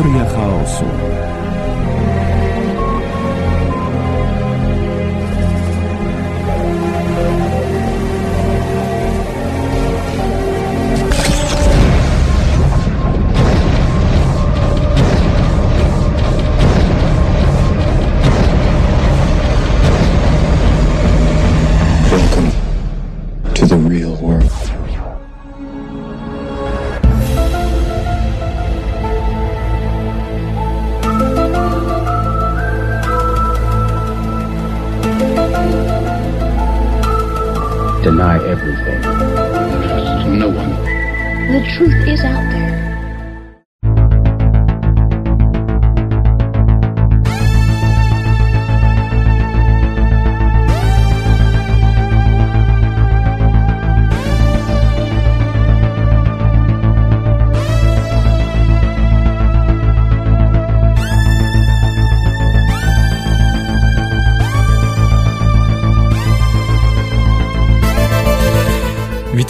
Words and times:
Teoria 0.00 0.24
chaosu. 0.24 1.39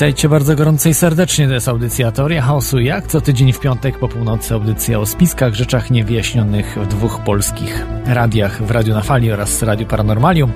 Witajcie 0.01 0.29
bardzo 0.29 0.57
gorąco 0.57 0.89
i 0.89 0.95
serdecznie. 0.95 1.49
To 1.49 1.55
jest 1.55 1.69
audycja 1.69 2.13
Teoria 2.13 2.43
Chaosu. 2.43 2.79
Jak 2.79 3.07
co 3.07 3.21
tydzień 3.21 3.53
w 3.53 3.61
piątek 3.61 3.99
po 3.99 4.09
północy 4.09 4.55
audycja 4.55 5.01
o 5.01 5.07
spiskach, 5.07 5.55
rzeczach 5.55 5.91
niewyjaśnionych 5.91 6.79
w 6.83 6.87
dwóch 6.87 7.21
polskich 7.25 7.87
radiach, 8.07 8.63
w 8.63 8.71
Radiu 8.71 8.95
na 8.95 9.01
Fali 9.01 9.33
oraz 9.33 9.63
Radiu 9.63 9.87
Paranormalium. 9.87 10.53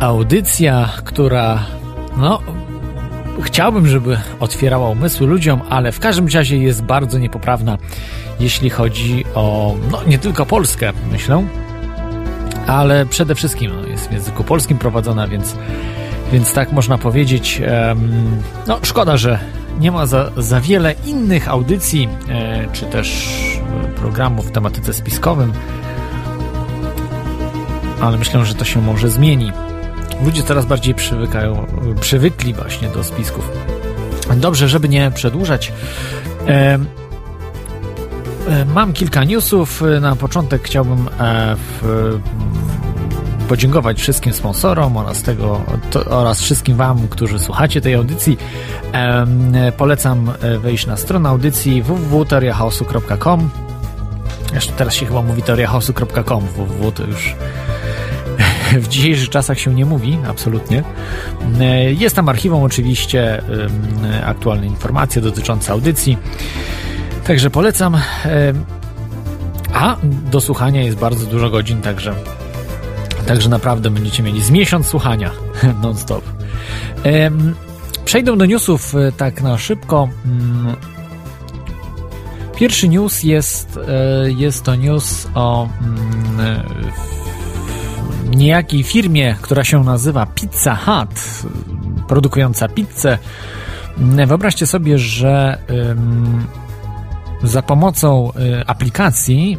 Audycja, 0.00 0.88
która 1.04 1.66
no 2.16 2.40
chciałbym, 3.42 3.86
żeby 3.86 4.18
otwierała 4.40 4.90
umysły 4.90 5.26
ludziom, 5.26 5.60
ale 5.68 5.92
w 5.92 6.00
każdym 6.00 6.28
razie 6.28 6.58
jest 6.58 6.82
bardzo 6.82 7.18
niepoprawna, 7.18 7.78
jeśli 8.40 8.70
chodzi 8.70 9.24
o 9.34 9.74
no 9.90 10.00
nie 10.06 10.18
tylko 10.18 10.46
Polskę, 10.46 10.92
myślę, 11.12 11.46
ale 12.66 13.06
przede 13.06 13.34
wszystkim 13.34 13.72
no, 13.74 13.88
jest 13.88 14.08
w 14.08 14.12
języku 14.12 14.44
polskim 14.44 14.78
prowadzona, 14.78 15.28
więc, 15.28 15.56
więc 16.32 16.52
tak 16.52 16.72
można 16.72 16.98
powiedzieć. 16.98 17.62
No, 18.66 18.78
szkoda, 18.82 19.16
że 19.16 19.38
nie 19.80 19.92
ma 19.92 20.06
za, 20.06 20.30
za 20.36 20.60
wiele 20.60 20.94
innych 21.06 21.48
audycji, 21.48 22.08
e, 22.28 22.66
czy 22.72 22.86
też 22.86 23.28
programów 23.96 24.48
w 24.48 24.50
tematyce 24.50 24.92
spiskowym, 24.92 25.52
ale 28.00 28.18
myślę, 28.18 28.44
że 28.44 28.54
to 28.54 28.64
się 28.64 28.80
może 28.80 29.08
zmieni. 29.08 29.52
Ludzie 30.24 30.42
coraz 30.42 30.66
bardziej 30.66 30.94
przywykają, 30.94 31.66
przywykli 32.00 32.54
właśnie 32.54 32.88
do 32.88 33.04
spisków. 33.04 33.50
Dobrze, 34.36 34.68
żeby 34.68 34.88
nie 34.88 35.10
przedłużać. 35.10 35.72
E, 38.48 38.64
mam 38.64 38.92
kilka 38.92 39.24
newsów. 39.24 39.82
E, 39.82 40.00
na 40.00 40.16
początek 40.16 40.62
chciałbym 40.62 41.08
e, 41.20 41.56
w, 41.56 42.18
podziękować 43.48 44.00
wszystkim 44.00 44.32
sponsorom 44.32 44.96
oraz, 44.96 45.22
tego, 45.22 45.60
to, 45.90 46.04
oraz 46.04 46.40
wszystkim 46.40 46.76
Wam, 46.76 47.08
którzy 47.08 47.38
słuchacie 47.38 47.80
tej 47.80 47.94
audycji. 47.94 48.38
Polecam 49.76 50.32
wejść 50.58 50.86
na 50.86 50.96
stronę 50.96 51.28
audycji 51.28 51.82
www.teoriachaosu.com 51.82 53.50
Jeszcze 54.54 54.72
teraz 54.72 54.94
się 54.94 55.06
chyba 55.06 55.22
mówi 55.22 55.42
teoriachaosu.com 55.42 56.46
www 56.46 56.92
to 56.92 57.04
już 57.04 57.34
w 58.84 58.88
dzisiejszych 58.88 59.28
czasach 59.28 59.58
się 59.58 59.74
nie 59.74 59.84
mówi, 59.84 60.18
absolutnie. 60.28 60.84
Jest 61.88 62.16
tam 62.16 62.28
archiwum 62.28 62.62
oczywiście, 62.62 63.42
aktualne 64.24 64.66
informacje 64.66 65.22
dotyczące 65.22 65.72
audycji. 65.72 66.18
Także 67.26 67.50
polecam. 67.50 67.96
A 69.74 69.96
do 70.30 70.40
słuchania 70.40 70.82
jest 70.82 70.98
bardzo 70.98 71.26
dużo 71.26 71.50
godzin, 71.50 71.82
także, 71.82 72.14
także 73.26 73.48
naprawdę 73.48 73.90
będziecie 73.90 74.22
mieli 74.22 74.42
z 74.42 74.50
miesiąc 74.50 74.86
słuchania 74.86 75.30
non-stop. 75.82 76.24
Przejdę 78.04 78.36
do 78.36 78.46
newsów 78.46 78.94
e, 78.94 79.12
tak 79.12 79.42
na 79.42 79.58
szybko. 79.58 80.08
Mm. 80.26 80.76
Pierwszy 82.56 82.88
news 82.88 83.22
jest, 83.22 83.78
e, 83.88 84.30
jest 84.30 84.64
to 84.64 84.74
news 84.74 85.28
o 85.34 85.68
mm, 85.80 86.62
niejakiej 88.36 88.82
firmie, 88.82 89.36
która 89.40 89.64
się 89.64 89.84
nazywa 89.84 90.26
Pizza 90.26 90.76
Hut, 90.76 91.44
produkująca 92.08 92.68
pizzę. 92.68 93.18
Wyobraźcie 94.26 94.66
sobie, 94.66 94.98
że 94.98 95.58
za 97.44 97.62
pomocą 97.62 98.32
y, 98.60 98.66
aplikacji 98.66 99.58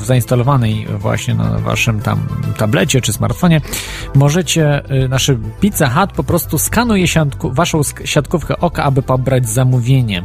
y, 0.00 0.04
zainstalowanej 0.04 0.86
właśnie 0.98 1.34
na 1.34 1.58
waszym 1.58 2.00
tam 2.00 2.28
tablecie 2.56 3.00
czy 3.00 3.12
smartfonie 3.12 3.60
możecie, 4.14 4.82
y, 5.04 5.08
nasze 5.08 5.36
Pizza 5.60 5.90
Hut 5.90 6.12
po 6.12 6.24
prostu 6.24 6.58
skanuje 6.58 7.08
siatku, 7.08 7.52
waszą 7.52 7.80
siatkówkę 8.04 8.58
oka, 8.58 8.84
aby 8.84 9.02
pobrać 9.02 9.48
zamówienie. 9.48 10.24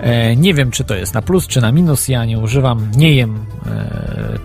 E, 0.00 0.36
nie 0.36 0.54
wiem, 0.54 0.70
czy 0.70 0.84
to 0.84 0.94
jest 0.94 1.14
na 1.14 1.22
plus, 1.22 1.46
czy 1.46 1.60
na 1.60 1.72
minus. 1.72 2.08
Ja 2.08 2.24
nie 2.24 2.38
używam, 2.38 2.90
nie 2.96 3.14
jem 3.14 3.46
e, 3.66 4.38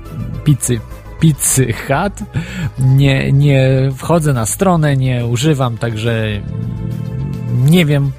pizzy 0.43 0.79
Pizzy 1.19 1.73
Hut. 1.73 2.29
Nie, 2.79 3.31
nie 3.31 3.69
wchodzę 3.97 4.33
na 4.33 4.45
stronę, 4.45 4.97
nie 4.97 5.25
używam, 5.25 5.77
także 5.77 6.27
nie 7.65 7.85
wiem 7.85 8.11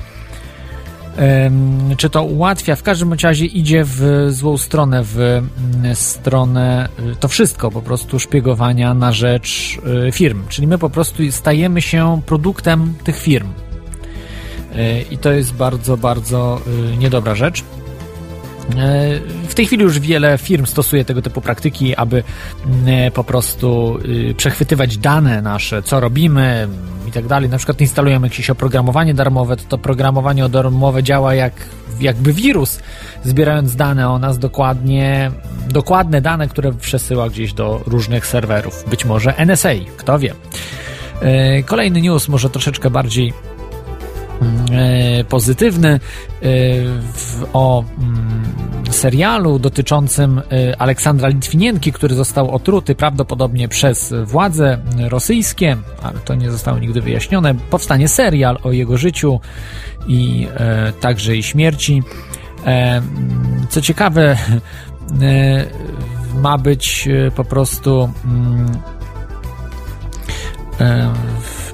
czy 1.96 2.10
to 2.10 2.22
ułatwia? 2.22 2.76
W 2.76 2.82
każdym 2.82 3.12
razie 3.12 3.44
idzie 3.44 3.84
w 3.84 4.26
złą 4.30 4.58
stronę, 4.58 5.02
w 5.04 5.18
mm, 5.18 5.96
stronę 5.96 6.88
y, 7.12 7.16
to 7.16 7.28
wszystko 7.28 7.70
po 7.70 7.82
prostu 7.82 8.18
szpiegowania 8.18 8.94
na 8.94 9.12
rzecz 9.12 9.78
y, 10.08 10.12
firm. 10.12 10.42
Czyli 10.48 10.66
my 10.66 10.78
po 10.78 10.90
prostu 10.90 11.32
stajemy 11.32 11.82
się 11.82 12.22
produktem 12.26 12.94
tych 13.04 13.18
firm. 13.18 13.48
Y, 14.76 15.04
I 15.10 15.18
to 15.18 15.32
jest 15.32 15.54
bardzo, 15.54 15.96
bardzo 15.96 16.60
niedobra 16.98 17.34
rzecz. 17.34 17.64
W 19.48 19.54
tej 19.54 19.66
chwili 19.66 19.82
już 19.82 19.98
wiele 19.98 20.38
firm 20.38 20.66
stosuje 20.66 21.04
tego 21.04 21.22
typu 21.22 21.40
praktyki, 21.40 21.96
aby 21.96 22.22
mm, 22.66 23.12
po 23.12 23.24
prostu 23.24 23.98
przechwytywać 24.36 24.98
dane 24.98 25.42
nasze, 25.42 25.82
co 25.82 26.00
robimy, 26.00 26.68
i 27.10 27.12
tak 27.12 27.26
dalej, 27.26 27.50
na 27.50 27.56
przykład 27.56 27.80
instalujemy 27.80 28.26
jakieś 28.26 28.50
oprogramowanie 28.50 29.14
darmowe, 29.14 29.56
to 29.56 29.64
to 29.68 29.78
programowanie 29.78 30.48
darmowe 30.48 31.02
działa 31.02 31.34
jak 31.34 31.52
jakby 32.00 32.32
wirus, 32.32 32.80
zbierając 33.24 33.76
dane 33.76 34.10
o 34.10 34.18
nas 34.18 34.38
dokładnie, 34.38 35.30
dokładne 35.68 36.20
dane, 36.20 36.48
które 36.48 36.72
przesyła 36.72 37.28
gdzieś 37.28 37.52
do 37.52 37.80
różnych 37.86 38.26
serwerów. 38.26 38.84
Być 38.90 39.04
może 39.04 39.34
NSA, 39.46 39.68
kto 39.96 40.18
wie. 40.18 40.34
E, 41.22 41.62
kolejny 41.62 42.00
news, 42.00 42.28
może 42.28 42.50
troszeczkę 42.50 42.90
bardziej 42.90 43.32
E, 44.72 45.24
pozytywny 45.24 45.88
e, 45.90 46.46
o 47.52 47.84
mm, 47.98 48.42
serialu 48.90 49.58
dotyczącym 49.58 50.38
e, 50.38 50.80
Aleksandra 50.80 51.28
Litwinienki, 51.28 51.92
który 51.92 52.14
został 52.14 52.50
otruty 52.50 52.94
prawdopodobnie 52.94 53.68
przez 53.68 54.14
władze 54.24 54.78
rosyjskie, 55.08 55.76
ale 56.02 56.18
to 56.18 56.34
nie 56.34 56.50
zostało 56.50 56.78
nigdy 56.78 57.00
wyjaśnione. 57.00 57.54
Powstanie 57.54 58.08
serial 58.08 58.58
o 58.62 58.72
jego 58.72 58.98
życiu 58.98 59.40
i 60.06 60.48
także 61.00 61.36
i 61.36 61.42
śmierci. 61.42 62.02
Co 63.68 63.80
ciekawe, 63.80 64.36
ma 66.34 66.58
być 66.58 67.08
po 67.36 67.44
prostu 67.44 68.10
mm, 68.24 68.78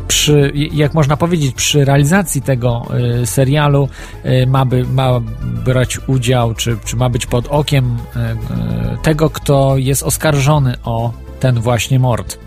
przy, 0.08 0.52
jak 0.72 0.94
można 0.94 1.16
powiedzieć, 1.16 1.54
przy 1.54 1.84
realizacji 1.84 2.42
tego 2.42 2.86
y, 3.22 3.26
serialu 3.26 3.88
y, 4.24 4.46
ma, 4.46 4.64
by, 4.64 4.84
ma 4.84 5.20
brać 5.64 5.98
udział, 6.06 6.54
czy, 6.54 6.76
czy 6.84 6.96
ma 6.96 7.08
być 7.08 7.26
pod 7.26 7.46
okiem 7.46 7.96
y, 8.96 9.02
tego, 9.02 9.30
kto 9.30 9.76
jest 9.76 10.02
oskarżony 10.02 10.74
o 10.84 11.12
ten 11.40 11.60
właśnie 11.60 11.98
mord. 11.98 12.38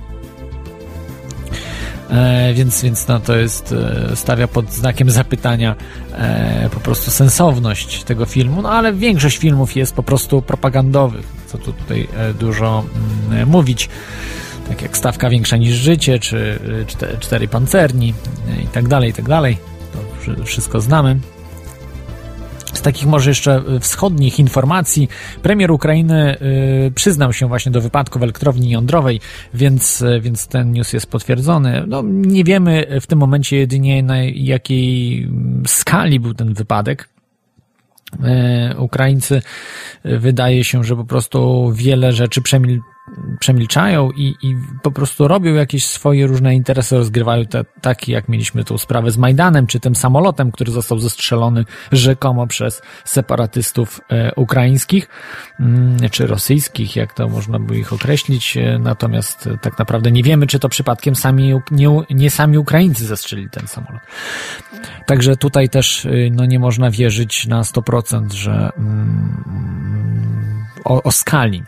e, 2.09 2.53
więc, 2.53 2.81
więc 2.81 3.07
no, 3.07 3.19
to 3.19 3.35
jest, 3.35 3.71
e, 4.11 4.15
stawia 4.15 4.47
pod 4.47 4.73
znakiem 4.73 5.09
zapytania 5.09 5.75
e, 6.13 6.69
po 6.73 6.79
prostu 6.79 7.11
sensowność 7.11 8.03
tego 8.03 8.25
filmu, 8.25 8.61
no 8.61 8.71
ale 8.71 8.93
większość 8.93 9.37
filmów 9.37 9.75
jest 9.75 9.95
po 9.95 10.03
prostu 10.03 10.41
propagandowych, 10.41 11.25
co 11.47 11.57
tu 11.57 11.73
tutaj 11.73 12.07
e, 12.17 12.33
dużo 12.33 12.83
mm, 13.29 13.49
mówić 13.49 13.89
tak 14.69 14.81
jak 14.81 14.97
stawka 14.97 15.29
większa 15.29 15.57
niż 15.57 15.75
życie, 15.75 16.19
czy 16.19 16.59
cztery 17.19 17.47
pancerni 17.47 18.13
i 18.63 18.67
tak 18.67 18.87
dalej, 18.87 19.09
i 19.09 19.13
tak 19.13 19.25
dalej. 19.25 19.57
To 20.37 20.43
wszystko 20.43 20.81
znamy. 20.81 21.19
Z 22.73 22.81
takich 22.81 23.07
może 23.07 23.29
jeszcze 23.29 23.63
wschodnich 23.79 24.39
informacji, 24.39 25.09
premier 25.41 25.71
Ukrainy 25.71 26.37
y, 26.87 26.91
przyznał 26.95 27.33
się 27.33 27.47
właśnie 27.47 27.71
do 27.71 27.81
wypadku 27.81 28.19
w 28.19 28.23
elektrowni 28.23 28.69
jądrowej, 28.69 29.19
więc, 29.53 30.03
więc 30.21 30.47
ten 30.47 30.71
news 30.71 30.93
jest 30.93 31.11
potwierdzony. 31.11 31.83
No, 31.87 32.01
nie 32.05 32.43
wiemy 32.43 32.87
w 33.01 33.07
tym 33.07 33.19
momencie 33.19 33.57
jedynie 33.57 34.03
na 34.03 34.17
jakiej 34.23 35.27
skali 35.67 36.19
był 36.19 36.33
ten 36.33 36.53
wypadek. 36.53 37.09
Y, 38.13 38.77
Ukraińcy 38.77 39.41
y, 40.05 40.19
wydaje 40.19 40.63
się, 40.63 40.83
że 40.83 40.95
po 40.95 41.05
prostu 41.05 41.71
wiele 41.75 42.11
rzeczy 42.11 42.41
przemil 42.41 42.79
przemilczają 43.39 44.11
i, 44.11 44.35
i 44.41 44.55
po 44.83 44.91
prostu 44.91 45.27
robią 45.27 45.53
jakieś 45.53 45.85
swoje 45.85 46.27
różne 46.27 46.55
interesy, 46.55 46.97
rozgrywają 46.97 47.45
te, 47.45 47.65
takie, 47.81 48.11
jak 48.11 48.29
mieliśmy 48.29 48.63
tą 48.63 48.77
sprawę 48.77 49.11
z 49.11 49.17
Majdanem, 49.17 49.67
czy 49.67 49.79
tym 49.79 49.95
samolotem, 49.95 50.51
który 50.51 50.71
został 50.71 50.99
zestrzelony 50.99 51.65
rzekomo 51.91 52.47
przez 52.47 52.81
separatystów 53.05 54.01
e, 54.09 54.35
ukraińskich, 54.35 55.07
mm, 55.59 55.97
czy 56.11 56.27
rosyjskich, 56.27 56.95
jak 56.95 57.13
to 57.13 57.27
można 57.27 57.59
by 57.59 57.77
ich 57.77 57.93
określić, 57.93 58.57
e, 58.57 58.79
natomiast 58.79 59.47
e, 59.47 59.57
tak 59.57 59.79
naprawdę 59.79 60.11
nie 60.11 60.23
wiemy, 60.23 60.47
czy 60.47 60.59
to 60.59 60.69
przypadkiem 60.69 61.15
sami, 61.15 61.53
nie, 61.71 62.01
nie 62.09 62.31
sami 62.31 62.57
Ukraińcy 62.57 63.05
zestrzelili 63.05 63.49
ten 63.49 63.67
samolot. 63.67 64.01
Także 65.05 65.35
tutaj 65.35 65.69
też 65.69 66.07
no, 66.31 66.45
nie 66.45 66.59
można 66.59 66.91
wierzyć 66.91 67.47
na 67.47 67.61
100%, 67.61 68.31
że 68.31 68.69
mm, 68.77 69.43
o, 70.85 71.03
o 71.03 71.11
skali 71.11 71.63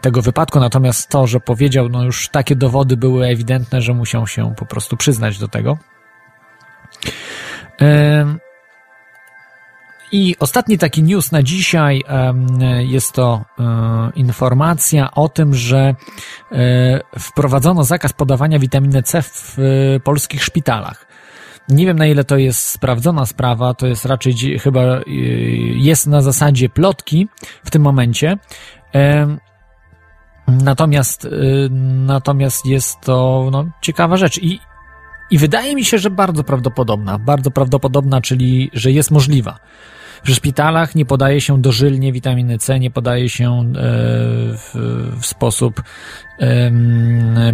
tego 0.00 0.22
wypadku, 0.22 0.60
natomiast 0.60 1.08
to, 1.08 1.26
że 1.26 1.40
powiedział, 1.40 1.88
no 1.88 2.04
już 2.04 2.28
takie 2.28 2.56
dowody 2.56 2.96
były 2.96 3.26
ewidentne, 3.26 3.82
że 3.82 3.94
musiał 3.94 4.26
się 4.26 4.54
po 4.56 4.66
prostu 4.66 4.96
przyznać 4.96 5.38
do 5.38 5.48
tego. 5.48 5.78
I 10.12 10.36
ostatni 10.40 10.78
taki 10.78 11.02
news 11.02 11.32
na 11.32 11.42
dzisiaj 11.42 12.02
jest 12.78 13.12
to 13.12 13.44
e, 13.58 14.10
informacja 14.14 15.10
o 15.10 15.28
tym, 15.28 15.54
że 15.54 15.94
e, 16.52 17.00
wprowadzono 17.18 17.84
zakaz 17.84 18.12
podawania 18.12 18.58
witaminy 18.58 19.02
C 19.02 19.22
w 19.22 19.58
polskich 20.04 20.44
szpitalach. 20.44 21.06
Nie 21.68 21.86
wiem 21.86 21.98
na 21.98 22.06
ile 22.06 22.24
to 22.24 22.36
jest 22.36 22.68
sprawdzona 22.68 23.26
sprawa, 23.26 23.74
to 23.74 23.86
jest 23.86 24.04
raczej 24.04 24.58
chyba 24.58 24.82
jest 25.76 26.06
na 26.06 26.22
zasadzie 26.22 26.68
plotki 26.68 27.28
w 27.64 27.70
tym 27.70 27.82
momencie. 27.82 28.38
Natomiast, 30.48 31.24
y, 31.24 31.68
natomiast 32.06 32.66
jest 32.66 33.00
to 33.00 33.48
no, 33.52 33.64
ciekawa 33.80 34.16
rzecz. 34.16 34.38
I, 34.38 34.60
i 35.30 35.38
wydaje 35.38 35.74
mi 35.74 35.84
się, 35.84 35.98
że 35.98 36.10
bardzo 36.10 36.44
prawdopodobna, 36.44 37.18
bardzo 37.18 37.50
prawdopodobna, 37.50 38.20
czyli 38.20 38.70
że 38.72 38.92
jest 38.92 39.10
możliwa. 39.10 39.58
W 40.24 40.30
szpitalach 40.30 40.94
nie 40.94 41.06
podaje 41.06 41.40
się 41.40 41.62
dożylnie 41.62 42.12
witaminy 42.12 42.58
C, 42.58 42.80
nie 42.80 42.90
podaje 42.90 43.28
się 43.28 43.50
e, 43.50 43.62
w, 44.56 44.70
w 45.20 45.26
sposób 45.26 45.82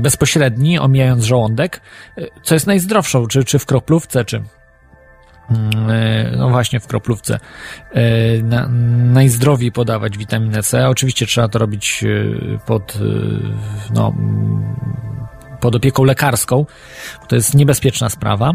bezpośredni, 0.00 0.78
omijając 0.78 1.24
żołądek, 1.24 1.80
e, 2.18 2.26
co 2.42 2.54
jest 2.54 2.66
najzdrowszą, 2.66 3.26
czy, 3.26 3.44
czy 3.44 3.58
w 3.58 3.66
kroplówce, 3.66 4.24
czy, 4.24 4.42
no 6.36 6.48
właśnie 6.50 6.80
w 6.80 6.86
kroplówce, 6.86 7.38
e, 7.92 8.42
na, 8.42 8.68
najzdrowiej 9.12 9.72
podawać 9.72 10.18
witaminę 10.18 10.62
C. 10.62 10.88
Oczywiście 10.88 11.26
trzeba 11.26 11.48
to 11.48 11.58
robić 11.58 12.04
e, 12.04 12.58
pod, 12.66 12.98
no, 13.94 14.14
pod 15.60 15.76
opieką 15.76 16.04
lekarską. 16.04 16.66
To 17.28 17.36
jest 17.36 17.54
niebezpieczna 17.54 18.08
sprawa. 18.08 18.52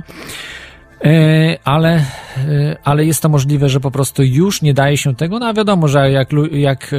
E, 1.05 1.57
ale, 1.63 1.95
e, 1.95 2.77
ale 2.83 3.05
jest 3.05 3.21
to 3.21 3.29
możliwe, 3.29 3.69
że 3.69 3.79
po 3.79 3.91
prostu 3.91 4.23
już 4.23 4.61
nie 4.61 4.73
daje 4.73 4.97
się 4.97 5.15
tego. 5.15 5.39
No 5.39 5.47
a 5.47 5.53
wiadomo, 5.53 5.87
że 5.87 6.11
jak, 6.11 6.29
jak 6.51 6.93
e, 6.93 6.97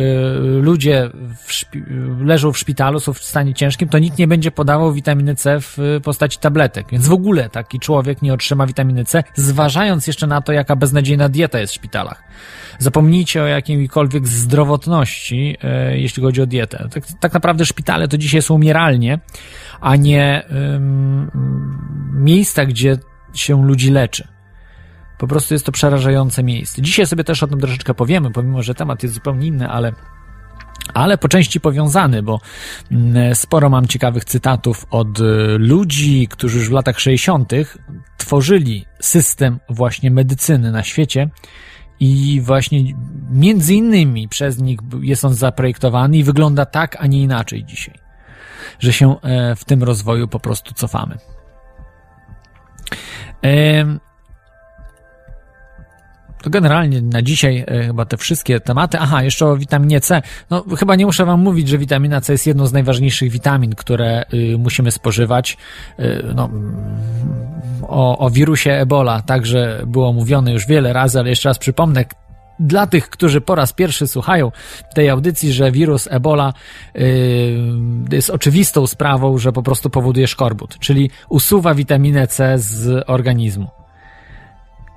ludzie 0.60 1.10
w 1.88 2.20
leżą 2.24 2.52
w 2.52 2.58
szpitalu, 2.58 3.00
są 3.00 3.12
w 3.12 3.18
stanie 3.18 3.54
ciężkim, 3.54 3.88
to 3.88 3.98
nikt 3.98 4.18
nie 4.18 4.26
będzie 4.26 4.50
podawał 4.50 4.92
witaminy 4.92 5.34
C 5.34 5.60
w 5.60 5.78
postaci 6.04 6.38
tabletek. 6.38 6.86
Więc 6.92 7.08
w 7.08 7.12
ogóle 7.12 7.48
taki 7.50 7.80
człowiek 7.80 8.22
nie 8.22 8.34
otrzyma 8.34 8.66
witaminy 8.66 9.04
C, 9.04 9.24
zważając 9.34 10.06
jeszcze 10.06 10.26
na 10.26 10.40
to, 10.40 10.52
jaka 10.52 10.76
beznadziejna 10.76 11.28
dieta 11.28 11.58
jest 11.58 11.72
w 11.72 11.76
szpitalach. 11.76 12.22
Zapomnijcie 12.78 13.42
o 13.42 13.46
jakiejkolwiek 13.46 14.26
zdrowotności, 14.26 15.56
jeśli 15.92 16.22
chodzi 16.22 16.42
o 16.42 16.46
dietę. 16.46 16.88
Tak, 16.94 17.04
tak 17.20 17.32
naprawdę 17.32 17.66
szpitale 17.66 18.08
to 18.08 18.18
dzisiaj 18.18 18.42
są 18.42 18.54
umieralnie, 18.54 19.18
a 19.80 19.96
nie 19.96 20.42
um, 20.50 21.30
miejsca, 22.14 22.66
gdzie 22.66 22.98
się 23.40 23.66
ludzi 23.66 23.90
leczy. 23.90 24.28
Po 25.18 25.26
prostu 25.26 25.54
jest 25.54 25.66
to 25.66 25.72
przerażające 25.72 26.42
miejsce. 26.42 26.82
Dzisiaj 26.82 27.06
sobie 27.06 27.24
też 27.24 27.42
o 27.42 27.46
tym 27.46 27.60
troszeczkę 27.60 27.94
powiemy, 27.94 28.30
pomimo 28.30 28.62
że 28.62 28.74
temat 28.74 29.02
jest 29.02 29.14
zupełnie 29.14 29.46
inny, 29.46 29.68
ale 29.68 29.92
ale 30.94 31.18
po 31.18 31.28
części 31.28 31.60
powiązany, 31.60 32.22
bo 32.22 32.40
mm, 32.90 33.34
sporo 33.34 33.70
mam 33.70 33.86
ciekawych 33.86 34.24
cytatów 34.24 34.86
od 34.90 35.20
y, 35.20 35.22
ludzi, 35.58 36.28
którzy 36.30 36.58
już 36.58 36.68
w 36.68 36.72
latach 36.72 37.00
60. 37.00 37.52
tworzyli 38.16 38.86
system 39.00 39.58
właśnie 39.68 40.10
medycyny 40.10 40.72
na 40.72 40.82
świecie 40.82 41.30
i 42.00 42.40
właśnie 42.44 42.94
między 43.30 43.74
innymi 43.74 44.28
przez 44.28 44.58
nich 44.58 44.78
jest 45.00 45.24
on 45.24 45.34
zaprojektowany 45.34 46.16
i 46.16 46.24
wygląda 46.24 46.66
tak, 46.66 46.96
a 47.00 47.06
nie 47.06 47.22
inaczej 47.22 47.64
dzisiaj, 47.64 47.94
że 48.78 48.92
się 48.92 49.20
e, 49.20 49.56
w 49.56 49.64
tym 49.64 49.82
rozwoju 49.82 50.28
po 50.28 50.40
prostu 50.40 50.74
cofamy. 50.74 51.18
To 56.42 56.50
generalnie 56.50 57.02
na 57.02 57.22
dzisiaj 57.22 57.64
e, 57.66 57.86
chyba 57.86 58.04
te 58.04 58.16
wszystkie 58.16 58.60
tematy. 58.60 58.98
Aha, 59.00 59.22
jeszcze 59.22 59.46
o 59.46 59.56
witaminie 59.56 60.00
C. 60.00 60.22
No, 60.50 60.64
chyba 60.78 60.96
nie 60.96 61.06
muszę 61.06 61.24
Wam 61.24 61.40
mówić, 61.40 61.68
że 61.68 61.78
witamina 61.78 62.20
C 62.20 62.32
jest 62.32 62.46
jedną 62.46 62.66
z 62.66 62.72
najważniejszych 62.72 63.30
witamin, 63.30 63.74
które 63.74 64.24
y, 64.34 64.58
musimy 64.58 64.90
spożywać. 64.90 65.56
Y, 66.00 66.24
no, 66.34 66.50
o, 67.82 68.18
o 68.18 68.30
wirusie 68.30 68.70
Ebola 68.70 69.22
także 69.22 69.82
było 69.86 70.12
mówione 70.12 70.52
już 70.52 70.66
wiele 70.66 70.92
razy, 70.92 71.18
ale 71.18 71.30
jeszcze 71.30 71.48
raz 71.48 71.58
przypomnę, 71.58 72.04
dla 72.60 72.86
tych, 72.86 73.10
którzy 73.10 73.40
po 73.40 73.54
raz 73.54 73.72
pierwszy 73.72 74.06
słuchają 74.06 74.52
tej 74.94 75.08
audycji, 75.08 75.52
że 75.52 75.72
wirus 75.72 76.08
Ebola 76.10 76.52
yy, 76.94 77.02
jest 78.12 78.30
oczywistą 78.30 78.86
sprawą, 78.86 79.38
że 79.38 79.52
po 79.52 79.62
prostu 79.62 79.90
powoduje 79.90 80.26
szkorbut, 80.26 80.78
czyli 80.78 81.10
usuwa 81.28 81.74
witaminę 81.74 82.26
C 82.26 82.58
z 82.58 83.04
organizmu. 83.06 83.85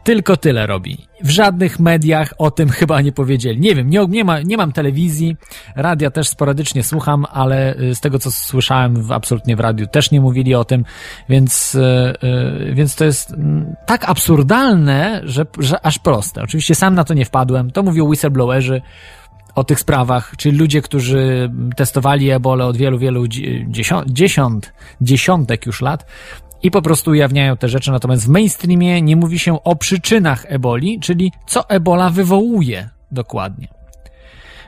Tylko 0.09 0.37
tyle 0.37 0.67
robi. 0.67 0.97
W 1.23 1.29
żadnych 1.29 1.79
mediach 1.79 2.33
o 2.37 2.51
tym 2.51 2.69
chyba 2.69 3.01
nie 3.01 3.11
powiedzieli. 3.11 3.59
Nie 3.59 3.75
wiem, 3.75 3.89
nie, 3.89 4.05
nie, 4.05 4.23
ma, 4.23 4.41
nie 4.41 4.57
mam 4.57 4.71
telewizji, 4.71 5.35
radia 5.75 6.11
też 6.11 6.27
sporadycznie 6.27 6.83
słucham, 6.83 7.25
ale 7.31 7.75
y, 7.79 7.95
z 7.95 7.99
tego 7.99 8.19
co 8.19 8.31
słyszałem 8.31 9.03
w, 9.03 9.11
absolutnie 9.11 9.55
w 9.55 9.59
radiu 9.59 9.87
też 9.87 10.11
nie 10.11 10.21
mówili 10.21 10.55
o 10.55 10.65
tym, 10.65 10.85
więc, 11.29 11.73
yy, 12.61 12.73
więc 12.73 12.95
to 12.95 13.05
jest 13.05 13.33
mm, 13.33 13.75
tak 13.85 14.09
absurdalne, 14.09 15.21
że, 15.23 15.45
że 15.59 15.85
aż 15.85 15.99
proste. 15.99 16.41
Oczywiście 16.41 16.75
sam 16.75 16.95
na 16.95 17.03
to 17.03 17.13
nie 17.13 17.25
wpadłem, 17.25 17.71
to 17.71 17.83
mówią 17.83 18.05
whistleblowerzy, 18.05 18.81
o 19.55 19.63
tych 19.63 19.79
sprawach, 19.79 20.33
czyli 20.37 20.57
ludzie, 20.57 20.81
którzy 20.81 21.51
testowali 21.75 22.29
ebole 22.29 22.65
od 22.65 22.77
wielu, 22.77 22.99
wielu 22.99 23.27
dziesiąt, 23.67 24.09
dziesiąt, 24.11 24.73
dziesiątek 25.01 25.65
już 25.65 25.81
lat, 25.81 26.05
i 26.63 26.71
po 26.71 26.81
prostu 26.81 27.11
ujawniają 27.11 27.57
te 27.57 27.69
rzeczy, 27.69 27.91
natomiast 27.91 28.25
w 28.25 28.29
mainstreamie 28.29 29.01
nie 29.01 29.15
mówi 29.15 29.39
się 29.39 29.63
o 29.63 29.75
przyczynach 29.75 30.45
eboli, 30.47 30.99
czyli 30.99 31.31
co 31.47 31.69
ebola 31.69 32.09
wywołuje 32.09 32.89
dokładnie. 33.11 33.67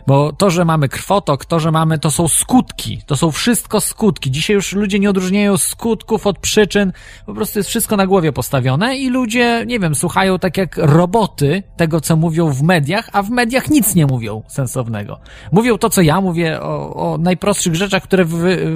Bo 0.08 0.34
to, 0.34 0.50
że 0.50 0.66
mamy 0.66 0.90
krwotok, 0.90 1.46
to, 1.46 1.60
że 1.60 1.72
mamy, 1.72 2.00
to 2.00 2.12
są 2.12 2.28
skutki. 2.28 3.02
To 3.06 3.16
są 3.16 3.32
wszystko 3.32 3.82
skutki. 3.82 4.32
Dzisiaj 4.32 4.56
już 4.56 4.74
ludzie 4.74 5.00
nie 5.00 5.10
odróżniają 5.10 5.58
skutków 5.58 6.28
od 6.28 6.40
przyczyn. 6.40 6.94
Po 7.26 7.34
prostu 7.34 7.60
jest 7.60 7.70
wszystko 7.70 7.98
na 7.98 8.08
głowie 8.08 8.32
postawione 8.32 8.98
i 8.98 9.10
ludzie, 9.10 9.64
nie 9.68 9.80
wiem, 9.80 9.96
słuchają 9.96 10.40
tak 10.40 10.58
jak 10.58 10.78
roboty 10.78 11.64
tego, 11.78 12.02
co 12.02 12.16
mówią 12.16 12.50
w 12.50 12.64
mediach, 12.64 13.10
a 13.14 13.24
w 13.24 13.30
mediach 13.30 13.70
nic 13.70 13.96
nie 13.96 14.06
mówią 14.06 14.44
sensownego. 14.48 15.20
Mówią 15.52 15.78
to, 15.78 15.90
co 15.90 16.02
ja 16.02 16.22
mówię 16.22 16.62
o, 16.62 16.94
o 17.14 17.18
najprostszych 17.18 17.76
rzeczach, 17.76 18.04
które 18.04 18.26
wy, 18.26 18.74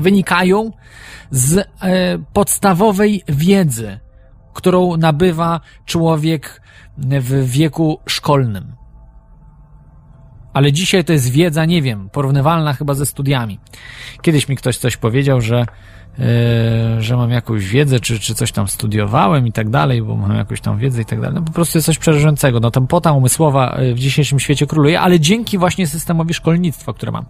wynikają 0.00 0.70
z 1.30 1.56
e, 1.56 1.64
podstawowej 2.32 3.22
wiedzy, 3.28 3.98
którą 4.54 4.96
nabywa 4.96 5.60
człowiek 5.84 6.62
w 6.98 7.50
wieku 7.50 8.00
szkolnym. 8.06 8.74
ale 10.52 10.72
dzisiaj 10.72 11.04
to 11.04 11.12
jest 11.12 11.30
wiedza, 11.30 11.64
nie 11.64 11.82
wiem, 11.82 12.10
porównywalna 12.10 12.72
chyba 12.72 12.94
ze 12.94 13.06
studiami. 13.06 13.60
Kiedyś 14.22 14.48
mi 14.48 14.56
ktoś 14.56 14.76
coś 14.76 14.96
powiedział, 14.96 15.40
że 15.40 15.66
Yy, 16.18 17.02
że 17.02 17.16
mam 17.16 17.30
jakąś 17.30 17.68
wiedzę, 17.68 18.00
czy, 18.00 18.18
czy 18.18 18.34
coś 18.34 18.52
tam 18.52 18.68
studiowałem 18.68 19.46
i 19.46 19.52
tak 19.52 19.70
dalej, 19.70 20.02
bo 20.02 20.16
mam 20.16 20.36
jakąś 20.36 20.60
tam 20.60 20.78
wiedzę 20.78 21.02
i 21.02 21.04
tak 21.04 21.20
dalej. 21.20 21.34
No 21.34 21.42
po 21.42 21.52
prostu 21.52 21.78
jest 21.78 21.86
coś 21.86 21.98
przerażającego. 21.98 22.60
No 22.60 22.70
tempota 22.70 23.12
umysłowa 23.12 23.76
yy, 23.80 23.94
w 23.94 23.98
dzisiejszym 23.98 24.40
świecie 24.40 24.66
króluje, 24.66 25.00
ale 25.00 25.20
dzięki 25.20 25.58
właśnie 25.58 25.86
systemowi 25.86 26.34
szkolnictwa, 26.34 26.92
które 26.92 27.12
mam. 27.12 27.24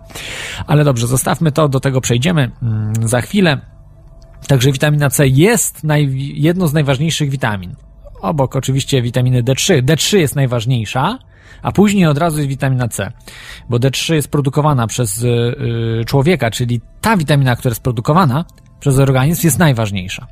Ale 0.67 0.85
dobrze, 0.85 1.07
zostawmy 1.07 1.53
to, 1.53 1.69
do 1.69 1.81
tego 1.81 2.01
przejdziemy 2.01 2.51
mm, 2.63 3.09
za 3.09 3.21
chwilę. 3.21 3.61
Także 4.47 4.73
witamina 4.73 5.11
C 5.11 5.29
jest 5.29 5.85
naj, 5.85 6.33
jedną 6.35 6.67
z 6.67 6.73
najważniejszych 6.73 7.31
witamin. 7.31 7.75
Obok 8.21 8.57
oczywiście 8.57 9.03
witaminy 9.03 9.43
D3. 9.43 9.83
D3 9.83 10.17
jest 10.17 10.37
najważniejsza, 10.37 11.19
a 11.63 11.73
później 11.73 12.07
od 12.07 12.19
razu 12.19 12.37
jest 12.37 12.49
witamina 12.49 12.89
C, 12.89 13.13
bo 13.69 13.77
D3 13.77 14.15
jest 14.15 14.29
produkowana 14.31 14.87
przez 14.87 15.23
yy, 15.23 16.05
człowieka, 16.07 16.51
czyli 16.51 16.81
ta 17.01 17.17
witamina, 17.17 17.57
która 17.57 17.71
jest 17.71 17.83
produkowana, 17.83 18.45
przez 18.81 18.99
organizm 18.99 19.47
jest 19.47 19.59
najważniejsza. 19.59 20.27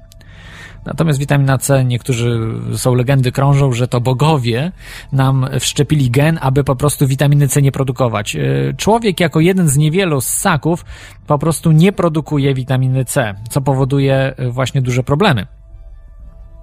Natomiast 0.87 1.19
witamina 1.19 1.59
C, 1.59 1.85
niektórzy 1.85 2.41
są 2.77 2.95
legendy 2.95 3.33
krążą, 3.33 3.73
że 3.73 3.89
to 3.89 4.01
bogowie 4.01 4.73
nam 5.13 5.47
wszczepili 5.61 6.11
gen, 6.11 6.39
aby 6.43 6.65
po 6.65 6.77
prostu 6.77 7.07
witaminy 7.07 7.49
C 7.49 7.63
nie 7.63 7.73
produkować. 7.73 8.37
E, 8.37 8.41
człowiek 8.77 9.21
jako 9.21 9.41
jeden 9.41 9.69
z 9.69 9.77
niewielu 9.77 10.21
ssaków 10.21 10.85
po 11.27 11.39
prostu 11.39 11.73
nie 11.73 11.93
produkuje 11.93 12.55
witaminy 12.55 13.05
C, 13.05 13.35
co 13.51 13.61
powoduje 13.61 14.35
właśnie 14.51 14.83
duże 14.83 15.03
problemy 15.03 15.47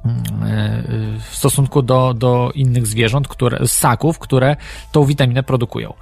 mm, 0.05 0.17
e, 0.43 0.83
w 1.19 1.35
stosunku 1.35 1.81
do, 1.81 2.13
do 2.13 2.51
innych 2.55 2.87
zwierząt, 2.87 3.27
które, 3.27 3.67
ssaków, 3.67 4.19
które 4.19 4.55
tą 4.91 5.03
witaminę 5.03 5.43
produkują. 5.43 5.93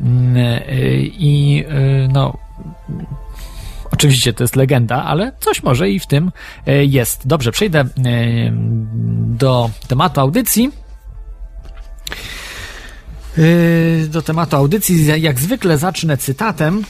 Mm, 0.00 0.36
e, 0.36 0.62
I 1.00 1.64
no, 2.12 2.36
Oczywiście 3.94 4.32
to 4.32 4.44
jest 4.44 4.56
legenda, 4.56 5.04
ale 5.04 5.32
coś 5.40 5.62
może 5.62 5.90
i 5.90 6.00
w 6.00 6.06
tym 6.06 6.32
e, 6.66 6.84
jest. 6.84 7.26
Dobrze, 7.26 7.52
przejdę 7.52 7.80
e, 7.80 7.86
do 9.26 9.70
tematu 9.88 10.20
audycji. 10.20 10.70
E, 13.38 14.06
do 14.06 14.22
tematu 14.22 14.56
audycji, 14.56 15.22
jak 15.22 15.40
zwykle 15.40 15.78
zacznę 15.78 16.16
cytatem. 16.16 16.84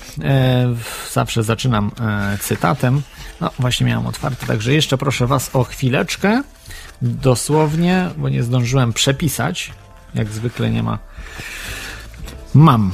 Zawsze 1.12 1.42
zaczynam 1.42 1.90
cytatem. 2.40 3.02
No, 3.40 3.50
właśnie 3.58 3.87
miałem 3.87 4.06
otwarte, 4.06 4.46
także 4.46 4.75
jeszcze 4.75 4.99
proszę 4.99 5.26
Was 5.26 5.50
o 5.52 5.64
chwileczkę. 5.64 6.42
Dosłownie, 7.02 8.11
bo 8.16 8.28
nie 8.28 8.42
zdążyłem 8.42 8.92
przepisać. 8.92 9.73
Jak 10.14 10.28
zwykle 10.28 10.70
nie 10.70 10.82
ma. 10.82 10.99
Mam. 12.54 12.92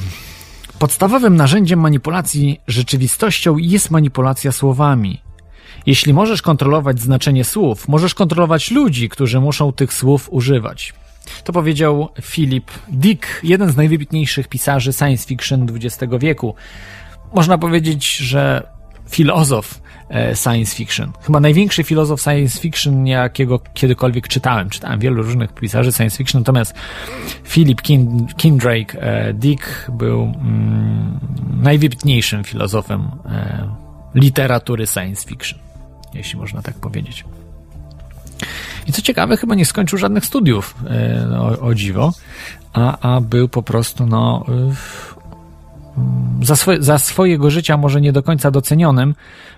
Podstawowym 0.81 1.35
narzędziem 1.35 1.79
manipulacji 1.79 2.61
rzeczywistością 2.67 3.57
jest 3.57 3.91
manipulacja 3.91 4.51
słowami. 4.51 5.21
Jeśli 5.85 6.13
możesz 6.13 6.41
kontrolować 6.41 6.99
znaczenie 6.99 7.43
słów, 7.43 7.87
możesz 7.87 8.13
kontrolować 8.13 8.71
ludzi, 8.71 9.09
którzy 9.09 9.39
muszą 9.39 9.73
tych 9.73 9.93
słów 9.93 10.27
używać. 10.31 10.93
To 11.43 11.53
powiedział 11.53 12.09
Philip 12.21 12.71
Dick, 12.87 13.25
jeden 13.43 13.71
z 13.71 13.77
najwybitniejszych 13.77 14.47
pisarzy 14.47 14.93
science 14.93 15.27
fiction 15.27 15.67
XX 15.75 16.13
wieku. 16.19 16.55
Można 17.33 17.57
powiedzieć, 17.57 18.17
że 18.17 18.67
filozof 19.11 19.81
E, 20.11 20.35
science 20.35 20.75
fiction. 20.75 21.11
Chyba 21.21 21.39
największy 21.39 21.83
filozof 21.83 22.21
science 22.21 22.59
fiction, 22.59 23.07
jakiego 23.07 23.59
kiedykolwiek 23.73 24.27
czytałem. 24.27 24.69
Czytałem 24.69 24.99
wielu 24.99 25.23
różnych 25.23 25.53
pisarzy 25.53 25.91
science 25.91 26.17
fiction, 26.17 26.41
natomiast 26.41 26.73
Philip 27.43 27.81
Kindrake 28.37 29.01
e, 29.01 29.33
Dick 29.33 29.91
był 29.91 30.21
mm, 30.23 31.19
najwybitniejszym 31.61 32.43
filozofem 32.43 33.11
e, 33.25 33.67
literatury 34.15 34.87
science 34.87 35.27
fiction, 35.27 35.59
jeśli 36.13 36.39
można 36.39 36.61
tak 36.61 36.75
powiedzieć. 36.75 37.25
I 38.87 38.91
co 38.91 39.01
ciekawe, 39.01 39.37
chyba 39.37 39.55
nie 39.55 39.65
skończył 39.65 39.99
żadnych 39.99 40.25
studiów, 40.25 40.75
o, 41.39 41.59
o 41.59 41.75
dziwo, 41.75 42.13
a, 42.73 43.15
a 43.15 43.21
był 43.21 43.49
po 43.49 43.63
prostu, 43.63 44.05
no, 44.05 44.45
za, 46.41 46.55
swoje, 46.55 46.83
za 46.83 46.97
swojego 46.97 47.51
życia 47.51 47.77
może 47.77 48.01
nie 48.01 48.11
do 48.11 48.23
końca 48.23 48.51
docenionym 48.51 49.15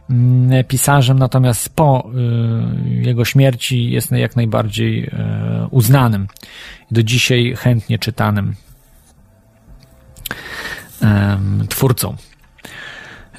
mm, 0.10 0.64
pisarzem, 0.64 1.20
natomiast 1.20 1.70
po 1.76 2.10
y, 2.86 2.90
jego 2.90 3.26
śmierci 3.26 3.92
jest 3.92 4.12
jak 4.12 4.36
najbardziej 4.36 5.04
y, 5.04 5.10
uznanym, 5.72 6.28
do 6.92 7.04
dzisiaj 7.04 7.56
chętnie 7.58 8.00
czytanym 8.00 8.56
twórcą. 11.70 12.16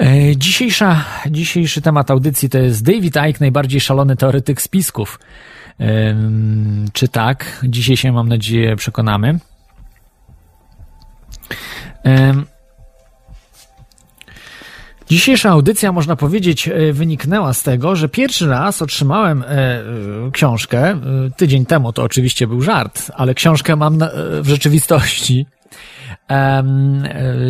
E, 0.00 0.36
dzisiejsza, 0.36 1.04
dzisiejszy 1.30 1.82
temat 1.82 2.10
audycji 2.10 2.48
to 2.48 2.58
jest 2.58 2.84
David 2.84 3.16
Icke, 3.16 3.40
najbardziej 3.40 3.80
szalony 3.80 4.16
teoretyk 4.16 4.62
spisków. 4.62 5.20
Czy 6.92 7.08
tak? 7.08 7.64
Dzisiaj 7.68 7.96
się, 7.96 8.12
mam 8.12 8.28
nadzieję, 8.28 8.76
przekonamy. 8.76 9.38
Dzisiejsza 15.08 15.50
audycja, 15.50 15.92
można 15.92 16.16
powiedzieć, 16.16 16.68
e, 16.68 16.92
wyniknęła 16.92 17.52
z 17.52 17.62
tego, 17.62 17.96
że 17.96 18.08
pierwszy 18.08 18.48
raz 18.48 18.82
otrzymałem 18.82 19.42
e, 19.42 19.46
e, 19.46 19.82
książkę. 20.32 21.00
Tydzień 21.36 21.66
temu 21.66 21.92
to 21.92 22.02
oczywiście 22.02 22.46
był 22.46 22.60
żart, 22.60 23.10
ale 23.14 23.34
książkę 23.34 23.76
mam 23.76 23.98
w 24.40 24.48
rzeczywistości. 24.48 25.46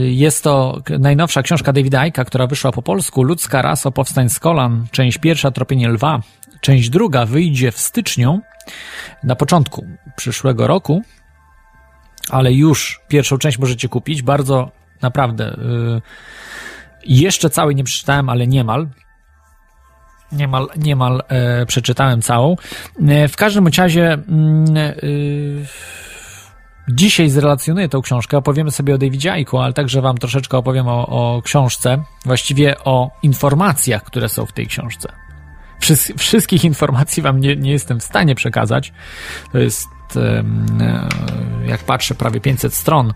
Jest 0.04 0.44
to 0.44 0.80
najnowsza 0.98 1.42
książka 1.42 1.72
Davida 1.72 2.02
Icke'a, 2.08 2.24
która 2.24 2.46
wyszła 2.46 2.72
po 2.72 2.82
polsku. 2.82 3.22
Ludzka 3.22 3.62
rasa 3.62 3.90
powstań 3.90 4.28
z 4.28 4.38
kolan. 4.38 4.86
Część 4.90 5.18
pierwsza, 5.18 5.50
Tropienie 5.50 5.88
lwa. 5.88 6.20
Część 6.60 6.90
druga 6.90 7.26
wyjdzie 7.26 7.72
w 7.72 7.78
styczniu, 7.78 8.40
na 9.24 9.36
początku 9.36 9.86
przyszłego 10.16 10.66
roku, 10.66 11.02
ale 12.30 12.52
już 12.52 13.00
pierwszą 13.08 13.38
część 13.38 13.58
możecie 13.58 13.88
kupić. 13.88 14.22
Bardzo, 14.22 14.70
naprawdę 15.02 15.56
jeszcze 17.06 17.50
całej 17.50 17.74
nie 17.74 17.84
przeczytałem, 17.84 18.28
ale 18.28 18.46
niemal. 18.46 18.88
Niemal, 20.32 20.68
niemal 20.76 21.22
e, 21.28 21.66
przeczytałem 21.66 22.22
całą. 22.22 22.56
E, 23.08 23.28
w 23.28 23.36
każdym 23.36 23.66
razie 23.78 24.12
mm, 24.12 24.76
e, 24.76 24.92
dzisiaj 26.88 27.30
zrelacjonuję 27.30 27.88
tą 27.88 28.02
książkę, 28.02 28.36
opowiemy 28.36 28.70
sobie 28.70 28.94
o 28.94 28.98
Davidzie 28.98 29.32
Aiku, 29.32 29.58
ale 29.58 29.72
także 29.72 30.02
wam 30.02 30.18
troszeczkę 30.18 30.58
opowiem 30.58 30.88
o, 30.88 31.06
o 31.06 31.42
książce, 31.42 32.02
właściwie 32.24 32.84
o 32.84 33.10
informacjach, 33.22 34.02
które 34.04 34.28
są 34.28 34.46
w 34.46 34.52
tej 34.52 34.66
książce. 34.66 35.12
Wszystkich 36.16 36.64
informacji 36.64 37.22
wam 37.22 37.40
nie, 37.40 37.56
nie 37.56 37.72
jestem 37.72 38.00
w 38.00 38.04
stanie 38.04 38.34
przekazać. 38.34 38.92
To 39.52 39.58
jest 39.58 39.88
E, 40.16 40.44
jak 41.66 41.80
patrzę, 41.80 42.14
prawie 42.14 42.40
500 42.40 42.74
stron, 42.74 43.12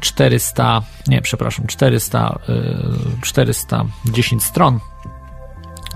400, 0.00 0.82
e, 1.08 1.10
nie, 1.10 1.22
przepraszam, 1.22 1.66
400, 1.66 2.38
410 3.22 4.42
e, 4.42 4.46
stron 4.46 4.78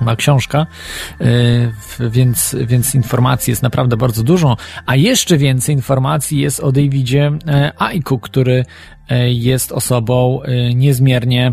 ma 0.01 0.17
książka, 0.17 0.67
więc, 2.01 2.57
więc 2.67 2.95
informacji 2.95 3.51
jest 3.51 3.63
naprawdę 3.63 3.97
bardzo 3.97 4.23
dużo, 4.23 4.57
a 4.87 4.97
jeszcze 4.97 5.37
więcej 5.37 5.75
informacji 5.75 6.41
jest 6.41 6.61
o 6.61 6.73
Davidzie 6.73 7.33
Aiku, 7.79 8.19
który 8.19 8.65
jest 9.27 9.73
osobą 9.73 10.41
niezmiernie 10.75 11.53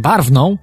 barwną, 0.00 0.58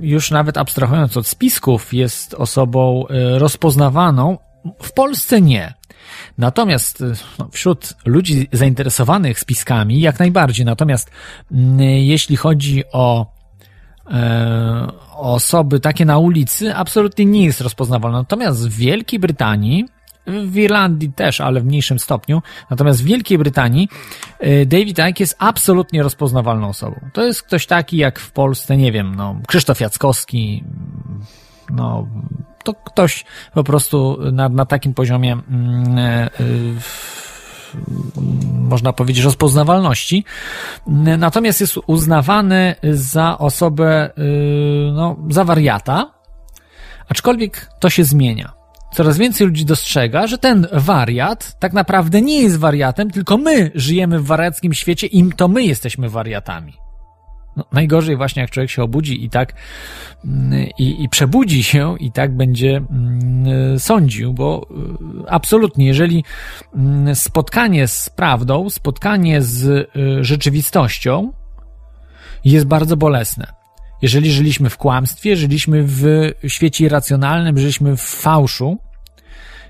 już 0.00 0.30
nawet 0.30 0.58
abstrahując 0.58 1.16
od 1.16 1.26
spisków, 1.26 1.94
jest 1.94 2.34
osobą 2.34 3.04
rozpoznawaną 3.36 4.38
w 4.82 4.92
Polsce 4.92 5.40
nie. 5.40 5.74
Natomiast 6.38 7.04
no, 7.38 7.48
wśród 7.52 7.94
ludzi 8.04 8.48
zainteresowanych 8.52 9.40
spiskami 9.40 10.00
jak 10.00 10.18
najbardziej. 10.18 10.66
Natomiast 10.66 11.10
mm, 11.52 11.80
jeśli 11.80 12.36
chodzi 12.36 12.84
o 12.92 13.26
e, 14.10 14.88
osoby 15.16 15.80
takie 15.80 16.04
na 16.04 16.18
ulicy, 16.18 16.74
absolutnie 16.74 17.24
nie 17.24 17.44
jest 17.44 17.60
rozpoznawalne. 17.60 18.18
Natomiast 18.18 18.68
w 18.68 18.76
Wielkiej 18.76 19.18
Brytanii, 19.18 19.84
w 20.26 20.56
Irlandii 20.56 21.12
też, 21.12 21.40
ale 21.40 21.60
w 21.60 21.64
mniejszym 21.64 21.98
stopniu, 21.98 22.42
natomiast 22.70 23.02
w 23.02 23.04
Wielkiej 23.04 23.38
Brytanii 23.38 23.88
e, 24.38 24.66
David 24.66 24.98
Icke 24.98 25.20
jest 25.20 25.36
absolutnie 25.38 26.02
rozpoznawalną 26.02 26.68
osobą. 26.68 27.00
To 27.12 27.24
jest 27.24 27.42
ktoś 27.42 27.66
taki 27.66 27.96
jak 27.96 28.18
w 28.18 28.32
Polsce, 28.32 28.76
nie 28.76 28.92
wiem, 28.92 29.14
no, 29.14 29.40
Krzysztof 29.46 29.80
Jackowski, 29.80 30.64
no, 31.70 32.08
to 32.68 32.74
ktoś 32.74 33.24
po 33.54 33.64
prostu 33.64 34.18
na, 34.32 34.48
na 34.48 34.66
takim 34.66 34.94
poziomie 34.94 35.32
mm, 35.32 35.98
e, 35.98 36.30
można 38.52 38.92
powiedzieć, 38.92 39.24
rozpoznawalności. 39.24 40.24
Natomiast 41.18 41.60
jest 41.60 41.78
uznawany 41.86 42.74
za 42.92 43.38
osobę, 43.38 44.10
y, 44.18 44.92
no, 44.92 45.16
za 45.30 45.44
wariata, 45.44 46.12
aczkolwiek 47.08 47.70
to 47.80 47.90
się 47.90 48.04
zmienia. 48.04 48.52
coraz 48.94 49.18
więcej 49.18 49.46
ludzi 49.46 49.64
dostrzega, 49.64 50.26
że 50.26 50.38
ten 50.38 50.66
wariat 50.72 51.58
tak 51.58 51.72
naprawdę 51.72 52.22
nie 52.22 52.42
jest 52.42 52.58
wariatem, 52.58 53.10
tylko 53.10 53.38
my 53.38 53.70
żyjemy 53.74 54.18
w 54.18 54.26
wariackim 54.26 54.74
świecie 54.74 55.06
i 55.06 55.32
to 55.32 55.48
my 55.48 55.64
jesteśmy 55.64 56.08
wariatami. 56.08 56.87
No, 57.58 57.64
najgorzej 57.72 58.16
właśnie 58.16 58.42
jak 58.42 58.50
człowiek 58.50 58.70
się 58.70 58.82
obudzi 58.82 59.24
i 59.24 59.30
tak 59.30 59.54
mm, 60.24 60.68
i, 60.78 61.02
i 61.02 61.08
przebudzi 61.08 61.62
się 61.62 61.96
i 62.00 62.12
tak 62.12 62.36
będzie 62.36 62.76
mm, 62.76 63.78
sądził, 63.78 64.32
bo 64.32 64.66
y, 65.26 65.30
absolutnie, 65.30 65.86
jeżeli 65.86 66.24
mm, 66.74 67.14
spotkanie 67.14 67.88
z 67.88 68.10
prawdą, 68.10 68.70
spotkanie 68.70 69.42
z 69.42 69.64
y, 69.66 69.88
rzeczywistością 70.24 71.32
jest 72.44 72.66
bardzo 72.66 72.96
bolesne. 72.96 73.46
Jeżeli 74.02 74.32
żyliśmy 74.32 74.70
w 74.70 74.76
kłamstwie, 74.76 75.36
żyliśmy 75.36 75.82
w 75.82 76.04
świecie 76.46 76.84
irracjonalnym, 76.84 77.58
żyliśmy 77.58 77.96
w 77.96 78.00
fałszu, 78.00 78.78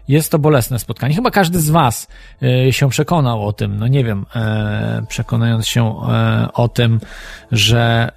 jest 0.08 0.32
to 0.32 0.38
bolesne 0.38 0.78
spotkanie. 0.78 1.14
Chyba 1.14 1.30
każdy 1.30 1.60
z 1.60 1.70
Was 1.70 2.08
e, 2.42 2.72
się 2.72 2.88
przekonał 2.88 3.46
o 3.46 3.52
tym, 3.52 3.76
no 3.76 3.86
nie 3.86 4.04
wiem, 4.04 4.26
e, 4.34 5.02
przekonując 5.08 5.66
się 5.66 6.02
e, 6.08 6.48
o 6.52 6.68
tym, 6.68 7.00
że 7.52 8.12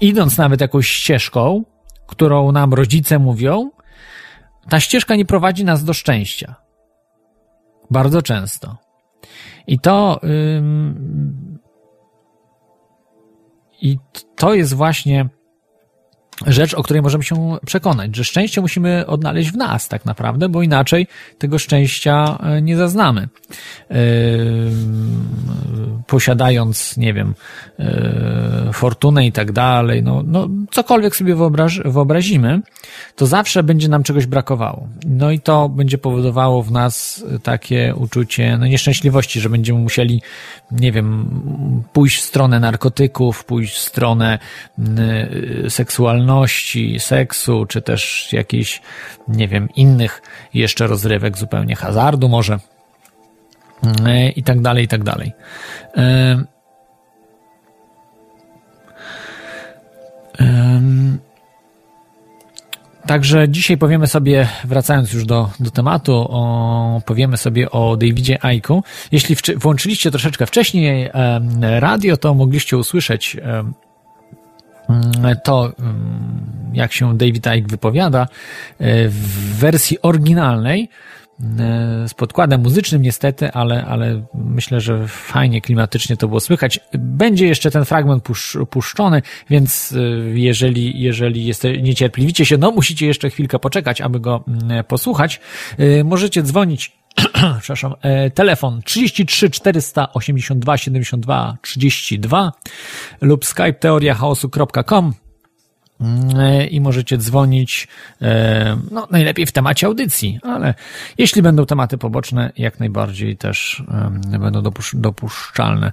idąc 0.00 0.38
nawet 0.38 0.60
jakąś 0.60 0.88
ścieżką, 0.88 1.64
którą 2.06 2.52
nam 2.52 2.74
rodzice 2.74 3.18
mówią, 3.18 3.70
ta 4.68 4.80
ścieżka 4.80 5.16
nie 5.16 5.24
prowadzi 5.24 5.64
nas 5.64 5.84
do 5.84 5.92
szczęścia. 5.92 6.54
Bardzo 7.90 8.22
często. 8.22 8.76
I 9.66 9.78
to, 9.78 10.20
i 13.82 13.98
to 14.36 14.54
jest 14.54 14.74
właśnie 14.74 15.28
rzecz, 16.46 16.74
o 16.74 16.82
której 16.82 17.02
możemy 17.02 17.24
się 17.24 17.56
przekonać, 17.66 18.16
że 18.16 18.24
szczęście 18.24 18.60
musimy 18.60 19.06
odnaleźć 19.06 19.50
w 19.50 19.56
nas 19.56 19.88
tak 19.88 20.04
naprawdę, 20.04 20.48
bo 20.48 20.62
inaczej 20.62 21.06
tego 21.38 21.58
szczęścia 21.58 22.38
e, 22.42 22.62
nie 22.62 22.76
zaznamy. 22.76 23.28
Yy, 23.90 23.96
posiadając, 26.06 26.96
nie 26.96 27.14
wiem, 27.14 27.34
yy, 27.78 27.86
fortunę 28.72 29.26
i 29.26 29.32
tak 29.32 29.52
dalej, 29.52 30.02
no, 30.02 30.22
no 30.26 30.48
cokolwiek 30.70 31.16
sobie 31.16 31.34
wyobraż, 31.34 31.80
wyobrazimy, 31.84 32.60
to 33.16 33.26
zawsze 33.26 33.62
będzie 33.62 33.88
nam 33.88 34.02
czegoś 34.02 34.26
brakowało. 34.26 34.88
No 35.06 35.30
i 35.30 35.40
to 35.40 35.68
będzie 35.68 35.98
powodowało 35.98 36.62
w 36.62 36.72
nas 36.72 37.24
takie 37.42 37.94
uczucie 37.96 38.56
no, 38.58 38.66
nieszczęśliwości, 38.66 39.40
że 39.40 39.50
będziemy 39.50 39.78
musieli, 39.78 40.22
nie 40.80 40.92
wiem, 40.92 41.84
pójść 41.92 42.18
w 42.18 42.24
stronę 42.24 42.60
narkotyków, 42.60 43.44
pójść 43.44 43.74
w 43.74 43.78
stronę 43.78 44.38
yy, 44.78 45.70
seksualności, 45.70 46.14
seksualności, 46.24 47.00
seksu, 47.00 47.66
czy 47.66 47.82
też 47.82 48.28
jakichś, 48.32 48.82
nie 49.28 49.48
wiem, 49.48 49.68
innych 49.76 50.22
jeszcze 50.54 50.86
rozrywek, 50.86 51.38
zupełnie 51.38 51.76
hazardu 51.76 52.28
może 52.28 52.58
e, 54.06 54.28
i 54.28 54.42
tak 54.42 54.60
dalej, 54.60 54.84
i 54.84 54.88
tak 54.88 55.04
dalej. 55.04 55.32
E, 55.96 56.44
także 63.06 63.48
dzisiaj 63.48 63.78
powiemy 63.78 64.06
sobie, 64.06 64.48
wracając 64.64 65.12
już 65.12 65.24
do, 65.24 65.50
do 65.60 65.70
tematu, 65.70 66.12
o, 66.30 67.02
powiemy 67.06 67.36
sobie 67.36 67.70
o 67.70 67.96
Davidzie 67.96 68.44
Aiku. 68.44 68.84
Jeśli 69.12 69.36
włączyliście 69.56 70.10
troszeczkę 70.10 70.46
wcześniej 70.46 71.10
radio, 71.60 72.16
to 72.16 72.34
mogliście 72.34 72.76
usłyszeć 72.76 73.36
to, 75.44 75.72
jak 76.72 76.92
się 76.92 77.18
David 77.18 77.46
Icke 77.46 77.68
wypowiada, 77.68 78.22
e, 78.78 79.08
w 79.08 79.56
wersji 79.58 80.02
oryginalnej, 80.02 80.88
z 82.06 82.14
podkładem 82.14 82.62
muzycznym 82.62 83.02
niestety, 83.02 83.52
ale, 83.52 83.84
ale 83.84 84.24
myślę, 84.34 84.80
że 84.80 85.08
fajnie, 85.08 85.60
klimatycznie 85.60 86.16
to 86.16 86.28
było 86.28 86.40
słychać. 86.40 86.80
Będzie 86.98 87.46
jeszcze 87.46 87.70
ten 87.70 87.84
fragment 87.84 88.24
puszczony, 88.70 89.22
więc 89.50 89.92
e, 89.92 90.00
jeżeli, 90.38 91.00
jeżeli 91.02 91.46
jeste, 91.46 91.72
niecierpliwicie 91.72 92.46
się, 92.46 92.58
no 92.58 92.70
musicie 92.70 93.06
jeszcze 93.06 93.30
chwilkę 93.30 93.58
poczekać, 93.58 94.00
aby 94.00 94.20
go 94.20 94.44
mm, 94.48 94.84
posłuchać. 94.84 95.40
Możecie 96.04 96.42
dzwonić 96.42 96.92
przepraszam, 97.60 97.94
e, 98.02 98.30
telefon 98.30 98.80
33 98.84 99.50
482 99.50 100.78
72 100.78 101.56
32 101.62 102.52
lub 103.20 103.44
skype 103.44 103.72
teoriachaosu.com 103.72 105.08
e, 105.08 105.23
i 106.70 106.80
możecie 106.80 107.18
dzwonić, 107.18 107.88
e, 108.22 108.76
no 108.90 109.08
najlepiej 109.10 109.46
w 109.46 109.52
temacie 109.52 109.86
audycji, 109.86 110.38
ale 110.42 110.74
jeśli 111.18 111.42
będą 111.42 111.66
tematy 111.66 111.98
poboczne, 111.98 112.52
jak 112.56 112.80
najbardziej 112.80 113.36
też 113.36 113.82
będą 114.40 114.62
dopuszczalne. 114.94 115.92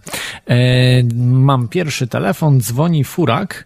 Mam 1.26 1.68
pierwszy 1.68 2.08
telefon, 2.08 2.62
dzwoni 2.62 3.04
Furak. 3.04 3.66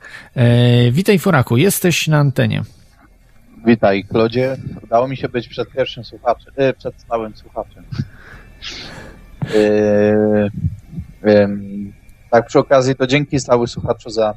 Witaj 0.91 1.19
Furaku, 1.19 1.57
jesteś 1.57 2.07
na 2.07 2.17
antenie. 2.17 2.63
Witaj, 3.65 4.03
Klodzie. 4.03 4.57
Udało 4.83 5.07
mi 5.07 5.17
się 5.17 5.29
być 5.29 5.47
przed 5.47 5.71
pierwszym 5.71 6.03
słuchaczem, 6.03 6.53
e, 6.55 6.73
przed 6.73 7.01
stałym 7.01 7.35
słuchaczem. 7.35 7.83
E, 9.55 10.49
e, 11.23 11.47
tak, 12.31 12.47
przy 12.47 12.59
okazji 12.59 12.95
to 12.95 13.07
dzięki 13.07 13.39
stały 13.39 13.67
słuchaczu 13.67 14.09
za 14.09 14.33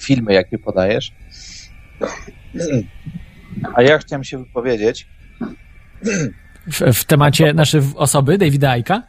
filmy, 0.00 0.32
jakie 0.34 0.58
podajesz. 0.58 1.12
A 3.74 3.82
ja 3.82 3.98
chciałem 3.98 4.24
się 4.24 4.38
wypowiedzieć. 4.38 5.06
W, 6.66 6.94
w 6.94 7.04
temacie 7.04 7.54
naszej 7.54 7.80
osoby, 7.96 8.38
Davida 8.38 8.70
Aika? 8.70 9.02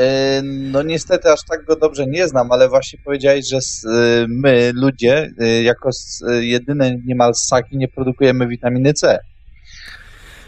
E, 0.00 0.42
no 0.42 0.82
niestety 0.82 1.32
aż 1.32 1.40
tak 1.44 1.64
go 1.64 1.76
dobrze 1.76 2.06
nie 2.06 2.28
znam, 2.28 2.52
ale 2.52 2.68
właśnie 2.68 2.98
powiedziałeś, 3.04 3.48
że 3.48 3.56
e, 3.56 3.60
my, 4.28 4.72
ludzie, 4.74 5.30
e, 5.40 5.62
jako 5.62 5.90
jedyne 6.40 6.96
niemal 7.06 7.34
ssaki 7.34 7.76
nie 7.76 7.88
produkujemy 7.88 8.48
witaminy 8.48 8.94
C. 8.94 9.18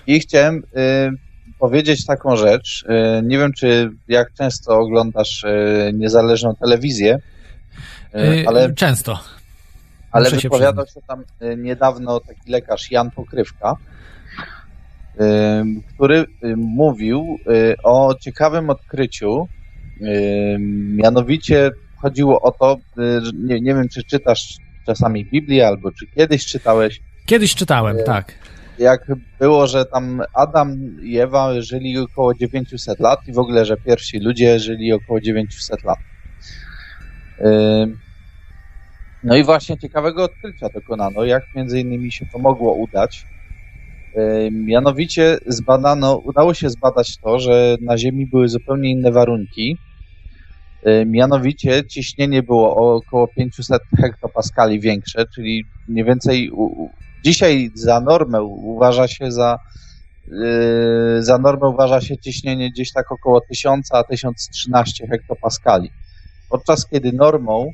I 0.07 0.21
chciałem 0.21 0.63
powiedzieć 1.59 2.07
taką 2.07 2.37
rzecz. 2.37 2.85
Nie 3.23 3.39
wiem, 3.39 3.53
czy 3.53 3.91
jak 4.09 4.33
często 4.35 4.79
oglądasz 4.79 5.45
niezależną 5.93 6.55
telewizję, 6.55 7.19
ale... 8.47 8.75
Często. 8.75 9.21
Ale 10.12 10.31
wypowiadał 10.31 10.87
się 10.87 11.01
tam 11.09 11.25
niedawno 11.57 12.20
taki 12.20 12.51
lekarz 12.51 12.90
Jan 12.90 13.11
Pokrywka, 13.11 13.77
który 15.94 16.27
mówił 16.57 17.38
y, 17.46 17.75
o 17.83 18.14
ciekawym 18.20 18.70
odkryciu. 18.70 19.48
Mianowicie 20.96 21.70
chodziło 21.96 22.40
o 22.40 22.53
to, 22.53 22.79
y, 22.98 23.20
nie, 23.35 23.61
nie 23.61 23.75
wiem, 23.75 23.88
czy 23.88 24.05
czytasz 24.05 24.57
czasami 24.87 25.25
Biblię, 25.25 25.66
albo 25.66 25.92
czy 25.92 26.07
kiedyś 26.07 26.46
czytałeś. 26.46 27.01
Kiedyś 27.27 27.55
czytałem, 27.55 27.98
y, 27.98 28.05
tak. 28.05 28.35
Jak 28.79 29.07
było, 29.38 29.66
że 29.66 29.85
tam 29.85 30.22
Adam 30.35 30.96
i 31.03 31.18
Ewa 31.18 31.61
żyli 31.61 31.98
około 31.98 32.35
900 32.35 33.01
lat 33.01 33.20
i 33.29 33.33
w 33.33 33.38
ogóle, 33.38 33.64
że 33.64 33.77
pierwsi 33.77 34.18
ludzie 34.18 34.59
żyli 34.59 34.92
około 34.92 35.20
900 35.20 35.85
lat. 35.85 35.98
No 39.23 39.37
i 39.37 39.45
właśnie 39.45 39.79
ciekawego 39.79 40.25
odkrycia 40.25 40.69
dokonano, 40.75 41.25
jak 41.25 41.43
między 41.55 41.81
innymi 41.81 42.13
się 42.13 42.27
to 42.33 42.39
mogło 42.39 42.75
udać. 42.75 43.27
Mianowicie 44.53 45.39
zbadano, 45.47 46.17
udało 46.17 46.55
się 46.55 46.71
zbadać 46.71 47.19
to, 47.19 47.39
że 47.39 47.77
na 47.81 47.99
Ziemi 47.99 48.27
były 48.27 48.49
zupełnie 48.49 48.91
inne 48.91 49.13
warunki. 49.13 49.79
Mianowicie 51.07 51.83
ciśnienie 51.91 52.43
było 52.43 52.97
około 52.97 53.29
500 53.29 53.83
hektopaskali 54.01 54.81
większe, 54.81 55.25
czyli 55.35 55.65
mniej 55.89 56.05
więcej 56.05 56.51
dzisiaj 57.25 57.71
za 57.75 58.01
normę 58.01 58.43
uważa 58.43 59.09
się 59.09 59.33
za 59.33 59.57
yy, 60.27 61.23
za 61.23 61.39
normę 61.39 61.69
uważa 61.69 62.01
się 62.01 62.19
ciśnienie 62.19 62.71
gdzieś 62.71 62.93
tak 62.93 63.13
około 63.13 63.41
1000 63.49 63.89
a 63.93 64.05
1013 64.05 65.07
hektopaskali. 65.07 65.91
Podczas 66.49 66.89
kiedy 66.89 67.13
normą 67.13 67.71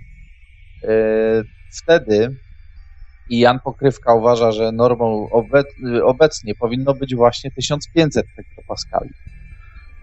wtedy 1.82 2.36
i 3.30 3.38
Jan 3.38 3.60
Pokrywka 3.60 4.14
uważa, 4.14 4.52
że 4.52 4.72
normą 4.72 5.28
obecnie 6.04 6.54
powinno 6.54 6.94
być 6.94 7.14
właśnie 7.14 7.50
1500 7.50 8.26
hektopaskali. 8.36 9.10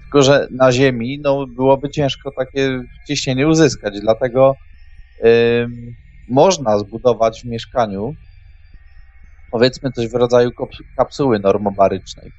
Tylko, 0.01 0.23
że 0.23 0.47
na 0.51 0.71
Ziemi 0.71 1.19
no, 1.23 1.47
byłoby 1.47 1.89
ciężko 1.89 2.31
takie 2.37 2.81
ciśnienie 3.07 3.47
uzyskać, 3.47 4.01
dlatego 4.01 4.55
można 6.29 6.79
zbudować 6.79 7.41
w 7.41 7.45
mieszkaniu 7.45 8.13
powiedzmy 9.51 9.91
coś 9.91 10.07
w 10.07 10.13
rodzaju 10.13 10.51
kapsuły 10.97 11.39
normobarycznej. 11.39 12.31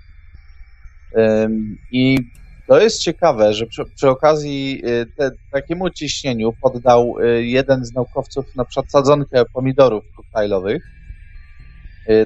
I 1.93 2.19
to 2.67 2.81
jest 2.81 3.01
ciekawe, 3.01 3.55
że 3.55 3.67
przy, 3.67 3.85
przy 3.85 4.11
okazji 4.11 4.83
y, 4.87 5.07
te, 5.17 5.31
takiemu 5.53 5.91
ciśnieniu 5.91 6.53
poddał 6.63 7.15
y, 7.21 7.45
jeden 7.45 7.85
z 7.85 7.95
naukowców 7.95 8.57
na 8.57 8.65
przykład 8.65 8.91
sadzonkę 8.91 9.45
pomidorów 9.53 10.05
koktajlowych 10.17 10.83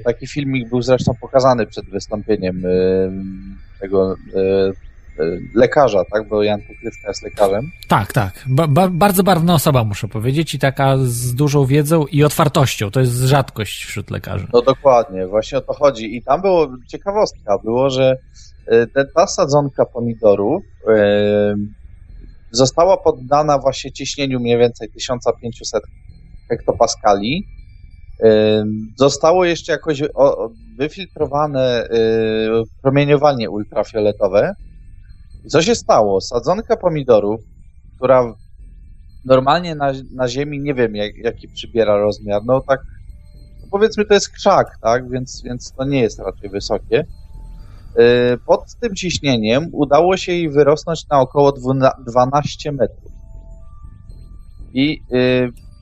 Taki 0.04 0.26
filmik 0.26 0.68
był 0.68 0.82
zresztą 0.82 1.12
pokazany 1.20 1.66
przed 1.66 1.84
wystąpieniem 1.90 2.62
tego 3.80 4.16
lekarza, 5.54 6.04
tak? 6.12 6.28
Bo 6.28 6.42
Jan 6.42 6.60
Pokrywka 6.60 7.08
jest 7.08 7.22
lekarzem. 7.22 7.70
Tak, 7.88 8.12
tak. 8.12 8.44
Ba 8.48 8.88
bardzo 8.88 9.22
barwna 9.22 9.54
osoba, 9.54 9.84
muszę 9.84 10.08
powiedzieć, 10.08 10.54
i 10.54 10.58
taka 10.58 10.96
z 10.98 11.34
dużą 11.34 11.66
wiedzą 11.66 12.06
i 12.06 12.24
otwartością. 12.24 12.90
To 12.90 13.00
jest 13.00 13.12
rzadkość 13.12 13.84
wśród 13.84 14.10
lekarzy. 14.10 14.46
No 14.52 14.62
dokładnie, 14.62 15.26
właśnie 15.26 15.58
o 15.58 15.60
to 15.60 15.72
chodzi. 15.72 16.16
I 16.16 16.22
tam 16.22 16.40
było, 16.40 16.68
ciekawostka 16.88 17.58
było, 17.64 17.90
że 17.90 18.16
ta 19.14 19.26
sadzonka 19.26 19.86
pomidorów 19.86 20.62
została 22.50 22.96
poddana 22.96 23.58
właśnie 23.58 23.92
ciśnieniu 23.92 24.40
mniej 24.40 24.58
więcej 24.58 24.88
1500 24.90 25.82
hektopaskali. 26.48 27.46
Zostało 28.98 29.44
jeszcze 29.44 29.72
jakoś 29.72 30.02
wyfiltrowane 30.78 31.88
promieniowanie 32.82 33.50
ultrafioletowe. 33.50 34.54
Co 35.48 35.62
się 35.62 35.74
stało? 35.74 36.20
Sadzonka 36.20 36.76
pomidorów, 36.76 37.40
która 37.96 38.34
normalnie 39.24 39.74
na, 39.74 39.92
na 40.14 40.28
ziemi 40.28 40.60
nie 40.60 40.74
wiem 40.74 40.96
jak, 40.96 41.16
jaki 41.16 41.48
przybiera 41.48 41.98
rozmiar, 41.98 42.42
no 42.44 42.60
tak 42.60 42.80
no 43.60 43.66
powiedzmy 43.70 44.04
to 44.04 44.14
jest 44.14 44.28
krzak, 44.28 44.78
tak, 44.82 45.10
więc, 45.10 45.42
więc 45.42 45.72
to 45.72 45.84
nie 45.84 46.00
jest 46.00 46.18
raczej 46.18 46.50
wysokie. 46.50 47.04
Pod 48.46 48.60
tym 48.80 48.94
ciśnieniem 48.94 49.68
udało 49.72 50.16
się 50.16 50.32
jej 50.32 50.50
wyrosnąć 50.50 51.08
na 51.08 51.20
około 51.20 51.52
12 52.06 52.72
metrów. 52.72 53.12
I 54.74 55.02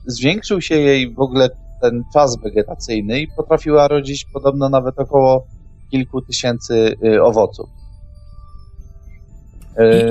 zwiększył 0.05 0.61
się 0.61 0.75
jej 0.75 1.13
w 1.13 1.19
ogóle 1.19 1.49
ten 1.81 2.03
czas 2.13 2.37
wegetacyjny 2.43 3.19
i 3.19 3.27
potrafiła 3.37 3.87
rodzić 3.87 4.25
podobno 4.33 4.69
nawet 4.69 4.99
około 4.99 5.45
kilku 5.91 6.21
tysięcy 6.21 6.95
owoców. 7.23 7.69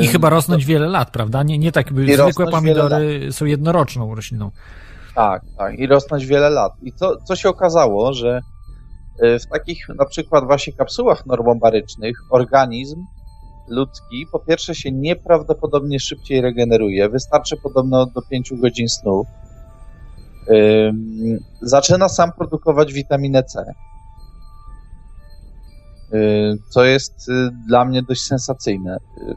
I, 0.01 0.05
I, 0.05 0.09
chyba 0.09 0.31
rosnąć 0.31 0.63
no, 0.63 0.69
wiele 0.69 0.89
lat, 0.89 1.11
prawda? 1.11 1.43
Nie, 1.43 1.59
nie 1.59 1.73
tak, 1.73 1.93
by 1.93 2.17
zwykłe 2.17 2.51
pomidory 2.51 3.33
są 3.33 3.45
jednoroczną 3.45 4.15
rośliną. 4.15 4.51
Tak, 5.15 5.43
tak, 5.59 5.79
i 5.79 5.87
rosnąć 5.87 6.27
wiele 6.27 6.51
lat. 6.51 6.73
I 6.83 6.93
co, 6.93 7.17
co 7.17 7.37
się 7.37 7.49
okazało, 7.49 8.13
że 8.13 8.41
w 9.23 9.47
takich 9.53 9.89
na 9.99 10.05
przykład 10.05 10.45
właśnie 10.45 10.73
kapsułach 10.73 11.27
normobarycznych 11.27 12.19
organizm 12.31 13.05
ludzki 13.69 14.27
po 14.33 14.39
pierwsze 14.39 14.75
się 14.75 14.93
nieprawdopodobnie 14.93 16.01
szybciej 16.01 16.41
regeneruje, 16.41 17.09
wystarczy 17.09 17.57
podobno 17.57 18.07
do 18.07 18.23
5 18.23 18.53
godzin 18.53 18.89
snu. 18.89 19.25
zaczyna 21.63 22.09
sam 22.09 22.33
produkować 22.33 22.93
witaminę 22.93 23.43
C. 23.43 23.65
co 26.71 26.85
jest 26.85 27.29
y, 27.29 27.51
dla 27.69 27.85
mnie 27.85 28.03
dość 28.03 28.25
sensacyjne, 28.25 28.97
y, 28.97 29.35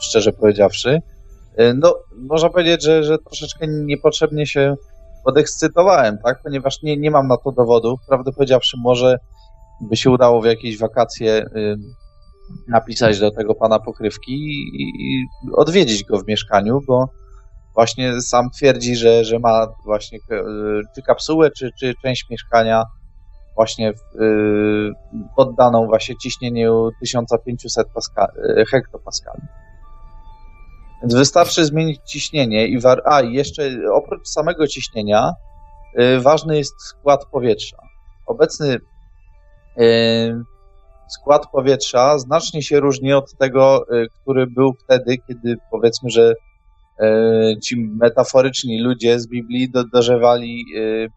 szczerze 0.00 0.32
powiedziawszy. 0.32 1.02
Y, 1.60 1.74
no, 1.74 1.94
można 2.16 2.50
powiedzieć, 2.50 2.82
że, 2.82 3.04
że 3.04 3.18
troszeczkę 3.18 3.66
niepotrzebnie 3.68 4.46
się 4.46 4.76
podekscytowałem, 5.24 6.18
tak? 6.24 6.42
Ponieważ 6.42 6.82
nie, 6.82 6.96
nie 6.96 7.10
mam 7.10 7.28
na 7.28 7.36
to 7.36 7.52
dowodów. 7.52 8.00
Prawdę 8.08 8.32
powiedziawszy, 8.32 8.76
może 8.82 9.18
by 9.80 9.96
się 9.96 10.10
udało 10.10 10.42
w 10.42 10.44
jakieś 10.44 10.78
wakacje 10.78 11.46
napisać 12.68 13.18
do 13.18 13.30
tego 13.30 13.54
pana 13.54 13.78
pokrywki 13.78 14.32
i, 14.32 15.26
odwiedzić 15.52 16.04
go 16.04 16.18
w 16.18 16.26
mieszkaniu, 16.26 16.80
bo 16.86 17.08
właśnie 17.74 18.20
sam 18.20 18.50
twierdzi, 18.50 18.96
że, 18.96 19.24
że 19.24 19.38
ma 19.38 19.66
właśnie 19.84 20.18
e, 20.30 20.42
czy 20.94 21.02
kapsułę, 21.02 21.50
czy, 21.50 21.70
czy 21.80 21.94
część 22.02 22.30
mieszkania 22.30 22.84
właśnie 23.54 23.90
y, 23.90 23.94
poddaną 25.36 25.86
właśnie 25.86 26.16
ciśnieniu 26.16 26.90
1500 27.00 27.86
paska, 27.94 28.26
hektopaskali. 28.70 29.42
Więc 31.02 31.14
wystarczy 31.14 31.64
zmienić 31.64 32.00
ciśnienie 32.06 32.66
i 32.66 32.80
war... 32.80 33.02
a 33.04 33.20
i 33.22 33.32
jeszcze 33.32 33.70
oprócz 33.92 34.28
samego 34.28 34.66
ciśnienia 34.66 35.32
y, 36.00 36.20
ważny 36.20 36.56
jest 36.56 36.82
skład 36.82 37.24
powietrza. 37.26 37.76
Obecny 38.26 38.78
y, 39.80 40.44
skład 41.08 41.50
powietrza 41.52 42.18
znacznie 42.18 42.62
się 42.62 42.80
różni 42.80 43.12
od 43.12 43.36
tego, 43.38 43.84
y, 43.96 44.06
który 44.20 44.46
był 44.46 44.74
wtedy, 44.84 45.18
kiedy 45.28 45.56
powiedzmy, 45.70 46.10
że 46.10 46.34
y, 47.02 47.60
ci 47.62 47.76
metaforyczni 47.76 48.80
ludzie 48.80 49.20
z 49.20 49.26
Biblii 49.26 49.72
dożywali 49.92 50.64
y, 50.76 51.08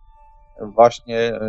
właśnie 0.62 1.40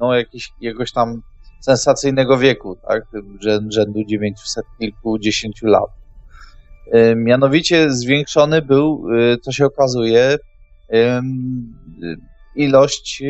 no, 0.00 0.14
jakiś, 0.14 0.52
jakiegoś 0.60 0.92
tam 0.92 1.22
sensacyjnego 1.60 2.38
wieku, 2.38 2.76
tak, 2.88 3.04
rzędu 3.68 4.04
900 4.04 4.64
kilkudziesięciu 4.78 5.66
lat. 5.66 6.05
Mianowicie 7.16 7.90
zwiększony 7.90 8.62
był, 8.62 9.06
co 9.42 9.52
się 9.52 9.66
okazuje, 9.66 10.38
ilość, 12.54 13.22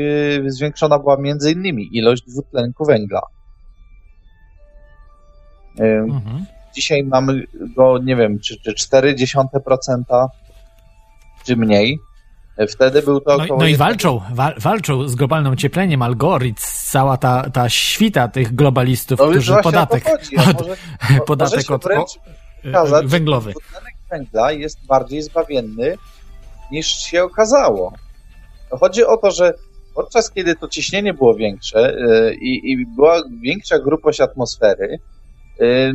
zwiększona 0.47 0.99
była 0.99 1.17
między 1.17 1.53
innymi 1.53 1.89
ilość 1.93 2.23
dwutlenku 2.23 2.85
węgla. 2.85 3.21
Mhm. 5.79 6.45
Dzisiaj 6.75 7.05
mamy 7.05 7.43
go, 7.77 7.99
nie 7.99 8.17
wiem, 8.17 8.39
czy, 8.39 8.61
czy 8.61 8.73
0,4%, 8.73 10.27
czy 11.45 11.57
mniej. 11.57 11.99
Wtedy 12.69 13.03
był 13.03 13.21
to 13.21 13.37
no 13.37 13.45
około... 13.45 13.59
No, 13.59 13.65
no 13.65 13.67
i 13.67 13.77
walczą, 13.77 14.21
wal, 14.33 14.55
walczą 14.59 15.09
z 15.09 15.15
globalnym 15.15 15.53
ociepleniem, 15.53 16.03
algorytm, 16.03 16.57
cała 16.61 17.17
ta, 17.17 17.51
ta 17.51 17.69
świta 17.69 18.29
tych 18.29 18.55
globalistów, 18.55 19.19
no 19.19 19.31
którzy 19.31 19.55
podatek, 19.63 20.07
od, 20.39 20.59
może, 20.59 20.77
podatek 21.27 21.71
od, 21.71 21.87
o, 21.87 22.07
okazać, 22.69 23.07
węglowy. 23.07 23.53
węgla 24.11 24.53
jest 24.53 24.87
bardziej 24.87 25.23
zbawienny 25.23 25.99
niż 26.73 26.87
się 26.87 27.25
okazało. 27.25 27.93
Chodzi 28.71 29.05
o 29.05 29.17
to, 29.17 29.31
że 29.31 29.55
podczas 29.95 30.31
kiedy 30.31 30.55
to 30.55 30.69
ciśnienie 30.69 31.15
było 31.15 31.35
większe 31.35 31.97
yy, 31.99 32.35
i 32.35 32.87
była 32.87 33.23
większa 33.43 33.79
grubość 33.79 34.21
atmosfery, 34.21 34.99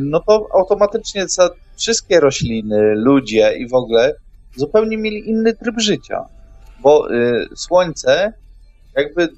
no 0.00 0.20
to 0.20 0.48
automatycznie 0.54 1.26
wszystkie 1.76 2.20
rośliny, 2.20 2.94
ludzie 2.94 3.56
i 3.58 3.68
w 3.68 3.74
ogóle 3.74 4.14
zupełnie 4.56 4.98
mieli 4.98 5.30
inny 5.30 5.54
tryb 5.54 5.74
życia. 5.78 6.24
Bo 6.80 7.08
słońce, 7.54 8.32
jakby 8.96 9.28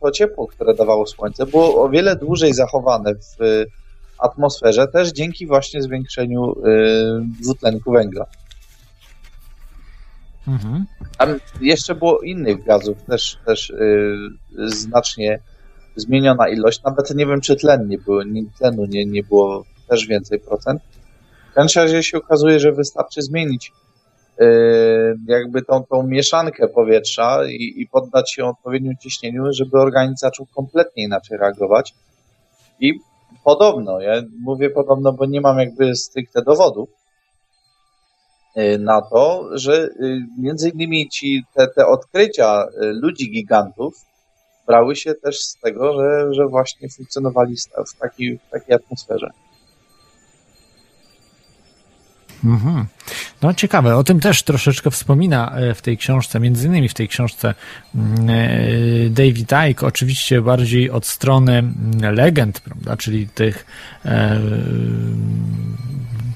to 0.00 0.10
ciepło, 0.10 0.46
które 0.46 0.74
dawało 0.74 1.06
słońce, 1.06 1.46
było 1.46 1.84
o 1.84 1.88
wiele 1.88 2.16
dłużej 2.16 2.54
zachowane 2.54 3.14
w 3.14 3.64
atmosferze, 4.22 4.88
też 4.88 5.12
dzięki 5.12 5.46
właśnie 5.46 5.82
zwiększeniu 5.82 6.52
y, 6.52 6.54
dwutlenku 7.42 7.92
węgla. 7.92 8.26
Mhm. 10.48 10.86
Tam 11.18 11.34
jeszcze 11.60 11.94
było 11.94 12.20
innych 12.20 12.64
gazów, 12.64 13.02
też, 13.02 13.38
też 13.46 13.72
znacznie 14.66 15.38
zmieniona 15.96 16.48
ilość, 16.48 16.82
nawet 16.82 17.14
nie 17.14 17.26
wiem, 17.26 17.40
czy 17.40 17.56
tlen 17.56 17.88
nie 17.88 17.98
było, 17.98 18.22
tlenu 18.58 18.84
nie, 18.84 19.06
nie 19.06 19.22
było 19.22 19.64
też 19.88 20.06
więcej 20.06 20.40
procent. 20.40 20.82
W 21.50 21.54
każdym 21.54 21.82
razie 21.82 22.02
się 22.02 22.18
okazuje, 22.18 22.60
że 22.60 22.72
wystarczy 22.72 23.22
zmienić 23.22 23.72
yy, 24.38 24.46
jakby 25.26 25.62
tą, 25.62 25.84
tą 25.84 26.02
mieszankę 26.02 26.68
powietrza 26.68 27.44
i, 27.46 27.74
i 27.76 27.88
poddać 27.88 28.32
się 28.32 28.44
odpowiedniemu 28.44 28.96
ciśnieniu, 29.02 29.52
żeby 29.52 29.80
organizm 29.80 30.16
zaczął 30.16 30.46
kompletnie 30.46 31.04
inaczej 31.04 31.38
reagować. 31.38 31.94
I 32.80 32.92
podobno, 33.44 34.00
ja 34.00 34.22
mówię 34.40 34.70
podobno, 34.70 35.12
bo 35.12 35.26
nie 35.26 35.40
mam 35.40 35.58
jakby 35.58 35.96
stricte 35.96 36.42
dowodów 36.42 36.88
yy, 38.56 38.78
na 38.78 39.02
to, 39.02 39.48
że 39.52 39.88
yy, 40.00 40.18
między 40.38 40.68
innymi 40.68 41.08
ci, 41.08 41.44
te, 41.54 41.68
te 41.68 41.86
odkrycia 41.86 42.66
ludzi 42.80 43.30
gigantów 43.30 43.94
brały 44.66 44.96
się 44.96 45.14
też 45.14 45.40
z 45.40 45.60
tego, 45.60 45.94
że, 45.94 46.34
że 46.34 46.46
właśnie 46.46 46.88
funkcjonowali 46.88 47.56
w 47.86 47.98
takiej, 47.98 48.38
w 48.38 48.50
takiej 48.50 48.74
atmosferze. 48.74 49.30
Mhm. 52.44 52.86
No 53.42 53.54
ciekawe, 53.54 53.96
o 53.96 54.04
tym 54.04 54.20
też 54.20 54.42
troszeczkę 54.42 54.90
wspomina 54.90 55.52
e, 55.56 55.74
w 55.74 55.82
tej 55.82 55.98
książce, 55.98 56.40
między 56.40 56.66
innymi 56.66 56.88
w 56.88 56.94
tej 56.94 57.08
książce 57.08 57.54
mm, 57.94 58.30
e, 58.30 59.10
David 59.10 59.52
Icke, 59.70 59.86
oczywiście 59.86 60.42
bardziej 60.42 60.90
od 60.90 61.06
strony 61.06 61.58
mm, 61.58 62.14
legend, 62.14 62.60
prawda, 62.60 62.96
czyli 62.96 63.28
tych 63.28 63.66
e, 64.04 64.40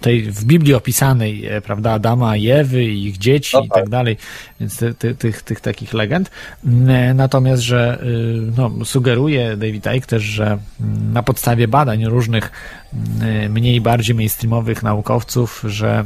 tej 0.00 0.22
w 0.22 0.44
Biblii 0.44 0.74
opisanej, 0.74 1.46
e, 1.46 1.60
prawda, 1.60 1.92
Adama 1.92 2.36
i 2.36 2.48
Ewy 2.48 2.84
i 2.84 3.06
ich 3.06 3.18
dzieci 3.18 3.56
no 3.56 3.60
tak. 3.60 3.68
i 3.68 3.70
tak 3.70 3.88
dalej, 3.88 4.16
więc 4.60 4.78
ty, 4.78 4.94
ty, 4.94 5.14
tych, 5.14 5.42
tych 5.42 5.60
takich 5.60 5.94
legend. 5.94 6.30
Mm, 6.64 6.90
e, 6.90 7.14
natomiast, 7.14 7.62
że 7.62 7.98
y, 8.02 8.52
no, 8.56 8.84
sugeruje 8.84 9.56
David 9.56 9.86
Icke 9.96 10.06
też, 10.06 10.22
że 10.22 10.58
mm, 10.80 11.12
na 11.12 11.22
podstawie 11.22 11.68
badań 11.68 12.04
różnych 12.04 12.50
mm, 12.92 13.52
mniej 13.52 13.80
bardziej 13.80 14.14
mainstreamowych 14.14 14.82
naukowców, 14.82 15.64
że 15.66 16.04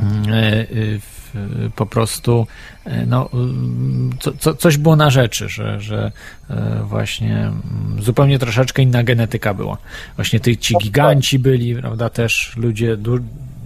y, 0.00 1.00
po 1.76 1.86
prostu 1.86 2.46
no, 3.06 3.30
co, 4.20 4.32
co, 4.32 4.54
coś 4.54 4.76
było 4.76 4.96
na 4.96 5.10
rzeczy, 5.10 5.48
że, 5.48 5.80
że 5.80 6.12
właśnie 6.84 7.38
mm, 7.38 8.02
zupełnie 8.02 8.38
troszeczkę 8.38 8.82
inna 8.82 9.02
genetyka 9.02 9.54
była. 9.54 9.76
Właśnie 10.16 10.40
ty, 10.40 10.56
ci 10.56 10.74
giganci 10.82 11.38
byli, 11.38 11.76
prawda, 11.76 12.10
też 12.10 12.56
ludzie, 12.56 12.96
du, 12.96 13.18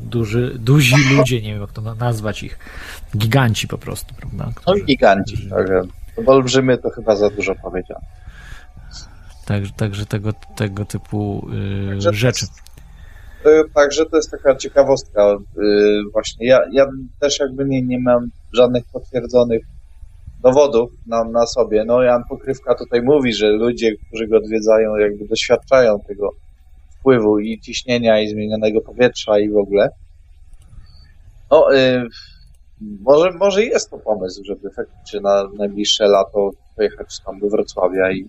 duży, 0.06 0.54
duzi 0.58 0.94
ludzie, 1.16 1.42
nie 1.42 1.52
wiem 1.52 1.60
jak 1.60 1.72
to 1.72 1.94
nazwać 1.94 2.42
ich, 2.42 2.58
giganci 3.16 3.68
po 3.68 3.78
prostu, 3.78 4.14
prawda? 4.14 4.50
Którzy, 4.54 4.80
no 4.80 4.86
giganci, 4.86 5.48
tak. 5.50 5.66
Olbrzymie 6.26 6.76
to 6.78 6.90
chyba 6.90 7.16
za 7.16 7.30
dużo 7.30 7.54
powiedziane. 7.54 8.06
Także, 9.46 9.72
także 9.72 10.06
tego, 10.06 10.32
tego 10.32 10.84
typu 10.84 11.48
yy, 11.88 12.14
rzeczy. 12.14 12.46
Także 13.74 14.06
to 14.06 14.16
jest 14.16 14.30
taka 14.30 14.56
ciekawostka. 14.56 15.36
Yy, 15.56 16.02
właśnie 16.12 16.46
ja, 16.46 16.60
ja 16.72 16.86
też 17.20 17.40
jakby 17.40 17.64
nie, 17.64 17.82
nie 17.82 17.98
mam 17.98 18.28
żadnych 18.52 18.84
potwierdzonych 18.92 19.62
dowodów 20.42 20.90
na, 21.06 21.24
na 21.24 21.46
sobie. 21.46 21.84
No 21.84 22.02
Jan 22.02 22.22
Pokrywka 22.28 22.74
tutaj 22.74 23.02
mówi, 23.02 23.34
że 23.34 23.48
ludzie, 23.48 23.92
którzy 24.06 24.26
go 24.26 24.36
odwiedzają, 24.36 24.96
jakby 24.96 25.28
doświadczają 25.28 26.00
tego 26.06 26.30
wpływu 26.98 27.38
i 27.38 27.60
ciśnienia 27.60 28.20
i 28.20 28.28
zmienionego 28.28 28.80
powietrza 28.80 29.38
i 29.38 29.50
w 29.50 29.56
ogóle. 29.56 29.88
No, 31.50 31.72
yy, 31.72 32.08
może, 32.80 33.30
może 33.30 33.64
jest 33.64 33.90
to 33.90 33.98
pomysł, 33.98 34.44
żeby 34.44 34.70
faktycznie 34.70 35.20
na 35.20 35.48
najbliższe 35.58 36.08
lato 36.08 36.50
pojechać 36.76 37.20
tam 37.26 37.40
do 37.40 37.48
Wrocławia 37.48 38.12
i 38.12 38.28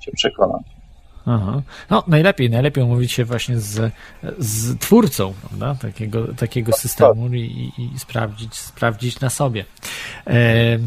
się 0.00 0.12
przekonać. 0.12 0.79
Aha. 1.26 1.62
No, 1.90 2.04
najlepiej, 2.06 2.50
najlepiej 2.50 2.84
umówić 2.84 3.12
się 3.12 3.24
właśnie 3.24 3.58
z, 3.58 3.92
z 4.38 4.78
twórcą 4.78 5.34
prawda? 5.48 5.76
takiego, 5.82 6.34
takiego 6.34 6.72
tak, 6.72 6.80
systemu 6.80 7.34
i, 7.34 7.72
i, 7.78 7.98
sprawdzić, 7.98 8.54
sprawdzić 8.54 9.20
na 9.20 9.30
sobie. 9.30 9.64
E, 10.26 10.78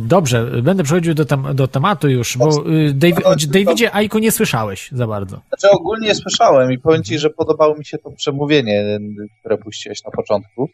dobrze, 0.00 0.62
będę 0.62 0.82
przechodził 0.82 1.14
do, 1.14 1.24
tem, 1.24 1.46
do 1.54 1.68
tematu 1.68 2.08
już, 2.08 2.36
bo 2.36 2.70
y, 2.70 2.92
David, 2.94 3.26
o 3.26 3.34
Davidzie 3.36 3.94
Aiku 3.94 4.18
nie 4.18 4.32
słyszałeś 4.32 4.88
za 4.92 5.06
bardzo. 5.06 5.40
Znaczy 5.48 5.70
ogólnie 5.76 6.14
słyszałem 6.14 6.72
i 6.72 6.78
powiem 6.78 7.02
Ci, 7.02 7.18
że 7.18 7.30
podobało 7.30 7.76
mi 7.76 7.84
się 7.84 7.98
to 7.98 8.10
przemówienie, 8.10 8.98
które 9.40 9.58
puściłeś 9.58 10.04
na 10.04 10.10
początku. 10.10 10.68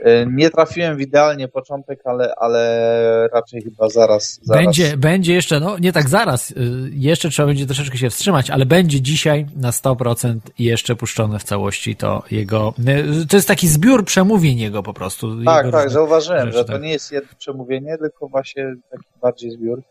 E, 0.00 0.26
nie 0.26 0.50
trafiłem 0.50 0.96
w 0.96 1.00
idealnie 1.00 1.48
początek, 1.48 2.00
ale, 2.04 2.34
ale 2.36 3.28
raczej 3.32 3.62
chyba 3.62 3.88
zaraz, 3.88 4.40
zaraz. 4.42 4.64
Będzie, 4.64 4.96
będzie 4.96 5.34
jeszcze, 5.34 5.60
no 5.60 5.78
nie 5.78 5.92
tak 5.92 6.08
zaraz, 6.08 6.50
y, 6.50 6.54
jeszcze 6.92 7.30
trzeba 7.30 7.46
będzie 7.46 7.66
troszeczkę 7.66 7.98
się 7.98 8.10
wstrzymać, 8.10 8.50
ale 8.50 8.66
będzie 8.66 9.00
dzisiaj 9.00 9.46
na 9.56 9.70
100% 9.70 10.38
jeszcze 10.58 10.96
puszczone 10.96 11.38
w 11.38 11.44
całości 11.44 11.96
to 11.96 12.22
jego, 12.30 12.74
y, 13.22 13.26
to 13.26 13.36
jest 13.36 13.48
taki 13.48 13.68
zbiór 13.68 14.04
przemówień 14.04 14.58
jego 14.58 14.82
po 14.82 14.94
prostu. 14.94 15.44
Tak, 15.44 15.70
tak, 15.70 15.90
zauważyłem, 15.90 16.46
rzeczy, 16.46 16.58
że 16.58 16.64
to 16.64 16.72
tak. 16.72 16.82
nie 16.82 16.92
jest 16.92 17.12
jedno 17.12 17.30
przemówienie, 17.38 17.98
tylko 17.98 18.28
właśnie 18.28 18.74
taki 18.90 19.06
bardziej 19.22 19.50
zbiór. 19.50 19.82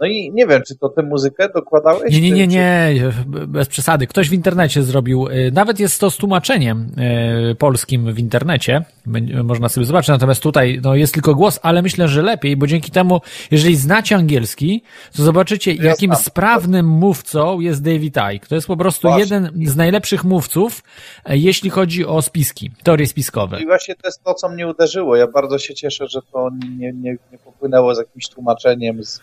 No 0.00 0.06
i 0.06 0.30
nie 0.32 0.46
wiem, 0.46 0.62
czy 0.66 0.78
to 0.78 0.88
tę 0.88 1.02
muzykę 1.02 1.48
dokładałeś? 1.54 2.12
Nie, 2.12 2.20
nie, 2.20 2.30
nie, 2.30 2.46
nie, 2.46 3.12
bez 3.26 3.68
przesady. 3.68 4.06
Ktoś 4.06 4.28
w 4.28 4.32
internecie 4.32 4.82
zrobił, 4.82 5.28
y, 5.28 5.50
nawet 5.52 5.80
jest 5.80 6.00
to 6.00 6.10
z 6.10 6.16
tłumaczeniem 6.16 6.90
y, 7.50 7.54
polskim 7.54 8.14
w 8.14 8.18
internecie, 8.18 8.84
można 9.44 9.68
sobie 9.68 9.86
zobaczyć, 9.86 10.08
natomiast 10.08 10.42
tutaj 10.42 10.80
no, 10.82 10.94
jest 10.94 11.14
tylko 11.14 11.34
głos, 11.34 11.60
ale 11.62 11.82
myślę, 11.82 12.08
że 12.08 12.22
lepiej, 12.22 12.56
bo 12.56 12.66
dzięki 12.66 12.90
temu, 12.90 13.20
jeżeli 13.50 13.76
znacie 13.76 14.16
angielski, 14.16 14.82
to 15.16 15.22
zobaczycie, 15.22 15.74
jakim 15.74 16.14
sprawnym 16.14 16.86
mówcą 16.86 17.60
jest 17.60 17.82
David 17.82 18.16
Icke. 18.34 18.48
To 18.48 18.54
jest 18.54 18.66
po 18.66 18.76
prostu 18.76 19.08
właśnie. 19.08 19.22
jeden 19.22 19.50
z 19.66 19.76
najlepszych 19.76 20.24
mówców, 20.24 20.82
e, 21.24 21.36
jeśli 21.36 21.70
chodzi 21.70 22.06
o 22.06 22.22
spiski, 22.22 22.70
teorie 22.82 23.06
spiskowe. 23.06 23.62
I 23.62 23.66
właśnie 23.66 23.94
to 23.94 24.08
jest 24.08 24.22
to, 24.22 24.34
co 24.34 24.48
mnie 24.48 24.68
uderzyło. 24.68 25.16
Ja 25.16 25.26
bardzo 25.26 25.58
się 25.58 25.74
cieszę, 25.74 26.06
że 26.08 26.20
to 26.32 26.50
nie, 26.78 26.92
nie, 26.92 27.16
nie 27.32 27.38
popłynęło 27.44 27.94
z 27.94 27.98
jakimś 27.98 28.28
tłumaczeniem, 28.28 29.04
z 29.04 29.20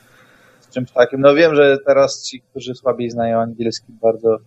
czymś 0.74 0.92
takim. 0.92 1.22
No 1.22 1.36
wiem, 1.36 1.56
że 1.56 1.78
teraz 1.86 2.24
ci, 2.24 2.42
którzy 2.42 2.76
słabiej 2.76 3.10
znają 3.10 3.40
angielski, 3.40 3.94
bardzo 4.02 4.38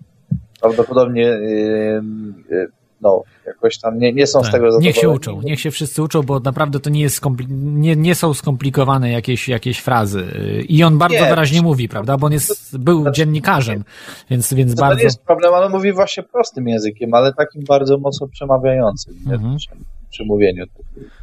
prawdopodobnie 0.61 1.23
yy, 1.23 2.03
yy, 2.51 2.69
no, 3.05 3.23
jakoś 3.47 3.79
tam 3.79 3.99
nie, 3.99 4.13
nie 4.13 4.27
są 4.27 4.41
tak. 4.41 4.49
z 4.49 4.53
tego 4.53 4.65
zadowoleni. 4.65 4.87
Niech 4.87 4.97
się 4.97 5.09
uczą, 5.09 5.41
niech 5.43 5.61
się 5.61 5.71
wszyscy 5.71 6.03
uczą, 6.03 6.23
bo 6.23 6.41
naprawdę 6.41 6.81
to 6.81 6.91
nie 6.91 7.01
jest 7.01 7.21
nie, 7.49 7.97
nie 7.97 8.15
są 8.15 8.35
skomplikowane 8.35 9.11
jakieś, 9.11 9.49
jakieś 9.49 9.79
frazy. 9.79 10.25
I 10.69 10.85
on 10.85 10.99
bardzo 10.99 11.21
nie, 11.21 11.29
wyraźnie 11.29 11.63
mówi, 11.63 11.89
prawda, 11.89 12.17
bo 12.17 12.27
on 12.27 12.33
jest, 12.33 12.79
był 12.79 13.03
znaczy, 13.03 13.17
dziennikarzem, 13.17 13.85
więc, 14.31 14.55
więc 14.55 14.75
to 14.75 14.81
bardzo... 14.81 14.95
To 14.95 14.99
nie 14.99 15.05
jest 15.05 15.25
problem, 15.25 15.55
ale 15.55 15.69
mówi 15.69 15.93
właśnie 15.93 16.23
prostym 16.23 16.69
językiem, 16.69 17.15
ale 17.15 17.33
takim 17.33 17.63
bardzo 17.69 17.99
mocno 17.99 18.29
przemawiającym 18.29 19.15
mhm. 19.31 19.57
przy, 19.57 19.69
przy 20.11 20.25
mówieniu. 20.25 20.65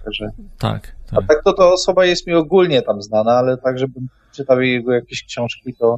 Także, 0.05 0.29
tak, 0.59 0.95
tak. 1.09 1.23
A 1.23 1.27
tak 1.27 1.43
to, 1.43 1.53
to 1.53 1.73
osoba 1.73 2.05
jest 2.05 2.27
mi 2.27 2.33
ogólnie 2.33 2.81
tam 2.81 3.01
znana, 3.01 3.31
ale 3.31 3.57
tak, 3.57 3.79
żebym 3.79 4.07
czytał 4.31 4.61
jego 4.61 4.93
jakieś 4.93 5.23
książki, 5.23 5.73
to 5.73 5.97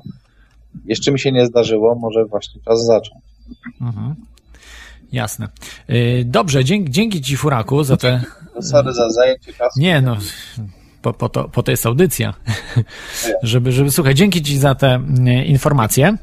jeszcze 0.85 1.11
mi 1.11 1.19
się 1.19 1.31
nie 1.31 1.45
zdarzyło, 1.45 1.95
może 1.95 2.25
właśnie 2.25 2.61
czas 2.61 2.85
zacząć. 2.85 3.23
Mhm. 3.81 4.15
Jasne. 5.11 5.47
Y, 5.89 6.23
dobrze, 6.25 6.65
dzięki, 6.65 6.91
dzięki 6.91 7.21
Ci, 7.21 7.37
Furaku, 7.37 7.83
za 7.83 7.97
te... 7.97 8.21
No 8.55 8.61
sorry 8.61 8.93
za 8.93 9.09
zajęcie 9.09 9.53
czasu. 9.53 9.79
Nie, 9.79 10.01
no, 10.01 10.17
po, 11.01 11.13
po, 11.13 11.29
to, 11.29 11.49
po 11.49 11.63
to 11.63 11.71
jest 11.71 11.85
audycja. 11.85 12.33
żeby, 13.43 13.71
żeby, 13.71 13.91
słuchaj, 13.91 14.15
dzięki 14.15 14.41
Ci 14.41 14.57
za 14.57 14.75
te 14.75 14.99
y, 15.27 15.45
informacje. 15.45 16.17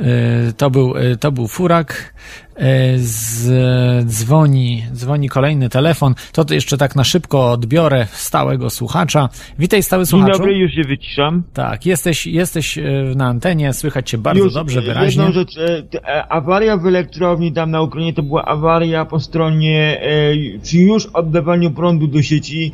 Y, 0.00 0.52
to 0.52 0.70
był, 0.70 0.96
y, 0.96 1.16
to 1.16 1.32
był 1.32 1.48
furak. 1.48 2.14
Y, 2.60 2.98
z, 2.98 4.06
dzwoni, 4.06 4.84
dzwoni 4.92 5.28
kolejny 5.28 5.68
telefon. 5.68 6.14
To 6.32 6.54
jeszcze 6.54 6.76
tak 6.76 6.96
na 6.96 7.04
szybko 7.04 7.50
odbiorę 7.50 8.06
stałego 8.12 8.70
słuchacza. 8.70 9.28
Witaj, 9.58 9.82
stały 9.82 10.06
słuchaczu. 10.06 10.32
Dzień 10.32 10.38
dobry, 10.38 10.58
już 10.58 10.72
się 10.72 10.82
wyciszam. 10.82 11.42
Tak, 11.52 11.86
jesteś, 11.86 12.26
jesteś 12.26 12.78
na 13.16 13.26
antenie, 13.26 13.72
słychać 13.72 14.10
cię 14.10 14.18
bardzo 14.18 14.44
już 14.44 14.54
dobrze, 14.54 14.82
wyraźnie. 14.82 15.24
Jedną 15.24 15.40
rzecz, 15.40 15.58
e, 15.58 15.82
e, 16.08 16.32
awaria 16.32 16.76
w 16.76 16.86
elektrowni 16.86 17.52
tam 17.52 17.70
na 17.70 17.82
Ukrainie 17.82 18.12
to 18.12 18.22
była 18.22 18.44
awaria 18.44 19.04
po 19.04 19.20
stronie, 19.20 20.00
e, 20.00 20.58
przy 20.62 20.78
już 20.78 21.06
oddawaniu 21.06 21.70
prądu 21.70 22.06
do 22.06 22.22
sieci 22.22 22.72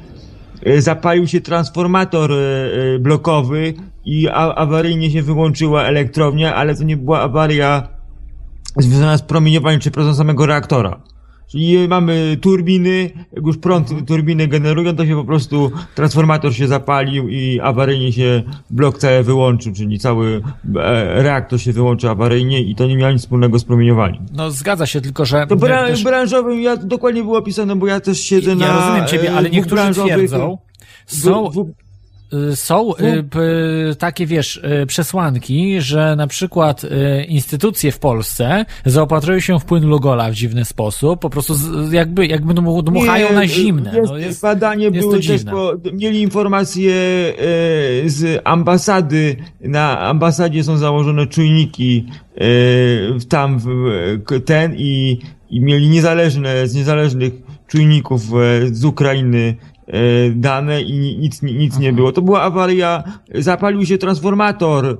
E, 0.62 0.80
zapalił 0.80 1.26
się 1.26 1.40
transformator 1.40 2.32
e, 2.32 2.36
e, 2.36 2.98
blokowy 2.98 3.74
i 4.04 4.28
awaryjnie 4.54 5.10
się 5.10 5.22
wyłączyła 5.22 5.84
elektrownia, 5.84 6.54
ale 6.54 6.74
to 6.74 6.84
nie 6.84 6.96
była 6.96 7.20
awaria 7.20 7.88
związana 8.76 9.18
z 9.18 9.22
promieniowaniem 9.22 9.80
czy 9.80 9.90
pracą 9.90 10.14
samego 10.14 10.46
reaktora. 10.46 11.00
Czyli 11.50 11.88
mamy 11.88 12.36
turbiny, 12.40 13.10
jak 13.32 13.46
już 13.46 13.58
prąd 13.58 14.06
turbiny 14.06 14.48
generują, 14.48 14.96
to 14.96 15.06
się 15.06 15.16
po 15.16 15.24
prostu 15.24 15.70
transformator 15.94 16.54
się 16.54 16.68
zapalił 16.68 17.28
i 17.28 17.60
awaryjnie 17.60 18.12
się 18.12 18.42
blok 18.70 18.98
cały 18.98 19.22
wyłączył, 19.22 19.72
czyli 19.72 19.98
cały 19.98 20.42
e, 20.76 21.22
reaktor 21.22 21.60
się 21.60 21.72
wyłączył 21.72 22.10
awaryjnie 22.10 22.60
i 22.62 22.74
to 22.74 22.86
nie 22.86 22.96
miało 22.96 23.12
nic 23.12 23.22
wspólnego 23.22 23.58
z 23.58 23.64
promieniowaniem. 23.64 24.26
No 24.32 24.50
zgadza 24.50 24.86
się, 24.86 25.00
tylko 25.00 25.24
że... 25.24 25.46
To 25.46 25.56
bra 25.56 25.86
też... 25.86 26.04
branżowym, 26.04 26.62
ja 26.62 26.76
dokładnie 26.76 27.22
było 27.22 27.38
opisane, 27.38 27.76
bo 27.76 27.86
ja 27.86 28.00
też 28.00 28.20
siedzę 28.20 28.50
ja 28.50 28.56
na... 28.56 28.66
Ja 28.66 28.76
rozumiem 28.76 29.06
ciebie, 29.06 29.32
ale 29.32 29.50
niektórzy 29.50 29.82
twierdzą, 29.92 30.58
są... 31.06 31.50
W, 31.50 31.54
w, 31.54 31.72
są 32.54 32.96
y, 32.96 33.96
takie, 33.98 34.26
wiesz, 34.26 34.56
y, 34.82 34.86
przesłanki, 34.86 35.80
że 35.80 36.16
na 36.16 36.26
przykład 36.26 36.82
instytucje 37.28 37.92
w 37.92 37.98
Polsce 37.98 38.64
zaopatrują 38.86 39.40
się 39.40 39.60
w 39.60 39.64
płyn 39.64 39.86
Lugola 39.86 40.30
w 40.30 40.34
dziwny 40.34 40.64
sposób, 40.64 41.20
po 41.20 41.30
prostu 41.30 41.54
jakby, 41.92 42.26
jakby 42.26 42.54
dmuchają 42.54 43.28
Nie, 43.28 43.34
na 43.34 43.46
zimne. 43.46 43.96
Jest, 43.96 44.12
no 44.12 44.18
jest, 44.18 44.42
badanie 44.42 44.84
jest 44.84 44.98
były 44.98 45.18
też, 45.18 45.44
mieli 45.92 46.20
informacje 46.22 46.94
z 48.06 48.40
ambasady, 48.44 49.36
na 49.60 50.00
ambasadzie 50.00 50.64
są 50.64 50.76
założone 50.76 51.26
czujniki 51.26 52.06
tam 53.28 53.60
ten 54.44 54.74
i, 54.76 55.18
i 55.50 55.60
mieli 55.60 55.88
niezależne, 55.88 56.68
z 56.68 56.74
niezależnych 56.74 57.32
czujników 57.66 58.22
z 58.72 58.84
Ukrainy 58.84 59.56
E, 59.79 59.79
dane 60.34 60.82
i 60.82 61.18
nic, 61.18 61.42
nic 61.42 61.78
nie 61.78 61.92
było. 61.92 62.12
To 62.12 62.22
była 62.22 62.42
awaria, 62.42 63.04
zapalił 63.34 63.86
się 63.86 63.98
transformator 63.98 64.86
e, 64.86 64.98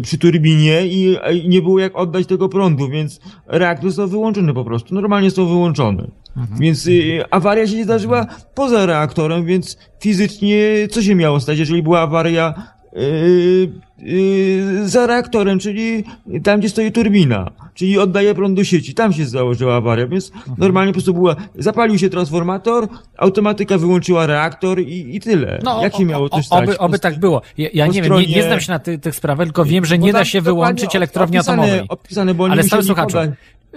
przy 0.00 0.18
turbinie 0.18 0.86
i, 0.86 1.16
i 1.32 1.48
nie 1.48 1.62
było 1.62 1.78
jak 1.78 1.96
oddać 1.96 2.26
tego 2.26 2.48
prądu, 2.48 2.88
więc 2.88 3.20
reaktor 3.46 3.90
został 3.90 4.08
wyłączony 4.08 4.54
po 4.54 4.64
prostu. 4.64 4.94
Normalnie 4.94 5.30
został 5.30 5.46
wyłączony. 5.46 6.10
Mhm. 6.36 6.60
Więc 6.60 6.88
awaria 7.30 7.66
się 7.66 7.76
nie 7.76 7.84
zdarzyła 7.84 8.26
poza 8.54 8.86
reaktorem, 8.86 9.44
więc 9.44 9.78
fizycznie 10.00 10.58
co 10.90 11.02
się 11.02 11.14
miało 11.14 11.40
stać, 11.40 11.58
jeżeli 11.58 11.82
była 11.82 12.00
awaria 12.00 12.54
Yy, 12.96 13.72
yy, 13.98 14.88
za 14.88 15.06
reaktorem, 15.06 15.58
czyli 15.58 16.04
tam, 16.42 16.60
gdzie 16.60 16.68
stoi 16.68 16.92
turbina, 16.92 17.50
czyli 17.74 17.98
oddaje 17.98 18.34
prąd 18.34 18.56
do 18.56 18.64
sieci. 18.64 18.94
Tam 18.94 19.12
się 19.12 19.26
założyła 19.26 19.76
awaria, 19.76 20.06
więc 20.06 20.32
mhm. 20.34 20.56
normalnie 20.58 20.92
po 20.92 20.94
prostu 20.94 21.14
była, 21.14 21.36
zapalił 21.58 21.98
się 21.98 22.10
transformator, 22.10 22.88
automatyka 23.16 23.78
wyłączyła 23.78 24.26
reaktor 24.26 24.80
i, 24.80 25.16
i 25.16 25.20
tyle. 25.20 25.58
No, 25.62 25.82
Jak 25.82 25.96
się 25.96 26.04
miało 26.04 26.28
to 26.28 26.42
stać? 26.42 26.64
Oby, 26.64 26.78
oby 26.78 26.98
tak 26.98 27.18
było. 27.18 27.42
Ja, 27.58 27.68
ja 27.74 27.86
nie 27.86 28.04
stronie... 28.04 28.22
wiem, 28.22 28.30
nie, 28.30 28.36
nie, 28.36 28.42
znam 28.42 28.60
się 28.60 28.72
na 28.72 28.78
ty, 28.78 28.98
tych 28.98 29.14
sprawach, 29.14 29.46
tylko 29.46 29.64
wiem, 29.64 29.84
że 29.84 29.98
nie 29.98 30.12
da 30.12 30.24
się 30.24 30.40
wyłączyć 30.40 30.96
elektrowni 30.96 31.38
opisane, 31.38 31.62
atomowej. 31.62 31.86
Opisane, 31.88 32.34
bo 32.34 32.46
Ale 32.46 32.62
stały 32.62 32.82
słuchaczu, 32.82 33.18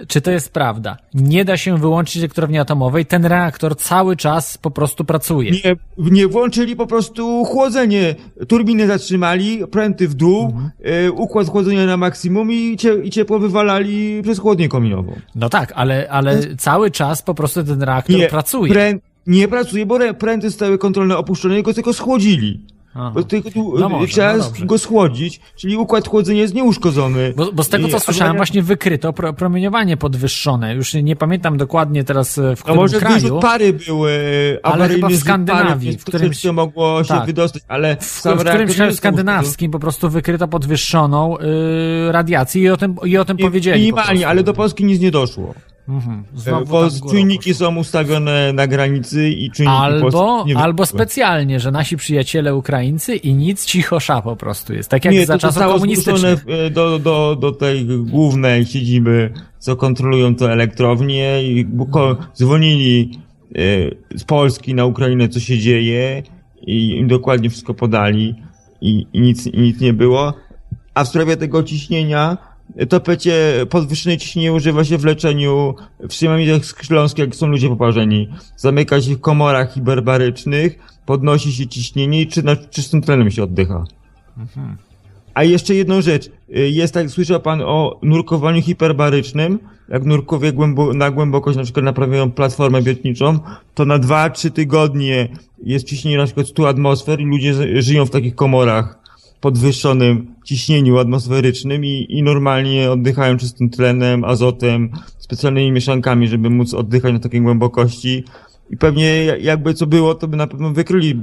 czy 0.08 0.20
to 0.20 0.30
jest 0.30 0.52
prawda? 0.52 0.96
Nie 1.14 1.44
da 1.44 1.56
się 1.56 1.78
wyłączyć 1.78 2.16
elektrowni 2.16 2.58
atomowej, 2.58 3.06
ten 3.06 3.24
reaktor 3.24 3.76
cały 3.76 4.16
czas 4.16 4.58
po 4.58 4.70
prostu 4.70 5.04
pracuje. 5.04 5.50
Nie, 5.50 5.76
nie 5.98 6.28
włączyli 6.28 6.76
po 6.76 6.86
prostu 6.86 7.44
chłodzenie. 7.44 8.14
Turbiny 8.48 8.86
zatrzymali, 8.86 9.66
pręty 9.66 10.08
w 10.08 10.14
dół, 10.14 10.44
mhm. 10.44 10.70
y, 11.06 11.12
układ 11.12 11.48
chłodzenia 11.48 11.86
na 11.86 11.96
maksimum 11.96 12.52
i, 12.52 12.76
cie, 12.76 12.94
i 12.94 13.10
ciepło 13.10 13.38
wywalali 13.38 14.22
przez 14.22 14.38
chłodnię 14.38 14.68
kominową. 14.68 15.16
No 15.34 15.48
tak, 15.48 15.72
ale, 15.76 16.10
ale 16.10 16.56
cały 16.56 16.90
czas 16.90 17.22
po 17.22 17.34
prostu 17.34 17.64
ten 17.64 17.82
reaktor 17.82 18.16
nie, 18.16 18.28
pracuje. 18.28 18.72
Prę, 18.72 18.94
nie 19.26 19.48
pracuje, 19.48 19.86
bo 19.86 19.98
pręty 20.18 20.50
stały 20.50 20.78
kontrolne 20.78 21.16
opuszczone 21.16 21.62
go 21.62 21.74
tylko 21.74 21.92
schłodzili. 21.92 22.60
Bo 23.14 23.22
tylko 23.22 23.50
tu 23.50 23.78
no 23.78 23.88
może, 23.88 24.12
trzeba 24.12 24.36
no 24.36 24.66
go 24.66 24.78
schłodzić, 24.78 25.40
czyli 25.56 25.76
układ 25.76 26.08
chłodzenia 26.08 26.40
jest 26.40 26.54
nieuszkodzony. 26.54 27.32
Bo, 27.36 27.52
bo 27.52 27.64
z 27.64 27.68
tego, 27.68 27.88
co 27.88 27.96
I, 27.96 28.00
słyszałem, 28.00 28.36
właśnie 28.36 28.62
wykryto 28.62 29.12
pro, 29.12 29.32
promieniowanie 29.32 29.96
podwyższone. 29.96 30.74
Już 30.74 30.94
nie 30.94 31.16
pamiętam 31.16 31.56
dokładnie 31.56 32.04
teraz 32.04 32.38
e, 32.38 32.56
w 32.56 32.62
którym 32.62 32.76
no 32.76 32.82
może 32.82 32.98
kraju. 32.98 33.40
pary 33.40 33.72
były 33.72 34.18
ale 34.62 34.88
chyba 34.88 35.08
w 35.08 35.16
Skandynawii, 35.16 35.98
w 35.98 36.04
którym 36.04 36.34
się 36.34 36.52
mogło 36.52 37.04
się 37.04 37.08
tak. 37.08 37.26
wydostać, 37.26 37.62
ale 37.68 37.96
w, 37.96 38.22
w 38.24 38.44
którymś 38.44 38.76
kraju 38.76 38.94
skandynawskim 38.94 39.70
po 39.70 39.78
prostu 39.78 40.10
wykryto 40.10 40.48
podwyższoną 40.48 41.36
yy, 41.38 42.12
radiację 42.12 42.62
i 42.62 42.68
o 42.68 42.76
tym, 42.76 42.96
i 43.04 43.18
o 43.18 43.24
tym 43.24 43.38
I, 43.38 43.42
powiedzieli. 43.42 43.80
Minimalnie, 43.80 44.28
ale 44.28 44.42
do 44.42 44.54
Polski 44.54 44.84
nic 44.84 45.00
nie 45.00 45.10
doszło. 45.10 45.54
Mhm. 45.88 46.24
Bo 46.66 46.88
czujniki 47.10 47.54
są 47.54 47.76
ustawione 47.76 48.52
na 48.52 48.66
granicy 48.66 49.30
i 49.30 49.50
czujniki 49.50 49.78
albo, 49.78 50.44
nie 50.46 50.56
albo 50.56 50.86
specjalnie, 50.86 51.60
że 51.60 51.70
nasi 51.70 51.96
przyjaciele 51.96 52.54
Ukraińcy 52.54 53.16
i 53.16 53.34
nic 53.34 53.64
cicho 53.64 54.00
sza 54.00 54.22
po 54.22 54.36
prostu 54.36 54.74
jest. 54.74 54.88
Tak 54.88 55.04
jak 55.04 55.14
nie, 55.14 55.26
za 55.26 55.38
czasów 55.38 55.62
komunistycznych. 55.62 56.44
E, 56.48 56.70
do, 56.70 56.98
do, 56.98 57.36
do 57.40 57.52
tej 57.52 57.86
głównej 57.86 58.66
siedziby, 58.66 59.32
co 59.58 59.76
kontrolują 59.76 60.34
to 60.34 60.52
elektrownie 60.52 61.42
i 61.42 61.66
zwolnili 62.34 63.18
e, 64.12 64.18
z 64.18 64.24
Polski 64.24 64.74
na 64.74 64.84
Ukrainę, 64.84 65.28
co 65.28 65.40
się 65.40 65.58
dzieje 65.58 66.22
i 66.66 66.90
im 66.90 67.08
dokładnie 67.08 67.50
wszystko 67.50 67.74
podali 67.74 68.34
i, 68.80 69.06
i 69.12 69.20
nic, 69.20 69.46
i 69.46 69.60
nic 69.60 69.80
nie 69.80 69.92
było. 69.92 70.34
A 70.94 71.04
w 71.04 71.08
sprawie 71.08 71.36
tego 71.36 71.62
ciśnienia, 71.62 72.36
to 72.88 73.00
pecie 73.00 73.66
podwyższone 73.70 74.18
ciśnienie 74.18 74.52
używa 74.52 74.84
się 74.84 74.98
w 74.98 75.04
leczeniu 75.04 75.74
w 76.08 76.12
ślamidach 76.14 76.62
śląskich, 76.82 77.24
jak 77.24 77.34
są 77.34 77.46
ludzie 77.46 77.68
poparzeni. 77.68 78.28
Zamyka 78.56 79.00
się 79.00 79.14
w 79.14 79.20
komorach 79.20 79.74
hiperbarycznych, 79.74 80.78
podnosi 81.06 81.52
się 81.52 81.66
ciśnienie 81.66 82.22
i 82.22 82.26
czy 82.26 82.42
na 82.42 82.56
czystym 82.56 83.02
tlenem 83.02 83.30
się 83.30 83.42
oddycha. 83.42 83.84
Mhm. 84.38 84.76
A 85.34 85.44
jeszcze 85.44 85.74
jedną 85.74 86.00
rzecz. 86.00 86.30
Jest 86.48 86.94
tak, 86.94 87.10
słyszał 87.10 87.40
pan 87.40 87.62
o 87.62 87.98
nurkowaniu 88.02 88.62
hiperbarycznym? 88.62 89.58
Jak 89.88 90.04
nurkowie 90.04 90.52
głębo 90.52 90.94
na 90.94 91.10
głębokość 91.10 91.56
na 91.56 91.64
przykład 91.64 91.84
naprawiają 91.84 92.30
platformę 92.30 92.82
biotniczą, 92.82 93.38
to 93.74 93.84
na 93.84 93.98
2-3 93.98 94.50
tygodnie 94.50 95.28
jest 95.62 95.86
ciśnienie 95.86 96.16
na 96.16 96.24
przykład 96.24 96.48
100 96.48 96.68
atmosfer 96.68 97.20
i 97.20 97.24
ludzie 97.24 97.82
żyją 97.82 98.06
w 98.06 98.10
takich 98.10 98.34
komorach 98.34 99.05
podwyższonym 99.40 100.34
ciśnieniu 100.44 100.98
atmosferycznym 100.98 101.84
i, 101.84 102.06
i 102.08 102.22
normalnie 102.22 102.90
oddychają 102.90 103.36
czystym 103.36 103.70
tlenem, 103.70 104.24
azotem, 104.24 104.90
specjalnymi 105.18 105.72
mieszankami, 105.72 106.28
żeby 106.28 106.50
móc 106.50 106.74
oddychać 106.74 107.12
na 107.12 107.18
takiej 107.18 107.40
głębokości. 107.40 108.24
I 108.70 108.76
pewnie 108.76 109.24
jakby 109.40 109.74
co 109.74 109.86
było, 109.86 110.14
to 110.14 110.28
by 110.28 110.36
na 110.36 110.46
pewno 110.46 110.70
wykryli. 110.70 111.22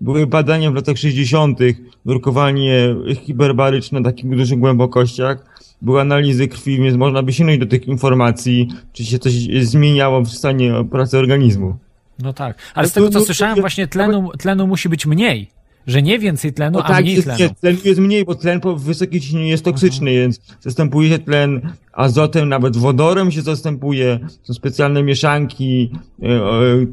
Były 0.00 0.26
badania 0.26 0.70
w 0.70 0.74
latach 0.74 0.96
60. 0.98 1.58
nurkowanie 2.04 2.94
hiperbaryczne 3.14 4.00
na 4.00 4.10
takich 4.10 4.36
dużych 4.36 4.58
głębokościach. 4.58 5.44
Były 5.82 6.00
analizy 6.00 6.48
krwi, 6.48 6.82
więc 6.82 6.96
można 6.96 7.22
by 7.22 7.32
sięgnąć 7.32 7.60
do 7.60 7.66
tych 7.66 7.88
informacji, 7.88 8.68
czy 8.92 9.04
się 9.04 9.18
coś 9.18 9.32
zmieniało 9.62 10.20
w 10.20 10.28
stanie 10.28 10.84
pracy 10.90 11.18
organizmu. 11.18 11.76
No 12.18 12.32
tak, 12.32 12.58
ale 12.74 12.88
z 12.88 12.92
tego 12.92 13.08
co 13.08 13.20
słyszałem, 13.20 13.60
właśnie 13.60 13.86
tlenu, 13.86 14.30
tlenu 14.38 14.66
musi 14.66 14.88
być 14.88 15.06
mniej 15.06 15.50
że 15.86 16.02
nie 16.02 16.18
więcej 16.18 16.52
tlenu, 16.52 16.78
no 16.78 16.84
a 16.84 16.88
tak, 16.88 17.02
mniej 17.02 17.14
jest, 17.14 17.24
tlenu. 17.24 17.40
Nie, 17.40 17.50
tlenu 17.50 17.78
jest 17.84 18.00
mniej, 18.00 18.24
bo 18.24 18.34
tlen 18.34 18.60
po 18.60 18.76
wysokiej 18.76 19.20
ciśnieniu 19.20 19.46
jest 19.46 19.64
toksyczny, 19.64 20.10
mhm. 20.10 20.20
więc 20.20 20.40
zastępuje 20.60 21.08
się 21.08 21.18
tlen 21.18 21.60
azotem, 21.92 22.48
nawet 22.48 22.76
wodorem 22.76 23.30
się 23.30 23.42
zastępuje. 23.42 24.18
Są 24.42 24.54
specjalne 24.54 25.02
mieszanki, 25.02 25.90
e, 26.22 26.28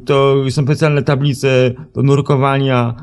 to 0.04 0.34
są 0.50 0.62
specjalne 0.62 1.02
tablice 1.02 1.70
do 1.94 2.02
nurkowania, 2.02 2.94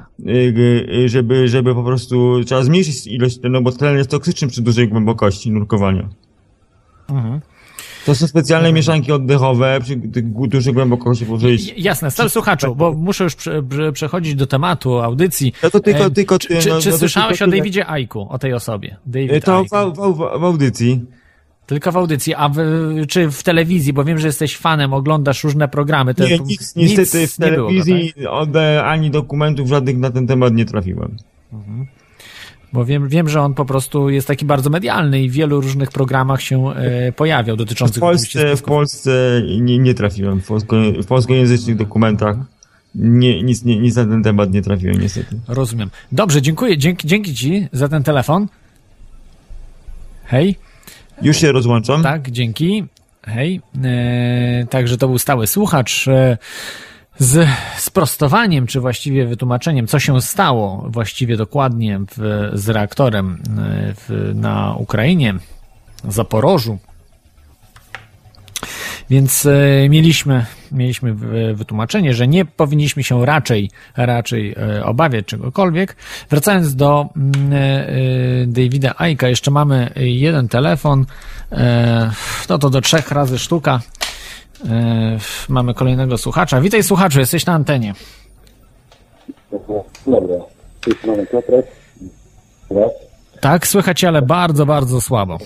e, 1.06 1.10
żeby, 1.10 1.48
żeby 1.48 1.76
po 1.76 1.84
prostu 1.84 2.44
trzeba 2.44 2.64
zmniejszyć 2.64 3.08
ilość 3.08 3.40
tlenu, 3.40 3.62
bo 3.62 3.72
tlen 3.72 3.98
jest 3.98 4.10
toksyczny 4.10 4.48
przy 4.48 4.62
dużej 4.62 4.88
głębokości 4.88 5.52
nurkowania. 5.52 6.10
Mhm. 7.10 7.40
To 8.06 8.16
są 8.16 8.28
specjalne 8.28 8.74
mieszanki 8.74 9.12
oddechowe 9.12 9.80
przy 9.82 9.96
dużej 10.48 10.74
głębokości 10.74 11.26
powyżej. 11.26 11.74
Jasne, 11.78 12.12
stary 12.12 12.30
słuchaczu, 12.30 12.76
bo 12.76 12.94
muszę 12.94 13.24
już 13.24 13.36
prze, 13.36 13.64
przechodzić 13.94 14.36
do 14.36 14.48
tematu 14.48 15.00
audycji. 15.00 15.54
No 15.64 15.70
to 15.70 15.80
tylko, 15.80 16.10
tylko 16.10 16.40
ty, 16.40 16.48
czy, 16.48 16.70
no, 16.70 16.82
czy 16.82 16.90
no, 16.90 16.98
słyszałeś 16.98 17.38
tylko, 17.38 17.54
o 17.54 17.58
Davidzie 17.58 17.88
Aiku, 17.90 18.28
o 18.30 18.40
tej 18.40 18.54
osobie? 18.54 18.98
David 19.06 19.46
to 19.46 19.64
w, 19.64 19.68
w, 19.68 20.18
w, 20.18 20.44
audycji. 20.44 21.06
Tylko 21.66 21.92
w 21.92 21.98
audycji, 21.98 22.34
a 22.36 22.50
w, 22.50 22.58
czy 23.10 23.32
w 23.32 23.44
telewizji, 23.44 23.94
bo 23.94 24.04
wiem, 24.04 24.20
że 24.20 24.28
jesteś 24.28 24.58
fanem, 24.58 24.94
oglądasz 24.94 25.44
różne 25.44 25.68
programy. 25.68 26.14
To 26.14 26.28
nie, 26.28 26.40
nic, 26.40 26.76
niestety 26.76 27.22
nic 27.22 27.34
w 27.34 27.38
telewizji 27.38 28.14
było, 28.18 28.46
tak? 28.46 28.86
ani 28.86 29.12
dokumentów 29.12 29.70
żadnych 29.70 29.98
na 29.98 30.12
ten 30.12 30.28
temat 30.28 30.54
nie 30.54 30.66
trafiłem. 30.66 31.18
Mhm. 31.54 31.88
Bo 32.74 32.86
wiem, 32.86 33.10
wiem, 33.10 33.30
że 33.30 33.42
on 33.42 33.54
po 33.54 33.66
prostu 33.66 34.10
jest 34.10 34.28
taki 34.28 34.46
bardzo 34.46 34.70
medialny 34.70 35.22
i 35.22 35.30
w 35.30 35.34
wielu 35.34 35.62
różnych 35.62 35.92
programach 35.92 36.42
się 36.42 36.70
e, 36.70 37.12
pojawiał 37.12 37.58
dotyczących... 37.58 37.98
W 37.98 38.00
Polsce, 38.00 38.56
w 38.56 38.64
Polsce 38.64 39.42
nie, 39.60 39.80
nie 39.80 39.94
trafiłem, 39.94 40.42
w, 40.42 40.48
polsko, 40.48 40.76
w 41.04 41.06
polskojęzycznych 41.06 41.78
dokumentach 41.78 42.38
nie, 42.96 43.44
nic, 43.44 43.66
nie, 43.66 43.80
nic 43.80 43.96
na 43.96 44.06
ten 44.06 44.24
temat 44.24 44.52
nie 44.52 44.62
trafiłem 44.62 45.02
niestety. 45.02 45.40
Rozumiem. 45.48 45.90
Dobrze, 46.12 46.42
dziękuję. 46.42 46.78
Dzięki, 46.78 47.08
dzięki 47.08 47.36
Ci 47.36 47.68
za 47.72 47.90
ten 47.90 48.04
telefon. 48.04 48.48
Hej. 50.26 50.56
Już 51.22 51.38
się 51.38 51.52
rozłączam. 51.52 52.04
Tak, 52.04 52.32
dzięki. 52.32 52.86
Hej. 53.24 53.62
E, 53.84 54.66
także 54.70 54.98
to 54.98 55.08
był 55.08 55.18
stały 55.18 55.48
słuchacz. 55.48 56.08
E, 56.08 56.38
z 57.20 57.48
sprostowaniem, 57.78 58.68
czy 58.68 58.80
właściwie 58.80 59.26
wytłumaczeniem, 59.26 59.88
co 59.88 60.00
się 60.00 60.22
stało 60.22 60.86
właściwie 60.90 61.38
dokładnie 61.38 62.00
w, 62.18 62.50
z 62.54 62.70
reaktorem 62.70 63.34
e, 63.34 63.94
w, 63.94 64.32
na 64.36 64.76
Ukrainie, 64.76 65.36
Zaporożu. 66.08 66.78
Więc 69.10 69.46
e, 69.46 69.90
mieliśmy, 69.90 70.46
mieliśmy 70.72 71.14
wytłumaczenie, 71.54 72.14
że 72.14 72.28
nie 72.28 72.46
powinniśmy 72.46 73.04
się 73.04 73.26
raczej, 73.26 73.72
raczej 73.98 74.56
e, 74.58 74.86
obawiać 74.86 75.26
czegokolwiek. 75.26 75.96
Wracając 76.30 76.76
do 76.76 77.10
mm, 77.16 78.54
Davida 78.54 78.94
Aika, 78.98 79.28
jeszcze 79.28 79.52
mamy 79.52 79.94
jeden 79.96 80.48
telefon, 80.48 81.06
no 82.50 82.58
to 82.58 82.70
do 82.70 82.82
trzech 82.82 83.12
razy 83.12 83.40
sztuka. 83.40 83.80
E, 84.66 85.18
mamy 85.50 85.74
kolejnego 85.74 86.18
słuchacza. 86.18 86.62
Witaj 86.62 86.84
słuchaczu, 86.84 87.20
jesteś 87.20 87.46
na 87.46 87.54
antenie. 87.54 87.94
Dobra, 90.06 90.40
mamy 91.08 91.28
Piotrek. 91.28 91.66
Tak, 93.42 93.68
słychać, 93.68 94.04
ale 94.04 94.22
bardzo, 94.22 94.66
bardzo 94.66 95.02
słabo. 95.02 95.38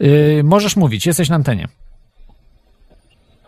Yy, 0.00 0.42
możesz 0.44 0.76
mówić, 0.76 1.06
jesteś 1.06 1.28
na 1.28 1.36
antenie. 1.36 1.68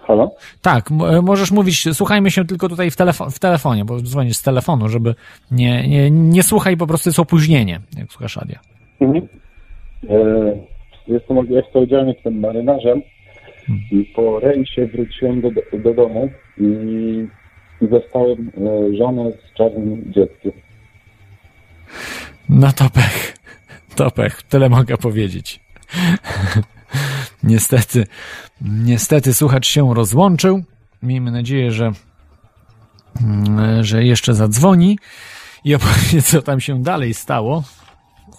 Halo? 0.01 0.31
Tak, 0.63 0.91
możesz 1.23 1.51
mówić, 1.51 1.89
słuchajmy 1.93 2.31
się 2.31 2.45
tylko 2.45 2.69
tutaj 2.69 2.91
w, 2.91 2.97
telefo 2.97 3.31
w 3.31 3.39
telefonie, 3.39 3.85
bo 3.85 4.01
dzwonisz 4.01 4.37
z 4.37 4.43
telefonu, 4.43 4.89
żeby 4.89 5.15
nie, 5.51 5.89
nie, 5.89 6.11
nie 6.11 6.43
słuchaj, 6.43 6.77
po 6.77 6.87
prostu 6.87 7.09
jest 7.09 7.19
opóźnienie, 7.19 7.81
jak 7.97 8.13
słuchasz 8.13 8.37
radia. 8.37 8.61
Mhm. 9.01 9.29
E 10.09 10.71
Jestem 11.09 11.37
jestem 12.07 12.41
marynarzem 12.41 13.03
i 13.91 14.05
po 14.05 14.41
rejsie 14.41 14.87
wróciłem 14.87 15.41
do, 15.41 15.51
do 15.79 15.95
domu 15.95 16.31
i 16.59 17.27
zostałem 17.81 18.51
e, 18.59 18.97
żonę 18.97 19.33
z 19.33 19.57
czarnym 19.57 20.13
dzieckiem. 20.13 20.53
No 22.49 22.73
to 22.73 22.91
pech. 22.91 23.37
To 23.97 24.11
pech. 24.11 24.43
Tyle 24.43 24.69
mogę 24.69 24.97
powiedzieć. 24.97 25.61
niestety, 27.43 28.07
niestety 28.61 29.35
słuchacz 29.35 29.67
się 29.67 29.95
rozłączył. 29.95 30.63
Miejmy 31.03 31.31
nadzieję, 31.31 31.71
że, 31.71 31.93
mm, 33.23 33.85
że 33.85 34.05
jeszcze 34.05 34.35
zadzwoni 34.35 34.99
i 35.65 35.75
opowie, 35.75 36.23
co 36.23 36.43
tam 36.43 36.61
się 36.61 36.83
dalej 36.83 37.15
stało 37.15 37.63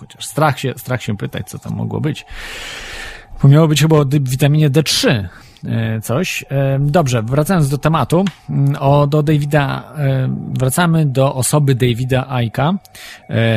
chociaż 0.02 0.26
strach 0.26 0.60
się, 0.60 0.74
strach 0.78 1.04
się 1.04 1.18
pytać, 1.18 1.50
co 1.50 1.60
tam 1.60 1.74
mogło 1.74 2.02
być. 2.02 2.26
Bo 3.42 3.48
miało 3.48 3.68
być 3.68 3.82
chyba 3.82 3.98
o 3.98 4.06
witaminie 4.06 4.70
D3. 4.70 5.28
coś. 6.04 6.46
Dobrze, 6.80 7.24
wracając 7.24 7.70
do 7.70 7.78
tematu, 7.78 8.26
mm, 8.50 8.76
o, 8.80 9.08
do 9.08 9.24
Davida, 9.24 9.94
wracamy 10.54 11.06
do 11.06 11.36
osoby 11.36 11.76
Davida 11.76 12.30
Aika, 12.30 12.74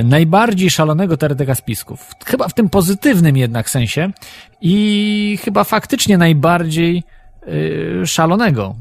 najbardziej 0.04 0.70
szalonego 0.70 1.16
teoretyka 1.16 1.54
spisków. 1.54 2.10
Chyba 2.26 2.48
w 2.48 2.54
tym 2.54 2.68
pozytywnym 2.68 3.36
jednak 3.36 3.70
sensie 3.70 4.10
i 4.60 5.38
chyba 5.44 5.64
faktycznie 5.64 6.18
najbardziej 6.18 7.02
szalonego, 8.04 8.74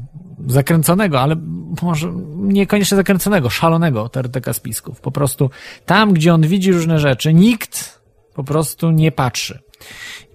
zakręconego, 0.46 1.20
ale 1.20 1.36
może 1.82 2.12
niekoniecznie 2.36 2.96
zakręconego, 2.96 3.50
szalonego 3.50 4.08
teoretyka 4.08 4.52
spisków. 4.52 5.00
Po 5.00 5.10
prostu 5.10 5.50
tam, 5.86 6.12
gdzie 6.12 6.34
on 6.34 6.42
widzi 6.42 6.72
różne 6.72 6.98
rzeczy, 6.98 7.34
nikt 7.34 8.00
po 8.34 8.44
prostu 8.44 8.90
nie 8.90 9.12
patrzy. 9.12 9.58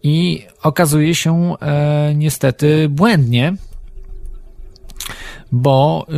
I 0.04 0.46
okazuje 0.64 1.16
się 1.16 1.56
e, 1.62 2.14
niestety 2.16 2.90
błędnie, 2.90 3.54
bo 5.52 6.06
y, 6.10 6.14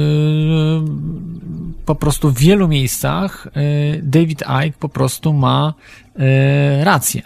po 1.86 1.96
prostu 1.96 2.32
w 2.32 2.38
wielu 2.38 2.68
miejscach 2.68 3.48
y, 3.48 4.02
David 4.04 4.44
Icke 4.66 4.80
po 4.80 4.90
prostu 4.90 5.34
ma 5.34 5.74
y, 6.20 6.84
rację. 6.84 7.22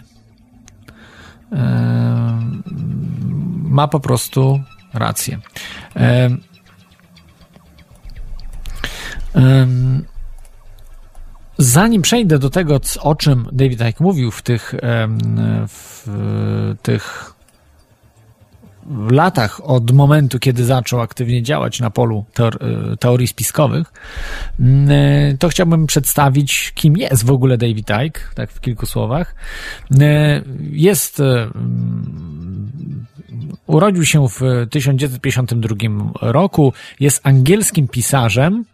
Ma 3.62 3.88
po 3.88 4.00
prostu 4.00 4.60
rację. 4.94 5.38
Zanim 11.58 12.02
przejdę 12.02 12.38
do 12.38 12.50
tego, 12.50 12.80
o 13.00 13.14
czym 13.14 13.48
David 13.52 13.80
Icke 13.80 14.04
mówił 14.04 14.30
w 14.30 14.42
tych, 14.42 14.74
w 15.68 16.08
tych 16.82 17.36
latach 19.10 19.60
od 19.64 19.90
momentu, 19.90 20.38
kiedy 20.38 20.64
zaczął 20.64 21.00
aktywnie 21.00 21.42
działać 21.42 21.80
na 21.80 21.90
polu 21.90 22.24
e, 22.38 22.96
teorii 22.96 23.26
spiskowych, 23.26 23.92
e, 24.60 25.36
to 25.38 25.48
chciałbym 25.48 25.86
przedstawić, 25.86 26.72
kim 26.74 26.96
jest 26.96 27.24
w 27.26 27.30
ogóle 27.30 27.58
David 27.58 27.90
Icke, 28.06 28.20
tak 28.34 28.50
w 28.50 28.60
kilku 28.60 28.86
słowach. 28.86 29.34
E, 30.00 30.42
jest, 30.70 31.22
urodził 33.66 34.04
się 34.04 34.28
w 34.28 34.66
1952 34.70 35.76
roku, 36.20 36.72
jest 37.00 37.20
angielskim 37.26 37.88
pisarzem, 37.88 38.64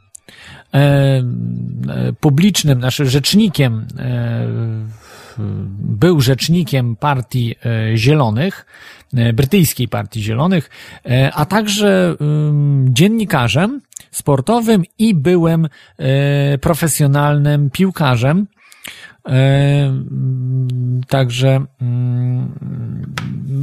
publicznym, 2.21 2.79
naszym 2.79 3.07
rzecznikiem 3.07 3.87
był 5.79 6.21
rzecznikiem 6.21 6.97
partii 6.97 7.55
e, 7.65 7.97
Zielonych, 7.97 8.67
e, 9.15 9.33
brytyjskiej 9.33 9.89
partii 9.89 10.23
Zielonych, 10.23 10.71
e, 11.07 11.31
a 11.35 11.47
także 11.47 12.17
dziennikarzem 12.85 13.81
sportowym 14.11 14.83
i 14.99 15.15
byłem 15.15 15.69
profesjonalnym 16.61 17.71
piłkarzem. 17.71 18.47
E, 19.29 19.95
także 21.09 21.65
mm, 21.81 22.53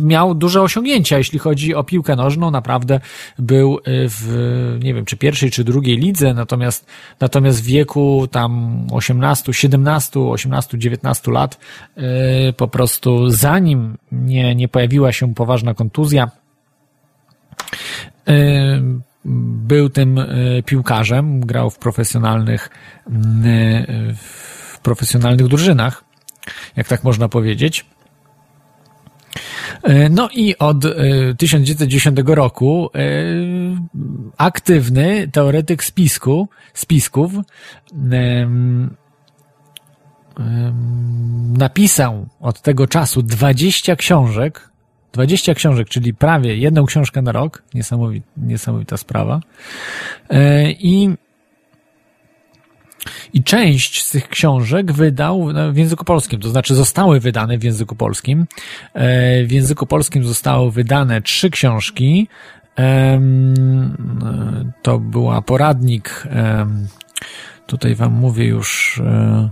miał 0.04 0.36
duże 0.36 0.62
osiągnięcia, 0.62 1.18
jeśli 1.18 1.40
chodzi 1.40 1.76
o 1.76 1.84
piłkę 1.84 2.16
nożną. 2.16 2.52
Naprawdę 2.52 3.00
był 3.40 3.78
e, 3.78 3.82
w, 3.86 4.78
nie 4.84 4.94
wiem, 4.94 5.06
czy 5.06 5.18
pierwszej, 5.18 5.52
czy 5.52 5.64
drugiej 5.64 5.98
lidze, 5.98 6.34
natomiast, 6.34 6.86
natomiast 7.20 7.62
w 7.62 7.66
wieku 7.66 8.28
tam 8.32 8.82
18, 8.92 9.54
17, 9.54 10.20
18, 10.20 10.78
19 10.78 11.32
lat, 11.32 11.60
e, 11.96 12.54
po 12.54 12.68
prostu 12.68 13.30
zanim 13.30 13.98
nie, 14.12 14.56
nie 14.56 14.68
pojawiła 14.68 15.12
się 15.12 15.34
poważna 15.34 15.74
kontuzja, 15.74 16.32
był 19.26 19.90
tym 19.90 20.20
piłkarzem, 20.66 21.40
grał 21.40 21.70
w 21.70 21.78
profesjonalnych, 21.78 22.70
w 24.16 24.59
profesjonalnych 24.90 25.48
drużynach, 25.48 26.04
jak 26.76 26.88
tak 26.88 27.04
można 27.04 27.30
powiedzieć. 27.30 27.86
E, 29.84 30.10
no 30.10 30.30
i 30.34 30.58
od 30.58 30.78
1910 31.38 32.20
e, 32.20 32.36
roku 32.36 32.90
e, 32.96 33.00
aktywny 34.38 35.28
teoretyk 35.28 35.84
spisku, 35.84 36.50
spisków 36.74 37.32
napisał 41.58 42.28
od 42.40 42.62
tego 42.62 42.88
czasu 42.88 43.22
20 43.22 43.96
książek, 43.96 44.70
20 45.14 45.54
książek, 45.54 45.90
czyli 45.90 46.14
prawie 46.14 46.58
jedną 46.58 46.86
książkę 46.86 47.22
na 47.22 47.32
rok, 47.32 47.64
niesamowita, 47.74 48.28
niesamowita 48.38 48.98
sprawa. 48.98 49.40
I 50.80 51.10
i 53.34 53.44
część 53.44 54.04
z 54.04 54.12
tych 54.12 54.30
książek 54.30 54.92
wydał 54.92 55.48
w 55.72 55.78
języku 55.78 56.06
polskim, 56.06 56.40
to 56.40 56.50
znaczy 56.50 56.76
zostały 56.76 57.20
wydane 57.20 57.58
w 57.58 57.64
języku 57.64 57.96
polskim. 57.96 58.46
E, 58.94 59.44
w 59.46 59.52
języku 59.52 59.86
polskim 59.86 60.24
zostały 60.24 60.72
wydane 60.72 61.22
trzy 61.22 61.50
książki. 61.50 62.28
To 64.82 65.00
była 65.00 65.42
poradnik, 65.42 66.28
tutaj 67.68 67.96
wam 67.96 68.14
mówię 68.14 68.46
już, 68.46 69.02
e, 69.06 69.50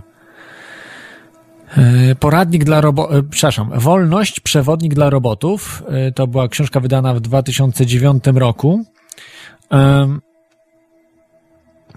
e, 1.76 2.14
Poradnik 2.14 2.64
dla 2.64 2.80
robotów, 2.80 3.24
przepraszam, 3.30 3.70
Wolność, 3.74 4.40
przewodnik 4.40 4.94
dla 4.94 5.10
robotów. 5.10 5.82
To 6.14 6.26
była 6.26 6.48
książka 6.48 6.80
wydana 6.80 7.14
w 7.14 7.20
2009 7.20 8.24
roku 8.26 8.84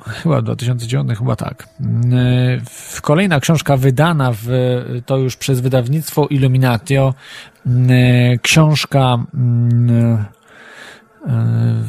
chyba 0.04 0.42
2009, 0.42 1.18
chyba 1.18 1.36
tak. 1.36 1.68
E, 1.84 3.02
kolejna 3.02 3.40
książka 3.40 3.78
wydana 3.78 4.32
w, 4.34 4.48
to 5.06 5.18
już 5.18 5.36
przez 5.36 5.60
wydawnictwo 5.60 6.28
Illuminatio, 6.28 7.14
e, 7.66 8.38
książka 8.38 9.18
e, 9.98 10.42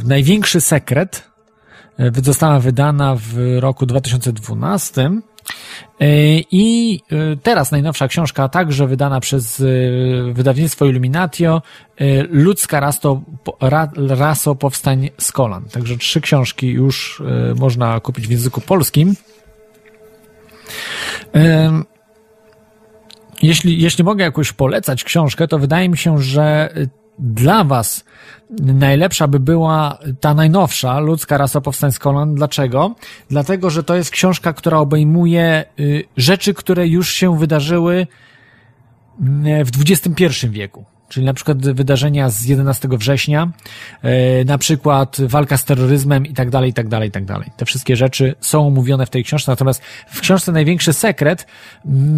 Największy 0.04 0.60
sekret 0.60 1.32
została 2.22 2.60
wydana 2.60 3.16
w 3.16 3.58
roku 3.60 3.86
2012 3.86 5.10
E, 5.10 5.31
I 6.50 7.00
e, 7.12 7.36
teraz 7.36 7.70
najnowsza 7.70 8.08
książka, 8.08 8.48
także 8.48 8.86
wydana 8.86 9.20
przez 9.20 9.60
e, 9.60 9.64
wydawnictwo 10.32 10.86
Illuminatio, 10.86 11.62
Ludzka 12.30 12.80
raso, 12.80 13.22
raso 14.08 14.54
powstań 14.54 15.10
z 15.18 15.32
kolan. 15.32 15.64
Także 15.64 15.96
trzy 15.96 16.20
książki 16.20 16.66
już 16.66 17.22
można 17.56 18.00
kupić 18.00 18.26
w 18.26 18.30
języku 18.30 18.60
polskim. 18.60 19.14
Jeśli, 23.42 23.82
jeśli 23.82 24.04
mogę 24.04 24.24
jakoś 24.24 24.52
polecać 24.52 25.04
książkę, 25.04 25.48
to 25.48 25.58
wydaje 25.58 25.88
mi 25.88 25.98
się, 25.98 26.18
że 26.18 26.74
dla 27.18 27.64
Was 27.64 28.04
najlepsza 28.60 29.28
by 29.28 29.40
była 29.40 29.98
ta 30.20 30.34
najnowsza, 30.34 30.98
Ludzka 30.98 31.38
rasa 31.38 31.60
powstań 31.60 31.92
z 31.92 31.98
kolan. 31.98 32.34
Dlaczego? 32.34 32.94
Dlatego, 33.30 33.70
że 33.70 33.82
to 33.82 33.94
jest 33.94 34.10
książka, 34.10 34.52
która 34.52 34.78
obejmuje 34.78 35.64
y, 35.80 36.04
rzeczy, 36.16 36.54
które 36.54 36.88
już 36.88 37.14
się 37.14 37.38
wydarzyły 37.38 37.94
y, 37.96 39.64
w 39.64 39.70
XXI 39.80 40.48
wieku 40.48 40.84
czyli 41.12 41.26
na 41.26 41.34
przykład 41.34 41.58
wydarzenia 41.58 42.30
z 42.30 42.44
11 42.44 42.88
września, 42.98 43.48
e, 44.02 44.44
na 44.44 44.58
przykład 44.58 45.16
walka 45.20 45.56
z 45.56 45.64
terroryzmem 45.64 46.26
i 46.26 46.34
tak 46.34 46.50
dalej, 46.50 46.70
i 46.70 46.72
tak 46.72 46.88
dalej, 46.88 47.08
i 47.08 47.12
tak 47.12 47.24
dalej. 47.24 47.50
Te 47.56 47.64
wszystkie 47.64 47.96
rzeczy 47.96 48.34
są 48.40 48.66
omówione 48.66 49.06
w 49.06 49.10
tej 49.10 49.24
książce, 49.24 49.52
natomiast 49.52 49.82
w 50.06 50.20
książce 50.20 50.52
Największy 50.52 50.92
Sekret 50.92 51.46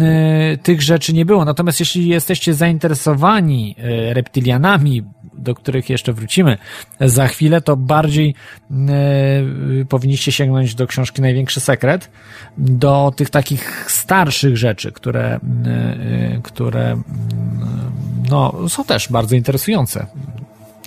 e, 0.01 0.57
tych 0.57 0.81
rzeczy 0.81 1.13
nie 1.13 1.25
było. 1.25 1.45
Natomiast 1.45 1.79
jeśli 1.79 2.07
jesteście 2.07 2.53
zainteresowani 2.53 3.75
e, 3.77 4.13
reptilianami, 4.13 5.03
do 5.33 5.55
których 5.55 5.89
jeszcze 5.89 6.13
wrócimy 6.13 6.57
za 6.99 7.27
chwilę, 7.27 7.61
to 7.61 7.77
bardziej 7.77 8.35
powinniście 9.89 10.31
sięgnąć 10.31 10.75
do 10.75 10.87
książki 10.87 11.21
Największy 11.21 11.59
Sekret, 11.59 12.09
do 12.57 13.13
tych 13.15 13.29
takich 13.29 13.91
starszych 13.91 14.57
rzeczy, 14.57 14.91
które, 14.91 15.39
które 16.43 16.97
no, 18.29 18.69
są 18.69 18.83
też 18.83 19.11
bardzo 19.11 19.35
interesujące. 19.35 20.05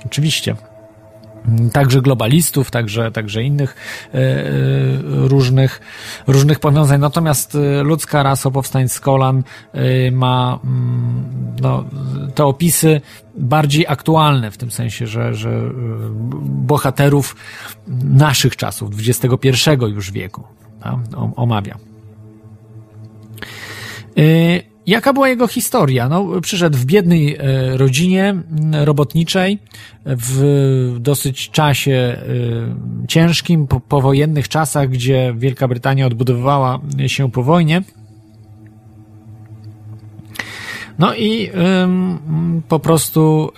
Oczywiście. 0.07 0.57
Także 1.73 2.03
globalistów, 2.03 2.71
także, 2.71 3.11
także 3.11 3.43
innych 3.43 3.77
e, 4.15 4.19
e, 4.19 4.49
różnych, 5.05 5.81
różnych 6.27 6.61
powiązań. 6.61 7.01
Natomiast 7.01 7.55
e, 7.55 7.83
ludzka 7.83 8.23
rasa 8.23 8.51
powstań 8.51 8.89
z 8.89 9.01
kolan 9.01 9.43
ma 10.13 10.59
mm, 10.65 11.25
no, 11.61 11.85
te 12.35 12.45
opisy 12.45 13.01
bardziej 13.37 13.87
aktualne, 13.89 14.51
w 14.51 14.57
tym 14.57 14.71
sensie, 14.71 15.07
że, 15.07 15.35
że 15.35 15.51
bohaterów 16.45 17.37
naszych 18.05 18.57
czasów, 18.57 18.91
XXI 19.09 19.71
już 19.89 20.11
wieku, 20.11 20.45
omawia. 21.37 21.79
Jaka 24.89 25.13
była 25.13 25.29
jego 25.29 25.47
historia? 25.47 26.09
No, 26.09 26.41
przyszedł 26.41 26.79
w 26.79 26.85
biednej 26.85 27.09
biednej 27.09 27.37
rodzinie 27.77 28.35
robotniczej, 28.73 29.59
w 30.07 30.97
dosyć 31.01 31.51
czasie 31.51 32.23
ciężkim, 33.09 33.67
po, 33.67 33.81
powojennych 33.81 34.49
czasach, 34.49 34.89
gdzie 34.89 35.35
Wielka 35.39 35.69
Brytania 35.69 36.07
odbudowywała 36.07 36.81
się 37.07 37.31
po 37.31 37.43
wojnie. 37.43 37.83
No 40.99 41.15
i 41.15 41.51
po 42.69 42.79
prostu 42.79 43.53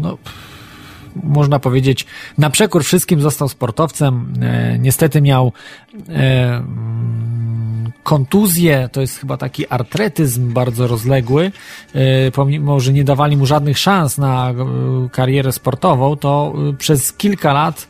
no, 0.00 0.18
można 1.22 1.58
powiedzieć, 1.58 2.06
na 2.38 2.50
przekór 2.50 2.84
wszystkim 2.84 3.20
został 3.20 3.48
sportowcem. 3.48 4.32
E, 4.40 4.78
niestety 4.78 5.22
miał 5.22 5.52
e, 6.08 6.64
kontuzję, 8.08 8.88
to 8.92 9.00
jest 9.00 9.18
chyba 9.18 9.36
taki 9.36 9.68
artretyzm 9.68 10.52
bardzo 10.52 10.86
rozległy, 10.86 11.52
e, 11.94 12.30
pomimo, 12.30 12.80
że 12.80 12.92
nie 12.92 13.04
dawali 13.04 13.36
mu 13.36 13.46
żadnych 13.46 13.78
szans 13.78 14.18
na 14.18 14.54
karierę 15.12 15.52
sportową, 15.52 16.16
to 16.16 16.52
przez 16.78 17.12
kilka 17.12 17.52
lat 17.52 17.88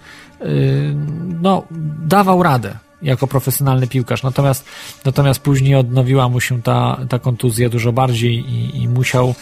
no, 1.43 1.62
dawał 2.07 2.43
radę 2.43 2.79
jako 3.03 3.27
profesjonalny 3.27 3.87
piłkarz. 3.87 4.23
Natomiast, 4.23 4.64
natomiast 5.05 5.41
później 5.41 5.75
odnowiła 5.75 6.29
mu 6.29 6.41
się 6.41 6.62
ta, 6.62 6.99
ta 7.09 7.19
kontuzja 7.19 7.69
dużo 7.69 7.93
bardziej 7.93 8.35
i, 8.35 8.83
i 8.83 8.89
musiał, 8.89 9.35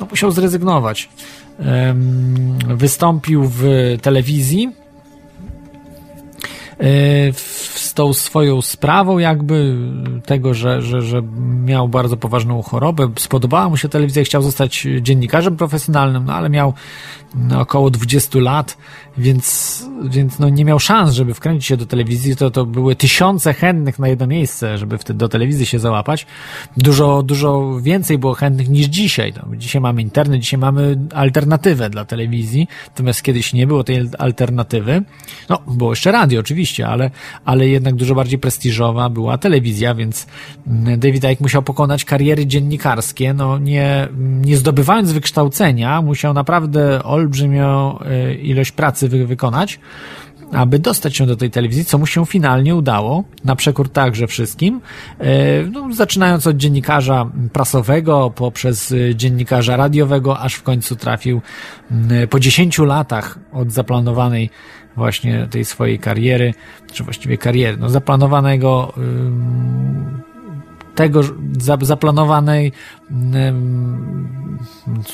no, 0.00 0.06
musiał 0.10 0.30
zrezygnować. 0.30 1.08
Wystąpił 2.76 3.50
w 3.54 3.64
telewizji. 4.02 4.72
E, 6.80 7.32
tą 7.94 8.12
swoją 8.12 8.62
sprawą 8.62 9.18
jakby 9.18 9.76
tego, 10.26 10.54
że, 10.54 10.82
że, 10.82 11.02
że 11.02 11.22
miał 11.64 11.88
bardzo 11.88 12.16
poważną 12.16 12.62
chorobę. 12.62 13.10
Spodobała 13.18 13.68
mu 13.68 13.76
się 13.76 13.88
telewizja, 13.88 14.24
chciał 14.24 14.42
zostać 14.42 14.86
dziennikarzem 15.00 15.56
profesjonalnym, 15.56 16.24
no 16.24 16.34
ale 16.34 16.50
miał 16.50 16.72
około 17.58 17.90
20 17.90 18.38
lat, 18.38 18.76
więc, 19.18 19.86
więc 20.04 20.38
no 20.38 20.48
nie 20.48 20.64
miał 20.64 20.80
szans, 20.80 21.14
żeby 21.14 21.34
wkręcić 21.34 21.66
się 21.66 21.76
do 21.76 21.86
telewizji. 21.86 22.36
To, 22.36 22.50
to 22.50 22.66
były 22.66 22.96
tysiące 22.96 23.54
chętnych 23.54 23.98
na 23.98 24.08
jedno 24.08 24.26
miejsce, 24.26 24.78
żeby 24.78 24.98
wtedy 24.98 25.18
do 25.18 25.28
telewizji 25.28 25.66
się 25.66 25.78
załapać. 25.78 26.26
Dużo, 26.76 27.22
dużo 27.22 27.80
więcej 27.82 28.18
było 28.18 28.34
chętnych 28.34 28.68
niż 28.68 28.86
dzisiaj. 28.86 29.32
No, 29.36 29.56
dzisiaj 29.56 29.82
mamy 29.82 30.02
internet, 30.02 30.40
dzisiaj 30.40 30.60
mamy 30.60 30.98
alternatywę 31.14 31.90
dla 31.90 32.04
telewizji, 32.04 32.68
natomiast 32.88 33.22
kiedyś 33.22 33.52
nie 33.52 33.66
było 33.66 33.84
tej 33.84 34.10
alternatywy. 34.18 35.02
No, 35.48 35.58
było 35.66 35.92
jeszcze 35.92 36.12
radio 36.12 36.40
oczywiście, 36.40 36.88
ale, 36.88 37.10
ale 37.44 37.68
jednak 37.68 37.94
dużo 37.94 38.14
bardziej 38.14 38.38
prestiżowa 38.38 39.08
była 39.08 39.38
telewizja, 39.38 39.94
więc 39.94 40.26
David 40.96 41.24
Icke 41.24 41.42
musiał 41.42 41.62
pokonać 41.62 42.04
kariery 42.04 42.46
dziennikarskie, 42.46 43.34
no 43.34 43.58
nie, 43.58 44.08
nie 44.18 44.56
zdobywając 44.56 45.12
wykształcenia, 45.12 46.02
musiał 46.02 46.34
naprawdę 46.34 47.02
olbrzymią 47.02 47.98
e, 47.98 48.34
ilość 48.34 48.72
pracy 48.72 49.03
wy 49.08 49.26
wykonać, 49.26 49.80
aby 50.52 50.78
dostać 50.78 51.16
się 51.16 51.26
do 51.26 51.36
tej 51.36 51.50
telewizji, 51.50 51.84
co 51.84 51.98
mu 51.98 52.06
się 52.06 52.26
finalnie 52.26 52.74
udało, 52.74 53.24
na 53.44 53.56
przekór 53.56 53.88
także 53.88 54.26
wszystkim, 54.26 54.80
e, 55.18 55.62
no, 55.62 55.88
zaczynając 55.92 56.46
od 56.46 56.56
dziennikarza 56.56 57.30
prasowego, 57.52 58.32
poprzez 58.34 58.94
dziennikarza 59.14 59.76
radiowego, 59.76 60.38
aż 60.38 60.54
w 60.54 60.62
końcu 60.62 60.96
trafił 60.96 61.40
po 62.30 62.40
10 62.40 62.78
latach 62.78 63.38
od 63.52 63.72
zaplanowanej 63.72 64.50
właśnie 64.96 65.48
tej 65.50 65.64
swojej 65.64 65.98
kariery, 65.98 66.54
czy 66.92 67.04
właściwie 67.04 67.38
kariery, 67.38 67.76
no 67.76 67.88
zaplanowanego 67.88 68.92
tego 70.94 71.20
zaplanowanej 71.80 72.72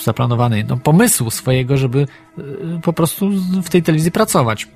zaplanowanej 0.05 0.65
no, 0.65 0.77
pomysłu 0.77 1.31
swojego, 1.31 1.77
żeby 1.77 2.07
y, 2.39 2.43
po 2.83 2.93
prostu 2.93 3.31
w 3.63 3.69
tej 3.69 3.83
telewizji 3.83 4.13
pracować. 4.13 4.69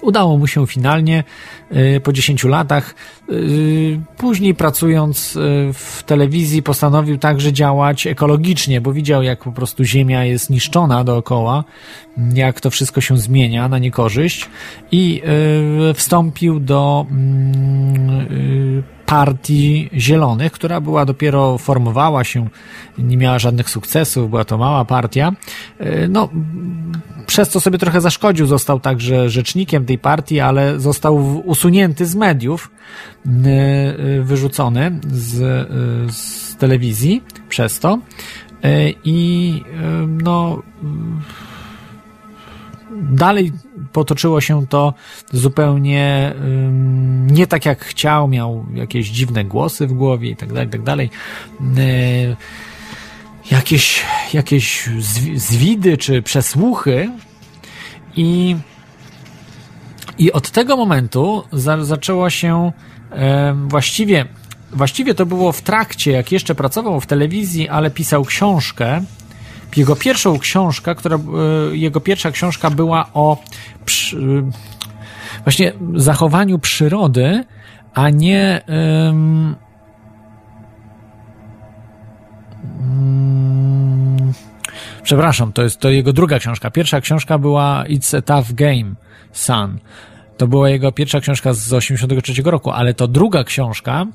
Udało 0.00 0.38
mu 0.38 0.46
się 0.46 0.66
finalnie 0.66 1.24
y, 1.72 2.00
po 2.00 2.12
10 2.12 2.44
latach. 2.44 2.94
Y, 3.30 4.00
później 4.16 4.54
pracując 4.54 5.38
w 5.72 6.02
telewizji 6.02 6.62
postanowił 6.62 7.18
także 7.18 7.52
działać 7.52 8.06
ekologicznie, 8.06 8.80
bo 8.80 8.92
widział 8.92 9.22
jak 9.22 9.44
po 9.44 9.52
prostu 9.52 9.84
ziemia 9.84 10.24
jest 10.24 10.50
niszczona 10.50 11.04
dookoła, 11.04 11.64
jak 12.34 12.60
to 12.60 12.70
wszystko 12.70 13.00
się 13.00 13.18
zmienia 13.18 13.68
na 13.68 13.78
niekorzyść 13.78 14.48
i 14.92 15.22
wstąpił 15.94 16.60
do 16.60 17.06
mm, 17.10 18.82
partii 19.08 19.90
Zielonych, 19.94 20.52
która 20.52 20.80
była 20.80 21.04
dopiero 21.04 21.58
formowała 21.58 22.24
się, 22.24 22.48
nie 22.98 23.16
miała 23.16 23.38
żadnych 23.38 23.70
sukcesów, 23.70 24.30
była 24.30 24.44
to 24.44 24.58
mała 24.58 24.84
partia. 24.84 25.32
E, 25.78 26.08
no, 26.08 26.28
przez 27.26 27.48
co 27.48 27.60
sobie 27.60 27.78
trochę 27.78 28.00
zaszkodził, 28.00 28.46
został 28.46 28.80
także 28.80 29.30
rzecznikiem 29.30 29.84
tej 29.84 29.98
partii, 29.98 30.40
ale 30.40 30.80
został 30.80 31.42
usunięty 31.44 32.06
z 32.06 32.14
mediów, 32.14 32.70
e, 33.26 34.20
wyrzucony 34.22 35.00
z, 35.12 35.68
z 36.12 36.56
telewizji 36.56 37.22
przez 37.48 37.78
to. 37.78 37.98
E, 38.62 38.90
I 39.04 39.62
no 40.22 40.62
dalej 43.00 43.52
potoczyło 43.92 44.40
się 44.40 44.66
to 44.66 44.94
zupełnie 45.32 46.34
nie 47.26 47.46
tak 47.46 47.66
jak 47.66 47.84
chciał, 47.84 48.28
miał 48.28 48.66
jakieś 48.74 49.08
dziwne 49.08 49.44
głosy 49.44 49.86
w 49.86 49.92
głowie 49.92 50.30
i 50.30 50.36
tak 50.36 50.52
dalej, 50.52 50.68
tak 50.68 50.82
dalej. 50.82 51.10
Y, 51.78 52.36
jakieś, 53.50 54.02
jakieś 54.32 54.88
zwidy 55.34 55.96
czy 55.96 56.22
przesłuchy 56.22 57.10
i, 58.16 58.56
i 60.18 60.32
od 60.32 60.50
tego 60.50 60.76
momentu 60.76 61.44
za, 61.52 61.84
zaczęło 61.84 62.30
się 62.30 62.72
właściwie 63.68 64.26
właściwie 64.72 65.14
to 65.14 65.26
było 65.26 65.52
w 65.52 65.62
trakcie, 65.62 66.12
jak 66.12 66.32
jeszcze 66.32 66.54
pracował 66.54 67.00
w 67.00 67.06
telewizji, 67.06 67.68
ale 67.68 67.90
pisał 67.90 68.24
książkę 68.24 69.04
jego 69.76 69.96
pierwszą 69.96 70.38
książkę, 70.38 70.94
która, 70.94 71.16
e, 71.16 71.20
jego 71.76 72.00
pierwsza 72.00 72.30
książka 72.30 72.70
była 72.70 73.10
o 73.14 73.42
przy, 73.84 74.42
właśnie 75.44 75.72
zachowaniu 75.94 76.58
przyrody, 76.58 77.44
a 77.94 78.10
nie 78.10 78.60
um, 78.68 79.56
przepraszam, 85.02 85.52
to 85.52 85.62
jest 85.62 85.80
to 85.80 85.90
jego 85.90 86.12
druga 86.12 86.38
książka. 86.38 86.70
Pierwsza 86.70 87.00
książka 87.00 87.38
była 87.38 87.84
It's 87.88 88.16
a 88.16 88.22
Tough 88.22 88.52
Game, 88.52 88.94
Son. 89.32 89.78
To 90.36 90.46
była 90.46 90.70
jego 90.70 90.92
pierwsza 90.92 91.20
książka 91.20 91.52
z 91.52 91.72
83 91.72 92.42
roku, 92.44 92.70
ale 92.70 92.94
to 92.94 93.08
druga 93.08 93.44
książka 93.44 94.06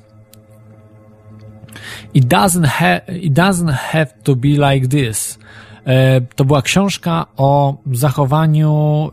It 2.14 2.24
doesn't, 2.24 2.66
ha 2.66 2.96
it 3.08 3.32
doesn't 3.32 3.72
have 3.72 4.06
to 4.22 4.36
be 4.36 4.48
like 4.48 4.88
this. 4.88 5.38
E, 5.86 6.20
to 6.20 6.44
była 6.44 6.62
książka 6.62 7.26
o 7.36 7.76
zachowaniu 7.92 9.10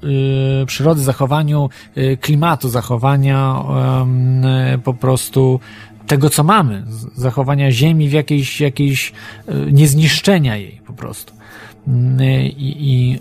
y, 0.63 0.65
przyrody, 0.65 1.01
zachowaniu 1.01 1.69
y, 1.97 2.17
klimatu, 2.21 2.69
zachowania 2.69 3.63
po 4.83 4.93
prostu 4.93 5.59
tego, 6.07 6.29
co 6.29 6.43
mamy, 6.43 6.83
zachowania 7.15 7.71
Ziemi 7.71 8.09
w 8.09 8.11
jakiejś, 8.11 8.61
jakiejś 8.61 9.13
niezniszczenia 9.71 10.55
jej 10.55 10.81
po 10.87 10.93
prostu. 10.93 11.33
Y, 11.87 12.43
I, 12.43 12.93
i 12.93 13.19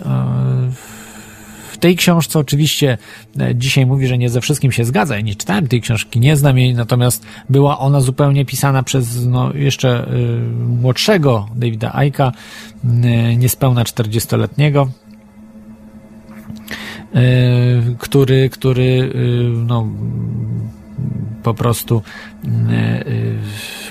tej 1.81 1.97
książce 1.97 2.39
oczywiście 2.39 2.99
e, 3.41 3.55
dzisiaj 3.55 3.87
mówi, 3.87 4.07
że 4.07 4.19
nie 4.19 4.31
ze 4.31 4.41
wszystkim 4.41 4.73
się 4.73 4.85
zgadza. 4.85 5.15
Ja 5.15 5.21
nie 5.21 5.35
czytałem 5.35 5.69
tej 5.69 5.81
książki, 5.81 6.21
nie 6.21 6.37
znam 6.37 6.59
jej, 6.59 6.75
natomiast 6.75 7.27
była 7.51 7.79
ona 7.79 8.01
zupełnie 8.01 8.45
pisana 8.45 8.83
przez 8.83 9.27
no, 9.27 9.53
jeszcze 9.55 10.13
y, 10.13 10.41
młodszego 10.67 11.49
Davida 11.55 11.95
Aika, 11.95 12.33
y, 12.85 13.37
niespełna 13.37 13.85
40-letniego, 13.85 14.89
y, 17.17 17.97
który, 17.99 18.51
który 18.51 19.13
no, 19.67 19.89
po 21.43 21.55
prostu 21.55 22.03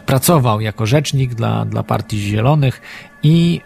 pracował 0.05 0.61
jako 0.61 0.85
rzecznik 0.85 1.35
dla, 1.35 1.65
dla 1.65 1.83
Partii 1.83 2.19
Zielonych 2.19 2.81
i 3.23 3.61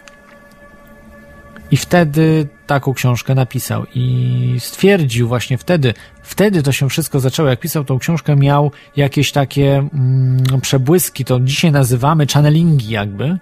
i 1.74 1.78
wtedy 1.78 2.48
taką 2.68 2.94
książkę 2.94 3.36
napisał. 3.36 3.86
I 3.96 4.56
stwierdził 4.60 5.28
właśnie 5.28 5.58
wtedy, 5.58 5.94
wtedy 6.22 6.64
to 6.64 6.72
się 6.72 6.90
wszystko 6.90 7.20
zaczęło. 7.20 7.50
Jak 7.50 7.60
pisał 7.60 7.84
tą 7.84 8.00
książkę, 8.00 8.36
miał 8.36 8.72
jakieś 8.96 9.32
takie 9.32 9.78
mm, 9.78 10.62
przebłyski, 10.62 11.26
to 11.26 11.40
dzisiaj 11.40 11.72
nazywamy 11.72 12.28
channelingi 12.34 12.90
jakby, 12.90 13.38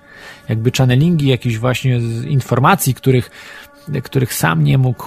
jakby 0.50 0.72
channelingi 0.78 1.28
jakichś 1.28 1.58
właśnie 1.58 1.98
informacji, 2.28 2.94
których, 2.94 3.32
których 4.04 4.34
sam 4.34 4.64
nie 4.64 4.78
mógł 4.78 5.06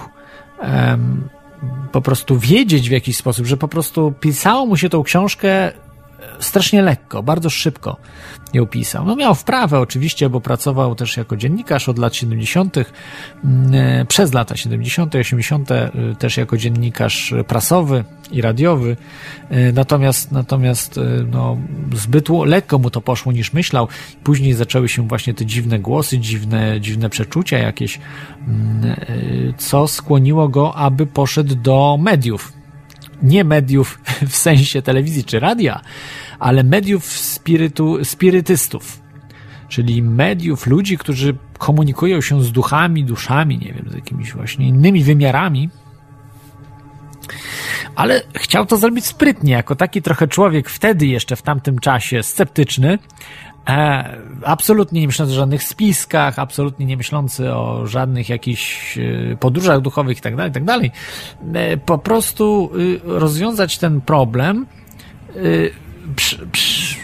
um, 0.58 1.28
po 1.92 2.00
prostu 2.00 2.38
wiedzieć 2.38 2.88
w 2.88 2.92
jakiś 2.92 3.16
sposób, 3.16 3.46
że 3.46 3.56
po 3.56 3.68
prostu 3.68 4.12
pisało 4.20 4.66
mu 4.66 4.76
się 4.76 4.88
tą 4.88 5.02
książkę 5.02 5.72
strasznie 6.40 6.82
lekko, 6.82 7.22
bardzo 7.22 7.50
szybko 7.50 7.96
ją 8.54 8.66
pisał. 8.66 9.04
No 9.04 9.16
miał 9.16 9.34
wprawę 9.34 9.80
oczywiście, 9.80 10.30
bo 10.30 10.40
pracował 10.40 10.94
też 10.94 11.16
jako 11.16 11.36
dziennikarz 11.36 11.88
od 11.88 11.98
lat 11.98 12.16
70., 12.16 12.76
mm, 13.44 13.74
e, 13.74 14.04
przez 14.04 14.32
lata 14.32 14.56
70., 14.56 15.14
80., 15.14 15.70
e, 15.70 15.90
też 16.18 16.36
jako 16.36 16.56
dziennikarz 16.56 17.34
prasowy 17.48 18.04
i 18.32 18.40
radiowy. 18.40 18.96
E, 19.50 19.72
natomiast, 19.72 20.32
natomiast 20.32 21.00
no, 21.30 21.56
zbyt 21.94 22.28
lekko 22.44 22.78
mu 22.78 22.90
to 22.90 23.00
poszło 23.00 23.32
niż 23.32 23.52
myślał. 23.52 23.88
Później 24.24 24.54
zaczęły 24.54 24.88
się 24.88 25.08
właśnie 25.08 25.34
te 25.34 25.46
dziwne 25.46 25.78
głosy, 25.78 26.18
dziwne, 26.18 26.80
dziwne 26.80 27.10
przeczucia 27.10 27.58
jakieś, 27.58 28.00
mm, 28.48 28.96
co 29.58 29.88
skłoniło 29.88 30.48
go, 30.48 30.74
aby 30.74 31.06
poszedł 31.06 31.54
do 31.54 31.98
mediów 32.00 32.63
nie 33.24 33.44
mediów 33.44 33.98
w 34.28 34.36
sensie 34.36 34.82
telewizji 34.82 35.24
czy 35.24 35.40
radia, 35.40 35.80
ale 36.38 36.64
mediów 36.64 37.04
spirytu, 37.04 38.04
spirytystów, 38.04 39.00
czyli 39.68 40.02
mediów, 40.02 40.66
ludzi, 40.66 40.98
którzy 40.98 41.36
komunikują 41.58 42.20
się 42.20 42.42
z 42.42 42.52
duchami, 42.52 43.04
duszami, 43.04 43.58
nie 43.58 43.72
wiem, 43.72 43.90
z 43.90 43.94
jakimiś 43.94 44.32
właśnie 44.32 44.68
innymi 44.68 45.04
wymiarami, 45.04 45.70
ale 47.96 48.22
chciał 48.34 48.66
to 48.66 48.76
zrobić 48.76 49.06
sprytnie, 49.06 49.52
jako 49.52 49.76
taki 49.76 50.02
trochę 50.02 50.28
człowiek 50.28 50.68
wtedy 50.70 51.06
jeszcze 51.06 51.36
w 51.36 51.42
tamtym 51.42 51.78
czasie 51.78 52.22
sceptyczny, 52.22 52.98
e, 53.68 54.18
absolutnie 54.44 55.00
nie 55.00 55.06
myślący 55.06 55.32
o 55.32 55.36
żadnych 55.36 55.62
spiskach, 55.62 56.38
absolutnie 56.38 56.86
nie 56.86 56.96
myślący 56.96 57.52
o 57.52 57.86
żadnych 57.86 58.28
jakichś 58.28 58.98
e, 58.98 59.36
podróżach 59.36 59.80
duchowych 59.80 60.16
itd., 60.16 60.36
tak 60.36 60.46
itd., 60.46 60.80
tak 60.80 60.92
e, 61.54 61.76
po 61.76 61.98
prostu 61.98 62.70
e, 62.74 63.18
rozwiązać 63.18 63.78
ten 63.78 64.00
problem 64.00 64.66
e, 65.28 65.32
przy, 66.16 66.46
przy, 66.46 66.96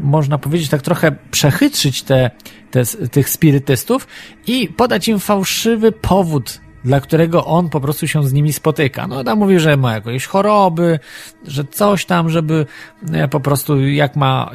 można 0.00 0.38
powiedzieć 0.38 0.68
tak 0.68 0.82
trochę 0.82 1.12
przechytrzyć 1.30 2.02
te, 2.02 2.30
te, 2.70 2.84
tych 2.84 3.28
spirytystów 3.28 4.06
i 4.46 4.68
podać 4.68 5.08
im 5.08 5.18
fałszywy 5.18 5.92
powód, 5.92 6.60
dla 6.84 7.00
którego 7.00 7.44
on 7.44 7.68
po 7.68 7.80
prostu 7.80 8.08
się 8.08 8.28
z 8.28 8.32
nimi 8.32 8.52
spotyka. 8.52 9.06
No 9.06 9.24
tam 9.24 9.38
mówi, 9.38 9.60
że 9.60 9.76
ma 9.76 9.94
jakieś 9.94 10.26
choroby, 10.26 10.98
że 11.46 11.64
coś 11.64 12.04
tam, 12.04 12.30
żeby 12.30 12.66
e, 13.12 13.28
po 13.28 13.40
prostu 13.40 13.88
jak 13.88 14.16
ma, 14.16 14.50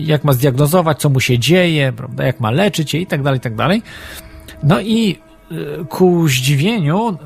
jak 0.00 0.24
ma 0.24 0.32
zdiagnozować, 0.32 0.98
co 0.98 1.08
mu 1.08 1.20
się 1.20 1.38
dzieje, 1.38 1.92
prawda, 1.92 2.24
jak 2.24 2.40
ma 2.40 2.50
leczyć 2.50 2.94
je 2.94 3.00
i 3.00 3.06
tak 3.06 3.22
dalej, 3.22 3.38
i 3.38 3.40
tak 3.40 3.54
dalej. 3.54 3.82
No 4.62 4.80
i 4.80 5.18
e, 5.50 5.84
ku 5.84 6.28
zdziwieniu 6.28 7.08
e, 7.08 7.16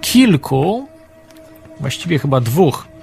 kilku, 0.00 0.88
właściwie 1.80 2.18
chyba 2.18 2.40
dwóch 2.40 2.95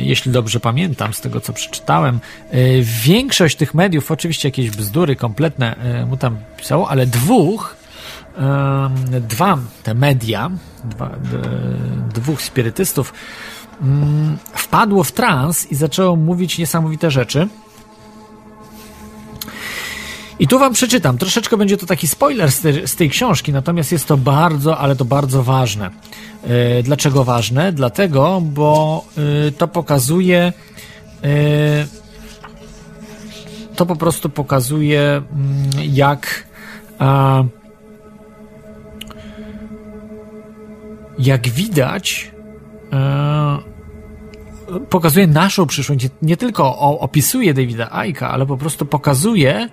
jeśli 0.00 0.32
dobrze 0.32 0.60
pamiętam 0.60 1.12
z 1.12 1.20
tego, 1.20 1.40
co 1.40 1.52
przeczytałem. 1.52 2.20
E, 2.50 2.58
większość 2.82 3.56
tych 3.56 3.74
mediów, 3.74 4.10
oczywiście 4.10 4.48
jakieś 4.48 4.70
bzdury 4.70 5.16
kompletne 5.16 5.76
e, 5.76 6.06
mu 6.06 6.16
tam 6.16 6.38
pisało, 6.56 6.90
ale 6.90 7.06
dwóch, 7.06 7.76
dwa 9.20 9.58
te 9.82 9.94
media, 9.94 10.50
dwa, 10.84 11.10
dwóch 12.14 12.42
spirytystów 12.42 13.14
mm, 13.82 14.38
wpadło 14.54 15.04
w 15.04 15.12
trans 15.12 15.72
i 15.72 15.74
zaczęło 15.74 16.16
mówić 16.16 16.58
niesamowite 16.58 17.10
rzeczy. 17.10 17.48
I 20.38 20.48
tu 20.48 20.58
wam 20.58 20.72
przeczytam. 20.72 21.18
Troszeczkę 21.18 21.56
będzie 21.56 21.76
to 21.76 21.86
taki 21.86 22.08
spoiler 22.08 22.52
z, 22.52 22.90
z 22.90 22.96
tej 22.96 23.10
książki, 23.10 23.52
natomiast 23.52 23.92
jest 23.92 24.06
to 24.06 24.16
bardzo, 24.16 24.78
ale 24.78 24.96
to 24.96 25.04
bardzo 25.04 25.42
ważne. 25.42 25.90
E, 26.44 26.82
dlaczego 26.82 27.24
ważne? 27.24 27.72
Dlatego, 27.72 28.42
bo 28.44 29.04
e, 29.48 29.52
to 29.52 29.68
pokazuje. 29.68 30.52
E, 31.24 31.86
to 33.76 33.86
po 33.86 33.96
prostu 33.96 34.30
pokazuje, 34.30 35.00
mm, 35.00 35.24
jak. 35.92 36.48
Jak 41.18 41.48
widać, 41.48 42.30
pokazuje 44.90 45.26
naszą 45.26 45.66
przyszłość. 45.66 46.08
Nie 46.22 46.36
tylko 46.36 46.78
opisuje 46.78 47.54
Davida 47.54 47.92
Aika, 47.92 48.30
ale 48.30 48.46
po 48.46 48.56
prostu 48.56 48.86
pokazuje, 48.86 49.68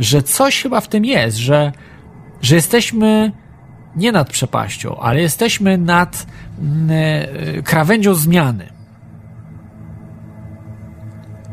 że 0.00 0.22
coś 0.22 0.62
chyba 0.62 0.80
w 0.80 0.88
tym 0.88 1.04
jest, 1.04 1.36
że, 1.36 1.72
że 2.42 2.54
jesteśmy 2.54 3.32
nie 3.96 4.12
nad 4.12 4.30
przepaścią, 4.30 4.96
ale 5.00 5.20
jesteśmy 5.20 5.78
nad 5.78 6.26
mm, 6.58 6.90
e, 7.58 7.62
krawędzią 7.62 8.14
zmiany. 8.14 8.68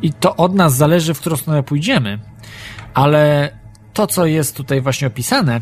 I 0.01 0.13
to 0.13 0.35
od 0.35 0.55
nas 0.55 0.75
zależy, 0.75 1.13
w 1.13 1.19
którą 1.19 1.35
stronę 1.35 1.63
pójdziemy. 1.63 2.19
Ale 2.93 3.51
to, 3.93 4.07
co 4.07 4.25
jest 4.25 4.55
tutaj 4.55 4.81
właśnie 4.81 5.07
opisane, 5.07 5.61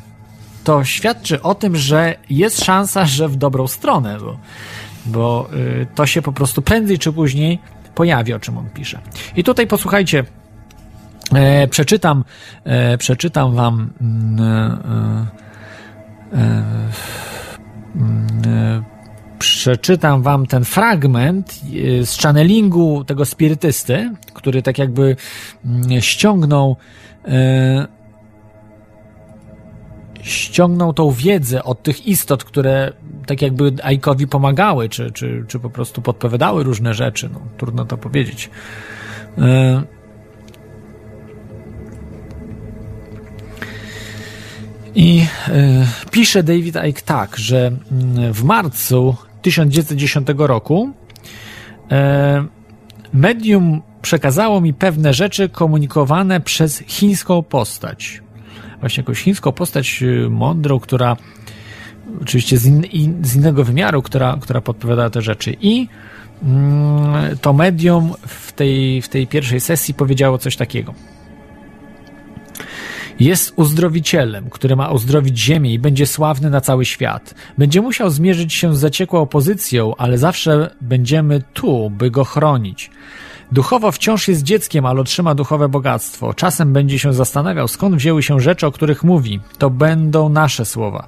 to 0.63 0.83
świadczy 0.83 1.41
o 1.41 1.55
tym, 1.55 1.75
że 1.75 2.15
jest 2.29 2.63
szansa, 2.65 3.05
że 3.05 3.27
w 3.27 3.35
dobrą 3.35 3.67
stronę, 3.67 4.17
bo, 4.19 4.37
bo 5.05 5.49
y, 5.53 5.87
to 5.95 6.05
się 6.05 6.21
po 6.21 6.31
prostu 6.31 6.61
prędzej 6.61 6.99
czy 6.99 7.13
później 7.13 7.59
pojawi, 7.95 8.33
o 8.33 8.39
czym 8.39 8.57
on 8.57 8.69
pisze. 8.69 9.01
I 9.35 9.43
tutaj 9.43 9.67
posłuchajcie, 9.67 10.23
e, 11.33 11.67
przeczytam, 11.67 12.23
e, 12.63 12.97
przeczytam 12.97 13.55
wam. 13.55 13.89
Y, 15.35 15.49
E, 16.33 16.63
e, 18.47 18.83
przeczytam 19.39 20.21
wam 20.21 20.45
ten 20.45 20.65
fragment 20.65 21.61
e, 22.01 22.05
z 22.05 22.17
channelingu 22.17 23.03
tego 23.03 23.25
spirytysty, 23.25 24.11
który 24.33 24.61
tak 24.61 24.77
jakby 24.77 25.15
mm, 25.65 26.01
ściągnął 26.01 26.75
ściągnął 30.21 30.93
tą 30.93 31.11
wiedzę 31.11 31.63
od 31.63 31.83
tych 31.83 32.07
istot, 32.07 32.43
które 32.43 32.93
tak 33.25 33.41
jakby 33.41 33.73
Aikowi 33.83 34.27
pomagały, 34.27 34.89
czy, 34.89 35.11
czy, 35.11 35.45
czy 35.47 35.59
po 35.59 35.69
prostu 35.69 36.01
podpowiadały 36.01 36.63
różne 36.63 36.93
rzeczy. 36.93 37.29
No, 37.33 37.41
trudno 37.57 37.85
to 37.85 37.97
powiedzieć. 37.97 38.49
I 44.99 45.25
y, 45.47 46.11
pisze 46.11 46.43
David 46.43 46.75
Icke 46.89 47.01
tak, 47.05 47.37
że 47.37 47.71
mm, 47.91 48.33
w 48.33 48.43
marcu 48.43 49.15
1910 49.41 50.27
roku 50.37 50.91
y, 51.91 51.95
medium 53.13 53.81
przekazało 54.01 54.61
mi 54.61 54.73
pewne 54.73 55.13
rzeczy 55.13 55.49
komunikowane 55.49 56.41
przez 56.41 56.83
chińską 56.87 57.43
postać. 57.43 58.21
Właśnie 58.79 59.01
jakąś 59.01 59.21
chińską 59.21 59.51
postać 59.51 60.03
e, 60.03 60.29
mądrą, 60.29 60.79
która 60.79 61.17
oczywiście 62.21 62.57
z, 62.57 62.65
in, 62.65 63.25
z 63.25 63.35
innego 63.35 63.63
wymiaru, 63.63 64.01
która, 64.01 64.37
która 64.41 64.61
podpowiada 64.61 65.09
te 65.09 65.21
rzeczy. 65.21 65.55
I 65.61 65.87
mm, 66.43 67.37
to 67.37 67.53
medium 67.53 68.13
w 68.27 68.51
tej, 68.51 69.01
w 69.01 69.09
tej 69.09 69.27
pierwszej 69.27 69.59
sesji 69.59 69.93
powiedziało 69.93 70.37
coś 70.37 70.55
takiego. 70.55 70.93
Jest 73.19 73.53
uzdrowicielem, 73.55 74.49
który 74.49 74.75
ma 74.75 74.91
uzdrowić 74.91 75.39
ziemię 75.39 75.73
i 75.73 75.79
będzie 75.79 76.07
sławny 76.07 76.49
na 76.49 76.61
cały 76.61 76.85
świat. 76.85 77.35
Będzie 77.57 77.81
musiał 77.81 78.09
zmierzyć 78.09 78.53
się 78.53 78.75
z 78.75 78.79
zaciekłą 78.79 79.21
opozycją, 79.21 79.95
ale 79.95 80.17
zawsze 80.17 80.75
będziemy 80.81 81.43
tu, 81.53 81.89
by 81.89 82.11
go 82.11 82.23
chronić. 82.23 82.91
Duchowo 83.51 83.91
wciąż 83.91 84.27
jest 84.27 84.43
dzieckiem, 84.43 84.85
ale 84.85 85.01
otrzyma 85.01 85.35
duchowe 85.35 85.69
bogactwo. 85.69 86.33
Czasem 86.33 86.73
będzie 86.73 86.99
się 86.99 87.13
zastanawiał, 87.13 87.67
skąd 87.67 87.95
wzięły 87.95 88.23
się 88.23 88.39
rzeczy, 88.39 88.67
o 88.67 88.71
których 88.71 89.03
mówi. 89.03 89.39
To 89.57 89.69
będą 89.69 90.29
nasze 90.29 90.65
słowa. 90.65 91.07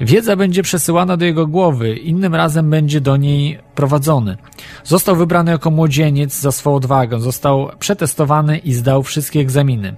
Wiedza 0.00 0.36
będzie 0.36 0.62
przesyłana 0.62 1.16
do 1.16 1.24
jego 1.24 1.46
głowy, 1.46 1.96
innym 1.96 2.34
razem 2.34 2.70
będzie 2.70 3.00
do 3.00 3.16
niej 3.16 3.58
prowadzony. 3.74 4.36
Został 4.84 5.16
wybrany 5.16 5.50
jako 5.50 5.70
młodzieniec 5.70 6.40
za 6.40 6.52
swą 6.52 6.74
odwagę, 6.74 7.20
został 7.20 7.70
przetestowany 7.78 8.58
i 8.58 8.72
zdał 8.72 9.02
wszystkie 9.02 9.40
egzaminy. 9.40 9.96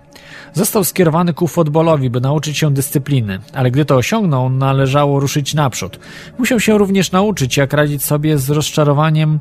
Został 0.53 0.85
skierowany 0.85 1.35
ku 1.35 1.49
futbolowi, 1.49 2.11
by 2.11 2.21
nauczyć 2.21 2.59
się 2.59 2.75
dyscypliny, 2.75 3.39
ale 3.55 3.71
gdy 3.71 3.85
to 3.85 3.97
osiągnął, 3.97 4.51
należało 4.51 5.21
ruszyć 5.21 5.55
naprzód. 5.55 5.99
Musiał 6.39 6.61
się 6.61 6.79
również 6.79 7.13
nauczyć, 7.13 7.57
jak 7.57 7.73
radzić 7.73 8.05
sobie 8.05 8.39
z 8.39 8.51
rozczarowaniem, 8.51 9.41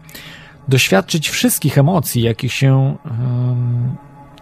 doświadczyć 0.68 1.30
wszystkich 1.30 1.78
emocji, 1.78 2.22
jakich 2.22 2.53
się, 2.53 2.97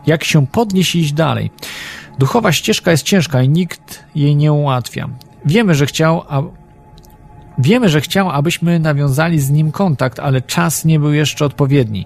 jak 0.08 0.24
się 0.24 0.48
podnieść 0.48 0.96
i 0.96 1.00
iść 1.00 1.14
dalej. 1.14 1.52
Duchowa 2.20 2.52
ścieżka 2.52 2.92
jest 2.92 3.04
ciężka 3.04 3.42
i 3.42 3.50
nikt 3.50 4.04
jej 4.16 4.36
nie 4.36 4.54
ułatwia. 4.54 5.10
Wiemy, 5.46 5.76
że 5.76 5.86
chciał, 5.86 6.24
a 6.30 6.44
Wiemy, 7.58 7.90
że 7.90 8.02
chciał, 8.02 8.30
abyśmy 8.30 8.80
nawiązali 8.80 9.40
z 9.40 9.50
nim 9.50 9.72
kontakt, 9.72 10.20
ale 10.20 10.42
czas 10.42 10.86
nie 10.86 11.00
był 11.00 11.14
jeszcze 11.14 11.46
odpowiedni. 11.46 12.06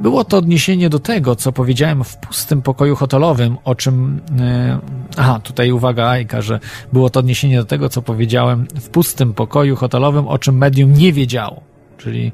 Było 0.00 0.24
to 0.24 0.36
odniesienie 0.36 0.88
do 0.90 0.98
tego, 0.98 1.36
co 1.36 1.52
powiedziałem 1.52 2.04
w 2.04 2.16
pustym 2.16 2.62
pokoju 2.62 2.96
hotelowym, 2.96 3.56
o 3.64 3.74
czym. 3.74 4.20
Yy, 4.38 4.78
aha, 5.16 5.40
tutaj 5.42 5.72
uwaga, 5.72 6.08
Ajka, 6.08 6.42
że 6.42 6.60
było 6.92 7.10
to 7.10 7.20
odniesienie 7.20 7.58
do 7.58 7.64
tego, 7.64 7.88
co 7.88 8.02
powiedziałem 8.02 8.66
w 8.80 8.88
pustym 8.88 9.34
pokoju 9.34 9.76
hotelowym, 9.76 10.28
o 10.28 10.38
czym 10.38 10.56
medium 10.58 10.92
nie 10.92 11.12
wiedziało. 11.12 11.62
czyli 11.98 12.32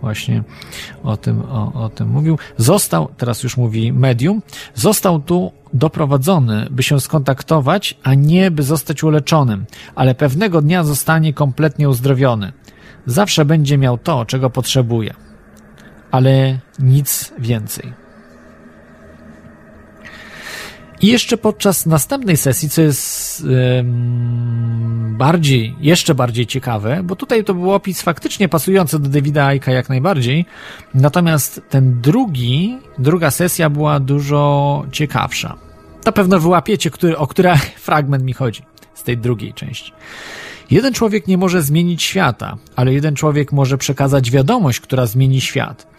właśnie 0.00 0.42
o 1.02 1.16
tym, 1.16 1.42
o, 1.42 1.72
o 1.72 1.88
tym 1.88 2.08
mówił. 2.08 2.38
Został, 2.56 3.08
teraz 3.16 3.42
już 3.42 3.56
mówi 3.56 3.92
medium, 3.92 4.42
został 4.74 5.20
tu 5.20 5.52
doprowadzony, 5.72 6.66
by 6.70 6.82
się 6.82 7.00
skontaktować, 7.00 7.98
a 8.02 8.14
nie 8.14 8.50
by 8.50 8.62
zostać 8.62 9.02
uleczonym, 9.02 9.66
ale 9.94 10.14
pewnego 10.14 10.62
dnia 10.62 10.84
zostanie 10.84 11.34
kompletnie 11.34 11.88
uzdrowiony. 11.88 12.52
Zawsze 13.06 13.44
będzie 13.44 13.78
miał 13.78 13.98
to, 13.98 14.24
czego 14.24 14.50
potrzebuje, 14.50 15.14
ale 16.10 16.58
nic 16.78 17.32
więcej. 17.38 18.07
I 21.00 21.06
jeszcze 21.06 21.36
podczas 21.36 21.86
następnej 21.86 22.36
sesji, 22.36 22.68
co 22.68 22.82
jest 22.82 23.46
bardziej, 25.18 25.74
jeszcze 25.80 26.14
bardziej 26.14 26.46
ciekawe, 26.46 27.00
bo 27.04 27.16
tutaj 27.16 27.44
to 27.44 27.54
był 27.54 27.72
opis 27.72 28.02
faktycznie 28.02 28.48
pasujący 28.48 28.98
do 28.98 29.08
Davida 29.08 29.46
Aika 29.46 29.72
jak 29.72 29.88
najbardziej, 29.88 30.44
natomiast 30.94 31.60
ten 31.68 32.00
drugi, 32.00 32.78
druga 32.98 33.30
sesja 33.30 33.70
była 33.70 34.00
dużo 34.00 34.84
ciekawsza. 34.92 35.56
Na 36.06 36.12
pewno 36.12 36.40
wyłapiecie, 36.40 36.90
który, 36.90 37.16
o 37.16 37.26
który 37.26 37.50
fragment 37.86 38.24
mi 38.24 38.32
chodzi 38.32 38.62
z 38.94 39.02
tej 39.02 39.18
drugiej 39.18 39.54
części. 39.54 39.92
Jeden 40.70 40.94
człowiek 40.94 41.26
nie 41.26 41.38
może 41.38 41.62
zmienić 41.62 42.02
świata, 42.02 42.56
ale 42.76 42.92
jeden 42.92 43.14
człowiek 43.14 43.52
może 43.52 43.78
przekazać 43.78 44.30
wiadomość, 44.30 44.80
która 44.80 45.06
zmieni 45.06 45.40
świat. 45.40 45.97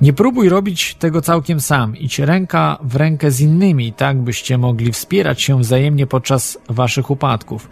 Nie 0.00 0.12
próbuj 0.12 0.48
robić 0.48 0.94
tego 0.94 1.22
całkiem 1.22 1.60
sam. 1.60 1.96
Idź 1.96 2.18
ręka 2.18 2.78
w 2.82 2.96
rękę 2.96 3.30
z 3.30 3.40
innymi, 3.40 3.92
tak 3.92 4.18
byście 4.18 4.58
mogli 4.58 4.92
wspierać 4.92 5.42
się 5.42 5.60
wzajemnie 5.60 6.06
podczas 6.06 6.58
waszych 6.68 7.10
upadków. 7.10 7.68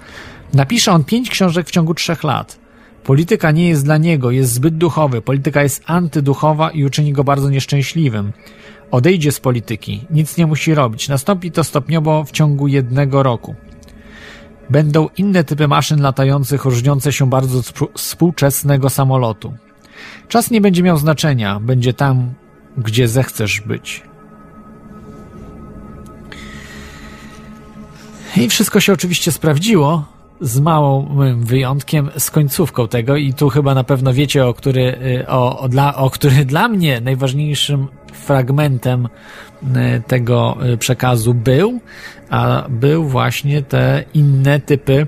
Napisze 0.55 0.93
on 0.93 1.05
pięć 1.05 1.31
książek 1.31 1.66
w 1.66 1.70
ciągu 1.70 1.95
trzech 1.95 2.25
lat. 2.25 2.59
Polityka 3.05 3.51
nie 3.51 3.68
jest 3.68 3.85
dla 3.85 3.97
niego, 3.97 4.31
jest 4.31 4.53
zbyt 4.53 4.77
duchowy. 4.77 5.22
Polityka 5.22 5.62
jest 5.62 5.83
antyduchowa 5.87 6.70
i 6.70 6.85
uczyni 6.85 7.12
go 7.12 7.25
bardzo 7.25 7.51
nieszczęśliwym. 7.51 8.33
Odejdzie 8.91 9.33
z 9.33 9.41
polityki, 9.41 10.07
nic 10.11 10.37
nie 10.37 10.47
musi 10.47 10.75
robić. 10.75 11.09
Nastąpi 11.09 11.51
to 11.51 11.64
stopniowo 11.64 12.25
w 12.25 12.31
ciągu 12.31 12.68
jednego 12.68 13.22
roku. 13.22 13.55
Będą 14.70 15.09
inne 15.16 15.45
typy 15.45 15.68
maszyn 15.68 16.01
latających 16.01 16.64
różniące 16.64 17.12
się 17.12 17.31
bardzo 17.31 17.59
od 17.59 17.72
współczesnego 17.95 18.91
samolotu. 18.91 19.55
Czas 20.28 20.51
nie 20.51 20.61
będzie 20.61 20.82
miał 20.82 20.97
znaczenia, 20.97 21.61
będzie 21.61 21.92
tam, 21.92 22.34
gdzie 22.78 23.09
zechcesz 23.09 23.61
być. 23.61 24.03
I 28.36 28.49
wszystko 28.49 28.80
się 28.80 28.92
oczywiście 28.92 29.32
sprawdziło, 29.32 30.14
z 30.40 30.61
małym 30.61 31.45
wyjątkiem, 31.45 32.11
z 32.18 32.30
końcówką 32.30 32.88
tego, 32.88 33.16
i 33.16 33.34
tu 33.34 33.49
chyba 33.49 33.74
na 33.74 33.84
pewno 33.84 34.12
wiecie, 34.12 34.47
o 34.47 34.55
który, 34.55 34.97
o, 35.28 35.59
o, 35.59 35.68
dla, 35.68 35.95
o 35.97 36.11
który 36.11 36.45
dla 36.55 36.68
mnie 36.68 37.01
najważniejszym 37.01 37.88
fragmentem 38.12 39.09
y, 39.62 40.03
tego 40.07 40.57
y, 40.72 40.76
przekazu 40.76 41.34
był, 41.34 41.80
a 42.30 42.64
był 42.68 43.05
właśnie 43.05 43.62
te 43.62 44.05
inne 44.14 44.61
typy 44.61 45.07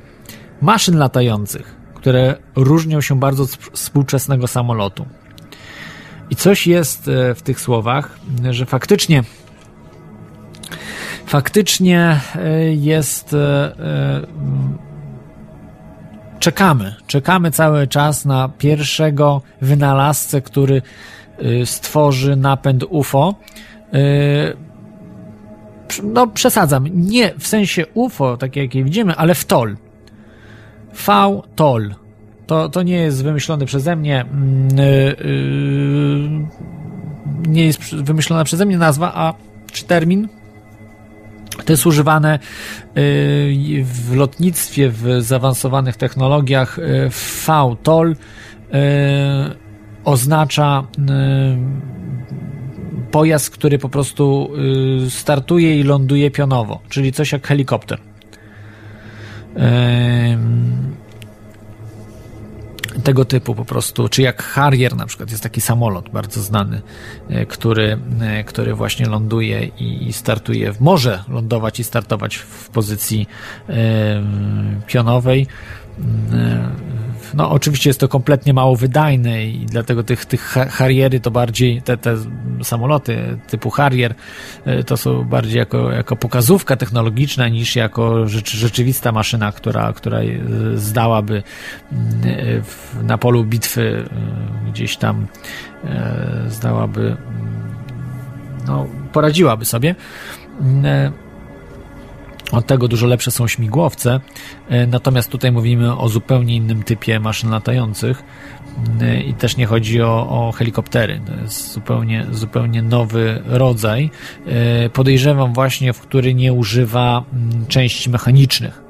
maszyn 0.63 0.99
latających 0.99 1.77
które 2.07 2.35
różnią 2.57 3.01
się 3.01 3.21
bardzo 3.21 3.43
od 3.43 3.51
współczesnego 3.51 4.47
samolotu. 4.47 5.07
I 6.31 6.37
coś 6.37 6.67
jest 6.67 7.09
e, 7.09 7.35
w 7.35 7.43
tych 7.43 7.61
słowach, 7.61 8.19
że 8.51 8.67
faktycznie 8.67 9.23
faktycznie 11.27 12.21
e, 12.35 12.75
jest 12.75 13.35
e, 13.35 13.73
czekamy, 16.39 16.95
czekamy 17.07 17.51
cały 17.51 17.87
czas 17.87 18.25
na 18.25 18.49
pierwszego 18.49 19.43
wynalazcę, 19.61 20.41
który 20.41 20.83
stworzy 21.65 22.37
napęd 22.37 22.85
UFO. 22.89 23.35
No, 26.03 26.27
przesadzam. 26.27 26.87
Nie 26.93 27.35
w 27.39 27.47
sensie 27.47 27.87
UFO, 27.95 28.37
takie 28.37 28.63
jakie 28.63 28.85
widzimy, 28.85 29.17
ale 29.17 29.35
w 29.35 29.45
TOL. 29.45 29.77
V-TOL. 30.97 31.95
To, 32.47 32.69
to 32.69 32.83
nie 32.83 32.97
jest 32.97 33.25
wymyślony 33.25 33.67
przeze 33.67 33.97
mnie, 33.97 34.25
yy, 34.77 36.47
nie 37.49 37.67
jest 37.67 37.95
wymyślona 37.95 38.45
przeze 38.45 38.67
mnie 38.67 38.79
nazwa, 38.79 39.13
a 39.15 39.35
czy 39.73 39.85
termin. 39.85 40.29
To 41.65 41.73
jest 41.73 41.87
używane 41.87 42.39
yy, 42.95 43.85
w 43.85 44.17
lotnictwie, 44.17 44.91
w 44.91 45.05
zaawansowanych 45.19 45.97
technologiach. 45.97 46.79
Yy, 46.79 47.11
V-TOL 47.47 48.17
oznacza 50.05 50.87
pojazd, 53.11 53.51
który 53.51 53.79
po 53.79 53.89
prostu 53.89 54.51
startuje 55.09 55.81
i 55.81 55.83
ląduje 55.83 56.31
pionowo, 56.31 56.81
czyli 56.89 57.13
coś 57.13 57.33
jak 57.33 57.47
helikopter 57.47 57.99
tego 63.05 63.25
typu 63.25 63.55
po 63.55 63.65
prostu, 63.65 64.09
czy 64.09 64.23
jak 64.23 64.43
Harrier 64.43 64.97
na 64.97 65.07
przykład, 65.07 65.31
jest 65.31 65.43
taki 65.43 65.61
samolot 65.61 66.11
bardzo 66.11 66.43
znany, 66.43 66.83
e, 67.29 67.47
który, 67.47 67.99
e, 68.21 68.45
który 68.45 68.75
właśnie 68.75 69.07
ląduje 69.07 69.65
i 69.79 70.13
startuje, 70.13 70.73
może 70.81 71.25
lądować 71.29 71.81
i 71.81 71.85
startować 71.85 72.37
w 72.37 72.69
pozycji 72.69 73.27
pionowej 74.87 75.47
no, 77.35 77.51
oczywiście 77.51 77.91
jest 77.91 78.01
to 78.01 78.09
kompletnie 78.09 78.55
mało 78.55 78.77
wydajne 78.77 79.45
i 79.45 79.67
dlatego 79.67 80.03
tych, 80.03 80.25
tych 80.25 80.43
Harriery 80.71 81.21
to 81.21 81.31
bardziej, 81.31 81.83
te, 81.83 81.97
te 81.97 82.17
samoloty 82.63 83.39
typu 83.49 83.71
Harrier 83.71 84.15
e, 84.65 84.85
to 84.85 84.97
są 84.97 85.25
bardziej 85.25 85.59
jako, 85.59 85.93
jako 85.93 86.17
pokazówka 86.17 86.77
technologiczna 86.77 87.49
niż 87.49 87.77
jako 87.77 88.29
rzecz, 88.29 88.57
rzeczywista 88.57 89.13
maszyna, 89.13 89.53
która, 89.53 89.93
która 89.93 90.19
e, 90.19 90.27
zdałaby 90.75 91.43
e, 91.93 93.03
na 93.03 93.19
polu 93.19 93.45
bitwy 93.45 94.09
gdzieś 94.73 94.97
tam 94.97 95.27
zdałaby 96.49 97.17
no, 98.67 98.87
poradziłaby 99.13 99.65
sobie. 99.65 99.95
Od 102.53 102.67
tego 102.67 102.89
dużo 102.89 103.07
lepsze 103.07 103.31
są 103.31 103.49
śmigłowce, 103.49 104.21
e, 104.69 104.87
natomiast 104.87 105.31
tutaj 105.31 105.53
mówimy 105.53 105.99
o 105.99 106.09
zupełnie 106.09 106.57
innym 106.57 106.83
typie 106.83 107.21
maszyn 107.21 107.51
latających 107.51 108.23
e, 109.01 109.21
i 109.21 109.35
też 109.35 109.57
nie 109.57 109.67
chodzi 109.67 110.03
o, 110.03 110.29
o 110.29 110.53
helikoptery. 110.53 111.21
To 111.27 111.35
jest 111.43 111.73
zupełnie, 111.73 112.27
zupełnie 112.33 112.83
nowy 112.83 113.43
rodzaj. 113.47 114.11
E, 114.47 114.89
podejrzewam 114.91 115.53
właśnie, 115.55 115.93
w 115.93 116.01
który 116.01 116.35
nie 116.35 116.53
używa 116.53 117.25
mm, 117.33 117.67
części 117.67 118.11
mechanicznych, 118.11 118.83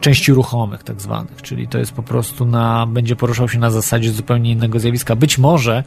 części 0.00 0.32
ruchomych 0.32 0.82
tak 0.82 1.00
zwanych, 1.00 1.42
czyli 1.42 1.68
to 1.68 1.78
jest 1.78 1.92
po 1.92 2.02
prostu 2.02 2.46
na, 2.46 2.86
będzie 2.86 3.16
poruszał 3.16 3.48
się 3.48 3.58
na 3.58 3.70
zasadzie 3.70 4.10
zupełnie 4.10 4.50
innego 4.52 4.80
zjawiska. 4.80 5.16
Być 5.16 5.38
może 5.38 5.84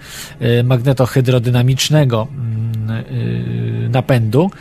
magnetohydrodynamicznego 0.63 2.27
mm, 2.32 3.91
napędu, 3.91 4.51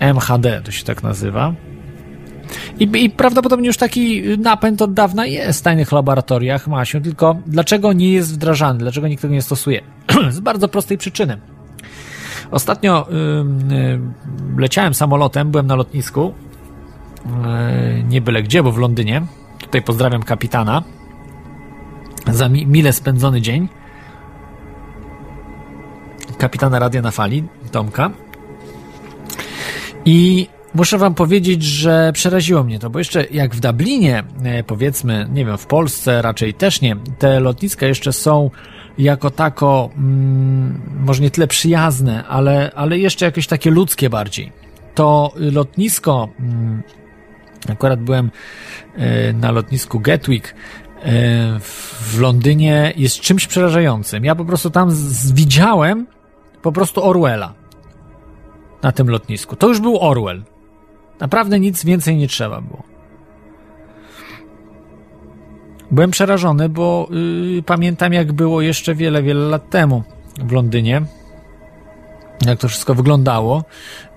MHD 0.00 0.62
to 0.64 0.70
się 0.70 0.84
tak 0.84 1.02
nazywa. 1.02 1.54
I, 2.78 3.04
I, 3.04 3.10
prawdopodobnie 3.10 3.66
już 3.66 3.76
taki 3.76 4.22
napęd 4.38 4.82
od 4.82 4.94
dawna 4.94 5.26
jest 5.26 5.60
w 5.60 5.62
tajnych 5.62 5.92
laboratoriach, 5.92 6.68
ma 6.68 6.84
się, 6.84 7.00
tylko 7.00 7.36
dlaczego 7.46 7.92
nie 7.92 8.12
jest 8.12 8.34
wdrażany, 8.34 8.78
dlaczego 8.78 9.08
nikt 9.08 9.22
tego 9.22 9.34
nie 9.34 9.42
stosuje? 9.42 9.80
Z 10.30 10.40
bardzo 10.40 10.68
prostej 10.68 10.98
przyczyny. 10.98 11.38
Ostatnio 12.50 13.06
yy, 13.70 14.00
leciałem 14.58 14.94
samolotem, 14.94 15.50
byłem 15.50 15.66
na 15.66 15.74
lotnisku, 15.74 16.34
yy, 17.26 18.02
nie 18.02 18.20
byle 18.20 18.42
gdzie, 18.42 18.62
bo 18.62 18.72
w 18.72 18.78
Londynie. 18.78 19.22
Tutaj 19.58 19.82
pozdrawiam 19.82 20.22
kapitana 20.22 20.82
za 22.26 22.48
mi, 22.48 22.66
mile 22.66 22.92
spędzony 22.92 23.40
dzień. 23.40 23.68
Kapitana 26.38 26.78
Radia 26.78 27.02
na 27.02 27.10
Fali, 27.10 27.44
Tomka. 27.72 28.10
I 30.04 30.48
muszę 30.74 30.98
wam 30.98 31.14
powiedzieć, 31.14 31.62
że 31.62 32.12
przeraziło 32.12 32.64
mnie 32.64 32.78
to, 32.78 32.90
bo 32.90 32.98
jeszcze 32.98 33.24
jak 33.30 33.54
w 33.54 33.60
Dublinie, 33.60 34.24
e, 34.44 34.64
powiedzmy, 34.64 35.28
nie 35.32 35.44
wiem, 35.44 35.58
w 35.58 35.66
Polsce 35.66 36.22
raczej 36.22 36.54
też 36.54 36.80
nie, 36.80 36.96
te 37.18 37.40
lotniska 37.40 37.86
jeszcze 37.86 38.12
są 38.12 38.50
jako 38.98 39.30
tako, 39.30 39.90
mm, 39.96 40.80
może 41.00 41.22
nie 41.22 41.30
tyle 41.30 41.46
przyjazne, 41.46 42.24
ale, 42.26 42.70
ale 42.74 42.98
jeszcze 42.98 43.24
jakieś 43.24 43.46
takie 43.46 43.70
ludzkie 43.70 44.10
bardziej. 44.10 44.52
To 44.94 45.32
lotnisko, 45.36 46.28
mm, 46.40 46.82
akurat 47.68 48.00
byłem 48.00 48.30
e, 48.96 49.32
na 49.32 49.50
lotnisku 49.50 50.00
Gatwick, 50.00 50.48
e, 50.48 50.52
w 52.00 52.20
Londynie 52.20 52.92
jest 52.96 53.20
czymś 53.20 53.46
przerażającym. 53.46 54.24
Ja 54.24 54.34
po 54.34 54.44
prostu 54.44 54.70
tam 54.70 54.90
widziałem 55.34 56.06
po 56.62 56.72
prostu 56.72 57.04
Orwella 57.04 57.54
na 58.82 58.92
tym 58.92 59.10
lotnisku. 59.10 59.56
To 59.56 59.68
już 59.68 59.80
był 59.80 59.98
Orwell. 60.00 60.42
Naprawdę 61.20 61.60
nic 61.60 61.84
więcej 61.84 62.16
nie 62.16 62.28
trzeba 62.28 62.60
było. 62.60 62.82
Byłem 65.90 66.10
przerażony, 66.10 66.68
bo 66.68 67.08
yy, 67.10 67.62
pamiętam, 67.62 68.12
jak 68.12 68.32
było 68.32 68.60
jeszcze 68.60 68.94
wiele, 68.94 69.22
wiele 69.22 69.40
lat 69.40 69.70
temu 69.70 70.02
w 70.38 70.52
Londynie. 70.52 71.02
Jak 72.46 72.58
to 72.58 72.68
wszystko 72.68 72.94
wyglądało. 72.94 73.64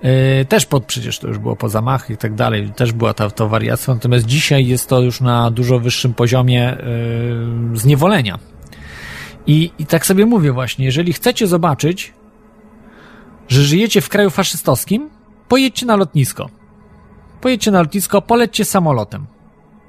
Yy, 0.02 0.10
też 0.44 0.66
pod, 0.66 0.84
przecież 0.84 1.18
to 1.18 1.28
już 1.28 1.38
było 1.38 1.56
po 1.56 1.68
zamachach 1.68 2.10
i 2.10 2.16
tak 2.16 2.34
dalej, 2.34 2.70
też 2.76 2.92
była 2.92 3.14
ta, 3.14 3.30
to. 3.30 3.50
Natomiast 3.88 4.26
dzisiaj 4.26 4.66
jest 4.66 4.88
to 4.88 5.00
już 5.00 5.20
na 5.20 5.50
dużo 5.50 5.80
wyższym 5.80 6.14
poziomie 6.14 6.76
yy, 7.70 7.76
zniewolenia. 7.76 8.38
I, 9.46 9.70
I 9.78 9.86
tak 9.86 10.06
sobie 10.06 10.26
mówię 10.26 10.52
właśnie, 10.52 10.84
jeżeli 10.84 11.12
chcecie 11.12 11.46
zobaczyć, 11.46 12.12
że 13.48 13.62
żyjecie 13.62 14.00
w 14.00 14.08
kraju 14.08 14.30
faszystowskim, 14.30 15.10
pojedźcie 15.48 15.86
na 15.86 15.96
lotnisko. 15.96 16.50
Pojedźcie 17.40 17.70
na 17.70 17.80
lotnisko, 17.80 18.22
polećcie 18.22 18.64
samolotem. 18.64 19.26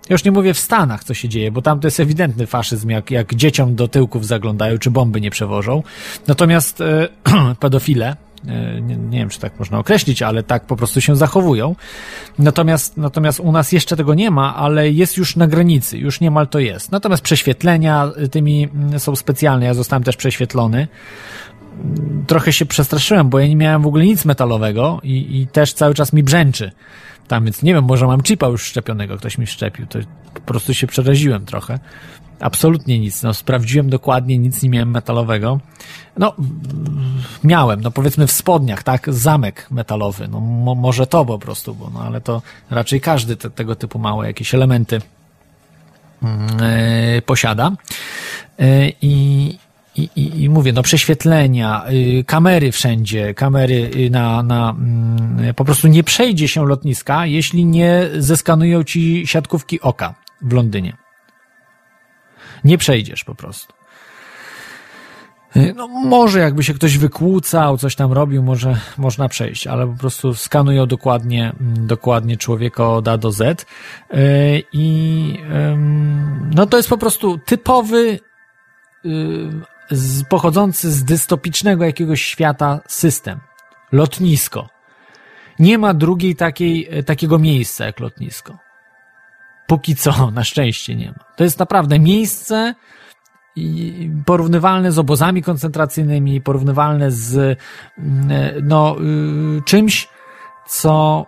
Już 0.10 0.24
nie 0.24 0.32
mówię 0.32 0.54
w 0.54 0.60
Stanach, 0.60 1.04
co 1.04 1.14
się 1.14 1.30
dzieje, 1.30 1.52
bo 1.52 1.62
tam 1.62 1.80
to 1.80 1.88
jest 1.88 2.00
ewidentny 2.00 2.48
faszyzm, 2.48 2.90
jak, 2.90 3.12
jak 3.12 3.36
dzieciom 3.36 3.76
do 3.76 3.88
tyłków 3.88 4.26
zaglądają, 4.26 4.78
czy 4.78 4.92
bomby 4.92 5.22
nie 5.22 5.32
przewożą. 5.32 5.84
Natomiast 6.28 6.82
e, 6.82 7.08
pedofile, 7.60 8.16
e, 8.48 8.82
nie, 8.82 8.96
nie, 8.96 9.20
wiem, 9.20 9.30
czy 9.30 9.40
tak 9.40 9.60
można 9.60 9.80
określić, 9.80 10.22
ale 10.22 10.44
tak 10.44 10.66
po 10.66 10.76
prostu 10.76 11.02
się 11.02 11.16
zachowują. 11.16 11.76
Natomiast, 12.40 12.98
natomiast 12.98 13.40
u 13.40 13.52
nas 13.52 13.72
jeszcze 13.72 13.96
tego 13.96 14.14
nie 14.14 14.32
ma, 14.32 14.56
ale 14.56 14.90
jest 14.90 15.18
już 15.18 15.36
na 15.36 15.48
granicy, 15.48 15.98
już 15.98 16.22
niemal 16.22 16.48
to 16.48 16.60
jest. 16.60 16.92
Natomiast 16.92 17.24
prześwietlenia 17.24 18.12
tymi 18.32 18.64
mm, 18.64 19.00
są 19.00 19.16
specjalne, 19.16 19.66
ja 19.66 19.74
zostałem 19.74 20.04
też 20.04 20.16
prześwietlony 20.16 20.88
trochę 22.28 22.54
się 22.54 22.66
przestraszyłem, 22.66 23.30
bo 23.30 23.40
ja 23.40 23.48
nie 23.48 23.56
miałem 23.56 23.82
w 23.82 23.88
ogóle 23.88 24.06
nic 24.06 24.26
metalowego 24.26 25.00
i, 25.04 25.42
i 25.42 25.48
też 25.48 25.74
cały 25.74 25.94
czas 25.94 26.14
mi 26.14 26.24
brzęczy. 26.24 26.72
Tam, 27.28 27.44
więc 27.44 27.64
nie 27.64 27.74
wiem, 27.74 27.86
może 27.86 28.08
mam 28.08 28.24
chipa 28.24 28.48
już 28.48 28.64
szczepionego, 28.64 29.18
ktoś 29.18 29.38
mi 29.38 29.48
szczepił, 29.48 29.88
to 29.88 30.00
po 30.34 30.42
prostu 30.42 30.74
się 30.74 30.88
przeraziłem 30.88 31.46
trochę. 31.46 31.80
Absolutnie 32.40 33.00
nic, 33.00 33.24
no 33.24 33.34
sprawdziłem 33.34 33.90
dokładnie, 33.90 34.38
nic 34.38 34.64
nie 34.64 34.70
miałem 34.70 34.92
metalowego. 34.92 35.60
No, 36.18 36.34
miałem, 37.44 37.82
no 37.82 37.92
powiedzmy 37.92 38.28
w 38.28 38.32
spodniach, 38.32 38.84
tak, 38.84 39.14
zamek 39.14 39.68
metalowy, 39.72 40.28
no 40.28 40.40
mo, 40.40 40.76
może 40.76 41.08
to 41.08 41.26
po 41.26 41.40
prostu, 41.40 41.76
bo 41.76 41.90
no 41.94 42.00
ale 42.00 42.22
to 42.22 42.42
raczej 42.70 43.02
każdy 43.02 43.36
te, 43.36 43.50
tego 43.50 43.76
typu 43.76 44.00
małe 44.00 44.28
jakieś 44.28 44.56
elementy 44.56 45.02
yy, 46.22 47.22
posiada. 47.22 47.72
Yy, 48.60 48.94
I, 49.02 49.58
i, 49.96 50.10
i, 50.16 50.44
i 50.44 50.50
mówię, 50.50 50.74
no 50.74 50.84
prześwietlenia, 50.84 51.86
y, 52.20 52.24
kamery 52.24 52.72
wszędzie, 52.72 53.34
kamery 53.34 53.92
y, 53.96 54.10
na, 54.10 54.44
na 54.44 54.76
y, 55.50 55.54
po 55.54 55.66
prostu 55.66 55.88
nie 55.88 56.04
przejdzie 56.04 56.48
się 56.48 56.66
lotniska, 56.66 57.26
jeśli 57.26 57.66
nie 57.66 58.10
zeskanują 58.18 58.84
ci 58.84 59.28
siatkówki 59.28 59.82
oka 59.82 60.16
w 60.42 60.54
Londynie. 60.54 60.98
Nie 62.64 62.78
przejdziesz 62.78 63.24
po 63.24 63.36
prostu. 63.36 63.74
Y, 65.56 65.74
no 65.76 65.88
może 65.88 66.40
jakby 66.40 66.64
się 66.64 66.74
ktoś 66.74 66.98
wykłócał, 66.98 67.78
coś 67.78 67.96
tam 67.96 68.12
robił, 68.12 68.44
może 68.44 68.78
można 68.98 69.30
przejść, 69.30 69.68
ale 69.68 69.88
po 69.88 70.00
prostu 70.00 70.34
skanują 70.34 70.86
dokładnie, 70.86 71.54
mm, 71.62 71.88
dokładnie 71.88 72.38
człowieka 72.38 72.90
od 72.90 73.08
A 73.08 73.18
do 73.18 73.32
Z. 73.32 73.62
Y, 73.62 74.64
I 74.74 75.40
no 76.56 76.66
to 76.66 76.78
jest 76.78 76.90
po 76.90 76.98
prostu 76.98 77.38
typowy 77.38 78.20
z, 79.92 80.24
pochodzący 80.24 80.92
z 80.92 81.04
dystopicznego 81.04 81.86
jakiegoś 81.86 82.22
świata 82.22 82.80
system. 82.88 83.40
Lotnisko. 83.92 84.70
Nie 85.60 85.78
ma 85.78 85.94
drugiej 85.94 86.36
takiej, 86.36 86.88
e, 86.92 87.04
takiego 87.04 87.40
miejsca 87.40 87.86
jak 87.86 88.00
lotnisko. 88.00 88.58
Póki 89.68 89.96
co, 89.96 90.32
na 90.32 90.44
szczęście 90.44 90.96
nie 90.96 91.08
ma. 91.08 91.26
To 91.36 91.44
jest 91.44 91.60
naprawdę 91.60 92.00
miejsce 92.00 92.76
porównywalne 94.26 94.92
z 94.92 95.00
obozami 95.00 95.44
koncentracyjnymi, 95.44 96.42
porównywalne 96.42 97.12
z 97.12 97.60
mm, 97.98 98.32
e, 98.32 98.54
no, 98.64 98.96
y, 99.58 99.62
czymś, 99.66 100.08
co, 100.68 101.26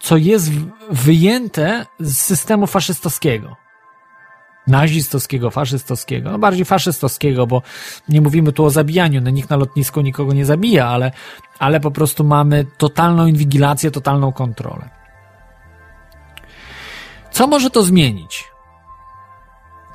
co 0.00 0.16
jest 0.16 0.50
wyjęte 0.90 1.86
z 2.00 2.18
systemu 2.18 2.66
faszystowskiego 2.66 3.56
nazistowskiego, 4.68 5.50
faszystowskiego, 5.50 6.30
no 6.32 6.38
bardziej 6.38 6.64
faszystowskiego, 6.64 7.46
bo 7.46 7.62
nie 8.08 8.20
mówimy 8.20 8.52
tu 8.52 8.64
o 8.64 8.70
zabijaniu, 8.70 9.20
no 9.20 9.30
nikt 9.30 9.50
na 9.50 9.56
lotnisku 9.56 10.00
nikogo 10.00 10.32
nie 10.32 10.44
zabija, 10.44 10.88
ale, 10.88 11.12
ale 11.58 11.80
po 11.80 11.90
prostu 11.90 12.24
mamy 12.24 12.66
totalną 12.78 13.26
inwigilację, 13.26 13.90
totalną 13.90 14.32
kontrolę. 14.32 14.88
Co 17.30 17.46
może 17.46 17.70
to 17.70 17.82
zmienić? 17.82 18.44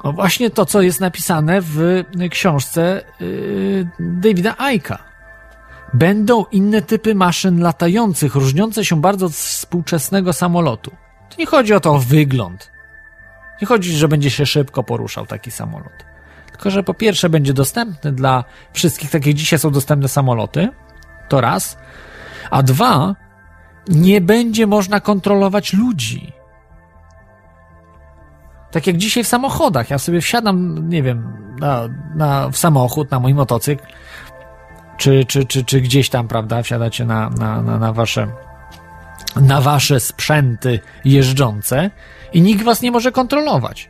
No 0.03 0.13
właśnie 0.13 0.49
to, 0.49 0.65
co 0.65 0.82
jest 0.82 0.99
napisane 0.99 1.61
w 1.61 2.03
książce 2.32 3.01
yy, 3.19 3.89
Davida 3.99 4.55
Aika. 4.57 4.97
Będą 5.93 6.45
inne 6.51 6.82
typy 6.82 7.15
maszyn 7.15 7.59
latających, 7.61 8.36
różniące 8.36 8.86
się 8.86 9.01
bardzo 9.01 9.26
od 9.26 9.32
współczesnego 9.32 10.34
samolotu. 10.34 10.91
To 11.30 11.36
nie 11.39 11.45
chodzi 11.45 11.74
o 11.74 11.80
to 11.80 11.93
o 11.93 11.99
wygląd. 11.99 12.72
Nie 13.64 13.68
chodzi, 13.68 13.91
że 13.91 14.07
będzie 14.07 14.30
się 14.30 14.45
szybko 14.45 14.84
poruszał 14.84 15.26
taki 15.26 15.51
samolot. 15.51 15.93
Tylko, 16.51 16.72
że 16.72 16.84
po 16.84 16.93
pierwsze 16.93 17.30
będzie 17.30 17.53
dostępny 17.53 18.11
dla 18.11 18.43
wszystkich, 18.74 19.11
tak 19.11 19.26
jak 19.26 19.36
dzisiaj 19.36 19.59
są 19.59 19.72
dostępne 19.72 20.07
samoloty, 20.07 20.70
to 21.30 21.41
raz, 21.41 21.78
a 22.51 22.64
dwa, 22.64 23.16
nie 23.88 24.22
będzie 24.22 24.68
można 24.68 24.99
kontrolować 24.99 25.74
ludzi. 25.74 26.34
Tak 28.72 28.88
jak 28.88 28.97
dzisiaj 28.97 29.24
w 29.24 29.28
samochodach. 29.28 29.89
Ja 29.89 29.97
sobie 29.97 30.22
wsiadam, 30.22 30.89
nie 30.89 31.03
wiem, 31.03 31.34
na, 31.59 31.89
na, 32.16 32.49
w 32.49 32.57
samochód, 32.57 33.11
na 33.11 33.20
mój 33.20 33.34
motocykl, 33.34 33.86
czy, 34.97 35.26
czy, 35.26 35.45
czy, 35.45 35.66
czy 35.66 35.82
gdzieś 35.82 36.09
tam, 36.09 36.28
prawda, 36.28 36.64
wsiadacie 36.64 37.05
na, 37.05 37.30
na, 37.30 37.61
na, 37.61 37.80
na 37.80 37.93
wasze 37.93 38.28
na 39.36 39.61
wasze 39.61 39.99
sprzęty 39.99 40.80
jeżdżące 41.05 41.91
i 42.34 42.41
nikt 42.41 42.63
was 42.63 42.82
nie 42.82 42.91
może 42.91 43.11
kontrolować. 43.11 43.89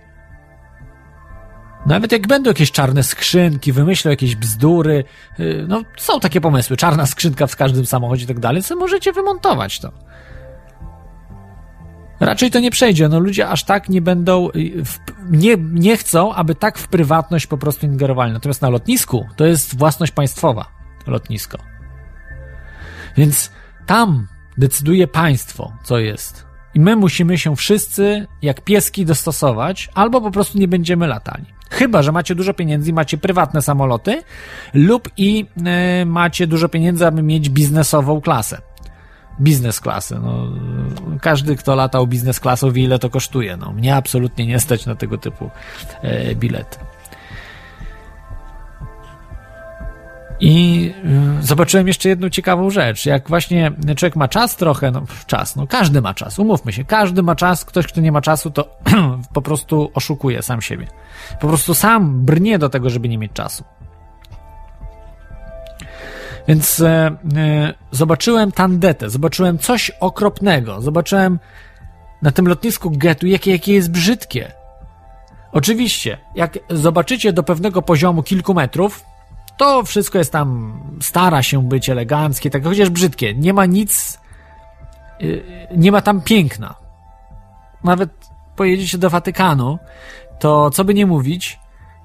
Nawet 1.86 2.11
jak 2.11 2.27
będą 2.27 2.49
jakieś 2.49 2.71
czarne 2.71 3.03
skrzynki, 3.03 3.71
wymyślą 3.71 4.11
jakieś 4.11 4.36
bzdury, 4.36 5.03
y, 5.39 5.65
no 5.67 5.81
są 5.97 6.19
takie 6.19 6.41
pomysły, 6.41 6.77
czarna 6.77 7.05
skrzynka 7.05 7.47
w 7.47 7.55
każdym 7.55 7.86
samochodzie 7.86 8.23
i 8.23 8.27
tak 8.27 8.39
dalej, 8.39 8.63
co 8.63 8.75
możecie 8.75 9.13
wymontować 9.13 9.79
to. 9.79 9.91
Raczej 12.19 12.51
to 12.51 12.59
nie 12.59 12.71
przejdzie, 12.71 13.09
no 13.09 13.19
ludzie 13.19 13.49
aż 13.49 13.63
tak 13.63 13.89
nie 13.89 14.01
będą, 14.01 14.49
y, 14.49 14.86
w, 14.86 14.99
nie, 15.29 15.55
nie 15.57 15.97
chcą, 15.97 16.34
aby 16.34 16.55
tak 16.55 16.77
w 16.77 16.88
prywatność 16.88 17.47
po 17.47 17.57
prostu 17.57 17.86
ingerowali. 17.86 18.34
Natomiast 18.34 18.61
na 18.61 18.69
lotnisku 18.69 19.25
to 19.36 19.45
jest 19.45 19.77
własność 19.77 20.11
państwowa, 20.11 20.65
lotnisko. 21.07 21.57
Więc 23.17 23.51
tam 23.86 24.27
decyduje 24.58 25.08
państwo, 25.08 25.72
co 25.84 25.99
jest. 25.99 26.45
I 26.76 26.80
my 26.80 26.95
musimy 26.95 27.38
się 27.38 27.56
wszyscy, 27.56 28.28
jak 28.41 28.62
pieski, 28.62 29.06
dostosować, 29.06 29.89
albo 29.93 30.22
po 30.22 30.32
prostu 30.32 30.58
nie 30.58 30.68
będziemy 30.68 31.08
latali. 31.08 31.45
Chyba, 31.70 32.01
że 32.01 32.12
macie 32.12 32.36
dużo 32.36 32.54
pieniędzy 32.54 32.89
i 32.89 32.93
macie 32.93 33.18
prywatne 33.18 33.62
samoloty, 33.62 34.24
lub 34.74 35.10
i 35.18 35.45
y, 36.01 36.06
macie 36.06 36.47
dużo 36.47 36.70
pieniędzy, 36.70 37.08
aby 37.08 37.24
mieć 37.24 37.49
biznesową 37.49 38.22
klasę. 38.22 38.62
Biznes 39.41 39.80
klasę. 39.80 40.20
No, 40.24 40.47
każdy, 41.22 41.56
kto 41.56 41.76
latał 41.76 42.08
biznes 42.08 42.39
klasą, 42.39 42.72
wie 42.72 42.84
ile 42.84 42.99
to 42.99 43.10
kosztuje. 43.10 43.58
No, 43.58 43.72
mnie 43.72 43.95
absolutnie 43.95 44.45
nie 44.47 44.60
stać 44.60 44.86
na 44.86 44.95
tego 44.95 45.18
typu 45.18 45.49
y, 46.04 46.36
bilety. 46.36 46.78
I 50.46 50.94
y, 51.39 51.46
zobaczyłem 51.46 51.88
jeszcze 51.88 52.10
jedną 52.10 52.30
ciekawą 52.30 52.70
rzecz. 52.70 53.06
Jak 53.06 53.30
właśnie 53.30 53.72
człowiek 53.96 54.16
ma 54.16 54.28
czas 54.28 54.56
trochę, 54.56 54.91
no 54.91 55.04
czas, 55.28 55.56
no 55.56 55.68
każdy 55.68 56.02
ma 56.02 56.14
czas, 56.14 56.39
umówmy 56.39 56.74
się, 56.74 56.84
każdy 56.84 57.24
ma 57.24 57.36
czas, 57.36 57.66
ktoś, 57.66 57.88
kto 57.88 58.02
nie 58.02 58.12
ma 58.12 58.22
czasu, 58.22 58.52
to 58.52 58.78
po 59.34 59.41
prostu 59.41 59.91
oszukuje 59.94 60.41
sam 60.41 60.62
siebie. 60.62 60.88
Po 61.41 61.48
prostu 61.48 61.74
sam 61.74 62.26
brnie 62.26 62.60
do 62.60 62.70
tego, 62.70 62.89
żeby 62.89 63.10
nie 63.10 63.18
mieć 63.18 63.32
czasu. 63.34 63.64
Więc 66.48 66.80
e, 66.80 67.12
e, 67.36 67.74
zobaczyłem 67.91 68.52
tandetę, 68.52 69.10
zobaczyłem 69.10 69.58
coś 69.58 69.89
okropnego, 69.89 70.82
zobaczyłem 70.82 71.39
na 72.22 72.32
tym 72.32 72.48
lotnisku 72.48 72.91
getu, 72.91 73.28
jakie, 73.28 73.52
jakie 73.52 73.74
jest 73.74 73.91
brzydkie. 73.91 74.52
Oczywiście, 75.52 76.18
jak 76.36 76.60
zobaczycie 76.70 77.34
do 77.34 77.44
pewnego 77.44 77.82
poziomu 77.82 78.24
kilku 78.24 78.54
metrów, 78.54 79.12
to 79.58 79.84
wszystko 79.84 80.18
jest 80.18 80.32
tam, 80.32 80.80
stara 81.01 81.43
się 81.43 81.68
być 81.68 81.89
eleganckie, 81.89 82.49
tak 82.49 82.64
chociaż 82.64 82.89
brzydkie. 82.89 83.34
Nie 83.34 83.54
ma 83.54 83.66
nic, 83.66 84.20
y, 85.22 85.43
nie 85.76 85.91
ma 85.91 86.01
tam 86.01 86.22
piękna. 86.22 86.76
Nawet 87.84 88.10
pojedziecie 88.56 88.97
do 88.97 89.10
Watykanu, 89.10 89.80
to 90.39 90.70
co 90.70 90.84
by 90.84 90.93
nie 90.93 91.06
mówić, 91.06 91.60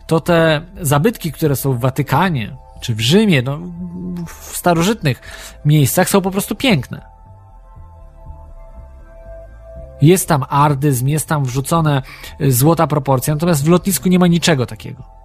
to 0.07 0.20
te 0.20 0.61
zabytki, 0.80 1.32
które 1.32 1.57
są 1.57 1.72
w 1.72 1.80
Watykanie, 1.80 2.57
czy 2.80 2.94
w 2.94 3.01
Rzymie, 3.01 3.42
no, 3.42 3.59
w 4.26 4.57
starożytnych 4.57 5.20
miejscach 5.64 6.09
są 6.09 6.20
po 6.20 6.30
prostu 6.30 6.55
piękne. 6.55 7.18
Jest 10.03 10.28
tam 10.28 10.44
ardyzm, 10.49 11.07
jest 11.07 11.28
tam 11.28 11.44
wrzucone 11.44 12.03
złota 12.49 12.86
proporcja, 12.86 13.34
natomiast 13.34 13.64
w 13.64 13.68
lotnisku 13.68 14.09
nie 14.09 14.18
ma 14.18 14.26
niczego 14.26 14.66
takiego. 14.66 15.17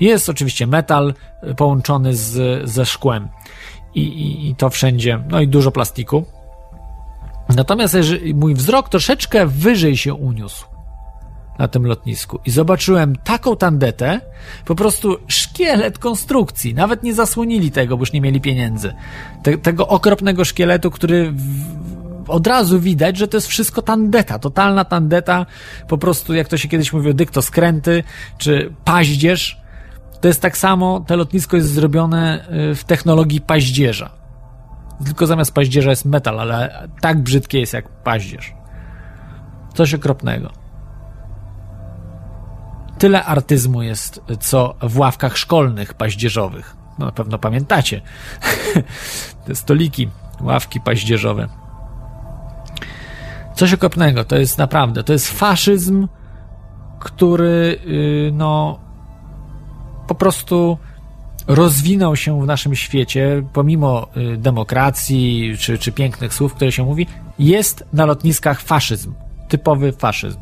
Jest 0.00 0.28
oczywiście 0.28 0.66
metal 0.66 1.14
y, 1.50 1.54
połączony 1.54 2.16
z, 2.16 2.62
ze 2.70 2.86
szkłem 2.86 3.28
I, 3.94 4.00
i, 4.00 4.50
i 4.50 4.54
to 4.54 4.70
wszędzie, 4.70 5.24
no 5.28 5.40
i 5.40 5.48
dużo 5.48 5.70
plastiku. 5.70 6.24
Natomiast 7.56 7.96
mój 8.34 8.54
wzrok 8.54 8.88
troszeczkę 8.88 9.46
wyżej 9.46 9.96
się 9.96 10.14
uniósł 10.14 10.66
na 11.58 11.68
tym 11.68 11.86
lotnisku 11.86 12.40
i 12.46 12.50
zobaczyłem 12.50 13.16
taką 13.16 13.56
tandetę, 13.56 14.20
po 14.64 14.74
prostu 14.74 15.16
szkielet 15.28 15.98
konstrukcji. 15.98 16.74
Nawet 16.74 17.02
nie 17.02 17.14
zasłonili 17.14 17.70
tego, 17.70 17.96
bo 17.96 18.02
już 18.02 18.12
nie 18.12 18.20
mieli 18.20 18.40
pieniędzy. 18.40 18.94
Te, 19.42 19.58
tego 19.58 19.88
okropnego 19.88 20.44
szkieletu, 20.44 20.90
który 20.90 21.32
w, 21.32 22.30
od 22.30 22.46
razu 22.46 22.80
widać, 22.80 23.16
że 23.16 23.28
to 23.28 23.36
jest 23.36 23.46
wszystko 23.46 23.82
tandeta, 23.82 24.38
totalna 24.38 24.84
tandeta, 24.84 25.46
po 25.88 25.98
prostu 25.98 26.34
jak 26.34 26.48
to 26.48 26.56
się 26.56 26.68
kiedyś 26.68 26.92
mówiło, 26.92 27.14
dyktoskręty, 27.14 28.04
czy 28.38 28.74
paździerz. 28.84 29.63
To 30.24 30.28
jest 30.28 30.42
tak 30.42 30.56
samo, 30.56 31.00
to 31.00 31.16
lotnisko 31.16 31.56
jest 31.56 31.72
zrobione 31.72 32.48
y, 32.70 32.74
w 32.74 32.84
technologii 32.84 33.40
paździerza. 33.40 34.10
Tylko 35.04 35.26
zamiast 35.26 35.54
paździerza 35.54 35.90
jest 35.90 36.04
metal, 36.04 36.40
ale 36.40 36.88
tak 37.00 37.22
brzydkie 37.22 37.60
jest 37.60 37.72
jak 37.72 37.88
paździerz. 37.88 38.54
Coś 39.74 39.94
okropnego. 39.94 40.50
Tyle 42.98 43.24
artyzmu 43.24 43.82
jest, 43.82 44.20
co 44.40 44.74
w 44.82 44.98
ławkach 44.98 45.36
szkolnych 45.36 45.94
paździerzowych. 45.94 46.76
No, 46.98 47.06
na 47.06 47.12
pewno 47.12 47.38
pamiętacie. 47.38 48.00
Te 49.46 49.54
stoliki, 49.54 50.10
ławki 50.40 50.80
paździerzowe. 50.80 51.48
Coś 53.54 53.72
okropnego. 53.72 54.24
To 54.24 54.36
jest 54.36 54.58
naprawdę, 54.58 55.04
to 55.04 55.12
jest 55.12 55.30
faszyzm, 55.30 56.08
który, 56.98 57.80
yy, 57.86 58.30
no, 58.32 58.83
po 60.06 60.14
prostu 60.14 60.78
rozwinął 61.46 62.16
się 62.16 62.42
w 62.42 62.46
naszym 62.46 62.74
świecie, 62.74 63.42
pomimo 63.52 64.08
y, 64.16 64.36
demokracji 64.36 65.52
czy, 65.58 65.78
czy 65.78 65.92
pięknych 65.92 66.34
słów, 66.34 66.54
które 66.54 66.72
się 66.72 66.84
mówi, 66.84 67.06
jest 67.38 67.84
na 67.92 68.06
lotniskach 68.06 68.60
faszyzm. 68.60 69.14
Typowy 69.48 69.92
faszyzm. 69.92 70.38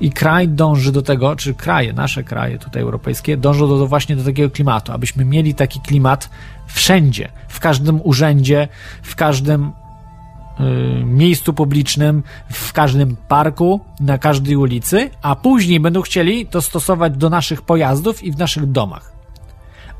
I 0.00 0.10
kraj 0.10 0.48
dąży 0.48 0.92
do 0.92 1.02
tego, 1.02 1.36
czy 1.36 1.54
kraje, 1.54 1.92
nasze 1.92 2.24
kraje 2.24 2.58
tutaj 2.58 2.82
europejskie, 2.82 3.36
dążą 3.36 3.68
do, 3.68 3.78
do 3.78 3.86
właśnie 3.86 4.16
do 4.16 4.24
takiego 4.24 4.50
klimatu, 4.50 4.92
abyśmy 4.92 5.24
mieli 5.24 5.54
taki 5.54 5.80
klimat 5.80 6.30
wszędzie, 6.66 7.28
w 7.48 7.60
każdym 7.60 8.00
urzędzie, 8.04 8.68
w 9.02 9.16
każdym 9.16 9.72
miejscu 11.04 11.52
publicznym, 11.52 12.22
w 12.52 12.72
każdym 12.72 13.16
parku, 13.28 13.80
na 14.00 14.18
każdej 14.18 14.56
ulicy, 14.56 15.10
a 15.22 15.36
później 15.36 15.80
będą 15.80 16.02
chcieli 16.02 16.46
to 16.46 16.62
stosować 16.62 17.16
do 17.16 17.30
naszych 17.30 17.62
pojazdów 17.62 18.22
i 18.22 18.32
w 18.32 18.38
naszych 18.38 18.66
domach. 18.66 19.12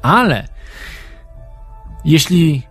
Ale 0.03 0.49
jeśli 2.05 2.63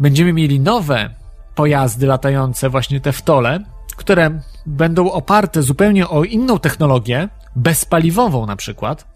będziemy 0.00 0.32
mieli 0.32 0.60
nowe 0.60 1.10
pojazdy 1.54 2.06
latające, 2.06 2.70
właśnie 2.70 3.00
te 3.00 3.12
w 3.12 3.22
tole, 3.22 3.60
które 3.96 4.40
będą 4.66 5.10
oparte 5.10 5.62
zupełnie 5.62 6.08
o 6.08 6.24
inną 6.24 6.58
technologię, 6.58 7.28
bezpaliwową 7.56 8.46
na 8.46 8.56
przykład, 8.56 9.06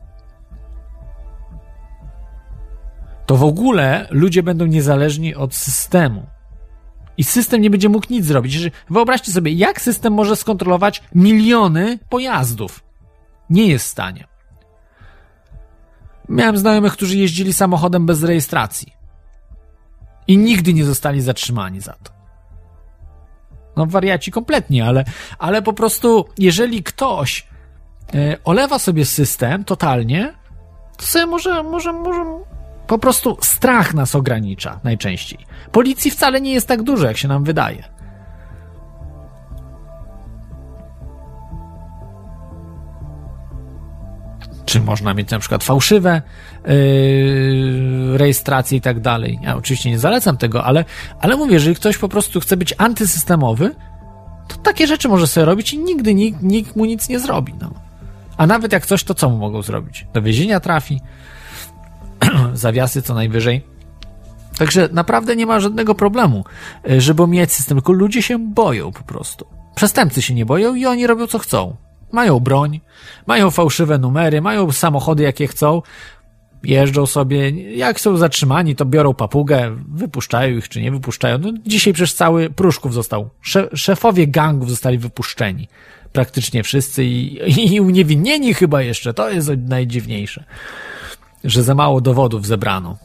to 3.26 3.36
w 3.36 3.44
ogóle 3.44 4.06
ludzie 4.10 4.42
będą 4.42 4.66
niezależni 4.66 5.34
od 5.34 5.54
systemu. 5.54 6.26
I 7.16 7.24
system 7.24 7.60
nie 7.60 7.70
będzie 7.70 7.88
mógł 7.88 8.06
nic 8.10 8.26
zrobić. 8.26 8.58
Wyobraźcie 8.90 9.32
sobie, 9.32 9.52
jak 9.52 9.80
system 9.80 10.12
może 10.12 10.36
skontrolować 10.36 11.02
miliony 11.14 11.98
pojazdów. 12.08 12.84
Nie 13.50 13.66
jest 13.66 13.84
w 13.84 13.88
stanie. 13.90 14.28
Miałem 16.28 16.58
znajomych, 16.58 16.92
którzy 16.92 17.18
jeździli 17.18 17.52
samochodem 17.52 18.06
bez 18.06 18.22
rejestracji. 18.22 18.92
I 20.26 20.38
nigdy 20.38 20.74
nie 20.74 20.84
zostali 20.84 21.20
zatrzymani 21.20 21.80
za 21.80 21.92
to. 21.92 22.12
No 23.76 23.86
wariaci 23.86 24.30
kompletnie, 24.30 24.86
ale, 24.86 25.04
ale 25.38 25.62
po 25.62 25.72
prostu 25.72 26.24
jeżeli 26.38 26.82
ktoś 26.82 27.46
e, 28.14 28.36
olewa 28.44 28.78
sobie 28.78 29.04
system 29.04 29.64
totalnie, 29.64 30.34
to 30.96 31.06
sobie 31.06 31.26
może, 31.26 31.62
może, 31.62 31.92
może 31.92 32.24
po 32.86 32.98
prostu 32.98 33.36
strach 33.40 33.94
nas 33.94 34.14
ogranicza 34.14 34.80
najczęściej. 34.84 35.46
Policji 35.72 36.10
wcale 36.10 36.40
nie 36.40 36.52
jest 36.52 36.68
tak 36.68 36.82
dużo, 36.82 37.06
jak 37.06 37.16
się 37.16 37.28
nam 37.28 37.44
wydaje. 37.44 37.92
czy 44.72 44.80
można 44.80 45.14
mieć 45.14 45.30
na 45.30 45.38
przykład 45.38 45.64
fałszywe 45.64 46.22
yy, 46.66 48.18
rejestracje 48.18 48.78
i 48.78 48.80
tak 48.80 49.00
dalej. 49.00 49.38
Ja 49.42 49.56
oczywiście 49.56 49.90
nie 49.90 49.98
zalecam 49.98 50.36
tego, 50.36 50.64
ale, 50.64 50.84
ale 51.20 51.36
mówię, 51.36 51.52
jeżeli 51.52 51.76
ktoś 51.76 51.98
po 51.98 52.08
prostu 52.08 52.40
chce 52.40 52.56
być 52.56 52.74
antysystemowy, 52.78 53.74
to 54.48 54.56
takie 54.56 54.86
rzeczy 54.86 55.08
może 55.08 55.26
sobie 55.26 55.44
robić 55.46 55.72
i 55.72 55.78
nigdy 55.78 56.14
nikt, 56.14 56.42
nikt 56.42 56.76
mu 56.76 56.84
nic 56.84 57.08
nie 57.08 57.20
zrobi. 57.20 57.54
No. 57.60 57.70
A 58.36 58.46
nawet 58.46 58.72
jak 58.72 58.86
coś, 58.86 59.04
to 59.04 59.14
co 59.14 59.30
mu 59.30 59.36
mogą 59.36 59.62
zrobić? 59.62 60.06
Do 60.12 60.22
więzienia 60.22 60.60
trafi, 60.60 61.00
zawiasy 62.54 63.02
co 63.02 63.14
najwyżej. 63.14 63.64
Także 64.58 64.88
naprawdę 64.92 65.36
nie 65.36 65.46
ma 65.46 65.60
żadnego 65.60 65.94
problemu, 65.94 66.44
yy, 66.84 67.00
żeby 67.00 67.26
mieć 67.26 67.52
system, 67.52 67.78
tylko 67.78 67.92
ludzie 67.92 68.22
się 68.22 68.38
boją 68.38 68.92
po 68.92 69.02
prostu. 69.02 69.46
Przestępcy 69.74 70.22
się 70.22 70.34
nie 70.34 70.46
boją 70.46 70.74
i 70.74 70.86
oni 70.86 71.06
robią 71.06 71.26
co 71.26 71.38
chcą. 71.38 71.76
Mają 72.12 72.40
broń, 72.40 72.80
mają 73.26 73.50
fałszywe 73.50 73.98
numery, 73.98 74.40
mają 74.40 74.72
samochody 74.72 75.22
jakie 75.22 75.46
chcą, 75.46 75.82
jeżdżą 76.64 77.06
sobie, 77.06 77.50
jak 77.76 78.00
są 78.00 78.16
zatrzymani, 78.16 78.76
to 78.76 78.84
biorą 78.84 79.14
papugę, 79.14 79.76
wypuszczają 79.88 80.56
ich 80.56 80.68
czy 80.68 80.80
nie 80.80 80.90
wypuszczają. 80.90 81.38
No, 81.38 81.52
dzisiaj 81.66 81.92
przecież 81.92 82.14
cały 82.14 82.50
Pruszków 82.50 82.94
został, 82.94 83.30
szefowie 83.74 84.26
gangów 84.26 84.70
zostali 84.70 84.98
wypuszczeni. 84.98 85.68
Praktycznie 86.12 86.62
wszyscy 86.62 87.04
i, 87.04 87.74
i 87.74 87.80
uniewinnieni 87.80 88.54
chyba 88.54 88.82
jeszcze, 88.82 89.14
to 89.14 89.30
jest 89.30 89.50
najdziwniejsze. 89.68 90.44
Że 91.44 91.62
za 91.62 91.74
mało 91.74 92.00
dowodów 92.00 92.46
zebrano. 92.46 92.96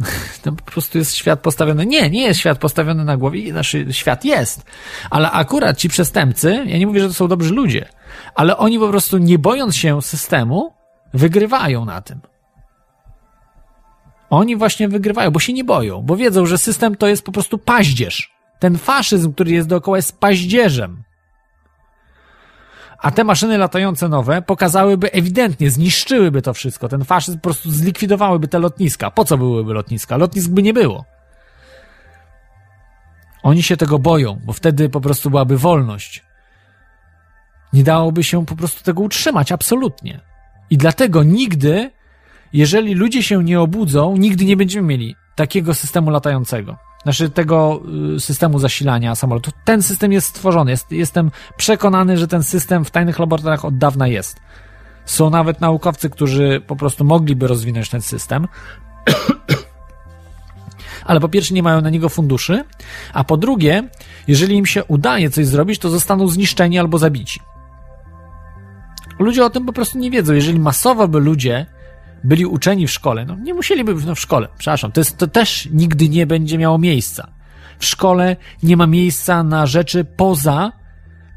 To 0.42 0.52
po 0.52 0.62
prostu 0.62 0.98
jest 0.98 1.14
świat 1.14 1.40
postawiony. 1.40 1.86
Nie, 1.86 2.10
nie 2.10 2.22
jest 2.22 2.40
świat 2.40 2.58
postawiony 2.58 3.04
na 3.04 3.16
głowie, 3.16 3.52
znaczy 3.52 3.86
świat 3.90 4.24
jest. 4.24 4.64
Ale 5.10 5.30
akurat 5.30 5.76
ci 5.76 5.88
przestępcy, 5.88 6.64
ja 6.66 6.78
nie 6.78 6.86
mówię, 6.86 7.00
że 7.00 7.08
to 7.08 7.14
są 7.14 7.28
dobrzy 7.28 7.54
ludzie, 7.54 7.88
ale 8.34 8.56
oni 8.56 8.78
po 8.78 8.88
prostu 8.88 9.18
nie 9.18 9.38
bojąc 9.38 9.76
się 9.76 10.02
systemu, 10.02 10.72
wygrywają 11.14 11.84
na 11.84 12.00
tym. 12.00 12.20
Oni 14.30 14.56
właśnie 14.56 14.88
wygrywają, 14.88 15.30
bo 15.30 15.40
się 15.40 15.52
nie 15.52 15.64
boją, 15.64 16.02
bo 16.02 16.16
wiedzą, 16.16 16.46
że 16.46 16.58
system 16.58 16.96
to 16.96 17.06
jest 17.06 17.24
po 17.24 17.32
prostu 17.32 17.58
paździerz. 17.58 18.36
Ten 18.58 18.78
faszyzm, 18.78 19.32
który 19.32 19.50
jest 19.50 19.68
dookoła, 19.68 19.96
jest 19.96 20.20
paździerzem. 20.20 21.02
A 23.06 23.10
te 23.10 23.24
maszyny 23.24 23.58
latające 23.58 24.08
nowe 24.08 24.42
pokazałyby 24.42 25.12
ewidentnie, 25.12 25.70
zniszczyłyby 25.70 26.42
to 26.42 26.54
wszystko. 26.54 26.88
Ten 26.88 27.04
faszyzm 27.04 27.38
po 27.38 27.42
prostu 27.42 27.70
zlikwidowałyby 27.70 28.48
te 28.48 28.58
lotniska. 28.58 29.10
Po 29.10 29.24
co 29.24 29.38
byłyby 29.38 29.74
lotniska? 29.74 30.16
Lotnisk 30.16 30.50
by 30.50 30.62
nie 30.62 30.72
było. 30.72 31.04
Oni 33.42 33.62
się 33.62 33.76
tego 33.76 33.98
boją, 33.98 34.40
bo 34.44 34.52
wtedy 34.52 34.88
po 34.88 35.00
prostu 35.00 35.30
byłaby 35.30 35.58
wolność. 35.58 36.24
Nie 37.72 37.84
dałoby 37.84 38.24
się 38.24 38.46
po 38.46 38.56
prostu 38.56 38.84
tego 38.84 39.02
utrzymać, 39.02 39.52
absolutnie. 39.52 40.20
I 40.70 40.78
dlatego 40.78 41.22
nigdy, 41.22 41.90
jeżeli 42.52 42.94
ludzie 42.94 43.22
się 43.22 43.44
nie 43.44 43.60
obudzą, 43.60 44.16
nigdy 44.16 44.44
nie 44.44 44.56
będziemy 44.56 44.88
mieli 44.88 45.16
takiego 45.36 45.74
systemu 45.74 46.10
latającego. 46.10 46.85
Znaczy 47.06 47.30
tego 47.30 47.82
y, 48.16 48.20
systemu 48.20 48.58
zasilania 48.58 49.14
samolotu. 49.14 49.50
Ten 49.64 49.82
system 49.82 50.12
jest 50.12 50.26
stworzony. 50.26 50.70
Jest, 50.70 50.92
jestem 50.92 51.30
przekonany, 51.56 52.16
że 52.16 52.28
ten 52.28 52.42
system 52.42 52.84
w 52.84 52.90
tajnych 52.90 53.18
laboratoriach 53.18 53.64
od 53.64 53.78
dawna 53.78 54.08
jest. 54.08 54.40
Są 55.04 55.30
nawet 55.30 55.60
naukowcy, 55.60 56.10
którzy 56.10 56.62
po 56.66 56.76
prostu 56.76 57.04
mogliby 57.04 57.46
rozwinąć 57.46 57.88
ten 57.88 58.02
system. 58.02 58.48
Ale 61.04 61.20
po 61.20 61.28
pierwsze 61.28 61.54
nie 61.54 61.62
mają 61.62 61.80
na 61.80 61.90
niego 61.90 62.08
funduszy, 62.08 62.64
a 63.12 63.24
po 63.24 63.36
drugie, 63.36 63.88
jeżeli 64.28 64.56
im 64.56 64.66
się 64.66 64.84
udaje 64.84 65.30
coś 65.30 65.46
zrobić, 65.46 65.78
to 65.78 65.90
zostaną 65.90 66.28
zniszczeni 66.28 66.78
albo 66.78 66.98
zabici. 66.98 67.40
Ludzie 69.18 69.44
o 69.44 69.50
tym 69.50 69.66
po 69.66 69.72
prostu 69.72 69.98
nie 69.98 70.10
wiedzą. 70.10 70.32
Jeżeli 70.32 70.60
masowo 70.60 71.08
by 71.08 71.20
ludzie 71.20 71.66
byli 72.24 72.46
uczeni 72.46 72.86
w 72.86 72.90
szkole, 72.90 73.24
no 73.24 73.36
nie 73.36 73.54
musieliby 73.54 73.94
no 73.94 74.14
w 74.14 74.20
szkole, 74.20 74.48
przepraszam, 74.58 74.92
to, 74.92 75.00
jest, 75.00 75.16
to 75.16 75.26
też 75.26 75.68
nigdy 75.72 76.08
nie 76.08 76.26
będzie 76.26 76.58
miało 76.58 76.78
miejsca. 76.78 77.32
W 77.78 77.84
szkole 77.84 78.36
nie 78.62 78.76
ma 78.76 78.86
miejsca 78.86 79.42
na 79.42 79.66
rzeczy 79.66 80.04
poza 80.04 80.72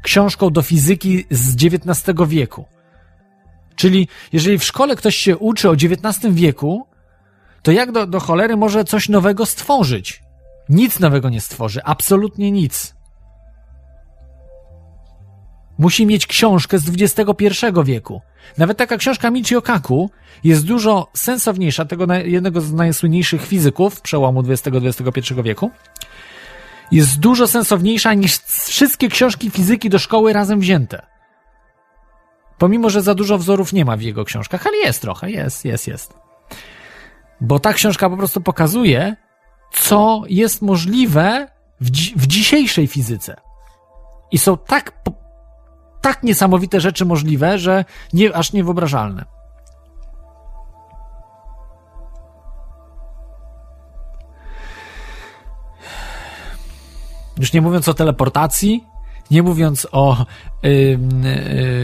książką 0.02 0.50
do 0.50 0.62
fizyki 0.62 1.24
z 1.30 1.54
XIX 1.54 2.18
wieku. 2.28 2.64
Czyli 3.76 4.08
jeżeli 4.32 4.58
w 4.58 4.64
szkole 4.64 4.96
ktoś 4.96 5.16
się 5.16 5.36
uczy 5.38 5.70
o 5.70 5.72
XIX 5.72 6.34
wieku, 6.34 6.86
to 7.62 7.72
jak 7.72 7.92
do, 7.92 8.06
do 8.06 8.20
cholery 8.20 8.56
może 8.56 8.84
coś 8.84 9.08
nowego 9.08 9.46
stworzyć? 9.46 10.22
Nic 10.68 11.00
nowego 11.00 11.28
nie 11.28 11.40
stworzy, 11.40 11.80
absolutnie 11.84 12.50
nic. 12.50 12.94
Musi 15.80 16.06
mieć 16.06 16.26
książkę 16.26 16.78
z 16.78 16.88
XXI 16.88 17.46
wieku. 17.84 18.20
Nawet 18.58 18.78
taka 18.78 18.96
książka 18.96 19.30
Michio 19.30 19.62
Kaku 19.62 20.10
jest 20.44 20.66
dużo 20.66 21.08
sensowniejsza, 21.14 21.84
tego 21.84 22.14
jednego 22.14 22.60
z 22.60 22.72
najsłynniejszych 22.72 23.46
fizyków 23.46 24.00
przełomu 24.00 24.40
XX-XXI 24.40 25.34
wieku. 25.42 25.70
Jest 26.92 27.18
dużo 27.18 27.46
sensowniejsza 27.48 28.14
niż 28.14 28.38
wszystkie 28.46 29.08
książki 29.08 29.50
fizyki 29.50 29.90
do 29.90 29.98
szkoły 29.98 30.32
razem 30.32 30.60
wzięte. 30.60 31.06
Pomimo, 32.58 32.90
że 32.90 33.02
za 33.02 33.14
dużo 33.14 33.38
wzorów 33.38 33.72
nie 33.72 33.84
ma 33.84 33.96
w 33.96 34.02
jego 34.02 34.24
książkach, 34.24 34.66
ale 34.66 34.76
jest 34.76 35.02
trochę, 35.02 35.30
jest, 35.30 35.64
jest, 35.64 35.86
jest. 35.86 36.14
Bo 37.40 37.58
ta 37.58 37.72
książka 37.72 38.10
po 38.10 38.16
prostu 38.16 38.40
pokazuje, 38.40 39.16
co 39.72 40.22
jest 40.28 40.62
możliwe 40.62 41.48
w, 41.80 41.90
dzi 41.90 42.14
w 42.16 42.26
dzisiejszej 42.26 42.86
fizyce. 42.86 43.36
I 44.32 44.38
są 44.38 44.58
tak, 44.58 44.92
tak 46.00 46.22
niesamowite 46.22 46.80
rzeczy 46.80 47.04
możliwe, 47.04 47.58
że 47.58 47.84
nie, 48.12 48.36
aż 48.36 48.52
niewyobrażalne. 48.52 49.24
Już 57.38 57.52
nie 57.52 57.60
mówiąc 57.60 57.88
o 57.88 57.94
teleportacji, 57.94 58.84
nie 59.30 59.42
mówiąc 59.42 59.86
o 59.92 60.26
yy, 60.62 60.70
yy, 60.70 60.98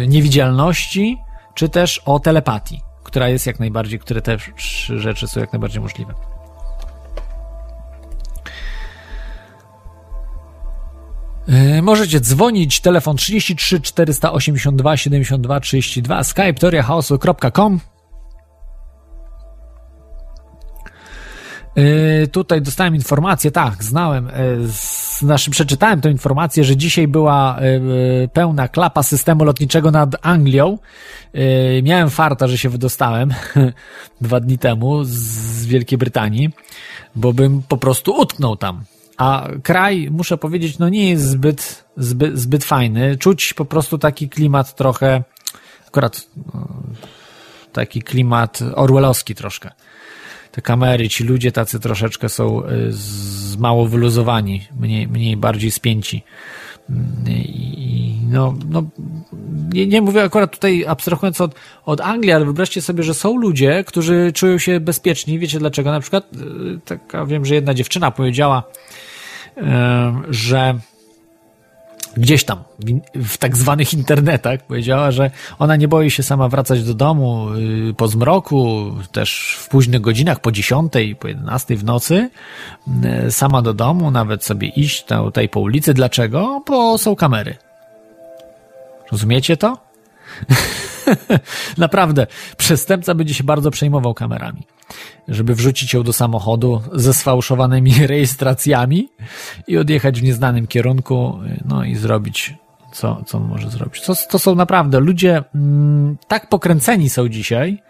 niewidzialności, 0.09 1.19
czy 1.55 1.69
też 1.69 2.03
o 2.05 2.21
telepatii, 2.21 2.81
która 3.05 3.29
jest 3.29 3.47
jak 3.47 3.61
najbardziej, 3.61 3.99
które 3.99 4.23
te 4.23 4.37
rzeczy 4.97 5.29
są 5.29 5.41
jak 5.41 5.53
najbardziej 5.53 5.83
możliwe. 5.83 6.15
Możecie 11.83 12.21
dzwonić, 12.21 12.81
telefon 12.81 13.17
33 13.17 13.81
482 13.81 14.97
72 14.97 15.61
32, 15.61 16.25
skype 16.25 16.55
teoriachaosu.com 16.55 17.81
Yy, 21.77 22.29
tutaj 22.29 22.63
dostałem 22.63 22.95
informację, 22.95 23.51
tak, 23.51 23.85
znałem, 23.85 24.27
yy, 24.27 24.69
znaczy 25.19 25.51
przeczytałem 25.51 26.01
tę 26.01 26.11
informację, 26.11 26.65
że 26.65 26.77
dzisiaj 26.77 27.09
była 27.09 27.59
pełna 28.33 28.69
klapa 28.69 29.03
systemu 29.03 29.45
lotniczego 29.45 29.91
nad 29.91 30.27
Anglią. 30.27 30.79
Miałem 31.83 32.11
farta, 32.11 32.49
że 32.49 32.59
się 32.59 32.69
wydostałem 32.69 33.35
dwa 34.21 34.41
dni 34.41 34.59
temu 34.59 35.05
z 35.05 35.67
Wielkiej 35.67 35.99
Brytanii, 35.99 36.51
bo 37.15 37.33
bym 37.33 37.63
po 37.69 37.77
prostu 37.77 38.13
utknął 38.21 38.57
tam. 38.57 38.85
A 39.17 39.49
kraj, 39.63 40.09
muszę 40.11 40.39
powiedzieć, 40.39 40.79
no 40.79 40.89
nie 40.89 41.11
jest 41.11 41.25
zbyt, 41.25 41.85
zbyt, 41.97 42.39
zbyt 42.39 42.65
fajny. 42.65 43.17
Czuć 43.19 43.55
po 43.55 43.65
prostu 43.65 43.99
taki 43.99 44.29
klimat 44.29 44.75
trochę, 44.75 45.23
akurat 45.87 46.27
no, 46.55 46.69
taki 47.73 48.03
klimat 48.03 48.59
orwellowski 48.75 49.35
troszkę 49.35 49.71
te 50.57 50.63
kamery, 50.63 51.09
ci 51.09 51.25
ludzie 51.25 51.53
tacy 51.53 51.81
troszeczkę 51.81 52.29
są 52.29 52.63
y, 52.67 52.93
z, 52.93 53.57
mało 53.57 53.87
wyluzowani, 53.87 54.63
mniej, 54.81 55.09
mniej 55.09 55.37
bardziej 55.37 55.71
spięci. 55.71 56.23
Mm, 56.91 57.29
I, 57.29 58.21
no, 58.31 58.55
no, 58.69 58.83
nie, 59.73 59.87
nie 59.87 60.03
mówię 60.03 60.23
akurat 60.23 60.53
tutaj 60.53 60.87
abstrahując 60.87 61.41
od, 61.41 61.55
od 61.85 62.01
Anglii, 62.01 62.33
ale 62.33 62.45
wyobraźcie 62.45 62.83
sobie, 62.83 63.03
że 63.03 63.15
są 63.15 63.37
ludzie, 63.37 63.85
którzy 63.87 64.33
czują 64.35 64.59
się 64.59 64.81
bezpieczni. 64.81 65.39
Wiecie 65.39 65.59
dlaczego? 65.59 65.91
Na 65.91 66.01
przykład, 66.01 66.25
y, 66.35 66.81
taka 66.85 67.27
wiem, 67.27 67.45
że 67.45 67.55
jedna 67.55 67.75
dziewczyna 67.75 68.11
powiedziała, 68.11 68.63
że 70.31 70.79
gdzieś 72.17 72.45
tam 72.45 72.65
w, 73.15 73.39
tak 73.39 73.57
zwanych 73.57 73.95
internetach 73.95 74.67
powiedziała, 74.67 75.11
że 75.11 75.31
ona 75.59 75.77
nie 75.77 75.89
boi 75.89 76.11
się 76.11 76.23
sama 76.23 76.49
wracać 76.49 76.85
do 76.85 76.95
domu 76.95 77.49
y, 77.91 77.95
po 77.95 78.09
zmroku, 78.09 78.93
też 79.13 79.57
w 79.61 79.69
późnych 79.69 80.01
godzinach, 80.01 80.41
po 80.41 80.53
10, 80.53 80.93
po 81.21 81.29
11 81.29 81.77
w 81.77 81.85
nocy, 81.85 82.31
y, 83.27 83.33
sama 83.33 83.63
do 83.63 83.75
domu, 83.75 84.11
nawet 84.11 84.45
sobie 84.45 84.69
iść 84.69 85.05
tutaj 85.05 85.49
po 85.49 85.61
ulicy. 85.61 85.95
Dlaczego? 85.95 86.63
Bo 86.67 86.99
są 86.99 87.17
kamery. 87.17 87.57
Rozumiecie 89.13 89.57
to? 89.57 89.79
Naprawdę, 91.79 92.27
przestępca 92.57 93.15
będzie 93.15 93.35
się 93.35 93.45
bardzo 93.45 93.71
przejmował 93.71 94.15
kamerami 94.15 94.63
żeby 95.29 95.55
wrzucić 95.55 95.95
ją 95.95 96.03
do 96.03 96.13
samochodu 96.13 96.83
ze 96.93 97.15
sfałszowanymi 97.15 97.93
rejestracjami 98.07 99.09
i 99.67 99.79
odjechać 99.79 100.21
w 100.21 100.23
nieznanym 100.23 100.67
kierunku, 100.67 101.39
no 101.65 101.85
i 101.85 101.95
zrobić 101.95 102.55
co, 102.93 103.23
co 103.27 103.39
on 103.39 103.45
może 103.45 103.71
zrobić. 103.71 104.03
To, 104.03 104.15
to 104.31 104.39
są 104.39 104.55
naprawdę 104.55 105.01
ludzie 105.01 105.45
mm, 105.55 106.17
tak 106.29 106.49
pokręceni 106.49 107.11
są 107.11 107.29
dzisiaj, 107.29 107.83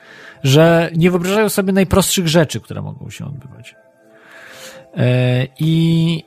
że 0.44 0.90
nie 0.96 1.10
wyobrażają 1.10 1.48
sobie 1.48 1.72
najprostszych 1.72 2.28
rzeczy, 2.28 2.60
które 2.60 2.82
mogą 2.82 3.10
się 3.10 3.24
odbywać. 3.24 3.74
E, 4.96 5.46
I 5.60 6.24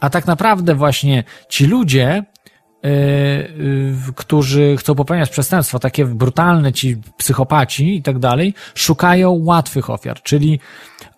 a 0.00 0.10
tak 0.10 0.26
naprawdę 0.26 0.74
właśnie 0.74 1.24
ci 1.48 1.66
ludzie 1.66 2.24
Yy, 2.24 2.29
którzy 4.14 4.76
chcą 4.76 4.94
popełniać 4.94 5.30
przestępstwa, 5.30 5.78
takie 5.78 6.04
brutalne, 6.06 6.72
ci 6.72 6.96
psychopaci 7.16 7.96
i 7.96 8.02
tak 8.02 8.18
dalej, 8.18 8.54
szukają 8.74 9.30
łatwych 9.30 9.90
ofiar, 9.90 10.22
czyli 10.22 10.60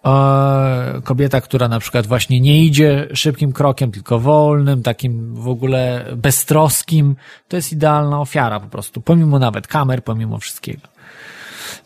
e, 0.05 1.01
kobieta, 1.05 1.41
która 1.41 1.69
na 1.69 1.81
przykład 1.81 2.07
właśnie 2.07 2.41
nie 2.41 2.65
idzie 2.65 3.09
szybkim 3.15 3.53
krokiem, 3.53 3.93
tylko 3.93 4.19
wolnym, 4.19 4.83
takim 4.83 5.35
w 5.35 5.49
ogóle 5.49 6.07
beztroskim, 6.17 7.17
to 7.49 7.57
jest 7.57 7.73
idealna 7.73 8.21
ofiara 8.21 8.61
po 8.61 8.69
prostu, 8.69 9.01
pomimo 9.01 9.39
nawet 9.39 9.67
kamer, 9.67 10.05
pomimo 10.05 10.39
wszystkiego. 10.39 10.89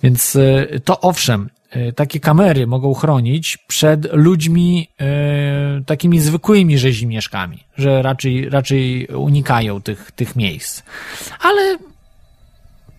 Więc 0.02 0.36
e, 0.36 0.80
to 0.80 1.00
owszem, 1.00 1.48
takie 1.96 2.20
kamery 2.20 2.66
mogą 2.66 2.94
chronić 2.94 3.56
przed 3.56 4.12
ludźmi 4.12 4.88
e, 5.00 5.82
takimi 5.86 6.20
zwykłymi 6.20 6.78
rzezimieszkami, 6.78 7.64
że 7.76 8.02
raczej, 8.02 8.50
raczej 8.50 9.06
unikają 9.06 9.82
tych, 9.82 10.12
tych 10.12 10.36
miejsc. 10.36 10.82
Ale 11.40 11.78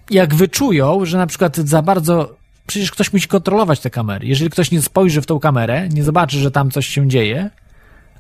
jak 0.10 0.36
wyczują, 0.36 1.06
że 1.06 1.18
na 1.18 1.28
przykład 1.28 1.58
za 1.58 1.82
bardzo 1.82 2.36
przecież 2.68 2.92
ktoś 2.92 3.14
musi 3.14 3.28
kontrolować 3.28 3.80
te 3.80 3.90
kamery. 3.90 4.28
Jeżeli 4.28 4.50
ktoś 4.50 4.72
nie 4.72 4.82
spojrzy 4.82 5.22
w 5.22 5.26
tą 5.26 5.40
kamerę, 5.40 5.90
nie 5.90 6.04
zobaczy, 6.04 6.40
że 6.40 6.52
tam 6.52 6.72
coś 6.72 6.88
się 6.88 7.10
dzieje, 7.10 7.50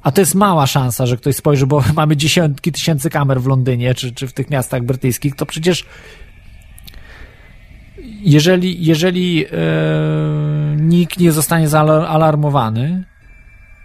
a 0.01 0.11
to 0.11 0.21
jest 0.21 0.35
mała 0.35 0.67
szansa, 0.67 1.05
że 1.05 1.17
ktoś 1.17 1.35
spojrzy, 1.35 1.67
bo 1.67 1.83
mamy 1.95 2.17
dziesiątki 2.17 2.71
tysięcy 2.71 3.09
kamer 3.09 3.41
w 3.41 3.47
Londynie 3.47 3.95
czy, 3.95 4.11
czy 4.11 4.27
w 4.27 4.33
tych 4.33 4.49
miastach 4.49 4.83
brytyjskich, 4.83 5.35
to 5.35 5.45
przecież 5.45 5.85
jeżeli, 8.21 8.85
jeżeli 8.85 9.45
e, 9.45 9.49
nikt 10.77 11.19
nie 11.19 11.31
zostanie 11.31 11.69
zaalarmowany, 11.69 13.03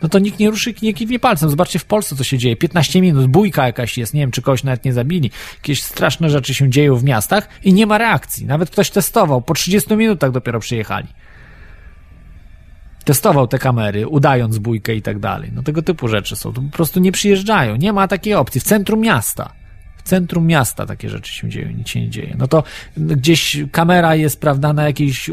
no 0.03 0.09
to 0.09 0.19
nikt 0.19 0.39
nie 0.39 0.51
ruszy, 0.51 0.75
nie 0.83 0.95
kiwnie 0.95 1.19
palcem. 1.19 1.51
Zobaczcie 1.51 1.79
w 1.79 1.85
Polsce, 1.85 2.17
co 2.17 2.25
się 2.25 2.39
dzieje. 2.39 2.57
15 2.57 3.01
minut, 3.01 3.27
bójka 3.27 3.67
jakaś 3.67 3.99
jest, 3.99 4.15
nie 4.15 4.21
wiem, 4.21 4.31
czy 4.31 4.43
kogoś 4.43 4.65
nawet 4.65 4.85
nie 4.85 4.93
zabili. 4.93 5.31
Jakieś 5.55 5.83
straszne 5.83 6.31
rzeczy 6.31 6.55
się 6.55 6.71
dzieją 6.71 6.97
w 6.97 7.05
miastach 7.05 7.49
i 7.65 7.73
nie 7.73 7.87
ma 7.87 7.99
reakcji. 7.99 8.47
Nawet 8.47 8.71
ktoś 8.71 8.91
testował, 8.91 9.43
po 9.43 9.55
30 9.55 9.97
minutach 9.97 10.31
dopiero 10.31 10.61
przyjechali. 10.61 11.09
Testował 13.05 13.47
te 13.47 13.59
kamery, 13.59 14.09
udając 14.09 14.59
bójkę 14.59 14.95
i 14.95 15.03
tak 15.03 15.19
dalej. 15.19 15.51
No 15.55 15.63
tego 15.63 15.83
typu 15.83 16.09
rzeczy 16.09 16.37
są. 16.37 16.53
To 16.53 16.61
po 16.61 16.77
prostu 16.77 17.01
nie 17.01 17.13
przyjeżdżają. 17.13 17.77
Nie 17.77 17.93
ma 17.93 18.09
takiej 18.09 18.35
opcji. 18.35 18.61
W 18.61 18.65
centrum 18.65 19.01
miasta 19.01 19.62
centrum 20.05 20.47
miasta 20.47 20.87
takie 20.87 21.09
rzeczy 21.09 21.33
się 21.33 21.49
dzieją, 21.49 21.71
nic 21.71 21.89
się 21.89 22.01
nie 22.01 22.11
dzieje. 22.11 22.35
No 22.39 22.49
to 22.49 22.65
gdzieś 22.97 23.59
kamera 23.73 24.15
jest, 24.15 24.41
prawda, 24.41 24.73
na 24.73 24.85
jakiejś 24.85 25.31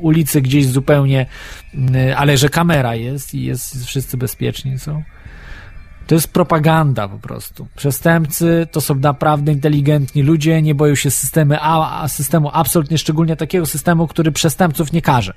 ulicy 0.00 0.42
gdzieś 0.42 0.66
zupełnie, 0.66 1.26
mm, 1.74 1.94
ale 2.16 2.36
że 2.36 2.48
kamera 2.48 2.94
jest 2.94 3.34
i 3.34 3.44
jest, 3.44 3.86
wszyscy 3.86 4.16
bezpieczni 4.16 4.78
są. 4.78 5.02
To 6.06 6.14
jest 6.14 6.32
propaganda 6.32 7.08
po 7.08 7.18
prostu. 7.18 7.66
Przestępcy 7.76 8.66
to 8.70 8.80
są 8.80 8.94
naprawdę 8.94 9.52
inteligentni 9.52 10.22
ludzie, 10.22 10.62
nie 10.62 10.74
boją 10.74 10.94
się 10.94 11.10
systemy, 11.10 11.58
a, 11.60 12.08
systemu 12.08 12.50
absolutnie 12.52 12.98
szczególnie 12.98 13.36
takiego 13.36 13.66
systemu, 13.66 14.06
który 14.06 14.32
przestępców 14.32 14.92
nie 14.92 15.02
karze 15.02 15.34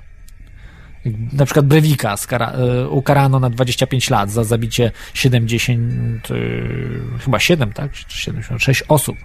na 1.32 1.44
przykład 1.44 1.66
Brewika 1.66 2.16
skara, 2.16 2.50
e, 2.52 2.88
ukarano 2.88 3.40
na 3.40 3.50
25 3.50 4.10
lat 4.10 4.30
za 4.30 4.44
zabicie 4.44 4.92
70, 5.14 6.30
y, 6.30 7.00
chyba 7.24 7.38
7, 7.38 7.72
tak? 7.72 7.92
Czy 7.92 8.18
76 8.18 8.82
osób. 8.88 9.16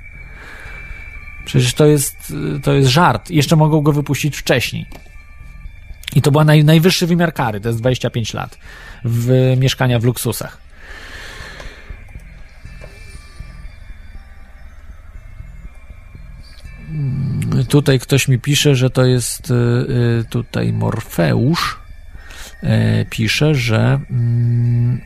Przecież 1.45 1.73
to 1.73 1.85
jest, 1.85 2.33
to 2.63 2.73
jest 2.73 2.89
żart. 2.89 3.29
Jeszcze 3.29 3.55
mogą 3.55 3.81
go 3.81 3.91
wypuścić 3.91 4.37
wcześniej. 4.37 4.85
I 6.15 6.21
to 6.21 6.31
była 6.31 6.43
naj, 6.43 6.63
najwyższy 6.63 7.07
wymiar 7.07 7.33
kary, 7.33 7.61
to 7.61 7.69
jest 7.69 7.79
25 7.79 8.33
lat 8.33 8.57
w 9.05 9.55
mieszkania 9.57 9.99
w 9.99 10.03
luksusach. 10.03 10.57
Tutaj 17.69 17.99
ktoś 17.99 18.27
mi 18.27 18.39
pisze, 18.39 18.75
że 18.75 18.89
to 18.89 19.05
jest 19.05 19.51
y, 19.51 19.53
y, 19.53 20.25
tutaj 20.29 20.73
Morfeusz. 20.73 21.81
E, 22.63 23.05
pisze, 23.05 23.55
że 23.55 23.99
mm, 24.09 25.01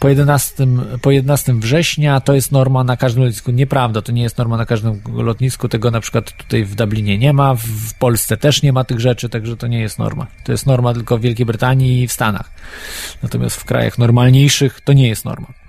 po 0.00 0.08
11, 0.08 0.66
po 1.02 1.10
11 1.10 1.54
września 1.54 2.20
to 2.20 2.34
jest 2.34 2.52
norma 2.52 2.84
na 2.84 2.96
każdym 2.96 3.22
lotnisku. 3.22 3.50
Nieprawda, 3.50 4.02
to 4.02 4.12
nie 4.12 4.22
jest 4.22 4.38
norma 4.38 4.56
na 4.56 4.66
każdym 4.66 5.00
lotnisku. 5.14 5.68
Tego 5.68 5.90
na 5.90 6.00
przykład 6.00 6.32
tutaj 6.36 6.64
w 6.64 6.74
Dublinie 6.74 7.18
nie 7.18 7.32
ma, 7.32 7.54
w 7.54 7.94
Polsce 7.98 8.36
też 8.36 8.62
nie 8.62 8.72
ma 8.72 8.84
tych 8.84 9.00
rzeczy, 9.00 9.28
także 9.28 9.56
to 9.56 9.66
nie 9.66 9.80
jest 9.80 9.98
norma. 9.98 10.26
To 10.44 10.52
jest 10.52 10.66
norma 10.66 10.94
tylko 10.94 11.18
w 11.18 11.20
Wielkiej 11.20 11.46
Brytanii 11.46 12.02
i 12.02 12.08
w 12.08 12.12
Stanach. 12.12 12.50
Natomiast 13.22 13.56
w 13.56 13.64
krajach 13.64 13.98
normalniejszych 13.98 14.80
to 14.80 14.92
nie 14.92 15.08
jest 15.08 15.24
norma. 15.24 15.65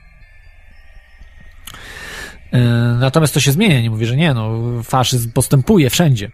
E, 2.57 2.97
natomiast 2.99 3.33
to 3.33 3.39
się 3.39 3.51
zmienia, 3.51 3.81
nie 3.81 3.89
mówię, 3.89 4.05
że 4.05 4.15
nie, 4.15 4.33
no 4.33 4.59
faszyzm 4.83 5.31
postępuje 5.31 5.89
wszędzie. 5.89 6.31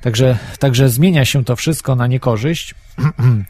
Także, 0.00 0.38
także 0.58 0.88
zmienia 0.88 1.24
się 1.24 1.44
to 1.44 1.56
wszystko 1.56 1.96
na 1.96 2.06
niekorzyść. 2.06 2.74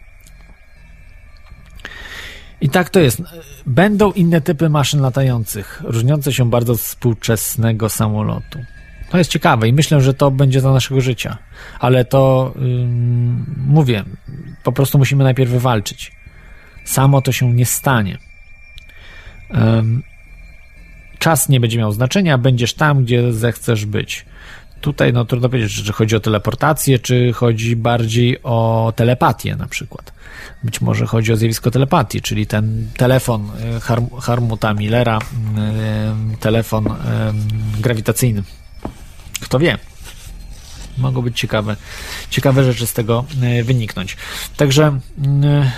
I 2.61 2.69
tak 2.69 2.91
to 2.91 3.01
jest. 3.01 3.23
Będą 3.67 4.13
inne 4.13 4.41
typy 4.41 4.69
maszyn 4.69 5.01
latających, 5.01 5.83
różniące 5.85 6.33
się 6.33 6.51
bardzo 6.51 6.73
od 6.73 6.81
współczesnego 6.81 7.89
samolotu. 7.89 8.59
To 9.11 9.19
jest 9.19 9.31
ciekawe 9.31 9.69
i 9.69 9.73
myślę, 9.73 10.01
że 10.01 10.15
to 10.15 10.31
będzie 10.31 10.61
za 10.61 10.73
naszego 10.73 11.01
życia. 11.01 11.39
Ale 11.81 12.05
to 12.05 12.55
mówię, 13.67 14.05
po 14.63 14.73
prostu 14.73 14.99
musimy 14.99 15.25
najpierw 15.25 15.51
wywalczyć. 15.51 16.13
Samo 16.85 17.23
to 17.23 17.33
się 17.33 17.55
nie 17.55 17.67
stanie. 17.67 18.19
Czas 21.23 21.49
nie 21.49 21.61
będzie 21.61 21.79
miał 21.79 21.93
znaczenia, 21.93 22.39
będziesz 22.39 22.75
tam, 22.75 23.05
gdzie 23.05 23.33
zechcesz 23.33 23.87
być. 23.87 24.25
Tutaj 24.81 25.13
no 25.13 25.25
trudno 25.25 25.49
powiedzieć, 25.49 25.83
czy 25.83 25.93
chodzi 25.93 26.17
o 26.17 26.21
teleportację, 26.21 26.99
czy 26.99 27.33
chodzi 27.33 27.77
bardziej 27.77 28.43
o 28.43 28.93
telepatię 28.97 29.57
na 29.57 29.67
przykład. 29.67 30.13
Być 30.65 30.81
może 30.81 31.07
chodzi 31.07 31.33
o 31.33 31.37
zjawisko 31.37 31.71
telepatii, 31.71 32.21
czyli 32.21 32.47
ten 32.47 32.89
telefon 32.97 33.51
e, 33.77 33.81
Harm 33.81 34.07
Harmuta 34.21 34.75
Millera, 34.75 35.19
e, 35.19 35.21
telefon 36.41 36.87
e, 36.87 36.93
grawitacyjny. 37.81 38.43
Kto 39.41 39.59
wie? 39.59 39.79
Mogą 40.99 41.23
być 41.23 41.41
ciekawe, 41.41 41.77
ciekawe 42.31 42.65
rzeczy 42.65 42.87
z 42.87 42.93
tego 42.93 43.25
wyniknąć. 43.65 44.17
Także 44.57 44.99
mm, 45.19 45.71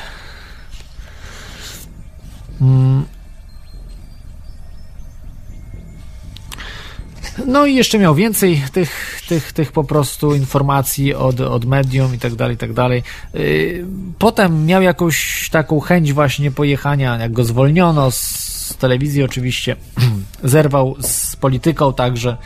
No 7.47 7.66
i 7.66 7.74
jeszcze 7.74 7.98
miał 7.98 8.15
więcej 8.15 8.62
tych, 8.73 9.20
tych, 9.28 9.52
tych 9.52 9.73
po 9.73 9.85
prostu 9.85 10.35
informacji 10.35 11.15
od, 11.15 11.40
od 11.40 11.65
medium 11.65 12.15
i 12.15 12.19
tak 12.19 12.35
dalej, 12.35 12.55
i 12.55 12.59
tak 12.59 12.73
dalej. 12.73 13.02
Y, 13.35 13.85
potem 14.19 14.66
miał 14.66 14.82
jakąś 14.82 15.48
taką 15.51 15.81
chęć 15.81 16.12
właśnie 16.12 16.51
pojechania, 16.51 17.19
jak 17.19 17.32
go 17.32 17.44
zwolniono 17.44 18.11
z 18.11 18.77
telewizji 18.78 19.23
oczywiście, 19.23 19.77
zerwał 20.44 20.97
z 21.01 21.36
polityką 21.36 21.93
także 21.93 22.36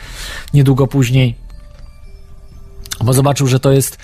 niedługo 0.53 0.87
później 0.87 1.48
bo 3.03 3.13
zobaczył, 3.13 3.47
że 3.47 3.59
to 3.59 3.71
jest, 3.71 3.97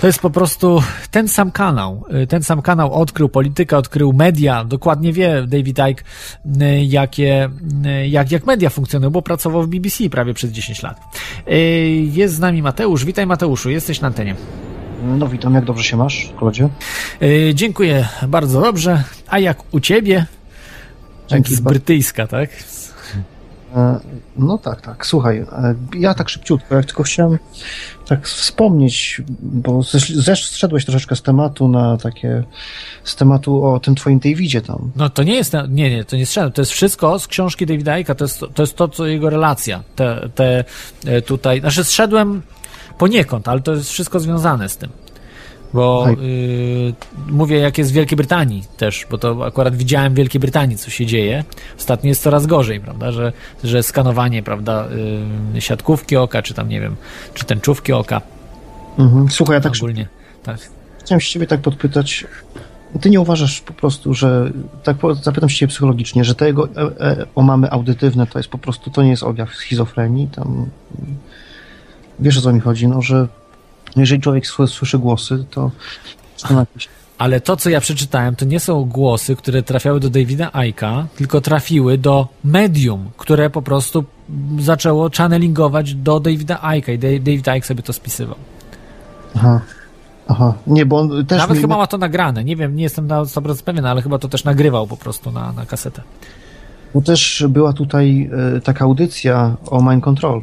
to 0.00 0.06
jest 0.06 0.18
po 0.18 0.30
prostu 0.30 0.82
ten 1.10 1.28
sam 1.28 1.50
kanał. 1.50 2.04
Y, 2.22 2.26
ten 2.26 2.42
sam 2.42 2.62
kanał 2.62 2.94
odkrył 2.94 3.28
politykę, 3.28 3.76
odkrył 3.76 4.12
media. 4.12 4.64
Dokładnie 4.64 5.12
wie 5.12 5.44
David 5.46 5.78
Icke, 5.90 6.04
y, 6.62 6.84
jakie, 6.84 7.50
y, 7.86 8.08
jak, 8.08 8.32
jak 8.32 8.46
media 8.46 8.70
funkcjonują, 8.70 9.10
bo 9.10 9.22
pracował 9.22 9.62
w 9.62 9.68
BBC 9.68 10.10
prawie 10.10 10.34
przez 10.34 10.50
10 10.50 10.82
lat. 10.82 11.00
Jest 12.12 12.34
z 12.34 12.38
nami 12.38 12.62
Mateusz. 12.62 13.04
Witaj 13.04 13.26
Mateuszu, 13.26 13.70
jesteś 13.70 14.00
na 14.00 14.08
antenie. 14.08 14.34
No 15.18 15.28
witam, 15.28 15.54
jak 15.54 15.64
dobrze 15.64 15.84
się 15.84 15.96
masz, 15.96 16.32
Klodzie? 16.38 16.68
Dziękuję 17.54 18.08
bardzo 18.28 18.60
dobrze. 18.60 19.04
A 19.28 19.38
jak 19.38 19.74
u 19.74 19.80
ciebie? 19.80 20.26
Dzięki. 21.28 21.54
Z 21.54 21.60
brytyjska, 21.60 22.26
tak? 22.26 22.50
E, 23.76 24.00
no 24.36 24.58
tak, 24.58 24.80
tak. 24.80 25.06
Słuchaj, 25.06 25.38
e, 25.38 25.74
ja 25.94 26.14
tak 26.14 26.28
szybciutko, 26.28 26.74
jak 26.74 26.86
tylko 26.86 27.02
chciałem 27.02 27.38
tak 28.06 28.28
wspomnieć, 28.28 29.22
bo 29.42 29.82
zeszedłeś 30.14 30.84
troszeczkę 30.84 31.16
z 31.16 31.22
tematu 31.22 31.68
na 31.68 31.96
takie, 31.96 32.44
z 33.04 33.16
tematu 33.16 33.64
o 33.64 33.80
tym 33.80 33.94
twoim 33.94 34.18
Davidzie 34.18 34.62
tam. 34.62 34.90
No 34.96 35.10
to 35.10 35.22
nie 35.22 35.34
jest, 35.34 35.52
nie, 35.68 35.90
nie, 35.90 36.04
to 36.04 36.16
nie 36.16 36.26
zszedłem. 36.26 36.52
To 36.52 36.62
jest 36.62 36.72
wszystko 36.72 37.18
z 37.18 37.26
książki 37.26 37.66
Davida 37.66 37.92
Icke'a, 37.92 38.14
to 38.14 38.24
jest, 38.24 38.40
to 38.54 38.62
jest 38.62 38.76
to, 38.76 38.88
co 38.88 39.06
jego 39.06 39.30
relacja. 39.30 39.82
Te, 39.96 40.28
te 40.34 40.64
e, 41.06 41.22
tutaj, 41.22 41.60
znaczy 41.60 41.84
zszedłem 41.84 42.42
poniekąd, 42.98 43.48
ale 43.48 43.60
to 43.60 43.74
jest 43.74 43.90
wszystko 43.90 44.20
związane 44.20 44.68
z 44.68 44.76
tym 44.76 44.90
bo 45.74 46.06
y, 46.10 46.94
mówię, 47.28 47.58
jak 47.58 47.78
jest 47.78 47.90
w 47.90 47.94
Wielkiej 47.94 48.16
Brytanii 48.16 48.64
też, 48.76 49.06
bo 49.10 49.18
to 49.18 49.46
akurat 49.46 49.76
widziałem 49.76 50.12
w 50.12 50.16
Wielkiej 50.16 50.40
Brytanii, 50.40 50.76
co 50.76 50.90
się 50.90 51.06
dzieje. 51.06 51.44
Ostatnio 51.78 52.08
jest 52.08 52.22
coraz 52.22 52.46
gorzej, 52.46 52.80
prawda, 52.80 53.12
że, 53.12 53.32
że 53.64 53.82
skanowanie, 53.82 54.42
prawda, 54.42 54.88
y, 55.56 55.60
siatkówki 55.60 56.16
oka, 56.16 56.42
czy 56.42 56.54
tam, 56.54 56.68
nie 56.68 56.80
wiem, 56.80 56.96
czy 57.34 57.44
tęczówki 57.44 57.92
oka. 57.92 58.20
Mhm. 58.98 59.30
Słuchaj, 59.30 59.54
ja 59.54 59.60
tak 59.60 59.72
ogólnie, 59.76 60.08
tak. 60.42 60.58
Chciałem 60.98 61.20
się 61.20 61.32
ciebie 61.32 61.46
tak 61.46 61.60
podpytać, 61.60 62.26
ty 63.00 63.10
nie 63.10 63.20
uważasz 63.20 63.60
po 63.60 63.72
prostu, 63.72 64.14
że, 64.14 64.50
tak 64.82 64.96
zapytam 65.22 65.48
się 65.48 65.56
ciebie 65.56 65.70
psychologicznie, 65.70 66.24
że 66.24 66.34
te 66.34 66.46
jego 66.46 66.68
e, 66.68 67.00
e, 67.00 67.26
omamy 67.34 67.70
audytywne 67.70 68.26
to 68.26 68.38
jest 68.38 68.48
po 68.48 68.58
prostu, 68.58 68.90
to 68.90 69.02
nie 69.02 69.10
jest 69.10 69.22
objaw 69.22 69.54
schizofrenii, 69.54 70.28
tam, 70.28 70.66
wiesz 72.20 72.38
o 72.38 72.40
co 72.40 72.52
mi 72.52 72.60
chodzi, 72.60 72.88
no, 72.88 73.02
że 73.02 73.28
no 73.96 74.02
jeżeli 74.02 74.20
człowiek 74.20 74.46
słyszy 74.46 74.98
głosy, 74.98 75.44
to 75.50 75.70
ale 77.18 77.40
to, 77.40 77.56
co 77.56 77.70
ja 77.70 77.80
przeczytałem, 77.80 78.36
to 78.36 78.44
nie 78.44 78.60
są 78.60 78.84
głosy, 78.84 79.36
które 79.36 79.62
trafiały 79.62 80.00
do 80.00 80.10
Davida 80.10 80.50
Aika, 80.52 81.06
tylko 81.16 81.40
trafiły 81.40 81.98
do 81.98 82.28
medium, 82.44 83.10
które 83.16 83.50
po 83.50 83.62
prostu 83.62 84.04
zaczęło 84.58 85.10
channelingować 85.16 85.94
do 85.94 86.20
Davida 86.20 86.62
Aika 86.62 86.92
i 86.92 86.98
David 86.98 87.48
Ike 87.48 87.66
sobie 87.66 87.82
to 87.82 87.92
spisywał. 87.92 88.36
Aha. 89.36 89.60
Aha, 90.28 90.54
nie, 90.66 90.86
bo 90.86 90.98
on 90.98 91.26
też. 91.26 91.38
Nawet 91.38 91.56
mi... 91.56 91.62
chyba 91.62 91.76
ma 91.76 91.86
to 91.86 91.98
nagrane. 91.98 92.44
Nie 92.44 92.56
wiem, 92.56 92.76
nie 92.76 92.82
jestem 92.82 93.06
na 93.06 93.22
100% 93.22 93.62
pewien, 93.62 93.86
ale 93.86 94.02
chyba 94.02 94.18
to 94.18 94.28
też 94.28 94.44
nagrywał 94.44 94.86
po 94.86 94.96
prostu 94.96 95.32
na, 95.32 95.52
na 95.52 95.66
kasetę. 95.66 96.02
Bo 96.94 97.02
też 97.02 97.44
była 97.48 97.72
tutaj 97.72 98.30
e, 98.56 98.60
taka 98.60 98.84
audycja 98.84 99.56
o 99.66 99.82
Mind 99.82 100.04
Control. 100.04 100.42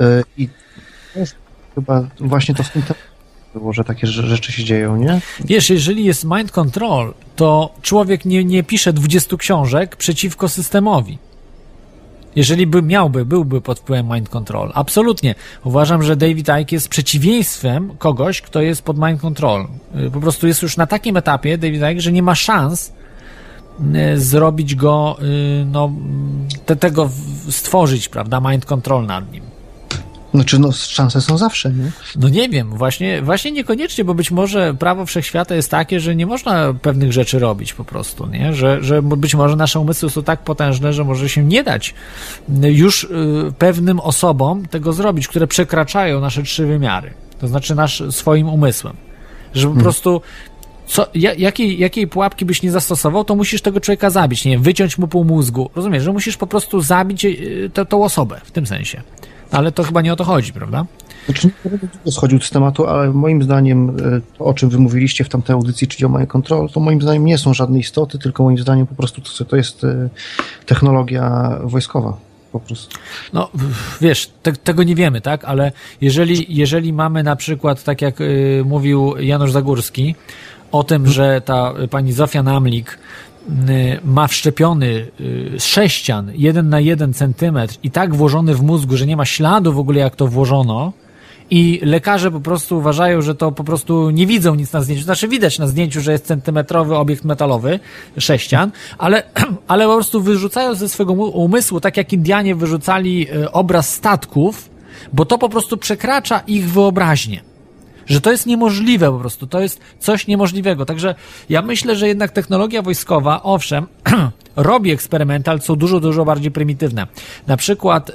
E, 0.00 0.22
I 0.36 0.48
chyba 1.74 2.06
właśnie 2.20 2.54
to 2.54 2.62
w 2.62 2.70
tym 2.70 2.82
było, 3.54 3.72
że 3.72 3.84
takie 3.84 4.06
rzeczy 4.06 4.52
się 4.52 4.64
dzieją, 4.64 4.96
nie? 4.96 5.20
Wiesz, 5.44 5.70
jeżeli 5.70 6.04
jest 6.04 6.24
mind 6.24 6.52
control, 6.52 7.14
to 7.36 7.74
człowiek 7.82 8.24
nie, 8.24 8.44
nie 8.44 8.62
pisze 8.62 8.92
20 8.92 9.36
książek 9.36 9.96
przeciwko 9.96 10.48
systemowi. 10.48 11.18
Jeżeli 12.36 12.66
by 12.66 12.82
miałby, 12.82 13.24
byłby 13.24 13.60
pod 13.60 13.78
wpływem 13.78 14.08
mind 14.14 14.28
control. 14.28 14.72
Absolutnie. 14.74 15.34
Uważam, 15.64 16.02
że 16.02 16.16
David 16.16 16.48
Icke 16.60 16.72
jest 16.76 16.88
przeciwieństwem 16.88 17.96
kogoś, 17.98 18.40
kto 18.40 18.60
jest 18.60 18.82
pod 18.82 18.98
mind 18.98 19.20
control. 19.20 19.66
Y, 20.06 20.10
po 20.10 20.20
prostu 20.20 20.46
jest 20.46 20.62
już 20.62 20.76
na 20.76 20.86
takim 20.86 21.16
etapie 21.16 21.58
David 21.58 21.82
Icke, 21.82 22.00
że 22.00 22.12
nie 22.12 22.22
ma 22.22 22.34
szans 22.34 22.92
y, 24.14 24.20
zrobić 24.20 24.74
go, 24.74 25.16
y, 25.22 25.64
no, 25.64 25.92
te, 26.66 26.76
tego 26.76 27.10
stworzyć, 27.50 28.08
prawda, 28.08 28.40
mind 28.40 28.64
control 28.64 29.06
nad 29.06 29.32
nim. 29.32 29.51
Znaczy, 30.34 30.58
no, 30.58 30.72
szanse 30.72 31.20
są 31.20 31.38
zawsze, 31.38 31.70
nie? 31.70 31.90
No 32.16 32.28
nie 32.28 32.48
wiem, 32.48 32.70
właśnie, 32.70 33.22
właśnie 33.22 33.52
niekoniecznie, 33.52 34.04
bo 34.04 34.14
być 34.14 34.30
może 34.30 34.74
prawo 34.74 35.06
wszechświata 35.06 35.54
jest 35.54 35.70
takie, 35.70 36.00
że 36.00 36.16
nie 36.16 36.26
można 36.26 36.74
pewnych 36.82 37.12
rzeczy 37.12 37.38
robić 37.38 37.72
po 37.72 37.84
prostu, 37.84 38.26
nie? 38.26 38.54
Że, 38.54 38.84
że 38.84 39.02
być 39.02 39.34
może 39.34 39.56
nasze 39.56 39.80
umysły 39.80 40.10
są 40.10 40.22
tak 40.22 40.40
potężne, 40.40 40.92
że 40.92 41.04
może 41.04 41.28
się 41.28 41.44
nie 41.44 41.64
dać 41.64 41.94
już 42.62 43.04
y, 43.04 43.08
pewnym 43.58 44.00
osobom 44.00 44.66
tego 44.66 44.92
zrobić, 44.92 45.28
które 45.28 45.46
przekraczają 45.46 46.20
nasze 46.20 46.42
trzy 46.42 46.66
wymiary. 46.66 47.14
To 47.40 47.48
znaczy 47.48 47.74
nasz, 47.74 48.02
swoim 48.10 48.48
umysłem. 48.48 48.96
Że 49.54 49.62
po 49.62 49.68
hmm. 49.68 49.82
prostu 49.82 50.20
co, 50.86 51.06
jakiej, 51.14 51.78
jakiej 51.78 52.06
pułapki 52.06 52.44
byś 52.44 52.62
nie 52.62 52.70
zastosował, 52.70 53.24
to 53.24 53.34
musisz 53.34 53.62
tego 53.62 53.80
człowieka 53.80 54.10
zabić, 54.10 54.44
nie 54.44 54.58
wyciąć 54.58 54.98
mu 54.98 55.08
pół 55.08 55.24
mózgu. 55.24 55.70
Rozumiesz, 55.74 56.02
że 56.02 56.12
musisz 56.12 56.36
po 56.36 56.46
prostu 56.46 56.80
zabić 56.80 57.24
y, 57.24 57.70
tą 57.88 58.04
osobę 58.04 58.40
w 58.44 58.50
tym 58.50 58.66
sensie. 58.66 59.02
Ale 59.52 59.72
to 59.72 59.82
chyba 59.82 60.02
nie 60.02 60.12
o 60.12 60.16
to 60.16 60.24
chodzi, 60.24 60.52
prawda? 60.52 60.86
Znaczy, 61.26 61.50
nie 61.64 61.70
będę 61.70 62.12
schodził 62.12 62.40
z 62.40 62.50
tematu, 62.50 62.86
ale 62.86 63.10
moim 63.10 63.42
zdaniem 63.42 63.90
e, 63.90 64.20
to, 64.38 64.44
o 64.44 64.54
czym 64.54 64.68
wy 64.68 64.78
mówiliście 64.78 65.24
w 65.24 65.28
tamtej 65.28 65.54
audycji, 65.54 65.88
czyli 65.88 66.04
o 66.04 66.08
Mind 66.08 66.30
Control, 66.30 66.68
to 66.68 66.80
moim 66.80 67.02
zdaniem 67.02 67.24
nie 67.24 67.38
są 67.38 67.54
żadne 67.54 67.78
istoty, 67.78 68.18
tylko 68.18 68.42
moim 68.42 68.58
zdaniem 68.58 68.86
po 68.86 68.94
prostu 68.94 69.20
to, 69.20 69.44
to 69.44 69.56
jest 69.56 69.84
e, 69.84 70.08
technologia 70.66 71.58
wojskowa. 71.62 72.16
Po 72.52 72.60
prostu. 72.60 72.98
No, 73.32 73.50
wiesz, 74.00 74.30
te, 74.42 74.52
tego 74.52 74.82
nie 74.82 74.94
wiemy, 74.94 75.20
tak? 75.20 75.44
Ale 75.44 75.72
jeżeli, 76.00 76.46
jeżeli 76.48 76.92
mamy 76.92 77.22
na 77.22 77.36
przykład, 77.36 77.84
tak 77.84 78.02
jak 78.02 78.20
y, 78.20 78.62
mówił 78.66 79.14
Janusz 79.18 79.52
Zagórski, 79.52 80.14
o 80.72 80.84
tym, 80.84 81.06
że 81.06 81.40
ta 81.40 81.72
pani 81.90 82.12
Zofia 82.12 82.42
Namlik 82.42 82.98
ma 84.04 84.28
wszczepiony 84.28 85.06
y, 85.20 85.60
sześcian, 85.60 86.32
jeden 86.34 86.68
na 86.68 86.80
jeden 86.80 87.14
centymetr 87.14 87.74
i 87.82 87.90
tak 87.90 88.14
włożony 88.14 88.54
w 88.54 88.62
mózgu, 88.62 88.96
że 88.96 89.06
nie 89.06 89.16
ma 89.16 89.24
śladu 89.24 89.72
w 89.72 89.78
ogóle 89.78 90.00
jak 90.00 90.16
to 90.16 90.26
włożono 90.26 90.92
i 91.50 91.80
lekarze 91.82 92.30
po 92.30 92.40
prostu 92.40 92.78
uważają, 92.78 93.22
że 93.22 93.34
to 93.34 93.52
po 93.52 93.64
prostu 93.64 94.10
nie 94.10 94.26
widzą 94.26 94.54
nic 94.54 94.72
na 94.72 94.80
zdjęciu. 94.80 95.04
Znaczy 95.04 95.28
widać 95.28 95.58
na 95.58 95.66
zdjęciu, 95.66 96.00
że 96.00 96.12
jest 96.12 96.26
centymetrowy 96.26 96.96
obiekt 96.96 97.24
metalowy, 97.24 97.80
sześcian, 98.18 98.70
ale, 98.98 99.22
ale 99.68 99.86
po 99.86 99.94
prostu 99.94 100.20
wyrzucają 100.20 100.74
ze 100.74 100.88
swojego 100.88 101.12
umysłu, 101.12 101.80
tak 101.80 101.96
jak 101.96 102.12
Indianie 102.12 102.54
wyrzucali 102.54 103.26
e, 103.30 103.52
obraz 103.52 103.94
statków, 103.94 104.70
bo 105.12 105.24
to 105.24 105.38
po 105.38 105.48
prostu 105.48 105.76
przekracza 105.76 106.38
ich 106.38 106.70
wyobraźnię 106.70 107.51
że 108.06 108.20
to 108.20 108.30
jest 108.30 108.46
niemożliwe 108.46 109.10
po 109.10 109.18
prostu, 109.18 109.46
to 109.46 109.60
jest 109.60 109.80
coś 109.98 110.26
niemożliwego. 110.26 110.84
Także 110.84 111.14
ja 111.48 111.62
myślę, 111.62 111.96
że 111.96 112.08
jednak 112.08 112.30
technologia 112.30 112.82
wojskowa, 112.82 113.42
owszem, 113.42 113.86
robi 114.56 114.90
eksperymenty, 114.90 115.50
ale 115.50 115.60
są 115.60 115.76
dużo, 115.76 116.00
dużo 116.00 116.24
bardziej 116.24 116.50
prymitywne. 116.50 117.06
Na 117.46 117.56
przykład 117.56 118.10
y, 118.10 118.12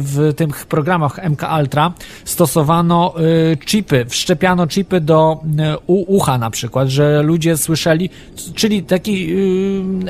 w 0.00 0.32
tych 0.36 0.66
programach 0.66 1.20
MK 1.30 1.42
Ultra 1.60 1.92
stosowano 2.24 3.14
y, 3.52 3.56
chipy, 3.66 4.06
wszczepiano 4.08 4.66
chipy 4.66 5.00
do 5.00 5.40
y, 5.44 5.78
ucha 5.86 6.38
na 6.38 6.50
przykład, 6.50 6.88
że 6.88 7.22
ludzie 7.22 7.56
słyszeli, 7.56 8.10
czyli 8.54 8.82
taki 8.82 9.36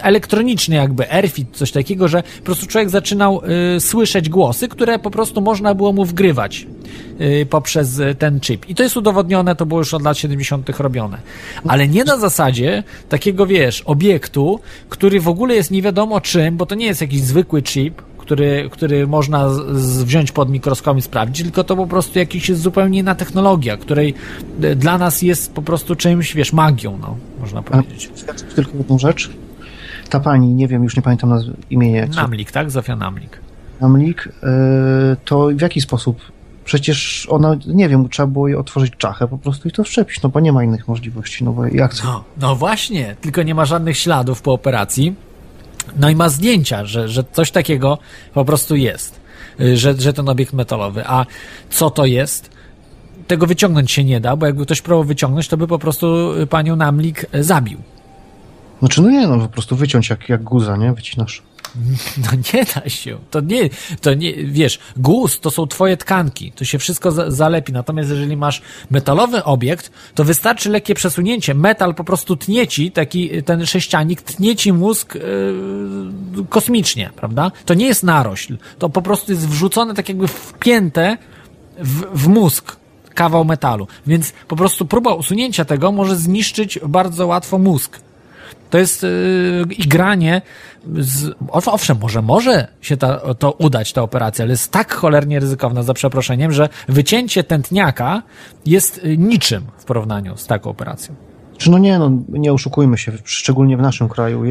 elektroniczny 0.02 0.76
jakby, 0.76 1.12
airfit, 1.12 1.48
coś 1.52 1.72
takiego, 1.72 2.08
że 2.08 2.22
po 2.22 2.44
prostu 2.44 2.66
człowiek 2.66 2.90
zaczynał 2.90 3.42
słyszeć 3.78 4.28
głosy, 4.28 4.68
które 4.68 4.98
po 4.98 5.10
prostu 5.10 5.40
można 5.40 5.74
było 5.74 5.92
mu 5.92 6.04
wgrywać 6.04 6.66
poprzez 7.50 8.00
ten 8.18 8.40
chip. 8.40 8.68
I 8.68 8.74
to 8.74 8.82
jest 8.82 8.96
udowodnione, 8.96 9.56
to 9.56 9.66
było 9.66 9.80
już 9.80 9.94
od 9.94 10.02
lat 10.02 10.18
70. 10.18 10.80
robione. 10.80 11.18
Ale 11.68 11.88
nie 11.88 12.04
na 12.04 12.16
zasadzie 12.16 12.82
takiego, 13.08 13.46
wiesz, 13.46 13.82
obiektu, 13.82 14.60
który 14.88 15.20
w 15.20 15.28
ogóle 15.28 15.54
jest 15.54 15.70
nie 15.70 15.82
wiadomo 15.82 16.20
czym, 16.20 16.56
bo 16.56 16.66
to 16.66 16.74
nie 16.74 16.86
jest 16.86 17.00
jakiś 17.00 17.20
zwykły 17.20 17.62
chip, 17.62 18.02
który, 18.26 18.68
który 18.72 19.06
można 19.06 19.48
z, 19.48 20.02
wziąć 20.02 20.32
pod 20.32 20.50
mikroskop 20.50 20.98
i 20.98 21.02
sprawdzić, 21.02 21.44
tylko 21.44 21.64
to 21.64 21.76
po 21.76 21.86
prostu 21.86 22.18
jakiś 22.18 22.48
jest 22.48 22.60
zupełnie 22.60 22.98
inna 22.98 23.14
technologia, 23.14 23.76
której 23.76 24.14
e, 24.62 24.76
dla 24.76 24.98
nas 24.98 25.22
jest 25.22 25.52
po 25.52 25.62
prostu 25.62 25.96
czymś, 25.96 26.34
wiesz, 26.34 26.52
magią, 26.52 26.98
no, 26.98 27.16
można 27.40 27.62
powiedzieć. 27.62 28.10
A, 28.28 28.54
tylko 28.54 28.78
jedną 28.78 28.98
rzecz. 28.98 29.30
Ta 30.10 30.20
pani, 30.20 30.54
nie 30.54 30.68
wiem, 30.68 30.84
już 30.84 30.96
nie 30.96 31.02
pamiętam 31.02 31.38
imienia. 31.70 32.06
Namlik, 32.06 32.50
tak? 32.50 32.70
Zofia 32.70 32.96
Namlik. 32.96 33.40
Namlik, 33.80 34.28
to 35.24 35.48
w 35.54 35.60
jaki 35.60 35.80
sposób 35.80 36.20
Przecież 36.66 37.26
ona, 37.30 37.56
nie 37.66 37.88
wiem, 37.88 38.08
trzeba 38.08 38.26
było 38.26 38.48
jej 38.48 38.56
otworzyć 38.56 38.92
czachę 38.98 39.28
po 39.28 39.38
prostu 39.38 39.68
i 39.68 39.72
to 39.72 39.84
wszczepić, 39.84 40.22
no 40.22 40.28
bo 40.28 40.40
nie 40.40 40.52
ma 40.52 40.64
innych 40.64 40.88
możliwości, 40.88 41.44
no 41.44 41.52
bo 41.52 41.66
jak 41.66 42.04
no, 42.04 42.24
no 42.40 42.56
właśnie, 42.56 43.16
tylko 43.20 43.42
nie 43.42 43.54
ma 43.54 43.64
żadnych 43.64 43.98
śladów 43.98 44.42
po 44.42 44.52
operacji. 44.52 45.14
No 45.96 46.10
i 46.10 46.16
ma 46.16 46.28
zdjęcia, 46.28 46.84
że, 46.84 47.08
że 47.08 47.24
coś 47.32 47.50
takiego 47.50 47.98
po 48.34 48.44
prostu 48.44 48.76
jest, 48.76 49.20
y, 49.60 49.76
że, 49.76 49.94
że 49.94 50.12
ten 50.12 50.28
obiekt 50.28 50.52
metalowy. 50.52 51.02
A 51.06 51.26
co 51.70 51.90
to 51.90 52.04
jest? 52.04 52.50
Tego 53.26 53.46
wyciągnąć 53.46 53.92
się 53.92 54.04
nie 54.04 54.20
da, 54.20 54.36
bo 54.36 54.46
jakby 54.46 54.64
ktoś 54.64 54.82
próbował 54.82 55.04
wyciągnąć, 55.04 55.48
to 55.48 55.56
by 55.56 55.66
po 55.66 55.78
prostu 55.78 56.34
panią 56.50 56.76
Namlik 56.76 57.26
zabił. 57.40 57.78
Znaczy, 58.78 59.02
no 59.02 59.10
nie, 59.10 59.26
no 59.26 59.38
po 59.38 59.48
prostu 59.48 59.76
wyciąć 59.76 60.10
jak, 60.10 60.28
jak 60.28 60.42
guza, 60.42 60.76
nie? 60.76 60.92
Wycinasz. 60.92 61.42
No 62.24 62.30
nie 62.54 62.64
da 62.64 62.88
się. 62.88 63.18
To 63.30 63.40
nie, 63.40 63.70
to 64.00 64.14
nie, 64.14 64.34
wiesz, 64.34 64.78
guz 64.96 65.40
to 65.40 65.50
są 65.50 65.66
twoje 65.66 65.96
tkanki, 65.96 66.52
to 66.52 66.64
się 66.64 66.78
wszystko 66.78 67.12
za, 67.12 67.30
zalepi. 67.30 67.72
Natomiast 67.72 68.10
jeżeli 68.10 68.36
masz 68.36 68.62
metalowy 68.90 69.44
obiekt, 69.44 69.90
to 70.14 70.24
wystarczy 70.24 70.70
lekkie 70.70 70.94
przesunięcie. 70.94 71.54
Metal 71.54 71.94
po 71.94 72.04
prostu 72.04 72.36
tnie 72.36 72.66
ci, 72.66 72.90
taki 72.92 73.42
ten 73.42 73.66
sześcianik 73.66 74.22
tnie 74.22 74.56
ci 74.56 74.72
mózg 74.72 75.14
yy, 75.14 75.20
kosmicznie, 76.48 77.10
prawda? 77.16 77.52
To 77.64 77.74
nie 77.74 77.86
jest 77.86 78.02
narośl. 78.02 78.56
To 78.78 78.88
po 78.88 79.02
prostu 79.02 79.32
jest 79.32 79.48
wrzucone 79.48 79.94
tak 79.94 80.08
jakby 80.08 80.28
wpięte 80.28 81.18
w, 81.78 82.02
w 82.14 82.28
mózg 82.28 82.76
kawał 83.14 83.44
metalu. 83.44 83.86
Więc 84.06 84.32
po 84.48 84.56
prostu 84.56 84.86
próba 84.86 85.14
usunięcia 85.14 85.64
tego 85.64 85.92
może 85.92 86.16
zniszczyć 86.16 86.78
bardzo 86.88 87.26
łatwo 87.26 87.58
mózg. 87.58 88.00
To 88.70 88.78
jest 88.78 89.02
yy, 89.02 89.74
igranie 89.78 90.42
z, 90.94 91.34
owszem, 91.50 91.98
może 92.00 92.22
może 92.22 92.68
się 92.80 92.96
ta, 92.96 93.34
to 93.34 93.52
udać, 93.52 93.92
ta 93.92 94.02
operacja, 94.02 94.42
ale 94.42 94.52
jest 94.52 94.72
tak 94.72 94.94
cholernie 94.94 95.40
ryzykowna, 95.40 95.82
za 95.82 95.94
przeproszeniem, 95.94 96.52
że 96.52 96.68
wycięcie 96.88 97.44
tętniaka 97.44 98.22
jest 98.66 99.04
y, 99.04 99.16
niczym 99.16 99.64
w 99.78 99.84
porównaniu 99.84 100.36
z 100.36 100.46
taką 100.46 100.70
operacją. 100.70 101.14
Czy 101.58 101.70
no 101.70 101.78
nie, 101.78 101.98
no 101.98 102.10
nie 102.28 102.52
oszukujmy 102.52 102.98
się, 102.98 103.12
szczególnie 103.24 103.76
w 103.76 103.80
naszym 103.80 104.08
kraju. 104.08 104.42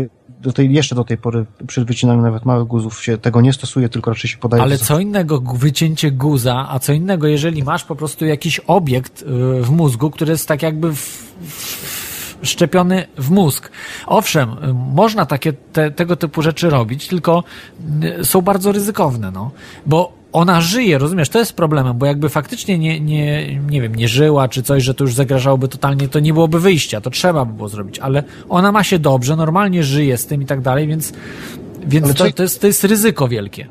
Do 0.42 0.54
tej, 0.54 0.74
jeszcze 0.74 0.96
do 0.96 1.04
tej 1.04 1.18
pory 1.18 1.46
przy 1.68 1.86
wycinaniu 1.86 2.22
nawet 2.22 2.46
małych 2.46 2.68
guzów 2.68 3.04
się 3.04 3.18
tego 3.18 3.42
nie 3.42 3.54
stosuje, 3.54 3.90
tylko 3.90 4.12
raczej 4.12 4.30
się 4.30 4.38
podaje. 4.38 4.64
Ale 4.64 4.78
co 4.78 5.00
innego 5.00 5.40
wycięcie 5.40 6.12
guza, 6.12 6.66
a 6.70 6.80
co 6.80 6.94
innego, 6.94 7.28
jeżeli 7.28 7.64
masz 7.64 7.84
po 7.84 7.96
prostu 7.96 8.26
jakiś 8.26 8.60
obiekt 8.60 9.22
y, 9.22 9.26
w 9.62 9.70
mózgu, 9.72 10.12
który 10.12 10.32
jest 10.32 10.48
tak 10.48 10.62
jakby 10.62 10.96
w, 10.96 11.00
w 11.42 11.95
szczepiony 12.46 13.08
w 13.18 13.32
mózg. 13.32 13.72
Owszem, 14.06 14.56
można 14.94 15.26
takie, 15.26 15.54
te, 15.54 15.92
tego 15.92 16.16
typu 16.16 16.42
rzeczy 16.42 16.70
robić, 16.70 17.08
tylko 17.08 17.44
y, 18.20 18.26
są 18.26 18.42
bardzo 18.42 18.72
ryzykowne, 18.72 19.32
no. 19.32 19.52
Bo 19.86 20.26
ona 20.36 20.62
żyje, 20.62 20.98
rozumiesz, 20.98 21.30
to 21.30 21.40
jest 21.40 21.54
problemem, 21.54 21.98
bo 21.98 22.06
jakby 22.06 22.30
faktycznie 22.30 22.78
nie, 22.78 23.00
nie, 23.00 23.60
nie 23.60 23.82
wiem, 23.82 23.96
nie 23.96 24.08
żyła 24.08 24.48
czy 24.48 24.64
coś, 24.64 24.84
że 24.84 24.94
to 24.94 25.04
już 25.04 25.14
zagrażałoby 25.14 25.68
totalnie, 25.68 26.08
to 26.08 26.20
nie 26.20 26.34
byłoby 26.34 26.60
wyjścia, 26.60 27.02
to 27.02 27.10
trzeba 27.10 27.46
by 27.46 27.54
było 27.54 27.70
zrobić, 27.70 28.00
ale 28.00 28.24
ona 28.50 28.72
ma 28.72 28.84
się 28.84 29.00
dobrze, 29.00 29.36
normalnie 29.36 29.84
żyje 29.84 30.18
z 30.18 30.26
tym 30.26 30.42
i 30.42 30.46
tak 30.46 30.62
dalej, 30.62 30.88
więc, 30.88 31.14
więc 31.88 32.14
to, 32.14 32.32
to, 32.32 32.44
jest, 32.44 32.62
to 32.62 32.68
jest 32.68 32.84
ryzyko 32.84 33.28
wielkie. 33.28 33.68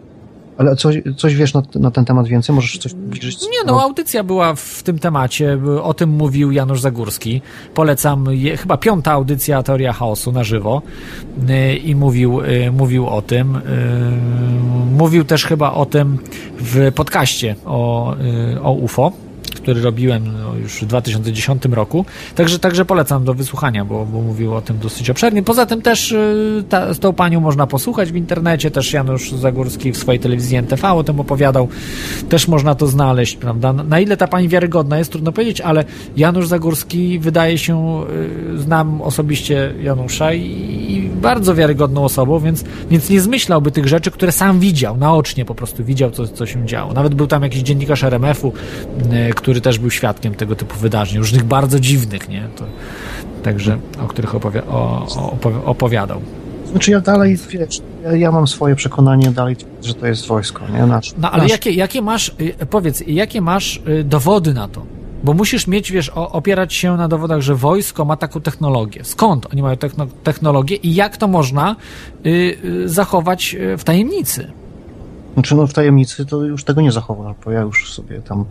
Ale 0.59 0.76
coś, 0.76 1.02
coś 1.16 1.35
wiesz 1.35 1.55
na, 1.55 1.62
na, 1.74 1.90
ten 1.90 2.05
temat 2.05 2.28
więcej? 2.28 2.55
Możesz 2.55 2.78
coś 2.78 2.94
bliżyć? 2.94 3.43
Nie, 3.43 3.64
no 3.66 3.82
audycja 3.82 4.24
była 4.24 4.55
w 4.55 4.82
tym 4.82 4.98
temacie, 4.98 5.59
o 5.82 5.94
tym 5.94 6.10
mówił 6.10 6.52
Janusz 6.52 6.81
Zagórski. 6.81 7.43
Polecam, 7.74 8.26
je, 8.31 8.56
chyba 8.56 8.76
piąta 8.76 9.12
audycja 9.12 9.62
Teoria 9.62 9.93
Chaosu 9.93 10.32
na 10.32 10.44
żywo 10.44 10.82
yy, 11.48 11.76
i 11.76 11.94
mówił, 11.94 12.40
yy, 12.43 12.72
mówił 12.72 13.06
o 13.06 13.22
tym. 13.22 13.55
Yy, 13.55 14.94
mówił 14.97 15.24
też 15.24 15.44
chyba 15.44 15.72
o 15.72 15.86
tym 15.86 16.18
w 16.59 16.93
podcaście 16.94 17.56
o, 17.64 18.14
y, 18.55 18.62
o 18.62 18.72
UFO 18.72 19.12
który 19.65 19.82
robiłem 19.82 20.32
no, 20.43 20.55
już 20.55 20.73
w 20.73 20.86
2010 20.86 21.65
roku. 21.65 22.05
Także, 22.35 22.59
także 22.59 22.85
polecam 22.85 23.24
do 23.24 23.35
wysłuchania, 23.35 23.85
bo, 23.85 24.07
bo 24.07 24.20
mówił 24.20 24.55
o 24.55 24.61
tym 24.61 24.78
dosyć 24.78 25.11
obszernie. 25.11 25.43
Poza 25.43 25.66
tym 25.66 25.82
też 25.82 26.12
y, 26.12 26.65
ta, 26.69 26.95
z 26.95 26.99
tą 26.99 27.12
panią 27.12 27.41
można 27.41 27.66
posłuchać 27.66 28.12
w 28.12 28.16
internecie, 28.16 28.70
też 28.70 28.93
Janusz 28.93 29.32
Zagórski 29.32 29.93
w 29.93 29.97
swojej 29.97 30.20
telewizji 30.20 30.57
NTV 30.57 30.93
o 30.93 31.05
tym 31.05 31.20
opowiadał. 31.20 31.69
Też 32.28 32.49
można 32.49 32.74
to 32.74 32.86
znaleźć, 32.86 33.36
prawda? 33.36 33.73
Na 33.73 34.01
ile 34.01 34.16
ta 34.16 34.28
pani 34.28 34.49
wiarygodna 34.49 34.99
jest, 34.99 35.11
trudno 35.11 35.32
powiedzieć, 35.32 35.61
ale 35.61 35.85
Janusz 36.16 36.47
Zagórski 36.47 37.19
wydaje 37.19 37.59
się, 37.59 38.05
y, 38.55 38.59
znam 38.59 39.03
osobiście 39.03 39.74
Janusza 39.82 40.32
i, 40.32 40.41
i 40.89 41.09
bardzo 41.09 41.55
wiarygodną 41.55 42.05
osobą, 42.05 42.39
więc, 42.39 42.65
więc 42.91 43.11
nie 43.11 43.20
zmyślałby 43.20 43.70
tych 43.70 43.89
rzeczy, 43.89 44.11
które 44.11 44.32
sam 44.32 44.61
widział, 44.61 44.97
naocznie 44.97 45.45
po 45.45 45.55
prostu 45.55 45.85
widział, 45.85 46.11
co, 46.11 46.28
co 46.28 46.47
się 46.47 46.66
działo. 46.66 46.93
Nawet 46.93 47.15
był 47.15 47.27
tam 47.27 47.43
jakiś 47.43 47.62
dziennikarz 47.62 48.05
RMF-u, 48.05 48.53
y, 49.28 49.35
który 49.55 49.62
też 49.62 49.78
był 49.78 49.90
świadkiem 49.90 50.35
tego 50.35 50.56
typu 50.56 50.78
wydarzeń, 50.78 51.18
różnych 51.18 51.44
bardzo 51.44 51.81
dziwnych, 51.81 52.28
nie? 52.28 52.48
To, 52.56 52.64
także, 53.43 53.78
o 54.05 54.06
których 54.06 54.32
opowi- 54.35 54.68
o, 54.68 55.06
o, 55.16 55.64
opowiadał. 55.64 56.20
Znaczy 56.70 56.90
ja 56.90 57.01
dalej, 57.01 57.39
wiesz, 57.48 57.81
ja, 58.05 58.16
ja, 58.16 58.32
mam 58.32 58.47
swoje 58.47 58.76
przekonanie 58.76 59.31
dalej, 59.31 59.56
że 59.82 59.94
to 59.94 60.06
jest 60.06 60.26
wojsko, 60.26 60.64
nie? 60.68 60.86
Nasz, 60.86 61.14
no 61.18 61.31
ale 61.31 61.43
nasz... 61.43 61.52
Jakie, 61.52 61.70
jakie 61.70 62.02
masz, 62.02 62.32
y, 62.40 62.66
powiedz, 62.66 63.02
jakie 63.06 63.40
masz 63.40 63.81
y, 63.89 64.05
dowody 64.05 64.55
na 64.55 64.68
to? 64.68 64.82
Bo 65.24 65.35
musisz 65.35 65.66
mieć, 65.66 65.93
wiesz, 65.93 66.09
opierać 66.14 66.74
się 66.74 66.97
na 66.97 67.09
dowodach, 67.09 67.40
że 67.40 67.55
wojsko 67.55 68.05
ma 68.05 68.16
taką 68.16 68.40
technologię. 68.40 69.05
Skąd 69.05 69.47
oni 69.52 69.62
mają 69.62 69.76
technologię 70.24 70.76
i 70.76 70.94
jak 70.94 71.16
to 71.16 71.28
można 71.28 71.76
y, 72.26 72.59
zachować 72.85 73.56
w 73.78 73.85
tajemnicy? 73.85 74.52
Znaczy, 75.35 75.55
no 75.55 75.66
w 75.66 75.73
tajemnicy 75.73 76.27
to 76.27 76.44
już 76.44 76.65
tego 76.65 76.81
nie 76.81 76.93
zachowam, 76.93 77.35
bo 77.44 77.51
ja 77.51 77.61
już 77.61 77.93
sobie 77.93 78.20
tam 78.20 78.44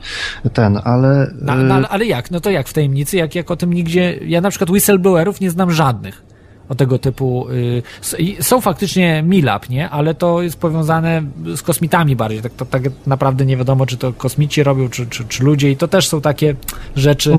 ten, 0.53 0.79
ale... 0.83 1.31
No, 1.41 1.55
no, 1.55 1.75
ale, 1.75 1.87
ale 1.87 2.05
jak? 2.05 2.31
No 2.31 2.39
to 2.39 2.49
jak 2.49 2.67
w 2.67 2.73
tajemnicy? 2.73 3.17
Jak, 3.17 3.35
jak 3.35 3.51
o 3.51 3.55
tym 3.55 3.73
nigdzie... 3.73 4.19
Ja 4.25 4.41
na 4.41 4.49
przykład 4.49 4.69
whistleblowerów 4.69 5.41
nie 5.41 5.51
znam 5.51 5.71
żadnych 5.71 6.33
o 6.69 6.75
tego 6.75 6.99
typu. 6.99 7.47
Y, 7.49 8.43
są 8.43 8.61
faktycznie 8.61 9.23
Milab, 9.23 9.69
nie? 9.69 9.89
Ale 9.89 10.15
to 10.15 10.41
jest 10.41 10.57
powiązane 10.57 11.23
z 11.55 11.61
kosmitami 11.61 12.15
bardziej. 12.15 12.41
Tak, 12.41 12.53
to, 12.53 12.65
tak 12.65 12.83
naprawdę 13.07 13.45
nie 13.45 13.57
wiadomo, 13.57 13.85
czy 13.85 13.97
to 13.97 14.13
kosmici 14.13 14.63
robią, 14.63 14.89
czy, 14.89 15.07
czy, 15.07 15.25
czy 15.25 15.43
ludzie, 15.43 15.71
i 15.71 15.77
to 15.77 15.87
też 15.87 16.07
są 16.07 16.21
takie 16.21 16.55
rzeczy. 16.95 17.37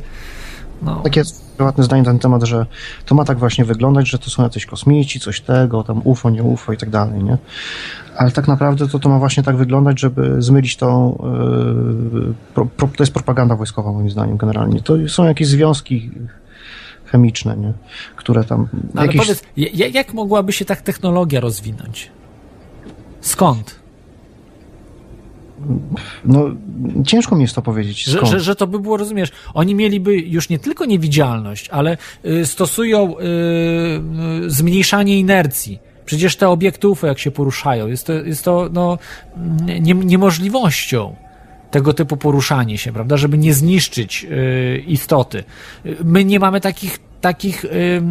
No. 0.83 1.01
Takie 1.01 1.23
prywatne 1.57 1.85
zdanie 1.85 2.03
na 2.03 2.11
ten 2.11 2.19
temat, 2.19 2.45
że 2.45 2.67
to 3.07 3.15
ma 3.15 3.25
tak 3.25 3.39
właśnie 3.39 3.65
wyglądać, 3.65 4.09
że 4.09 4.19
to 4.19 4.31
są 4.31 4.43
jacyś 4.43 4.67
kosmici, 4.67 5.21
coś 5.21 5.41
tego, 5.41 5.83
tam 5.85 6.01
UFO, 6.05 6.31
nie 6.31 6.43
UFO 6.43 6.73
i 6.73 6.77
tak 6.77 6.91
dalej, 6.91 7.25
nie? 7.25 7.39
Ale 8.17 8.31
tak 8.31 8.49
naprawdę 8.49 8.89
to, 8.89 8.99
to 8.99 9.09
ma 9.09 9.19
właśnie 9.19 9.43
tak 9.43 9.57
wyglądać, 9.57 10.01
żeby 10.01 10.43
zmylić 10.43 10.77
tą. 10.77 11.19
Yy, 12.13 12.35
pro, 12.55 12.67
pro, 12.67 12.89
to 12.89 13.03
jest 13.03 13.13
propaganda 13.13 13.57
wojskowa, 13.57 13.93
moim 13.93 14.11
zdaniem, 14.11 14.37
generalnie. 14.37 14.81
To 14.81 14.95
są 15.09 15.25
jakieś 15.25 15.49
związki 15.49 16.11
chemiczne, 17.05 17.57
nie? 17.57 17.73
które 18.17 18.45
tam. 18.45 18.69
Ale 18.97 19.07
jakieś... 19.07 19.21
powiedz, 19.21 19.43
jak 19.95 20.15
mogłaby 20.15 20.53
się 20.53 20.65
tak 20.65 20.83
technologia 20.83 21.41
rozwinąć? 21.41 22.11
Skąd? 23.21 23.85
no, 26.25 26.51
ciężko 27.07 27.37
mi 27.37 27.43
jest 27.43 27.55
to 27.55 27.63
powiedzieć. 27.63 28.05
Że, 28.05 28.27
że, 28.27 28.41
że, 28.41 28.57
to 28.57 28.67
by 28.67 28.81
było, 28.81 28.97
rozumiesz, 28.97 29.33
oni 29.55 29.75
mieliby 29.75 30.17
już 30.17 30.49
nie 30.49 30.59
tylko 30.59 30.85
niewidzialność, 30.85 31.69
ale 31.69 31.97
y, 32.25 32.47
stosują 32.47 33.19
y, 33.19 33.23
y, 34.45 34.51
zmniejszanie 34.51 35.19
inercji. 35.19 35.79
Przecież 36.05 36.37
te 36.37 36.49
obiekty 36.49 36.89
UFO, 36.89 37.07
jak 37.07 37.19
się 37.19 37.31
poruszają, 37.31 37.87
jest 37.87 38.07
to, 38.07 38.13
jest 38.13 38.45
to 38.45 38.69
no, 38.73 38.99
nie, 39.81 39.95
niemożliwością 39.95 41.17
tego 41.71 41.95
typu 41.95 42.17
poruszanie 42.17 42.79
się, 42.79 42.93
prawda, 42.93 43.17
żeby 43.17 43.39
nie 43.39 43.55
zniszczyć 43.55 44.27
y, 44.31 44.85
istoty. 44.87 45.45
My 46.05 46.25
nie 46.25 46.41
mamy 46.41 46.61
takich, 46.61 46.99
takich 47.21 47.65
y, 47.65 47.69
y, 47.69 48.03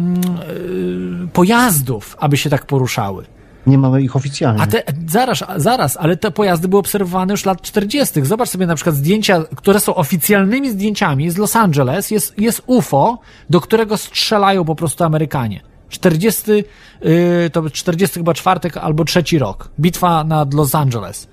pojazdów, 1.32 2.16
aby 2.18 2.36
się 2.36 2.50
tak 2.50 2.66
poruszały. 2.66 3.24
Nie 3.66 3.78
mamy 3.78 4.02
ich 4.02 4.16
oficjalnie. 4.16 4.62
A 4.62 4.66
te, 4.66 4.82
zaraz, 5.08 5.44
zaraz, 5.56 5.96
ale 5.96 6.16
te 6.16 6.30
pojazdy 6.30 6.68
były 6.68 6.80
obserwowane 6.80 7.32
już 7.32 7.44
lat 7.44 7.62
40. 7.62 8.24
Zobacz 8.24 8.48
sobie 8.48 8.66
na 8.66 8.74
przykład 8.74 8.96
zdjęcia, 8.96 9.42
które 9.56 9.80
są 9.80 9.94
oficjalnymi 9.94 10.70
zdjęciami 10.70 11.30
z 11.30 11.36
Los 11.36 11.56
Angeles. 11.56 12.10
Jest, 12.10 12.38
jest 12.38 12.62
UFO, 12.66 13.18
do 13.50 13.60
którego 13.60 13.96
strzelają 13.96 14.64
po 14.64 14.74
prostu 14.74 15.04
Amerykanie. 15.04 15.73
40, 15.94 16.50
yy, 16.50 17.50
to 17.52 17.70
40 17.70 18.18
chyba 18.18 18.34
czwartek 18.34 18.76
albo 18.76 19.04
trzeci 19.04 19.38
rok. 19.38 19.68
Bitwa 19.80 20.24
nad 20.24 20.54
Los 20.54 20.74
Angeles. 20.74 21.28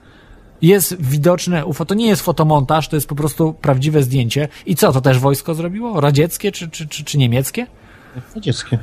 Jest 0.61 1.01
widoczne 1.01 1.65
UFO. 1.65 1.85
To 1.85 1.93
nie 1.93 2.07
jest 2.07 2.21
fotomontaż, 2.21 2.87
to 2.87 2.95
jest 2.95 3.07
po 3.07 3.15
prostu 3.15 3.53
prawdziwe 3.53 4.03
zdjęcie. 4.03 4.47
I 4.65 4.75
co, 4.75 4.91
to 4.91 5.01
też 5.01 5.19
wojsko 5.19 5.55
zrobiło? 5.55 6.01
Radzieckie 6.01 6.51
czy, 6.51 6.69
czy, 6.69 6.87
czy, 6.87 7.03
czy 7.03 7.17
niemieckie? 7.17 7.67
Radzieckie. 8.35 8.79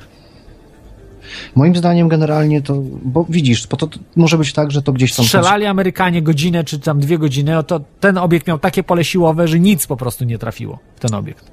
Moim 1.54 1.76
zdaniem 1.76 2.08
generalnie 2.08 2.62
to, 2.62 2.74
bo 3.02 3.26
widzisz, 3.28 3.66
bo 3.66 3.76
to, 3.76 3.86
to 3.86 3.98
może 4.16 4.38
być 4.38 4.52
tak, 4.52 4.70
że 4.70 4.82
to 4.82 4.92
gdzieś 4.92 5.14
tam... 5.14 5.24
Strzelali 5.24 5.66
Amerykanie 5.66 6.22
godzinę 6.22 6.64
czy 6.64 6.78
tam 6.78 7.00
dwie 7.00 7.18
godziny, 7.18 7.52
to 7.66 7.80
ten 8.00 8.18
obiekt 8.18 8.46
miał 8.46 8.58
takie 8.58 8.82
pole 8.82 9.04
siłowe, 9.04 9.48
że 9.48 9.60
nic 9.60 9.86
po 9.86 9.96
prostu 9.96 10.24
nie 10.24 10.38
trafiło 10.38 10.78
w 10.96 11.00
ten 11.00 11.14
obiekt. 11.14 11.50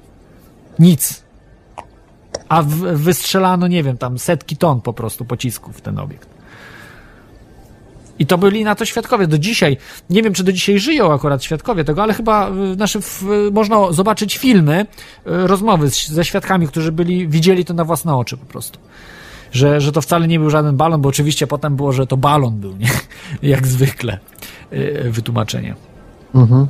Nic. 0.78 1.25
A 2.48 2.62
wystrzelano, 2.94 3.66
nie 3.66 3.82
wiem, 3.82 3.98
tam 3.98 4.18
setki 4.18 4.56
ton 4.56 4.80
po 4.80 4.92
prostu 4.92 5.24
pocisków 5.24 5.76
w 5.76 5.80
ten 5.80 5.98
obiekt. 5.98 6.28
I 8.18 8.26
to 8.26 8.38
byli 8.38 8.64
na 8.64 8.74
to 8.74 8.84
świadkowie. 8.84 9.26
Do 9.26 9.38
dzisiaj, 9.38 9.76
nie 10.10 10.22
wiem 10.22 10.34
czy 10.34 10.44
do 10.44 10.52
dzisiaj 10.52 10.78
żyją 10.78 11.12
akurat 11.12 11.44
świadkowie 11.44 11.84
tego, 11.84 12.02
ale 12.02 12.14
chyba 12.14 12.50
znaczy, 12.74 13.00
w, 13.00 13.24
można 13.52 13.92
zobaczyć 13.92 14.38
filmy, 14.38 14.74
e, 14.76 14.86
rozmowy 15.46 15.90
z, 15.90 16.08
ze 16.08 16.24
świadkami, 16.24 16.68
którzy 16.68 16.92
byli, 16.92 17.28
widzieli 17.28 17.64
to 17.64 17.74
na 17.74 17.84
własne 17.84 18.16
oczy 18.16 18.36
po 18.36 18.46
prostu 18.46 18.78
że, 19.52 19.80
że 19.80 19.92
to 19.92 20.00
wcale 20.00 20.28
nie 20.28 20.38
był 20.38 20.50
żaden 20.50 20.76
balon, 20.76 21.00
bo 21.00 21.08
oczywiście 21.08 21.46
potem 21.46 21.76
było, 21.76 21.92
że 21.92 22.06
to 22.06 22.16
balon 22.16 22.60
był, 22.60 22.76
nie? 22.76 22.90
Jak 23.50 23.66
zwykle 23.66 24.18
y, 24.72 25.10
wytłumaczenie. 25.10 25.74
Mhm 26.34 26.66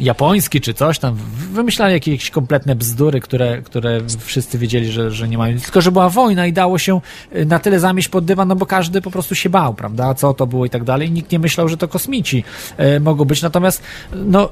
japoński 0.00 0.60
czy 0.60 0.74
coś 0.74 0.98
tam, 0.98 1.16
wymyślali 1.52 1.94
jakieś 1.94 2.30
kompletne 2.30 2.74
bzdury, 2.74 3.20
które, 3.20 3.62
które 3.62 4.00
wszyscy 4.18 4.58
wiedzieli, 4.58 4.92
że, 4.92 5.10
że 5.10 5.28
nie 5.28 5.38
mają. 5.38 5.58
Tylko, 5.58 5.80
że 5.80 5.92
była 5.92 6.08
wojna 6.08 6.46
i 6.46 6.52
dało 6.52 6.78
się 6.78 7.00
y, 7.36 7.46
na 7.46 7.58
tyle 7.58 7.80
zamieść 7.80 8.08
pod 8.08 8.24
dywan, 8.24 8.48
no 8.48 8.56
bo 8.56 8.66
każdy 8.66 9.00
po 9.00 9.10
prostu 9.10 9.34
się 9.34 9.50
bał, 9.50 9.74
prawda? 9.74 10.14
Co 10.14 10.34
to 10.34 10.46
było 10.46 10.66
i 10.66 10.70
tak 10.70 10.84
dalej. 10.84 11.10
Nikt 11.10 11.32
nie 11.32 11.38
myślał, 11.38 11.68
że 11.68 11.76
to 11.76 11.88
kosmici 11.88 12.44
e, 12.76 13.00
mogą 13.00 13.24
być. 13.24 13.42
Natomiast 13.42 13.82
no, 14.14 14.50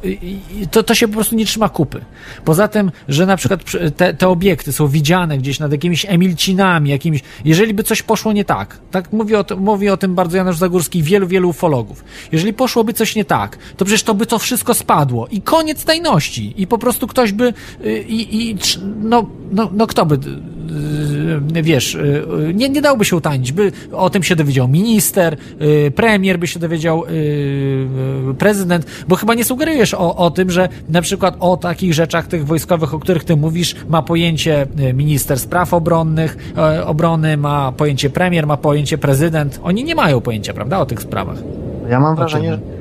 to, 0.71 0.83
to 0.83 0.95
się 0.95 1.09
po 1.09 1.15
prostu 1.15 1.37
nie 1.37 1.47
trzyma 1.47 1.69
kupy. 1.69 2.01
Poza 2.45 2.69
tym, 2.69 2.91
że 3.09 3.27
na 3.27 3.37
przykład 3.37 3.61
te, 3.97 4.15
te 4.15 4.29
obiekty 4.29 4.73
są 4.73 4.89
widziane 4.89 5.39
gdzieś 5.39 5.59
nad 5.59 5.73
jakimiś 5.73 6.07
Emilcinami, 6.09 6.91
jakimiś. 6.91 7.23
Jeżeli 7.45 7.75
by 7.75 7.83
coś 7.83 8.03
poszło 8.03 8.33
nie 8.33 8.45
tak, 8.45 8.79
tak 8.91 9.13
mówi 9.13 9.35
o, 9.35 9.45
mówi 9.57 9.89
o 9.89 9.97
tym 9.97 10.15
bardzo 10.15 10.37
Janusz 10.37 10.57
Zagórski, 10.57 11.03
wielu, 11.03 11.27
wielu 11.27 11.49
ufologów. 11.49 12.05
Jeżeli 12.33 12.53
poszłoby 12.53 12.93
coś 12.93 13.15
nie 13.15 13.25
tak, 13.25 13.59
to 13.77 13.85
przecież 13.85 14.03
to 14.03 14.15
by 14.15 14.27
to 14.27 14.39
wszystko 14.39 14.75
spadło 14.75 15.29
i 15.39 15.43
koniec 15.43 15.85
tajności. 15.85 16.55
I 16.57 16.67
po 16.67 16.79
prostu 16.79 17.07
ktoś 17.07 17.33
by 17.33 17.53
y, 17.85 18.05
i, 18.09 18.51
i 18.51 18.57
no, 19.03 19.27
no, 19.51 19.71
no 19.73 19.87
kto 19.87 20.07
by 20.07 20.15
y, 21.57 21.63
wiesz, 21.63 21.95
y, 21.95 22.25
nie, 22.55 22.69
nie 22.69 22.83
dałby 22.83 23.05
się 23.05 23.17
utanić, 23.17 23.53
by 23.53 23.73
o 23.93 24.11
tym 24.11 24.23
się 24.23 24.37
dowiedział 24.37 24.69
minister, 24.69 25.37
premier 25.95 26.39
by 26.39 26.47
się 26.47 26.61
dowiedział, 26.61 27.05
prezydent, 28.39 28.87
bo 29.09 29.17
chyba 29.17 29.35
nie 29.35 29.45
sugerujesz 29.45 29.95
o, 29.95 30.17
o 30.17 30.31
tym, 30.31 30.51
że 30.51 30.69
na 30.89 31.03
przykład 31.03 31.37
o 31.41 31.57
takich 31.57 31.95
rzeczach 31.95 32.27
tych 32.27 32.47
wojskowych, 32.47 32.95
o 32.95 32.99
których 32.99 33.25
ty 33.25 33.37
mówisz, 33.37 33.77
ma 33.89 34.03
pojęcie 34.03 34.67
minister 34.95 35.39
spraw 35.39 35.75
obronnych, 35.75 36.53
obrony, 36.87 37.37
ma 37.37 37.73
pojęcie 37.73 38.11
premier, 38.11 38.47
ma 38.47 38.57
pojęcie 38.57 38.99
prezydent. 38.99 39.61
Oni 39.63 39.85
nie 39.85 39.95
mają 39.95 40.21
pojęcia, 40.21 40.55
prawda, 40.55 40.79
o 40.79 40.87
tych 40.87 41.03
sprawach. 41.03 41.39
Ja 41.91 42.01
mam 42.01 42.17
wrażenie, 42.17 42.53
że 42.53 42.78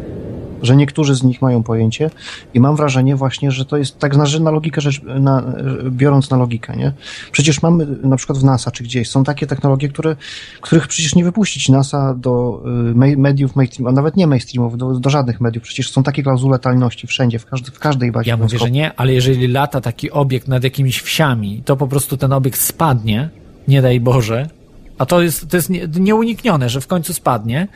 że 0.62 0.76
niektórzy 0.76 1.16
z 1.16 1.24
nich 1.24 1.42
mają 1.42 1.64
pojęcie 1.64 2.10
i 2.54 2.60
mam 2.60 2.76
wrażenie 2.76 3.16
właśnie, 3.16 3.52
że 3.52 3.66
to 3.66 3.78
jest 3.78 4.00
tak 4.00 4.16
znaczy 4.16 4.40
na 4.40 4.52
logikę 4.52 4.82
rzecz, 4.82 5.02
na, 5.04 5.44
biorąc 5.90 6.30
na 6.30 6.38
logikę, 6.38 6.76
nie? 6.76 6.94
Przecież 7.32 7.62
mamy 7.62 7.88
na 8.04 8.16
przykład 8.16 8.40
w 8.40 8.44
NASA 8.44 8.72
czy 8.72 8.84
gdzieś 8.84 9.10
są 9.10 9.24
takie 9.24 9.48
technologie, 9.48 9.90
które, 9.90 10.16
których 10.62 10.88
przecież 10.88 11.16
nie 11.16 11.24
wypuścić 11.24 11.70
NASA 11.70 12.14
do 12.14 12.64
y, 12.92 13.18
mediów 13.18 13.56
mainstream, 13.56 13.88
a 13.88 13.92
nawet 13.92 14.18
nie 14.18 14.28
mainstreamów, 14.28 14.78
do, 14.78 15.00
do 15.00 15.10
żadnych 15.10 15.42
mediów. 15.42 15.64
Przecież 15.64 15.92
są 15.92 16.04
takie 16.04 16.24
klauzule 16.24 16.60
tajności 16.60 17.08
wszędzie, 17.08 17.40
w, 17.40 17.46
każdy, 17.46 17.72
w 17.72 17.80
każdej 17.80 18.12
bazie. 18.12 18.30
Ja 18.30 18.38
mówię, 18.38 18.60
że 18.60 18.72
nie, 18.72 18.94
ale 18.94 19.14
jeżeli 19.14 19.48
lata 19.48 19.82
taki 19.82 20.12
obiekt 20.12 20.48
nad 20.48 20.64
jakimiś 20.64 21.02
wsiami, 21.02 21.62
to 21.66 21.78
po 21.78 21.88
prostu 21.88 22.18
ten 22.18 22.34
obiekt 22.34 22.60
spadnie, 22.60 23.30
nie 23.68 23.82
daj 23.82 24.00
Boże, 24.00 24.50
a 24.98 25.06
to 25.06 25.22
jest, 25.22 25.50
to 25.50 25.58
jest 25.58 25.70
nieuniknione, 26.00 26.70
że 26.70 26.82
w 26.82 26.88
końcu 26.88 27.14
spadnie, 27.14 27.68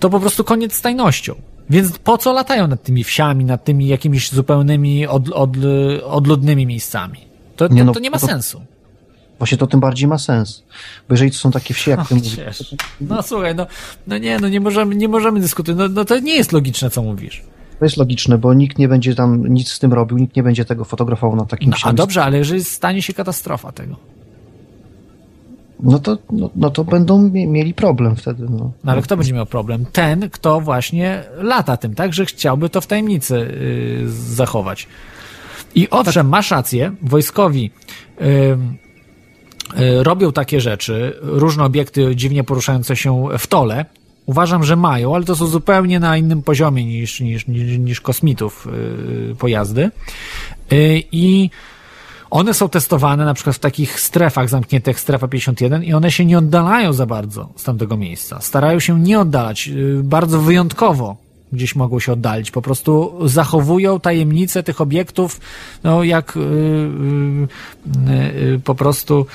to 0.00 0.10
po 0.10 0.20
prostu 0.20 0.44
koniec 0.44 0.74
z 0.74 0.80
tajnością. 0.80 1.34
Więc 1.70 1.98
po 1.98 2.18
co 2.18 2.32
latają 2.32 2.68
nad 2.68 2.82
tymi 2.82 3.04
wsiami, 3.04 3.44
nad 3.44 3.64
tymi 3.64 3.86
jakimiś 3.86 4.30
zupełnymi 4.30 5.06
od, 5.06 5.28
od, 5.28 5.50
odludnymi 6.04 6.66
miejscami? 6.66 7.18
To, 7.56 7.68
to, 7.68 7.74
nie, 7.74 7.84
no, 7.84 7.92
to 7.92 8.00
nie 8.00 8.10
ma 8.10 8.18
to, 8.18 8.26
sensu. 8.26 8.60
Właśnie 9.38 9.58
to 9.58 9.66
tym 9.66 9.80
bardziej 9.80 10.08
ma 10.08 10.18
sens. 10.18 10.62
Bo 11.08 11.14
jeżeli 11.14 11.30
to 11.30 11.36
są 11.36 11.50
takie 11.50 11.74
wsie, 11.74 11.90
jak 11.90 12.08
ty 12.08 12.14
mówisz... 12.14 12.36
No 13.00 13.22
słuchaj, 13.22 13.54
no, 13.54 13.66
no 14.06 14.18
nie, 14.18 14.38
no 14.38 14.48
nie 14.48 14.60
możemy, 14.60 14.96
nie 14.96 15.08
możemy 15.08 15.40
dyskutować. 15.40 15.78
No, 15.78 15.94
no 15.94 16.04
to 16.04 16.18
nie 16.18 16.34
jest 16.34 16.52
logiczne, 16.52 16.90
co 16.90 17.02
mówisz. 17.02 17.42
To 17.78 17.84
jest 17.84 17.96
logiczne, 17.96 18.38
bo 18.38 18.54
nikt 18.54 18.78
nie 18.78 18.88
będzie 18.88 19.14
tam 19.14 19.46
nic 19.46 19.72
z 19.72 19.78
tym 19.78 19.92
robił, 19.92 20.18
nikt 20.18 20.36
nie 20.36 20.42
będzie 20.42 20.64
tego 20.64 20.84
fotografował 20.84 21.36
na 21.36 21.44
takim 21.44 21.70
no, 21.70 21.76
A 21.82 21.92
dobrze, 21.92 22.24
ale 22.24 22.38
jeżeli 22.38 22.64
stanie 22.64 23.02
się 23.02 23.14
katastrofa 23.14 23.72
tego? 23.72 23.96
No 25.80 25.98
to, 25.98 26.18
no, 26.30 26.50
no 26.56 26.70
to 26.70 26.84
będą 26.84 27.30
mieli 27.32 27.74
problem 27.74 28.16
wtedy. 28.16 28.46
No. 28.50 28.72
no. 28.84 28.92
ale 28.92 29.02
kto 29.02 29.16
będzie 29.16 29.34
miał 29.34 29.46
problem? 29.46 29.86
Ten, 29.92 30.30
kto 30.30 30.60
właśnie 30.60 31.24
lata 31.36 31.76
tym, 31.76 31.94
tak, 31.94 32.14
że 32.14 32.26
chciałby 32.26 32.68
to 32.68 32.80
w 32.80 32.86
tajemnicy 32.86 33.34
yy, 34.00 34.10
zachować. 34.10 34.86
I 35.74 35.90
owszem, 35.90 36.28
masz 36.28 36.50
rację, 36.50 36.92
wojskowi 37.02 37.70
yy, 38.20 38.26
yy, 39.76 40.02
robią 40.02 40.32
takie 40.32 40.60
rzeczy, 40.60 41.18
różne 41.22 41.64
obiekty 41.64 42.16
dziwnie 42.16 42.44
poruszające 42.44 42.96
się 42.96 43.24
w 43.38 43.46
tole. 43.46 43.84
Uważam, 44.26 44.64
że 44.64 44.76
mają, 44.76 45.14
ale 45.14 45.24
to 45.24 45.36
są 45.36 45.46
zupełnie 45.46 46.00
na 46.00 46.16
innym 46.16 46.42
poziomie 46.42 46.84
niż, 46.84 47.20
niż, 47.20 47.46
niż, 47.46 47.78
niż 47.78 48.00
kosmitów 48.00 48.66
y, 49.32 49.34
pojazdy. 49.34 49.90
Y, 50.72 51.02
I 51.12 51.50
one 52.30 52.54
są 52.54 52.68
testowane 52.68 53.24
na 53.24 53.34
przykład 53.34 53.56
w 53.56 53.58
takich 53.58 54.00
strefach 54.00 54.48
zamkniętych, 54.48 55.00
strefa 55.00 55.28
51 55.28 55.84
i 55.84 55.92
one 55.92 56.10
się 56.10 56.24
nie 56.24 56.38
oddalają 56.38 56.92
za 56.92 57.06
bardzo 57.06 57.48
z 57.56 57.64
tamtego 57.64 57.96
miejsca. 57.96 58.40
Starają 58.40 58.80
się 58.80 59.00
nie 59.00 59.20
oddalać, 59.20 59.68
y, 59.68 60.00
bardzo 60.04 60.40
wyjątkowo 60.40 61.16
gdzieś 61.52 61.76
mogą 61.76 62.00
się 62.00 62.12
oddalić. 62.12 62.50
Po 62.50 62.62
prostu 62.62 63.18
zachowują 63.28 64.00
tajemnicę 64.00 64.62
tych 64.62 64.80
obiektów, 64.80 65.40
no 65.84 66.04
jak 66.04 66.36
yy, 66.36 66.42
yy, 68.06 68.50
yy, 68.50 68.60
po 68.64 68.74
prostu 68.74 69.26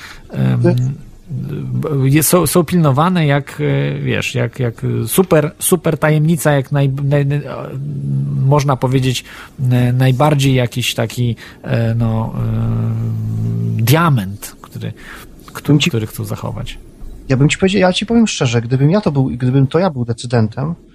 są, 2.22 2.46
są 2.46 2.64
pilnowane 2.64 3.26
jak, 3.26 3.62
wiesz, 4.02 4.34
jak, 4.34 4.60
jak 4.60 4.74
super, 5.06 5.50
super 5.58 5.98
tajemnica, 5.98 6.52
jak 6.52 6.72
naj, 6.72 6.88
naj, 7.04 7.26
można 8.46 8.76
powiedzieć 8.76 9.24
najbardziej 9.92 10.54
jakiś 10.54 10.94
taki 10.94 11.36
no, 11.96 12.34
diament, 13.76 14.56
który, 14.60 14.92
który, 15.52 15.78
ci, 15.78 15.90
który 15.90 16.06
chcą 16.06 16.24
zachować. 16.24 16.78
Ja 17.28 17.36
bym 17.36 17.48
ci 17.48 17.58
powiedział, 17.58 17.80
ja 17.80 17.92
ci 17.92 18.06
powiem 18.06 18.26
szczerze, 18.26 18.62
gdybym 18.62 18.90
ja 18.90 19.00
to 19.00 19.12
był, 19.12 19.24
gdybym 19.24 19.66
to 19.66 19.78
ja 19.78 19.90
był 19.90 20.04
decydentem, 20.04 20.74
Y, 20.74 20.93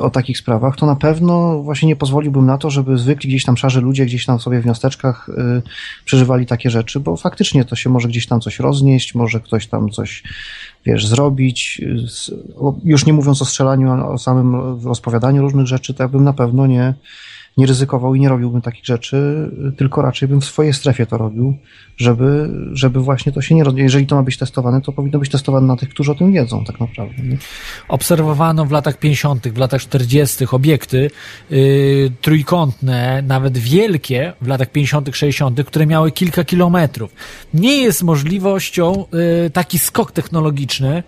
o 0.00 0.10
takich 0.10 0.38
sprawach, 0.38 0.76
to 0.76 0.86
na 0.86 0.96
pewno 0.96 1.62
właśnie 1.62 1.88
nie 1.88 1.96
pozwoliłbym 1.96 2.46
na 2.46 2.58
to, 2.58 2.70
żeby 2.70 2.98
zwykli 2.98 3.28
gdzieś 3.28 3.44
tam 3.44 3.56
szarzy 3.56 3.80
ludzie 3.80 4.06
gdzieś 4.06 4.26
tam 4.26 4.40
sobie 4.40 4.60
w 4.60 4.66
miasteczkach 4.66 5.28
y, 5.28 5.62
przeżywali 6.04 6.46
takie 6.46 6.70
rzeczy, 6.70 7.00
bo 7.00 7.16
faktycznie 7.16 7.64
to 7.64 7.76
się 7.76 7.90
może 7.90 8.08
gdzieś 8.08 8.26
tam 8.26 8.40
coś 8.40 8.58
roznieść, 8.58 9.14
może 9.14 9.40
ktoś 9.40 9.66
tam 9.66 9.90
coś, 9.90 10.22
wiesz, 10.86 11.06
zrobić. 11.06 11.82
Już 12.84 13.06
nie 13.06 13.12
mówiąc 13.12 13.42
o 13.42 13.44
strzelaniu, 13.44 13.92
ale 13.92 14.04
o 14.04 14.18
samym 14.18 14.80
rozpowiadaniu 14.84 15.42
różnych 15.42 15.66
rzeczy, 15.66 15.94
to 15.94 16.02
ja 16.02 16.08
bym 16.08 16.24
na 16.24 16.32
pewno 16.32 16.66
nie, 16.66 16.94
nie 17.58 17.66
ryzykował 17.66 18.14
i 18.14 18.20
nie 18.20 18.28
robiłbym 18.28 18.62
takich 18.62 18.84
rzeczy, 18.84 19.50
tylko 19.76 20.02
raczej 20.02 20.28
bym 20.28 20.40
w 20.40 20.44
swojej 20.44 20.72
strefie 20.72 21.06
to 21.06 21.18
robił, 21.18 21.56
żeby, 21.96 22.50
żeby 22.72 23.00
właśnie 23.00 23.32
to 23.32 23.40
się 23.42 23.54
nie 23.54 23.64
robiło. 23.64 23.82
Jeżeli 23.82 24.06
to 24.06 24.16
ma 24.16 24.22
być 24.22 24.36
testowane, 24.36 24.80
to 24.80 24.92
powinno 24.92 25.18
być 25.18 25.30
testowane 25.30 25.66
na 25.66 25.76
tych, 25.76 25.88
którzy 25.88 26.12
o 26.12 26.14
tym 26.14 26.32
wiedzą 26.32 26.64
tak 26.64 26.80
naprawdę. 26.80 27.22
Nie? 27.22 27.36
Obserwowano 27.88 28.64
w 28.64 28.70
latach 28.70 28.98
50., 28.98 29.48
w 29.48 29.58
latach 29.58 29.80
40. 29.80 30.44
obiekty 30.52 31.10
yy, 31.50 32.12
trójkątne, 32.20 33.22
nawet 33.22 33.58
wielkie 33.58 34.32
w 34.40 34.46
latach 34.46 34.72
50., 34.72 35.08
60., 35.12 35.64
które 35.64 35.86
miały 35.86 36.12
kilka 36.12 36.44
kilometrów. 36.44 37.14
Nie 37.54 37.82
jest 37.82 38.02
możliwością 38.02 39.04
yy, 39.12 39.50
taki 39.50 39.78
skok 39.78 40.12
technologiczny, 40.12 41.02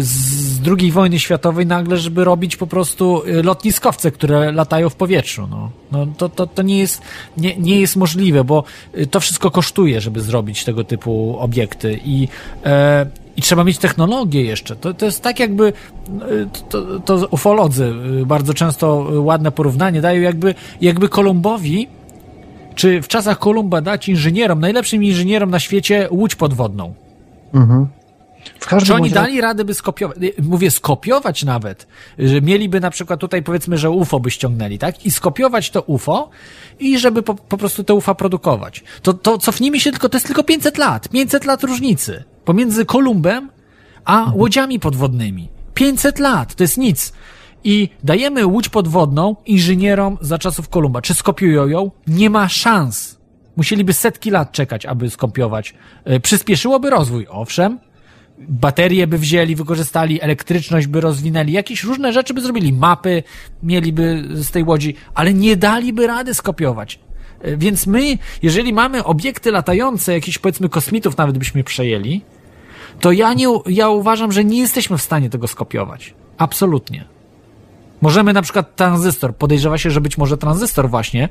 z 0.00 0.60
II 0.66 0.92
wojny 0.92 1.18
światowej 1.18 1.66
nagle, 1.66 1.96
żeby 1.96 2.24
robić 2.24 2.56
po 2.56 2.66
prostu 2.66 3.22
y, 3.26 3.42
lotniskowce, 3.42 4.10
które 4.10 4.52
latają 4.52 4.88
w 4.88 4.94
powietrzu. 4.94 5.48
No, 5.50 5.70
no 5.92 6.06
to, 6.06 6.28
to, 6.28 6.46
to 6.46 6.62
nie, 6.62 6.78
jest, 6.78 7.02
nie, 7.36 7.56
nie 7.56 7.80
jest 7.80 7.96
możliwe, 7.96 8.44
bo 8.44 8.64
y, 8.98 9.06
to 9.06 9.20
wszystko 9.20 9.50
kosztuje, 9.50 10.00
żeby 10.00 10.20
zrobić 10.20 10.64
tego 10.64 10.84
typu 10.84 11.36
obiekty 11.38 12.00
i 12.04 12.28
e, 12.64 13.06
i 13.36 13.42
trzeba 13.42 13.64
mieć 13.64 13.78
technologię 13.78 14.42
jeszcze. 14.42 14.76
To, 14.76 14.94
to 14.94 15.06
jest 15.06 15.22
tak 15.22 15.40
jakby, 15.40 15.72
to, 16.68 17.00
to 17.00 17.28
ufolodzy 17.30 17.94
bardzo 18.26 18.54
często 18.54 19.06
ładne 19.10 19.52
porównanie 19.52 20.00
dają, 20.00 20.22
jakby, 20.22 20.54
jakby 20.80 21.08
Kolumbowi, 21.08 21.88
czy 22.74 23.02
w 23.02 23.08
czasach 23.08 23.38
Kolumba 23.38 23.80
dać 23.80 24.08
inżynierom, 24.08 24.60
najlepszym 24.60 25.04
inżynierom 25.04 25.50
na 25.50 25.58
świecie 25.58 26.08
łódź 26.10 26.34
podwodną. 26.34 26.94
Mhm. 27.54 27.86
Czy 28.84 28.94
oni 28.94 29.10
dali 29.10 29.40
radę, 29.40 29.64
by 29.64 29.74
skopiować, 29.74 30.18
mówię 30.42 30.70
skopiować 30.70 31.44
nawet, 31.44 31.86
że 32.18 32.40
mieliby 32.40 32.80
na 32.80 32.90
przykład 32.90 33.20
tutaj 33.20 33.42
powiedzmy, 33.42 33.78
że 33.78 33.90
UFO 33.90 34.20
by 34.20 34.30
ściągnęli, 34.30 34.78
tak? 34.78 35.06
I 35.06 35.10
skopiować 35.10 35.70
to 35.70 35.82
UFO 35.82 36.30
i 36.78 36.98
żeby 36.98 37.22
po, 37.22 37.34
po 37.34 37.56
prostu 37.56 37.84
te 37.84 37.94
UFO 37.94 38.14
produkować. 38.14 38.84
To, 39.02 39.14
to 39.14 39.38
cofnijmy 39.38 39.80
się 39.80 39.90
tylko, 39.90 40.08
to 40.08 40.16
jest 40.16 40.26
tylko 40.26 40.44
500 40.44 40.78
lat, 40.78 41.08
500 41.08 41.44
lat 41.44 41.64
różnicy 41.64 42.24
pomiędzy 42.44 42.84
Kolumbem 42.84 43.50
a 44.04 44.18
mhm. 44.18 44.38
łodziami 44.38 44.80
podwodnymi. 44.80 45.48
500 45.74 46.18
lat, 46.18 46.54
to 46.54 46.64
jest 46.64 46.78
nic. 46.78 47.12
I 47.64 47.88
dajemy 48.04 48.46
łódź 48.46 48.68
podwodną 48.68 49.36
inżynierom 49.46 50.18
za 50.20 50.38
czasów 50.38 50.68
Kolumba. 50.68 51.02
Czy 51.02 51.14
skopiują 51.14 51.68
ją? 51.68 51.90
Nie 52.06 52.30
ma 52.30 52.48
szans. 52.48 53.18
Musieliby 53.56 53.92
setki 53.92 54.30
lat 54.30 54.52
czekać, 54.52 54.86
aby 54.86 55.10
skopiować. 55.10 55.74
Y, 56.10 56.20
przyspieszyłoby 56.20 56.90
rozwój, 56.90 57.26
owszem, 57.30 57.78
baterie 58.38 59.06
by 59.06 59.18
wzięli, 59.18 59.56
wykorzystali, 59.56 60.22
elektryczność 60.22 60.86
by 60.86 61.00
rozwinęli, 61.00 61.52
jakieś 61.52 61.84
różne 61.84 62.12
rzeczy 62.12 62.34
by 62.34 62.40
zrobili, 62.40 62.72
mapy 62.72 63.22
mieliby 63.62 64.24
z 64.34 64.50
tej 64.50 64.64
łodzi, 64.64 64.94
ale 65.14 65.34
nie 65.34 65.56
daliby 65.56 66.06
rady 66.06 66.34
skopiować. 66.34 66.98
E, 67.40 67.56
więc 67.56 67.86
my, 67.86 68.18
jeżeli 68.42 68.72
mamy 68.72 69.04
obiekty 69.04 69.50
latające, 69.50 70.12
jakichś 70.12 70.38
powiedzmy 70.38 70.68
kosmitów 70.68 71.16
nawet 71.16 71.38
byśmy 71.38 71.64
przejęli, 71.64 72.22
to 73.00 73.12
ja, 73.12 73.34
nie, 73.34 73.46
ja 73.66 73.88
uważam, 73.88 74.32
że 74.32 74.44
nie 74.44 74.58
jesteśmy 74.58 74.98
w 74.98 75.02
stanie 75.02 75.30
tego 75.30 75.48
skopiować. 75.48 76.14
Absolutnie. 76.38 77.17
Możemy 78.00 78.32
na 78.32 78.42
przykład 78.42 78.76
tranzystor, 78.76 79.34
podejrzewa 79.34 79.78
się, 79.78 79.90
że 79.90 80.00
być 80.00 80.18
może 80.18 80.38
tranzystor 80.38 80.90
właśnie 80.90 81.28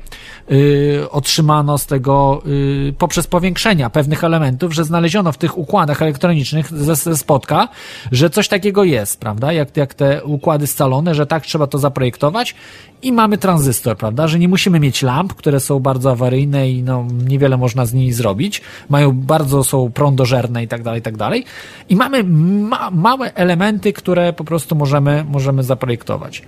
yy, 0.48 1.10
otrzymano 1.10 1.78
z 1.78 1.86
tego 1.86 2.42
yy, 2.46 2.92
poprzez 2.98 3.26
powiększenia 3.26 3.90
pewnych 3.90 4.24
elementów, 4.24 4.74
że 4.74 4.84
znaleziono 4.84 5.32
w 5.32 5.38
tych 5.38 5.58
układach 5.58 6.02
elektronicznych 6.02 6.68
ze, 6.70 6.96
ze 6.96 7.16
spotka, 7.16 7.68
że 8.12 8.30
coś 8.30 8.48
takiego 8.48 8.84
jest, 8.84 9.20
prawda? 9.20 9.52
Jak, 9.52 9.76
jak 9.76 9.94
te 9.94 10.24
układy 10.24 10.66
scalone, 10.66 11.14
że 11.14 11.26
tak 11.26 11.46
trzeba 11.46 11.66
to 11.66 11.78
zaprojektować 11.78 12.54
i 13.02 13.12
mamy 13.12 13.38
tranzystor, 13.38 13.96
prawda? 13.96 14.28
Że 14.28 14.38
nie 14.38 14.48
musimy 14.48 14.80
mieć 14.80 15.02
lamp, 15.02 15.34
które 15.34 15.60
są 15.60 15.80
bardzo 15.80 16.10
awaryjne 16.10 16.70
i 16.70 16.82
no, 16.82 17.06
niewiele 17.28 17.56
można 17.56 17.86
z 17.86 17.94
nimi 17.94 18.12
zrobić. 18.12 18.62
Mają 18.88 19.12
bardzo, 19.12 19.64
są 19.64 19.90
prądożerne 19.90 20.62
i 20.62 20.68
tak 20.68 20.82
dalej, 20.82 21.00
i 21.00 21.02
tak 21.02 21.16
dalej. 21.16 21.44
I 21.88 21.96
mamy 21.96 22.24
ma 22.24 22.90
małe 22.90 23.34
elementy, 23.34 23.92
które 23.92 24.32
po 24.32 24.44
prostu 24.44 24.76
możemy, 24.76 25.24
możemy 25.28 25.62
zaprojektować. 25.62 26.42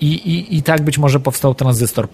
I, 0.00 0.06
i, 0.06 0.56
I 0.56 0.62
tak 0.62 0.82
być 0.82 0.98
może 0.98 1.20
powstał 1.20 1.54
tranzystor, 1.54 2.08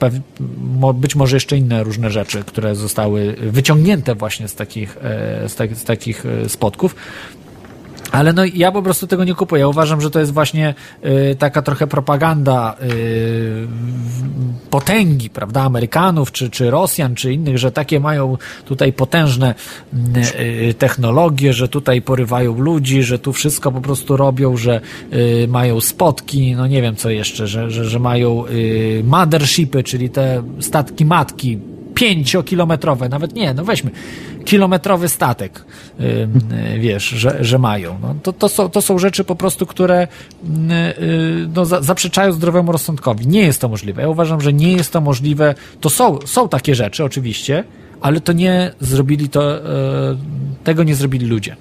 być 0.94 1.14
może 1.14 1.36
jeszcze 1.36 1.56
inne 1.56 1.84
różne 1.84 2.10
rzeczy, 2.10 2.44
które 2.44 2.74
zostały 2.74 3.36
wyciągnięte 3.40 4.14
właśnie 4.14 4.48
z 4.48 4.54
takich, 4.54 4.96
e, 4.96 5.48
z, 5.48 5.54
tak, 5.54 5.76
z 5.76 5.84
takich 5.84 6.26
e, 6.26 6.48
spotków. 6.48 6.96
Ale 8.12 8.32
no 8.32 8.42
ja 8.44 8.72
po 8.72 8.82
prostu 8.82 9.06
tego 9.06 9.24
nie 9.24 9.34
kupuję. 9.34 9.60
Ja 9.60 9.68
uważam, 9.68 10.00
że 10.00 10.10
to 10.10 10.20
jest 10.20 10.32
właśnie 10.32 10.74
y, 11.04 11.36
taka 11.38 11.62
trochę 11.62 11.86
propaganda 11.86 12.76
y, 12.82 13.66
potęgi, 14.70 15.30
prawda, 15.30 15.62
Amerykanów, 15.62 16.32
czy, 16.32 16.50
czy 16.50 16.70
Rosjan, 16.70 17.14
czy 17.14 17.32
innych, 17.32 17.58
że 17.58 17.72
takie 17.72 18.00
mają 18.00 18.36
tutaj 18.64 18.92
potężne 18.92 19.54
y, 20.70 20.74
technologie, 20.74 21.52
że 21.52 21.68
tutaj 21.68 22.02
porywają 22.02 22.60
ludzi, 22.60 23.02
że 23.02 23.18
tu 23.18 23.32
wszystko 23.32 23.72
po 23.72 23.80
prostu 23.80 24.16
robią, 24.16 24.56
że 24.56 24.80
y, 25.12 25.48
mają 25.48 25.80
spotki, 25.80 26.54
no 26.56 26.66
nie 26.66 26.82
wiem 26.82 26.96
co 26.96 27.10
jeszcze, 27.10 27.46
że, 27.46 27.70
że, 27.70 27.84
że 27.84 27.98
mają 27.98 28.46
y, 28.46 29.02
mothershipy, 29.04 29.82
czyli 29.82 30.10
te 30.10 30.42
statki 30.60 31.04
matki 31.04 31.58
pięciokilometrowe, 32.00 33.08
nawet 33.08 33.34
nie, 33.34 33.54
no 33.54 33.64
weźmy, 33.64 33.90
kilometrowy 34.44 35.08
statek, 35.08 35.64
wiesz, 36.78 37.04
że, 37.04 37.44
że 37.44 37.58
mają. 37.58 37.98
No, 38.02 38.14
to, 38.22 38.32
to, 38.32 38.48
są, 38.48 38.68
to 38.68 38.82
są 38.82 38.98
rzeczy 38.98 39.24
po 39.24 39.34
prostu, 39.34 39.66
które 39.66 40.02
y, 40.02 40.46
no, 41.54 41.64
zaprzeczają 41.64 42.32
zdrowemu 42.32 42.72
rozsądkowi. 42.72 43.26
Nie 43.26 43.40
jest 43.40 43.60
to 43.60 43.68
możliwe. 43.68 44.02
Ja 44.02 44.08
uważam, 44.08 44.40
że 44.40 44.52
nie 44.52 44.72
jest 44.72 44.92
to 44.92 45.00
możliwe. 45.00 45.54
To 45.80 45.90
są, 45.90 46.18
są 46.24 46.48
takie 46.48 46.74
rzeczy, 46.74 47.04
oczywiście, 47.04 47.64
ale 48.00 48.20
to 48.20 48.32
nie 48.32 48.72
zrobili 48.80 49.28
to, 49.28 49.58
tego 50.64 50.82
nie 50.82 50.94
zrobili 50.94 51.26
ludzie. 51.26 51.56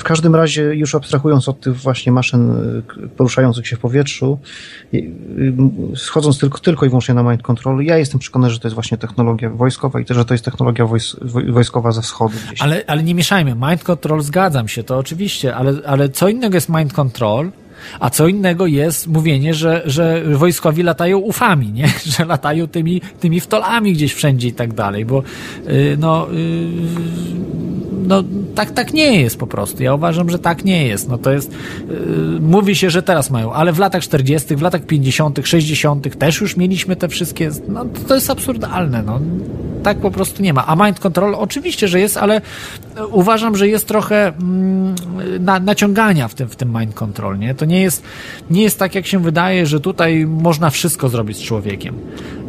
W 0.00 0.04
każdym 0.04 0.34
razie, 0.34 0.62
już 0.62 0.94
abstrahując 0.94 1.48
od 1.48 1.60
tych 1.60 1.76
właśnie 1.76 2.12
maszyn 2.12 2.50
y, 2.50 3.08
poruszających 3.08 3.66
się 3.66 3.76
w 3.76 3.78
powietrzu, 3.78 4.38
y, 4.94 4.96
y, 4.96 5.96
schodząc 5.96 6.38
tylko, 6.38 6.58
tylko 6.58 6.86
i 6.86 6.88
wyłącznie 6.88 7.14
na 7.14 7.22
mind 7.22 7.42
control, 7.42 7.84
ja 7.84 7.98
jestem 7.98 8.20
przekonany, 8.20 8.52
że 8.52 8.58
to 8.58 8.68
jest 8.68 8.74
właśnie 8.74 8.98
technologia 8.98 9.50
wojskowa 9.50 10.00
i 10.00 10.04
też, 10.04 10.16
że 10.16 10.24
to 10.24 10.34
jest 10.34 10.44
technologia 10.44 10.86
wojs 10.86 11.16
wojskowa 11.48 11.92
ze 11.92 12.02
wschodu. 12.02 12.34
Ale, 12.60 12.82
ale 12.86 13.02
nie 13.02 13.14
mieszajmy. 13.14 13.54
Mind 13.54 13.84
control, 13.84 14.20
zgadzam 14.20 14.68
się, 14.68 14.84
to 14.84 14.98
oczywiście, 14.98 15.54
ale, 15.56 15.72
ale 15.86 16.08
co 16.08 16.28
innego 16.28 16.54
jest 16.54 16.68
mind 16.68 16.92
control, 16.92 17.50
a 18.00 18.10
co 18.10 18.28
innego 18.28 18.66
jest 18.66 19.06
mówienie, 19.06 19.54
że, 19.54 19.82
że 19.84 20.22
wojskowi 20.34 20.82
latają 20.82 21.18
ufami, 21.18 21.72
nie? 21.72 21.88
Że 22.16 22.24
latają 22.24 22.66
tymi, 22.66 23.00
tymi 23.20 23.40
wtolami 23.40 23.92
gdzieś 23.92 24.14
wszędzie 24.14 24.48
i 24.48 24.52
tak 24.52 24.74
dalej, 24.74 25.04
bo 25.04 25.22
no 25.98 26.26
yy, 26.32 27.89
no 28.06 28.24
tak, 28.54 28.70
tak 28.70 28.92
nie 28.92 29.20
jest 29.20 29.38
po 29.38 29.46
prostu. 29.46 29.82
Ja 29.82 29.94
uważam, 29.94 30.30
że 30.30 30.38
tak 30.38 30.64
nie 30.64 30.86
jest. 30.86 31.08
No 31.08 31.18
to 31.18 31.32
jest, 31.32 31.50
yy, 31.50 31.96
mówi 32.40 32.76
się, 32.76 32.90
że 32.90 33.02
teraz 33.02 33.30
mają, 33.30 33.52
ale 33.52 33.72
w 33.72 33.78
latach 33.78 34.02
40., 34.02 34.56
w 34.56 34.62
latach 34.62 34.86
50., 34.86 35.40
60. 35.44 36.18
też 36.18 36.40
już 36.40 36.56
mieliśmy 36.56 36.96
te 36.96 37.08
wszystkie, 37.08 37.50
no 37.68 37.84
to, 37.84 38.00
to 38.08 38.14
jest 38.14 38.30
absurdalne, 38.30 39.02
no. 39.02 39.20
Tak 39.82 39.98
po 39.98 40.10
prostu 40.10 40.42
nie 40.42 40.52
ma. 40.52 40.66
A 40.66 40.84
mind 40.84 41.00
control 41.00 41.34
oczywiście, 41.34 41.88
że 41.88 42.00
jest, 42.00 42.16
ale 42.16 42.40
uważam, 43.10 43.56
że 43.56 43.68
jest 43.68 43.88
trochę 43.88 44.28
mm, 44.28 44.94
na, 45.40 45.60
naciągania 45.60 46.28
w 46.28 46.34
tym, 46.34 46.48
w 46.48 46.56
tym 46.56 46.78
mind 46.78 46.94
control, 46.94 47.38
nie? 47.38 47.54
To 47.54 47.64
nie 47.64 47.82
jest, 47.82 48.02
nie 48.50 48.62
jest 48.62 48.78
tak, 48.78 48.94
jak 48.94 49.06
się 49.06 49.18
wydaje, 49.18 49.66
że 49.66 49.80
tutaj 49.80 50.26
można 50.26 50.70
wszystko 50.70 51.08
zrobić 51.08 51.36
z 51.36 51.40
człowiekiem. 51.40 51.94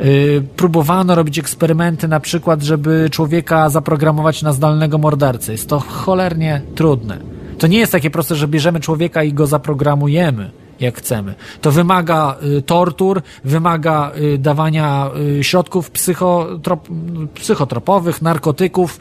Yy, 0.04 0.44
próbowano 0.56 1.16
robić 1.16 1.40
eksperymenty, 1.40 2.08
na 2.08 2.20
przykład, 2.20 2.62
żeby 2.62 3.08
człowieka 3.12 3.70
zaprogramować 3.70 4.42
na 4.42 4.54
zdalnego 4.54 4.98
mordercę. 4.98 5.52
Jest 5.52 5.70
to 5.70 5.80
cholernie 5.80 6.62
trudne. 6.76 7.18
To 7.58 7.68
nie 7.68 7.80
jest 7.80 7.92
takie 7.92 8.10
proste, 8.10 8.36
że 8.36 8.48
bierzemy 8.48 8.80
człowieka 8.80 9.24
i 9.24 9.34
go 9.34 9.48
zaprogramujemy 9.48 10.52
jak 10.82 10.98
chcemy. 10.98 11.34
To 11.62 11.72
wymaga 11.72 12.36
y, 12.58 12.62
tortur, 12.62 13.22
wymaga 13.44 14.12
y, 14.18 14.38
dawania 14.38 15.10
y, 15.40 15.44
środków 15.44 15.92
psychotrop, 15.92 16.88
psychotropowych, 17.34 18.22
narkotyków, 18.22 19.00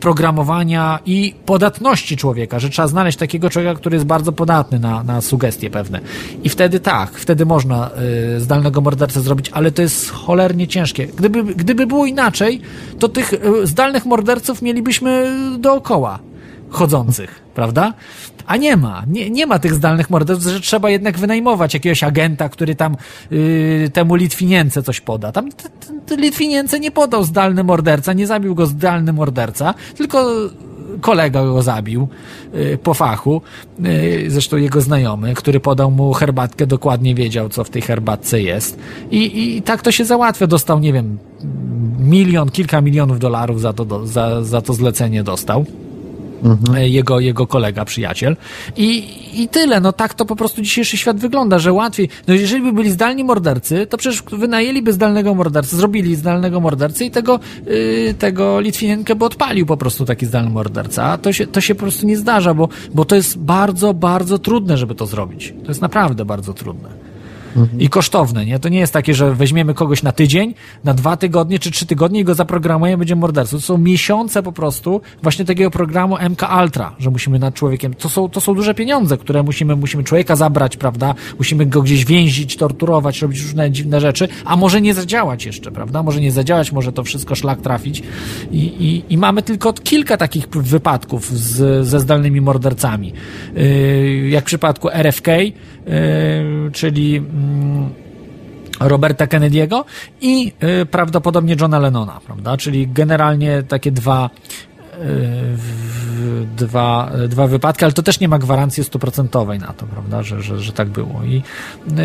programowania 0.00 0.98
i 1.06 1.34
podatności 1.46 2.16
człowieka, 2.16 2.58
że 2.58 2.70
trzeba 2.70 2.88
znaleźć 2.88 3.18
takiego 3.18 3.50
człowieka, 3.50 3.74
który 3.74 3.96
jest 3.96 4.06
bardzo 4.06 4.32
podatny 4.32 4.78
na, 4.78 5.02
na 5.02 5.20
sugestie 5.20 5.70
pewne. 5.70 6.00
I 6.42 6.48
wtedy 6.48 6.80
tak, 6.80 7.10
wtedy 7.10 7.46
można 7.46 7.90
zdalnego 8.38 8.80
mordercę 8.80 9.20
zrobić, 9.20 9.50
ale 9.52 9.70
to 9.70 9.82
jest 9.82 10.10
cholernie 10.10 10.68
ciężkie. 10.68 11.06
Gdyby, 11.06 11.44
gdyby 11.44 11.86
było 11.86 12.06
inaczej, 12.06 12.60
to 12.98 13.08
tych 13.08 13.34
zdalnych 13.64 14.06
morderców 14.06 14.62
mielibyśmy 14.62 15.36
dookoła 15.58 16.18
chodzących, 16.70 17.40
prawda? 17.54 17.92
A 18.48 18.56
nie 18.56 18.76
ma, 18.76 19.02
nie, 19.06 19.30
nie 19.30 19.46
ma 19.46 19.58
tych 19.58 19.74
zdalnych 19.74 20.10
morderstw, 20.10 20.48
że 20.48 20.60
trzeba 20.60 20.90
jednak 20.90 21.18
wynajmować 21.18 21.74
jakiegoś 21.74 22.02
agenta, 22.02 22.48
który 22.48 22.74
tam 22.74 22.96
yy, 23.30 23.90
temu 23.92 24.14
Litwinience 24.14 24.82
coś 24.82 25.00
poda. 25.00 25.32
Tam 25.32 25.52
t, 25.52 25.68
t, 26.68 26.78
nie 26.80 26.90
podał 26.90 27.24
zdalny 27.24 27.64
morderca, 27.64 28.12
nie 28.12 28.26
zabił 28.26 28.54
go 28.54 28.66
zdalny 28.66 29.12
morderca, 29.12 29.74
tylko 29.96 30.26
kolega 31.00 31.44
go 31.44 31.62
zabił 31.62 32.08
y, 32.54 32.78
po 32.82 32.94
fachu, 32.94 33.42
y, 33.86 34.24
zresztą 34.28 34.56
jego 34.56 34.80
znajomy, 34.80 35.34
który 35.34 35.60
podał 35.60 35.90
mu 35.90 36.12
herbatkę, 36.12 36.66
dokładnie 36.66 37.14
wiedział, 37.14 37.48
co 37.48 37.64
w 37.64 37.70
tej 37.70 37.82
herbatce 37.82 38.42
jest. 38.42 38.78
I, 39.10 39.56
i 39.56 39.62
tak 39.62 39.82
to 39.82 39.92
się 39.92 40.04
załatwia. 40.04 40.46
Dostał, 40.46 40.78
nie 40.78 40.92
wiem, 40.92 41.18
milion, 41.98 42.50
kilka 42.50 42.80
milionów 42.80 43.18
dolarów 43.18 43.60
za 43.60 43.72
to, 43.72 44.06
za, 44.06 44.44
za 44.44 44.60
to 44.60 44.74
zlecenie 44.74 45.22
dostał. 45.22 45.64
Mhm. 46.42 46.76
E, 46.76 46.88
jego, 46.88 47.20
jego 47.20 47.46
kolega, 47.46 47.84
przyjaciel. 47.84 48.36
I, 48.76 49.04
I 49.42 49.48
tyle. 49.48 49.80
No 49.80 49.92
tak 49.92 50.14
to 50.14 50.24
po 50.24 50.36
prostu 50.36 50.62
dzisiejszy 50.62 50.96
świat 50.96 51.16
wygląda, 51.16 51.58
że 51.58 51.72
łatwiej. 51.72 52.08
No 52.26 52.34
jeżeli 52.34 52.62
by 52.62 52.72
byli 52.72 52.90
zdalni 52.90 53.24
mordercy, 53.24 53.86
to 53.86 53.96
przecież 53.96 54.22
wynajęliby 54.22 54.92
zdalnego 54.92 55.34
mordercę, 55.34 55.76
zrobili 55.76 56.16
zdalnego 56.16 56.60
mordercy 56.60 57.04
i 57.04 57.10
tego, 57.10 57.40
yy, 57.66 58.14
tego 58.18 58.60
Litwinienkę 58.60 59.14
by 59.14 59.24
odpalił 59.24 59.66
po 59.66 59.76
prostu 59.76 60.04
taki 60.04 60.26
zdalny 60.26 60.50
morderca. 60.50 61.04
A 61.04 61.18
to 61.18 61.32
się, 61.32 61.46
to 61.46 61.60
się 61.60 61.74
po 61.74 61.80
prostu 61.80 62.06
nie 62.06 62.16
zdarza, 62.16 62.54
bo, 62.54 62.68
bo 62.94 63.04
to 63.04 63.16
jest 63.16 63.38
bardzo, 63.38 63.94
bardzo 63.94 64.38
trudne, 64.38 64.76
żeby 64.76 64.94
to 64.94 65.06
zrobić. 65.06 65.54
To 65.62 65.68
jest 65.68 65.80
naprawdę 65.80 66.24
bardzo 66.24 66.54
trudne 66.54 67.07
i 67.78 67.88
kosztowne, 67.88 68.46
nie? 68.46 68.58
To 68.58 68.68
nie 68.68 68.78
jest 68.78 68.92
takie, 68.92 69.14
że 69.14 69.34
weźmiemy 69.34 69.74
kogoś 69.74 70.02
na 70.02 70.12
tydzień, 70.12 70.54
na 70.84 70.94
dwa 70.94 71.16
tygodnie 71.16 71.58
czy 71.58 71.70
trzy 71.70 71.86
tygodnie 71.86 72.20
i 72.20 72.24
go 72.24 72.34
zaprogramujemy, 72.34 72.98
będzie 72.98 73.16
mordercą. 73.16 73.56
To 73.56 73.62
są 73.62 73.78
miesiące 73.78 74.42
po 74.42 74.52
prostu 74.52 75.00
właśnie 75.22 75.44
takiego 75.44 75.70
programu 75.70 76.16
MK 76.30 76.42
Ultra, 76.62 76.94
że 76.98 77.10
musimy 77.10 77.38
nad 77.38 77.54
człowiekiem. 77.54 77.94
To 77.94 78.08
są, 78.08 78.28
to 78.28 78.40
są 78.40 78.54
duże 78.54 78.74
pieniądze, 78.74 79.16
które 79.16 79.42
musimy, 79.42 79.76
musimy 79.76 80.04
człowieka 80.04 80.36
zabrać, 80.36 80.76
prawda? 80.76 81.14
Musimy 81.38 81.66
go 81.66 81.82
gdzieś 81.82 82.04
więzić, 82.04 82.56
torturować, 82.56 83.22
robić 83.22 83.42
różne 83.42 83.70
dziwne 83.70 84.00
rzeczy, 84.00 84.28
a 84.44 84.56
może 84.56 84.80
nie 84.80 84.94
zadziałać 84.94 85.46
jeszcze, 85.46 85.70
prawda? 85.70 86.02
Może 86.02 86.20
nie 86.20 86.32
zadziałać, 86.32 86.72
może 86.72 86.92
to 86.92 87.04
wszystko 87.04 87.34
szlak 87.34 87.60
trafić. 87.60 88.02
I, 88.52 88.58
i, 88.58 89.12
i 89.14 89.18
mamy 89.18 89.42
tylko 89.42 89.72
kilka 89.72 90.16
takich 90.16 90.48
wypadków 90.48 91.38
z, 91.38 91.86
ze 91.86 92.00
zdalnymi 92.00 92.40
mordercami. 92.40 93.12
Yy, 93.54 94.28
jak 94.28 94.44
w 94.44 94.46
przypadku 94.46 94.88
RFK, 94.90 95.28
yy, 95.28 95.52
czyli 96.72 97.22
Roberta 98.80 99.26
Kennedy'ego 99.26 99.84
i 100.20 100.52
y, 100.82 100.86
prawdopodobnie 100.86 101.56
Johna 101.60 101.78
Lennona, 101.78 102.20
prawda? 102.26 102.56
Czyli 102.56 102.88
generalnie 102.88 103.62
takie 103.62 103.92
dwa 103.92 104.30
dwa, 106.56 107.10
dwa 107.28 107.46
wypadki, 107.46 107.84
ale 107.84 107.92
to 107.92 108.02
też 108.02 108.20
nie 108.20 108.28
ma 108.28 108.38
gwarancji 108.38 108.84
stuprocentowej 108.84 109.58
na 109.58 109.66
to, 109.66 109.86
prawda, 109.86 110.22
że, 110.22 110.42
że, 110.42 110.60
że 110.60 110.72
tak 110.72 110.88
było. 110.88 111.20
I 111.26 111.42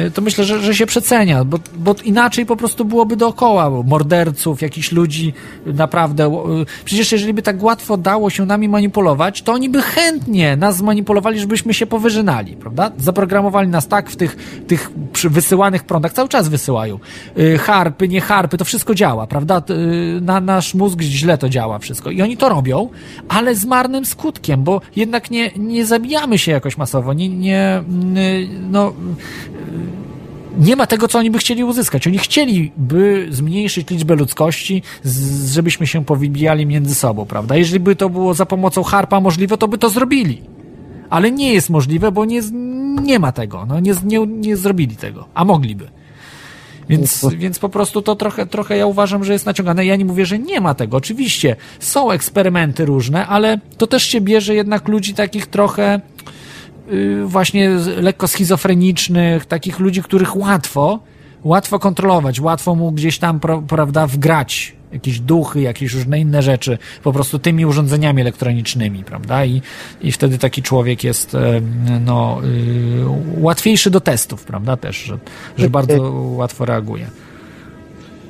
y, 0.07 0.11
to 0.11 0.21
myślę, 0.21 0.43
że, 0.43 0.59
że 0.61 0.75
się 0.75 0.85
przecenia, 0.85 1.45
bo, 1.45 1.59
bo 1.75 1.95
inaczej 2.03 2.45
po 2.45 2.55
prostu 2.55 2.85
byłoby 2.85 3.15
dookoła 3.15 3.69
morderców, 3.69 4.61
jakichś 4.61 4.91
ludzi 4.91 5.33
naprawdę. 5.65 6.27
Y, 6.27 6.65
przecież 6.85 7.11
jeżeli 7.11 7.33
by 7.33 7.41
tak 7.41 7.63
łatwo 7.63 7.97
dało 7.97 8.29
się 8.29 8.45
nami 8.45 8.69
manipulować, 8.69 9.41
to 9.41 9.53
oni 9.53 9.69
by 9.69 9.81
chętnie 9.81 10.55
nas 10.55 10.77
zmanipulowali, 10.77 11.39
żebyśmy 11.39 11.73
się 11.73 11.85
powyżynali, 11.85 12.55
prawda? 12.55 12.91
Zaprogramowali 12.97 13.67
nas 13.67 13.87
tak 13.87 14.09
w 14.09 14.15
tych, 14.15 14.61
tych 14.67 14.91
wysyłanych 15.23 15.83
prądach, 15.83 16.13
cały 16.13 16.29
czas 16.29 16.47
wysyłają. 16.47 16.99
Y, 17.37 17.57
harpy, 17.57 18.07
nie 18.07 18.21
harpy, 18.21 18.57
to 18.57 18.65
wszystko 18.65 18.95
działa, 18.95 19.27
prawda? 19.27 19.61
Na 20.21 20.39
nasz 20.39 20.73
mózg 20.73 21.01
źle 21.01 21.37
to 21.37 21.49
działa 21.49 21.79
wszystko. 21.79 22.11
I 22.11 22.21
oni 22.21 22.37
to 22.37 22.49
robią, 22.49 22.82
ale 23.30 23.55
z 23.55 23.65
marnym 23.65 24.05
skutkiem, 24.05 24.64
bo 24.64 24.81
jednak 24.95 25.31
nie, 25.31 25.51
nie 25.57 25.85
zabijamy 25.85 26.38
się 26.38 26.51
jakoś 26.51 26.77
masowo, 26.77 27.14
nie, 27.14 27.30
nie 27.30 27.81
no, 28.72 28.93
nie 30.57 30.76
ma 30.76 30.88
tego, 30.88 31.07
co 31.07 31.19
oni 31.19 31.31
by 31.31 31.38
chcieli 31.38 31.64
uzyskać. 31.64 32.07
Oni 32.07 32.18
chcieliby 32.18 33.27
zmniejszyć 33.30 33.89
liczbę 33.89 34.15
ludzkości, 34.15 34.84
żebyśmy 35.45 35.88
się 35.88 36.05
powybijali 36.05 36.65
między 36.65 36.95
sobą, 36.95 37.26
prawda? 37.26 37.55
Jeżeli 37.55 37.80
by 37.80 37.95
to 37.95 38.10
było 38.10 38.34
za 38.34 38.45
pomocą 38.45 38.84
harpa 38.84 39.19
możliwe, 39.19 39.57
to 39.57 39.68
by 39.68 39.77
to 39.77 39.89
zrobili. 39.89 40.41
Ale 41.10 41.31
nie 41.31 41.53
jest 41.53 41.69
możliwe, 41.69 42.11
bo 42.11 42.26
nie, 42.26 42.41
nie 43.03 43.19
ma 43.19 43.31
tego. 43.31 43.65
No, 43.65 43.80
nie, 43.80 43.93
nie, 44.05 44.27
nie 44.27 44.57
zrobili 44.57 44.95
tego, 44.95 45.26
a 45.34 45.45
mogliby. 45.45 45.89
Więc, 46.89 47.27
więc 47.38 47.60
po 47.60 47.69
prostu 47.69 48.01
to 48.01 48.15
trochę, 48.15 48.45
trochę 48.45 48.77
ja 48.77 48.85
uważam, 48.85 49.23
że 49.23 49.34
jest 49.34 49.45
naciągane. 49.45 49.85
Ja 49.85 49.95
nie 49.95 50.05
mówię, 50.05 50.26
że 50.26 50.39
nie 50.39 50.61
ma 50.61 50.73
tego. 50.73 50.97
Oczywiście 50.97 51.55
są 51.80 52.11
eksperymenty 52.11 52.85
różne, 52.85 53.27
ale 53.27 53.60
to 53.77 53.88
też 53.88 54.03
się 54.03 54.22
bierze 54.22 54.55
jednak 54.55 54.88
ludzi 54.88 55.14
takich 55.14 55.47
trochę 55.47 56.01
yy, 56.88 57.26
właśnie 57.26 57.69
lekko 58.01 58.27
schizofrenicznych, 58.27 59.45
takich 59.45 59.80
ludzi, 59.80 60.03
których 60.03 60.35
łatwo, 60.35 60.99
łatwo 61.43 61.80
kontrolować, 61.80 62.39
łatwo 62.39 62.76
mu 62.76 62.91
gdzieś 62.91 63.19
tam, 63.19 63.39
prawda, 63.68 64.07
wgrać 64.07 64.76
jakieś 64.93 65.19
duchy, 65.19 65.61
jakieś 65.61 65.93
różne 65.93 66.19
inne 66.19 66.41
rzeczy, 66.41 66.77
po 67.03 67.13
prostu 67.13 67.39
tymi 67.39 67.65
urządzeniami 67.65 68.21
elektronicznymi, 68.21 69.03
prawda? 69.03 69.45
I, 69.45 69.61
i 70.01 70.11
wtedy 70.11 70.37
taki 70.37 70.61
człowiek 70.61 71.03
jest 71.03 71.37
no, 72.05 72.41
y, 72.43 73.41
łatwiejszy 73.41 73.89
do 73.89 74.01
testów, 74.01 74.43
prawda? 74.43 74.77
Też, 74.77 74.97
że, 74.97 75.17
że 75.57 75.69
bardzo 75.69 76.11
łatwo 76.11 76.65
reaguje. 76.65 77.07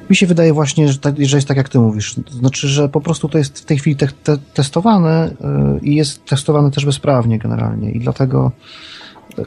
Mi 0.10 0.16
się 0.16 0.28
wydaje 0.28 0.54
właśnie, 0.54 0.92
że, 0.92 1.00
tak, 1.00 1.16
że 1.20 1.38
jest 1.38 1.48
tak, 1.48 1.58
jak 1.58 1.70
ty 1.70 1.80
mówisz. 1.80 2.16
Znaczy, 2.32 2.68
że 2.68 2.90
po 2.90 3.02
prostu 3.02 3.30
to 3.30 3.38
jest 3.38 3.60
w 3.60 3.66
tej 3.66 3.78
chwili 3.78 3.96
te, 3.96 4.08
te, 4.24 4.38
testowane 4.54 5.32
i 5.82 5.96
jest 5.96 6.26
testowane 6.26 6.72
też 6.72 6.86
bezprawnie 6.86 7.40
generalnie 7.40 7.92
i 7.92 8.00
dlatego 8.00 8.52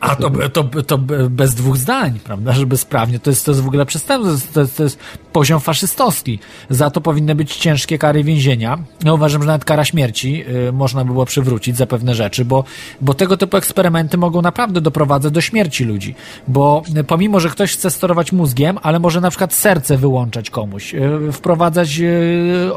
a 0.01 0.17
to, 0.17 0.31
to, 0.31 0.83
to 0.83 0.99
bez 1.31 1.55
dwóch 1.55 1.77
zdań, 1.77 2.19
prawda, 2.25 2.53
że 2.53 2.67
bezprawnie. 2.67 3.19
To 3.19 3.31
jest, 3.31 3.45
to 3.45 3.51
jest 3.51 3.63
w 3.63 3.67
ogóle 3.67 3.87
przestępstwo, 3.87 4.53
to 4.55 4.61
jest, 4.61 4.77
to 4.77 4.83
jest 4.83 4.99
poziom 5.33 5.61
faszystowski. 5.61 6.39
Za 6.71 6.91
to 6.91 7.01
powinny 7.01 7.35
być 7.35 7.57
ciężkie 7.57 7.99
kary 7.99 8.25
więzienia. 8.25 8.79
Ja 9.05 9.13
uważam, 9.13 9.43
że 9.43 9.47
nawet 9.47 9.65
kara 9.65 9.85
śmierci 9.85 10.45
y, 10.69 10.73
można 10.73 11.05
by 11.05 11.13
było 11.13 11.27
przywrócić 11.27 11.77
za 11.77 11.87
pewne 11.87 12.15
rzeczy, 12.15 12.45
bo, 12.45 12.65
bo 13.01 13.15
tego 13.15 13.37
typu 13.37 13.57
eksperymenty 13.57 14.19
mogą 14.19 14.43
naprawdę 14.43 14.81
doprowadzać 14.81 15.33
do 15.33 15.41
śmierci 15.41 15.85
ludzi. 15.85 16.15
Bo 16.49 16.83
y, 16.97 17.05
pomimo, 17.05 17.41
że 17.41 17.51
ktoś 17.51 17.73
chce 17.73 17.91
sterować 17.91 18.33
mózgiem, 18.33 18.79
ale 18.83 18.99
może 18.99 19.21
na 19.21 19.31
przykład 19.31 19.55
serce 19.55 19.97
wyłączać 19.99 20.51
komuś, 20.51 20.95
y, 20.95 21.33
wprowadzać 21.33 21.99
y, 22.01 22.71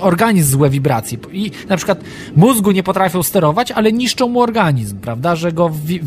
organizm 0.00 0.50
złe 0.52 0.70
wibracji. 0.70 1.18
I 1.32 1.50
na 1.68 1.76
przykład 1.76 2.00
mózgu 2.36 2.70
nie 2.70 2.82
potrafią 2.82 3.22
sterować, 3.22 3.72
ale 3.72 3.92
niszczą 3.92 4.28
mu 4.28 4.40
organizm, 4.40 4.98
prawda, 4.98 5.36
że 5.36 5.52
go 5.52 5.70
wi 5.84 6.00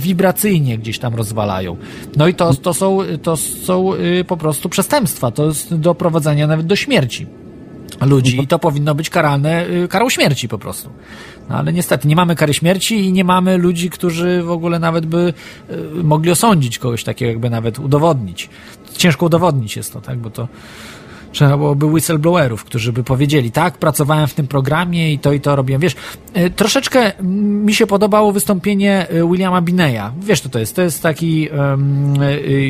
wibracyjnie 0.44 0.78
gdzieś 0.78 1.00
tam 1.00 1.16
rozwalają. 1.16 1.78
No 2.18 2.28
i 2.28 2.34
to, 2.34 2.54
to 2.54 2.74
są, 2.74 3.00
to 3.22 3.38
są 3.38 3.94
y, 3.94 4.24
po 4.28 4.38
prostu 4.38 4.70
przestępstwa. 4.70 5.32
To 5.32 5.46
jest 5.46 5.70
do 5.70 5.78
doprowadzenia 5.78 6.48
nawet 6.48 6.66
do 6.66 6.76
śmierci 6.76 7.28
ludzi 8.02 8.42
i 8.44 8.48
to 8.48 8.60
powinno 8.60 8.96
być 8.96 9.10
karane 9.10 9.68
y, 9.68 9.88
karą 9.88 10.10
śmierci 10.10 10.48
po 10.48 10.58
prostu. 10.58 10.90
No 11.50 11.56
ale 11.56 11.74
niestety 11.74 12.08
nie 12.08 12.16
mamy 12.16 12.36
kary 12.36 12.54
śmierci 12.54 12.96
i 13.00 13.12
nie 13.12 13.24
mamy 13.24 13.58
ludzi, 13.58 13.90
którzy 13.90 14.44
w 14.44 14.52
ogóle 14.52 14.80
nawet 14.80 15.06
by 15.06 15.34
y, 15.70 16.04
mogli 16.04 16.32
osądzić 16.32 16.80
kogoś 16.80 17.04
takiego, 17.04 17.30
jakby 17.32 17.50
nawet 17.50 17.80
udowodnić. 17.80 18.50
Ciężko 18.98 19.26
udowodnić 19.26 19.76
jest 19.76 19.94
to, 19.94 20.02
tak, 20.02 20.18
bo 20.20 20.30
to 20.30 20.48
Trzeba 21.34 21.58
byłoby 21.58 21.86
whistleblowerów, 21.86 22.64
którzy 22.64 22.94
by 22.94 23.04
powiedzieli, 23.04 23.52
tak, 23.52 23.78
pracowałem 23.78 24.28
w 24.28 24.34
tym 24.34 24.48
programie 24.48 25.14
i 25.14 25.20
to 25.20 25.34
i 25.34 25.40
to 25.40 25.56
robiłem. 25.56 25.82
Wiesz, 25.82 25.96
e, 26.34 26.50
troszeczkę 26.50 27.12
mi 27.22 27.74
się 27.74 27.88
podobało 27.88 28.32
wystąpienie 28.32 29.08
e, 29.10 29.28
Williama 29.28 29.62
Bineya. 29.62 30.12
Wiesz, 30.22 30.42
co 30.42 30.50
to 30.50 30.60
jest? 30.60 30.76
To 30.76 30.82
jest 30.82 31.04
taki 31.04 31.50
um, 31.50 32.14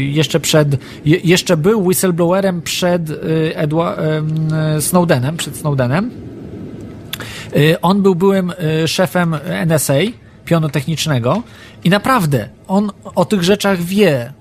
jeszcze 0.09 0.39
przed, 0.39 0.77
jeszcze 1.05 1.57
był 1.57 1.85
whistleblowerem 1.85 2.61
przed 2.61 3.01
Edward, 3.53 3.99
um, 3.99 4.81
Snowdenem, 4.81 5.37
przed 5.37 5.57
Snowdenem. 5.57 6.11
On 7.81 8.01
był 8.01 8.15
byłym 8.15 8.53
szefem 8.85 9.35
NSA, 9.65 9.93
pionu 10.45 10.69
technicznego 10.69 11.43
i 11.83 11.89
naprawdę 11.89 12.49
on 12.67 12.91
o 13.15 13.25
tych 13.25 13.43
rzeczach 13.43 13.81
wie, 13.81 14.33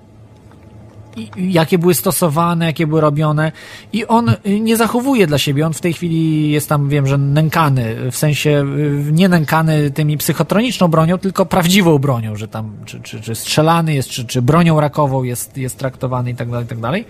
jakie 1.37 1.77
były 1.77 1.93
stosowane, 1.93 2.65
jakie 2.65 2.87
były 2.87 3.01
robione 3.01 3.51
i 3.93 4.05
on 4.05 4.31
nie 4.61 4.77
zachowuje 4.77 5.27
dla 5.27 5.37
siebie, 5.37 5.65
on 5.65 5.73
w 5.73 5.81
tej 5.81 5.93
chwili 5.93 6.51
jest 6.51 6.69
tam, 6.69 6.89
wiem, 6.89 7.07
że 7.07 7.17
nękany, 7.17 8.11
w 8.11 8.17
sensie 8.17 8.65
nie 9.11 9.29
nękany 9.29 9.91
tymi 9.91 10.17
psychotroniczną 10.17 10.87
bronią, 10.87 11.17
tylko 11.17 11.45
prawdziwą 11.45 11.99
bronią, 11.99 12.35
że 12.35 12.47
tam 12.47 12.71
czy, 12.85 13.01
czy, 13.01 13.21
czy 13.21 13.35
strzelany 13.35 13.93
jest, 13.93 14.09
czy, 14.09 14.25
czy 14.25 14.41
bronią 14.41 14.79
rakową 14.79 15.23
jest, 15.23 15.57
jest 15.57 15.77
traktowany 15.77 16.31
i 16.31 16.35
tak 16.35 16.49
dalej, 16.49 16.65
i 16.65 16.69
tak 16.69 16.79
dalej. 16.79 17.05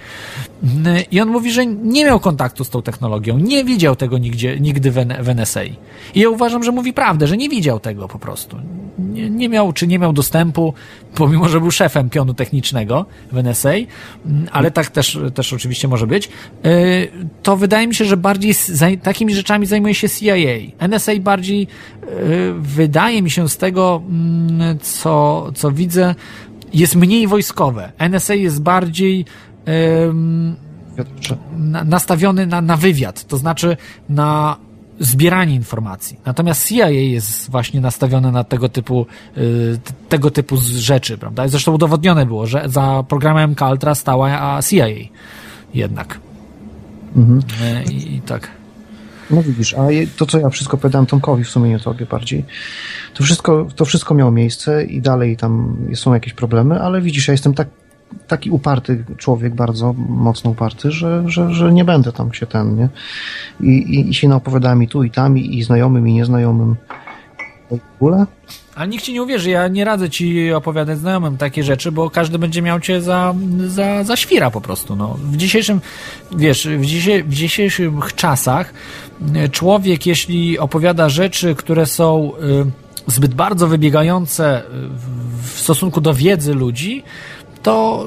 I 1.11 1.21
on 1.21 1.29
mówi, 1.29 1.51
że 1.51 1.65
nie 1.65 2.05
miał 2.05 2.19
kontaktu 2.19 2.63
z 2.63 2.69
tą 2.69 2.81
technologią, 2.81 3.37
nie 3.37 3.63
widział 3.63 3.95
tego 3.95 4.17
nigdzie, 4.17 4.59
nigdy 4.59 4.91
w, 4.91 4.95
w 5.19 5.29
NSA. 5.29 5.63
I 6.15 6.19
ja 6.19 6.29
uważam, 6.29 6.63
że 6.63 6.71
mówi 6.71 6.93
prawdę, 6.93 7.27
że 7.27 7.37
nie 7.37 7.49
widział 7.49 7.79
tego 7.79 8.07
po 8.07 8.19
prostu. 8.19 8.57
Nie, 8.99 9.29
nie 9.29 9.49
miał, 9.49 9.73
czy 9.73 9.87
nie 9.87 9.99
miał 9.99 10.13
dostępu, 10.13 10.73
pomimo, 11.15 11.49
że 11.49 11.59
był 11.59 11.71
szefem 11.71 12.09
pionu 12.09 12.33
technicznego 12.33 13.05
w 13.31 13.37
NSA, 13.37 13.73
ale 14.51 14.71
tak 14.71 14.89
też, 14.89 15.19
też 15.33 15.53
oczywiście 15.53 15.87
może 15.87 16.07
być, 16.07 16.29
y, 16.65 17.11
to 17.43 17.57
wydaje 17.57 17.87
mi 17.87 17.95
się, 17.95 18.05
że 18.05 18.17
bardziej 18.17 18.55
takimi 19.03 19.35
rzeczami 19.35 19.65
zajmuje 19.65 19.95
się 19.95 20.09
CIA. 20.09 20.35
NSA 20.87 21.11
bardziej 21.19 21.67
y, 22.03 22.07
wydaje 22.57 23.21
mi 23.21 23.31
się 23.31 23.49
z 23.49 23.57
tego, 23.57 24.01
mm, 24.09 24.79
co, 24.79 25.51
co 25.55 25.71
widzę, 25.71 26.15
jest 26.73 26.95
mniej 26.95 27.27
wojskowe. 27.27 27.91
NSA 27.97 28.33
jest 28.33 28.61
bardziej 28.61 29.25
nastawiony 31.85 32.47
na, 32.47 32.61
na 32.61 32.77
wywiad, 32.77 33.27
to 33.27 33.37
znaczy 33.37 33.77
na 34.09 34.57
zbieranie 34.99 35.55
informacji. 35.55 36.19
Natomiast 36.25 36.67
CIA 36.67 36.89
jest 36.89 37.51
właśnie 37.51 37.81
nastawione 37.81 38.31
na 38.31 38.43
tego 38.43 38.69
typu, 38.69 39.05
y, 39.37 39.79
tego 40.09 40.31
typu 40.31 40.57
rzeczy, 40.75 41.17
prawda? 41.17 41.47
Zresztą 41.47 41.73
udowodnione 41.73 42.25
było, 42.25 42.47
że 42.47 42.63
za 42.65 43.03
programem 43.07 43.51
MKUltra 43.51 43.95
stała 43.95 44.59
CIA 44.61 44.87
jednak. 45.73 46.19
Mhm. 47.15 47.39
Y, 47.39 47.91
I, 47.91 48.15
I, 48.15 48.21
tak. 48.21 48.51
No 49.29 49.43
widzisz, 49.43 49.73
a 49.73 49.87
to 50.17 50.25
co 50.25 50.39
ja 50.39 50.49
wszystko 50.49 50.77
powiedziałem 50.77 51.05
Tomkowi 51.05 51.43
w 51.43 51.49
sumie 51.49 51.69
nie 51.69 51.79
tobie 51.79 52.05
bardziej, 52.05 52.45
to 53.13 53.23
wszystko, 53.23 53.67
to 53.75 53.85
wszystko 53.85 54.13
miało 54.13 54.31
miejsce 54.31 54.83
i 54.83 55.01
dalej 55.01 55.37
tam 55.37 55.77
są 55.93 56.13
jakieś 56.13 56.33
problemy, 56.33 56.81
ale 56.81 57.01
widzisz, 57.01 57.27
ja 57.27 57.31
jestem 57.31 57.53
tak 57.53 57.67
taki 58.27 58.49
uparty 58.49 59.05
człowiek, 59.17 59.55
bardzo 59.55 59.93
mocno 60.09 60.51
uparty, 60.51 60.91
że, 60.91 61.23
że, 61.27 61.53
że 61.53 61.73
nie 61.73 61.85
będę 61.85 62.11
tam 62.11 62.33
się 62.33 62.45
ten, 62.45 62.75
nie? 62.75 62.89
I, 63.61 63.69
i, 63.69 64.09
i 64.09 64.13
się 64.13 64.27
naopowiadałem 64.27 64.83
i 64.83 64.87
tu, 64.87 65.03
i 65.03 65.11
tam, 65.11 65.37
i, 65.37 65.57
i 65.57 65.63
znajomym, 65.63 66.07
i 66.07 66.13
nieznajomym. 66.13 66.75
W 67.71 67.79
ogóle? 67.95 68.25
Ale 68.75 68.87
nikt 68.87 69.03
ci 69.03 69.13
nie 69.13 69.23
uwierzy, 69.23 69.49
ja 69.49 69.67
nie 69.67 69.85
radzę 69.85 70.09
ci 70.09 70.53
opowiadać 70.53 70.99
znajomym 70.99 71.37
takie 71.37 71.63
rzeczy, 71.63 71.91
bo 71.91 72.09
każdy 72.09 72.39
będzie 72.39 72.61
miał 72.61 72.79
cię 72.79 73.01
za, 73.01 73.33
za, 73.67 74.03
za 74.03 74.15
świra 74.15 74.51
po 74.51 74.61
prostu. 74.61 74.95
No. 74.95 75.17
W 75.21 75.37
dzisiejszym, 75.37 75.81
wiesz, 76.35 76.67
w, 76.67 76.81
w 77.27 77.33
dzisiejszych 77.33 78.13
czasach 78.15 78.73
e, 79.35 79.49
człowiek, 79.49 80.05
jeśli 80.05 80.59
opowiada 80.59 81.09
rzeczy, 81.09 81.55
które 81.55 81.85
są 81.85 82.31
y, 83.07 83.11
zbyt 83.11 83.33
bardzo 83.33 83.67
wybiegające 83.67 84.63
w 85.43 85.59
stosunku 85.59 86.01
do 86.01 86.13
wiedzy 86.13 86.53
ludzi, 86.53 87.03
to 87.63 88.05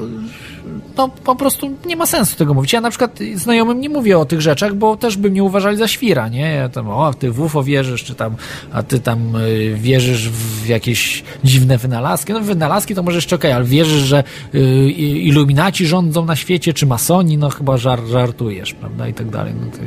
no, 0.96 1.08
po 1.08 1.36
prostu 1.36 1.70
nie 1.86 1.96
ma 1.96 2.06
sensu 2.06 2.36
tego 2.36 2.54
mówić. 2.54 2.72
Ja 2.72 2.80
na 2.80 2.90
przykład 2.90 3.18
znajomym 3.34 3.80
nie 3.80 3.88
mówię 3.88 4.18
o 4.18 4.24
tych 4.24 4.40
rzeczach, 4.40 4.74
bo 4.74 4.96
też 4.96 5.16
by 5.16 5.30
mnie 5.30 5.44
uważali 5.44 5.76
za 5.76 5.88
świra, 5.88 6.28
nie? 6.28 6.50
Ja 6.50 6.68
tam, 6.68 6.88
o, 6.88 7.14
ty 7.14 7.30
w 7.30 7.40
UFO 7.40 7.64
wierzysz, 7.64 8.04
czy 8.04 8.14
tam, 8.14 8.36
a 8.72 8.82
ty 8.82 9.00
tam 9.00 9.36
y, 9.36 9.74
wierzysz 9.74 10.28
w 10.28 10.66
jakieś 10.66 11.24
dziwne 11.44 11.78
wynalazki. 11.78 12.32
No 12.32 12.40
wynalazki 12.40 12.94
to 12.94 13.02
może 13.02 13.16
jeszcze 13.16 13.36
okej, 13.36 13.50
okay, 13.50 13.56
ale 13.56 13.64
wierzysz, 13.64 14.02
że 14.02 14.24
y, 14.54 14.60
iluminaci 15.00 15.86
rządzą 15.86 16.24
na 16.24 16.36
świecie, 16.36 16.74
czy 16.74 16.86
masoni, 16.86 17.38
no 17.38 17.50
chyba 17.50 17.76
żar, 17.76 18.00
żartujesz, 18.06 18.74
prawda? 18.74 19.08
I 19.08 19.14
tak 19.14 19.30
dalej. 19.30 19.54
No, 19.60 19.66
ty 19.70 19.78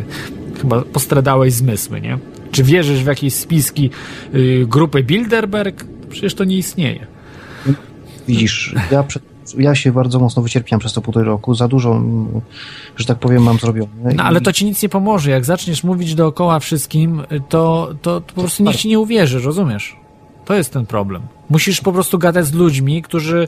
chyba 0.62 0.82
postradałeś 0.82 1.54
zmysły, 1.54 2.02
nie? 2.02 2.18
Czy 2.52 2.64
wierzysz 2.64 3.04
w 3.04 3.08
jakieś 3.08 3.34
spiski 3.34 3.90
y, 4.34 4.66
grupy 4.68 5.04
Bilderberg? 5.04 5.86
Przecież 6.10 6.34
to 6.34 6.44
nie 6.44 6.58
istnieje. 6.58 7.08
Widzisz, 8.28 8.76
ja 8.92 9.04
przed 9.04 9.29
ja 9.58 9.76
się 9.76 9.92
bardzo 9.92 10.20
mocno 10.20 10.42
wycierpiałem 10.42 10.80
przez 10.80 10.94
to 10.94 11.02
półtorej 11.02 11.28
roku. 11.28 11.56
Za 11.56 11.68
dużo, 11.68 12.02
że 12.98 13.06
tak 13.06 13.20
powiem, 13.20 13.44
mam 13.44 13.58
zrobione. 13.58 14.14
No, 14.16 14.24
ale 14.24 14.42
to 14.42 14.54
ci 14.54 14.66
nic 14.66 14.84
nie 14.84 14.90
pomoże. 14.90 15.32
Jak 15.32 15.46
zaczniesz 15.46 15.84
mówić 15.84 16.16
dookoła 16.16 16.60
wszystkim, 16.60 17.24
to, 17.50 17.90
to, 18.02 18.22
to 18.22 18.34
po 18.36 18.42
prostu 18.42 18.64
nikt 18.64 18.78
ci 18.78 18.88
nie 18.88 19.00
uwierzy, 19.00 19.40
rozumiesz? 19.40 19.96
To 20.50 20.56
jest 20.56 20.74
ten 20.74 20.86
problem. 20.86 21.22
Musisz 21.50 21.82
po 21.82 21.92
prostu 21.92 22.20
gadać 22.20 22.46
z 22.46 22.54
ludźmi, 22.54 23.02
którzy, 23.02 23.48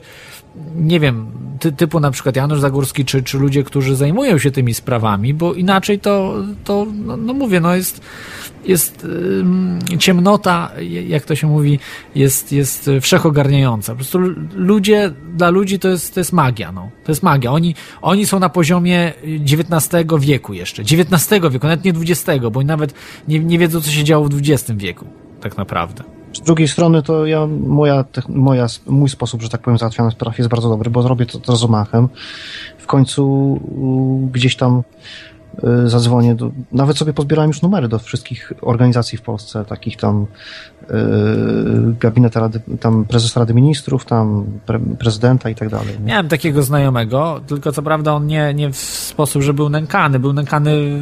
nie 0.74 1.00
wiem, 1.00 1.26
ty, 1.60 1.72
typu 1.72 2.00
na 2.00 2.10
przykład 2.10 2.36
Janusz 2.36 2.60
Zagórski, 2.60 3.04
czy, 3.04 3.22
czy 3.22 3.38
ludzie, 3.38 3.64
którzy 3.64 3.96
zajmują 3.96 4.38
się 4.38 4.50
tymi 4.50 4.74
sprawami, 4.74 5.34
bo 5.34 5.54
inaczej 5.54 5.98
to, 5.98 6.34
to 6.64 6.86
no, 6.94 7.16
no 7.16 7.34
mówię, 7.34 7.60
no 7.60 7.74
jest 7.74 8.00
jest 8.64 9.06
ciemnota, 9.98 10.70
jak 11.06 11.24
to 11.24 11.34
się 11.34 11.46
mówi, 11.46 11.78
jest, 12.14 12.52
jest 12.52 12.90
wszechogarniająca. 13.00 13.92
Po 13.92 13.96
prostu 13.96 14.18
ludzie, 14.54 15.12
dla 15.34 15.50
ludzi 15.50 15.78
to 15.78 15.88
jest, 15.88 16.14
to 16.14 16.20
jest 16.20 16.32
magia, 16.32 16.72
no. 16.72 16.90
To 17.04 17.12
jest 17.12 17.22
magia. 17.22 17.52
Oni, 17.52 17.74
oni 18.02 18.26
są 18.26 18.38
na 18.38 18.48
poziomie 18.48 19.12
XIX 19.24 20.04
wieku 20.18 20.54
jeszcze. 20.54 20.82
XIX 20.82 21.30
wieku, 21.50 21.66
nawet 21.66 21.84
nie 21.84 21.92
XX, 21.92 22.44
bo 22.52 22.58
oni 22.58 22.66
nawet 22.66 22.94
nie, 23.28 23.38
nie 23.38 23.58
wiedzą, 23.58 23.80
co 23.80 23.90
się 23.90 24.04
działo 24.04 24.28
w 24.28 24.38
XX 24.38 24.78
wieku, 24.78 25.06
tak 25.40 25.56
naprawdę. 25.56 26.21
Z 26.32 26.40
drugiej 26.40 26.68
strony 26.68 27.02
to 27.02 27.26
ja, 27.26 27.46
moja, 27.46 28.04
moja, 28.28 28.66
mój 28.86 29.08
sposób, 29.08 29.42
że 29.42 29.48
tak 29.48 29.60
powiem, 29.60 29.78
załatwiania 29.78 30.10
spraw 30.10 30.38
jest 30.38 30.50
bardzo 30.50 30.68
dobry, 30.68 30.90
bo 30.90 31.02
zrobię 31.02 31.26
to, 31.26 31.38
z 31.38 31.48
rozmachem. 31.48 32.08
W 32.78 32.86
końcu 32.86 33.60
gdzieś 34.32 34.56
tam 34.56 34.82
Y, 35.84 35.88
zadzwonię 35.88 36.34
do, 36.34 36.50
nawet 36.72 36.98
sobie 36.98 37.12
pozbierałem 37.12 37.48
już 37.48 37.62
numery 37.62 37.88
do 37.88 37.98
wszystkich 37.98 38.52
organizacji 38.60 39.18
w 39.18 39.22
Polsce, 39.22 39.64
takich 39.64 39.96
tam 39.96 40.26
yy, 40.90 40.96
gabinet 42.00 42.36
Rady, 42.36 42.60
tam 42.80 43.04
prezesa 43.04 43.40
Rady 43.40 43.54
Ministrów, 43.54 44.04
tam 44.04 44.44
pre, 44.66 44.80
prezydenta 44.98 45.50
i 45.50 45.54
tak 45.54 45.68
dalej. 45.68 46.00
Miałem 46.04 46.28
takiego 46.28 46.62
znajomego, 46.62 47.40
tylko 47.46 47.72
co 47.72 47.82
prawda 47.82 48.12
on 48.12 48.26
nie, 48.26 48.54
nie 48.54 48.70
w 48.70 48.76
sposób, 48.76 49.42
że 49.42 49.54
był 49.54 49.68
nękany, 49.68 50.18
był 50.18 50.32
nękany 50.32 50.98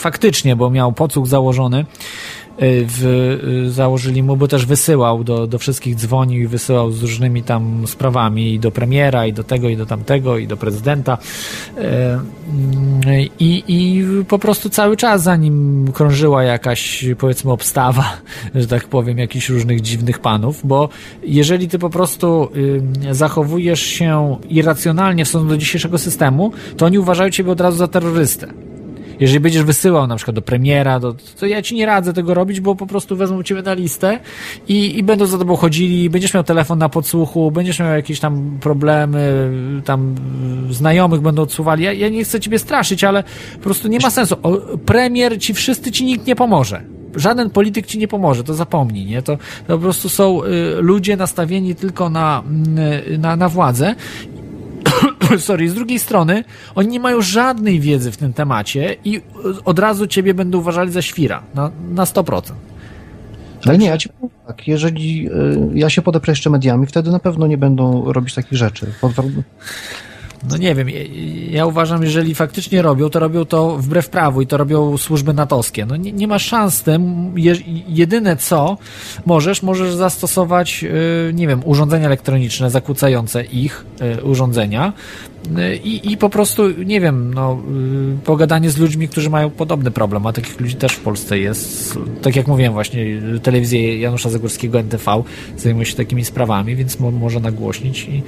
faktycznie, 0.00 0.56
bo 0.56 0.70
miał 0.70 0.92
podsłuch 0.92 1.26
założony 1.26 1.86
w, 2.60 3.04
y, 3.66 3.70
założyli 3.70 4.22
mu, 4.22 4.36
bo 4.36 4.48
też 4.48 4.66
wysyłał 4.66 5.24
do, 5.24 5.46
do 5.46 5.58
wszystkich, 5.58 5.94
dzwonił 5.94 6.42
i 6.42 6.46
wysyłał 6.46 6.92
z 6.92 7.02
różnymi 7.02 7.42
tam 7.42 7.86
sprawami 7.86 8.54
i 8.54 8.58
do 8.58 8.70
premiera, 8.70 9.26
i 9.26 9.32
do 9.32 9.44
tego, 9.44 9.68
i 9.68 9.76
do 9.76 9.86
tamtego, 9.86 10.38
i 10.38 10.46
do 10.46 10.56
prezydenta. 10.56 11.18
Y, 11.78 11.82
I, 13.38 13.64
i 13.68 14.04
po 14.24 14.38
prostu 14.38 14.70
cały 14.70 14.96
czas 14.96 15.22
za 15.22 15.36
nim 15.36 15.86
krążyła 15.94 16.42
jakaś, 16.42 17.04
powiedzmy, 17.18 17.52
obstawa, 17.52 18.16
że 18.54 18.66
tak 18.66 18.88
powiem, 18.88 19.18
jakichś 19.18 19.48
różnych 19.48 19.80
dziwnych 19.80 20.18
panów, 20.18 20.60
bo 20.64 20.88
jeżeli 21.22 21.68
ty 21.68 21.78
po 21.78 21.90
prostu 21.90 22.48
zachowujesz 23.10 23.82
się 23.82 24.36
irracjonalnie 24.48 25.24
w 25.24 25.28
stosunku 25.28 25.50
do 25.50 25.56
dzisiejszego 25.56 25.98
systemu, 25.98 26.52
to 26.76 26.86
oni 26.86 26.98
uważają 26.98 27.30
ciebie 27.30 27.52
od 27.52 27.60
razu 27.60 27.78
za 27.78 27.88
terrorystę 27.88 28.69
jeżeli 29.20 29.40
będziesz 29.40 29.62
wysyłał 29.62 30.06
na 30.06 30.16
przykład 30.16 30.34
do 30.34 30.42
premiera, 30.42 31.00
do, 31.00 31.14
to 31.40 31.46
ja 31.46 31.62
ci 31.62 31.74
nie 31.74 31.86
radzę 31.86 32.12
tego 32.12 32.34
robić, 32.34 32.60
bo 32.60 32.74
po 32.74 32.86
prostu 32.86 33.16
wezmą 33.16 33.42
ciebie 33.42 33.62
na 33.62 33.74
listę 33.74 34.20
i, 34.68 34.98
i 34.98 35.02
będą 35.02 35.26
za 35.26 35.38
tobą 35.38 35.56
chodzili, 35.56 36.10
będziesz 36.10 36.34
miał 36.34 36.44
telefon 36.44 36.78
na 36.78 36.88
podsłuchu, 36.88 37.50
będziesz 37.50 37.78
miał 37.78 37.94
jakieś 37.94 38.20
tam 38.20 38.58
problemy, 38.60 39.50
tam 39.84 40.14
znajomych 40.70 41.20
będą 41.20 41.42
odsuwali. 41.42 41.84
Ja, 41.84 41.92
ja 41.92 42.08
nie 42.08 42.24
chcę 42.24 42.40
ciebie 42.40 42.58
straszyć, 42.58 43.04
ale 43.04 43.22
po 43.54 43.60
prostu 43.60 43.88
nie 43.88 43.98
ma 43.98 44.10
sensu. 44.10 44.36
O, 44.42 44.52
premier 44.86 45.38
ci, 45.38 45.54
wszyscy 45.54 45.92
ci 45.92 46.04
nikt 46.04 46.26
nie 46.26 46.36
pomoże 46.36 46.82
żaden 47.14 47.50
polityk 47.50 47.86
ci 47.86 47.98
nie 47.98 48.08
pomoże, 48.08 48.44
to 48.44 48.54
zapomnij, 48.54 49.06
nie? 49.06 49.22
To, 49.22 49.36
to 49.66 49.76
po 49.76 49.78
prostu 49.78 50.08
są 50.08 50.44
y, 50.44 50.48
ludzie 50.80 51.16
nastawieni 51.16 51.74
tylko 51.74 52.10
na, 52.10 52.42
y, 53.12 53.18
na, 53.18 53.36
na 53.36 53.48
władzę 53.48 53.94
sorry, 55.38 55.70
z 55.70 55.74
drugiej 55.74 55.98
strony 55.98 56.44
oni 56.74 56.88
nie 56.88 57.00
mają 57.00 57.22
żadnej 57.22 57.80
wiedzy 57.80 58.12
w 58.12 58.16
tym 58.16 58.32
temacie 58.32 58.96
i 59.04 59.20
od 59.64 59.78
razu 59.78 60.06
ciebie 60.06 60.34
będą 60.34 60.58
uważali 60.58 60.92
za 60.92 61.02
świra 61.02 61.42
na, 61.54 61.70
na 61.90 62.04
100%. 62.04 62.42
Ale 63.66 63.78
nie, 63.78 63.86
ja 63.86 63.98
ci 63.98 64.08
powiem 64.08 64.30
tak, 64.46 64.68
jeżeli 64.68 65.28
y, 65.28 65.30
ja 65.74 65.90
się 65.90 66.02
podeprę 66.02 66.30
jeszcze 66.30 66.50
mediami, 66.50 66.86
wtedy 66.86 67.10
na 67.10 67.18
pewno 67.18 67.46
nie 67.46 67.58
będą 67.58 68.12
robić 68.12 68.34
takich 68.34 68.58
rzeczy. 68.58 68.86
No 70.48 70.56
nie 70.56 70.74
wiem, 70.74 70.88
ja 71.50 71.66
uważam, 71.66 72.02
jeżeli 72.02 72.34
faktycznie 72.34 72.82
robią, 72.82 73.10
to 73.10 73.18
robią 73.18 73.44
to 73.44 73.76
wbrew 73.76 74.08
prawu 74.08 74.42
i 74.42 74.46
to 74.46 74.56
robią 74.56 74.98
służby 74.98 75.32
natowskie. 75.32 75.86
No 75.86 75.96
nie, 75.96 76.12
nie 76.12 76.28
ma 76.28 76.38
szans 76.38 76.74
z 76.74 76.82
tym. 76.82 77.34
jedyne 77.88 78.36
co 78.36 78.78
możesz, 79.26 79.62
możesz 79.62 79.94
zastosować, 79.94 80.84
y, 80.84 81.32
nie 81.34 81.48
wiem, 81.48 81.62
urządzenia 81.64 82.06
elektroniczne 82.06 82.70
zakłócające 82.70 83.44
ich 83.44 83.84
y, 84.18 84.24
urządzenia 84.24 84.92
y, 85.58 85.76
i, 85.76 86.12
i 86.12 86.16
po 86.16 86.30
prostu, 86.30 86.70
nie 86.70 87.00
wiem, 87.00 87.34
no, 87.34 87.62
pogadanie 88.24 88.70
z 88.70 88.78
ludźmi, 88.78 89.08
którzy 89.08 89.30
mają 89.30 89.50
podobny 89.50 89.90
problem, 89.90 90.26
a 90.26 90.32
takich 90.32 90.60
ludzi 90.60 90.74
też 90.74 90.92
w 90.92 91.00
Polsce 91.00 91.38
jest. 91.38 91.98
Tak 92.22 92.36
jak 92.36 92.46
mówiłem 92.46 92.72
właśnie, 92.72 93.04
telewizja 93.42 93.94
Janusza 93.94 94.30
Zagórskiego 94.30 94.78
NTV 94.78 95.22
zajmuje 95.56 95.86
się 95.86 95.96
takimi 95.96 96.24
sprawami, 96.24 96.76
więc 96.76 97.00
mo 97.00 97.10
może 97.10 97.40
nagłośnić 97.40 98.04
i 98.04 98.22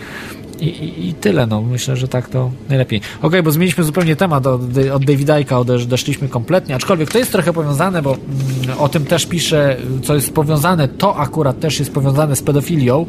i, 0.62 0.68
i, 0.84 1.09
I, 1.09 1.14
tyle, 1.14 1.47
no. 1.47 1.62
Myślę, 1.62 1.97
że 1.97 2.09
tak 2.09 2.28
to 2.28 2.51
najlepiej. 2.68 2.98
Okej, 2.98 3.18
okay, 3.22 3.43
bo 3.43 3.51
zmieniliśmy 3.51 3.84
zupełnie 3.84 4.16
temat. 4.16 4.47
Od, 4.47 4.60
od 4.94 5.05
Davida 5.05 5.40
Icka 5.40 5.59
odeszliśmy 5.59 6.28
kompletnie, 6.28 6.74
aczkolwiek 6.74 7.10
to 7.10 7.18
jest 7.18 7.32
trochę 7.32 7.52
powiązane, 7.52 8.02
bo 8.02 8.16
mm, 8.64 8.78
o 8.78 8.89
tym 8.89 9.05
też 9.05 9.26
pisze, 9.26 9.76
co 10.02 10.14
jest 10.14 10.34
powiązane. 10.34 10.89
To 10.89 11.16
akurat 11.16 11.60
też 11.60 11.78
jest 11.78 11.93
powiązane 11.93 12.36
z 12.36 12.43
pedofilią, 12.43 13.06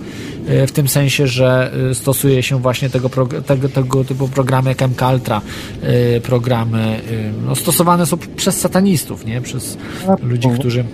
e, 0.47 0.67
w 0.67 0.71
tym 0.71 0.87
sensie, 0.87 1.27
że 1.27 1.71
e, 1.91 1.95
stosuje 1.95 2.43
się 2.43 2.59
właśnie 2.59 2.89
tego, 2.89 3.09
tego, 3.45 3.69
tego 3.69 4.03
typu 4.03 4.27
programy 4.27 4.69
jak 4.69 4.81
MK 4.81 5.01
Ultra, 5.13 5.41
e, 5.81 6.21
programy 6.21 7.01
no, 7.45 7.55
stosowane 7.55 8.05
są 8.05 8.17
przez 8.35 8.59
satanistów, 8.59 9.25
nie? 9.25 9.41
Przez 9.41 9.77
ludzi, 10.23 10.49
którzy 10.59 10.85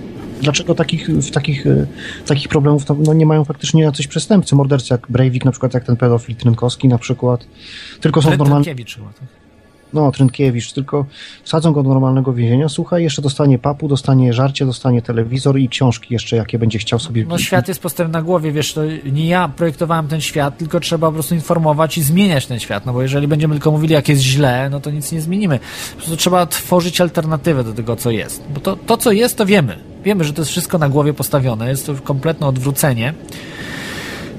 dlaczego 0.41 0.75
takich, 0.75 1.09
w 1.09 1.31
takich, 1.31 1.67
e, 1.67 1.87
takich 2.25 2.47
problemów 2.47 2.83
no, 2.99 3.13
nie 3.13 3.25
mają 3.25 3.45
faktycznie 3.45 3.83
jacyś 3.83 4.07
przestępcy, 4.07 4.55
mordercy 4.55 4.93
jak 4.93 5.07
Breivik, 5.09 5.45
na 5.45 5.51
przykład 5.51 5.73
jak 5.73 5.83
ten 5.83 5.97
pedofil 5.97 6.35
Trynkowski 6.35 6.87
na 6.87 6.97
przykład, 6.97 7.47
tylko 8.01 8.21
są 8.21 8.37
normalne... 8.37 8.65
No, 9.93 10.11
Trynkiewicz, 10.11 10.73
tylko 10.73 11.05
wsadzą 11.43 11.73
go 11.73 11.83
do 11.83 11.89
normalnego 11.89 12.33
więzienia, 12.33 12.69
słuchaj, 12.69 13.03
jeszcze 13.03 13.21
dostanie 13.21 13.59
papu, 13.59 13.87
dostanie 13.87 14.33
żarcie, 14.33 14.65
dostanie 14.65 15.01
telewizor 15.01 15.59
i 15.59 15.69
książki 15.69 16.13
jeszcze, 16.13 16.35
jakie 16.35 16.59
będzie 16.59 16.79
chciał 16.79 16.99
sobie... 16.99 17.25
No 17.25 17.37
świat 17.37 17.67
jest 17.67 17.81
postawiony 17.81 18.13
na 18.13 18.21
głowie, 18.21 18.51
wiesz, 18.51 18.73
to 18.73 18.81
nie 19.11 19.27
ja 19.27 19.47
projektowałem 19.47 20.07
ten 20.07 20.21
świat, 20.21 20.57
tylko 20.57 20.79
trzeba 20.79 21.07
po 21.07 21.13
prostu 21.13 21.35
informować 21.35 21.97
i 21.97 22.03
zmieniać 22.03 22.45
ten 22.45 22.59
świat, 22.59 22.85
no 22.85 22.93
bo 22.93 23.01
jeżeli 23.01 23.27
będziemy 23.27 23.55
tylko 23.55 23.71
mówili, 23.71 23.93
jak 23.93 24.09
jest 24.09 24.21
źle, 24.21 24.69
no 24.69 24.79
to 24.79 24.91
nic 24.91 25.11
nie 25.11 25.21
zmienimy. 25.21 25.59
Po 25.89 25.97
prostu 25.97 26.17
trzeba 26.17 26.45
tworzyć 26.45 27.01
alternatywę 27.01 27.63
do 27.63 27.73
tego, 27.73 27.95
co 27.95 28.11
jest. 28.11 28.43
Bo 28.53 28.59
to, 28.59 28.75
to 28.75 28.97
co 28.97 29.11
jest, 29.11 29.37
to 29.37 29.45
wiemy. 29.45 29.77
Wiemy, 30.03 30.23
że 30.23 30.33
to 30.33 30.41
jest 30.41 30.51
wszystko 30.51 30.77
na 30.77 30.89
głowie 30.89 31.13
postawione, 31.13 31.69
jest 31.69 31.85
to 31.85 31.95
kompletne 31.95 32.47
odwrócenie 32.47 33.13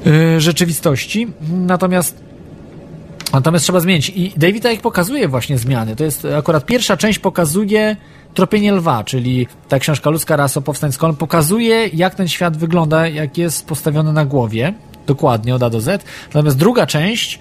yy, 0.04 0.40
rzeczywistości, 0.40 1.26
natomiast 1.50 2.29
Natomiast 3.32 3.64
trzeba 3.64 3.80
zmienić. 3.80 4.08
I 4.08 4.32
David 4.36 4.64
Icke 4.64 4.82
pokazuje 4.82 5.28
właśnie 5.28 5.58
zmiany. 5.58 5.96
To 5.96 6.04
jest 6.04 6.26
akurat 6.38 6.66
pierwsza 6.66 6.96
część 6.96 7.18
pokazuje 7.18 7.96
Tropienie 8.34 8.72
Lwa, 8.72 9.04
czyli 9.04 9.46
ta 9.68 9.78
książka 9.78 10.10
Ludzka 10.10 10.36
rasa 10.36 10.60
powstań 10.60 10.92
z 10.92 10.98
pokazuje 11.18 11.86
jak 11.86 12.14
ten 12.14 12.28
świat 12.28 12.56
wygląda, 12.56 13.08
jak 13.08 13.38
jest 13.38 13.66
postawiony 13.66 14.12
na 14.12 14.24
głowie. 14.24 14.74
Dokładnie, 15.06 15.54
od 15.54 15.62
A 15.62 15.70
do 15.70 15.80
Z. 15.80 16.04
Natomiast 16.34 16.56
druga 16.56 16.86
część 16.86 17.38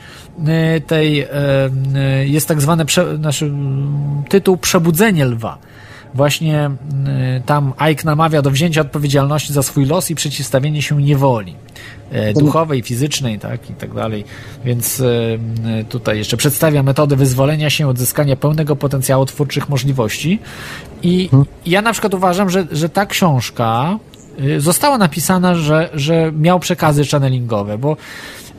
y, 0.78 0.82
tej 0.82 1.22
y, 1.22 1.28
y, 2.22 2.28
jest 2.28 2.48
tak 2.48 2.62
zwany 2.62 2.86
znaczy, 3.16 3.52
tytuł 4.30 4.58
Przebudzenie 4.58 5.26
Lwa. 5.26 5.58
Właśnie 6.14 6.72
tam 7.46 7.74
Ike 7.92 8.04
namawia 8.06 8.42
do 8.42 8.52
wzięcia 8.52 8.82
odpowiedzialności 8.82 9.54
za 9.54 9.64
swój 9.64 9.86
los 9.86 10.12
i 10.12 10.16
przeciwstawienie 10.16 10.82
się 10.82 11.02
niewoli. 11.02 11.56
E, 12.12 12.34
duchowej, 12.34 12.82
fizycznej, 12.82 13.40
tak, 13.40 13.70
i 13.70 13.74
tak 13.74 13.94
dalej. 13.94 14.26
Więc 14.66 15.02
e, 15.02 15.84
tutaj 15.84 16.18
jeszcze 16.18 16.38
przedstawia 16.38 16.84
metody 16.84 17.16
wyzwolenia 17.16 17.70
się, 17.70 17.88
odzyskania 17.88 18.36
pełnego 18.36 18.76
potencjału 18.76 19.26
twórczych 19.26 19.70
możliwości. 19.70 20.40
I 21.04 21.28
hmm. 21.32 21.48
ja 21.66 21.82
na 21.82 21.92
przykład 21.92 22.14
uważam, 22.14 22.50
że, 22.50 22.68
że 22.72 22.90
ta 22.90 23.06
książka 23.06 24.00
e, 24.40 24.60
została 24.60 24.98
napisana, 24.98 25.56
że, 25.56 25.90
że 25.94 26.32
miał 26.32 26.60
przekazy 26.60 27.06
channelingowe, 27.06 27.78
bo 27.78 27.98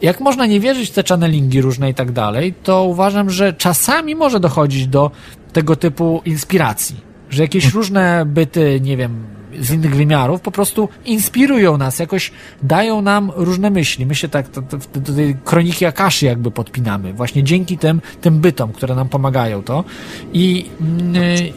jak 0.03 0.21
można 0.21 0.47
nie 0.47 0.61
wierzyć 0.61 0.91
w 0.91 0.93
te 0.93 1.03
channelingi 1.09 1.61
różne 1.61 1.91
i 1.91 1.95
tak 1.95 2.13
dalej, 2.13 2.55
to 2.63 2.85
uważam, 2.85 3.31
że 3.31 3.53
czasami 3.53 4.15
może 4.15 4.41
dochodzić 4.41 4.87
do 4.87 5.11
tego 5.53 5.77
typu 5.77 6.23
inspiracji, 6.25 6.97
że 7.31 7.43
jakieś 7.43 7.65
hmm. 7.65 7.77
różne 7.77 8.25
byty, 8.27 8.81
nie 8.83 8.97
wiem, 8.97 9.40
z 9.59 9.71
innych 9.71 9.97
wymiarów 9.97 10.41
po 10.41 10.51
prostu 10.51 10.89
inspirują 11.05 11.79
nas, 11.79 11.99
jakoś 11.99 12.33
dają 12.63 13.03
nam 13.03 13.33
różne 13.37 13.71
myśli. 13.71 14.07
My 14.07 14.15
się 14.15 14.29
tak 14.29 14.47
do 14.95 15.15
tej 15.15 15.37
kroniki 15.45 15.87
Akaszy 15.87 16.27
jakby 16.27 16.51
podpinamy, 16.51 17.13
właśnie 17.13 17.45
dzięki 17.45 17.79
tym, 17.79 18.01
tym 18.21 18.41
bytom, 18.41 18.73
które 18.73 18.95
nam 18.95 19.09
pomagają 19.09 19.63
to. 19.63 19.85
I, 20.33 20.67
yy, 21.15 21.53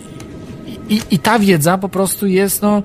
i, 0.90 1.02
I 1.11 1.20
ta 1.20 1.40
wiedza 1.40 1.78
po 1.78 1.90
prostu 1.90 2.28
jest 2.28 2.61
no, 2.61 2.84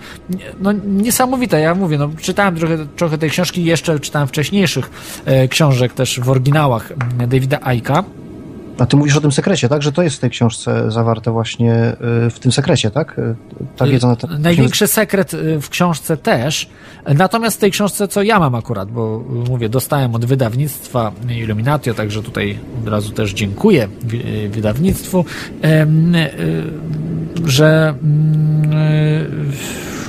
no 0.60 0.72
niesamowita. 0.72 1.58
Ja 1.58 1.74
mówię, 1.74 1.98
no, 1.98 2.10
czytałem 2.20 2.56
trochę, 2.56 2.86
trochę 2.86 3.18
tej 3.18 3.30
książki, 3.30 3.64
jeszcze 3.64 4.00
czytałem 4.00 4.28
wcześniejszych 4.28 4.90
e, 5.24 5.48
książek 5.48 5.92
też 5.92 6.20
w 6.20 6.30
oryginałach 6.30 6.92
Davida 7.28 7.58
Aika 7.62 8.04
a 8.78 8.86
ty 8.86 8.96
mówisz 8.96 9.16
o 9.16 9.20
tym 9.20 9.32
sekrecie, 9.32 9.68
tak? 9.68 9.82
Że 9.82 9.92
to 9.92 10.02
jest 10.02 10.16
w 10.16 10.18
tej 10.18 10.30
książce 10.30 10.90
zawarte 10.90 11.30
właśnie 11.30 11.96
y, 12.26 12.30
w 12.30 12.38
tym 12.40 12.52
sekrecie, 12.52 12.90
tak? 12.90 13.18
Y, 13.18 13.34
ta 13.76 13.86
y, 13.86 13.90
wiedza 13.90 14.08
na 14.08 14.16
ten... 14.16 14.42
Największy 14.42 14.86
sekret 14.86 15.32
w 15.60 15.68
książce 15.68 16.16
też. 16.16 16.68
Natomiast 17.14 17.56
w 17.56 17.60
tej 17.60 17.70
książce, 17.70 18.08
co 18.08 18.22
ja 18.22 18.38
mam 18.38 18.54
akurat, 18.54 18.90
bo 18.90 19.24
mówię, 19.48 19.68
dostałem 19.68 20.14
od 20.14 20.24
wydawnictwa 20.24 21.12
Illuminatio, 21.28 21.94
także 21.94 22.22
tutaj 22.22 22.58
od 22.82 22.88
razu 22.88 23.12
też 23.12 23.32
dziękuję 23.32 23.88
wydawnictwu, 24.50 25.24
że 27.44 27.94
mm, 28.02 29.52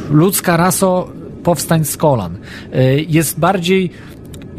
ludzka 0.09 0.57
raso 0.57 1.09
powstań 1.43 1.85
z 1.85 1.97
kolan 1.97 2.37
jest 3.07 3.39
bardziej 3.39 3.91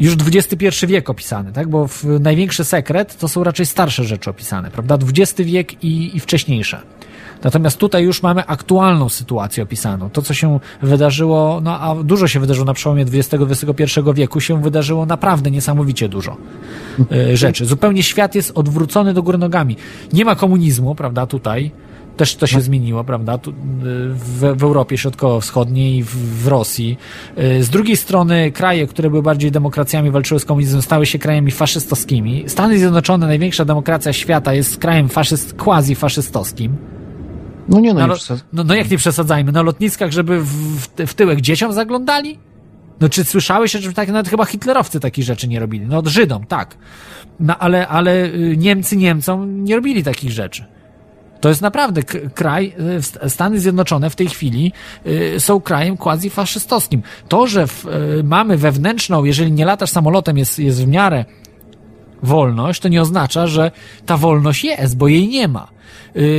już 0.01 0.15
XXI 0.27 0.85
wiek 0.87 1.09
opisany, 1.09 1.53
tak? 1.53 1.69
Bo 1.69 1.89
największy 2.19 2.65
sekret 2.65 3.17
to 3.17 3.27
są 3.27 3.43
raczej 3.43 3.65
starsze 3.65 4.03
rzeczy 4.03 4.29
opisane, 4.29 4.71
prawda? 4.71 4.97
XX 5.17 5.41
wiek 5.41 5.83
i, 5.83 6.17
i 6.17 6.19
wcześniejsze. 6.19 6.81
Natomiast 7.43 7.77
tutaj 7.77 8.03
już 8.03 8.23
mamy 8.23 8.45
aktualną 8.45 9.09
sytuację 9.09 9.63
opisaną. 9.63 10.09
To, 10.09 10.21
co 10.21 10.33
się 10.33 10.59
wydarzyło, 10.81 11.61
no 11.63 11.79
a 11.79 12.03
dużo 12.03 12.27
się 12.27 12.39
wydarzyło 12.39 12.65
na 12.65 12.73
przełomie 12.73 13.03
XX-XXI 13.03 14.13
wieku, 14.13 14.39
się 14.39 14.61
wydarzyło 14.61 15.05
naprawdę 15.05 15.51
niesamowicie 15.51 16.09
dużo 16.09 16.37
y, 17.11 17.37
rzeczy. 17.37 17.65
Zupełnie 17.65 18.03
świat 18.03 18.35
jest 18.35 18.51
odwrócony 18.55 19.13
do 19.13 19.23
góry 19.23 19.37
nogami. 19.37 19.77
Nie 20.13 20.25
ma 20.25 20.35
komunizmu, 20.35 20.95
prawda, 20.95 21.25
tutaj 21.25 21.71
też 22.17 22.35
to 22.35 22.47
się 22.47 22.57
no. 22.57 22.61
zmieniło, 22.61 23.03
prawda? 23.03 23.37
Tu, 23.37 23.49
y, 23.49 23.53
w, 23.53 24.53
w 24.57 24.63
Europie 24.63 24.97
Środkowo-Wschodniej, 24.97 26.03
w, 26.03 26.43
w 26.43 26.47
Rosji. 26.47 26.97
Y, 27.37 27.63
z 27.63 27.69
drugiej 27.69 27.97
strony 27.97 28.51
kraje, 28.51 28.87
które 28.87 29.09
były 29.09 29.23
bardziej 29.23 29.51
demokracjami, 29.51 30.11
walczyły 30.11 30.39
z 30.39 30.45
komunizmem, 30.45 30.81
stały 30.81 31.05
się 31.05 31.19
krajami 31.19 31.51
faszystowskimi. 31.51 32.43
Stany 32.47 32.79
Zjednoczone, 32.79 33.27
największa 33.27 33.65
demokracja 33.65 34.13
świata, 34.13 34.53
jest 34.53 34.77
krajem 34.77 35.09
faszyst, 35.09 35.55
quasi-faszystowskim. 35.55 36.69
No 37.69 37.79
nie, 37.79 37.93
no, 37.93 38.07
no, 38.07 38.15
no, 38.53 38.63
no 38.63 38.75
jak 38.75 38.91
nie 38.91 38.97
przesadzajmy, 38.97 39.51
na 39.51 39.61
lotniskach, 39.61 40.11
żeby 40.11 40.39
w, 40.39 40.87
w 41.07 41.13
tyłek 41.13 41.41
dzieciom 41.41 41.73
zaglądali? 41.73 42.39
No 42.99 43.09
czy 43.09 43.23
słyszałeś, 43.23 43.71
że 43.71 43.93
tak, 43.93 44.09
nawet 44.09 44.29
chyba 44.29 44.45
hitlerowcy 44.45 44.99
takich 44.99 45.25
rzeczy 45.25 45.47
nie 45.47 45.59
robili? 45.59 45.85
No 45.85 45.97
od 45.97 46.07
Żydom, 46.07 46.45
tak. 46.45 46.77
No 47.39 47.57
ale, 47.57 47.87
ale 47.87 48.25
y, 48.25 48.55
Niemcy 48.57 48.97
Niemcom 48.97 49.63
nie 49.63 49.75
robili 49.75 50.03
takich 50.03 50.31
rzeczy. 50.31 50.65
To 51.41 51.49
jest 51.49 51.61
naprawdę 51.61 52.03
kraj, 52.35 52.73
e, 53.21 53.29
Stany 53.29 53.59
Zjednoczone 53.59 54.09
w 54.09 54.15
tej 54.15 54.27
chwili 54.27 54.73
e, 55.35 55.39
są 55.39 55.61
krajem 55.61 55.97
quasi-faszystowskim. 55.97 57.01
To, 57.27 57.47
że 57.47 57.67
w, 57.67 57.85
e, 57.85 57.89
mamy 58.23 58.57
wewnętrzną, 58.57 59.23
jeżeli 59.23 59.51
nie 59.51 59.65
latasz 59.65 59.89
samolotem, 59.89 60.37
jest, 60.37 60.59
jest 60.59 60.83
w 60.83 60.87
miarę 60.87 61.25
wolność, 62.23 62.81
to 62.81 62.87
nie 62.87 63.01
oznacza, 63.01 63.47
że 63.47 63.71
ta 64.05 64.17
wolność 64.17 64.63
jest, 64.63 64.97
bo 64.97 65.07
jej 65.07 65.27
nie 65.27 65.47
ma. 65.47 65.67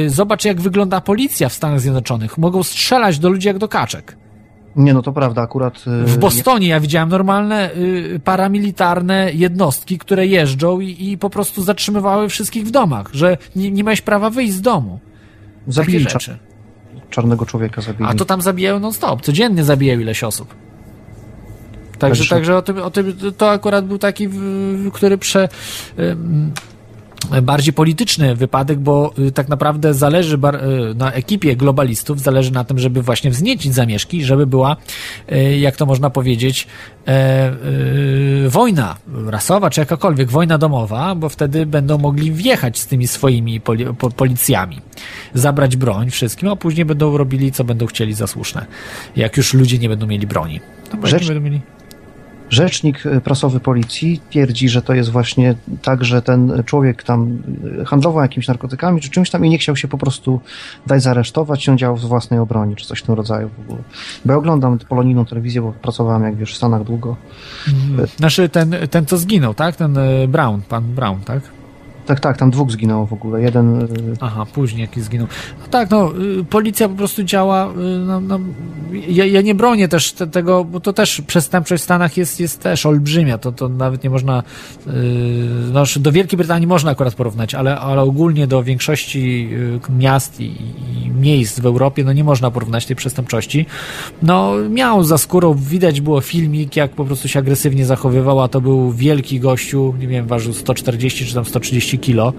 Zobacz, 0.06 0.44
jak 0.44 0.60
wygląda 0.60 1.00
policja 1.00 1.48
w 1.48 1.52
Stanach 1.52 1.80
Zjednoczonych. 1.80 2.38
Mogą 2.38 2.62
strzelać 2.62 3.18
do 3.18 3.28
ludzi 3.28 3.48
jak 3.48 3.58
do 3.58 3.68
kaczek. 3.68 4.16
Nie, 4.76 4.94
no 4.94 5.02
to 5.02 5.12
prawda, 5.12 5.42
akurat. 5.42 5.84
Y, 5.86 6.06
w 6.06 6.18
Bostonie 6.18 6.68
ja 6.68 6.80
widziałem 6.80 7.08
normalne 7.08 7.74
y, 7.74 8.20
paramilitarne 8.24 9.30
jednostki, 9.32 9.98
które 9.98 10.26
jeżdżą 10.26 10.80
i, 10.80 11.10
i, 11.10 11.18
po 11.18 11.30
prostu 11.30 11.62
zatrzymywały 11.62 12.28
wszystkich 12.28 12.66
w 12.66 12.70
domach, 12.70 13.10
że 13.12 13.36
nie, 13.56 13.70
nie 13.70 13.84
miałeś 13.84 14.00
prawa 14.00 14.30
wyjść 14.30 14.52
z 14.52 14.60
domu. 14.60 15.00
Zabili 15.68 16.00
rzeczy. 16.00 16.38
czarnego 17.10 17.46
człowieka 17.46 17.80
zabili. 17.80 18.10
A 18.10 18.14
to 18.14 18.24
tam 18.24 18.42
zabijają 18.42 18.78
non-stop, 18.78 19.22
codziennie 19.22 19.64
zabijają 19.64 20.00
ileś 20.00 20.24
osób. 20.24 20.54
Także, 21.98 22.28
także 22.28 22.56
o 22.56 22.62
tym, 22.62 22.78
o 22.78 22.90
tym, 22.90 23.16
to 23.36 23.50
akurat 23.50 23.86
był 23.86 23.98
taki, 23.98 24.28
który 24.92 25.18
prze, 25.18 25.48
bardziej 27.42 27.72
polityczny 27.72 28.36
wypadek, 28.36 28.78
bo 28.78 29.14
y, 29.18 29.32
tak 29.32 29.48
naprawdę 29.48 29.94
zależy 29.94 30.36
y, 30.36 30.94
na 30.94 31.12
ekipie 31.12 31.56
globalistów, 31.56 32.20
zależy 32.20 32.52
na 32.52 32.64
tym, 32.64 32.78
żeby 32.78 33.02
właśnie 33.02 33.30
wzniecić 33.30 33.74
zamieszki, 33.74 34.24
żeby 34.24 34.46
była, 34.46 34.76
y, 35.32 35.58
jak 35.58 35.76
to 35.76 35.86
można 35.86 36.10
powiedzieć, 36.10 36.66
e, 37.08 37.52
wojna 38.48 38.96
rasowa, 39.26 39.70
czy 39.70 39.80
jakakolwiek, 39.80 40.30
wojna 40.30 40.58
domowa, 40.58 41.14
bo 41.14 41.28
wtedy 41.28 41.66
będą 41.66 41.98
mogli 41.98 42.32
wjechać 42.32 42.78
z 42.78 42.86
tymi 42.86 43.06
swoimi 43.06 43.60
poli 43.60 43.86
policjami, 44.16 44.80
zabrać 45.34 45.76
broń 45.76 46.10
wszystkim, 46.10 46.48
a 46.48 46.56
później 46.56 46.84
będą 46.84 47.16
robili, 47.16 47.52
co 47.52 47.64
będą 47.64 47.86
chcieli 47.86 48.14
za 48.14 48.26
słuszne, 48.26 48.66
jak 49.16 49.36
już 49.36 49.54
ludzie 49.54 49.78
nie 49.78 49.88
będą 49.88 50.06
mieli 50.06 50.26
broni. 50.26 50.60
No, 50.94 51.06
Rzecz... 51.06 51.26
będą 51.26 51.40
mieli... 51.40 51.60
Rzecznik 52.52 53.06
e, 53.06 53.20
prasowy 53.20 53.60
policji 53.60 54.20
twierdzi, 54.30 54.68
że 54.68 54.82
to 54.82 54.94
jest 54.94 55.10
właśnie 55.10 55.54
tak, 55.82 56.04
że 56.04 56.22
ten 56.22 56.62
człowiek 56.66 57.02
tam 57.02 57.38
e, 57.80 57.84
handlował 57.84 58.22
jakimiś 58.22 58.48
narkotykami 58.48 59.00
czy 59.00 59.10
czymś 59.10 59.30
tam 59.30 59.44
i 59.44 59.48
nie 59.50 59.58
chciał 59.58 59.76
się 59.76 59.88
po 59.88 59.98
prostu 59.98 60.40
dać 60.86 61.02
zaresztować, 61.02 61.68
on 61.68 61.78
działał 61.78 61.96
w 61.96 62.00
własnej 62.00 62.40
obronie, 62.40 62.76
czy 62.76 62.86
coś 62.86 62.98
w 62.98 63.02
tym 63.02 63.14
rodzaju 63.14 63.48
w 63.48 63.60
ogóle. 63.60 63.82
Bo 64.24 64.32
ja 64.32 64.38
oglądam 64.38 64.78
polonijną 64.78 65.24
telewizję, 65.24 65.62
bo 65.62 65.72
pracowałem, 65.72 66.22
jak 66.22 66.36
wiesz, 66.36 66.52
w 66.52 66.56
Stanach 66.56 66.84
długo. 66.84 67.16
Mhm. 67.68 68.08
Znaczy 68.16 68.48
ten, 68.48 68.74
ten, 68.90 69.06
co 69.06 69.18
zginął, 69.18 69.54
tak? 69.54 69.76
Ten 69.76 69.98
e, 69.98 70.28
Brown, 70.28 70.60
pan 70.68 70.84
Brown, 70.84 71.20
tak? 71.20 71.61
Tak, 72.06 72.20
tak, 72.20 72.36
tam 72.36 72.50
dwóch 72.50 72.70
zginęło 72.70 73.06
w 73.06 73.12
ogóle. 73.12 73.42
Jeden. 73.42 73.82
Y, 73.82 73.86
Aha, 74.20 74.46
później 74.52 74.80
jakiś 74.80 75.02
zginął. 75.04 75.26
No 75.60 75.66
tak, 75.70 75.90
no, 75.90 76.12
y, 76.40 76.44
policja 76.44 76.88
po 76.88 76.94
prostu 76.94 77.22
działa. 77.22 77.70
Y, 77.70 77.74
no, 78.06 78.20
no, 78.20 78.40
ja, 79.08 79.26
ja 79.26 79.40
nie 79.40 79.54
bronię 79.54 79.88
też 79.88 80.12
te, 80.12 80.26
tego, 80.26 80.64
bo 80.64 80.80
to 80.80 80.92
też 80.92 81.20
przestępczość 81.26 81.82
w 81.82 81.84
Stanach 81.84 82.16
jest, 82.16 82.40
jest 82.40 82.60
też 82.60 82.86
olbrzymia. 82.86 83.38
To, 83.38 83.52
to 83.52 83.68
nawet 83.68 84.04
nie 84.04 84.10
można. 84.10 84.42
No, 85.72 85.84
do 85.96 86.12
Wielkiej 86.12 86.36
Brytanii 86.36 86.66
można 86.66 86.90
akurat 86.90 87.14
porównać, 87.14 87.54
ale, 87.54 87.78
ale 87.78 88.02
ogólnie 88.02 88.46
do 88.46 88.62
większości 88.62 89.48
miast 89.98 90.40
i, 90.40 90.44
i 90.44 91.10
miejsc 91.10 91.60
w 91.60 91.66
Europie, 91.66 92.04
no 92.04 92.12
nie 92.12 92.24
można 92.24 92.50
porównać 92.50 92.86
tej 92.86 92.96
przestępczości. 92.96 93.66
No 94.22 94.54
miał 94.70 95.04
za 95.04 95.18
skórą, 95.18 95.54
widać 95.54 96.00
było 96.00 96.20
filmik, 96.20 96.76
jak 96.76 96.90
po 96.90 97.04
prostu 97.04 97.28
się 97.28 97.38
agresywnie 97.38 97.86
zachowywał, 97.86 98.40
a 98.40 98.48
to 98.48 98.60
był 98.60 98.92
wielki 98.92 99.40
gościu, 99.40 99.94
nie 99.98 100.06
wiem, 100.06 100.26
ważył 100.26 100.52
140 100.52 101.26
czy 101.26 101.34
tam 101.34 101.44
130 101.44 101.91
kilo 101.98 102.34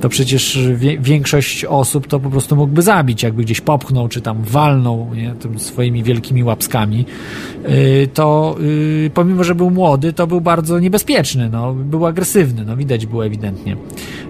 to 0.00 0.08
przecież 0.08 0.58
większość 1.00 1.64
osób 1.64 2.06
to 2.06 2.20
po 2.20 2.30
prostu 2.30 2.56
mógłby 2.56 2.82
zabić, 2.82 3.22
jakby 3.22 3.42
gdzieś 3.42 3.60
popchnął, 3.60 4.08
czy 4.08 4.20
tam 4.20 4.42
walnął 4.42 5.10
nie, 5.14 5.34
tym 5.34 5.58
swoimi 5.58 6.02
wielkimi 6.02 6.44
łapskami, 6.44 7.04
y, 7.68 8.08
to 8.14 8.56
y, 8.60 9.10
pomimo, 9.14 9.44
że 9.44 9.54
był 9.54 9.70
młody, 9.70 10.12
to 10.12 10.26
był 10.26 10.40
bardzo 10.40 10.78
niebezpieczny, 10.78 11.48
no, 11.52 11.74
był 11.74 12.06
agresywny, 12.06 12.64
no 12.64 12.76
widać 12.76 13.06
było 13.06 13.26
ewidentnie. 13.26 13.76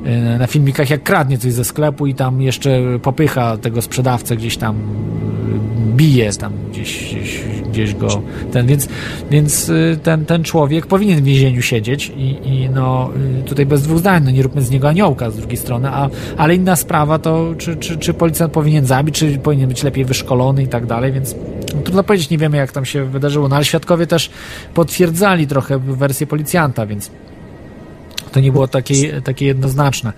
Y, 0.07 0.39
na 0.39 0.47
filmikach 0.47 0.91
jak 0.91 1.03
kradnie 1.03 1.39
coś 1.39 1.53
ze 1.53 1.65
sklepu 1.65 2.07
i 2.07 2.15
tam 2.15 2.43
jeszcze 2.43 2.81
popycha 3.03 3.57
tego 3.57 3.83
sprzedawcę 3.83 4.37
gdzieś 4.37 4.57
tam 4.57 4.77
bije 5.97 6.33
tam 6.33 6.53
gdzieś, 6.71 7.15
gdzieś, 7.15 7.41
gdzieś 7.71 7.95
go 7.95 8.23
ten, 8.53 8.67
więc, 8.67 8.89
więc 9.31 9.71
ten, 10.03 10.25
ten 10.25 10.45
człowiek 10.45 10.87
powinien 10.87 11.21
w 11.21 11.25
więzieniu 11.25 11.63
siedzieć 11.63 12.13
i, 12.17 12.49
i 12.49 12.71
no 12.71 13.11
tutaj 13.47 13.67
bez 13.67 13.83
dwóch 13.83 13.99
zdań, 13.99 14.25
no 14.25 14.31
nie 14.31 14.43
róbmy 14.43 14.63
z 14.63 14.71
niego 14.71 14.89
aniołka 14.89 15.31
z 15.31 15.37
drugiej 15.37 15.58
strony, 15.59 15.89
a, 15.89 16.11
ale 16.37 16.55
inna 16.55 16.77
sprawa 16.77 17.19
to, 17.19 17.55
czy, 17.59 17.77
czy, 17.77 17.97
czy 17.97 18.15
policjant 18.15 18.53
powinien 18.53 18.87
zabić, 18.87 19.19
czy 19.19 19.39
powinien 19.39 19.69
być 19.69 19.83
lepiej 19.83 20.05
wyszkolony 20.05 20.63
i 20.63 20.69
tak 20.69 20.87
dalej, 20.87 21.13
więc 21.13 21.35
no, 21.75 21.83
trudno 21.83 22.03
powiedzieć, 22.03 22.31
nie 22.31 22.39
wiemy 22.39 22.57
jak 22.57 22.73
tam 22.73 22.85
się 22.85 23.05
wydarzyło, 23.05 23.49
no 23.49 23.57
ale 23.57 23.65
świadkowie 23.65 24.07
też 24.07 24.31
potwierdzali 24.75 25.47
trochę 25.47 25.79
wersję 25.79 26.27
policjanta, 26.27 26.87
więc 26.87 27.11
to 28.33 28.41
nie 28.41 28.53
było 28.53 28.69
takie, 28.69 29.23
takie 29.23 29.47
jednoznaczne. 29.47 30.13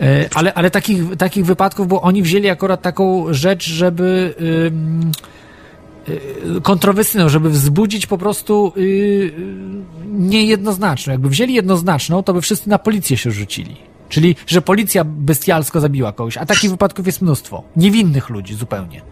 E, 0.00 0.28
ale, 0.34 0.54
ale 0.54 0.70
takich, 0.70 1.16
takich 1.16 1.46
wypadków, 1.46 1.88
bo 1.88 2.02
oni 2.02 2.22
wzięli 2.22 2.48
akurat 2.48 2.82
taką 2.82 3.34
rzecz, 3.34 3.64
żeby 3.64 4.34
yy, 4.40 4.72
kontrowersyjną, 6.62 7.28
żeby 7.28 7.50
wzbudzić 7.50 8.06
po 8.06 8.18
prostu 8.18 8.72
yy, 8.76 9.32
niejednoznaczną. 10.06 11.12
Jakby 11.12 11.28
wzięli 11.28 11.54
jednoznaczną, 11.54 12.22
to 12.22 12.34
by 12.34 12.40
wszyscy 12.40 12.68
na 12.68 12.78
policję 12.78 13.16
się 13.16 13.30
rzucili. 13.30 13.89
Czyli, 14.10 14.36
że 14.46 14.62
policja 14.62 15.04
bestialsko 15.04 15.80
zabiła 15.80 16.12
kogoś, 16.12 16.36
a 16.36 16.46
takich 16.46 16.70
wypadków 16.70 17.06
jest 17.06 17.22
mnóstwo. 17.22 17.62
Niewinnych 17.76 18.28
ludzi 18.30 18.54
zupełnie. 18.54 19.02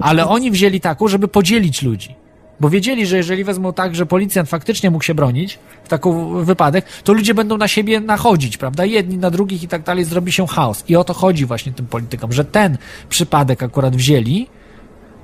Ale 0.00 0.26
oni 0.26 0.50
wzięli 0.50 0.80
taką, 0.80 1.08
żeby 1.08 1.28
podzielić 1.28 1.82
ludzi. 1.82 2.14
Bo 2.60 2.70
wiedzieli, 2.70 3.06
że 3.06 3.16
jeżeli 3.16 3.44
wezmą 3.44 3.72
tak, 3.72 3.94
że 3.94 4.06
policjant 4.06 4.48
faktycznie 4.48 4.90
mógł 4.90 5.04
się 5.04 5.14
bronić 5.14 5.58
w 5.84 5.88
taki 5.88 6.08
wypadek, 6.42 6.86
to 7.04 7.12
ludzie 7.12 7.34
będą 7.34 7.56
na 7.56 7.68
siebie 7.68 8.00
nachodzić, 8.00 8.56
prawda? 8.56 8.84
Jedni 8.84 9.18
na 9.18 9.30
drugich 9.30 9.62
i 9.62 9.68
tak 9.68 9.82
dalej, 9.82 10.04
zrobi 10.04 10.32
się 10.32 10.46
chaos. 10.46 10.84
I 10.88 10.96
o 10.96 11.04
to 11.04 11.14
chodzi 11.14 11.46
właśnie 11.46 11.72
tym 11.72 11.86
politykom, 11.86 12.32
że 12.32 12.44
ten 12.44 12.78
przypadek 13.08 13.62
akurat 13.62 13.96
wzięli, 13.96 14.46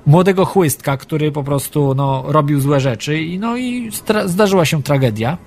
młodego 0.05 0.45
chłystka, 0.45 0.97
który 0.97 1.31
po 1.31 1.43
prostu 1.43 1.95
no, 1.95 2.23
robił 2.27 2.61
złe 2.61 2.79
rzeczy 2.79 3.19
i 3.21 3.39
no 3.39 3.57
i 3.57 3.91
zdarzyła 4.25 4.65
się 4.65 4.83
tragedia. 4.83 5.37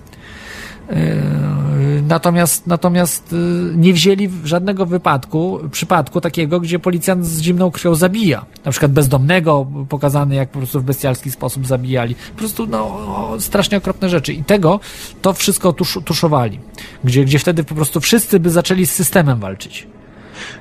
Yy, 0.89 2.03
natomiast, 2.09 2.67
natomiast 2.67 3.33
yy, 3.33 3.77
nie 3.77 3.93
wzięli 3.93 4.31
żadnego 4.45 4.87
wypadku, 4.87 5.61
przypadku 5.73 6.21
takiego, 6.21 6.61
gdzie 6.61 6.79
policjant 6.79 7.27
z 7.27 7.41
zimną 7.41 7.71
krwią 7.71 7.95
zabija. 7.95 8.47
Na 8.65 8.71
przykład 8.71 8.93
bezdomnego, 8.93 9.67
pokazany 9.89 10.35
jak 10.35 10.49
po 10.49 10.59
prostu 10.59 10.81
w 10.81 10.85
bestialski 10.85 11.31
sposób 11.31 11.67
zabijali. 11.67 12.15
Po 12.15 12.39
prostu 12.39 12.67
no, 12.67 12.99
strasznie 13.39 13.79
okropne 13.79 14.09
rzeczy. 14.09 14.33
I 14.33 14.45
tego 14.45 14.81
to 15.23 15.33
wszystko 15.33 15.73
tusz, 15.73 15.99
tuszowali. 16.05 16.61
Gdzie, 17.05 17.25
gdzie 17.25 17.39
wtedy 17.39 17.65
po 17.65 17.75
prostu 17.75 18.01
wszyscy 18.01 18.41
by 18.41 18.51
zaczęli 18.51 18.87
z 18.87 18.91
systemem 18.91 19.41
walczyć. 19.41 19.87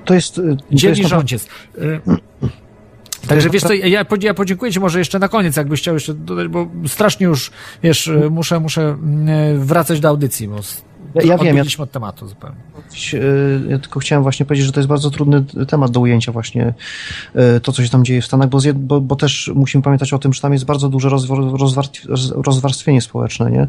To 0.05 0.13
jest... 0.13 0.41
Dzielni 0.71 1.07
rządziec. 1.07 1.47
Także 3.27 3.49
wiesz 3.49 3.63
co, 3.63 3.73
ja, 3.73 4.05
ja 4.21 4.33
podziękuję 4.33 4.71
Ci 4.71 4.79
może 4.79 4.99
jeszcze 4.99 5.19
na 5.19 5.27
koniec, 5.27 5.55
jakbyś 5.55 5.81
chciał 5.81 5.93
jeszcze 5.93 6.13
dodać, 6.13 6.47
bo 6.47 6.67
strasznie 6.87 7.25
już, 7.25 7.51
wiesz, 7.83 8.07
mm. 8.07 8.33
muszę, 8.33 8.59
muszę 8.59 8.81
mm, 8.81 9.65
wracać 9.65 9.99
do 9.99 10.07
audycji, 10.09 10.47
bo 10.47 10.55
ja, 11.23 11.37
wiem, 11.37 11.57
ja, 11.57 11.63
od 11.77 11.91
tematu 11.91 12.27
zupełnie. 12.27 12.57
Y, 13.13 13.61
ja 13.69 13.79
tylko 13.79 13.99
chciałem 13.99 14.23
właśnie 14.23 14.45
powiedzieć, 14.45 14.65
że 14.65 14.71
to 14.71 14.79
jest 14.79 14.89
bardzo 14.89 15.09
trudny 15.09 15.43
temat 15.67 15.91
do 15.91 15.99
ujęcia 15.99 16.31
właśnie 16.31 16.73
y, 17.57 17.59
to, 17.59 17.71
co 17.71 17.83
się 17.83 17.89
tam 17.89 18.05
dzieje 18.05 18.21
w 18.21 18.25
Stanach, 18.25 18.49
bo, 18.49 18.59
bo, 18.75 19.01
bo 19.01 19.15
też 19.15 19.51
musimy 19.55 19.83
pamiętać 19.83 20.13
o 20.13 20.19
tym, 20.19 20.33
że 20.33 20.41
tam 20.41 20.53
jest 20.53 20.65
bardzo 20.65 20.89
duże 20.89 21.09
rozwarstwienie 22.35 23.01
społeczne, 23.01 23.51
nie? 23.51 23.63
Y, 23.63 23.67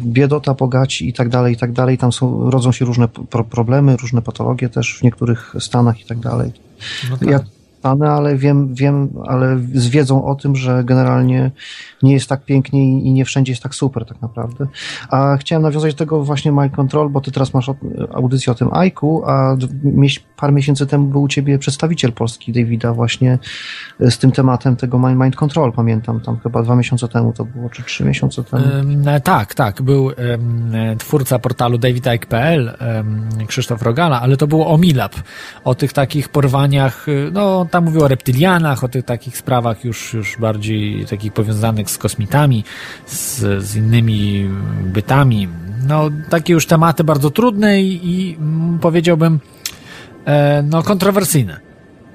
biedota, 0.00 0.54
bogaci 0.54 1.08
i 1.08 1.12
tak 1.12 1.28
dalej, 1.28 1.54
i 1.54 1.56
tak 1.56 1.72
dalej. 1.72 1.98
Tam 1.98 2.12
są, 2.12 2.50
rodzą 2.50 2.72
się 2.72 2.84
różne 2.84 3.08
problemy, 3.50 3.96
różne 3.96 4.22
patologie 4.22 4.68
też 4.68 4.98
w 4.98 5.02
niektórych 5.02 5.54
stanach 5.58 6.00
i 6.00 6.04
tak 6.04 6.18
dalej. 6.18 6.52
No 7.10 7.16
tak. 7.16 7.28
Ja 7.28 7.40
ale 7.84 8.36
wiem, 8.36 8.74
wiem, 8.74 9.08
ale 9.26 9.58
z 9.74 9.88
wiedzą 9.88 10.24
o 10.24 10.34
tym, 10.34 10.56
że 10.56 10.84
generalnie 10.84 11.50
nie 12.02 12.12
jest 12.12 12.28
tak 12.28 12.44
pięknie 12.44 13.00
i 13.00 13.12
nie 13.12 13.24
wszędzie 13.24 13.52
jest 13.52 13.62
tak 13.62 13.74
super 13.74 14.06
tak 14.06 14.22
naprawdę. 14.22 14.66
A 15.08 15.36
chciałem 15.36 15.62
nawiązać 15.62 15.94
do 15.94 15.98
tego 15.98 16.24
właśnie 16.24 16.52
Mind 16.52 16.76
Control, 16.76 17.10
bo 17.10 17.20
ty 17.20 17.32
teraz 17.32 17.54
masz 17.54 17.70
audycję 18.12 18.52
o 18.52 18.56
tym 18.56 18.68
Aiku, 18.72 19.22
a 19.26 19.56
parę 20.36 20.52
miesięcy 20.52 20.86
temu 20.86 21.06
był 21.06 21.22
u 21.22 21.28
ciebie 21.28 21.58
przedstawiciel 21.58 22.12
polski 22.12 22.52
Davida 22.52 22.92
właśnie 22.92 23.38
e, 24.00 24.10
z 24.10 24.18
tym 24.18 24.32
tematem 24.32 24.76
tego 24.76 24.98
Mind 24.98 25.36
Control, 25.36 25.72
pamiętam, 25.72 26.20
tam 26.20 26.38
chyba 26.38 26.62
dwa 26.62 26.76
miesiące 26.76 27.08
temu 27.08 27.32
to 27.32 27.44
było, 27.44 27.70
czy 27.70 27.82
trzy 27.82 28.04
miesiące 28.04 28.44
temu. 28.44 28.64
Um, 28.76 29.04
tak, 29.24 29.54
tak, 29.54 29.82
był 29.82 30.04
um, 30.04 30.14
twórca 30.98 31.38
portalu 31.38 31.78
davidike.pl, 31.78 32.76
Krzysztof 33.46 33.82
Rogala, 33.82 34.20
ale 34.20 34.36
to 34.36 34.46
było 34.46 34.66
o 34.66 34.78
Milab, 34.78 35.14
o 35.64 35.74
tych 35.74 35.92
takich 35.92 36.28
porwaniach, 36.28 37.06
no 37.32 37.66
tam 37.74 37.84
mówił 37.84 38.02
o 38.02 38.08
reptylianach, 38.08 38.84
o 38.84 38.88
tych 38.88 39.04
takich 39.04 39.36
sprawach 39.36 39.84
już, 39.84 40.14
już 40.14 40.36
bardziej 40.38 41.06
takich 41.06 41.32
powiązanych 41.32 41.90
z 41.90 41.98
kosmitami, 41.98 42.64
z, 43.06 43.40
z 43.64 43.76
innymi 43.76 44.50
bytami. 44.84 45.48
No, 45.86 46.10
takie 46.30 46.52
już 46.52 46.66
tematy 46.66 47.04
bardzo 47.04 47.30
trudne 47.30 47.82
i, 47.82 48.10
i 48.10 48.36
mm, 48.36 48.78
powiedziałbym, 48.78 49.40
e, 50.26 50.62
no, 50.62 50.82
kontrowersyjne. 50.82 51.63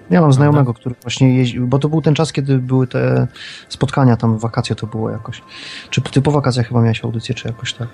Ja 0.10 0.22
mam 0.22 0.34
znajomego, 0.34 0.74
który 0.74 0.96
właśnie 1.02 1.36
jeździł, 1.36 1.68
bo 1.68 1.80
to 1.80 1.90
był 1.90 2.02
ten 2.02 2.16
czas, 2.16 2.34
kiedy 2.34 2.58
były 2.58 2.88
te 2.88 3.28
spotkania, 3.70 4.18
tam 4.18 4.38
wakacje 4.38 4.76
to 4.76 4.88
było 4.88 5.10
jakoś. 5.10 5.42
Czy 5.90 6.02
ty 6.02 6.22
po 6.22 6.32
wakacjach 6.32 6.68
chyba 6.68 6.82
miałeś 6.82 7.04
audycję, 7.04 7.36
czy 7.36 7.48
jakoś 7.48 7.74
tak. 7.74 7.88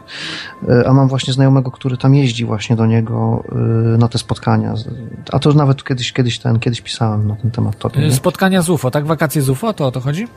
E, 0.69 0.87
a 0.87 0.93
mam 0.93 1.07
właśnie 1.07 1.33
znajomego, 1.33 1.71
który 1.71 1.97
tam 1.97 2.15
jeździ 2.15 2.45
właśnie 2.45 2.75
do 2.75 2.85
niego 2.85 3.43
e, 3.51 3.55
na 3.97 4.07
te 4.07 4.17
spotkania. 4.17 4.73
A 5.31 5.39
to 5.39 5.53
nawet 5.53 5.83
kiedyś, 5.83 6.13
kiedyś 6.13 6.39
ten, 6.39 6.59
kiedyś 6.59 6.81
pisałem 6.81 7.27
na 7.27 7.35
ten 7.35 7.51
temat. 7.51 7.77
Tobie, 7.77 8.11
spotkania 8.11 8.61
z 8.61 8.69
UFO, 8.69 8.91
tak? 8.91 9.05
Wakacje 9.05 9.41
z 9.41 9.49
UFO, 9.49 9.73
to 9.73 9.87
o 9.87 9.91
to 9.91 9.99
chodzi? 9.99 10.27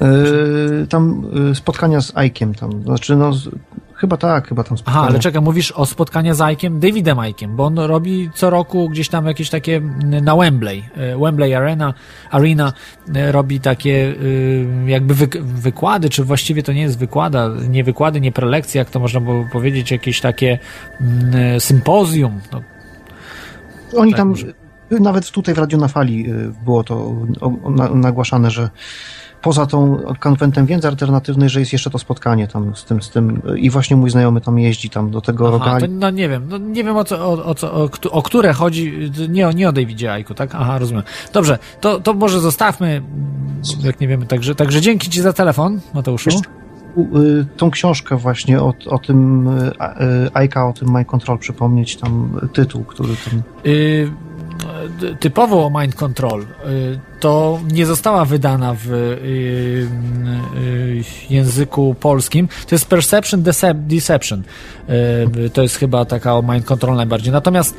Yy, 0.00 0.86
tam 0.86 1.22
yy, 1.32 1.54
spotkania 1.54 2.00
z 2.00 2.16
Aikiem 2.16 2.54
tam, 2.54 2.82
znaczy 2.82 3.16
no 3.16 3.32
chyba 4.02 4.16
tak, 4.16 4.48
chyba 4.48 4.64
tam 4.64 4.78
spotkania. 4.78 4.98
Aha, 4.98 5.08
ale 5.08 5.18
czekaj, 5.18 5.42
mówisz 5.42 5.72
o 5.72 5.86
spotkania 5.86 6.34
z 6.34 6.40
Aikiem, 6.40 6.80
Davidem 6.80 7.18
Aikiem, 7.18 7.56
bo 7.56 7.64
on 7.64 7.78
robi 7.78 8.30
co 8.34 8.50
roku 8.50 8.88
gdzieś 8.88 9.08
tam 9.08 9.26
jakieś 9.26 9.50
takie 9.50 9.80
na 10.22 10.36
Wembley, 10.36 10.84
yy, 10.96 11.18
Wembley 11.18 11.54
Arena, 11.54 11.94
Arena 12.30 12.72
robi 13.30 13.60
takie 13.60 14.14
jakby 14.86 15.14
wykłady, 15.40 16.10
czy 16.10 16.24
właściwie 16.24 16.62
to 16.62 16.72
nie 16.72 16.82
jest 16.82 16.98
wykłada, 16.98 17.50
nie 17.68 17.84
wykłady, 17.84 18.20
nie 18.20 18.32
prelekcje, 18.32 18.78
jak 18.78 18.90
to 18.90 19.00
można 19.00 19.20
było 19.20 19.48
powiedzieć, 19.52 19.90
jakieś 19.90 20.20
takie 20.20 20.58
mm, 21.00 21.60
sympozjum. 21.60 22.40
No. 22.52 22.62
Oni 23.96 24.12
tak, 24.12 24.18
tam, 24.18 24.34
nawet 24.90 25.30
tutaj 25.30 25.54
w 25.54 25.58
Radio 25.58 25.78
na 25.78 25.88
Fali 25.88 26.26
było 26.64 26.84
to 26.84 27.14
nagłaszane, 27.94 28.50
że 28.50 28.70
poza 29.42 29.66
tą 29.66 29.98
konwentem 30.20 30.66
wiedzy 30.66 30.88
alternatywnej, 30.88 31.48
że 31.48 31.60
jest 31.60 31.72
jeszcze 31.72 31.90
to 31.90 31.98
spotkanie 31.98 32.48
tam 32.48 32.76
z 32.76 32.84
tym, 32.84 33.02
z 33.02 33.10
tym 33.10 33.42
i 33.56 33.70
właśnie 33.70 33.96
mój 33.96 34.10
znajomy 34.10 34.40
tam 34.40 34.58
jeździ 34.58 34.90
tam 34.90 35.10
do 35.10 35.20
tego 35.20 35.48
Aha, 35.48 35.58
rogali. 35.58 35.88
To, 35.88 35.94
no 35.98 36.10
nie 36.10 36.28
wiem, 36.28 36.46
no 36.48 36.58
nie 36.58 36.84
wiem 36.84 36.96
o 36.96 37.04
co, 37.04 37.28
o, 37.28 37.44
o, 37.44 37.54
co, 37.54 37.74
o, 37.74 37.88
o 38.10 38.22
które 38.22 38.52
chodzi, 38.52 39.10
nie, 39.28 39.48
o, 39.48 39.52
nie 39.52 39.68
o 39.68 39.72
Davidzie 39.72 40.12
Aiku, 40.12 40.34
tak? 40.34 40.54
Aha, 40.54 40.78
rozumiem. 40.78 41.02
Dobrze, 41.32 41.58
to, 41.80 42.00
to 42.00 42.14
może 42.14 42.40
zostawmy, 42.40 43.02
jak 43.84 44.00
nie 44.00 44.08
wiemy, 44.08 44.26
także, 44.26 44.54
także 44.54 44.80
dzięki 44.80 45.10
Ci 45.10 45.20
za 45.20 45.32
telefon, 45.32 45.80
Mateuszu. 45.94 46.30
Jeszcze, 46.30 46.50
y, 46.98 47.46
tą 47.56 47.70
książkę 47.70 48.16
właśnie 48.16 48.60
o, 48.60 48.74
o 48.86 48.98
tym 48.98 49.48
y, 49.48 49.72
Aika, 50.34 50.68
o 50.68 50.72
tym 50.72 50.90
My 50.90 51.04
Control 51.04 51.38
przypomnieć, 51.38 51.96
tam 51.96 52.40
tytuł, 52.52 52.84
który 52.84 53.14
tam... 53.30 53.42
Y 53.66 54.10
typowo 55.20 55.70
Mind 55.80 55.94
Control, 55.94 56.42
y, 56.42 56.46
to 57.20 57.60
nie 57.72 57.86
została 57.86 58.24
wydana 58.24 58.74
w 58.74 58.92
y, 58.92 59.18
y, 60.56 61.04
języku 61.30 61.94
polskim. 62.00 62.48
To 62.48 62.74
jest 62.74 62.88
Perception 62.88 63.42
Deception. 63.74 64.42
To 65.52 65.62
jest 65.62 65.76
chyba 65.76 66.04
taka 66.04 66.34
o 66.34 66.42
Mind 66.42 66.64
Control 66.64 66.96
najbardziej. 66.96 67.32
Natomiast 67.32 67.76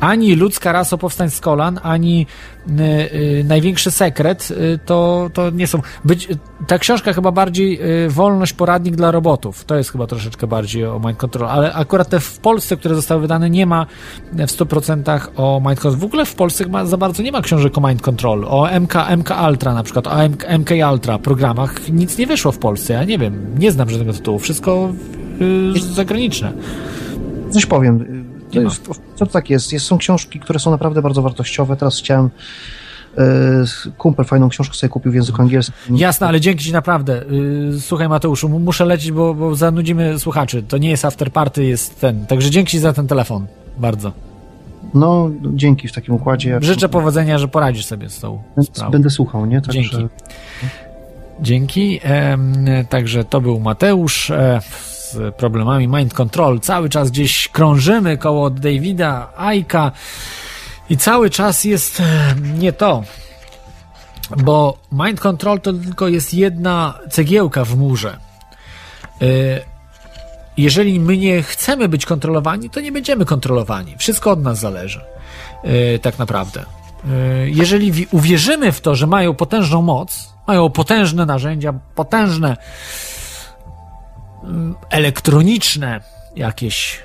ani 0.00 0.34
ludzka 0.34 0.72
rasa 0.72 0.96
powstań 0.96 1.30
z 1.30 1.40
kolan, 1.40 1.80
ani 1.82 2.26
y, 2.68 2.82
y, 2.82 3.44
największy 3.44 3.90
sekret, 3.90 4.50
y, 4.50 4.78
to, 4.86 5.30
to 5.34 5.50
nie 5.50 5.66
są. 5.66 5.82
Być, 6.04 6.28
ta 6.66 6.78
książka 6.78 7.12
chyba 7.12 7.32
bardziej 7.32 7.80
y, 8.06 8.10
wolność, 8.10 8.52
poradnik 8.52 8.96
dla 8.96 9.10
robotów. 9.10 9.64
To 9.64 9.76
jest 9.76 9.92
chyba 9.92 10.06
troszeczkę 10.06 10.46
bardziej 10.46 10.86
o 10.86 11.00
mind 11.06 11.18
control, 11.18 11.48
ale 11.48 11.72
akurat 11.72 12.08
te 12.08 12.20
w 12.20 12.38
Polsce, 12.38 12.76
które 12.76 12.94
zostały 12.94 13.20
wydane, 13.20 13.50
nie 13.50 13.66
ma 13.66 13.86
w 14.32 14.36
100% 14.36 15.20
o 15.36 15.60
mind 15.66 15.80
control. 15.80 16.00
W 16.00 16.04
ogóle 16.04 16.26
w 16.26 16.34
Polsce 16.34 16.64
chyba 16.64 16.86
za 16.86 16.96
bardzo 16.96 17.22
nie 17.22 17.32
ma 17.32 17.42
książek 17.42 17.78
o 17.78 17.88
mind 17.88 18.02
control. 18.02 18.44
O 18.44 18.80
MK, 18.80 18.94
MK 19.16 19.30
Ultra 19.48 19.74
na 19.74 19.82
przykład, 19.82 20.06
o 20.06 20.28
MK, 20.28 20.44
MK 20.58 20.70
Ultra 20.92 21.18
programach 21.18 21.88
nic 21.88 22.18
nie 22.18 22.26
wyszło 22.26 22.52
w 22.52 22.58
Polsce. 22.58 22.92
Ja 22.92 23.04
nie 23.04 23.18
wiem, 23.18 23.54
nie 23.58 23.72
znam 23.72 23.90
żadnego 23.90 24.12
tytułu. 24.12 24.38
Wszystko 24.38 24.92
y, 25.76 25.94
zagraniczne. 25.94 26.52
Coś 27.50 27.66
powiem 27.66 28.29
to, 28.50 28.60
jest, 28.60 28.90
to 29.18 29.26
tak 29.26 29.50
jest. 29.50 29.72
jest. 29.72 29.86
Są 29.86 29.98
książki, 29.98 30.40
które 30.40 30.58
są 30.58 30.70
naprawdę 30.70 31.02
bardzo 31.02 31.22
wartościowe. 31.22 31.76
Teraz 31.76 31.98
chciałem 31.98 32.30
e, 33.18 33.92
kumpel 33.98 34.24
fajną 34.24 34.48
książkę 34.48 34.74
sobie 34.74 34.90
kupił 34.90 35.12
w 35.12 35.14
języku 35.14 35.42
angielskim. 35.42 35.96
Jasne, 35.96 36.26
ale 36.26 36.40
dzięki 36.40 36.64
Ci 36.64 36.72
naprawdę. 36.72 37.22
Y, 37.22 37.80
słuchaj 37.80 38.08
Mateuszu, 38.08 38.48
muszę 38.48 38.84
lecieć, 38.84 39.12
bo, 39.12 39.34
bo 39.34 39.54
zanudzimy 39.54 40.18
słuchaczy. 40.18 40.62
To 40.62 40.78
nie 40.78 40.90
jest 40.90 41.04
after 41.04 41.32
party, 41.32 41.64
jest 41.64 42.00
ten. 42.00 42.26
Także 42.26 42.50
dzięki 42.50 42.78
za 42.78 42.92
ten 42.92 43.06
telefon. 43.06 43.46
Bardzo. 43.78 44.12
No, 44.94 45.30
dzięki 45.54 45.88
w 45.88 45.92
takim 45.92 46.14
układzie. 46.14 46.58
Życzę 46.62 46.88
powodzenia, 46.88 47.38
że 47.38 47.48
poradzisz 47.48 47.86
sobie 47.86 48.08
z 48.08 48.20
tą 48.20 48.42
sprawą. 48.62 48.90
Będę 48.90 49.10
słuchał, 49.10 49.46
nie? 49.46 49.60
Także... 49.60 49.80
Dzięki. 49.80 50.08
Dzięki. 51.40 52.00
także 52.88 53.24
to 53.24 53.40
był 53.40 53.60
Mateusz. 53.60 54.30
E, 54.30 54.60
problemami 55.36 55.88
mind 55.88 56.14
control. 56.14 56.60
Cały 56.60 56.88
czas 56.88 57.10
gdzieś 57.10 57.48
krążymy 57.48 58.18
koło 58.18 58.50
Davida 58.50 59.32
Aika 59.36 59.92
i 60.90 60.96
cały 60.96 61.30
czas 61.30 61.64
jest 61.64 62.00
e, 62.00 62.34
nie 62.58 62.72
to. 62.72 63.02
Bo 64.36 64.78
mind 64.92 65.20
control 65.20 65.60
to 65.60 65.72
tylko 65.72 66.08
jest 66.08 66.34
jedna 66.34 66.98
cegiełka 67.10 67.64
w 67.64 67.76
murze. 67.76 68.16
E, 69.22 69.26
jeżeli 70.56 71.00
my 71.00 71.16
nie 71.16 71.42
chcemy 71.42 71.88
być 71.88 72.06
kontrolowani, 72.06 72.70
to 72.70 72.80
nie 72.80 72.92
będziemy 72.92 73.24
kontrolowani. 73.24 73.94
Wszystko 73.98 74.30
od 74.30 74.42
nas 74.42 74.58
zależy. 74.58 75.00
E, 75.64 75.98
tak 75.98 76.18
naprawdę. 76.18 76.64
Jeżeli 77.46 78.06
uwierzymy 78.10 78.72
w 78.72 78.80
to, 78.80 78.94
że 78.94 79.06
mają 79.06 79.34
potężną 79.34 79.82
moc, 79.82 80.34
mają 80.46 80.70
potężne 80.70 81.26
narzędzia, 81.26 81.72
potężne 81.94 82.56
elektroniczne 84.90 86.00
jakieś 86.36 87.02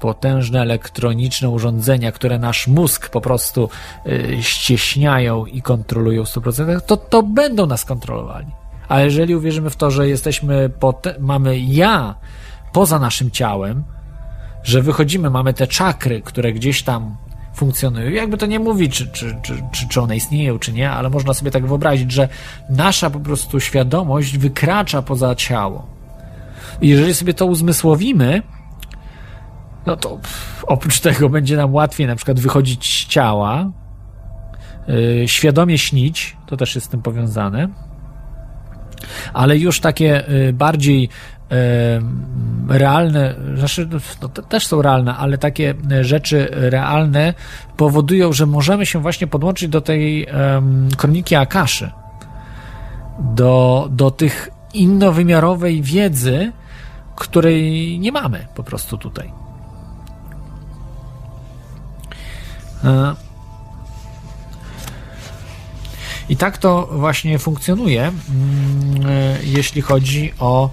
potężne 0.00 0.60
elektroniczne 0.60 1.48
urządzenia, 1.48 2.12
które 2.12 2.38
nasz 2.38 2.66
mózg 2.66 3.08
po 3.08 3.20
prostu 3.20 3.68
y, 4.06 4.38
ścieśniają 4.40 5.46
i 5.46 5.62
kontrolują 5.62 6.24
w 6.24 6.28
100%, 6.28 6.80
to, 6.80 6.96
to 6.96 7.22
będą 7.22 7.66
nas 7.66 7.84
kontrolowali. 7.84 8.46
A 8.88 9.00
jeżeli 9.00 9.34
uwierzymy 9.34 9.70
w 9.70 9.76
to, 9.76 9.90
że 9.90 10.08
jesteśmy, 10.08 10.70
mamy 11.18 11.58
ja 11.58 12.14
poza 12.72 12.98
naszym 12.98 13.30
ciałem, 13.30 13.84
że 14.62 14.82
wychodzimy, 14.82 15.30
mamy 15.30 15.54
te 15.54 15.66
czakry, 15.66 16.22
które 16.22 16.52
gdzieś 16.52 16.82
tam 16.82 17.16
funkcjonują. 17.54 18.10
Jakby 18.10 18.38
to 18.38 18.46
nie 18.46 18.60
mówić, 18.60 18.96
czy, 18.96 19.06
czy, 19.08 19.36
czy, 19.42 19.62
czy, 19.72 19.88
czy 19.88 20.00
one 20.00 20.16
istnieją, 20.16 20.58
czy 20.58 20.72
nie, 20.72 20.90
ale 20.90 21.10
można 21.10 21.34
sobie 21.34 21.50
tak 21.50 21.66
wyobrazić, 21.66 22.12
że 22.12 22.28
nasza 22.70 23.10
po 23.10 23.20
prostu 23.20 23.60
świadomość 23.60 24.38
wykracza 24.38 25.02
poza 25.02 25.34
ciało 25.34 25.95
jeżeli 26.82 27.14
sobie 27.14 27.34
to 27.34 27.46
uzmysłowimy, 27.46 28.42
no 29.86 29.96
to 29.96 30.18
oprócz 30.66 31.00
tego 31.00 31.28
będzie 31.28 31.56
nam 31.56 31.74
łatwiej 31.74 32.06
na 32.06 32.16
przykład 32.16 32.40
wychodzić 32.40 33.04
z 33.04 33.08
ciała, 33.08 33.70
yy, 34.88 35.28
świadomie 35.28 35.78
śnić, 35.78 36.36
to 36.46 36.56
też 36.56 36.74
jest 36.74 36.86
z 36.86 36.90
tym 36.90 37.02
powiązane, 37.02 37.68
ale 39.32 39.58
już 39.58 39.80
takie 39.80 40.24
yy, 40.28 40.52
bardziej 40.52 41.02
yy, 41.02 41.56
realne, 42.68 43.34
znaczy, 43.56 43.88
no, 44.22 44.28
też 44.28 44.66
są 44.66 44.82
realne, 44.82 45.16
ale 45.16 45.38
takie 45.38 45.74
rzeczy 46.00 46.48
realne 46.50 47.34
powodują, 47.76 48.32
że 48.32 48.46
możemy 48.46 48.86
się 48.86 48.98
właśnie 48.98 49.26
podłączyć 49.26 49.68
do 49.68 49.80
tej 49.80 50.26
kroniki 50.96 51.34
Akaszy, 51.34 51.90
do, 53.18 53.88
do 53.90 54.10
tych 54.10 54.50
innowymiarowej 54.74 55.82
wiedzy, 55.82 56.52
której 57.16 57.98
nie 57.98 58.12
mamy 58.12 58.46
po 58.54 58.62
prostu 58.62 58.98
tutaj. 58.98 59.32
E, 62.84 63.14
I 66.28 66.36
tak 66.36 66.58
to 66.58 66.88
właśnie 66.92 67.38
funkcjonuje, 67.38 68.02
mm, 68.02 68.14
e, 69.06 69.38
jeśli 69.42 69.82
chodzi 69.82 70.32
o 70.38 70.70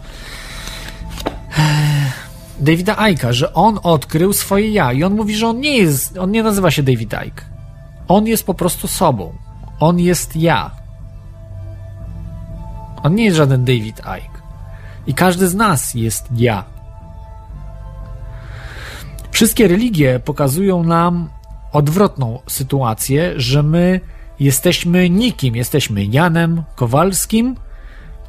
e, 1.58 2.12
Davida 2.60 2.98
Aika, 2.98 3.34
że 3.34 3.54
on 3.54 3.80
odkrył 3.84 4.34
swoje 4.34 4.70
ja 4.72 4.94
i 4.94 5.04
on 5.04 5.16
mówi, 5.16 5.36
że 5.36 5.48
on 5.48 5.60
nie 5.60 5.78
jest, 5.78 6.18
on 6.18 6.32
nie 6.32 6.44
nazywa 6.44 6.72
się 6.72 6.84
David 6.84 7.14
Ike. 7.14 7.42
On 8.08 8.28
jest 8.28 8.46
po 8.46 8.54
prostu 8.54 8.88
sobą. 8.88 9.34
On 9.80 10.00
jest 10.00 10.36
ja. 10.36 10.72
On 13.04 13.16
nie 13.16 13.26
jest 13.26 13.38
żaden 13.38 13.66
David 13.66 14.00
Ike. 14.00 14.33
I 15.08 15.14
każdy 15.14 15.48
z 15.48 15.56
nas 15.56 15.94
jest 15.94 16.28
ja. 16.36 16.64
Wszystkie 19.32 19.68
religie 19.68 20.20
pokazują 20.20 20.84
nam 20.84 21.30
odwrotną 21.72 22.40
sytuację, 22.48 23.34
że 23.36 23.64
my 23.64 24.00
jesteśmy 24.40 25.10
nikim, 25.10 25.56
jesteśmy 25.56 26.06
Janem 26.06 26.64
Kowalskim, 26.76 27.56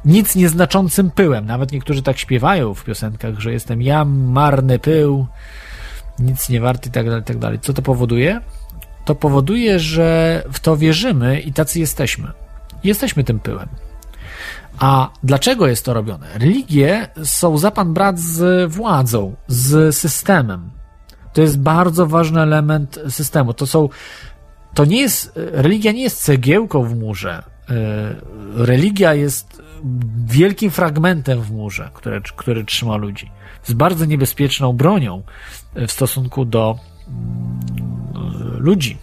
nic 0.05 0.35
nieznaczącym 0.35 1.11
pyłem. 1.11 1.45
Nawet 1.45 1.71
niektórzy 1.71 2.01
tak 2.01 2.17
śpiewają 2.17 2.73
w 2.73 2.83
piosenkach, 2.83 3.39
że 3.39 3.51
jestem 3.53 3.81
ja, 3.81 4.05
marny 4.05 4.79
pył, 4.79 5.27
nic 6.19 6.49
nie 6.49 6.61
warty 6.61 6.89
i 6.89 6.91
tak 6.91 7.05
dalej, 7.05 7.23
tak 7.23 7.37
dalej. 7.37 7.59
Co 7.59 7.73
to 7.73 7.81
powoduje? 7.81 8.41
To 9.05 9.15
powoduje, 9.15 9.79
że 9.79 10.43
w 10.53 10.59
to 10.59 10.77
wierzymy 10.77 11.39
i 11.39 11.53
tacy 11.53 11.79
jesteśmy. 11.79 12.31
Jesteśmy 12.83 13.23
tym 13.23 13.39
pyłem. 13.39 13.67
A 14.79 15.09
dlaczego 15.23 15.67
jest 15.67 15.85
to 15.85 15.93
robione? 15.93 16.27
Religie 16.33 17.07
są 17.23 17.57
za 17.57 17.71
pan 17.71 17.93
brat 17.93 18.19
z 18.19 18.71
władzą, 18.71 19.35
z 19.47 19.95
systemem. 19.95 20.69
To 21.33 21.41
jest 21.41 21.59
bardzo 21.59 22.07
ważny 22.07 22.41
element 22.41 22.99
systemu. 23.09 23.53
To 23.53 23.67
są, 23.67 23.89
to 24.73 24.85
nie 24.85 25.01
jest, 25.01 25.31
religia 25.35 25.91
nie 25.91 26.03
jest 26.03 26.23
cegiełką 26.23 26.83
w 26.83 26.95
murze. 26.95 27.43
E, 27.69 28.15
religia 28.55 29.13
jest 29.13 29.61
wielkim 30.25 30.71
fragmentem 30.71 31.41
w 31.41 31.51
murze, 31.51 31.89
który, 31.93 32.21
który 32.35 32.65
trzyma 32.65 32.95
ludzi. 32.95 33.31
Jest 33.59 33.73
bardzo 33.73 34.05
niebezpieczną 34.05 34.73
bronią 34.73 35.23
w 35.75 35.91
stosunku 35.91 36.45
do 36.45 36.75
mm, 37.07 38.57
ludzi. 38.59 38.97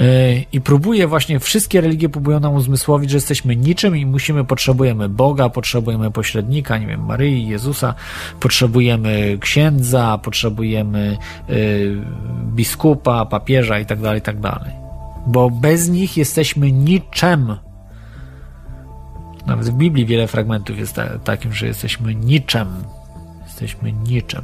E, 0.00 0.38
i 0.52 0.60
próbuje 0.60 1.06
właśnie, 1.06 1.40
wszystkie 1.40 1.80
religie 1.80 2.08
próbują 2.08 2.40
nam 2.40 2.54
uzmysłowić, 2.54 3.10
że 3.10 3.16
jesteśmy 3.16 3.56
niczym 3.56 3.96
i 3.96 4.06
musimy, 4.06 4.44
potrzebujemy 4.44 5.08
Boga, 5.08 5.48
potrzebujemy 5.48 6.10
pośrednika, 6.10 6.78
nie 6.78 6.86
wiem, 6.86 7.04
Maryi, 7.04 7.46
Jezusa, 7.46 7.94
potrzebujemy 8.40 9.38
księdza, 9.40 10.18
potrzebujemy 10.22 11.18
y, 11.50 11.96
biskupa, 12.54 13.26
papieża 13.26 13.78
i 13.78 13.86
tak 13.86 14.00
dalej, 14.00 14.18
i 14.18 14.22
tak. 14.22 14.36
Bo 15.26 15.50
bez 15.50 15.88
nich 15.88 16.16
jesteśmy 16.16 16.72
niczym. 16.72 17.56
Nawet 19.46 19.68
w 19.68 19.72
Biblii 19.72 20.06
wiele 20.06 20.26
fragmentów 20.26 20.78
jest 20.78 20.94
ta, 20.94 21.18
takim, 21.18 21.52
że 21.52 21.66
jesteśmy 21.66 22.14
niczym. 22.14 22.68
Jesteśmy 23.46 23.92
niczym. 23.92 24.42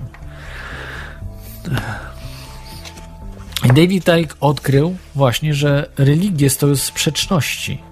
David 3.69 4.09
Icke 4.09 4.37
odkrył 4.41 4.97
właśnie, 5.15 5.55
że 5.55 5.91
religie 5.99 6.51
stoją 6.51 6.75
w 6.75 6.81
sprzeczności 6.81 7.83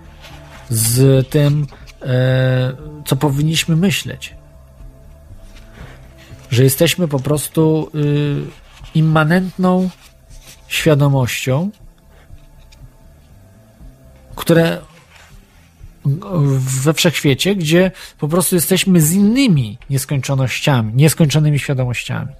z 0.70 1.28
tym, 1.28 1.66
e, 2.02 2.72
co 3.06 3.16
powinniśmy 3.16 3.76
myśleć. 3.76 4.34
Że 6.50 6.64
jesteśmy 6.64 7.08
po 7.08 7.20
prostu 7.20 7.90
y, 7.94 8.36
immanentną 8.94 9.90
świadomością, 10.68 11.70
które 14.36 14.78
we 16.84 16.94
wszechświecie, 16.94 17.56
gdzie 17.56 17.90
po 18.18 18.28
prostu 18.28 18.54
jesteśmy 18.54 19.00
z 19.00 19.12
innymi 19.12 19.78
nieskończonościami, 19.90 20.94
nieskończonymi 20.94 21.58
świadomościami. 21.58 22.32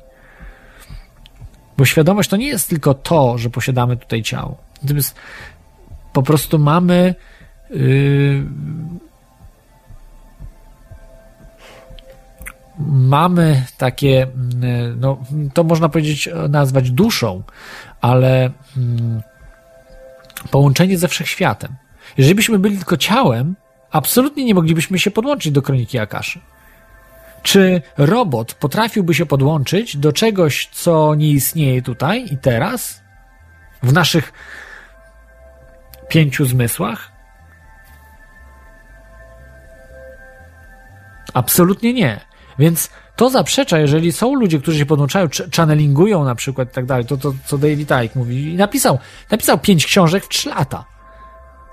Bo 1.83 1.87
świadomość 1.87 2.31
to 2.31 2.37
nie 2.37 2.47
jest 2.47 2.69
tylko 2.69 2.95
to, 2.95 3.39
że 3.39 3.51
posiadamy 3.51 3.97
tutaj 3.97 4.23
ciało. 4.23 4.57
Natomiast 4.83 5.15
po 6.13 6.23
prostu 6.23 6.59
mamy 6.59 7.15
yy, 7.71 8.47
mamy 12.79 13.65
takie, 13.79 14.23
mm, 14.23 15.01
no, 15.01 15.19
to 15.55 15.65
można 15.65 15.89
powiedzieć, 15.89 16.29
nazwać 16.49 16.91
duszą, 16.91 17.43
ale 18.01 18.51
mm, 18.77 19.23
połączenie 20.51 20.99
ze 20.99 21.09
wszechświatem. 21.09 21.77
Jeżeli 22.17 22.35
byśmy 22.35 22.59
byli 22.59 22.77
tylko 22.77 22.97
ciałem, 22.97 23.57
absolutnie 23.91 24.45
nie 24.45 24.55
moglibyśmy 24.55 24.99
się 24.99 25.11
podłączyć 25.11 25.53
do 25.53 25.63
kroniki 25.63 25.99
Akaszy. 25.99 26.41
Czy 27.43 27.83
robot 27.99 28.55
potrafiłby 28.55 29.15
się 29.15 29.27
podłączyć 29.27 29.97
do 29.97 30.13
czegoś, 30.13 30.69
co 30.73 31.15
nie 31.15 31.31
istnieje 31.31 31.83
tutaj 31.83 32.27
i 32.31 32.39
teraz? 32.39 33.03
W 33.83 33.93
naszych 33.93 34.33
pięciu 36.09 36.45
zmysłach? 36.45 37.13
Absolutnie 41.35 41.93
nie. 41.93 42.21
Więc 42.59 42.91
to 43.17 43.31
zaprzecza, 43.31 43.79
jeżeli 43.79 44.13
są 44.13 44.35
ludzie, 44.35 44.59
którzy 44.59 44.79
się 44.79 44.87
podłączają, 44.87 45.29
channelingują 45.57 46.25
na 46.25 46.35
przykład 46.35 46.71
i 46.71 46.75
tak 46.75 46.87
dalej, 46.87 47.07
to, 47.07 47.17
to 47.17 47.35
co 47.47 47.59
David 47.59 47.91
Icke 48.05 48.19
mówi. 48.19 48.53
I 48.53 48.57
napisał, 48.57 48.99
napisał 49.31 49.59
pięć 49.59 49.87
książek 49.87 50.25
w 50.25 50.29
trzy 50.29 50.49
lata. 50.49 50.85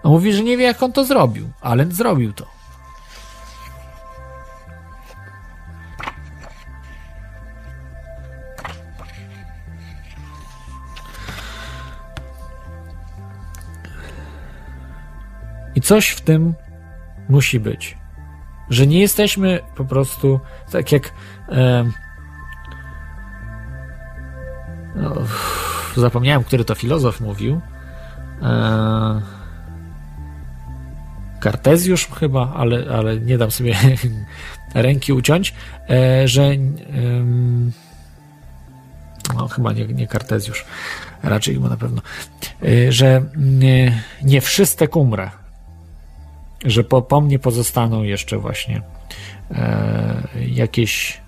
On 0.03 0.11
mówi, 0.11 0.33
że 0.33 0.43
nie 0.43 0.57
wie, 0.57 0.63
jak 0.63 0.83
on 0.83 0.91
to 0.91 1.05
zrobił, 1.05 1.49
ale 1.61 1.85
zrobił 1.85 2.33
to. 2.33 2.58
I 15.79 15.81
coś 15.81 16.09
w 16.09 16.21
tym 16.21 16.53
musi 17.29 17.59
być. 17.59 17.97
Że 18.69 18.87
nie 18.87 18.99
jesteśmy 18.99 19.59
po 19.75 19.85
prostu 19.85 20.39
tak 20.71 20.91
jak. 20.91 21.13
E, 21.49 21.91
no, 24.95 25.15
zapomniałem, 25.95 26.43
który 26.43 26.65
to 26.65 26.75
filozof 26.75 27.21
mówił. 27.21 27.61
E, 28.41 29.21
Kartezjusz 31.39 32.07
chyba, 32.07 32.53
ale, 32.55 32.95
ale 32.95 33.17
nie 33.17 33.37
dam 33.37 33.51
sobie 33.51 33.75
ręki 34.75 35.13
uciąć, 35.13 35.53
e, 35.89 36.27
że. 36.27 36.49
No, 39.35 39.47
chyba 39.47 39.73
nie, 39.73 39.87
nie 39.87 40.07
Kartezjusz, 40.07 40.65
raczej 41.23 41.53
chyba 41.53 41.69
na 41.69 41.77
pewno, 41.77 42.01
e, 42.63 42.91
że 42.91 43.21
nie, 43.35 44.03
nie 44.21 44.41
wszystek 44.41 44.95
umrę 44.95 45.38
że 46.65 46.83
po, 46.83 47.01
po 47.01 47.21
mnie 47.21 47.39
pozostaną 47.39 48.03
jeszcze 48.03 48.37
właśnie 48.37 48.81
e, 49.51 50.23
jakieś 50.47 51.21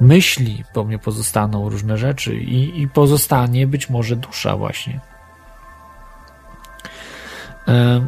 myśli, 0.00 0.64
po 0.74 0.84
mnie 0.84 0.98
pozostaną 0.98 1.68
różne 1.68 1.96
rzeczy 1.96 2.34
i, 2.36 2.82
i 2.82 2.88
pozostanie 2.88 3.66
być 3.66 3.90
może 3.90 4.16
dusza 4.16 4.56
właśnie. 4.56 5.00
E, 7.68 8.06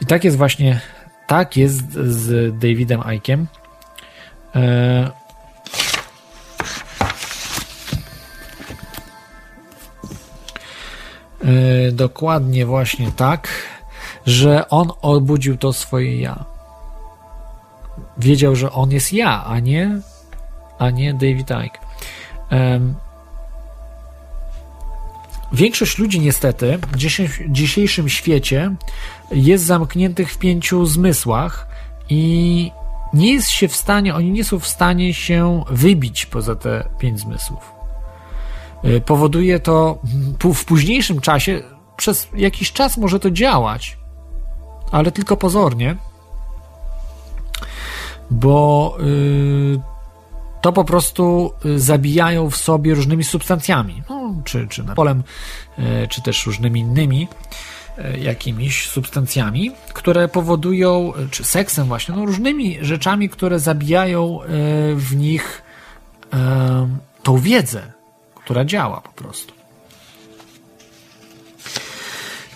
I 0.00 0.06
tak 0.06 0.24
jest 0.24 0.36
właśnie, 0.36 0.80
tak 1.26 1.56
jest 1.56 1.92
z 1.92 2.58
Davidem 2.58 3.02
Ickiem. 3.16 3.46
E, 4.54 5.10
dokładnie 11.92 12.66
właśnie 12.66 13.12
tak, 13.12 13.48
że 14.26 14.68
on 14.68 14.90
obudził 15.02 15.56
to 15.56 15.72
swoje 15.72 16.20
ja. 16.20 16.44
Wiedział, 18.18 18.56
że 18.56 18.72
on 18.72 18.90
jest 18.90 19.12
ja, 19.12 19.44
a 19.44 19.60
nie, 19.60 20.00
a 20.78 20.90
nie 20.90 21.14
David 21.14 21.50
Icke. 21.50 21.78
Większość 25.52 25.98
ludzi 25.98 26.20
niestety 26.20 26.78
w 26.78 26.96
dzisiejszym 27.48 28.08
świecie 28.08 28.74
jest 29.30 29.64
zamkniętych 29.64 30.32
w 30.32 30.38
pięciu 30.38 30.86
zmysłach 30.86 31.68
i 32.08 32.72
nie 33.14 33.32
jest 33.32 33.50
się 33.50 33.68
w 33.68 33.76
stanie, 33.76 34.14
oni 34.14 34.30
nie 34.30 34.44
są 34.44 34.58
w 34.58 34.68
stanie 34.68 35.14
się 35.14 35.64
wybić 35.70 36.26
poza 36.26 36.56
te 36.56 36.88
pięć 36.98 37.20
zmysłów. 37.20 37.77
Y, 38.84 39.00
powoduje 39.00 39.60
to 39.60 39.98
w 40.54 40.64
późniejszym 40.64 41.20
czasie, 41.20 41.62
przez 41.96 42.28
jakiś 42.34 42.72
czas 42.72 42.96
może 42.96 43.20
to 43.20 43.30
działać, 43.30 43.98
ale 44.92 45.12
tylko 45.12 45.36
pozornie, 45.36 45.96
bo 48.30 48.96
y, 49.00 49.80
to 50.62 50.72
po 50.72 50.84
prostu 50.84 51.52
y, 51.64 51.80
zabijają 51.80 52.50
w 52.50 52.56
sobie 52.56 52.94
różnymi 52.94 53.24
substancjami, 53.24 54.02
no, 54.10 54.34
czy, 54.44 54.68
czy 54.68 54.84
polem, 54.84 55.22
czy 56.08 56.22
też 56.22 56.46
różnymi 56.46 56.80
innymi 56.80 57.28
jakimiś 58.20 58.88
substancjami, 58.88 59.72
które 59.92 60.28
powodują, 60.28 61.12
czy 61.30 61.44
seksem 61.44 61.86
właśnie, 61.86 62.14
no, 62.14 62.26
różnymi 62.26 62.78
rzeczami, 62.80 63.28
które 63.28 63.58
zabijają 63.58 64.38
w 64.94 65.16
nich 65.16 65.62
tą 67.22 67.38
wiedzę, 67.38 67.97
która 68.48 68.64
działa 68.64 69.00
po 69.00 69.12
prostu. 69.12 69.52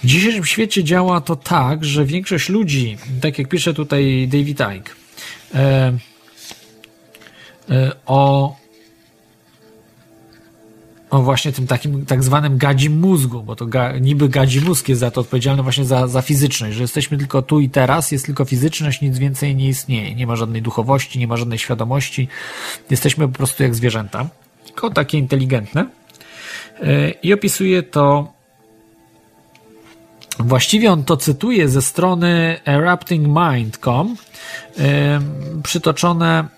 W 0.02 0.06
dzisiejszym 0.06 0.44
świecie 0.44 0.85
działa 0.85 1.20
to 1.20 1.36
tak, 1.36 1.85
że 1.85 2.05
większość 2.05 2.48
ludzi, 2.48 2.97
tak 3.20 3.39
jak 3.39 3.48
pisze 3.48 3.74
tutaj 3.74 4.28
David 4.28 4.59
Icke, 4.77 4.93
e, 5.55 5.93
e, 7.70 7.93
o, 8.06 8.56
o 11.10 11.23
właśnie 11.23 11.52
tym 11.52 11.66
takim 11.66 12.06
tak 12.06 12.24
zwanym 12.24 12.59
gadzim 12.59 13.01
mózgu, 13.01 13.43
bo 13.43 13.56
to 13.56 13.66
ga, 13.66 13.98
niby 13.98 14.28
gadzi 14.28 14.60
mózg 14.60 14.89
jest 14.89 15.01
za 15.01 15.10
to 15.10 15.20
odpowiedzialny 15.20 15.62
właśnie 15.62 15.85
za, 15.85 16.06
za 16.06 16.23
fizyczność, 16.23 16.77
że 16.77 16.82
jesteśmy 16.82 17.19
tylko 17.19 17.43
tu 17.43 17.60
i 17.60 17.70
teraz, 17.70 18.12
jest 18.12 18.27
tylko 18.27 18.44
fizyczność, 18.44 19.01
nic 19.01 19.19
więcej 19.19 19.56
nie 19.56 19.69
istnieje. 19.69 20.14
Nie 20.14 20.27
ma 20.27 20.36
żadnej 20.36 20.62
duchowości, 20.62 21.19
nie 21.19 21.27
ma 21.27 21.36
żadnej 21.36 21.59
świadomości. 21.59 22.28
Jesteśmy 22.90 23.28
po 23.28 23.35
prostu 23.35 23.62
jak 23.62 23.74
zwierzęta 23.74 24.31
tylko 24.64 24.90
takie 24.90 25.18
inteligentne. 25.18 25.86
E, 26.80 27.10
I 27.10 27.32
opisuje 27.32 27.82
to 27.82 28.32
Właściwie 30.39 30.93
on 30.93 31.05
to 31.05 31.16
cytuje 31.16 31.68
ze 31.68 31.82
strony 31.82 32.60
eruptingmind.com, 32.64 34.16
e, 34.78 35.20
przytoczone 35.62 36.48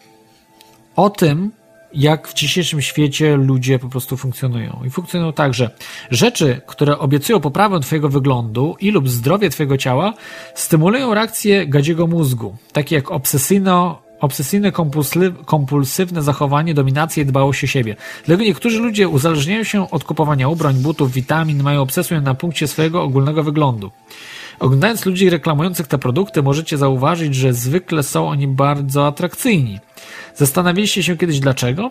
o 0.97 1.11
tym, 1.11 1.51
jak 1.95 2.29
w 2.29 2.35
dzisiejszym 2.35 2.83
świecie 2.83 3.37
ludzie 3.37 3.79
po 3.79 3.89
prostu 3.89 4.17
funkcjonują. 4.17 4.81
I 4.87 4.91
funkcjonują 4.91 5.33
tak, 5.33 5.55
że 5.55 5.71
rzeczy, 6.11 6.61
które 6.67 6.99
obiecują 6.99 7.41
poprawę 7.41 7.81
Twojego 7.81 8.09
wyglądu 8.09 8.77
i 8.81 8.91
lub 8.91 9.09
zdrowie 9.09 9.51
Twojego 9.51 9.79
ciała, 9.79 10.15
stymulują 10.55 11.15
reakcję 11.15 11.67
gadziego 11.67 12.07
mózgu, 12.07 12.57
takie 12.73 12.95
jak 12.95 13.11
obsesyjno 13.11 14.03
obsesyjne, 14.25 14.73
kompulsywne 15.47 16.23
zachowanie, 16.23 16.75
dominację 16.75 17.23
i 17.23 17.27
dbałość 17.27 17.65
o 17.65 17.67
siebie. 17.67 17.97
Dlatego 18.27 18.45
niektórzy 18.45 18.79
ludzie 18.79 19.09
uzależniają 19.09 19.65
się 19.65 19.91
od 19.91 20.05
kupowania 20.05 20.49
ubrań, 20.49 20.75
butów, 20.75 21.13
witamin, 21.13 21.63
mają 21.63 21.83
obsesję 21.83 22.21
na 22.21 22.35
punkcie 22.35 22.69
swojego 22.69 23.03
ogólnego 23.03 23.43
wyglądu. 23.43 23.91
Oglądając 24.59 25.07
ludzi 25.07 25.31
reklamujących 25.31 25.87
te 25.87 25.99
produkty, 25.99 26.43
możecie 26.43 26.79
zauważyć, 26.79 27.35
że 27.35 27.53
zwykle 27.53 28.03
są 28.03 28.29
oni 28.29 28.49
bardzo 28.49 29.07
atrakcyjni. 29.07 29.79
Zastanawialiście 30.35 31.03
się 31.03 31.17
kiedyś 31.17 31.41
dlaczego? 31.41 31.91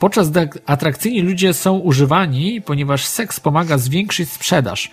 Podczas 0.00 0.30
gdy 0.30 0.48
atrakcyjni 0.66 1.20
ludzie 1.20 1.54
są 1.54 1.78
używani, 1.78 2.62
ponieważ 2.62 3.06
seks 3.06 3.40
pomaga 3.40 3.78
zwiększyć 3.78 4.30
sprzedaż. 4.30 4.90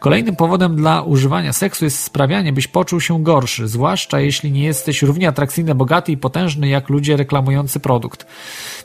Kolejnym 0.00 0.36
powodem 0.36 0.76
dla 0.76 1.02
używania 1.02 1.52
seksu 1.52 1.84
jest 1.84 1.98
sprawianie, 1.98 2.52
byś 2.52 2.66
poczuł 2.66 3.00
się 3.00 3.22
gorszy, 3.22 3.68
zwłaszcza 3.68 4.20
jeśli 4.20 4.52
nie 4.52 4.64
jesteś 4.64 5.02
równie 5.02 5.28
atrakcyjny, 5.28 5.74
bogaty 5.74 6.12
i 6.12 6.16
potężny 6.16 6.68
jak 6.68 6.88
ludzie 6.88 7.16
reklamujący 7.16 7.80
produkt. 7.80 8.26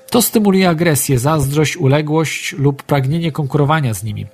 To 0.09 0.21
stymuluje 0.21 0.69
agresję, 0.69 1.19
zazdrość, 1.19 1.77
uległość 1.77 2.53
lub 2.53 2.83
pragnienie 2.83 3.31
konkurowania 3.31 3.93
z 3.93 4.03
nimi. 4.03 4.25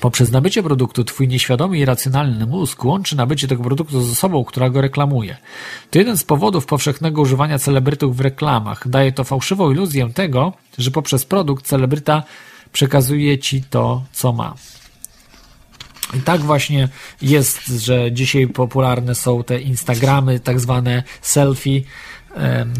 Poprzez 0.00 0.30
nabycie 0.30 0.62
produktu 0.62 1.04
twój 1.04 1.28
nieświadomy 1.28 1.78
i 1.78 1.84
racjonalny 1.84 2.46
mózg 2.46 2.84
łączy 2.84 3.16
nabycie 3.16 3.48
tego 3.48 3.62
produktu 3.62 4.02
z 4.02 4.12
osobą, 4.12 4.44
która 4.44 4.70
go 4.70 4.80
reklamuje. 4.80 5.36
To 5.90 5.98
jeden 5.98 6.16
z 6.16 6.24
powodów 6.24 6.66
powszechnego 6.66 7.22
używania 7.22 7.58
celebrytów 7.58 8.16
w 8.16 8.20
reklamach. 8.20 8.88
Daje 8.88 9.12
to 9.12 9.24
fałszywą 9.24 9.70
iluzję 9.70 10.10
tego, 10.14 10.52
że 10.78 10.90
poprzez 10.90 11.24
produkt 11.24 11.66
celebryta 11.66 12.22
przekazuje 12.72 13.38
ci 13.38 13.62
to, 13.62 14.02
co 14.12 14.32
ma. 14.32 14.54
I 16.14 16.20
tak 16.20 16.40
właśnie 16.40 16.88
jest, 17.22 17.66
że 17.66 18.12
dzisiaj 18.12 18.46
popularne 18.46 19.14
są 19.14 19.44
te 19.44 19.60
Instagramy, 19.60 20.40
tak 20.40 20.60
zwane 20.60 21.02
selfie, 21.22 21.82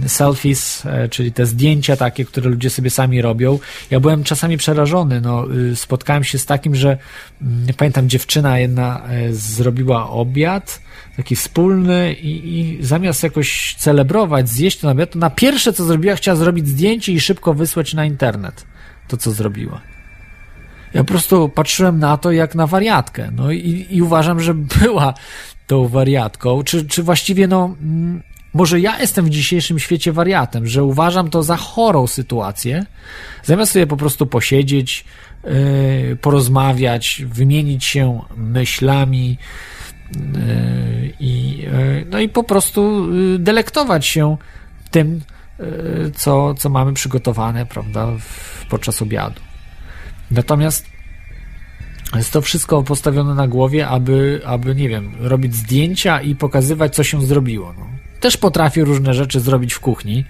selfies, 0.07 0.87
e, 0.87 1.09
czyli 1.09 1.33
te 1.33 1.47
zdjęcia 1.47 1.97
takie, 1.97 2.25
które 2.25 2.51
ludzie 2.51 2.71
sobie 2.71 2.91
sami 2.91 3.23
robią. 3.23 3.59
Ja 3.91 4.01
byłem 4.01 4.25
czasami 4.25 4.57
przerażony. 4.57 5.21
No, 5.21 5.55
y, 5.55 5.77
spotkałem 5.77 6.25
się 6.25 6.39
z 6.39 6.47
takim, 6.47 6.75
że 6.75 6.99
mm, 7.43 7.67
pamiętam 7.77 8.09
dziewczyna 8.09 8.59
jedna 8.59 9.03
e, 9.09 9.33
zrobiła 9.33 10.11
obiad, 10.11 10.81
taki 11.17 11.37
wspólny 11.37 12.13
i, 12.13 12.61
i 12.61 12.85
zamiast 12.85 13.23
jakoś 13.23 13.75
celebrować, 13.79 14.49
zjeść 14.49 14.79
ten 14.79 14.91
obiad, 14.91 15.11
to 15.11 15.19
na 15.19 15.31
pierwsze 15.31 15.73
co 15.73 15.85
zrobiła, 15.85 16.15
chciała 16.15 16.37
zrobić 16.37 16.69
zdjęcie 16.69 17.13
i 17.13 17.21
szybko 17.21 17.55
wysłać 17.55 17.95
na 17.95 18.05
internet 18.05 18.67
to, 19.09 19.17
co 19.17 19.31
zrobiła. 19.31 19.81
Ja 20.95 21.05
po 21.05 21.09
prostu 21.09 21.49
patrzyłem 21.49 21.99
na 21.99 22.17
to 22.17 22.33
jak 22.33 22.55
na 22.55 22.67
wariatkę. 22.67 23.31
No 23.37 23.53
i, 23.53 23.87
i 23.91 24.03
uważam, 24.03 24.41
że 24.41 24.55
była 24.81 25.15
tą 25.67 25.89
wariatką, 25.89 26.63
czy, 26.63 26.87
czy 26.87 27.03
właściwie 27.03 27.47
no, 27.49 27.77
mm, 27.83 28.23
może 28.55 28.81
ja 28.81 29.01
jestem 29.01 29.25
w 29.25 29.31
dzisiejszym 29.31 29.79
świecie 29.79 30.13
wariatem, 30.13 30.67
że 30.67 30.85
uważam 30.85 31.31
to 31.31 31.43
za 31.43 31.57
chorą 31.57 32.07
sytuację, 32.07 32.87
zamiast 33.43 33.73
sobie 33.73 33.87
po 33.87 33.97
prostu 33.97 34.27
posiedzieć, 34.27 35.05
yy, 35.45 36.17
porozmawiać, 36.21 37.23
wymienić 37.27 37.85
się 37.85 38.21
myślami 38.37 39.39
yy, 40.15 40.21
i, 41.21 41.59
yy, 41.59 42.07
no 42.11 42.21
i 42.21 42.29
po 42.29 42.45
prostu 42.45 43.11
y, 43.35 43.39
delektować 43.39 44.07
się 44.07 44.37
tym, 44.91 45.21
y, 45.61 46.13
co, 46.17 46.55
co 46.55 46.69
mamy 46.69 46.93
przygotowane, 46.93 47.67
prawda, 47.67 48.07
w, 48.21 48.67
podczas 48.67 49.03
obiadu. 49.03 49.41
Natomiast 50.31 50.87
jest 52.17 52.33
to 52.33 52.43
wszystko 52.43 52.83
postawione 52.83 53.35
na 53.35 53.49
głowie, 53.49 53.89
aby, 53.89 54.41
aby, 54.47 54.75
nie 54.75 54.89
wiem, 54.89 55.15
robić 55.21 55.55
zdjęcia 55.55 56.21
i 56.21 56.35
pokazywać, 56.35 56.95
co 56.95 57.05
się 57.05 57.27
zrobiło. 57.27 57.75
No. 57.79 57.94
Też 58.25 58.37
potrafię 58.37 58.85
różne 58.85 59.15
rzeczy 59.15 59.41
zrobić 59.41 59.75
w 59.75 59.81
kuchni, 59.81 60.25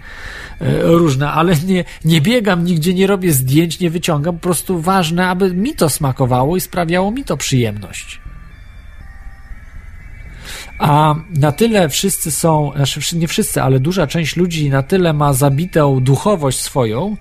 e, 0.61 0.83
różne, 0.83 1.31
ale 1.31 1.57
nie, 1.67 1.85
nie 2.05 2.21
biegam 2.21 2.65
nigdzie, 2.65 2.95
nie 2.95 3.07
robię 3.07 3.33
zdjęć, 3.33 3.81
nie 3.81 3.91
wyciągam. 3.91 4.35
Po 4.35 4.41
prostu 4.41 4.81
ważne, 4.81 5.29
aby 5.29 5.53
mi 5.53 5.75
to 5.75 5.89
smakowało 5.89 6.57
i 6.57 6.61
sprawiało 6.61 7.11
mi 7.11 7.25
to 7.25 7.37
przyjemność. 7.37 8.21
A 10.79 11.15
na 11.31 11.53
tyle 11.53 11.89
wszyscy 11.89 12.31
są, 12.31 12.73
znaczy 12.77 13.19
nie 13.19 13.29
wszyscy, 13.29 13.63
ale 13.63 13.81
duża 13.81 14.07
część 14.07 14.37
ludzi 14.37 14.71
na 14.71 14.83
tyle 14.83 15.13
ma 15.13 15.33
zabitą 15.33 16.01
duchowość 16.01 16.61
swoją, 16.61 17.17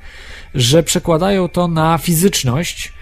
że 0.55 0.83
przekładają 0.83 1.47
to 1.47 1.67
na 1.67 1.97
fizyczność, 1.97 2.93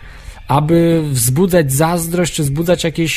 aby 0.52 1.04
wzbudzać 1.12 1.74
zazdrość, 1.74 2.34
czy 2.34 2.44
wzbudzać 2.44 2.84
jakieś 2.84 3.14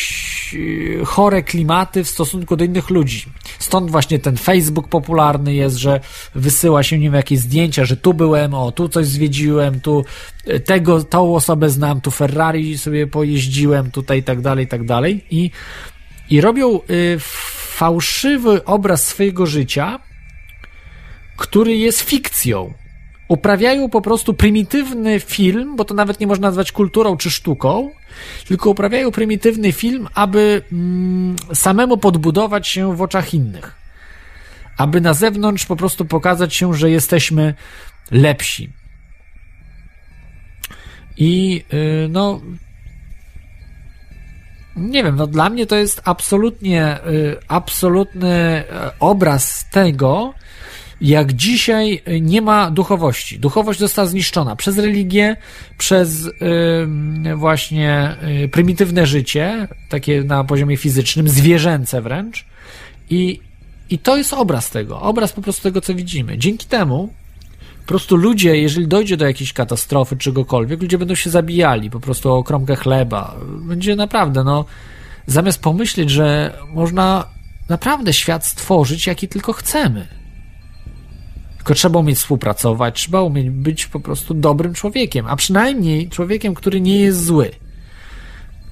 e, 1.01 1.05
chore 1.05 1.43
klimaty 1.43 2.05
w 2.05 2.09
stosunku 2.09 2.57
do 2.57 2.65
innych 2.65 2.91
ludzi. 2.91 3.25
Stąd 3.59 3.91
właśnie 3.91 4.19
ten 4.19 4.37
Facebook 4.37 4.89
popularny 4.89 5.55
jest, 5.55 5.77
że 5.77 6.01
wysyła 6.35 6.83
się 6.83 6.99
nim 6.99 7.15
jakieś 7.15 7.39
zdjęcia, 7.39 7.85
że 7.85 7.97
tu 7.97 8.15
byłem, 8.15 8.55
o, 8.55 8.73
tu 8.73 8.89
coś 8.89 9.07
zwiedziłem, 9.07 9.81
tu 9.81 10.05
e, 10.47 10.61
tego, 10.61 11.05
tą 11.05 11.35
osobę 11.35 11.71
znam, 11.71 12.01
tu 12.01 12.11
Ferrari 12.11 12.79
sobie 12.79 13.07
pojeździłem, 13.07 13.91
tutaj 13.91 14.23
tak 14.23 14.41
dalej, 14.41 14.67
tak 14.67 14.85
dalej. 14.85 15.25
I, 15.31 15.51
i 16.31 16.41
robią 16.41 16.81
y, 16.91 17.17
fałszywy 17.77 18.65
obraz 18.65 19.07
swojego 19.07 19.47
życia, 19.47 19.99
który 21.37 21.77
jest 21.77 22.01
fikcją 22.01 22.75
uprawiają 23.29 23.91
po 23.91 24.01
prostu 24.01 24.35
prymitywny 24.35 25.21
film, 25.21 25.77
bo 25.77 25.85
to 25.85 25.95
nawet 25.95 26.21
nie 26.21 26.27
można 26.27 26.49
nazwać 26.49 26.73
kulturą 26.73 27.17
czy 27.17 27.31
sztuką, 27.31 27.91
tylko 28.49 28.71
uprawiają 28.71 29.11
prymitywny 29.11 29.73
film, 29.73 30.09
aby 30.15 30.63
mm, 30.73 31.37
samemu 31.55 31.99
podbudować 31.99 32.69
się 32.69 32.97
w 32.97 33.03
oczach 33.03 33.35
innych. 33.35 33.77
Aby 34.77 35.01
na 35.01 35.15
zewnątrz 35.15 35.67
po 35.67 35.77
prostu 35.77 36.05
pokazać 36.05 36.55
się, 36.55 36.75
że 36.75 36.91
jesteśmy 36.91 37.55
lepsi. 38.11 38.73
I 41.17 41.65
yy, 41.73 42.09
no. 42.11 42.41
Nie 44.77 45.05
wiem, 45.05 45.17
no 45.17 45.27
dla 45.27 45.51
mnie 45.51 45.67
to 45.67 45.77
jest 45.77 46.03
absolutnie, 46.05 46.99
yy, 47.07 47.37
absolutny 47.49 48.65
y, 48.65 48.65
obraz 49.01 49.71
tego, 49.71 50.35
jak 51.01 51.33
dzisiaj 51.33 52.03
y, 52.09 52.21
nie 52.21 52.43
ma 52.43 52.71
duchowości. 52.71 53.39
Duchowość 53.39 53.81
została 53.81 54.09
zniszczona 54.09 54.57
przez 54.57 54.79
religię, 54.79 55.37
przez 55.79 56.29
właśnie 57.37 58.17
yy, 58.41 58.49
prymitywne 58.49 59.07
życie, 59.07 59.69
takie 59.89 60.23
na 60.23 60.45
poziomie 60.45 60.77
fizycznym, 60.77 61.29
zwierzęce 61.29 62.03
wręcz. 62.03 62.45
I, 63.11 63.41
I 63.91 63.99
to 63.99 64.17
jest 64.17 64.33
obraz 64.33 64.71
tego, 64.71 65.01
obraz 65.01 65.33
po 65.33 65.43
prostu 65.43 65.63
tego, 65.63 65.81
co 65.81 65.95
widzimy. 65.95 66.39
Dzięki 66.39 66.67
temu 66.67 67.09
po 67.81 67.89
prostu 67.89 68.17
ludzie, 68.17 68.57
jeżeli 68.57 68.89
dojdzie 68.89 69.17
do 69.17 69.27
jakiejś 69.27 69.53
katastrofy, 69.53 70.17
czegokolwiek, 70.17 70.83
ludzie 70.83 70.99
będą 70.99 71.15
się 71.15 71.31
zabijali 71.31 71.91
po 71.91 72.01
prostu 72.01 72.33
o 72.33 72.45
kromkę 72.45 72.77
chleba. 72.77 73.37
Będzie 73.61 73.97
naprawdę, 73.97 74.45
no, 74.45 74.65
zamiast 75.27 75.63
pomyśleć, 75.63 76.11
że 76.11 76.59
można 76.75 77.27
naprawdę 77.69 78.13
świat 78.13 78.47
stworzyć, 78.47 79.07
jaki 79.07 79.29
tylko 79.29 79.53
chcemy 79.53 80.24
tylko 81.65 81.75
trzeba 81.75 81.99
umieć 81.99 82.19
współpracować, 82.19 82.95
trzeba 82.95 83.23
umieć 83.23 83.51
być 83.51 83.87
po 83.87 84.01
prostu 84.01 84.35
dobrym 84.35 84.75
człowiekiem, 84.75 85.27
a 85.27 85.37
przynajmniej 85.37 86.09
człowiekiem, 86.09 86.55
który 86.55 86.81
nie 86.81 87.01
jest 87.01 87.25
zły 87.25 87.51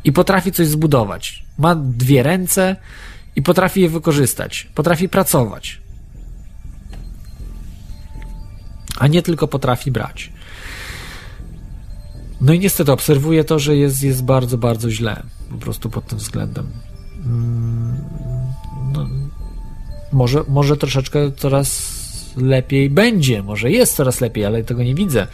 i 0.05 0.12
potrafi 0.12 0.52
coś 0.52 0.69
zbudować. 0.69 1.44
Ma 1.59 1.74
dwie 1.74 2.23
ręce 2.23 2.77
i 3.36 3.43
potrafi 3.43 3.81
je 3.81 3.89
wykorzystać, 3.89 4.69
potrafi 4.74 5.09
pracować, 5.09 5.81
a 8.98 9.06
nie 9.06 9.23
tylko 9.23 9.48
potrafi 9.48 9.90
brać. 9.90 10.32
No 12.40 12.52
i 12.52 12.59
niestety 12.59 12.93
obserwuję 12.93 13.44
to, 13.44 13.59
że 13.59 13.77
jest, 13.77 14.02
jest 14.02 14.24
bardzo, 14.24 14.59
bardzo 14.59 14.90
źle 14.90 15.23
po 15.51 15.59
prostu 15.59 15.90
pod 15.90 16.06
tym 16.06 16.19
względem. 16.19 16.66
Mm, 17.24 17.97
no, 18.93 19.09
może, 20.12 20.44
może 20.48 20.77
troszeczkę 20.77 21.32
coraz 21.36 22.02
lepiej 22.37 22.91
będzie. 22.91 23.43
Może 23.43 23.71
jest 23.71 23.97
coraz 23.97 24.21
lepiej, 24.21 24.45
ale 24.45 24.65
tego 24.65 24.83
nie 24.83 24.95
widzę. 24.95 25.27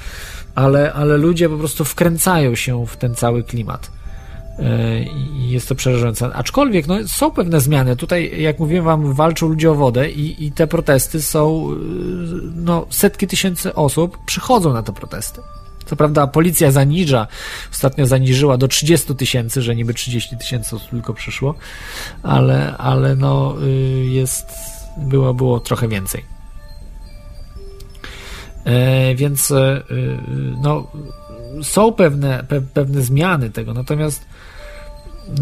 Ale, 0.55 0.93
ale 0.93 1.17
ludzie 1.17 1.49
po 1.49 1.57
prostu 1.57 1.85
wkręcają 1.85 2.55
się 2.55 2.87
w 2.87 2.97
ten 2.97 3.15
cały 3.15 3.45
klimat. 3.45 3.91
E, 4.59 5.03
I 5.03 5.51
jest 5.51 5.69
to 5.69 5.75
przerażające. 5.75 6.35
Aczkolwiek 6.35 6.87
no, 6.87 6.97
są 7.07 7.31
pewne 7.31 7.61
zmiany. 7.61 7.97
Tutaj, 7.97 8.41
jak 8.43 8.59
mówiłem 8.59 8.85
wam, 8.85 9.13
walczą 9.13 9.49
ludzie 9.49 9.71
o 9.71 9.75
wodę 9.75 10.11
i, 10.11 10.47
i 10.47 10.53
te 10.53 10.67
protesty 10.67 11.23
są. 11.23 11.71
E, 11.73 11.75
no, 12.57 12.87
setki 12.91 13.27
tysięcy 13.27 13.75
osób 13.75 14.19
przychodzą 14.27 14.73
na 14.73 14.83
te 14.83 14.93
protesty. 14.93 15.41
Co 15.87 15.97
prawda 15.97 16.27
policja 16.27 16.71
zaniża, 16.71 17.27
ostatnio 17.73 18.07
zaniżyła 18.07 18.57
do 18.57 18.69
30 18.69 19.17
tysięcy, 19.17 19.63
że 19.63 19.77
niby 19.77 19.95
30 19.95 20.37
tysięcy 20.37 20.77
osób 20.77 20.91
tylko 20.91 21.15
przyszło, 21.15 21.55
ale, 22.23 22.77
ale 22.77 23.17
no 23.17 23.55
y, 23.63 24.07
jest, 24.07 24.47
było, 24.97 25.35
było 25.35 25.61
trochę 25.61 25.89
więcej. 25.89 26.38
E, 28.65 29.15
więc 29.15 29.51
e, 29.51 29.57
e, 29.57 29.83
no, 30.63 30.91
są 31.63 31.93
pewne, 31.93 32.45
pe, 32.49 32.61
pewne 32.61 33.03
zmiany 33.03 33.51
tego, 33.51 33.75
natomiast 33.75 34.25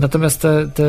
natomiast 0.00 0.42
te, 0.42 0.68
te 0.74 0.84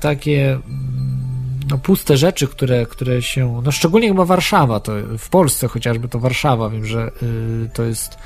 takie 0.00 0.52
mm, 0.52 1.22
no, 1.70 1.78
puste 1.78 2.16
rzeczy, 2.16 2.48
które, 2.48 2.86
które 2.86 3.22
się, 3.22 3.60
no 3.64 3.72
szczególnie 3.72 4.08
chyba 4.08 4.24
Warszawa, 4.24 4.80
to 4.80 4.92
w 5.18 5.28
Polsce 5.28 5.68
chociażby 5.68 6.08
to 6.08 6.18
Warszawa, 6.18 6.70
wiem, 6.70 6.86
że 6.86 7.10
y, 7.22 7.70
to 7.74 7.82
jest 7.82 8.18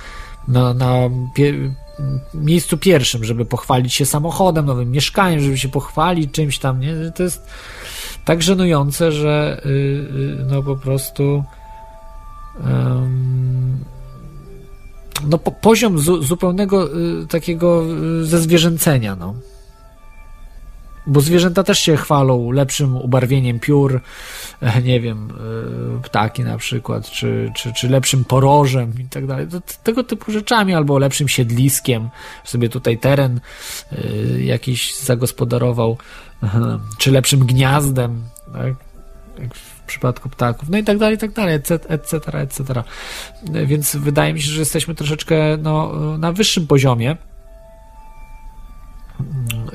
na, 0.49 0.75
na 0.75 1.11
pie, 1.35 1.75
miejscu 2.35 2.79
pierwszym, 2.79 3.25
żeby 3.25 3.45
pochwalić 3.45 3.95
się 3.95 4.07
samochodem, 4.07 4.67
nowym 4.67 4.91
mieszkaniem, 4.91 5.41
żeby 5.41 5.59
się 5.59 5.69
pochwalić 5.69 6.33
czymś 6.33 6.59
tam, 6.59 6.81
nie? 6.81 6.95
To 7.15 7.23
jest 7.23 7.47
tak 8.25 8.43
żenujące, 8.43 9.13
że 9.13 9.61
y, 9.67 9.69
y, 9.69 10.47
no 10.51 10.63
po 10.63 10.77
prostu 10.77 11.45
no, 15.25 15.39
po, 15.39 15.53
poziom 15.53 15.99
zu, 15.99 16.23
zupełnego 16.23 16.97
y, 16.97 17.27
takiego 17.27 17.85
y, 18.23 18.27
zezwierzęcenia, 18.27 19.17
no. 19.17 19.35
Bo 21.07 21.21
zwierzęta 21.21 21.63
też 21.63 21.79
się 21.79 21.97
chwalą 21.97 22.51
lepszym 22.51 22.97
ubarwieniem 22.97 23.61
piór, 23.61 24.01
nie 24.85 25.01
wiem, 25.01 25.29
y, 25.99 26.03
ptaki 26.03 26.43
na 26.43 26.59
przykład, 26.59 27.11
czy, 27.11 27.53
czy, 27.57 27.73
czy 27.73 27.89
lepszym 27.89 28.25
porożem 28.25 28.93
i 29.01 29.05
tak 29.05 29.27
dalej. 29.27 29.47
Tego 29.83 30.05
typu 30.05 30.33
rzeczami, 30.33 30.75
albo 30.75 30.99
lepszym 30.99 31.29
siedliskiem, 31.29 32.09
sobie 32.45 32.69
tutaj 32.69 32.99
teren 32.99 33.41
jakiś 34.39 34.97
zagospodarował, 34.97 35.97
czy 36.99 37.11
lepszym 37.11 37.47
gniazdem, 37.47 38.23
tak? 38.53 38.75
W 39.87 39.89
przypadku 39.89 40.29
ptaków, 40.29 40.69
no 40.69 40.79
i 40.79 40.85
tak 40.85 40.99
dalej, 40.99 41.17
i 41.17 41.19
tak 41.19 41.33
dalej, 41.33 41.55
etc., 41.55 41.89
etc., 41.89 42.33
etc. 42.33 42.83
Więc 43.67 43.97
wydaje 43.97 44.35
mi 44.35 44.43
się, 44.43 44.51
że 44.51 44.61
jesteśmy 44.61 44.95
troszeczkę 44.95 45.57
no, 45.57 45.93
na 46.19 46.33
wyższym 46.33 46.67
poziomie, 46.67 47.17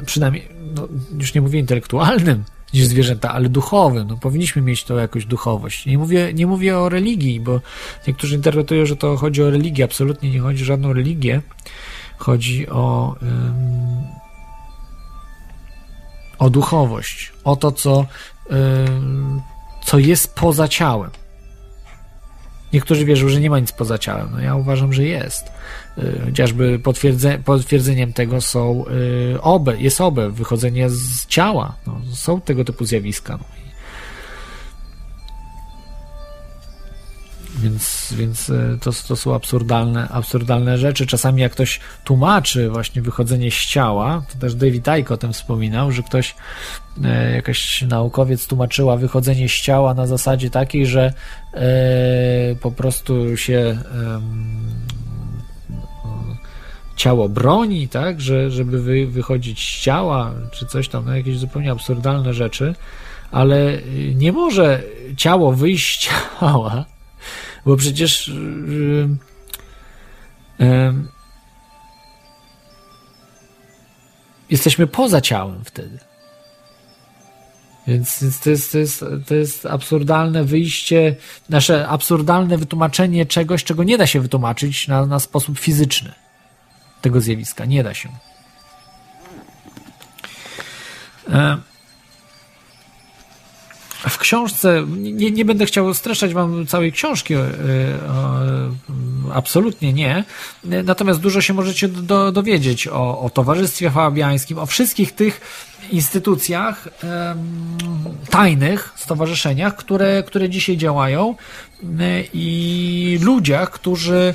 przynajmniej, 0.06 0.48
no, 0.76 0.88
już 1.20 1.34
nie 1.34 1.42
mówię 1.42 1.60
intelektualnym, 1.60 2.44
niż 2.74 2.86
zwierzęta, 2.86 3.32
ale 3.34 3.50
duchowym. 3.50 4.08
No, 4.08 4.18
powinniśmy 4.18 4.62
mieć 4.62 4.84
to 4.84 5.00
jakąś 5.00 5.26
duchowość. 5.26 5.86
Nie 5.86 5.98
mówię, 5.98 6.34
nie 6.34 6.48
mówię 6.48 6.78
o 6.78 6.90
religii, 6.90 7.40
bo 7.40 7.62
niektórzy 8.08 8.36
interpretują, 8.36 8.86
że 8.86 8.96
to 8.96 9.18
chodzi 9.18 9.44
o 9.44 9.50
religię. 9.50 9.84
Absolutnie 9.84 10.32
nie 10.32 10.40
chodzi 10.40 10.64
o 10.64 10.66
żadną 10.66 10.94
religię. 10.94 11.42
Chodzi 12.18 12.70
o, 12.70 13.16
um, 13.22 14.04
o 16.40 16.50
duchowość, 16.50 17.34
o 17.44 17.56
to, 17.56 17.72
co, 17.72 18.06
um, 18.50 19.42
co 19.86 20.00
jest 20.00 20.36
poza 20.36 20.68
ciałem. 20.68 21.12
Niektórzy 22.74 23.06
wierzą, 23.06 23.30
że 23.30 23.42
nie 23.42 23.50
ma 23.50 23.60
nic 23.60 23.72
poza 23.72 23.98
ciałem. 23.98 24.30
No 24.32 24.40
ja 24.40 24.56
uważam, 24.56 24.94
że 24.94 25.04
jest. 25.04 25.52
Y, 25.98 26.22
chociażby 26.26 26.80
potwierdze, 26.80 27.40
potwierdzeniem 27.46 28.14
tego 28.14 28.42
są 28.42 28.86
y, 29.36 29.42
obe, 29.42 29.82
jest 29.82 30.02
obe, 30.02 30.30
wychodzenie 30.30 30.90
z 30.90 31.26
ciała. 31.28 31.76
No, 31.88 32.02
są 32.14 32.42
tego 32.42 32.66
typu 32.66 32.86
zjawiska. 32.86 33.38
No. 33.38 33.61
Więc, 37.62 38.14
więc 38.18 38.50
y, 38.50 38.78
to, 38.82 38.92
to 39.08 39.16
są 39.16 39.36
absurdalne, 39.36 40.08
absurdalne 40.10 40.78
rzeczy. 40.78 41.08
Czasami 41.08 41.42
jak 41.42 41.52
ktoś 41.52 41.80
tłumaczy 42.04 42.70
właśnie 42.70 43.02
wychodzenie 43.02 43.52
z 43.52 43.66
ciała, 43.66 44.24
to 44.34 44.40
też 44.40 44.56
David 44.56 44.88
Icke 45.00 45.14
o 45.14 45.18
tym 45.18 45.34
wspominał, 45.34 45.92
że 45.92 46.04
ktoś, 46.04 46.36
jakaś 47.34 47.82
naukowiec 47.82 48.48
tłumaczyła 48.48 48.98
wychodzenie 48.98 49.50
z 49.50 49.52
ciała 49.52 49.94
na 49.94 50.08
zasadzie 50.08 50.50
takiej, 50.50 50.86
że 50.86 51.14
po 52.62 52.72
prostu 52.72 53.38
się 53.38 53.78
ciało 57.02 57.30
broni, 57.30 57.88
tak, 57.88 58.22
że, 58.22 58.52
żeby 58.52 58.82
wy, 58.82 59.08
wychodzić 59.08 59.60
z 59.60 59.82
ciała, 59.82 60.34
czy 60.52 60.66
coś 60.66 60.88
tam, 60.88 61.06
no 61.06 61.16
jakieś 61.16 61.38
zupełnie 61.38 61.72
absurdalne 61.72 62.34
rzeczy, 62.34 62.76
ale 63.32 63.78
y, 63.78 64.14
nie 64.16 64.32
może 64.32 64.84
ciało 65.18 65.54
wyjść 65.54 66.00
z 66.00 66.10
ciała, 66.40 66.86
bo 67.66 67.78
przecież 67.78 68.28
yy, 68.28 69.10
yy, 70.60 70.94
jesteśmy 74.50 74.88
poza 74.88 75.22
ciałem 75.22 75.64
wtedy. 75.66 76.00
Więc 77.88 78.20
to 78.44 78.50
jest, 78.50 78.72
to, 78.72 78.78
jest, 78.78 79.06
to 79.28 79.36
jest 79.36 79.66
absurdalne 79.66 80.44
wyjście, 80.44 81.16
nasze 81.50 81.88
absurdalne 81.88 82.58
wytłumaczenie 82.58 83.26
czegoś, 83.26 83.64
czego 83.64 83.84
nie 83.84 83.98
da 83.98 84.08
się 84.08 84.20
wytłumaczyć 84.20 84.88
na, 84.88 85.06
na 85.06 85.20
sposób 85.20 85.60
fizyczny 85.60 86.14
tego 87.02 87.22
zjawiska. 87.22 87.66
Nie 87.66 87.84
da 87.84 87.94
się. 87.94 88.10
E, 91.30 91.58
w 94.10 94.18
książce, 94.18 94.86
nie, 94.98 95.32
nie 95.32 95.46
będę 95.46 95.66
chciał 95.66 95.94
streszczać 95.94 96.34
wam 96.34 96.68
całej 96.68 96.92
książki, 96.92 97.34
e, 97.34 97.40
absolutnie 99.34 99.94
nie. 99.94 100.24
Natomiast 100.64 101.20
dużo 101.20 101.42
się 101.42 101.54
możecie 101.54 101.88
do, 101.88 102.32
dowiedzieć 102.32 102.88
o, 102.88 103.20
o 103.22 103.30
Towarzystwie 103.30 103.92
Fabiańskim, 103.92 104.58
o 104.58 104.66
wszystkich 104.66 105.12
tych 105.12 105.42
instytucjach 105.92 106.88
tajnych, 108.30 108.94
stowarzyszeniach, 108.96 109.76
które, 109.76 110.24
które 110.24 110.50
dzisiaj 110.50 110.78
działają 110.78 111.36
e, 112.00 112.24
i 112.34 113.20
ludziach, 113.22 113.72
którzy 113.72 114.34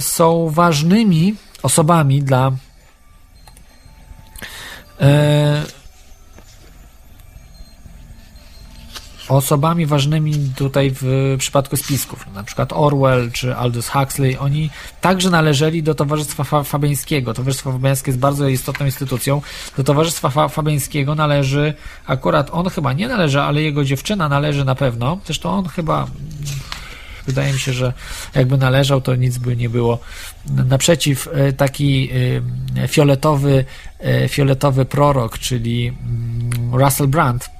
są 0.00 0.50
ważnymi 0.50 1.34
osobami 1.62 2.22
dla 2.22 2.52
e, 5.00 5.62
osobami 9.28 9.86
ważnymi 9.86 10.34
tutaj 10.56 10.92
w 11.00 11.34
przypadku 11.38 11.76
spisków, 11.76 12.26
na 12.34 12.42
przykład 12.42 12.72
Orwell 12.72 13.32
czy 13.32 13.56
Aldous 13.56 13.88
Huxley, 13.88 14.38
oni 14.38 14.70
także 15.00 15.30
należeli 15.30 15.82
do 15.82 15.94
Towarzystwa 15.94 16.64
Fabiańskiego. 16.64 17.34
Towarzystwo 17.34 17.72
Fabiańskie 17.72 18.10
jest 18.10 18.20
bardzo 18.20 18.48
istotną 18.48 18.86
instytucją. 18.86 19.42
Do 19.76 19.84
Towarzystwa 19.84 20.48
Fabiańskiego 20.48 21.14
należy, 21.14 21.74
akurat 22.06 22.48
on 22.52 22.70
chyba 22.70 22.92
nie 22.92 23.08
należy, 23.08 23.40
ale 23.40 23.62
jego 23.62 23.84
dziewczyna 23.84 24.28
należy 24.28 24.64
na 24.64 24.74
pewno. 24.74 25.18
Zresztą 25.24 25.50
on 25.50 25.68
chyba 25.68 26.06
Wydaje 27.26 27.52
mi 27.52 27.58
się, 27.58 27.72
że 27.72 27.92
jakby 28.34 28.58
należał, 28.58 29.00
to 29.00 29.14
nic 29.14 29.38
by 29.38 29.56
nie 29.56 29.68
było 29.68 29.98
naprzeciw. 30.46 31.28
E, 31.32 31.52
taki 31.52 32.10
e, 32.76 32.88
fioletowy, 32.88 33.64
e, 34.00 34.28
fioletowy 34.28 34.84
prorok, 34.84 35.38
czyli 35.38 35.88
mm, 35.88 36.74
Russell 36.74 37.08
Brand, 37.08 37.50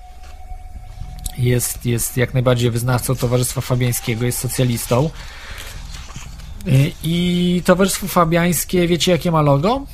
jest, 1.39 1.87
jest 1.87 2.17
jak 2.17 2.35
najbardziej 2.35 2.71
wyznawcą 2.71 3.17
Towarzystwa 3.17 3.61
Fabiańskiego, 3.61 4.25
jest 4.25 4.39
socjalistą. 4.39 5.11
I 7.03 7.63
Towarzystwo 7.65 8.09
Fabiańskie, 8.09 8.89
wiecie 8.89 9.13
jakie 9.13 9.31
ma 9.31 9.43
logo? 9.43 9.87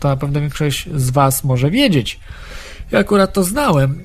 To 0.00 0.08
na 0.08 0.16
pewno 0.16 0.40
większość 0.40 0.88
z 0.94 1.10
Was 1.10 1.44
może 1.44 1.70
wiedzieć. 1.70 2.20
Ja 2.90 2.98
akurat 2.98 3.32
to 3.32 3.44
znałem, 3.44 4.04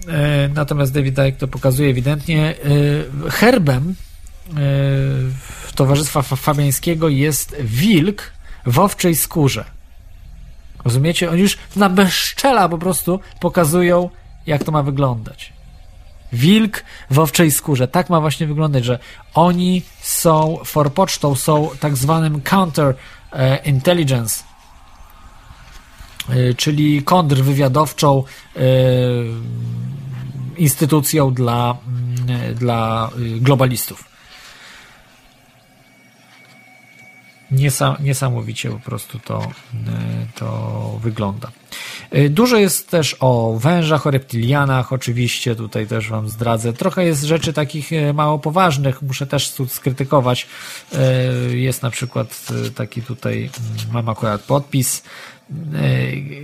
natomiast 0.54 0.94
David 0.94 1.20
Icke 1.20 1.40
to 1.40 1.48
pokazuje 1.48 1.90
ewidentnie. 1.90 2.56
Herbem 3.30 3.96
Towarzystwa 5.76 6.22
Fabiańskiego 6.22 7.10
jest 7.10 7.56
wilk 7.60 8.32
w 8.66 8.80
owczej 8.80 9.16
skórze. 9.16 9.66
Rozumiecie? 10.86 11.32
Oni 11.32 11.42
już 11.42 11.58
na 11.76 11.90
bezczela 11.90 12.70
po 12.70 12.78
prostu 12.78 13.20
pokazują, 13.40 14.10
jak 14.48 14.64
to 14.64 14.72
ma 14.72 14.84
wyglądać. 14.84 15.55
Wilk 16.36 16.84
w 17.12 17.20
owczej 17.20 17.52
skórze. 17.52 17.88
Tak 17.88 18.10
ma 18.10 18.22
właśnie 18.22 18.48
wyglądać, 18.48 18.86
że 18.86 19.00
oni 19.34 19.82
są 20.02 20.60
forpocztą, 20.66 21.36
są 21.36 21.70
tak 21.80 21.96
zwanym 21.96 22.42
counter 22.42 22.96
e, 23.34 23.58
intelligence, 23.58 24.44
e, 26.30 26.54
czyli 26.54 27.04
kontrwywiadowczą 27.04 28.24
e, 28.56 28.60
instytucją 30.58 31.34
dla, 31.34 31.78
mm, 31.88 32.56
dla 32.56 33.10
globalistów. 33.18 34.15
Niesamowicie 38.00 38.70
po 38.70 38.80
prostu 38.80 39.20
to, 39.20 39.42
e, 39.42 39.48
to 40.36 41.00
wygląda. 41.04 41.52
E, 42.12 42.30
dużo 42.30 42.58
jest 42.58 42.90
też 42.90 43.16
o 43.20 43.58
wężach, 43.60 44.08
o 44.08 44.12
reptilianach, 44.12 44.94
oczywiście 44.94 45.56
tutaj 45.56 45.88
też 45.88 46.10
Wam 46.10 46.30
zdradzę. 46.30 46.74
Trochę 46.74 47.06
jest 47.06 47.24
rzeczy 47.24 47.54
takich 47.54 47.94
e, 47.94 48.14
mało 48.14 48.40
poważnych, 48.40 49.02
muszę 49.02 49.28
też 49.28 49.54
skrytykować. 49.68 50.48
Jest 51.50 51.84
na 51.84 51.90
przykład 51.90 52.48
taki 52.76 53.02
tutaj, 53.02 53.38
mm, 53.38 53.94
mam 53.94 54.10
akurat 54.10 54.42
podpis, 54.42 55.04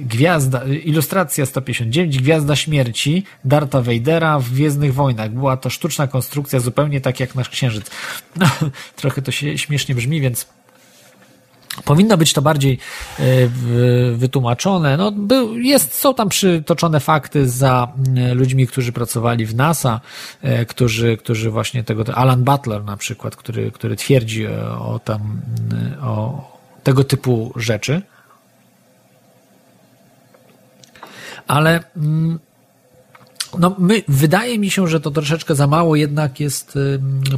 Gwiazda, 0.01 0.63
ilustracja 0.63 1.45
159, 1.45 2.17
Gwiazda 2.17 2.55
Śmierci 2.55 3.23
Darta 3.45 3.81
Vadera 3.81 4.39
w 4.39 4.49
Gwiezdnych 4.49 4.93
Wojnach. 4.93 5.31
Była 5.31 5.57
to 5.57 5.69
sztuczna 5.69 6.07
konstrukcja, 6.07 6.59
zupełnie 6.59 7.01
tak 7.01 7.19
jak 7.19 7.35
nasz 7.35 7.49
księżyc. 7.49 7.85
No, 8.35 8.49
trochę 8.95 9.21
to 9.21 9.31
się 9.31 9.57
śmiesznie 9.57 9.95
brzmi, 9.95 10.21
więc 10.21 10.47
Powinno 11.85 12.18
być 12.18 12.34
to 12.34 12.41
bardziej 12.41 12.77
e, 13.19 13.23
wytłumaczone. 14.15 14.98
No, 14.98 15.14
jest, 15.56 15.93
są 15.93 16.14
tam 16.14 16.30
przytoczone 16.30 16.99
fakty 16.99 17.49
za 17.49 17.93
e, 18.18 18.34
ludźmi, 18.34 18.68
którzy 18.68 18.91
pracowali 18.91 19.45
w 19.45 19.56
NASA, 19.56 20.02
e, 20.41 20.65
którzy, 20.65 21.18
którzy 21.18 21.52
właśnie 21.52 21.84
tego, 21.84 22.15
Alan 22.15 22.43
Butler 22.43 22.84
na 22.84 22.98
przykład, 22.98 23.35
który, 23.35 23.72
który 23.72 23.95
twierdzi 23.95 24.48
o 24.80 24.99
tam, 25.03 25.41
o 26.02 26.43
tego 26.84 27.03
typu 27.03 27.53
rzeczy. 27.56 28.02
Ale 31.48 31.84
mm, 31.98 32.39
no, 33.60 33.76
my, 33.80 34.03
wydaje 34.07 34.60
mi 34.60 34.69
się, 34.69 34.88
że 34.88 34.99
to 34.99 35.11
troszeczkę 35.11 35.56
za 35.56 35.68
mało 35.68 35.95
jednak 35.95 36.39
jest 36.39 36.80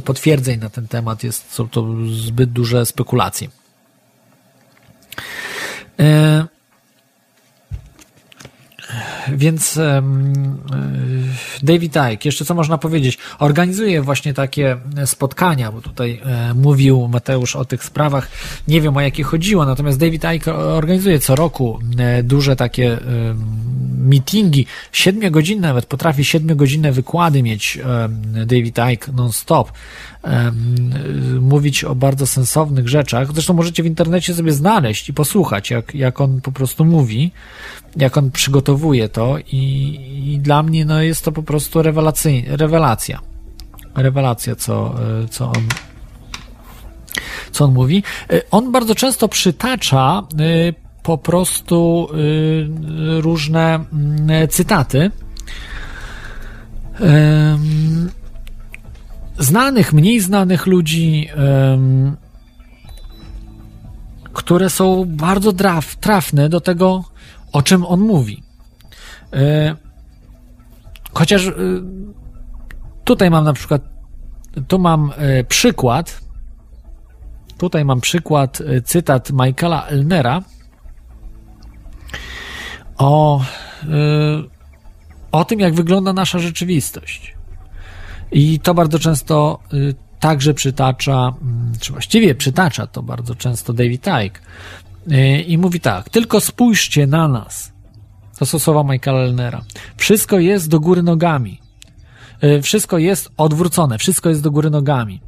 potwierdzeń 0.04 0.60
na 0.60 0.70
ten 0.70 0.88
temat, 0.88 1.24
jest, 1.24 1.52
są 1.52 1.68
to 1.68 1.86
zbyt 2.06 2.50
duże 2.50 2.86
spekulacje. 2.86 3.48
E, 5.98 6.44
więc 9.32 9.76
e, 9.76 10.02
David 11.62 11.96
Icke, 12.12 12.28
jeszcze 12.28 12.44
co 12.44 12.54
można 12.54 12.78
powiedzieć, 12.78 13.18
organizuje 13.38 14.02
właśnie 14.02 14.34
takie 14.34 14.76
spotkania, 15.04 15.72
bo 15.72 15.80
tutaj 15.80 16.20
e, 16.24 16.54
mówił 16.54 17.08
Mateusz 17.08 17.56
o 17.56 17.64
tych 17.64 17.84
sprawach, 17.84 18.28
nie 18.68 18.80
wiem 18.80 18.96
o 18.96 19.00
jakie 19.00 19.22
chodziło, 19.22 19.66
natomiast 19.66 19.98
David 19.98 20.24
Icke 20.36 20.54
organizuje 20.54 21.18
co 21.18 21.36
roku 21.36 21.78
duże 22.22 22.56
takie 22.56 22.98
meetingi, 23.98 24.66
siedmiogodzinne 24.92 25.68
nawet, 25.68 25.86
potrafi 25.86 26.24
siedmiogodzinne 26.24 26.92
wykłady 26.92 27.42
mieć 27.42 27.78
David 28.46 28.78
Icke 28.92 29.12
non-stop, 29.12 29.72
mówić 31.40 31.84
o 31.84 31.94
bardzo 31.94 32.26
sensownych 32.26 32.88
rzeczach. 32.88 33.32
Zresztą 33.32 33.54
możecie 33.54 33.82
w 33.82 33.86
internecie 33.86 34.34
sobie 34.34 34.52
znaleźć 34.52 35.08
i 35.08 35.14
posłuchać, 35.14 35.70
jak, 35.70 35.94
jak 35.94 36.20
on 36.20 36.40
po 36.40 36.52
prostu 36.52 36.84
mówi, 36.84 37.32
jak 37.96 38.16
on 38.16 38.30
przygotowuje 38.30 39.08
to 39.08 39.38
i, 39.38 39.98
i 40.32 40.38
dla 40.38 40.62
mnie 40.62 40.84
no, 40.84 41.02
jest 41.02 41.24
to 41.24 41.32
po 41.32 41.42
prostu 41.42 41.82
rewelacja. 42.46 43.20
Rewelacja, 43.94 44.56
co, 44.56 44.94
e, 45.24 45.28
co 45.28 45.46
on 45.46 45.68
co 47.52 47.64
on 47.64 47.72
mówi. 47.72 48.02
E, 48.30 48.42
on 48.50 48.72
bardzo 48.72 48.94
często 48.94 49.28
przytacza 49.28 50.22
e, 50.38 50.72
po 51.02 51.18
prostu 51.18 52.08
różne 53.20 53.74
mm, 53.74 54.48
cytaty 54.48 55.10
znanych, 59.38 59.92
mniej 59.92 60.20
znanych 60.20 60.66
ludzi, 60.66 61.28
które 64.32 64.70
są 64.70 65.04
bardzo 65.04 65.52
traf, 65.52 65.96
trafne 65.96 66.48
do 66.48 66.60
tego, 66.60 67.04
o 67.54 67.62
czym 67.62 67.84
on 67.84 68.00
mówi. 68.00 68.42
Chociaż 71.12 71.50
tutaj 73.04 73.30
mam 73.30 73.44
na 73.44 73.52
przykład, 73.52 73.82
tu 74.68 74.78
mam 74.78 75.12
przykład, 75.48 76.20
tutaj 77.58 77.84
mam 77.84 78.00
przykład, 78.00 78.62
cytat 78.84 79.30
Michaela 79.32 79.86
Elnera 79.86 80.42
o, 82.98 83.44
o 85.32 85.44
tym, 85.44 85.60
jak 85.60 85.74
wygląda 85.74 86.12
nasza 86.12 86.38
rzeczywistość. 86.38 87.34
I 88.32 88.60
to 88.60 88.74
bardzo 88.74 88.98
często 88.98 89.58
także 90.24 90.54
przytacza, 90.54 91.32
mm, 91.42 91.72
czy 91.80 91.92
właściwie 91.92 92.34
przytacza 92.34 92.86
to 92.86 93.02
bardzo 93.02 93.34
często 93.34 93.72
David 93.72 94.06
Icke. 94.06 94.40
Y, 95.12 95.42
I 95.42 95.58
mówi 95.58 95.80
tak, 95.80 96.08
tylko 96.08 96.40
spójrzcie 96.40 97.06
na 97.06 97.28
nas. 97.28 97.72
To 98.38 98.46
są 98.46 98.58
słowa 98.58 98.92
Michaela 98.92 99.20
Elnera. 99.20 99.64
Wszystko 99.96 100.38
jest 100.38 100.68
do 100.68 100.80
góry 100.80 101.02
nogami. 101.02 101.60
Y, 102.44 102.62
wszystko 102.62 102.98
jest 102.98 103.30
odwrócone, 103.36 103.98
wszystko 103.98 104.28
jest 104.28 104.42
do 104.42 104.50
góry 104.50 104.70
nogami. 104.70 105.20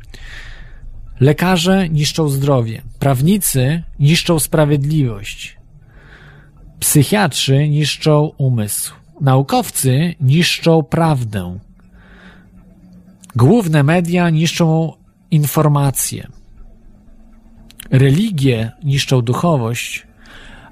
Lekarze 1.21 1.89
niszczą 1.89 2.29
zdrowie, 2.29 2.83
prawnicy 2.99 3.83
niszczą 3.99 4.39
sprawiedliwość, 4.39 5.57
psychiatrzy 6.81 7.69
niszczą 7.69 8.31
umysł, 8.39 8.95
naukowcy 9.21 10.15
niszczą 10.21 10.83
prawdę, 10.83 11.59
Główne 13.37 13.83
media 13.83 14.31
niszczą 14.31 14.93
informacje. 15.31 16.29
Religie 17.91 18.73
niszczą 18.85 19.23
duchowość, 19.23 20.07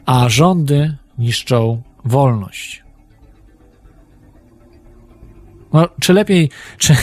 a 0.06 0.28
rządy 0.28 0.96
niszczą 1.18 1.82
wolność. 2.04 2.84
No, 5.72 5.88
czy 6.00 6.12
lepiej, 6.12 6.50
czy 6.78 6.96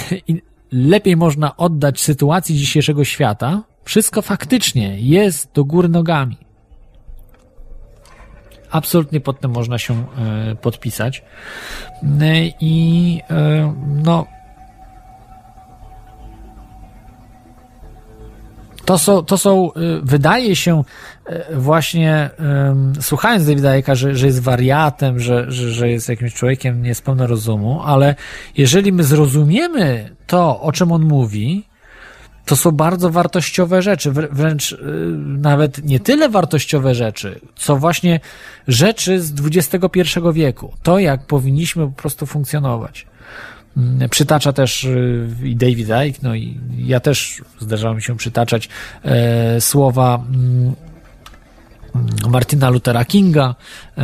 lepiej 0.72 1.18
można 1.18 1.58
oddać 1.58 2.02
sytuacji 2.02 2.56
dzisiejszego 2.56 3.04
świata? 3.04 3.64
Wszystko 3.84 4.22
faktycznie 4.22 5.00
jest 5.00 5.52
do 5.54 5.66
góry 5.66 5.90
nogami. 5.90 6.38
Absolutnie 8.72 9.20
pod 9.20 9.40
tym 9.40 9.52
można 9.52 9.78
się 9.78 10.06
y, 10.52 10.56
podpisać. 10.56 11.24
Y, 12.04 12.08
I 12.60 13.22
y, 13.22 13.34
no, 14.04 14.28
to 18.86 18.98
są, 18.98 19.24
to 19.24 19.38
są 19.38 19.72
y, 19.72 20.02
wydaje 20.04 20.56
się 20.56 20.84
y, 21.30 21.56
właśnie 21.56 22.30
słuchając 23.02 23.46
Davida 23.46 23.78
Icka, 23.78 23.96
że, 23.96 24.16
że 24.16 24.26
jest 24.26 24.42
wariatem, 24.42 25.20
że, 25.20 25.52
że, 25.52 25.72
że 25.72 25.90
jest 25.90 26.10
jakimś 26.10 26.34
człowiekiem 26.34 26.84
nie 26.84 26.96
z 26.96 27.02
pełna 27.02 27.28
rozumu, 27.28 27.82
ale 27.86 28.16
jeżeli 28.58 28.92
my 28.92 29.04
zrozumiemy 29.04 30.16
to, 30.28 30.62
o 30.62 30.72
czym 30.72 30.92
on 30.92 31.02
mówi, 31.02 31.72
to 32.46 32.56
są 32.56 32.72
bardzo 32.72 33.10
wartościowe 33.10 33.82
rzeczy, 33.82 34.12
wręcz 34.12 34.72
y, 34.72 34.78
nawet 35.28 35.86
nie 35.86 36.00
tyle 36.00 36.30
wartościowe 36.30 36.96
rzeczy, 36.96 37.40
co 37.56 37.78
właśnie 37.78 38.20
rzeczy 38.68 39.22
z 39.22 39.34
XXI 39.46 40.00
wieku. 40.34 40.74
To, 40.84 41.00
jak 41.00 41.26
powinniśmy 41.26 41.86
po 41.86 41.92
prostu 42.02 42.26
funkcjonować. 42.26 43.08
Mm, 43.78 44.10
przytacza 44.10 44.54
też 44.54 44.84
y, 44.84 45.30
i 45.44 45.56
David 45.56 45.90
Icke, 46.08 46.20
no 46.24 46.36
i 46.36 46.60
ja 46.78 47.00
też 47.00 47.42
zdarzało 47.60 47.96
mi 47.96 48.02
się 48.02 48.18
przytaczać 48.18 48.70
e, 49.04 49.62
słowa 49.62 50.16
mm, 50.16 50.76
Martina 52.30 52.70
Luthera 52.70 53.06
Kinga 53.06 53.56
e, 53.98 54.02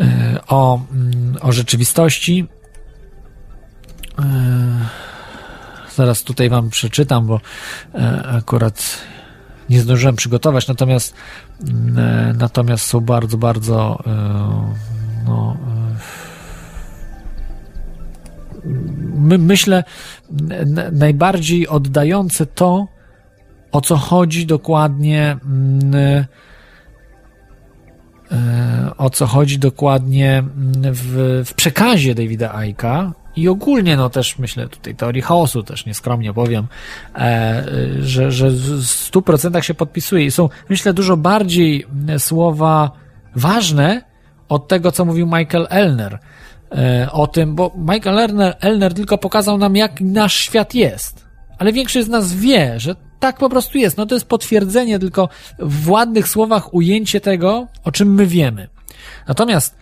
e, 0.00 0.40
o, 0.48 0.80
mm, 0.92 1.36
o 1.40 1.52
rzeczywistości. 1.52 2.46
E, 4.18 4.24
zaraz 5.94 6.22
tutaj 6.22 6.48
wam 6.48 6.70
przeczytam, 6.70 7.26
bo 7.26 7.40
e, 7.94 8.22
akurat 8.22 8.98
nie 9.70 9.80
zdążyłem 9.80 10.16
przygotować, 10.16 10.68
natomiast 10.68 11.14
e, 11.96 12.34
natomiast 12.38 12.86
są 12.86 13.00
bardzo, 13.00 13.38
bardzo 13.38 14.02
no, 15.26 15.56
my, 19.14 19.38
myślę, 19.38 19.84
najbardziej 20.92 21.68
oddające 21.68 22.46
to, 22.46 22.86
o 23.72 23.80
co 23.80 23.96
chodzi 23.96 24.46
dokładnie, 24.46 25.36
mm, 25.44 25.94
e, 25.94 26.26
o 28.98 29.10
co 29.10 29.26
chodzi 29.26 29.58
dokładnie 29.58 30.38
mm, 30.38 30.94
w, 30.94 31.42
w 31.46 31.54
przekazie 31.54 32.14
Davida 32.14 32.54
Aika 32.54 33.12
i 33.36 33.48
ogólnie, 33.48 33.96
no 33.96 34.10
też 34.10 34.38
myślę 34.38 34.68
tutaj 34.68 34.94
teorii 34.94 35.22
chaosu, 35.22 35.62
też 35.62 35.86
nieskromnie 35.86 36.34
powiem, 36.34 36.66
e, 37.14 37.64
że, 38.00 38.32
że 38.32 38.50
w 38.50 38.82
100% 38.82 39.60
się 39.60 39.74
podpisuje 39.74 40.24
i 40.24 40.30
są, 40.30 40.48
myślę, 40.68 40.92
dużo 40.92 41.16
bardziej 41.16 41.86
słowa 42.18 42.90
ważne 43.36 44.02
od 44.48 44.68
tego, 44.68 44.92
co 44.92 45.04
mówił 45.04 45.26
Michael 45.26 45.66
Elner. 45.70 46.18
E, 46.72 47.08
o 47.12 47.26
tym, 47.26 47.54
bo 47.54 47.72
Michael 47.76 48.18
Elner, 48.18 48.56
Elner 48.60 48.94
tylko 48.94 49.18
pokazał 49.18 49.58
nam, 49.58 49.76
jak 49.76 50.00
nasz 50.00 50.34
świat 50.34 50.74
jest. 50.74 51.28
Ale 51.58 51.72
większość 51.72 52.06
z 52.06 52.10
nas 52.10 52.34
wie, 52.34 52.80
że 52.80 52.94
tak 53.20 53.38
po 53.38 53.48
prostu 53.48 53.78
jest. 53.78 53.96
No 53.96 54.06
to 54.06 54.14
jest 54.14 54.28
potwierdzenie, 54.28 54.98
tylko 54.98 55.28
w 55.58 55.90
ładnych 55.90 56.28
słowach 56.28 56.74
ujęcie 56.74 57.20
tego, 57.20 57.66
o 57.84 57.92
czym 57.92 58.14
my 58.14 58.26
wiemy. 58.26 58.68
Natomiast 59.28 59.78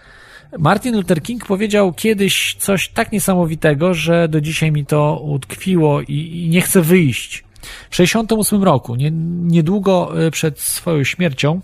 Martin 0.58 0.96
Luther 0.96 1.22
King 1.22 1.46
powiedział 1.46 1.92
kiedyś 1.92 2.56
coś 2.58 2.88
tak 2.88 3.12
niesamowitego, 3.12 3.94
że 3.94 4.28
do 4.28 4.40
dzisiaj 4.40 4.72
mi 4.72 4.86
to 4.86 5.20
utkwiło 5.24 6.00
i, 6.00 6.14
i 6.14 6.48
nie 6.48 6.60
chcę 6.60 6.82
wyjść. 6.82 7.44
W 7.90 7.96
68 7.96 8.64
roku, 8.64 8.94
nie, 8.94 9.10
niedługo 9.42 10.26
e, 10.26 10.30
przed 10.30 10.60
swoją 10.60 11.04
śmiercią, 11.04 11.60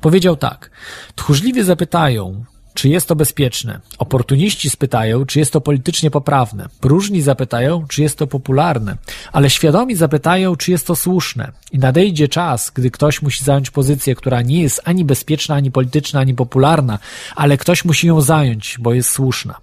powiedział 0.00 0.36
tak. 0.36 0.70
Tchórzliwie 1.14 1.64
zapytają, 1.64 2.44
czy 2.74 2.88
jest 2.88 3.08
to 3.08 3.16
bezpieczne? 3.16 3.80
Oportuniści 3.98 4.70
spytają, 4.70 5.26
czy 5.26 5.38
jest 5.38 5.52
to 5.52 5.60
politycznie 5.60 6.10
poprawne. 6.10 6.68
Próżni 6.80 7.22
zapytają, 7.22 7.86
czy 7.88 8.02
jest 8.02 8.18
to 8.18 8.26
popularne. 8.26 8.96
Ale 9.32 9.50
świadomi 9.50 9.96
zapytają, 9.96 10.56
czy 10.56 10.70
jest 10.70 10.86
to 10.86 10.96
słuszne. 10.96 11.52
I 11.72 11.78
nadejdzie 11.78 12.28
czas, 12.28 12.70
gdy 12.74 12.90
ktoś 12.90 13.22
musi 13.22 13.44
zająć 13.44 13.70
pozycję, 13.70 14.14
która 14.14 14.42
nie 14.42 14.62
jest 14.62 14.80
ani 14.84 15.04
bezpieczna, 15.04 15.54
ani 15.54 15.70
polityczna, 15.70 16.20
ani 16.20 16.34
popularna, 16.34 16.98
ale 17.36 17.56
ktoś 17.56 17.84
musi 17.84 18.06
ją 18.06 18.20
zająć, 18.20 18.76
bo 18.80 18.94
jest 18.94 19.10
słuszna. 19.10 19.54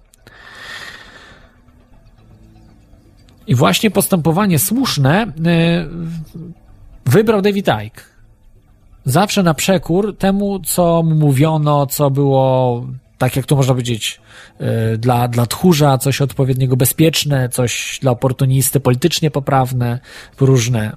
I 3.46 3.54
właśnie 3.54 3.90
postępowanie 3.90 4.58
słuszne 4.58 5.32
yy, 5.36 5.88
wybrał 7.06 7.42
David 7.42 7.66
Icke 7.86 8.09
zawsze 9.04 9.42
na 9.42 9.54
przekór 9.54 10.16
temu, 10.16 10.60
co 10.60 11.02
mówiono, 11.02 11.86
co 11.86 12.10
było, 12.10 12.86
tak 13.18 13.36
jak 13.36 13.46
to 13.46 13.56
można 13.56 13.72
powiedzieć, 13.72 14.20
y, 14.94 14.98
dla, 14.98 15.28
dla 15.28 15.46
tchórza 15.46 15.98
coś 15.98 16.20
odpowiedniego 16.20 16.76
bezpieczne, 16.76 17.48
coś 17.48 17.98
dla 18.02 18.10
oportunisty 18.10 18.80
politycznie 18.80 19.30
poprawne, 19.30 19.98
próżne, 20.36 20.96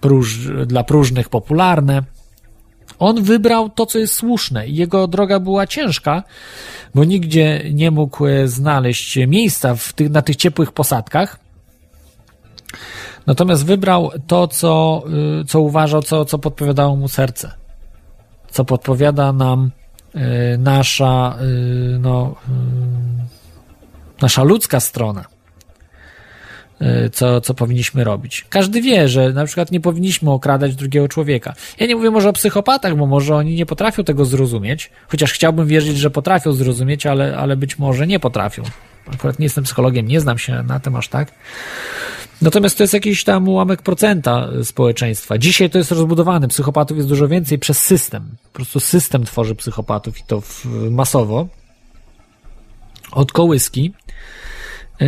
próż, 0.00 0.38
dla 0.66 0.84
próżnych 0.84 1.28
popularne. 1.28 2.02
On 2.98 3.22
wybrał 3.22 3.70
to, 3.70 3.86
co 3.86 3.98
jest 3.98 4.14
słuszne 4.14 4.68
i 4.68 4.76
jego 4.76 5.06
droga 5.06 5.40
była 5.40 5.66
ciężka, 5.66 6.22
bo 6.94 7.04
nigdzie 7.04 7.62
nie 7.72 7.90
mógł 7.90 8.24
znaleźć 8.44 9.18
miejsca 9.26 9.74
w 9.74 9.92
tych, 9.92 10.10
na 10.10 10.22
tych 10.22 10.36
ciepłych 10.36 10.72
posadkach. 10.72 11.38
Natomiast 13.26 13.64
wybrał 13.66 14.10
to, 14.26 14.48
co, 14.48 15.02
y, 15.40 15.44
co 15.44 15.60
uważał, 15.60 16.02
co, 16.02 16.24
co 16.24 16.38
podpowiadało 16.38 16.96
mu 16.96 17.08
serce. 17.08 17.52
co 18.50 18.64
podpowiada 18.64 19.32
nam 19.32 19.70
nasza, 20.58 21.38
no, 21.98 22.34
nasza 24.22 24.42
ludzka 24.42 24.80
strona. 24.80 25.24
Co, 27.12 27.40
co 27.40 27.54
powinniśmy 27.54 28.04
robić. 28.04 28.46
Każdy 28.48 28.82
wie, 28.82 29.08
że 29.08 29.32
na 29.32 29.44
przykład 29.44 29.70
nie 29.72 29.80
powinniśmy 29.80 30.30
okradać 30.30 30.74
drugiego 30.74 31.08
człowieka. 31.08 31.54
Ja 31.80 31.86
nie 31.86 31.96
mówię 31.96 32.10
może 32.10 32.28
o 32.28 32.32
psychopatach, 32.32 32.96
bo 32.96 33.06
może 33.06 33.36
oni 33.36 33.54
nie 33.54 33.66
potrafią 33.66 34.04
tego 34.04 34.24
zrozumieć, 34.24 34.90
chociaż 35.08 35.32
chciałbym 35.32 35.66
wierzyć, 35.66 35.98
że 35.98 36.10
potrafią 36.10 36.52
zrozumieć, 36.52 37.06
ale, 37.06 37.36
ale 37.36 37.56
być 37.56 37.78
może 37.78 38.06
nie 38.06 38.20
potrafią. 38.20 38.62
Akurat 39.14 39.38
nie 39.38 39.46
jestem 39.46 39.64
psychologiem, 39.64 40.08
nie 40.08 40.20
znam 40.20 40.38
się 40.38 40.62
na 40.62 40.80
tym 40.80 40.96
aż 40.96 41.08
tak. 41.08 41.32
Natomiast 42.42 42.76
to 42.76 42.82
jest 42.82 42.94
jakiś 42.94 43.24
tam 43.24 43.48
ułamek 43.48 43.82
procenta 43.82 44.48
społeczeństwa. 44.64 45.38
Dzisiaj 45.38 45.70
to 45.70 45.78
jest 45.78 45.90
rozbudowany. 45.90 46.48
Psychopatów 46.48 46.96
jest 46.96 47.08
dużo 47.08 47.28
więcej 47.28 47.58
przez 47.58 47.78
system. 47.78 48.36
Po 48.44 48.56
prostu 48.56 48.80
system 48.80 49.24
tworzy 49.24 49.54
psychopatów 49.54 50.18
i 50.18 50.22
to 50.26 50.42
masowo. 50.90 51.48
Od 53.12 53.32
kołyski. 53.32 53.92
E, 55.00 55.06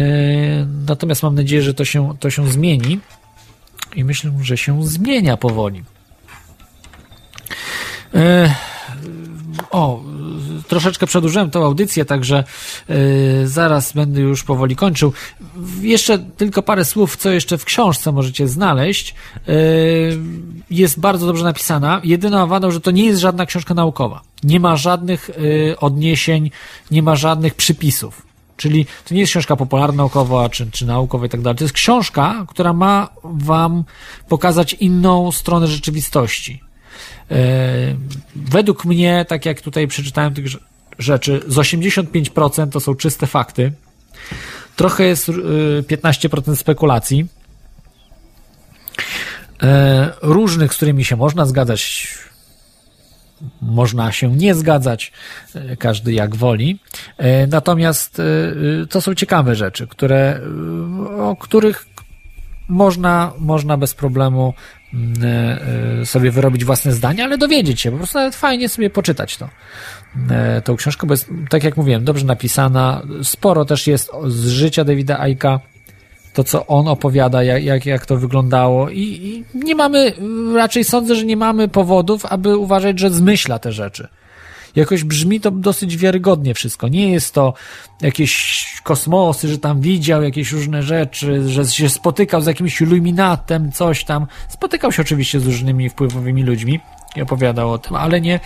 natomiast 0.87 1.23
mam 1.23 1.35
nadzieję, 1.35 1.63
że 1.63 1.75
to 1.75 1.85
się, 1.85 2.15
to 2.21 2.31
się 2.31 2.49
zmieni. 2.49 3.01
I 3.97 4.05
myślę, 4.05 4.33
że 4.43 4.57
się 4.57 4.87
zmienia 4.87 5.37
powoli. 5.37 5.85
E, 8.15 8.55
o, 9.71 10.03
troszeczkę 10.69 11.07
przedłużyłem 11.07 11.51
tą 11.51 11.65
audycję, 11.65 12.05
także 12.05 12.45
yy, 12.89 12.97
zaraz 13.49 13.93
będę 13.93 14.21
już 14.21 14.45
powoli 14.45 14.77
kończył. 14.77 15.13
Jeszcze 15.81 16.19
tylko 16.19 16.63
parę 16.63 16.85
słów, 16.85 17.17
co 17.17 17.31
jeszcze 17.31 17.59
w 17.59 17.65
książce 17.65 18.13
możecie 18.13 18.49
znaleźć. 18.49 19.15
Yy, 19.47 19.55
jest 20.71 21.01
bardzo 21.01 21.27
dobrze 21.27 21.45
napisana. 21.45 22.01
Jedyna 22.05 22.47
wadą, 22.47 22.71
że 22.71 22.81
to 22.81 22.91
nie 22.91 23.05
jest 23.05 23.21
żadna 23.21 23.47
książka 23.47 23.75
naukowa. 23.75 24.21
Nie 24.43 24.61
ma 24.61 24.77
żadnych 24.77 25.31
yy, 25.39 25.79
odniesień, 25.79 26.51
nie 26.91 27.03
ma 27.03 27.17
żadnych 27.17 27.55
przypisów. 27.55 28.29
Czyli 28.57 28.87
to 29.09 29.15
nie 29.15 29.21
jest 29.21 29.31
książka 29.31 29.57
popularno-naukowa 29.57 30.49
czy, 30.49 30.71
czy 30.71 30.87
naukowa 30.87 31.27
i 31.27 31.29
tak 31.29 31.41
dalej. 31.41 31.59
To 31.59 31.65
jest 31.65 31.75
książka, 31.75 32.45
która 32.49 32.73
ma 32.73 33.09
wam 33.25 33.85
pokazać 34.29 34.73
inną 34.73 35.33
stronę 35.33 35.67
rzeczywistości 35.67 36.68
według 38.37 38.85
mnie, 38.85 39.25
tak 39.29 39.47
jak 39.47 39.61
tutaj 39.61 39.87
przeczytałem 39.87 40.35
tych 40.35 40.47
rzeczy, 40.99 41.41
z 41.47 41.57
85% 41.57 42.71
to 42.71 42.81
są 42.81 42.95
czyste 42.95 43.27
fakty. 43.27 43.73
Trochę 44.77 45.05
jest 45.05 45.29
15% 45.29 46.53
e, 46.53 46.57
spekulacji. 46.57 47.27
E, 49.63 50.13
różnych, 50.23 50.75
z 50.75 50.77
którymi 50.77 51.05
się 51.05 51.17
można 51.17 51.47
zgadzać, 51.47 52.15
można 53.63 54.13
się 54.13 54.37
nie 54.37 54.55
zgadzać, 54.55 55.13
każdy 55.79 56.13
jak 56.13 56.37
woli. 56.37 56.81
Natomiast 57.49 58.23
to 58.91 59.01
są 59.01 59.15
ciekawe 59.15 59.55
rzeczy, 59.55 59.87
które, 59.87 60.41
o 61.19 61.37
których 61.37 61.87
można, 62.69 63.33
można 63.39 63.77
bez 63.77 63.95
problemu 63.95 64.55
e, 64.55 64.78
sobie 66.05 66.31
wyrobić 66.31 66.65
własne 66.65 66.93
zdanie, 66.93 67.25
ale 67.25 67.39
dowiedzieć 67.39 67.81
się, 67.81 67.91
po 67.91 67.97
prostu 67.97 68.19
nawet 68.19 68.35
fajnie 68.35 68.69
sobie 68.69 68.91
poczytać 68.91 69.37
to, 69.37 69.49
e, 70.31 70.63
tą 70.63 70.77
książkę, 70.77 71.07
bo 71.07 71.15
jest, 71.15 71.31
tak 71.51 71.65
jak 71.65 71.77
mówiłem, 71.77 72.05
dobrze 72.05 72.27
napisana, 72.27 73.03
sporo 73.23 73.65
też 73.65 73.87
jest 73.87 74.11
z 74.27 74.47
życia 74.47 74.85
Davida 74.85 75.21
Aika, 75.21 75.61
to 76.35 76.45
co 76.45 76.67
on 76.67 76.89
opowiada, 76.89 77.43
jak, 77.43 77.65
jak, 77.65 77.87
jak 77.87 78.07
to 78.07 78.17
wyglądało 78.17 78.91
I, 78.91 79.01
i 79.01 79.45
nie 79.55 79.75
mamy, 79.75 80.13
raczej 80.55 80.85
sądzę, 80.85 81.15
że 81.15 81.25
nie 81.25 81.37
mamy 81.37 81.69
powodów, 81.69 82.27
aby 82.27 82.57
uważać, 82.57 82.99
że 82.99 83.11
zmyśla 83.11 83.59
te 83.59 83.73
rzeczy 83.73 84.09
jakoś 84.77 85.05
brzmi 85.05 85.41
to 85.41 85.51
dosyć 85.51 85.97
wiarygodnie 85.97 86.55
wszystko. 86.55 86.89
Nie 86.89 87.13
jest 87.13 87.35
to 87.35 87.55
jakieś 88.01 88.67
kosmosy, 88.83 89.49
że 89.49 89.59
tam 89.59 89.81
widział 89.81 90.23
jakieś 90.23 90.53
różne 90.53 90.83
rzeczy, 90.83 91.49
że 91.49 91.65
się 91.65 91.89
spotykał 91.89 92.41
z 92.41 92.47
jakimś 92.47 92.81
iluminatem, 92.81 93.73
coś 93.73 94.05
tam. 94.05 94.27
Spotykał 94.49 94.93
się 94.93 95.03
oczywiście 95.03 95.41
z 95.41 95.47
różnymi 95.47 95.91
wpływowymi 95.91 96.43
ludźmi 96.43 96.81
i 97.17 97.23
opowiadał 97.23 97.73
o 97.73 97.79
tym, 97.79 97.97
ale 97.97 98.21
nie, 98.21 98.41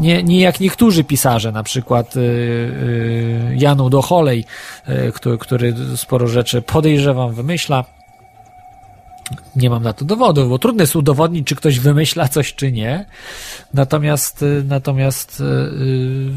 nie, 0.00 0.22
nie 0.22 0.40
jak 0.40 0.60
niektórzy 0.60 1.04
pisarze, 1.04 1.52
na 1.52 1.62
przykład 1.62 2.16
yy, 2.16 2.22
yy, 2.22 3.56
Janu 3.56 3.90
Docholej, 3.90 4.44
yy, 4.88 5.12
który, 5.12 5.38
który 5.38 5.74
sporo 5.96 6.26
rzeczy 6.26 6.62
podejrzewam 6.62 7.34
wymyśla 7.34 7.84
nie 9.56 9.70
mam 9.70 9.82
na 9.82 9.92
to 9.92 10.04
dowodów, 10.04 10.48
bo 10.48 10.58
trudno 10.58 10.82
jest 10.82 10.96
udowodnić, 10.96 11.46
czy 11.46 11.56
ktoś 11.56 11.78
wymyśla 11.78 12.28
coś, 12.28 12.54
czy 12.54 12.72
nie. 12.72 13.06
Natomiast, 13.74 14.42
y, 14.42 14.64
natomiast 14.68 15.40
yy, 15.40 16.32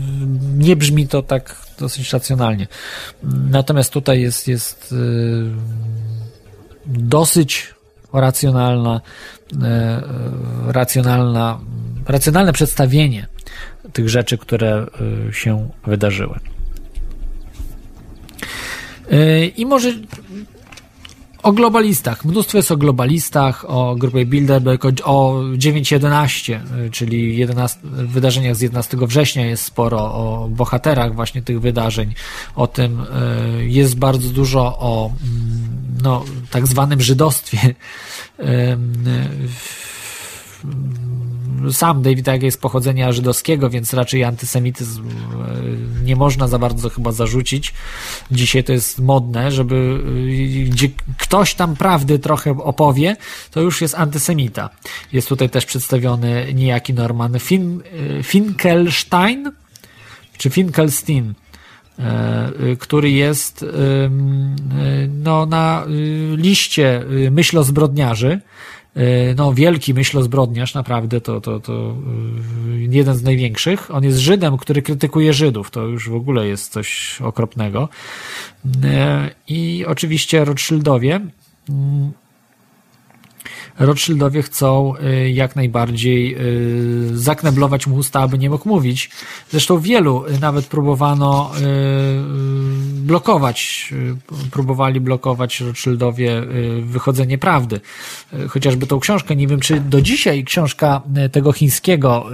nie 0.57 0.76
brzmi 0.76 1.07
to 1.07 1.22
tak 1.22 1.55
dosyć 1.80 2.14
racjonalnie. 2.14 2.68
Natomiast 3.49 3.93
tutaj 3.93 4.22
jest, 4.22 4.47
jest 4.47 4.95
dosyć 6.85 7.73
racjonalna, 8.14 9.01
racjonalna, 10.68 11.59
racjonalne 12.07 12.53
przedstawienie 12.53 13.27
tych 13.93 14.09
rzeczy, 14.09 14.38
które 14.38 14.85
y, 15.30 15.34
się 15.34 15.69
wydarzyły. 15.85 16.39
Y, 19.11 19.51
I 19.57 19.65
może 19.65 19.93
o 21.47 21.53
globalistach. 21.53 22.25
Mnóstwo 22.25 22.57
jest 22.57 22.71
o 22.71 22.77
globalistach, 22.77 23.65
o 23.67 23.95
grupie 23.95 24.25
Bilderberg, 24.25 24.85
o 25.03 25.41
9.11, 25.57 26.59
czyli 26.91 27.37
11, 27.37 27.79
wydarzeniach 27.83 28.55
z 28.55 28.61
11 28.61 28.97
września 29.01 29.45
jest 29.45 29.63
sporo, 29.63 29.99
o 29.99 30.49
bohaterach 30.51 31.15
właśnie 31.15 31.41
tych 31.41 31.61
wydarzeń. 31.61 32.13
O 32.55 32.67
tym 32.67 33.01
e, 33.01 33.05
jest 33.65 33.99
bardzo 33.99 34.29
dużo 34.29 34.59
o 34.79 35.11
mm, 35.23 35.67
no, 36.03 36.25
tak 36.51 36.67
zwanym 36.67 37.01
żydostwie 37.01 37.59
sam 41.71 42.01
David 42.01 42.27
Icke 42.27 42.45
jest 42.45 42.61
pochodzenia 42.61 43.11
żydowskiego, 43.11 43.69
więc 43.69 43.93
raczej 43.93 44.23
antysemityzm 44.23 45.03
e, 45.09 46.03
nie 46.03 46.15
można 46.15 46.47
za 46.47 46.59
bardzo 46.59 46.89
chyba 46.89 47.11
zarzucić. 47.11 47.73
Dzisiaj 48.31 48.63
to 48.63 48.73
jest 48.73 48.99
modne, 48.99 49.51
żeby 49.51 49.99
e, 50.65 50.69
gdzie 50.69 50.89
ktoś 51.17 51.55
tam 51.55 51.75
prawdy 51.75 52.19
trochę 52.19 52.51
opowie, 52.51 53.15
to 53.51 53.61
już 53.61 53.81
jest 53.81 53.95
antysemita. 53.95 54.69
Jest 55.13 55.29
tutaj 55.29 55.49
też 55.49 55.65
przedstawiony 55.65 56.53
niejaki 56.53 56.93
Norman 56.93 57.39
fin, 57.39 57.81
e, 58.19 58.23
Finkelstein, 58.23 59.51
czy 60.38 60.49
Finkelstein, 60.49 61.34
który 62.79 63.11
jest 63.11 63.65
no, 65.09 65.45
na 65.45 65.85
liście 66.35 67.05
myślozbrodniarzy, 67.31 68.41
no, 69.35 69.53
wielki 69.53 69.93
myślozbrodniarz, 69.93 70.73
naprawdę, 70.73 71.21
to, 71.21 71.41
to, 71.41 71.59
to 71.59 71.73
e, 71.73 72.77
jeden 72.77 73.15
z 73.15 73.23
największych. 73.23 73.95
On 73.95 74.03
jest 74.03 74.17
Żydem, 74.17 74.57
który 74.57 74.81
krytykuje 74.81 75.33
Żydów. 75.33 75.71
To 75.71 75.81
już 75.81 76.09
w 76.09 76.15
ogóle 76.15 76.47
jest 76.47 76.71
coś 76.71 77.19
okropnego. 77.21 77.89
E, 78.83 79.29
I 79.47 79.85
oczywiście 79.87 80.45
Rothschildowie 80.45 81.15
mm, 81.69 82.11
Rothschildowie 83.79 84.41
chcą 84.41 84.93
y, 84.95 85.29
jak 85.29 85.55
najbardziej 85.55 86.35
y, 86.35 87.17
zakneblować 87.17 87.87
mu 87.87 87.95
usta, 87.95 88.19
aby 88.19 88.37
nie 88.37 88.49
mógł 88.49 88.69
mówić. 88.69 89.09
Zresztą 89.49 89.79
wielu 89.79 90.25
y, 90.25 90.39
nawet 90.39 90.65
próbowano 90.65 91.51
blokować, 92.93 93.93
próbowali 94.51 95.01
blokować 95.01 95.61
Rothschildowie 95.61 96.41
wychodzenie 96.81 97.37
prawdy. 97.37 97.79
Chociażby 98.49 98.87
tą 98.87 98.99
książkę, 98.99 99.35
nie 99.35 99.47
wiem 99.47 99.59
czy 99.59 99.79
do 99.79 100.01
dzisiaj 100.01 100.43
książka 100.43 101.01
tego 101.31 101.51
chińskiego 101.51 102.25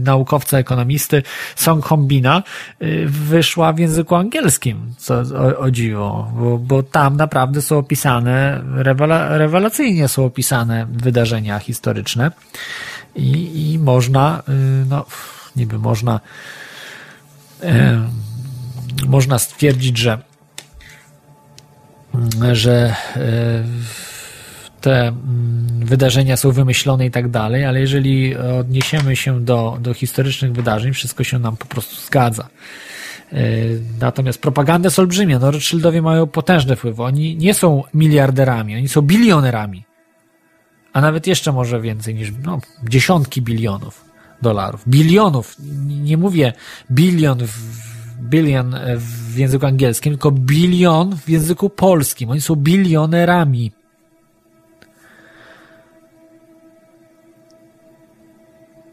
naukowca, 0.00 0.58
ekonomisty 0.58 1.22
Song 1.56 1.84
Hombina 1.84 2.42
wyszła 3.06 3.72
w 3.72 3.78
języku 3.78 4.14
angielskim, 4.14 4.94
co 4.98 5.14
o, 5.14 5.58
o 5.58 5.70
dziwo, 5.70 6.32
bo, 6.38 6.58
bo 6.58 6.82
tam 6.82 7.16
naprawdę 7.16 7.62
są 7.62 7.78
opisane, 7.78 8.62
rewela, 8.74 9.38
rewelacyjnie 9.38 10.08
są 10.08 10.24
opisane 10.24 10.71
wydarzenia 10.92 11.58
historyczne 11.58 12.30
i, 13.14 13.70
i 13.72 13.78
można, 13.78 14.42
y, 14.48 14.52
no, 14.88 15.06
niby 15.56 15.78
można, 15.78 16.20
e, 17.62 18.08
można 19.06 19.38
stwierdzić, 19.38 19.98
że, 19.98 20.18
że 22.52 22.94
e, 23.16 23.64
te 24.80 25.08
mm, 25.08 25.86
wydarzenia 25.86 26.36
są 26.36 26.52
wymyślone 26.52 27.06
i 27.06 27.10
tak 27.10 27.30
dalej, 27.30 27.64
ale 27.64 27.80
jeżeli 27.80 28.36
odniesiemy 28.36 29.16
się 29.16 29.44
do, 29.44 29.78
do 29.80 29.94
historycznych 29.94 30.52
wydarzeń, 30.52 30.92
wszystko 30.92 31.24
się 31.24 31.38
nam 31.38 31.56
po 31.56 31.66
prostu 31.66 32.06
zgadza. 32.06 32.48
Natomiast 34.00 34.42
propaganda 34.42 34.86
jest 34.86 34.98
olbrzymia. 34.98 35.38
No, 35.38 35.50
Rothschildowie 35.50 36.02
mają 36.02 36.26
potężne 36.26 36.76
wpływy. 36.76 37.02
Oni 37.02 37.36
nie 37.36 37.54
są 37.54 37.82
miliarderami, 37.94 38.76
oni 38.76 38.88
są 38.88 39.02
bilionerami 39.02 39.84
a 40.92 41.00
nawet 41.00 41.26
jeszcze 41.26 41.52
może 41.52 41.80
więcej 41.80 42.14
niż 42.14 42.32
no, 42.42 42.60
dziesiątki 42.88 43.42
bilionów 43.42 44.12
dolarów. 44.42 44.88
Bilionów. 44.88 45.56
Nie 45.86 46.16
mówię 46.16 46.52
bilion 46.90 47.38
w, 47.46 47.58
bilion 48.20 48.76
w 48.96 49.36
języku 49.36 49.66
angielskim, 49.66 50.12
tylko 50.12 50.30
bilion 50.30 51.16
w 51.16 51.28
języku 51.28 51.70
polskim. 51.70 52.30
Oni 52.30 52.40
są 52.40 52.56
bilionerami. 52.56 53.72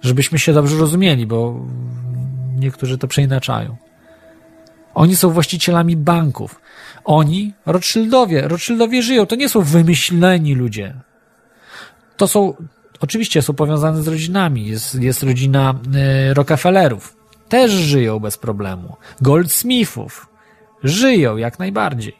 Żebyśmy 0.02 0.40
się 0.40 0.54
dobrze 0.54 0.78
rozumieli, 0.78 1.28
bo 1.28 1.66
niektórzy 2.56 2.98
to 2.98 3.08
przeinaczają. 3.08 3.78
Oni 4.94 5.16
są 5.16 5.30
właścicielami 5.30 5.98
banków. 5.98 6.62
Oni, 7.04 7.54
Rothschildowie, 7.66 8.48
Rothschildowie 8.48 9.02
żyją. 9.02 9.26
To 9.26 9.36
nie 9.36 9.50
są 9.50 9.62
wymyśleni 9.62 10.56
ludzie. 10.56 10.94
To 12.20 12.28
są, 12.28 12.54
oczywiście 13.00 13.42
są 13.42 13.54
powiązane 13.54 14.04
z 14.04 14.08
rodzinami. 14.08 14.68
Jest, 14.68 14.96
jest 14.96 15.24
rodzina 15.24 15.76
y, 16.30 16.34
Rockefellerów. 16.34 17.16
Też 17.50 17.72
żyją 17.72 18.20
bez 18.20 18.38
problemu. 18.38 18.96
Goldsmithów. 19.22 20.28
Żyją 20.84 21.38
jak 21.38 21.60
najbardziej. 21.60 22.16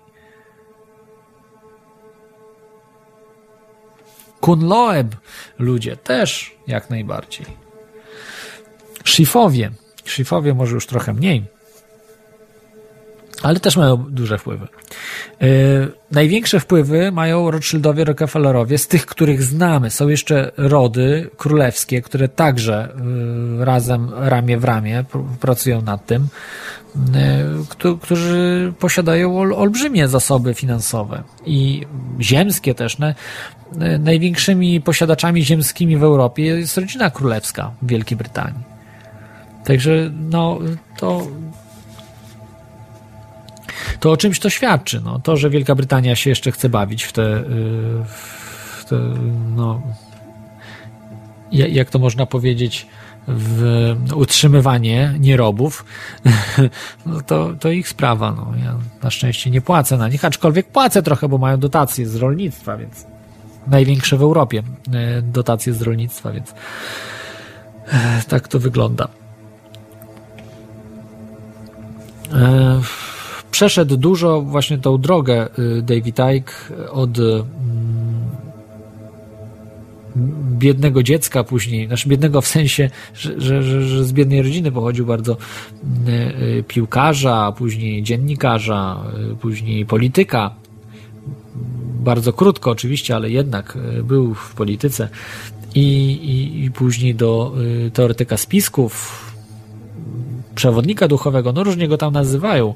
Kunloeb 4.40 5.16
ludzie 5.60 5.98
też 5.98 6.56
jak 6.68 6.90
najbardziej. 6.90 7.46
Schifowie. 9.06 9.72
Schifowie 10.06 10.54
może 10.54 10.76
już 10.76 10.88
trochę 10.88 11.14
mniej 11.14 11.59
ale 13.44 13.60
też 13.60 13.78
mają 13.78 13.98
duże 13.98 14.38
wpływy. 14.38 14.68
Yy, 15.42 15.48
największe 16.12 16.60
wpływy 16.60 17.12
mają 17.12 17.52
Rothschildowie, 17.52 18.04
Rockefellerowie, 18.04 18.78
z 18.78 18.88
tych, 18.88 19.06
których 19.06 19.44
znamy. 19.44 19.90
Są 19.90 20.08
jeszcze 20.08 20.52
rody 20.58 21.30
królewskie, 21.38 22.02
które 22.02 22.28
także 22.28 22.90
yy, 23.58 23.66
razem, 23.66 24.12
ramię 24.16 24.58
w 24.58 24.64
ramię 24.64 25.06
pracują 25.40 25.82
nad 25.82 26.06
tym, 26.06 26.28
yy, 27.84 27.98
którzy 28.02 28.74
posiadają 28.80 29.40
ol, 29.40 29.54
olbrzymie 29.54 30.08
zasoby 30.08 30.54
finansowe 30.54 31.24
i 31.46 31.86
ziemskie 32.22 32.76
też. 32.76 32.98
Ne, 33.00 33.16
największymi 34.00 34.82
posiadaczami 34.82 35.46
ziemskimi 35.46 35.98
w 35.98 36.04
Europie 36.04 36.44
jest 36.44 36.78
rodzina 36.78 37.10
królewska 37.10 37.72
w 37.82 37.88
Wielkiej 37.88 38.18
Brytanii. 38.18 38.64
Także 39.64 40.12
no, 40.30 40.60
to 40.98 41.28
to 44.00 44.12
o 44.12 44.18
czymś 44.18 44.40
to 44.40 44.50
świadczy. 44.50 45.02
No. 45.06 45.20
To, 45.20 45.38
że 45.38 45.50
Wielka 45.50 45.76
Brytania 45.76 46.16
się 46.16 46.30
jeszcze 46.30 46.52
chce 46.52 46.70
bawić 46.70 47.04
w 47.04 47.14
te, 47.14 47.38
y, 47.38 47.44
w 48.78 48.86
te 48.90 48.96
no, 49.56 49.82
jak 51.52 51.90
to 51.90 52.00
można 52.00 52.26
powiedzieć, 52.26 52.88
w 53.28 53.96
utrzymywanie 54.16 55.14
nierobów, 55.20 55.86
no 57.06 57.22
to, 57.22 57.54
to 57.60 57.72
ich 57.72 57.90
sprawa. 57.90 58.32
No. 58.32 58.54
Ja 58.64 58.76
na 59.04 59.10
szczęście 59.10 59.50
nie 59.50 59.62
płacę 59.62 59.98
na 59.98 60.08
nich, 60.08 60.26
aczkolwiek 60.26 60.68
płacę 60.68 61.04
trochę, 61.04 61.30
bo 61.30 61.38
mają 61.38 61.60
dotacje 61.60 62.08
z 62.08 62.16
rolnictwa, 62.16 62.78
więc 62.78 63.06
największe 63.68 64.18
w 64.18 64.22
Europie 64.22 64.60
y, 65.20 65.22
dotacje 65.22 65.74
z 65.74 65.82
rolnictwa, 65.82 66.32
więc 66.32 66.54
e, 67.88 68.22
tak 68.28 68.48
to 68.48 68.60
wygląda. 68.60 69.08
Przeszedł 73.52 73.98
dużo 73.98 74.42
właśnie 74.42 74.78
tą 74.78 74.98
drogę 74.98 75.50
y, 75.60 75.82
David 75.82 76.18
Icke 76.38 76.54
od 76.92 77.20
mm, 77.20 77.46
biednego 80.52 81.04
dziecka 81.04 81.44
później, 81.44 81.88
znaczy 81.88 82.10
biednego 82.10 82.42
w 82.42 82.48
sensie, 82.48 82.90
że, 83.14 83.42
że, 83.42 83.64
że, 83.64 83.82
że 83.82 84.06
z 84.06 84.14
biednej 84.14 84.42
rodziny 84.42 84.72
pochodził 84.72 85.06
bardzo 85.06 85.34
y, 85.34 86.12
y, 86.60 86.64
piłkarza, 86.68 87.54
później 87.58 88.04
dziennikarza, 88.04 89.04
później 89.42 89.86
polityka. 89.86 90.52
Bardzo 92.00 92.34
krótko 92.34 92.72
oczywiście, 92.72 93.16
ale 93.16 93.30
jednak 93.30 93.78
był 94.04 94.34
w 94.34 94.54
polityce 94.54 95.10
i, 95.76 96.12
i, 96.12 96.64
i 96.66 96.72
później 96.72 97.16
do 97.16 97.54
teoretyka 97.94 98.38
spisków, 98.38 99.29
przewodnika 100.60 101.08
duchowego, 101.08 101.54
no 101.54 101.64
różnie 101.64 101.88
go 101.88 101.98
tam 101.98 102.14
nazywają. 102.14 102.74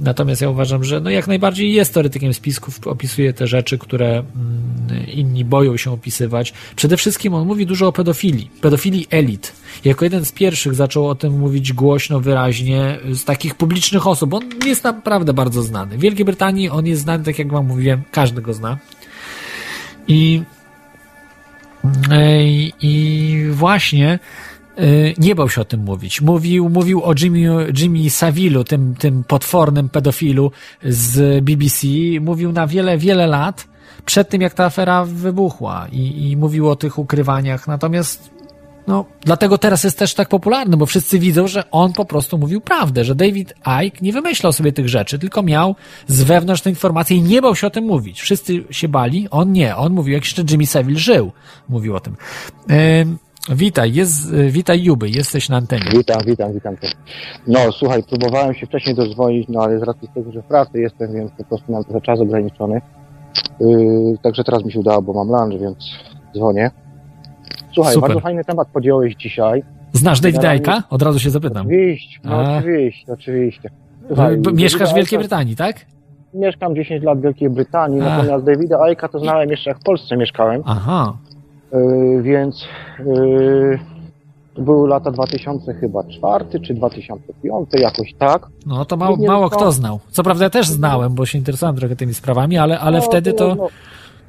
Natomiast 0.00 0.42
ja 0.42 0.50
uważam, 0.50 0.84
że 0.84 1.00
no 1.00 1.10
jak 1.10 1.26
najbardziej 1.26 1.72
jest 1.72 1.94
teoretykiem 1.94 2.34
spisków, 2.34 2.86
opisuje 2.86 3.32
te 3.32 3.46
rzeczy, 3.46 3.78
które 3.78 4.08
mm, 4.08 5.06
inni 5.06 5.44
boją 5.44 5.76
się 5.76 5.90
opisywać. 5.92 6.52
Przede 6.76 6.96
wszystkim 6.96 7.34
on 7.34 7.46
mówi 7.46 7.66
dużo 7.66 7.88
o 7.88 7.92
pedofilii, 7.92 8.50
pedofilii 8.60 9.06
elit. 9.10 9.52
Jako 9.84 10.04
jeden 10.04 10.24
z 10.24 10.32
pierwszych 10.32 10.74
zaczął 10.74 11.08
o 11.08 11.14
tym 11.14 11.38
mówić 11.38 11.72
głośno, 11.72 12.20
wyraźnie, 12.20 12.98
z 13.12 13.24
takich 13.24 13.54
publicznych 13.54 14.06
osób. 14.06 14.34
On 14.34 14.42
jest 14.66 14.84
naprawdę 14.84 15.32
bardzo 15.32 15.62
znany. 15.62 15.98
W 15.98 16.00
Wielkiej 16.00 16.24
Brytanii 16.24 16.70
on 16.70 16.86
jest 16.86 17.02
znany, 17.02 17.24
tak 17.24 17.38
jak 17.38 17.52
wam 17.52 17.66
mówiłem, 17.66 18.02
każdy 18.10 18.42
go 18.42 18.54
zna. 18.54 18.78
I, 20.08 20.42
i, 22.12 22.72
i 22.82 23.46
właśnie 23.50 24.18
nie 25.18 25.34
bał 25.34 25.48
się 25.48 25.60
o 25.60 25.64
tym 25.64 25.80
mówić. 25.80 26.20
Mówił, 26.20 26.68
mówił 26.68 27.02
o 27.02 27.14
Jimmy, 27.20 27.72
Jimmy 27.78 28.10
Savilu, 28.10 28.64
tym, 28.64 28.94
tym 28.98 29.24
potwornym 29.24 29.88
pedofilu 29.88 30.50
z 30.82 31.44
BBC. 31.44 31.86
Mówił 32.20 32.52
na 32.52 32.66
wiele, 32.66 32.98
wiele 32.98 33.26
lat 33.26 33.68
przed 34.04 34.28
tym, 34.28 34.42
jak 34.42 34.54
ta 34.54 34.64
afera 34.64 35.04
wybuchła 35.04 35.86
i, 35.92 36.30
i 36.30 36.36
mówił 36.36 36.70
o 36.70 36.76
tych 36.76 36.98
ukrywaniach. 36.98 37.68
Natomiast 37.68 38.34
no, 38.86 39.04
dlatego 39.20 39.58
teraz 39.58 39.84
jest 39.84 39.98
też 39.98 40.14
tak 40.14 40.28
popularny, 40.28 40.76
bo 40.76 40.86
wszyscy 40.86 41.18
widzą, 41.18 41.46
że 41.46 41.70
on 41.70 41.92
po 41.92 42.04
prostu 42.04 42.38
mówił 42.38 42.60
prawdę, 42.60 43.04
że 43.04 43.14
David 43.14 43.54
Icke 43.84 43.98
nie 44.02 44.12
wymyślał 44.12 44.52
sobie 44.52 44.72
tych 44.72 44.88
rzeczy, 44.88 45.18
tylko 45.18 45.42
miał 45.42 45.76
z 46.06 46.22
wewnątrz 46.22 46.62
te 46.62 46.70
informacje 46.70 47.16
i 47.16 47.22
nie 47.22 47.42
bał 47.42 47.56
się 47.56 47.66
o 47.66 47.70
tym 47.70 47.84
mówić. 47.84 48.20
Wszyscy 48.20 48.64
się 48.70 48.88
bali, 48.88 49.28
on 49.30 49.52
nie. 49.52 49.76
On 49.76 49.92
mówił, 49.92 50.14
jak 50.14 50.24
jeszcze 50.24 50.42
Jimmy 50.50 50.66
Savile 50.66 50.98
żył, 50.98 51.32
mówił 51.68 51.96
o 51.96 52.00
tym. 52.00 52.16
Yy, 52.68 52.76
Witaj, 53.50 53.92
jest, 53.92 54.34
witaj 54.34 54.82
Juby, 54.82 55.08
jesteś 55.08 55.48
na 55.48 55.56
antenie. 55.56 55.90
Witam, 55.92 56.20
witam, 56.26 56.52
witam. 56.52 56.76
No 57.46 57.72
słuchaj, 57.72 58.02
próbowałem 58.02 58.54
się 58.54 58.66
wcześniej 58.66 58.94
dozwolić, 58.94 59.48
no 59.48 59.60
ale 59.60 59.78
z 59.78 59.82
racji 59.82 60.08
tego, 60.14 60.32
że 60.32 60.42
w 60.42 60.44
pracy 60.44 60.80
jestem, 60.80 61.12
więc 61.12 61.30
po 61.32 61.44
prostu 61.44 61.72
mam 61.72 61.84
trochę 61.84 62.00
czas 62.00 62.20
ograniczony. 62.20 62.80
Yy, 63.60 64.18
także 64.22 64.44
teraz 64.44 64.64
mi 64.64 64.72
się 64.72 64.80
udało, 64.80 65.02
bo 65.02 65.24
mam 65.24 65.28
lunch, 65.28 65.60
więc 65.60 65.78
dzwonię. 66.34 66.70
Słuchaj, 67.74 67.94
Super. 67.94 68.08
bardzo 68.08 68.20
fajny 68.20 68.44
temat 68.44 68.68
podjąłeś 68.68 69.14
dzisiaj. 69.14 69.62
Znasz 69.92 70.20
Davida 70.20 70.54
Icka? 70.54 70.82
Od 70.90 71.02
razu 71.02 71.18
się 71.20 71.30
zapytam. 71.30 71.66
Oczywiście, 71.66 72.20
no, 72.24 72.56
oczywiście, 72.56 73.12
oczywiście. 73.12 73.70
Słuchaj, 74.06 74.38
mieszkasz 74.54 74.92
w 74.92 74.96
Wielkiej 74.96 75.18
Brytanii, 75.18 75.56
tak? 75.56 75.86
Mieszkam 76.34 76.74
10 76.74 77.04
lat 77.04 77.18
w 77.18 77.22
Wielkiej 77.22 77.50
Brytanii, 77.50 78.00
A. 78.00 78.04
natomiast 78.04 78.44
Davida 78.44 78.90
Icka 78.90 79.08
to 79.08 79.18
znałem 79.18 79.50
jeszcze 79.50 79.70
jak 79.70 79.78
w 79.78 79.82
Polsce 79.82 80.16
mieszkałem. 80.16 80.62
Aha. 80.64 81.16
Yy, 81.74 82.22
więc 82.22 82.68
yy, 83.06 83.78
były 84.58 84.88
lata 84.88 85.10
2000 85.10 85.74
chyba 85.74 86.04
czwarty 86.04 86.60
czy 86.60 86.74
2005, 86.74 87.68
jakoś 87.72 88.14
tak. 88.18 88.46
No 88.66 88.84
to 88.84 88.96
mało, 88.96 89.16
mało 89.16 89.50
kto 89.50 89.72
znał. 89.72 90.00
Co 90.10 90.22
prawda 90.22 90.44
ja 90.44 90.50
też 90.50 90.68
znałem, 90.68 91.14
bo 91.14 91.26
się 91.26 91.38
interesowałem 91.38 91.76
trochę 91.76 91.96
tymi 91.96 92.14
sprawami, 92.14 92.58
ale, 92.58 92.78
ale 92.78 92.98
no, 92.98 93.04
wtedy 93.04 93.32
to... 93.32 93.54
No, 93.54 93.68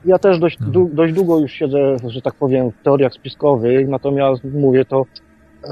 ja 0.06 0.19
też 0.19 0.40
dość, 0.40 0.57
no. 0.59 0.88
dość 0.93 1.14
długo 1.14 1.40
już 1.40 1.51
siedzę, 1.51 1.95
że 2.07 2.22
tak 2.22 2.33
powiem, 2.35 2.72
w 2.72 2.83
teoriach 2.83 3.14
spiskowych, 3.14 3.88
natomiast 3.88 4.43
mówię 4.43 4.85
to, 4.85 5.06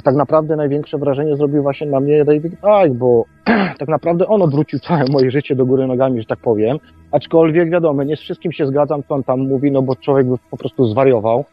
tak 0.03 0.15
naprawdę 0.15 0.55
największe 0.55 0.97
wrażenie 0.97 1.35
zrobił 1.35 1.63
właśnie 1.63 1.87
na 1.87 1.99
mnie 1.99 2.25
David 2.25 2.53
Icke, 2.53 2.89
bo 2.89 3.25
tak 3.79 3.87
naprawdę 3.87 4.27
on 4.27 4.41
odwrócił 4.41 4.79
całe 4.79 5.05
moje 5.11 5.31
życie 5.31 5.55
do 5.55 5.65
góry 5.65 5.87
nogami, 5.87 6.19
że 6.19 6.25
tak 6.25 6.39
powiem. 6.39 6.77
Aczkolwiek 7.11 7.69
wiadomo, 7.69 8.03
nie 8.03 8.15
z 8.15 8.19
wszystkim 8.19 8.51
się 8.51 8.67
zgadzam, 8.67 9.03
co 9.03 9.15
on 9.15 9.23
tam 9.23 9.39
mówi, 9.39 9.71
no 9.71 9.81
bo 9.81 9.95
człowiek 9.95 10.27
by 10.27 10.35
po 10.51 10.57
prostu 10.57 10.87
zwariował. 10.87 11.45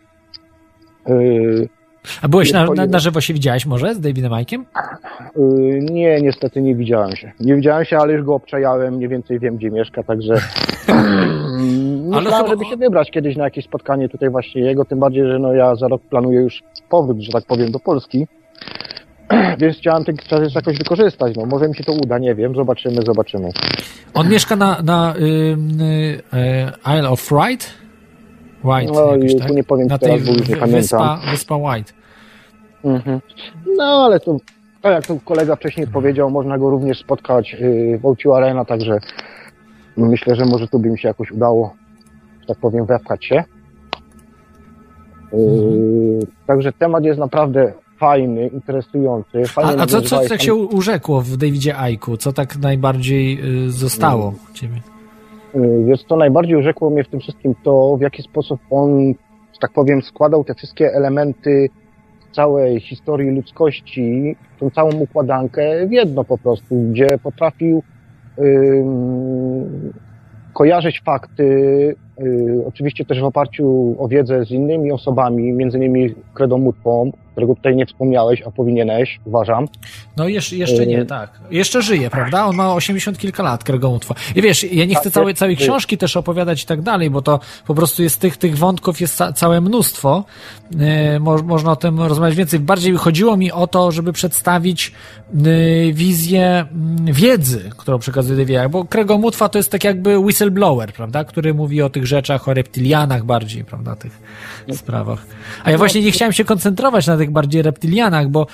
A 2.22 2.28
byłeś 2.28 2.52
na, 2.52 2.66
na, 2.66 2.86
na, 2.86 2.98
żywo 2.98 3.20
się 3.20 3.34
widziałeś 3.34 3.66
może 3.66 3.94
z 3.94 4.00
Davidem 4.00 4.32
Ike'iem? 4.32 4.62
Yy, 5.36 5.80
nie, 5.80 6.20
niestety 6.20 6.62
nie 6.62 6.74
widziałem 6.74 7.16
się. 7.16 7.32
Nie 7.40 7.54
widziałem 7.54 7.84
się, 7.84 7.98
ale 7.98 8.12
już 8.12 8.24
go 8.24 8.34
obczajałem, 8.34 8.94
mniej 8.94 9.08
więcej 9.08 9.38
wiem, 9.38 9.56
gdzie 9.56 9.70
mieszka, 9.70 10.02
także 10.02 10.34
myślałem, 12.04 12.24
chyba... 12.24 12.48
żeby 12.48 12.64
się 12.64 12.76
wybrać 12.76 13.10
kiedyś 13.10 13.36
na 13.36 13.44
jakieś 13.44 13.64
spotkanie 13.64 14.08
tutaj 14.08 14.30
właśnie 14.30 14.62
jego, 14.62 14.84
tym 14.84 14.98
bardziej, 14.98 15.26
że 15.26 15.38
no 15.38 15.52
ja 15.52 15.74
za 15.74 15.88
rok 15.88 16.02
planuję 16.02 16.40
już 16.40 16.62
powrót, 16.88 17.20
że 17.20 17.32
tak 17.32 17.44
powiem, 17.44 17.70
do 17.70 17.80
Polski. 17.80 18.26
Więc 19.60 19.76
chciałem 19.76 20.04
ten 20.04 20.16
czas 20.16 20.54
jakoś 20.54 20.78
wykorzystać. 20.78 21.36
No, 21.36 21.46
może 21.46 21.68
mi 21.68 21.76
się 21.76 21.84
to 21.84 21.92
uda, 21.92 22.18
nie 22.18 22.34
wiem. 22.34 22.54
Zobaczymy, 22.54 23.02
zobaczymy. 23.06 23.50
On 24.14 24.28
mieszka 24.28 24.56
na, 24.56 24.82
na 24.82 25.14
y, 25.16 25.22
y, 26.82 26.98
Isle 26.98 27.08
of 27.08 27.30
Wight? 27.30 27.79
White, 28.64 28.92
no, 28.92 29.16
jakoś, 29.16 29.36
tak? 29.36 29.50
nie 29.52 29.64
powiem, 29.64 29.86
na 29.88 29.98
tej 29.98 30.10
teraz, 30.10 30.26
nie 30.26 30.34
wyspa, 30.34 30.56
pamiętam. 30.56 31.20
Wyspa 31.30 31.56
White. 31.56 31.92
Mhm. 32.84 33.20
No, 33.76 33.84
ale 33.84 34.20
to, 34.20 34.36
tak 34.82 34.92
jak 34.92 35.06
to 35.06 35.16
kolega 35.24 35.56
wcześniej 35.56 35.86
powiedział, 35.86 36.30
można 36.30 36.58
go 36.58 36.70
również 36.70 36.98
spotkać 36.98 37.56
y, 37.60 37.98
w 38.02 38.06
Outiu 38.06 38.32
Arena, 38.32 38.64
także 38.64 38.98
myślę, 39.96 40.34
że 40.34 40.44
może 40.44 40.68
tu 40.68 40.78
by 40.78 40.90
mi 40.90 40.98
się 40.98 41.08
jakoś 41.08 41.30
udało, 41.30 41.74
że 42.40 42.46
tak 42.46 42.58
powiem, 42.58 42.86
wepchać 42.86 43.24
się. 43.24 43.44
Mhm. 45.32 46.20
Także 46.46 46.72
temat 46.72 47.04
jest 47.04 47.20
naprawdę 47.20 47.72
fajny, 47.98 48.46
interesujący. 48.48 49.44
Fajnie 49.46 49.80
a, 49.80 49.82
a 49.82 49.86
co, 49.86 50.02
co 50.02 50.28
tak 50.28 50.42
się 50.42 50.54
urzekło 50.54 51.20
w 51.20 51.36
Davidzie 51.36 51.78
Aiku? 51.78 52.16
Co 52.16 52.32
tak 52.32 52.56
najbardziej 52.56 53.40
y, 53.66 53.70
zostało 53.70 54.22
hmm. 54.22 54.54
ciebie? 54.54 54.80
Y, 55.54 55.84
wiesz 55.84 56.04
co, 56.04 56.16
najbardziej 56.16 56.56
urzekło 56.56 56.90
mnie 56.90 57.04
w 57.04 57.08
tym 57.08 57.20
wszystkim 57.20 57.54
to, 57.62 57.96
w 57.96 58.00
jaki 58.00 58.22
sposób 58.22 58.60
on, 58.70 59.14
że 59.52 59.58
tak 59.60 59.72
powiem, 59.72 60.02
składał 60.02 60.44
te 60.44 60.54
wszystkie 60.54 60.94
elementy 60.94 61.68
całej 62.32 62.80
historii 62.80 63.30
ludzkości, 63.30 64.36
tą 64.60 64.70
całą 64.70 64.90
układankę 64.92 65.86
w 65.86 65.92
jedno 65.92 66.24
po 66.24 66.38
prostu, 66.38 66.74
gdzie 66.90 67.06
potrafił 67.22 67.82
kojarzyć 70.52 71.02
fakty, 71.04 71.44
yy, 72.18 72.64
oczywiście 72.66 73.04
też 73.04 73.20
w 73.20 73.24
oparciu 73.24 73.96
o 73.98 74.08
wiedzę 74.08 74.44
z 74.44 74.50
innymi 74.50 74.92
osobami, 74.92 75.52
między 75.52 75.78
innymi 75.78 76.14
Kredomutwą, 76.34 77.12
którego 77.40 77.54
tutaj 77.54 77.76
nie 77.76 77.86
wspomniałeś, 77.86 78.42
a 78.46 78.50
powinieneś, 78.50 79.20
uważam. 79.24 79.68
No 80.16 80.28
jeszcze, 80.28 80.56
jeszcze 80.56 80.86
nie, 80.86 81.04
tak. 81.06 81.40
Jeszcze 81.50 81.82
żyje, 81.82 82.10
prawda? 82.10 82.46
On 82.46 82.56
ma 82.56 82.74
80 82.74 83.18
kilka 83.18 83.42
lat, 83.42 83.64
Kregomutwa. 83.64 84.14
I 84.36 84.42
wiesz, 84.42 84.64
ja 84.64 84.84
nie 84.84 84.94
chcę 84.94 85.04
tak, 85.04 85.12
całej, 85.12 85.34
całej 85.34 85.56
książki 85.56 85.98
też 85.98 86.16
opowiadać 86.16 86.62
i 86.62 86.66
tak 86.66 86.82
dalej, 86.82 87.10
bo 87.10 87.22
to 87.22 87.40
po 87.66 87.74
prostu 87.74 88.02
jest 88.02 88.20
tych, 88.20 88.36
tych 88.36 88.58
wątków 88.58 89.00
jest 89.00 89.18
całe 89.34 89.60
mnóstwo. 89.60 90.24
Yy, 90.70 91.20
mo, 91.20 91.38
można 91.42 91.72
o 91.72 91.76
tym 91.76 92.00
rozmawiać 92.00 92.36
więcej. 92.36 92.60
Bardziej 92.60 92.96
chodziło 92.96 93.36
mi 93.36 93.52
o 93.52 93.66
to, 93.66 93.92
żeby 93.92 94.12
przedstawić 94.12 94.92
wizję 95.92 96.66
yy, 97.06 97.12
wiedzy, 97.12 97.70
którą 97.76 97.98
przekazuje 97.98 98.36
Deviak, 98.36 98.68
bo 98.70 98.84
Kregomutwa 98.84 99.48
to 99.48 99.58
jest 99.58 99.70
tak 99.70 99.84
jakby 99.84 100.18
whistleblower, 100.18 100.92
prawda? 100.92 101.24
Który 101.24 101.54
mówi 101.54 101.82
o 101.82 101.90
tych 101.90 102.06
rzeczach, 102.06 102.48
o 102.48 102.54
reptilianach 102.54 103.24
bardziej, 103.24 103.64
prawda? 103.64 103.96
Tych 103.96 104.20
sprawach. 104.72 105.26
A 105.64 105.70
ja 105.70 105.78
właśnie 105.78 106.02
nie 106.02 106.10
chciałem 106.10 106.32
się 106.32 106.44
koncentrować 106.44 107.06
na 107.06 107.16
tych 107.16 107.29
bardziej 107.30 107.62
reptilianach, 107.62 108.28
bo 108.28 108.46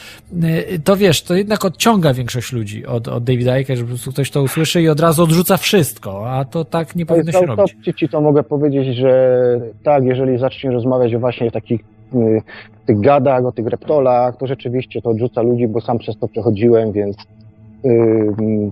y, 0.45 0.81
to 0.85 0.97
wiesz, 0.97 1.23
to 1.23 1.35
jednak 1.35 1.65
odciąga 1.65 2.15
większość 2.15 2.53
ludzi 2.53 2.87
od, 2.87 3.09
od 3.09 3.25
Davida 3.25 3.59
Icke, 3.59 3.77
że 3.77 3.83
po 3.83 3.89
prostu 3.89 4.13
ktoś 4.13 4.31
to 4.31 4.43
usłyszy 4.43 4.83
i 4.83 4.89
od 4.89 5.01
razu 5.01 5.23
odrzuca 5.23 5.57
wszystko, 5.57 6.31
a 6.31 6.45
to 6.45 6.65
tak 6.65 6.97
nie 6.97 7.07
powinno 7.07 7.33
się 7.33 7.47
robić. 7.47 7.77
Ci 7.97 8.09
to 8.09 8.21
mogę 8.21 8.43
powiedzieć, 8.43 8.97
że 8.97 9.61
tak, 9.83 10.05
jeżeli 10.05 10.39
zaczniesz 10.39 10.75
rozmawiać 10.75 11.17
właśnie 11.17 11.49
o 11.49 11.51
takich 11.51 11.81
y, 12.15 12.43
tych 12.87 13.01
gadach, 13.01 13.45
o 13.45 13.53
tych 13.53 13.67
reptolach, 13.67 14.37
to 14.37 14.47
rzeczywiście 14.47 15.03
to 15.03 15.11
odrzuca 15.11 15.43
ludzi, 15.43 15.69
bo 15.69 15.81
sam 15.81 15.99
przez 15.99 16.19
to 16.19 16.29
przechodziłem, 16.29 16.93
więc 16.93 17.17
y, 17.17 17.23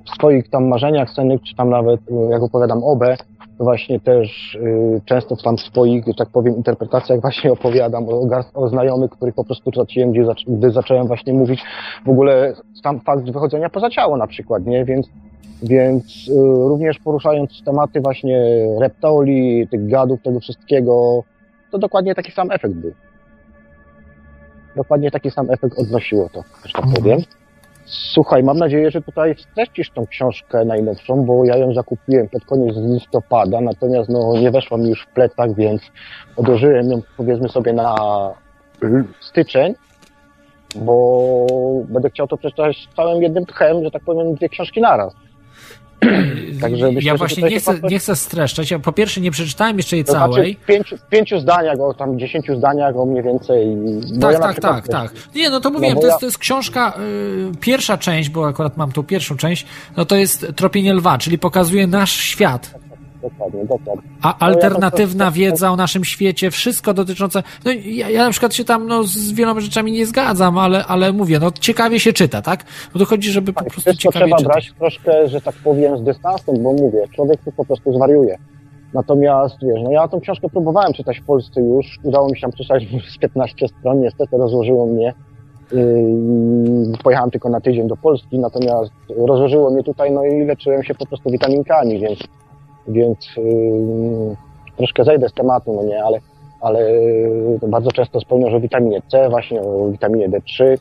w 0.06 0.14
swoich 0.14 0.50
tam 0.50 0.68
marzeniach 0.68 1.10
scennych, 1.10 1.42
czy 1.42 1.54
tam 1.56 1.70
nawet, 1.70 2.00
jak 2.30 2.42
opowiadam 2.42 2.84
obę, 2.84 3.16
właśnie 3.58 4.00
też 4.00 4.54
y, 4.54 5.00
często 5.04 5.36
w 5.36 5.42
tam 5.42 5.58
swoich, 5.58 6.04
że 6.06 6.14
tak 6.14 6.28
powiem, 6.28 6.56
interpretacjach 6.56 7.20
właśnie 7.20 7.52
opowiadam 7.52 8.08
o, 8.08 8.28
o 8.54 8.68
znajomych, 8.68 9.10
których 9.10 9.34
po 9.34 9.44
prostu 9.44 9.70
traciłem, 9.70 10.12
gdzie, 10.12 10.24
zac 10.24 10.36
gdy 10.46 10.70
zacząłem 10.70 11.06
właśnie 11.06 11.32
mówić 11.32 11.62
w 12.06 12.08
ogóle 12.08 12.54
sam 12.82 13.00
fakt 13.00 13.30
wychodzenia 13.30 13.70
poza 13.70 13.90
ciało 13.90 14.16
na 14.16 14.26
przykład, 14.26 14.66
nie? 14.66 14.84
Więc, 14.84 15.08
więc 15.62 16.28
y, 16.28 16.32
również 16.68 16.98
poruszając 16.98 17.62
tematy 17.64 18.00
właśnie 18.00 18.66
reptoli, 18.80 19.68
tych 19.70 19.88
gadów, 19.88 20.22
tego 20.22 20.40
wszystkiego, 20.40 21.22
to 21.70 21.78
dokładnie 21.78 22.14
taki 22.14 22.32
sam 22.32 22.50
efekt 22.50 22.74
był. 22.74 22.92
Dokładnie 24.76 25.10
taki 25.10 25.30
sam 25.30 25.50
efekt 25.50 25.78
odnosiło 25.78 26.28
to, 26.28 26.42
że 26.64 26.72
tak 26.72 26.84
mhm. 26.84 27.02
powiem. 27.02 27.20
Słuchaj, 27.84 28.42
mam 28.42 28.58
nadzieję, 28.58 28.90
że 28.90 29.02
tutaj 29.02 29.34
streścisz 29.38 29.90
tą 29.90 30.06
książkę 30.06 30.64
najnowszą, 30.64 31.24
bo 31.24 31.44
ja 31.44 31.56
ją 31.56 31.74
zakupiłem 31.74 32.28
pod 32.28 32.44
koniec 32.44 32.76
listopada, 32.76 33.60
natomiast 33.60 34.08
no, 34.08 34.32
nie 34.40 34.50
weszła 34.50 34.78
mi 34.78 34.88
już 34.88 35.02
w 35.02 35.06
plecach, 35.06 35.54
więc 35.54 35.82
odłożyłem 36.36 36.90
ją 36.90 37.02
powiedzmy 37.16 37.48
sobie 37.48 37.72
na 37.72 37.94
styczeń, 39.20 39.74
bo 40.76 41.46
będę 41.88 42.10
chciał 42.10 42.26
to 42.28 42.36
przeczytać 42.36 42.88
całym 42.96 43.22
jednym 43.22 43.46
tchem, 43.46 43.84
że 43.84 43.90
tak 43.90 44.02
powiem, 44.04 44.34
dwie 44.34 44.48
książki 44.48 44.80
naraz. 44.80 45.14
Także 46.60 46.92
myślę, 46.92 47.10
ja 47.10 47.16
właśnie 47.16 47.42
nie 47.42 47.60
chcę, 47.60 47.74
nie 47.90 47.98
chcę 47.98 48.16
streszczać. 48.16 48.70
Ja 48.70 48.78
po 48.78 48.92
pierwsze 48.92 49.20
nie 49.20 49.30
przeczytałem 49.30 49.76
jeszcze 49.76 49.96
jej 49.96 50.04
to 50.04 50.12
znaczy 50.12 50.32
całej. 50.32 50.52
Znaczy 50.52 50.64
w 50.64 50.66
pięciu, 50.66 50.96
w 50.96 51.08
pięciu 51.08 51.40
zdaniach, 51.40 51.80
o 51.80 51.94
tam 51.94 52.18
dziesięciu 52.18 52.56
zdaniach, 52.56 52.96
o 52.96 53.06
mniej 53.06 53.22
więcej. 53.22 53.76
tak, 54.20 54.32
ja 54.32 54.38
tak, 54.38 54.60
tak, 54.60 54.88
tak. 54.88 55.12
Nie, 55.34 55.50
no 55.50 55.60
to 55.60 55.70
mówiłem, 55.70 55.94
no 55.94 56.00
to, 56.00 56.06
jest, 56.06 56.20
to 56.20 56.26
jest 56.26 56.38
książka, 56.38 56.94
y, 57.52 57.56
pierwsza 57.60 57.98
część, 57.98 58.30
bo 58.30 58.48
akurat 58.48 58.76
mam 58.76 58.92
tą 58.92 59.02
pierwszą 59.02 59.36
część, 59.36 59.66
no 59.96 60.04
to 60.04 60.16
jest 60.16 60.46
Tropienie 60.56 60.94
Lwa, 60.94 61.18
czyli 61.18 61.38
pokazuje 61.38 61.86
nasz 61.86 62.12
świat 62.12 62.74
dokładnie, 63.30 63.64
dokładnie. 63.64 64.02
A 64.22 64.38
alternatywna 64.38 65.30
wiedza 65.30 65.70
o 65.70 65.76
naszym 65.76 66.04
świecie, 66.04 66.50
wszystko 66.50 66.94
dotyczące. 66.94 67.42
No 67.64 67.72
ja, 67.84 68.10
ja 68.10 68.24
na 68.24 68.30
przykład 68.30 68.54
się 68.54 68.64
tam 68.64 68.86
no, 68.86 69.04
z 69.04 69.32
wieloma 69.32 69.60
rzeczami 69.60 69.92
nie 69.92 70.06
zgadzam, 70.06 70.58
ale, 70.58 70.84
ale 70.84 71.12
mówię, 71.12 71.38
no 71.38 71.50
ciekawie 71.60 72.00
się 72.00 72.12
czyta, 72.12 72.42
tak? 72.42 72.64
Bo 72.92 72.98
to 72.98 73.04
chodzi, 73.04 73.30
żeby 73.30 73.52
tak, 73.52 73.64
po 73.64 73.70
prostu 73.70 73.94
ciekawie 73.94 74.24
trzeba 74.24 74.36
czytać. 74.36 74.52
brać 74.52 74.72
troszkę, 74.78 75.28
że 75.28 75.40
tak 75.40 75.54
powiem, 75.54 75.98
z 75.98 76.02
dystansem, 76.02 76.62
bo 76.62 76.72
mówię, 76.72 77.08
człowiek 77.14 77.40
tu 77.44 77.52
po 77.52 77.64
prostu 77.64 77.94
zwariuje. 77.94 78.38
Natomiast 78.94 79.56
wiesz, 79.62 79.80
no 79.84 79.90
ja 79.90 80.08
tą 80.08 80.20
książkę 80.20 80.48
próbowałem 80.48 80.92
czytać 80.92 81.20
w 81.20 81.24
Polsce 81.24 81.60
już, 81.60 81.98
udało 82.02 82.28
mi 82.28 82.36
się 82.36 82.40
tam 82.40 82.52
przeczytać 82.52 82.82
z 83.14 83.18
15 83.18 83.68
stron, 83.78 84.00
niestety 84.00 84.36
rozłożyło 84.36 84.86
mnie. 84.86 85.14
Yy, 85.72 86.98
pojechałem 87.04 87.30
tylko 87.30 87.48
na 87.48 87.60
tydzień 87.60 87.88
do 87.88 87.96
Polski, 87.96 88.38
natomiast 88.38 88.92
rozłożyło 89.16 89.70
mnie 89.70 89.82
tutaj, 89.82 90.12
no 90.12 90.24
i 90.24 90.44
leczyłem 90.44 90.82
się 90.82 90.94
po 90.94 91.06
prostu 91.06 91.30
witaminkami, 91.30 92.00
więc 92.00 92.18
więc 92.88 93.36
yy, 93.36 94.36
troszkę 94.76 95.04
zejdę 95.04 95.28
z 95.28 95.32
tematu, 95.32 95.72
no 95.72 95.82
nie, 95.82 96.04
ale, 96.04 96.18
ale 96.60 96.80
bardzo 97.68 97.92
często 97.92 98.20
wspomniał 98.20 98.56
o 98.56 98.60
witaminie 98.60 99.02
C, 99.08 99.28
właśnie 99.28 99.60
o 99.60 99.90
witaminie 99.90 100.28
D3, 100.28 100.76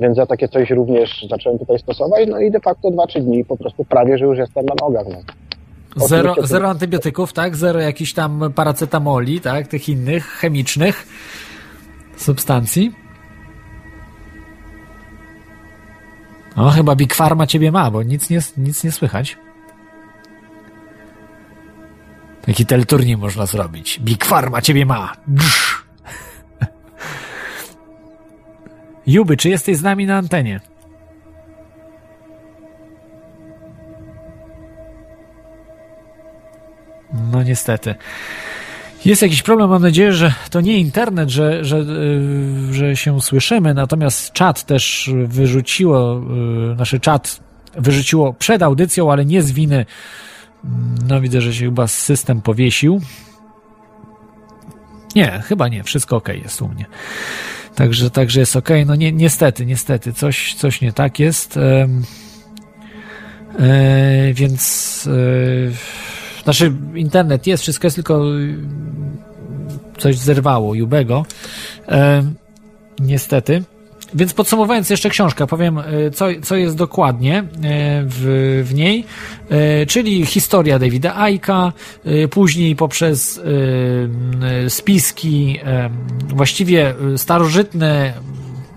więc 0.00 0.18
ja 0.18 0.26
takie 0.26 0.48
coś 0.48 0.70
również 0.70 1.26
zacząłem 1.30 1.58
tutaj 1.58 1.78
stosować, 1.78 2.28
no 2.28 2.40
i 2.40 2.50
de 2.50 2.60
facto 2.60 2.88
2-3 2.88 3.20
dni 3.20 3.44
po 3.44 3.56
prostu 3.56 3.84
prawie, 3.84 4.18
że 4.18 4.24
już 4.24 4.38
jestem 4.38 4.66
na 4.66 4.74
nogach. 4.80 5.06
No. 5.08 5.16
Zero, 6.06 6.34
zero 6.42 6.68
antybiotyków, 6.68 7.32
tak? 7.32 7.56
Zero 7.56 7.80
jakichś 7.80 8.12
tam 8.12 8.52
paracetamoli, 8.54 9.40
tak? 9.40 9.68
Tych 9.68 9.88
innych 9.88 10.26
chemicznych 10.26 11.06
substancji. 12.16 12.92
No, 16.56 16.70
chyba 16.70 16.96
Big 16.96 17.14
Pharma 17.14 17.46
ciebie 17.46 17.72
ma, 17.72 17.90
bo 17.90 18.02
nic 18.02 18.30
nie, 18.30 18.38
nic 18.56 18.84
nie 18.84 18.92
słychać. 18.92 19.36
Jaki 22.48 22.66
teleturniej 22.66 23.16
można 23.16 23.46
zrobić? 23.46 24.00
Big 24.00 24.24
Pharma 24.24 24.62
ciebie 24.62 24.86
ma. 24.86 25.12
Juby, 29.06 29.36
czy 29.36 29.48
jesteś 29.48 29.76
z 29.76 29.82
nami 29.82 30.06
na 30.06 30.16
antenie? 30.16 30.60
No 37.32 37.42
niestety. 37.42 37.94
Jest 39.04 39.22
jakiś 39.22 39.42
problem, 39.42 39.70
mam 39.70 39.82
nadzieję, 39.82 40.12
że 40.12 40.32
to 40.50 40.60
nie 40.60 40.78
internet, 40.78 41.28
że, 41.28 41.64
że, 41.64 41.78
yy, 41.78 42.74
że 42.74 42.96
się 42.96 43.20
słyszymy, 43.20 43.74
natomiast 43.74 44.32
czat 44.32 44.64
też 44.64 45.10
wyrzuciło, 45.26 46.22
yy, 46.68 46.74
nasz 46.74 46.94
czat 47.00 47.40
wyrzuciło 47.74 48.32
przed 48.32 48.62
audycją, 48.62 49.12
ale 49.12 49.24
nie 49.24 49.42
z 49.42 49.52
winy 49.52 49.86
no 51.08 51.20
widzę, 51.20 51.40
że 51.40 51.54
się 51.54 51.64
chyba 51.64 51.86
system 51.86 52.42
powiesił. 52.42 53.00
Nie, 55.14 55.42
chyba 55.44 55.68
nie, 55.68 55.84
wszystko 55.84 56.16
ok 56.16 56.28
jest 56.28 56.62
u 56.62 56.68
mnie. 56.68 56.86
Także, 57.74 58.10
także 58.10 58.40
jest 58.40 58.56
ok. 58.56 58.68
No 58.86 58.94
nie, 58.94 59.12
niestety, 59.12 59.66
niestety, 59.66 60.12
coś, 60.12 60.54
coś 60.54 60.80
nie 60.80 60.92
tak 60.92 61.18
jest. 61.18 61.56
E, 61.56 61.88
więc 64.34 65.08
e, 66.38 66.42
znaczy 66.44 66.72
internet 66.94 67.46
jest, 67.46 67.62
wszystko 67.62 67.86
jest, 67.86 67.94
tylko 67.94 68.24
coś 69.98 70.18
zerwało 70.18 70.74
Jubego. 70.74 71.26
E, 71.88 72.22
niestety. 72.98 73.62
Więc 74.14 74.34
podsumowując 74.34 74.90
jeszcze 74.90 75.10
książkę, 75.10 75.46
powiem, 75.46 75.78
e, 75.78 76.10
co, 76.10 76.26
co 76.42 76.56
jest 76.56 76.76
dokładnie 76.76 77.38
e, 77.38 77.44
w, 78.04 78.62
w 78.68 78.74
niej, 78.74 79.04
e, 79.50 79.86
czyli 79.86 80.26
historia 80.26 80.78
Davida 80.78 81.16
Aika, 81.16 81.72
później 82.30 82.76
poprzez 82.76 83.40
spiski 84.68 85.60
właściwie 86.28 86.94
starożytne, 87.16 88.12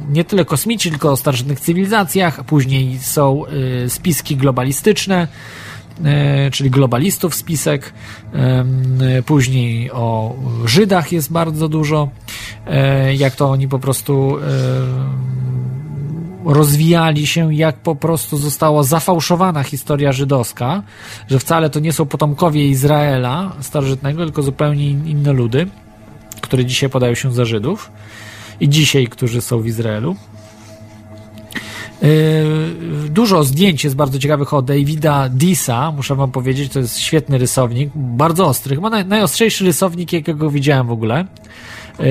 nie 0.09 0.23
tyle 0.23 0.45
kosmici, 0.45 0.89
tylko 0.89 1.11
o 1.11 1.17
starożytnych 1.17 1.59
cywilizacjach, 1.59 2.43
później 2.43 2.99
są 2.99 3.43
spiski 3.87 4.35
globalistyczne, 4.35 5.27
czyli 6.51 6.69
globalistów 6.69 7.35
spisek. 7.35 7.93
Później 9.25 9.91
o 9.91 10.35
Żydach 10.65 11.11
jest 11.11 11.31
bardzo 11.31 11.69
dużo, 11.69 12.09
jak 13.17 13.35
to 13.35 13.49
oni 13.49 13.67
po 13.67 13.79
prostu 13.79 14.37
rozwijali 16.45 17.27
się, 17.27 17.53
jak 17.53 17.75
po 17.75 17.95
prostu 17.95 18.37
została 18.37 18.83
zafałszowana 18.83 19.63
historia 19.63 20.11
żydowska, 20.11 20.83
że 21.29 21.39
wcale 21.39 21.69
to 21.69 21.79
nie 21.79 21.93
są 21.93 22.05
potomkowie 22.05 22.67
Izraela 22.67 23.55
starożytnego, 23.59 24.23
tylko 24.23 24.43
zupełnie 24.43 24.89
inne 24.89 25.33
ludy, 25.33 25.67
które 26.41 26.65
dzisiaj 26.65 26.89
podają 26.89 27.15
się 27.15 27.33
za 27.33 27.45
Żydów. 27.45 27.91
i 28.61 28.69
dzisiaj, 28.69 29.07
którzy 29.07 29.41
są 29.41 29.61
w 29.61 29.67
Izraelu. 29.67 30.15
Yy, 32.01 33.09
dużo 33.09 33.43
zdjęć 33.43 33.83
jest 33.83 33.95
bardzo 33.95 34.19
ciekawych 34.19 34.53
od 34.53 34.65
Davida 34.65 35.29
Disa, 35.29 35.91
muszę 35.91 36.15
wam 36.15 36.31
powiedzieć, 36.31 36.73
to 36.73 36.79
jest 36.79 36.99
świetny 36.99 37.37
rysownik, 37.37 37.89
bardzo 37.95 38.45
ostry, 38.45 38.75
chyba 38.75 38.89
naj, 38.89 39.05
najostrzejszy 39.05 39.65
rysownik, 39.65 40.13
jakiego 40.13 40.49
widziałem 40.49 40.87
w 40.87 40.91
ogóle. 40.91 41.25
Yy, 41.99 42.05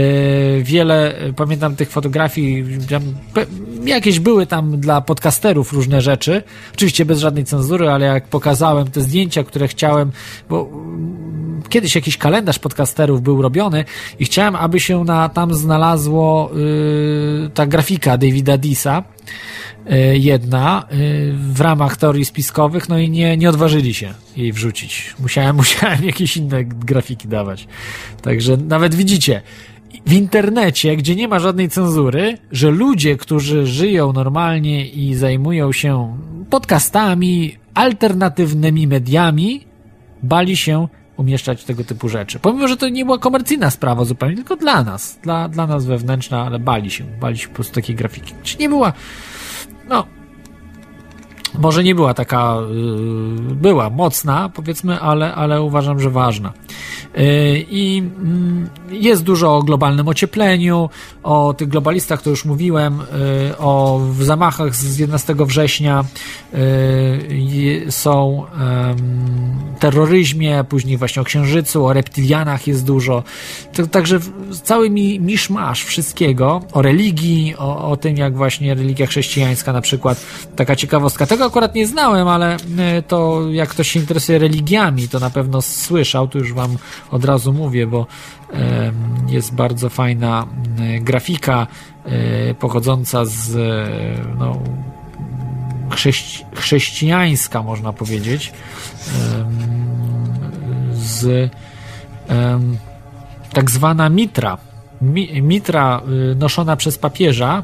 wiele, 0.63 1.15
pamiętam 1.37 1.77
tych 1.77 1.91
fotografii, 1.91 2.65
jakieś 3.89 4.21
były 4.21 4.47
tam 4.47 4.81
dla 4.81 5.01
podcasterów 5.01 5.73
różne 5.73 6.01
rzeczy, 6.01 6.43
oczywiście 6.75 7.05
bez 7.05 7.19
żadnej 7.19 7.45
cenzury, 7.45 7.91
ale 7.91 8.07
jak 8.07 8.29
pokazałem 8.29 8.91
te 8.91 9.01
zdjęcia, 9.01 9.45
które 9.45 9.69
chciałem, 9.69 10.13
bo 10.49 10.69
mm, 10.73 11.63
kiedyś 11.69 11.95
jakiś 11.95 12.17
kalendarz 12.17 12.59
podcasterów 12.59 13.23
był 13.23 13.43
robiony 13.43 13.85
i 14.19 14.25
chciałem, 14.25 14.57
aby 14.57 14.81
się 14.81 15.05
na, 15.05 15.29
tam 15.29 15.55
znalazło 15.55 16.51
yy, 16.55 17.51
ta 17.55 17.67
grafika 17.67 18.19
Davida 18.19 18.59
Disa, 18.59 19.03
yy, 19.87 20.19
jedna 20.19 20.87
w 21.35 21.61
ramach 21.61 21.97
teorii 21.97 22.25
spiskowych, 22.25 22.89
no 22.89 22.99
i 22.99 23.11
nie, 23.11 23.37
nie 23.37 23.51
odważyli 23.51 23.95
się 23.95 24.15
jej 24.37 24.53
wrzucić. 24.53 25.15
Musiałem, 25.21 25.57
musiałem 25.63 26.05
jakieś 26.05 26.37
inne 26.37 26.65
grafiki 26.65 27.29
dawać. 27.29 27.67
Także 28.23 28.57
nawet 28.57 28.95
widzicie, 28.95 29.43
w 30.07 30.13
internecie, 30.13 30.97
gdzie 30.97 31.17
nie 31.17 31.29
ma 31.29 31.39
żadnej 31.39 31.69
cenzury, 31.69 32.39
że 32.53 32.71
ludzie, 32.71 33.17
którzy 33.17 33.67
żyją 33.67 34.13
normalnie 34.13 34.89
i 34.89 35.15
zajmują 35.15 35.73
się 35.73 36.17
podcastami, 36.51 37.57
alternatywnymi 37.75 38.87
mediami, 38.87 39.65
bali 40.23 40.57
się 40.57 40.89
umieszczać 41.17 41.65
tego 41.65 41.85
typu 41.85 42.09
rzeczy. 42.09 42.39
Pomimo, 42.39 42.69
że 42.69 42.77
to 42.77 42.89
nie 42.89 43.05
była 43.05 43.19
komercyjna 43.19 43.71
sprawa 43.71 44.05
zupełnie, 44.05 44.37
tylko 44.37 44.57
dla 44.57 44.85
nas, 44.85 45.19
dla, 45.23 45.49
dla 45.49 45.67
nas 45.67 45.87
wewnętrzna, 45.87 46.47
ale 46.47 46.59
bali 46.59 46.91
się, 46.91 47.05
bali 47.21 47.39
się 47.39 47.49
po 47.49 47.55
prostu 47.55 47.75
takiej 47.75 47.97
grafiki. 47.97 48.35
Czy 48.43 48.59
nie 48.59 48.69
była, 48.69 48.93
no, 49.89 50.07
może 51.59 51.85
nie 51.85 51.95
była 51.95 52.15
taka, 52.15 52.57
yy, 52.71 53.55
była 53.55 53.91
mocna, 53.91 54.51
powiedzmy, 54.55 55.01
ale, 55.01 55.35
ale 55.35 55.63
uważam, 55.63 56.01
że 56.01 56.11
ważna. 56.11 56.53
Yy, 57.15 57.25
I 57.71 57.97
yy, 58.91 58.97
jest 58.97 59.23
dużo 59.23 59.57
o 59.57 59.63
globalnym 59.63 60.09
ociepleniu, 60.09 60.91
o 61.23 61.55
tych 61.55 61.69
globalistach, 61.69 62.23
to 62.23 62.31
już 62.31 62.45
mówiłem, 62.45 62.99
yy, 63.49 63.59
o 63.59 64.01
zamachach 64.21 64.77
z 64.77 64.99
11 64.99 65.35
września, 65.39 66.05
yy, 66.53 67.93
są 67.93 68.47
terroryzmie, 69.81 70.65
później 70.69 70.97
właśnie 70.97 71.23
o 71.23 71.25
księżycu, 71.25 71.87
o 71.87 71.93
reptilianach 71.93 72.67
jest 72.67 72.85
dużo. 72.85 73.23
Także 73.91 74.19
cały 74.63 74.91
mi 74.91 75.21
miszmasz 75.21 75.85
wszystkiego, 75.85 76.63
o 76.73 76.83
religii, 76.83 77.55
o, 77.59 77.91
o 77.91 77.97
tym, 77.97 78.17
jak 78.17 78.37
właśnie 78.37 78.75
religia 78.75 79.07
chrześcijańska 79.07 79.73
na 79.73 79.81
przykład, 79.81 80.27
taka 80.57 80.77
ciekawostka. 80.77 81.27
Tego 81.27 81.45
akurat 81.45 81.75
nie 81.75 81.87
znałem, 81.87 82.29
ale 82.29 82.57
e, 82.79 83.03
to 83.03 83.43
jak 83.51 83.69
ktoś 83.69 83.91
się 83.91 84.01
interesuje 84.01 84.39
religiami, 84.39 85.09
to 85.09 85.19
na 85.19 85.31
pewno 85.31 85.63
słyszał, 85.63 86.29
to 86.29 86.39
już 86.39 86.53
wam 86.53 86.77
od 87.11 87.25
razu 87.25 87.53
mówię, 87.53 87.87
bo 87.87 88.07
jest 89.29 89.55
bardzo 89.55 89.89
fajna 89.89 90.47
grafika 91.01 91.67
e, 92.05 92.55
pochodząca 92.55 93.25
z 93.25 93.57
no, 94.39 94.59
chrześci 95.91 96.45
chrześcijańska, 96.55 97.63
można 97.63 97.93
powiedzieć, 97.93 98.53
z 100.93 101.51
tak 103.53 103.71
zwana 103.71 104.09
mitra. 104.09 104.59
Mitra 105.43 106.03
y, 106.33 106.35
noszona 106.35 106.77
przez 106.77 106.99
papieża, 106.99 107.63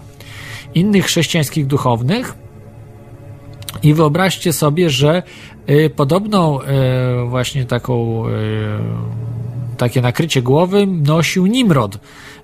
innych 0.75 1.05
chrześcijańskich 1.05 1.67
duchownych. 1.67 2.35
I 3.83 3.95
wyobraźcie 3.95 4.53
sobie, 4.53 4.91
że 4.91 5.23
y, 5.71 5.91
podobną 5.97 6.61
y, 6.61 6.65
właśnie 7.29 7.65
taką 7.65 8.25
takie 9.77 10.01
nakrycie 10.01 10.43
głowy 10.43 10.87
nosił 10.87 11.47
Nimrod, 11.47 11.99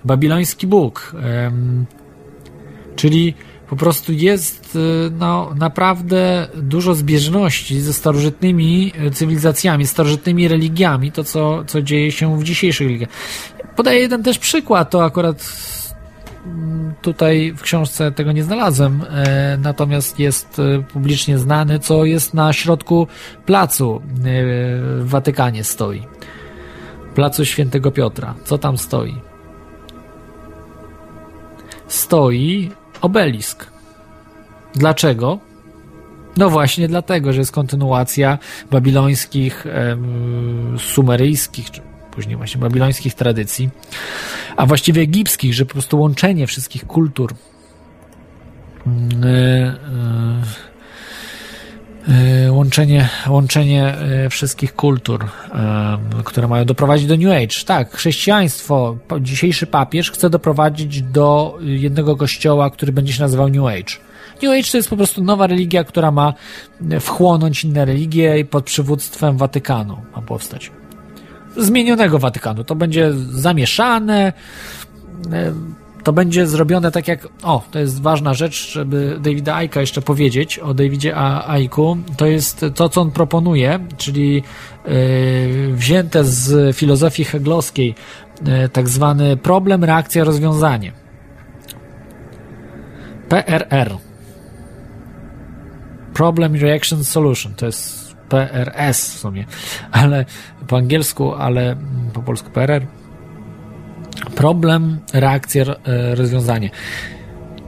babiloński 0.05 0.67
bóg. 0.67 1.13
Czyli 2.97 3.35
po 3.73 3.77
prostu 3.77 4.13
jest 4.13 4.77
y, 4.77 5.11
no, 5.19 5.53
naprawdę 5.57 6.49
dużo 6.57 6.95
zbieżności 6.95 7.81
ze 7.81 7.93
starożytnymi 7.93 8.93
y, 9.07 9.11
cywilizacjami, 9.11 9.87
starożytnymi 9.87 10.49
religiami, 10.49 11.13
to 11.13 11.25
co, 11.25 11.65
co 11.65 11.83
dzieje 11.83 12.13
się 12.13 12.39
w 12.39 12.45
dzisiejszych 12.45 12.87
religiach. 12.87 13.09
Podaję 13.77 14.01
jeden 14.01 14.23
też 14.23 14.39
przykład, 14.39 14.91
to 14.91 15.05
akurat 15.05 15.53
mm, 16.47 16.95
tutaj 17.03 17.55
w 17.57 17.63
książce 17.63 18.13
tego 18.13 18.33
nie 18.33 18.45
znalazłem, 18.45 19.05
e, 19.11 19.59
natomiast 19.63 20.19
jest 20.19 20.59
e, 20.59 20.83
publicznie 20.83 21.39
znany, 21.39 21.79
co 21.79 22.05
jest 22.05 22.35
na 22.35 22.53
środku 22.53 23.07
placu 23.47 23.97
e, 23.97 24.03
w 24.19 25.05
Watykanie 25.05 25.65
stoi. 25.65 26.03
Placu 27.15 27.45
Świętego 27.45 27.91
Piotra. 27.91 28.35
Co 28.45 28.59
tam 28.59 28.79
stoi? 28.79 29.17
Stoi 31.89 32.71
obelisk. 33.01 33.67
Dlaczego? 34.75 35.39
No 36.37 36.51
właśnie 36.51 36.89
dlatego, 36.89 37.33
że 37.33 37.39
jest 37.39 37.53
kontynuacja 37.53 38.39
babilońskich, 38.71 39.67
sumeryjskich, 40.79 41.71
czy 41.71 41.81
później 42.11 42.37
właśnie 42.37 42.61
babilońskich 42.61 43.15
tradycji, 43.15 43.71
a 44.57 44.67
właściwie 44.67 45.03
egipskich, 45.03 45.55
że 45.55 45.67
po 45.67 45.73
prostu 45.73 46.01
łączenie 46.01 46.47
wszystkich 46.47 46.87
kultur 46.87 47.35
e, 48.87 49.27
e, 49.27 49.73
łączenie, 52.51 53.09
łączenie 53.29 53.95
wszystkich 54.31 54.75
kultur, 54.75 55.27
które 56.25 56.49
mają 56.49 56.65
doprowadzić 56.65 57.07
do 57.07 57.17
New 57.17 57.31
Age. 57.31 57.65
Tak, 57.67 57.97
chrześcijaństwo, 57.97 58.97
dzisiejszy 59.21 59.67
papież 59.67 60.11
chce 60.11 60.31
doprowadzić 60.31 61.03
do 61.03 61.59
jednego 61.61 62.17
kościoła, 62.17 62.71
który 62.71 62.93
będzie 62.93 63.13
się 63.13 63.23
nazywał 63.23 63.49
New 63.49 63.67
Age. 63.67 63.97
New 64.43 64.53
Age 64.53 64.71
to 64.73 64.77
jest 64.77 64.91
po 64.91 64.97
prostu 64.97 65.25
nowa 65.25 65.47
religia, 65.47 65.85
która 65.85 66.11
ma 66.11 66.35
wchłonąć 67.01 67.65
inne 67.65 67.85
religie 67.85 68.39
i 68.39 68.45
pod 68.45 68.65
przywództwem 68.65 69.37
Watykanu 69.37 69.97
ma 70.17 70.23
powstać. 70.23 70.71
Zmienionego 71.57 72.19
Watykanu. 72.19 72.65
To 72.65 72.75
będzie 72.75 73.13
zamieszane, 73.31 74.33
to 76.05 76.13
będzie 76.13 76.47
zrobione 76.47 76.91
tak 76.91 77.09
jak, 77.09 77.29
o, 77.43 77.63
to 77.71 77.79
jest 77.79 78.03
ważna 78.03 78.35
rzecz, 78.35 78.73
żeby 78.73 79.19
Davida 79.21 79.55
Aika 79.55 79.81
jeszcze 79.81 80.03
powiedzieć 80.03 80.59
o 80.59 80.75
Davidzie 80.75 81.17
Aiku, 81.17 81.97
to 82.17 82.27
jest 82.27 82.67
to, 82.75 82.89
co 82.89 83.01
on 83.01 83.11
proponuje, 83.11 83.79
czyli 83.97 84.43
yy, 84.85 85.73
wzięte 85.73 86.25
z 86.25 86.77
filozofii 86.77 87.25
heglowskiej, 87.25 87.95
yy, 88.47 88.69
tak 88.69 88.89
zwany 88.89 89.37
problem, 89.37 89.85
reakcja, 89.85 90.25
rozwiązanie. 90.25 90.93
PRR. 93.29 93.97
Problem, 96.15 96.55
Reaction, 96.55 97.05
Solution. 97.05 97.55
To 97.55 97.67
jest 97.67 98.17
PRS 98.29 99.15
w 99.15 99.19
sumie, 99.19 99.45
ale 99.91 100.25
po 100.67 100.77
angielsku, 100.77 101.35
ale 101.35 101.77
po 102.13 102.23
polsku 102.23 102.51
PRR 102.51 102.87
Problem, 104.35 104.99
reakcja, 105.13 105.65
e, 105.65 106.15
rozwiązanie. 106.15 106.71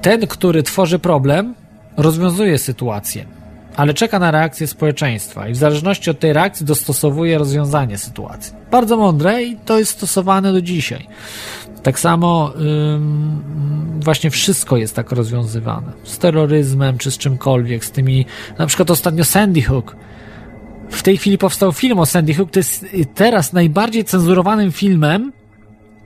Ten, 0.02 0.26
który 0.26 0.62
tworzy 0.62 0.98
problem, 0.98 1.54
rozwiązuje 1.96 2.58
sytuację, 2.58 3.24
ale 3.76 3.94
czeka 3.94 4.18
na 4.18 4.30
reakcję 4.30 4.66
społeczeństwa 4.66 5.48
i 5.48 5.52
w 5.52 5.56
zależności 5.56 6.10
od 6.10 6.18
tej 6.18 6.32
reakcji 6.32 6.66
dostosowuje 6.66 7.38
rozwiązanie 7.38 7.98
sytuacji. 7.98 8.52
Bardzo 8.70 8.96
mądre 8.96 9.42
i 9.42 9.56
to 9.56 9.78
jest 9.78 9.92
stosowane 9.92 10.52
do 10.52 10.62
dzisiaj. 10.62 11.06
Tak 11.82 12.00
samo 12.00 12.52
ym, 12.94 13.42
właśnie 14.00 14.30
wszystko 14.30 14.76
jest 14.76 14.96
tak 14.96 15.12
rozwiązywane. 15.12 15.92
Z 16.04 16.18
terroryzmem, 16.18 16.98
czy 16.98 17.10
z 17.10 17.18
czymkolwiek, 17.18 17.84
z 17.84 17.90
tymi, 17.90 18.26
na 18.58 18.66
przykład 18.66 18.90
ostatnio 18.90 19.24
Sandy 19.24 19.62
Hook. 19.62 19.96
W 20.90 21.02
tej 21.02 21.16
chwili 21.16 21.38
powstał 21.38 21.72
film 21.72 21.98
o 21.98 22.06
Sandy 22.06 22.34
Hook, 22.34 22.50
to 22.50 22.58
jest 22.58 22.86
teraz 23.14 23.52
najbardziej 23.52 24.04
cenzurowanym 24.04 24.72
filmem 24.72 25.32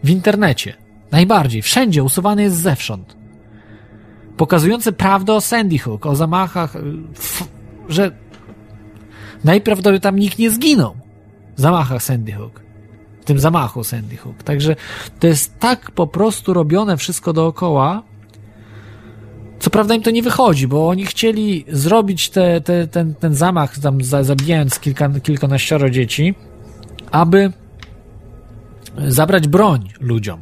w 0.05 0.11
internecie. 0.11 0.75
Najbardziej. 1.11 1.63
Wszędzie 1.63 2.03
usuwany 2.03 2.43
jest 2.43 2.57
zewsząd. 2.57 3.17
Pokazujący 4.37 4.93
prawdę 4.93 5.35
o 5.35 5.41
Sandy 5.41 5.79
Hook, 5.79 6.07
o 6.07 6.17
zamachach, 6.17 6.75
że 7.89 8.11
najprawdopodobniej 9.45 10.01
tam 10.01 10.19
nikt 10.19 10.39
nie 10.39 10.51
zginął 10.51 10.97
w 11.57 11.61
zamachach 11.61 12.03
Sandy 12.03 12.33
Hook. 12.33 12.61
W 13.21 13.25
tym 13.25 13.39
zamachu 13.39 13.85
Sandy 13.85 14.17
Hook. 14.17 14.43
Także 14.43 14.77
to 15.21 15.27
jest 15.27 15.59
tak 15.59 15.91
po 15.91 16.07
prostu 16.07 16.55
robione 16.55 16.97
wszystko 16.97 17.33
dookoła. 17.33 18.03
Co 19.59 19.71
prawda 19.71 19.95
im 19.95 20.03
to 20.03 20.11
nie 20.11 20.23
wychodzi, 20.23 20.69
bo 20.69 20.89
oni 20.89 21.07
chcieli 21.07 21.65
zrobić 21.69 22.31
te, 22.31 22.61
te, 22.61 22.87
ten, 22.87 23.15
ten 23.15 23.35
zamach, 23.35 23.79
tam 23.79 23.99
zabijając 24.05 24.79
kilka, 24.79 25.11
kilkanaścioro 25.21 25.91
dzieci, 25.91 26.35
aby 27.11 27.53
zabrać 29.07 29.49
broń 29.49 29.89
ludziom. 30.01 30.41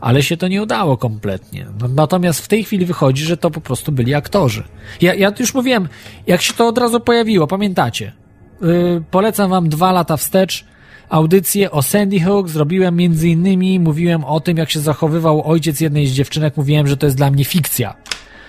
ale 0.00 0.22
się 0.22 0.36
to 0.36 0.48
nie 0.48 0.62
udało 0.62 0.96
kompletnie. 0.96 1.66
No, 1.80 1.88
natomiast 1.88 2.40
w 2.40 2.48
tej 2.48 2.64
chwili 2.64 2.86
wychodzi, 2.86 3.24
że 3.24 3.36
to 3.36 3.50
po 3.50 3.60
prostu 3.60 3.92
byli 3.92 4.14
aktorzy. 4.14 4.62
Ja, 5.00 5.14
ja 5.14 5.32
już 5.40 5.54
mówiłem, 5.54 5.88
jak 6.26 6.42
się 6.42 6.52
to 6.54 6.68
od 6.68 6.78
razu 6.78 7.00
pojawiło, 7.00 7.46
pamiętacie? 7.46 8.12
Yy, 8.62 9.02
polecam 9.10 9.50
wam 9.50 9.68
dwa 9.68 9.92
lata 9.92 10.16
wstecz 10.16 10.64
audycję 11.08 11.70
o 11.70 11.82
Sandy 11.82 12.20
Hook. 12.20 12.48
Zrobiłem 12.48 12.96
między 12.96 13.28
innymi, 13.28 13.80
mówiłem 13.80 14.24
o 14.24 14.40
tym, 14.40 14.56
jak 14.56 14.70
się 14.70 14.80
zachowywał 14.80 15.50
ojciec 15.50 15.80
jednej 15.80 16.06
z 16.06 16.12
dziewczynek. 16.12 16.56
Mówiłem, 16.56 16.86
że 16.86 16.96
to 16.96 17.06
jest 17.06 17.16
dla 17.16 17.30
mnie 17.30 17.44
fikcja 17.44 17.94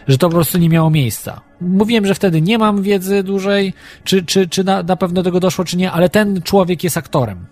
że 0.08 0.18
to 0.18 0.30
po 0.30 0.36
prostu 0.36 0.58
nie 0.58 0.70
miało 0.70 0.90
miejsca. 0.90 1.42
Mówiłem, 1.62 2.06
że 2.06 2.16
wtedy 2.16 2.42
nie 2.42 2.58
mam 2.58 2.82
wiedzy 2.82 3.24
dłużej, 3.24 3.74
czy, 4.04 4.24
czy, 4.24 4.48
czy 4.48 4.64
na, 4.64 4.84
na 4.84 4.96
pewno 4.96 5.24
tego 5.24 5.40
doszło, 5.40 5.66
czy 5.66 5.78
nie, 5.78 5.92
ale 5.92 6.10
ten 6.10 6.42
człowiek 6.42 6.84
jest 6.84 6.98
aktorem. 6.98 7.46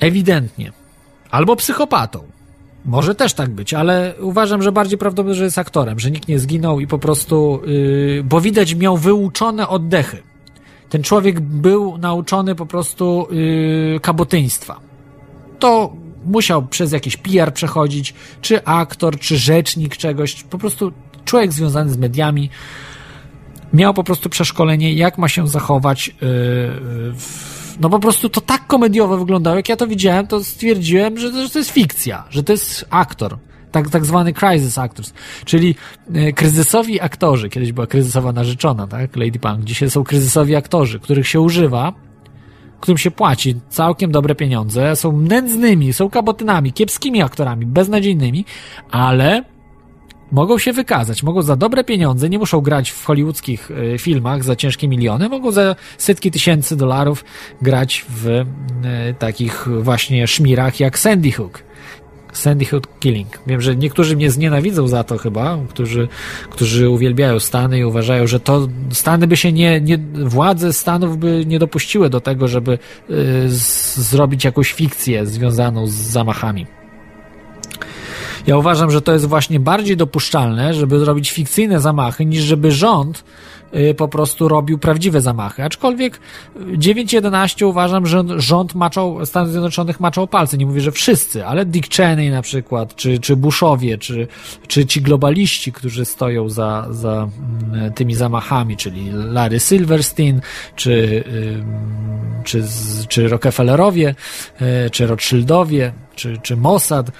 Ewidentnie. 0.00 0.72
Albo 1.30 1.56
psychopatą. 1.56 2.22
Może 2.84 3.14
też 3.14 3.34
tak 3.34 3.50
być, 3.50 3.74
ale 3.74 4.14
uważam, 4.20 4.62
że 4.62 4.72
bardziej 4.72 4.98
prawdopodobne, 4.98 5.34
że 5.34 5.44
jest 5.44 5.58
aktorem, 5.58 6.00
że 6.00 6.10
nikt 6.10 6.28
nie 6.28 6.38
zginął 6.38 6.80
i 6.80 6.86
po 6.86 6.98
prostu, 6.98 7.62
yy, 7.66 8.24
bo 8.24 8.40
widać 8.40 8.74
miał 8.74 8.96
wyuczone 8.96 9.68
oddechy. 9.68 10.22
Ten 10.88 11.02
człowiek 11.02 11.40
był 11.40 11.98
nauczony 11.98 12.54
po 12.54 12.66
prostu 12.66 13.26
yy, 13.30 14.00
kabotyństwa. 14.00 14.80
To 15.58 15.92
musiał 16.26 16.66
przez 16.66 16.92
jakiś 16.92 17.16
PR 17.16 17.54
przechodzić, 17.54 18.14
czy 18.40 18.64
aktor, 18.64 19.18
czy 19.18 19.36
rzecznik 19.36 19.96
czegoś, 19.96 20.42
po 20.42 20.58
prostu 20.58 20.92
człowiek 21.24 21.52
związany 21.52 21.90
z 21.90 21.96
mediami 21.96 22.50
miał 23.72 23.94
po 23.94 24.04
prostu 24.04 24.28
przeszkolenie, 24.28 24.94
jak 24.94 25.18
ma 25.18 25.28
się 25.28 25.48
zachować 25.48 26.08
yy, 26.08 27.12
no 27.80 27.90
po 27.90 27.98
prostu 27.98 28.28
to 28.28 28.40
tak 28.40 28.66
komediowo 28.66 29.18
wyglądało, 29.18 29.56
jak 29.56 29.68
ja 29.68 29.76
to 29.76 29.86
widziałem, 29.86 30.26
to 30.26 30.44
stwierdziłem, 30.44 31.18
że, 31.18 31.32
że 31.32 31.50
to 31.50 31.58
jest 31.58 31.70
fikcja, 31.70 32.24
że 32.30 32.42
to 32.42 32.52
jest 32.52 32.84
aktor. 32.90 33.38
Tak, 33.72 33.90
tak 33.90 34.04
zwany 34.04 34.32
crisis 34.32 34.78
actors, 34.78 35.12
czyli 35.44 35.74
y, 36.16 36.32
kryzysowi 36.32 37.00
aktorzy. 37.00 37.48
Kiedyś 37.48 37.72
była 37.72 37.86
kryzysowa 37.86 38.32
narzeczona, 38.32 38.86
tak? 38.86 39.16
Lady 39.16 39.38
Punk. 39.38 39.64
Dzisiaj 39.64 39.90
są 39.90 40.04
kryzysowi 40.04 40.56
aktorzy, 40.56 41.00
których 41.00 41.28
się 41.28 41.40
używa 41.40 41.92
którym 42.80 42.98
się 42.98 43.10
płaci 43.10 43.60
całkiem 43.68 44.12
dobre 44.12 44.34
pieniądze, 44.34 44.96
są 44.96 45.20
nędznymi, 45.20 45.92
są 45.92 46.10
kabotynami, 46.10 46.72
kiepskimi 46.72 47.22
aktorami, 47.22 47.66
beznadziejnymi, 47.66 48.44
ale 48.90 49.44
mogą 50.32 50.58
się 50.58 50.72
wykazać, 50.72 51.22
mogą 51.22 51.42
za 51.42 51.56
dobre 51.56 51.84
pieniądze, 51.84 52.28
nie 52.28 52.38
muszą 52.38 52.60
grać 52.60 52.90
w 52.90 53.04
hollywoodzkich 53.04 53.70
e, 53.70 53.98
filmach 53.98 54.44
za 54.44 54.56
ciężkie 54.56 54.88
miliony, 54.88 55.28
mogą 55.28 55.50
za 55.50 55.76
setki 55.98 56.30
tysięcy 56.30 56.76
dolarów 56.76 57.24
grać 57.62 58.04
w 58.08 58.28
e, 58.28 58.44
takich 59.18 59.68
właśnie 59.82 60.26
szmirach 60.26 60.80
jak 60.80 60.98
Sandy 60.98 61.32
Hook. 61.32 61.62
Sandy 62.32 62.64
Hook 62.64 62.98
Killing. 63.00 63.38
Wiem, 63.46 63.60
że 63.60 63.76
niektórzy 63.76 64.16
mnie 64.16 64.30
znienawidzą 64.30 64.88
za 64.88 65.04
to 65.04 65.18
chyba, 65.18 65.58
którzy, 65.68 66.08
którzy 66.50 66.88
uwielbiają 66.88 67.40
Stany 67.40 67.78
i 67.78 67.84
uważają, 67.84 68.26
że 68.26 68.40
to 68.40 68.68
Stany 68.92 69.26
by 69.26 69.36
się 69.36 69.52
nie, 69.52 69.80
nie 69.80 69.98
władze 70.24 70.72
Stanów 70.72 71.18
by 71.18 71.44
nie 71.46 71.58
dopuściły 71.58 72.10
do 72.10 72.20
tego, 72.20 72.48
żeby 72.48 72.72
y, 72.72 72.78
z, 73.48 73.96
zrobić 73.96 74.44
jakąś 74.44 74.72
fikcję 74.72 75.26
związaną 75.26 75.86
z 75.86 75.92
zamachami. 75.92 76.79
Ja 78.46 78.56
uważam, 78.56 78.90
że 78.90 79.02
to 79.02 79.12
jest 79.12 79.26
właśnie 79.26 79.60
bardziej 79.60 79.96
dopuszczalne, 79.96 80.74
żeby 80.74 80.98
zrobić 80.98 81.30
fikcyjne 81.30 81.80
zamachy, 81.80 82.24
niż 82.24 82.42
żeby 82.42 82.72
rząd 82.72 83.24
Y, 83.74 83.94
po 83.94 84.08
prostu 84.08 84.48
robił 84.48 84.78
prawdziwe 84.78 85.20
zamachy. 85.20 85.64
Aczkolwiek 85.64 86.20
9.11 86.56 87.66
uważam, 87.66 88.06
że 88.06 88.24
rząd 88.36 88.74
maczał, 88.74 89.26
Stanów 89.26 89.50
Zjednoczonych 89.50 90.00
maczał 90.00 90.26
palce. 90.26 90.58
Nie 90.58 90.66
mówię, 90.66 90.80
że 90.80 90.92
wszyscy, 90.92 91.46
ale 91.46 91.64
Dick 91.64 91.94
Cheney 91.94 92.30
na 92.30 92.42
przykład, 92.42 92.96
czy, 92.96 93.18
czy 93.18 93.36
Bushowie, 93.36 93.98
czy, 93.98 94.26
czy 94.66 94.86
ci 94.86 95.02
globaliści, 95.02 95.72
którzy 95.72 96.04
stoją 96.04 96.48
za, 96.48 96.86
za 96.90 97.28
mm, 97.72 97.92
tymi 97.92 98.14
zamachami, 98.14 98.76
czyli 98.76 99.10
Larry 99.12 99.60
Silverstein, 99.60 100.40
czy, 100.76 101.24
czy, 102.44 102.64
czy 103.08 103.28
Rockefellerowie, 103.28 104.14
y, 104.86 104.90
czy 104.90 105.06
Rothschildowie, 105.06 105.92
czy, 106.14 106.38
czy 106.42 106.56
Mossad. 106.56 107.10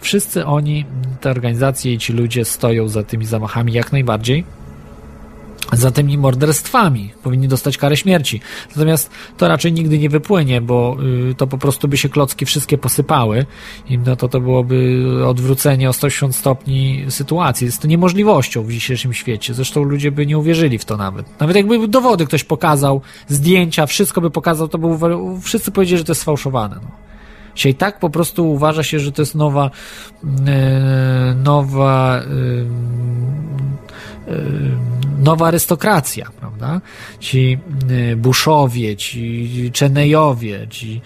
Wszyscy 0.00 0.46
oni, 0.46 0.84
te 1.20 1.30
organizacje 1.30 1.94
i 1.94 1.98
ci 1.98 2.12
ludzie 2.12 2.44
stoją 2.44 2.88
za 2.88 3.02
tymi 3.02 3.26
zamachami 3.26 3.72
jak 3.72 3.92
najbardziej 3.92 4.44
za 5.72 5.90
tymi 5.90 6.18
morderstwami. 6.18 7.10
Powinni 7.22 7.48
dostać 7.48 7.78
karę 7.78 7.96
śmierci. 7.96 8.40
Natomiast 8.68 9.10
to 9.36 9.48
raczej 9.48 9.72
nigdy 9.72 9.98
nie 9.98 10.08
wypłynie, 10.08 10.60
bo 10.60 10.96
y, 11.30 11.34
to 11.34 11.46
po 11.46 11.58
prostu 11.58 11.88
by 11.88 11.96
się 11.96 12.08
klocki 12.08 12.46
wszystkie 12.46 12.78
posypały 12.78 13.46
i 13.88 13.98
no 13.98 14.16
to 14.16 14.28
to 14.28 14.40
byłoby 14.40 15.04
odwrócenie 15.26 15.88
o 15.88 15.92
180 15.92 16.36
stopni 16.36 17.04
sytuacji. 17.08 17.64
Jest 17.64 17.82
to 17.82 17.88
niemożliwością 17.88 18.62
w 18.62 18.72
dzisiejszym 18.72 19.14
świecie. 19.14 19.54
Zresztą 19.54 19.82
ludzie 19.82 20.12
by 20.12 20.26
nie 20.26 20.38
uwierzyli 20.38 20.78
w 20.78 20.84
to 20.84 20.96
nawet. 20.96 21.40
Nawet 21.40 21.56
jakby 21.56 21.88
dowody 21.88 22.26
ktoś 22.26 22.44
pokazał, 22.44 23.00
zdjęcia, 23.28 23.86
wszystko 23.86 24.20
by 24.20 24.30
pokazał, 24.30 24.68
to 24.68 24.78
by 24.78 24.88
wszyscy 25.42 25.70
powiedzieli, 25.70 25.98
że 25.98 26.04
to 26.04 26.10
jest 26.10 26.20
sfałszowane. 26.20 26.76
No. 26.82 27.09
Dzisiaj 27.54 27.74
tak 27.74 27.98
po 27.98 28.10
prostu 28.10 28.50
uważa 28.50 28.82
się, 28.82 29.00
że 29.00 29.12
to 29.12 29.22
jest 29.22 29.34
nowa, 29.34 29.70
yy, 30.24 30.30
nowa 31.34 32.20
yy, 32.30 32.66
nowa 35.18 35.46
arystokracja, 35.46 36.26
prawda? 36.40 36.80
Ci 37.20 37.58
Bushowie, 38.16 38.96
ci 38.96 39.72
Cheneyowie, 39.78 40.66
ci, 40.70 41.00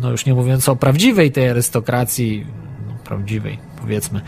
no 0.00 0.10
już 0.10 0.26
nie 0.26 0.34
mówiąc 0.34 0.68
o 0.68 0.76
prawdziwej 0.76 1.32
tej 1.32 1.48
arystokracji, 1.48 2.46
no, 2.86 2.94
prawdziwej, 3.04 3.58
powiedzmy, 3.80 4.20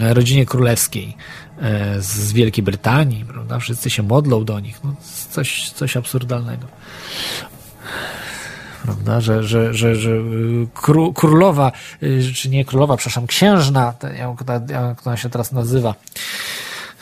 rodzinie 0.00 0.46
królewskiej 0.46 1.16
z 1.98 2.32
Wielkiej 2.32 2.64
Brytanii, 2.64 3.24
prawda? 3.24 3.58
Wszyscy 3.58 3.90
się 3.90 4.02
modlą 4.02 4.44
do 4.44 4.60
nich. 4.60 4.84
No, 4.84 4.94
coś, 5.30 5.70
coś 5.70 5.96
absurdalnego 5.96 6.66
prawda, 8.84 9.20
że, 9.20 9.42
że, 9.42 9.74
że, 9.74 9.96
że 9.96 10.10
królowa, 11.14 11.72
czy 12.34 12.48
nie 12.48 12.64
królowa, 12.64 12.96
przepraszam, 12.96 13.26
księżna, 13.26 13.94
jak, 14.68 15.06
ona 15.06 15.16
się 15.16 15.30
teraz 15.30 15.52
nazywa, 15.52 15.94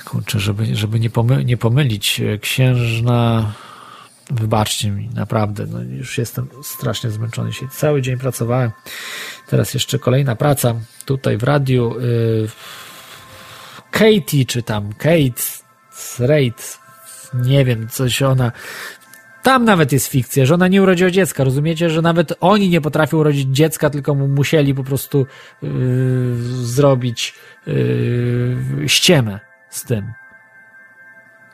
kurczę, 0.04 0.40
żeby, 0.40 0.76
żeby 0.76 1.00
nie, 1.00 1.10
pomy, 1.10 1.44
nie 1.44 1.56
pomylić, 1.56 2.20
księżna, 2.40 3.52
wybaczcie 4.30 4.90
mi, 4.90 5.08
naprawdę, 5.14 5.66
no 5.66 5.82
już 5.82 6.18
jestem 6.18 6.48
strasznie 6.62 7.10
zmęczony, 7.10 7.50
dzisiaj 7.50 7.68
cały 7.72 8.02
dzień 8.02 8.18
pracowałem, 8.18 8.70
teraz 9.46 9.74
jeszcze 9.74 9.98
kolejna 9.98 10.36
praca 10.36 10.74
tutaj 11.04 11.38
w 11.38 11.42
radiu, 11.42 11.98
y, 11.98 12.48
Katie, 13.90 14.44
czy 14.46 14.62
tam 14.62 14.92
Kate, 14.92 15.42
Rate, 16.18 16.62
nie 17.34 17.64
wiem, 17.64 17.88
coś 17.88 18.22
ona 18.22 18.52
tam 19.42 19.64
nawet 19.64 19.92
jest 19.92 20.06
fikcja, 20.06 20.46
że 20.46 20.54
ona 20.54 20.68
nie 20.68 20.82
urodziła 20.82 21.10
dziecka. 21.10 21.44
Rozumiecie, 21.44 21.90
że 21.90 22.02
nawet 22.02 22.32
oni 22.40 22.68
nie 22.68 22.80
potrafią 22.80 23.18
urodzić 23.18 23.48
dziecka, 23.48 23.90
tylko 23.90 24.14
mu 24.14 24.28
musieli 24.28 24.74
po 24.74 24.84
prostu 24.84 25.26
yy, 25.62 25.70
zrobić 26.52 27.34
yy, 27.66 28.56
ściemę 28.86 29.40
z 29.70 29.84
tym. 29.84 30.12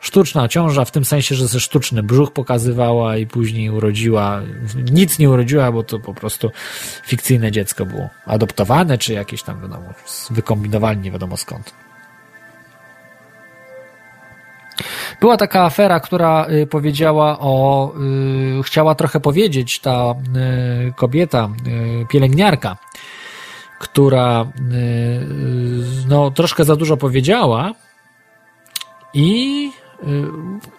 Sztuczna 0.00 0.48
ciąża, 0.48 0.84
w 0.84 0.90
tym 0.90 1.04
sensie, 1.04 1.34
że 1.34 1.48
ze 1.48 1.60
sztuczny 1.60 2.02
brzuch 2.02 2.32
pokazywała 2.32 3.16
i 3.16 3.26
później 3.26 3.70
urodziła. 3.70 4.42
Nic 4.92 5.18
nie 5.18 5.30
urodziła, 5.30 5.72
bo 5.72 5.82
to 5.82 5.98
po 5.98 6.14
prostu 6.14 6.50
fikcyjne 7.04 7.52
dziecko 7.52 7.86
było. 7.86 8.08
Adoptowane, 8.26 8.98
czy 8.98 9.12
jakieś 9.12 9.42
tam, 9.42 9.62
wiadomo, 9.62 9.94
wykombinowali 10.30 10.98
nie 10.98 11.10
wiadomo 11.10 11.36
skąd. 11.36 11.87
Była 15.20 15.36
taka 15.36 15.64
afera, 15.64 16.00
która 16.00 16.46
y, 16.50 16.66
powiedziała 16.66 17.38
o, 17.40 17.92
y, 18.60 18.62
chciała 18.62 18.94
trochę 18.94 19.20
powiedzieć 19.20 19.78
ta 19.78 20.14
y, 20.88 20.92
kobieta, 20.96 21.48
pielęgniarka, 22.08 22.76
która 23.78 24.46
no, 26.08 26.30
troszkę 26.30 26.64
za 26.64 26.76
dużo 26.76 26.96
powiedziała 26.96 27.72
i 29.14 29.70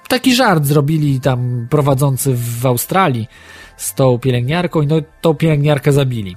taki 0.08 0.35
żart 0.35 0.66
zrobili 0.66 1.19
tam 1.19 1.68
prowadzący 1.69 2.34
w 2.35 2.66
Australii 2.66 3.27
z 3.77 3.93
tą 3.93 4.19
pielęgniarką 4.19 4.82
i 4.82 4.88
no, 4.88 4.95
tą 5.22 5.34
pielęgniarkę 5.34 5.92
zabili 5.92 6.35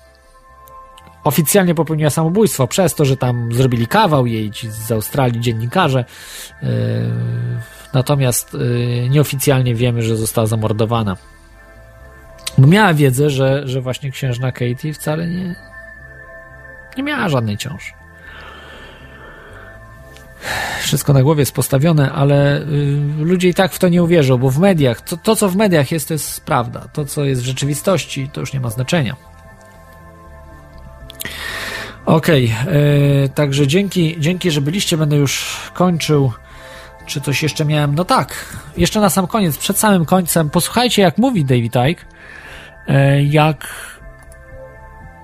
oficjalnie 1.24 1.74
popełniła 1.74 2.10
samobójstwo 2.10 2.66
przez 2.66 2.94
to, 2.94 3.04
że 3.04 3.16
tam 3.16 3.52
zrobili 3.52 3.86
kawał 3.86 4.26
jej 4.26 4.50
ci 4.50 4.70
z 4.70 4.92
Australii 4.92 5.40
dziennikarze. 5.40 6.04
Natomiast 7.94 8.54
yy, 8.54 9.08
nieoficjalnie 9.08 9.74
wiemy, 9.74 10.02
że 10.02 10.16
została 10.16 10.46
zamordowana. 10.46 11.16
Miała 12.58 12.94
wiedzę, 12.94 13.30
że, 13.30 13.68
że 13.68 13.80
właśnie 13.80 14.10
księżna 14.10 14.52
Katie 14.52 14.92
wcale 14.92 15.26
nie, 15.26 15.54
nie 16.96 17.02
miała 17.02 17.28
żadnej 17.28 17.56
ciąży. 17.56 17.92
wszystko 20.92 21.12
na 21.12 21.22
głowie 21.22 21.42
jest 21.42 21.54
postawione, 21.54 22.12
ale 22.12 22.60
y, 22.60 22.64
ludzie 23.18 23.48
i 23.48 23.54
tak 23.54 23.72
w 23.72 23.78
to 23.78 23.88
nie 23.88 24.02
uwierzą, 24.02 24.38
bo 24.38 24.50
w 24.50 24.58
mediach, 24.58 25.00
to, 25.00 25.16
to 25.16 25.36
co 25.36 25.48
w 25.48 25.56
mediach 25.56 25.92
jest, 25.92 26.08
to 26.08 26.14
jest 26.14 26.44
prawda. 26.44 26.88
To, 26.92 27.04
co 27.04 27.24
jest 27.24 27.42
w 27.42 27.44
rzeczywistości, 27.44 28.30
to 28.32 28.40
już 28.40 28.52
nie 28.52 28.60
ma 28.60 28.70
znaczenia. 28.70 29.16
Okej, 32.06 32.54
okay, 32.62 33.28
także 33.34 33.66
dzięki, 33.66 34.16
dzięki, 34.18 34.50
że 34.50 34.60
byliście, 34.60 34.96
będę 34.96 35.16
już 35.16 35.56
kończył. 35.74 36.32
Czy 37.06 37.20
coś 37.20 37.42
jeszcze 37.42 37.64
miałem? 37.64 37.94
No 37.94 38.04
tak, 38.04 38.56
jeszcze 38.76 39.00
na 39.00 39.10
sam 39.10 39.26
koniec, 39.26 39.58
przed 39.58 39.78
samym 39.78 40.04
końcem, 40.04 40.50
posłuchajcie, 40.50 41.02
jak 41.02 41.18
mówi 41.18 41.44
David 41.44 41.74
Icke, 41.76 42.04
e, 42.88 43.22
jak 43.22 43.68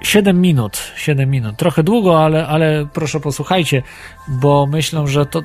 7 0.01 0.41
minut, 0.41 0.79
7 0.97 1.31
minut, 1.31 1.57
trochę 1.57 1.83
długo, 1.83 2.25
ale, 2.25 2.47
ale 2.47 2.87
proszę 2.93 3.21
posłuchajcie, 3.21 3.83
bo 4.29 4.67
myślę, 4.67 5.07
że 5.07 5.27
to 5.27 5.43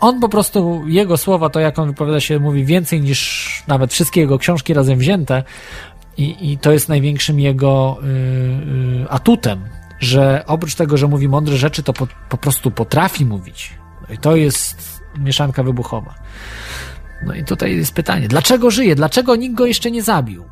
on 0.00 0.20
po 0.20 0.28
prostu, 0.28 0.82
jego 0.86 1.16
słowa, 1.16 1.50
to 1.50 1.60
jak 1.60 1.78
on 1.78 1.88
wypowiada 1.88 2.20
się, 2.20 2.38
mówi 2.38 2.64
więcej 2.64 3.00
niż 3.00 3.62
nawet 3.66 3.92
wszystkie 3.92 4.20
jego 4.20 4.38
książki 4.38 4.74
razem 4.74 4.98
wzięte 4.98 5.42
i, 6.16 6.52
i 6.52 6.58
to 6.58 6.72
jest 6.72 6.88
największym 6.88 7.40
jego 7.40 7.98
y, 8.02 8.06
y, 9.02 9.10
atutem, 9.10 9.64
że 10.00 10.44
oprócz 10.46 10.74
tego, 10.74 10.96
że 10.96 11.08
mówi 11.08 11.28
mądre 11.28 11.56
rzeczy, 11.56 11.82
to 11.82 11.92
po, 11.92 12.06
po 12.28 12.36
prostu 12.36 12.70
potrafi 12.70 13.26
mówić. 13.26 13.70
No 14.08 14.14
i 14.14 14.18
to 14.18 14.36
jest 14.36 14.91
mieszanka 15.18 15.62
wybuchowa. 15.62 16.14
No 17.26 17.34
i 17.34 17.44
tutaj 17.44 17.76
jest 17.76 17.94
pytanie, 17.94 18.28
dlaczego 18.28 18.70
żyje? 18.70 18.94
Dlaczego 18.94 19.36
nikt 19.36 19.54
go 19.54 19.66
jeszcze 19.66 19.90
nie 19.90 20.02
zabił? 20.02 20.44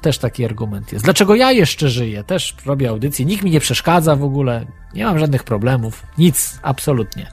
Też 0.00 0.18
taki 0.18 0.44
argument 0.44 0.92
jest. 0.92 1.04
Dlaczego 1.04 1.34
ja 1.34 1.52
jeszcze 1.52 1.88
żyję? 1.88 2.24
Też 2.24 2.56
robię 2.66 2.88
audycję, 2.88 3.24
nikt 3.24 3.44
mi 3.44 3.50
nie 3.50 3.60
przeszkadza 3.60 4.16
w 4.16 4.24
ogóle, 4.24 4.66
nie 4.94 5.04
mam 5.04 5.18
żadnych 5.18 5.44
problemów, 5.44 6.06
nic, 6.18 6.58
absolutnie. 6.62 7.26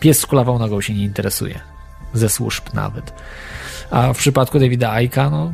Pies 0.00 0.20
z 0.20 0.26
kulawą 0.26 0.58
nogą 0.58 0.80
się 0.80 0.94
nie 0.94 1.04
interesuje, 1.04 1.60
ze 2.14 2.28
służb 2.28 2.64
nawet. 2.74 3.12
A 3.90 4.12
w 4.12 4.18
przypadku 4.18 4.58
Davida 4.58 4.92
Aika, 4.92 5.30
no, 5.30 5.52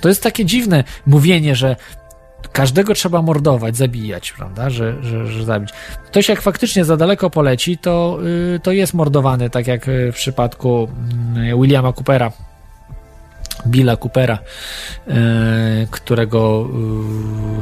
To 0.00 0.08
jest 0.08 0.22
takie 0.22 0.44
dziwne 0.44 0.84
mówienie, 1.06 1.56
że 1.56 1.76
każdego 2.52 2.94
trzeba 2.94 3.22
mordować, 3.22 3.76
zabijać, 3.76 4.32
prawda, 4.32 4.70
że, 4.70 5.02
że, 5.02 5.26
że 5.26 5.44
zabić. 5.44 5.70
Ktoś 6.06 6.28
jak 6.28 6.42
faktycznie 6.42 6.84
za 6.84 6.96
daleko 6.96 7.30
poleci, 7.30 7.78
to, 7.78 8.18
yy, 8.52 8.60
to 8.60 8.72
jest 8.72 8.94
mordowany, 8.94 9.50
tak 9.50 9.66
jak 9.66 9.86
w 9.86 10.14
przypadku 10.14 10.88
yy, 11.34 11.56
Williama 11.56 11.92
Coopera, 11.92 12.32
Billa 13.66 13.96
Coopera, 13.96 14.38
e, 15.08 15.86
którego 15.90 16.68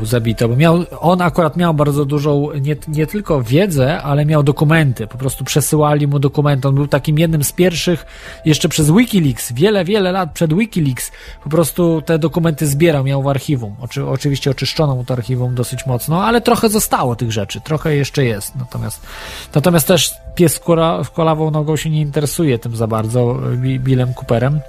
e, 0.02 0.06
zabito. 0.06 0.48
Bo 0.48 0.56
miał, 0.56 0.84
on 1.00 1.22
akurat 1.22 1.56
miał 1.56 1.74
bardzo 1.74 2.04
dużą, 2.04 2.48
nie, 2.60 2.76
nie 2.88 3.06
tylko 3.06 3.42
wiedzę, 3.42 4.02
ale 4.02 4.24
miał 4.24 4.42
dokumenty. 4.42 5.06
Po 5.06 5.18
prostu 5.18 5.44
przesyłali 5.44 6.06
mu 6.06 6.18
dokumenty. 6.18 6.68
On 6.68 6.74
był 6.74 6.88
takim 6.88 7.18
jednym 7.18 7.44
z 7.44 7.52
pierwszych, 7.52 8.06
jeszcze 8.44 8.68
przez 8.68 8.90
Wikileaks, 8.90 9.52
wiele, 9.52 9.84
wiele 9.84 10.12
lat 10.12 10.32
przed 10.32 10.54
Wikileaks, 10.54 11.12
po 11.44 11.50
prostu 11.50 12.02
te 12.02 12.18
dokumenty 12.18 12.66
zbierał, 12.66 13.04
miał 13.04 13.22
w 13.22 13.28
archiwum. 13.28 13.76
Oczy, 13.80 14.06
oczywiście 14.06 14.50
oczyszczono 14.50 14.96
mu 14.96 15.04
to 15.04 15.14
archiwum 15.14 15.54
dosyć 15.54 15.86
mocno, 15.86 16.24
ale 16.24 16.40
trochę 16.40 16.68
zostało 16.68 17.16
tych 17.16 17.32
rzeczy, 17.32 17.60
trochę 17.60 17.96
jeszcze 17.96 18.24
jest. 18.24 18.56
Natomiast, 18.56 19.06
natomiast 19.54 19.88
też 19.88 20.14
pies 20.34 20.60
z 21.04 21.10
kolawą 21.10 21.50
nogą 21.50 21.76
się 21.76 21.90
nie 21.90 22.00
interesuje 22.00 22.58
tym 22.58 22.76
za 22.76 22.86
bardzo, 22.86 23.36
Billem 23.78 24.14
Cooperem. 24.14 24.60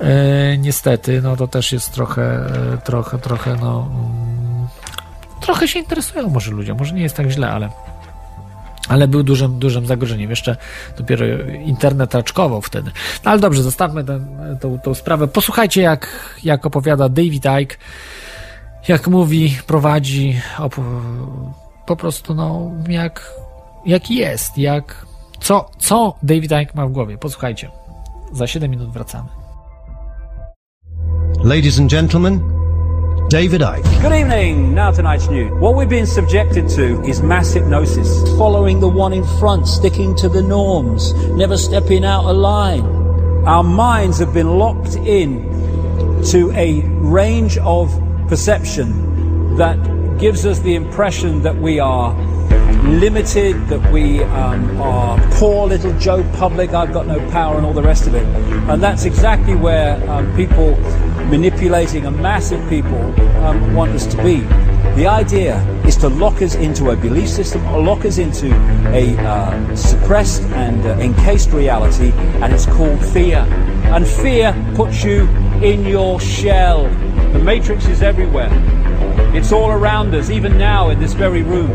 E, 0.00 0.58
niestety, 0.58 1.22
no 1.22 1.36
to 1.36 1.48
też 1.48 1.72
jest 1.72 1.92
trochę, 1.92 2.22
e, 2.22 2.78
trochę, 2.84 3.18
trochę, 3.18 3.56
no. 3.60 3.88
Mm, 3.90 4.66
trochę 5.40 5.68
się 5.68 5.78
interesują 5.78 6.28
może 6.28 6.50
ludzie, 6.50 6.74
może 6.74 6.94
nie 6.94 7.02
jest 7.02 7.16
tak 7.16 7.30
źle, 7.30 7.50
ale 7.50 7.68
ale 8.88 9.08
był 9.08 9.22
dużym, 9.22 9.58
dużym 9.58 9.86
zagrożeniem. 9.86 10.30
Jeszcze 10.30 10.56
dopiero 10.98 11.26
internet 11.64 12.14
raczkował 12.14 12.62
wtedy. 12.62 12.90
No 13.24 13.30
ale 13.30 13.40
dobrze, 13.40 13.62
zostawmy 13.62 14.04
tę, 14.04 14.94
sprawę. 14.94 15.28
Posłuchajcie, 15.28 15.82
jak, 15.82 16.08
jak 16.44 16.66
opowiada 16.66 17.08
David 17.08 17.44
Icke, 17.62 17.76
jak 18.88 19.08
mówi, 19.08 19.56
prowadzi, 19.66 20.40
po 21.86 21.96
prostu, 21.96 22.34
no, 22.34 22.70
jak, 22.88 23.32
jaki 23.86 24.14
jest, 24.14 24.58
jak, 24.58 25.06
co, 25.40 25.70
co 25.78 26.14
David 26.22 26.52
Icke 26.62 26.72
ma 26.74 26.86
w 26.86 26.92
głowie. 26.92 27.18
Posłuchajcie. 27.18 27.70
Za 28.32 28.46
7 28.46 28.70
minut 28.70 28.90
wracamy. 28.90 29.37
Ladies 31.48 31.78
and 31.78 31.88
gentlemen, 31.88 32.40
David 33.30 33.62
Icke. 33.62 34.02
Good 34.02 34.12
evening. 34.12 34.74
Now 34.74 34.90
tonight's 34.90 35.28
news. 35.28 35.50
What 35.52 35.76
we've 35.76 35.88
been 35.88 36.04
subjected 36.04 36.68
to 36.76 37.02
is 37.04 37.22
mass 37.22 37.54
hypnosis. 37.54 38.22
Following 38.36 38.80
the 38.80 38.88
one 38.88 39.14
in 39.14 39.24
front, 39.38 39.66
sticking 39.66 40.14
to 40.16 40.28
the 40.28 40.42
norms, 40.42 41.14
never 41.30 41.56
stepping 41.56 42.04
out 42.04 42.26
of 42.26 42.36
line. 42.36 42.84
Our 43.46 43.62
minds 43.62 44.18
have 44.18 44.34
been 44.34 44.58
locked 44.58 44.96
in 44.96 46.22
to 46.24 46.52
a 46.52 46.82
range 47.00 47.56
of 47.56 47.98
perception 48.28 49.56
that 49.56 49.78
gives 50.18 50.44
us 50.44 50.58
the 50.58 50.74
impression 50.74 51.40
that 51.44 51.56
we 51.56 51.80
are 51.80 52.12
limited, 52.88 53.54
that 53.68 53.92
we 53.92 54.22
um, 54.22 54.80
are 54.80 55.18
poor 55.32 55.66
little 55.66 55.96
Joe 55.98 56.22
public, 56.34 56.72
I've 56.72 56.92
got 56.92 57.06
no 57.06 57.18
power, 57.30 57.56
and 57.56 57.66
all 57.66 57.72
the 57.72 57.82
rest 57.82 58.06
of 58.06 58.14
it. 58.14 58.24
And 58.68 58.82
that's 58.82 59.04
exactly 59.04 59.54
where 59.54 60.08
um, 60.10 60.34
people 60.34 60.76
manipulating 61.28 62.06
a 62.06 62.10
mass 62.10 62.52
of 62.52 62.66
people 62.68 62.98
um, 63.44 63.74
want 63.74 63.92
us 63.92 64.06
to 64.06 64.16
be. 64.22 64.40
The 64.96 65.06
idea 65.06 65.62
is 65.84 65.96
to 65.98 66.08
lock 66.08 66.42
us 66.42 66.54
into 66.54 66.90
a 66.90 66.96
belief 66.96 67.28
system, 67.28 67.64
or 67.66 67.82
lock 67.82 68.04
us 68.04 68.18
into 68.18 68.52
a 68.88 69.16
uh, 69.18 69.76
suppressed 69.76 70.42
and 70.42 70.84
uh, 70.86 70.98
encased 70.98 71.50
reality, 71.52 72.12
and 72.42 72.52
it's 72.52 72.66
called 72.66 73.04
fear. 73.06 73.38
And 73.92 74.06
fear 74.06 74.54
puts 74.74 75.04
you 75.04 75.28
in 75.62 75.84
your 75.84 76.20
shell. 76.20 76.84
The 77.32 77.38
matrix 77.38 77.86
is 77.86 78.02
everywhere. 78.02 78.50
It's 79.34 79.52
all 79.52 79.70
around 79.70 80.14
us, 80.14 80.30
even 80.30 80.56
now 80.56 80.88
in 80.88 80.98
this 80.98 81.12
very 81.12 81.42
room. 81.42 81.70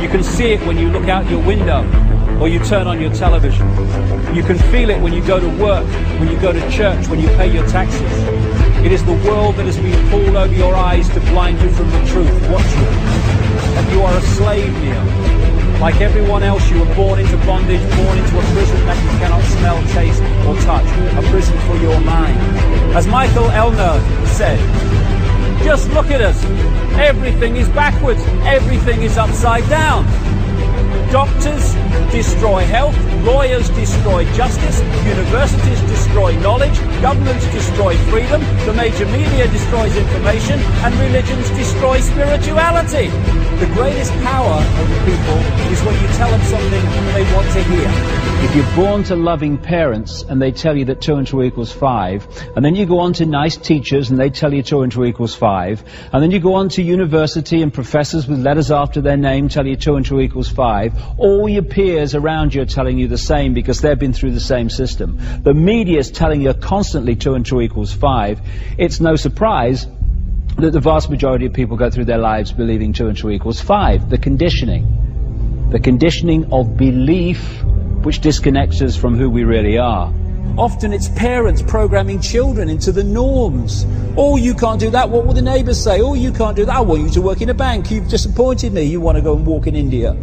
You 0.00 0.08
can 0.08 0.22
see 0.22 0.52
it 0.52 0.60
when 0.66 0.78
you 0.78 0.88
look 0.88 1.08
out 1.08 1.28
your 1.28 1.44
window 1.44 1.82
or 2.40 2.48
you 2.48 2.58
turn 2.60 2.86
on 2.86 3.00
your 3.00 3.12
television. 3.12 3.68
You 4.34 4.42
can 4.42 4.56
feel 4.70 4.88
it 4.88 5.00
when 5.02 5.12
you 5.12 5.24
go 5.26 5.40
to 5.40 5.48
work, 5.62 5.86
when 6.18 6.28
you 6.28 6.40
go 6.40 6.52
to 6.52 6.70
church, 6.70 7.08
when 7.08 7.20
you 7.20 7.28
pay 7.30 7.52
your 7.52 7.66
taxes. 7.66 8.00
It 8.84 8.92
is 8.92 9.04
the 9.04 9.14
world 9.28 9.56
that 9.56 9.66
has 9.66 9.76
been 9.76 10.08
pulled 10.08 10.36
over 10.36 10.54
your 10.54 10.74
eyes 10.74 11.08
to 11.10 11.20
blind 11.20 11.60
you 11.60 11.68
from 11.70 11.90
the 11.90 12.06
truth. 12.06 12.32
Watch 12.48 12.64
you. 12.64 12.86
And 13.76 13.92
you 13.92 14.02
are 14.02 14.16
a 14.16 14.22
slave 14.22 14.72
now. 14.72 15.80
Like 15.80 16.00
everyone 16.00 16.42
else, 16.42 16.70
you 16.70 16.78
were 16.78 16.94
born 16.94 17.18
into 17.18 17.36
bondage, 17.38 17.82
born 17.96 18.16
into 18.16 18.38
a 18.38 18.42
prison 18.52 18.86
that 18.86 18.96
you 19.02 19.18
cannot 19.18 19.42
smell, 19.44 19.82
taste, 19.92 20.22
or 20.46 20.54
touch. 20.64 20.86
A 21.18 21.30
prison 21.30 21.58
for 21.66 21.76
your 21.76 22.00
mind. 22.00 22.38
As 22.96 23.06
Michael 23.06 23.50
Elner 23.50 24.00
said, 24.26 24.60
just 25.64 25.90
look 25.90 26.10
at 26.10 26.20
us. 26.20 26.42
Everything 26.98 27.56
is 27.56 27.68
backwards. 27.70 28.20
Everything 28.44 29.02
is 29.02 29.16
upside 29.16 29.68
down. 29.68 30.04
Doctors 31.10 31.74
destroy 32.12 32.64
health, 32.66 32.96
lawyers 33.24 33.68
destroy 33.70 34.24
justice, 34.34 34.80
universities 35.04 35.80
destroy 35.90 36.36
knowledge, 36.40 36.78
governments 37.02 37.44
destroy 37.52 37.96
freedom, 38.10 38.40
the 38.64 38.72
major 38.74 39.06
media 39.06 39.48
destroys 39.48 39.96
information, 39.96 40.60
and 40.60 40.94
religions 41.00 41.50
destroy 41.50 42.00
spirituality. 42.00 43.08
The 43.58 43.70
greatest 43.74 44.12
power 44.22 44.54
of 44.54 44.88
the 44.88 44.98
people 45.04 45.38
is 45.72 45.82
when 45.82 46.00
you 46.00 46.08
tell 46.16 46.30
them 46.30 46.40
something 46.42 46.82
they 47.12 47.34
want 47.34 47.50
to 47.52 47.62
hear. 47.64 48.30
If 48.42 48.56
you're 48.56 48.74
born 48.74 49.04
to 49.04 49.16
loving 49.16 49.58
parents 49.58 50.22
and 50.22 50.40
they 50.40 50.50
tell 50.50 50.74
you 50.76 50.86
that 50.86 51.02
2 51.02 51.16
and 51.16 51.26
2 51.26 51.42
equals 51.42 51.70
5, 51.70 52.52
and 52.56 52.64
then 52.64 52.74
you 52.74 52.86
go 52.86 53.00
on 53.00 53.12
to 53.14 53.26
nice 53.26 53.56
teachers 53.56 54.10
and 54.10 54.18
they 54.18 54.30
tell 54.30 54.54
you 54.54 54.62
2 54.62 54.80
and 54.80 54.90
2 54.90 55.04
equals 55.04 55.34
5, 55.34 55.84
and 56.12 56.22
then 56.22 56.30
you 56.30 56.40
go 56.40 56.54
on 56.54 56.70
to 56.70 56.82
university 56.82 57.60
and 57.60 57.74
professors 57.74 58.26
with 58.26 58.38
letters 58.40 58.70
after 58.70 59.02
their 59.02 59.18
name 59.18 59.48
tell 59.48 59.66
you 59.66 59.76
2 59.76 59.96
and 59.96 60.06
2 60.06 60.20
equals 60.20 60.48
5, 60.48 60.99
all 61.16 61.48
your 61.48 61.62
peers 61.62 62.14
around 62.14 62.54
you 62.54 62.62
are 62.62 62.66
telling 62.66 62.98
you 62.98 63.08
the 63.08 63.18
same 63.18 63.54
because 63.54 63.80
they've 63.80 63.98
been 63.98 64.12
through 64.12 64.32
the 64.32 64.40
same 64.40 64.70
system. 64.70 65.18
The 65.42 65.54
media 65.54 65.98
is 65.98 66.10
telling 66.10 66.40
you 66.42 66.52
constantly 66.54 67.16
2 67.16 67.34
and 67.34 67.46
2 67.46 67.60
equals 67.60 67.92
5. 67.92 68.40
It's 68.78 69.00
no 69.00 69.16
surprise 69.16 69.86
that 70.56 70.72
the 70.72 70.80
vast 70.80 71.10
majority 71.10 71.46
of 71.46 71.52
people 71.52 71.76
go 71.76 71.90
through 71.90 72.06
their 72.06 72.18
lives 72.18 72.52
believing 72.52 72.92
2 72.92 73.08
and 73.08 73.16
2 73.16 73.30
equals 73.30 73.60
5. 73.60 74.10
The 74.10 74.18
conditioning. 74.18 75.68
The 75.70 75.80
conditioning 75.80 76.52
of 76.52 76.76
belief 76.76 77.62
which 78.02 78.20
disconnects 78.20 78.80
us 78.82 78.96
from 78.96 79.16
who 79.16 79.30
we 79.30 79.44
really 79.44 79.78
are. 79.78 80.12
Often 80.58 80.92
it's 80.92 81.08
parents 81.10 81.62
programming 81.62 82.20
children 82.20 82.68
into 82.68 82.92
the 82.92 83.04
norms. 83.04 83.86
Oh, 84.16 84.36
you 84.36 84.54
can't 84.54 84.80
do 84.80 84.90
that. 84.90 85.08
What 85.08 85.26
will 85.26 85.34
the 85.34 85.42
neighbours 85.42 85.82
say? 85.82 86.00
Oh, 86.00 86.14
you 86.14 86.32
can't 86.32 86.56
do 86.56 86.64
that. 86.64 86.74
I 86.74 86.80
want 86.80 87.02
you 87.02 87.10
to 87.10 87.22
work 87.22 87.40
in 87.40 87.50
a 87.50 87.54
bank. 87.54 87.90
You've 87.90 88.08
disappointed 88.08 88.72
me. 88.72 88.82
You 88.82 89.00
want 89.00 89.16
to 89.16 89.22
go 89.22 89.36
and 89.36 89.46
walk 89.46 89.66
in 89.66 89.76
India. 89.76 90.16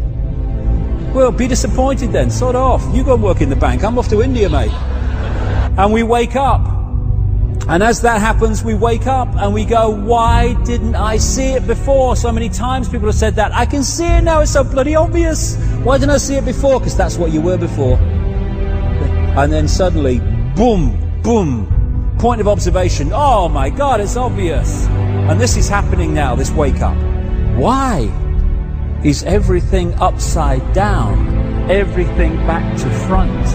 Well, 1.14 1.32
be 1.32 1.48
disappointed 1.48 2.12
then. 2.12 2.30
Sod 2.30 2.54
off. 2.54 2.84
You 2.94 3.04
go 3.04 3.14
and 3.14 3.22
work 3.22 3.40
in 3.40 3.48
the 3.48 3.56
bank. 3.56 3.84
I'm 3.84 3.98
off 3.98 4.08
to 4.08 4.22
India, 4.22 4.48
mate. 4.48 4.72
And 5.78 5.92
we 5.92 6.02
wake 6.02 6.36
up 6.36 6.78
And 7.68 7.82
as 7.82 8.00
that 8.00 8.22
happens, 8.22 8.64
we 8.64 8.72
wake 8.72 9.06
up 9.06 9.28
and 9.36 9.52
we 9.52 9.66
go, 9.66 9.90
why 9.90 10.54
didn't 10.64 10.94
I 10.94 11.18
see 11.18 11.52
it 11.52 11.66
before? 11.66 12.16
So 12.16 12.32
many 12.32 12.48
times 12.48 12.88
people 12.88 13.08
have 13.08 13.14
said 13.14 13.34
that. 13.36 13.52
I 13.54 13.66
can 13.66 13.82
see 13.84 14.06
it 14.06 14.22
now, 14.22 14.40
it's 14.40 14.52
so 14.52 14.64
bloody 14.64 14.94
obvious. 14.94 15.56
Why 15.84 15.98
didn't 15.98 16.12
I 16.12 16.16
see 16.16 16.36
it 16.36 16.46
before? 16.46 16.80
Because 16.80 16.96
that's 16.96 17.18
what 17.18 17.30
you 17.30 17.42
were 17.42 17.58
before. 17.58 17.98
And 17.98 19.52
then 19.52 19.68
suddenly, 19.68 20.18
boom, 20.56 21.20
boom, 21.22 22.16
point 22.18 22.40
of 22.40 22.48
observation. 22.48 23.10
Oh 23.12 23.50
my 23.50 23.68
God, 23.68 24.00
it's 24.00 24.16
obvious. 24.16 24.86
And 24.86 25.38
this 25.38 25.58
is 25.58 25.68
happening 25.68 26.14
now, 26.14 26.34
this 26.34 26.50
wake 26.50 26.80
up. 26.80 26.96
Why? 27.54 28.06
Is 29.04 29.22
everything 29.22 29.94
upside 30.00 30.72
down? 30.72 31.70
Everything 31.70 32.34
back 32.48 32.76
to 32.78 32.90
front? 33.06 33.46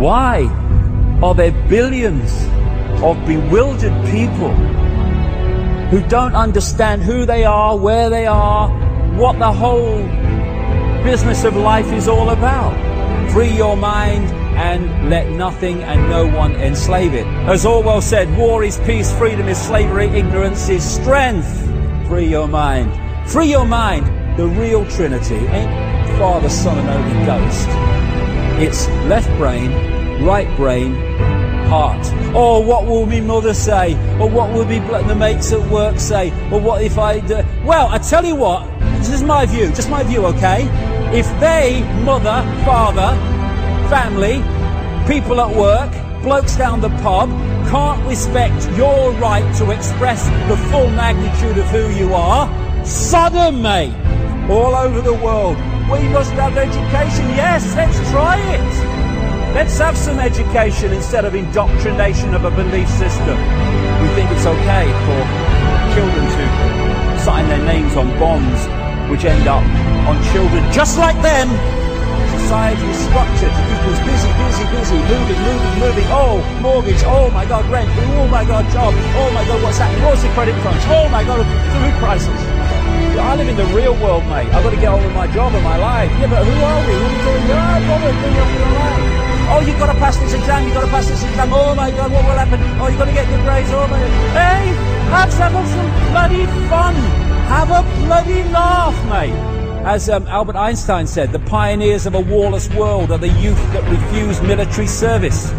Why 0.00 0.46
are 1.22 1.36
there 1.36 1.52
billions 1.68 2.32
of 3.00 3.24
bewildered 3.26 3.94
people 4.10 4.52
who 5.90 6.04
don't 6.08 6.34
understand 6.34 7.04
who 7.04 7.24
they 7.24 7.44
are, 7.44 7.76
where 7.76 8.10
they 8.10 8.26
are, 8.26 8.68
what 9.16 9.38
the 9.38 9.52
whole 9.52 10.02
business 11.04 11.44
of 11.44 11.54
life 11.54 11.92
is 11.92 12.08
all 12.08 12.30
about? 12.30 12.74
Free 13.30 13.56
your 13.56 13.76
mind 13.76 14.24
and 14.56 15.10
let 15.10 15.30
nothing 15.30 15.80
and 15.84 16.10
no 16.10 16.26
one 16.26 16.56
enslave 16.56 17.14
it. 17.14 17.26
As 17.46 17.64
Orwell 17.64 18.00
said, 18.00 18.36
war 18.36 18.64
is 18.64 18.80
peace, 18.80 19.16
freedom 19.16 19.46
is 19.46 19.58
slavery, 19.58 20.06
ignorance 20.08 20.68
is 20.68 20.82
strength. 20.82 21.70
Free 22.06 22.26
your 22.26 22.46
mind. 22.46 22.92
Free 23.30 23.46
your 23.46 23.64
mind. 23.64 24.06
The 24.38 24.46
real 24.46 24.84
Trinity 24.90 25.36
ain't 25.36 26.18
Father, 26.18 26.48
Son, 26.48 26.78
and 26.78 26.88
Holy 26.88 27.26
Ghost. 27.26 27.68
It's 28.60 28.88
left 29.08 29.28
brain, 29.38 29.70
right 30.22 30.54
brain, 30.56 30.94
heart. 31.66 32.06
Or 32.34 32.62
what 32.62 32.86
will 32.86 33.06
my 33.06 33.20
mother 33.20 33.54
say? 33.54 33.94
Or 34.20 34.28
what 34.28 34.52
will 34.52 34.66
be 34.66 34.80
the 34.80 35.14
mates 35.14 35.52
at 35.52 35.70
work 35.70 35.98
say? 35.98 36.30
Or 36.52 36.60
what 36.60 36.82
if 36.82 36.98
I 36.98 37.20
do? 37.20 37.42
Well, 37.64 37.88
I 37.88 37.98
tell 37.98 38.24
you 38.24 38.36
what, 38.36 38.68
this 38.98 39.10
is 39.10 39.22
my 39.22 39.46
view, 39.46 39.68
just 39.68 39.88
my 39.88 40.02
view, 40.02 40.26
okay? 40.26 40.68
If 41.16 41.26
they, 41.40 41.82
mother, 42.04 42.42
father, 42.64 43.16
family, 43.88 44.42
people 45.06 45.40
at 45.40 45.56
work, 45.56 45.90
blokes 46.22 46.56
down 46.56 46.80
the 46.80 46.90
pub, 47.02 47.28
can't 47.70 48.04
respect 48.06 48.68
your 48.76 49.12
right 49.12 49.44
to 49.56 49.70
express 49.70 50.24
the 50.48 50.56
full 50.70 50.90
magnitude 50.90 51.58
of 51.58 51.66
who 51.66 51.88
you 51.90 52.14
are, 52.14 52.46
Sodom, 52.84 53.62
mate, 53.62 53.94
all 54.50 54.74
over 54.74 55.00
the 55.00 55.14
world. 55.14 55.56
We 55.90 56.06
must 56.08 56.32
have 56.32 56.56
education. 56.56 57.28
Yes, 57.36 57.74
let's 57.76 57.98
try 58.10 58.38
it. 58.38 59.54
Let's 59.54 59.78
have 59.78 59.96
some 59.96 60.18
education 60.18 60.92
instead 60.92 61.24
of 61.24 61.34
indoctrination 61.34 62.34
of 62.34 62.44
a 62.44 62.50
belief 62.50 62.88
system. 62.88 63.38
We 64.02 64.08
think 64.14 64.30
it's 64.32 64.46
okay 64.46 64.86
for 65.06 65.54
children 65.94 66.24
to 66.26 67.20
sign 67.20 67.48
their 67.48 67.64
names 67.64 67.96
on 67.96 68.08
bonds 68.18 68.66
which 69.10 69.24
end 69.24 69.46
up 69.46 69.62
on 70.08 70.16
children 70.32 70.60
just 70.72 70.98
like 70.98 71.14
them 71.22 71.48
society 72.44 72.84
is 72.92 73.00
structured. 73.08 73.54
People's 73.72 74.00
busy, 74.04 74.30
busy, 74.36 74.64
busy, 74.68 74.98
moving, 75.08 75.40
moving, 75.48 75.74
moving. 75.80 76.08
Oh, 76.12 76.36
mortgage. 76.60 77.00
Oh 77.08 77.30
my 77.32 77.48
God, 77.48 77.64
rent. 77.72 77.88
Oh 78.20 78.28
my 78.28 78.44
God, 78.44 78.68
job. 78.68 78.92
Oh 79.16 79.30
my 79.32 79.44
God, 79.48 79.62
what's 79.64 79.78
happening? 79.80 80.04
What's 80.04 80.20
the 80.20 80.28
credit 80.36 80.54
crunch? 80.60 80.84
Oh 80.92 81.08
my 81.08 81.24
God, 81.24 81.40
food 81.40 81.94
prices. 82.04 82.40
I 83.16 83.36
live 83.36 83.48
in 83.48 83.56
the 83.56 83.64
real 83.72 83.96
world, 83.96 84.24
mate. 84.28 84.52
I've 84.52 84.62
got 84.62 84.70
to 84.70 84.76
get 84.76 84.92
on 84.92 85.00
with 85.00 85.14
my 85.14 85.26
job 85.32 85.54
and 85.54 85.64
my 85.64 85.78
life. 85.78 86.10
Yeah, 86.20 86.28
but 86.28 86.44
who 86.44 86.52
are 86.52 86.80
we? 86.84 86.92
Who 86.92 87.04
are 87.04 87.12
we 87.16 87.48
doing? 87.48 87.88
On 87.88 88.00
with 88.04 88.18
your 88.20 88.68
life. 88.76 89.24
Oh, 89.48 89.60
you've 89.64 89.78
got 89.78 89.88
to 89.92 89.98
pass 89.98 90.16
this 90.18 90.34
exam. 90.34 90.64
You've 90.64 90.74
got 90.74 90.84
to 90.84 90.92
pass 90.92 91.08
this 91.08 91.22
exam. 91.24 91.48
Oh 91.52 91.74
my 91.74 91.90
God, 91.96 92.12
what 92.12 92.24
will 92.28 92.36
happen? 92.36 92.60
Oh, 92.76 92.88
you've 92.88 93.00
got 93.00 93.08
to 93.08 93.16
get 93.16 93.24
good 93.28 93.40
grades. 93.40 93.70
Oh 93.72 93.88
my 93.88 93.96
God. 93.96 94.12
Hey, 94.36 94.68
have 95.16 95.32
some 95.32 95.56
bloody 96.12 96.44
fun. 96.68 96.94
Have 97.48 97.70
a 97.72 97.82
bloody 98.04 98.42
laugh, 98.52 98.98
mate. 99.08 99.63
As 99.84 100.08
um, 100.08 100.26
Albert 100.28 100.56
Einstein 100.56 101.06
said, 101.06 101.30
the 101.30 101.40
pioneers 101.40 102.06
of 102.06 102.14
a 102.14 102.20
warless 102.20 102.70
world 102.70 103.10
are 103.10 103.18
the 103.18 103.28
youth 103.28 103.58
that 103.74 103.82
refuse 103.90 104.40
military 104.40 104.86
service. 104.86 105.50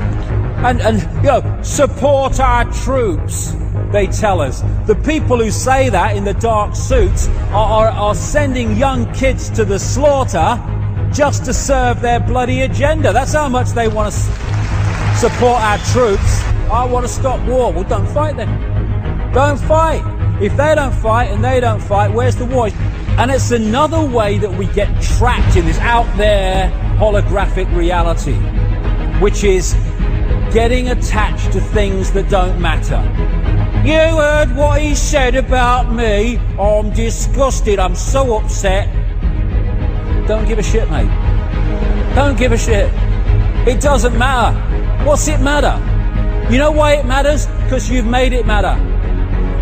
And, 0.65 0.81
and, 0.81 1.01
you 1.17 1.29
know, 1.29 1.59
support 1.61 2.39
our 2.39 2.65
troops, 2.73 3.55
they 3.91 4.07
tell 4.07 4.41
us. 4.41 4.63
The 4.87 4.95
people 4.95 5.37
who 5.37 5.51
say 5.51 5.89
that 5.89 6.17
in 6.17 6.23
the 6.23 6.33
dark 6.33 6.75
suits 6.75 7.27
are, 7.51 7.85
are, 7.85 7.89
are 7.89 8.15
sending 8.15 8.75
young 8.75 9.13
kids 9.13 9.51
to 9.51 9.63
the 9.63 9.77
slaughter 9.77 10.59
just 11.13 11.45
to 11.45 11.53
serve 11.53 12.01
their 12.01 12.19
bloody 12.19 12.61
agenda. 12.61 13.13
That's 13.13 13.33
how 13.33 13.47
much 13.47 13.69
they 13.73 13.87
want 13.87 14.11
to 14.11 14.19
support 15.19 15.61
our 15.61 15.77
troops. 15.93 16.41
I 16.71 16.83
want 16.89 17.05
to 17.05 17.11
stop 17.11 17.39
war. 17.47 17.71
Well, 17.71 17.83
don't 17.83 18.07
fight 18.07 18.37
then. 18.37 19.31
Don't 19.33 19.59
fight. 19.59 20.01
If 20.41 20.57
they 20.57 20.73
don't 20.73 20.95
fight 20.95 21.25
and 21.25 21.43
they 21.43 21.59
don't 21.59 21.79
fight, 21.79 22.11
where's 22.11 22.35
the 22.35 22.45
war? 22.45 22.69
And 23.17 23.31
it's 23.31 23.51
another 23.51 24.03
way 24.03 24.37
that 24.39 24.51
we 24.51 24.65
get 24.67 25.01
trapped 25.01 25.55
in 25.55 25.65
this 25.65 25.79
out 25.79 26.05
there 26.17 26.69
holographic 26.99 27.73
reality, 27.75 28.35
which 29.21 29.43
is 29.43 29.73
getting 30.53 30.89
attached 30.89 31.53
to 31.53 31.61
things 31.61 32.11
that 32.11 32.29
don't 32.29 32.59
matter. 32.59 33.01
You 33.85 34.17
heard 34.17 34.55
what 34.55 34.81
he 34.81 34.95
said 34.95 35.35
about 35.35 35.93
me. 35.93 36.37
I'm 36.59 36.91
disgusted. 36.91 37.79
I'm 37.79 37.95
so 37.95 38.37
upset. 38.37 38.87
Don't 40.27 40.47
give 40.47 40.59
a 40.59 40.63
shit, 40.63 40.89
mate. 40.89 41.09
Don't 42.15 42.37
give 42.37 42.51
a 42.51 42.57
shit. 42.57 42.91
It 43.67 43.79
doesn't 43.81 44.17
matter. 44.17 44.57
What's 45.05 45.27
it 45.27 45.39
matter? 45.39 45.79
You 46.51 46.57
know 46.57 46.71
why 46.71 46.93
it 46.93 47.05
matters? 47.05 47.47
Because 47.63 47.89
you've 47.89 48.07
made 48.07 48.33
it 48.33 48.45
matter. 48.45 48.75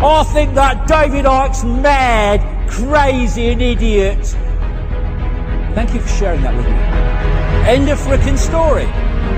I 0.04 0.24
think 0.32 0.54
that 0.54 0.86
David 0.86 1.24
Icke's 1.24 1.64
mad 1.64 2.53
crazy 2.74 3.50
and 3.50 3.62
idiot. 3.62 4.26
Thank 5.74 5.94
you 5.94 6.00
for 6.00 6.08
sharing 6.08 6.42
that 6.42 6.56
with 6.56 6.66
me. 6.66 6.72
End 7.70 7.88
of 7.88 7.98
frickin' 7.98 8.36
story. 8.36 8.86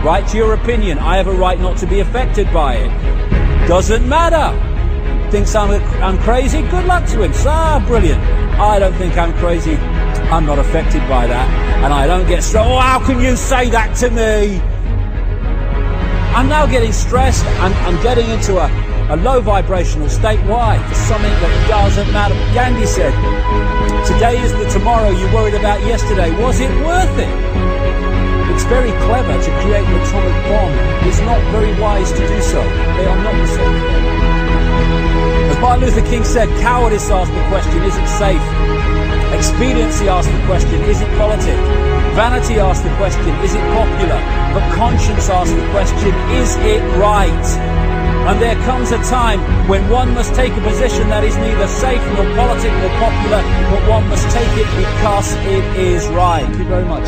Write 0.03 0.27
to 0.29 0.39
your 0.39 0.55
opinion. 0.55 0.99
I 0.99 1.17
have 1.17 1.27
a 1.27 1.33
right 1.33 1.61
not 1.61 1.77
to 1.79 1.87
be 1.87 2.01
affected 2.01 2.51
by 2.53 2.77
it. 2.77 3.69
Doesn't 3.69 4.09
matter. 4.09 4.51
Thinks 5.31 5.55
I'm, 5.55 5.71
I'm 6.03 6.19
crazy? 6.19 6.63
Good 6.63 6.87
luck 6.87 7.07
to 7.09 7.23
him. 7.23 7.33
Ah, 7.47 7.85
brilliant. 7.87 8.23
I 8.59 8.79
don't 8.79 8.95
think 8.95 9.19
I'm 9.19 9.35
crazy. 9.35 9.77
I'm 9.77 10.47
not 10.47 10.59
affected 10.59 11.01
by 11.09 11.27
that. 11.27 11.49
And 11.85 11.93
I 11.93 12.07
don't 12.07 12.27
get 12.27 12.43
stressed. 12.43 12.69
Oh, 12.69 12.79
how 12.79 13.05
can 13.05 13.21
you 13.21 13.37
say 13.37 13.69
that 13.71 13.95
to 13.97 14.11
me? 14.11 14.61
I'm 16.35 16.49
now 16.49 16.67
getting 16.67 16.93
stressed. 16.93 17.45
I'm, 17.61 17.73
I'm 17.87 18.03
getting 18.03 18.29
into 18.31 18.59
a 18.59 18.86
a 19.09 19.17
low 19.17 19.41
vibrational 19.41 20.09
state. 20.09 20.41
Why? 20.47 20.79
For 20.89 20.95
something 20.95 21.31
that 21.31 21.69
doesn't 21.71 22.11
matter. 22.13 22.35
Gandhi 22.51 22.87
said, 22.87 23.15
today 24.07 24.35
is 24.43 24.53
the 24.53 24.67
tomorrow 24.71 25.11
you 25.11 25.27
worried 25.33 25.55
about 25.55 25.81
yesterday. 25.87 26.31
Was 26.43 26.59
it 26.59 26.71
worth 26.83 27.15
it? 27.19 27.31
It's 28.51 28.65
very 28.65 28.91
clever 29.07 29.39
to 29.39 29.51
create 29.63 29.87
an 29.87 29.95
atomic 30.03 30.35
bomb. 30.51 30.73
It's 31.07 31.21
not 31.23 31.39
very 31.55 31.79
wise 31.79 32.11
to 32.11 32.19
do 32.27 32.41
so. 32.43 32.63
They 32.99 33.07
are 33.07 33.23
not 33.23 33.35
the 33.39 33.47
same 33.47 33.75
As 35.55 35.59
Martin 35.61 35.85
Luther 35.87 36.07
King 36.11 36.25
said, 36.25 36.49
cowardice 36.61 37.09
asked 37.11 37.33
the 37.33 37.47
question, 37.47 37.83
is 37.85 37.95
it 37.95 38.09
safe? 38.19 38.43
Expediency 39.31 40.09
asks 40.09 40.33
the 40.33 40.43
question, 40.47 40.83
is 40.91 41.01
it 41.01 41.09
politic? 41.19 41.59
Vanity 42.19 42.59
asks 42.59 42.83
the 42.83 42.91
question, 42.97 43.29
is 43.45 43.55
it 43.55 43.63
popular? 43.77 44.19
But 44.51 44.65
conscience 44.75 45.29
asks 45.29 45.55
the 45.55 45.71
question, 45.71 46.11
is 46.35 46.57
it 46.67 46.83
right? 46.99 47.86
And 48.27 48.43
there 48.43 48.57
comes 48.65 48.91
a 48.91 48.99
time 49.05 49.39
when 49.69 49.89
one 49.89 50.13
must 50.13 50.35
take 50.35 50.53
a 50.53 50.61
position 50.61 51.09
that 51.11 51.23
is 51.23 51.37
neither 51.37 51.69
safe 51.69 52.03
nor 52.17 52.25
politic 52.35 52.73
nor 52.73 52.91
popular, 52.99 53.41
but 53.71 53.89
one 53.89 54.09
must 54.09 54.29
take 54.31 54.49
it 54.59 54.67
because 54.77 55.33
it 55.47 55.65
is 55.79 56.09
right. 56.09 56.43
Thank 56.45 56.59
you 56.59 56.65
very 56.65 56.85
much. 56.85 57.05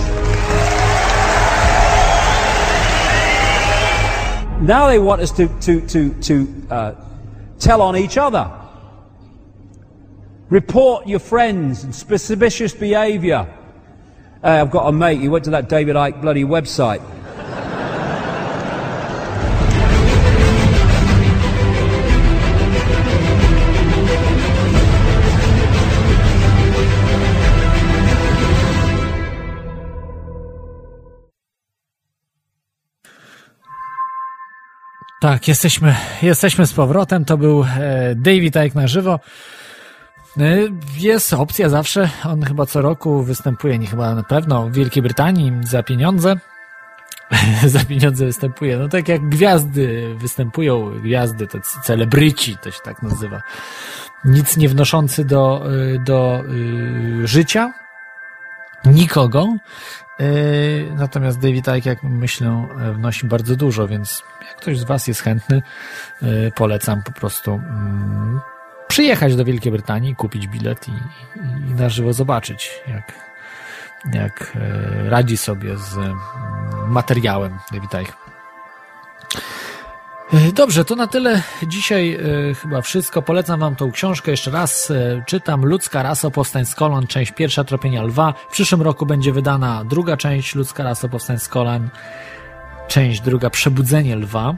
Now 4.62 4.86
they 4.86 5.00
want 5.00 5.20
us 5.20 5.32
to, 5.32 5.48
to, 5.60 5.80
to, 5.88 6.14
to 6.22 6.66
uh, 6.70 6.94
tell 7.58 7.82
on 7.82 7.96
each 7.96 8.16
other. 8.16 8.50
Report 10.50 11.08
your 11.08 11.18
friends 11.18 11.82
and 11.82 11.92
suspicious 11.92 12.72
behaviour. 12.72 13.52
Uh, 14.42 14.46
I've 14.46 14.70
got 14.70 14.86
a 14.86 14.92
mate, 14.92 15.20
he 15.20 15.28
went 15.28 15.44
to 15.46 15.50
that 15.50 15.68
David 15.68 15.96
Icke 15.96 16.20
bloody 16.20 16.44
website. 16.44 17.02
Tak, 35.20 35.48
jesteśmy, 35.48 35.94
jesteśmy 36.22 36.66
z 36.66 36.72
powrotem. 36.72 37.24
To 37.24 37.38
był 37.38 37.64
e, 37.64 38.14
David 38.14 38.56
Icke 38.56 38.80
na 38.80 38.88
żywo. 38.88 39.20
E, 40.40 40.58
jest 40.98 41.32
opcja 41.32 41.68
zawsze. 41.68 42.10
On 42.24 42.42
chyba 42.42 42.66
co 42.66 42.82
roku 42.82 43.22
występuje, 43.22 43.78
nie 43.78 43.86
chyba 43.86 44.14
na 44.14 44.22
pewno, 44.22 44.68
w 44.68 44.72
Wielkiej 44.72 45.02
Brytanii 45.02 45.52
za 45.64 45.82
pieniądze. 45.82 46.36
za 47.66 47.84
pieniądze 47.84 48.26
występuje. 48.26 48.78
No 48.78 48.88
tak 48.88 49.08
jak 49.08 49.28
gwiazdy 49.28 50.14
występują, 50.18 51.00
gwiazdy, 51.00 51.46
to 51.46 51.58
celebryci, 51.60 52.56
to 52.56 52.70
się 52.70 52.80
tak 52.84 53.02
nazywa. 53.02 53.42
Nic 54.24 54.56
nie 54.56 54.68
wnoszący 54.68 55.24
do, 55.24 55.62
y, 55.72 55.98
do 55.98 56.42
y, 57.22 57.26
życia, 57.26 57.72
nikogo. 58.84 59.48
Y, 60.20 60.92
natomiast 60.96 61.38
David 61.38 61.64
tak 61.64 61.86
jak 61.86 62.02
myślę, 62.02 62.68
wnosi 62.94 63.26
bardzo 63.26 63.56
dużo, 63.56 63.88
więc 63.88 64.22
jak 64.48 64.56
ktoś 64.56 64.78
z 64.78 64.84
Was 64.84 65.08
jest 65.08 65.20
chętny, 65.20 65.62
polecam 66.54 67.02
po 67.02 67.12
prostu 67.12 67.52
mm, 67.54 68.40
przyjechać 68.88 69.36
do 69.36 69.44
Wielkiej 69.44 69.72
Brytanii, 69.72 70.16
kupić 70.16 70.48
bilet 70.48 70.88
i, 70.88 70.92
i 71.70 71.74
na 71.74 71.88
żywo 71.88 72.12
zobaczyć, 72.12 72.80
jak, 72.88 73.12
jak 74.12 74.56
radzi 75.08 75.36
sobie 75.36 75.76
z 75.76 75.96
mm, 75.96 76.16
materiałem 76.88 77.58
David 77.72 77.90
Icke. 77.94 78.28
E, 80.32 80.52
dobrze, 80.52 80.84
to 80.84 80.96
na 80.96 81.06
tyle 81.06 81.42
dzisiaj 81.62 82.14
e, 82.50 82.54
chyba 82.54 82.82
wszystko. 82.82 83.22
Polecam 83.22 83.60
Wam 83.60 83.76
tą 83.76 83.92
książkę 83.92 84.30
jeszcze 84.30 84.50
raz. 84.50 84.90
E, 84.90 85.22
czytam 85.26 85.64
Ludzka 85.64 86.02
rasa 86.02 86.30
powstań 86.30 86.64
z 86.66 86.74
kolan, 86.74 87.06
część 87.06 87.32
pierwsza 87.32 87.64
Tropienia 87.64 88.02
Lwa. 88.02 88.34
W 88.48 88.52
przyszłym 88.52 88.82
roku 88.82 89.06
będzie 89.06 89.32
wydana 89.32 89.84
druga 89.84 90.16
część 90.16 90.54
Ludzka 90.54 90.82
rasa 90.82 91.08
powstań 91.08 91.38
z 91.38 91.48
kolan, 91.48 91.88
część 92.88 93.20
druga 93.20 93.50
Przebudzenie 93.50 94.16
Lwa. 94.16 94.54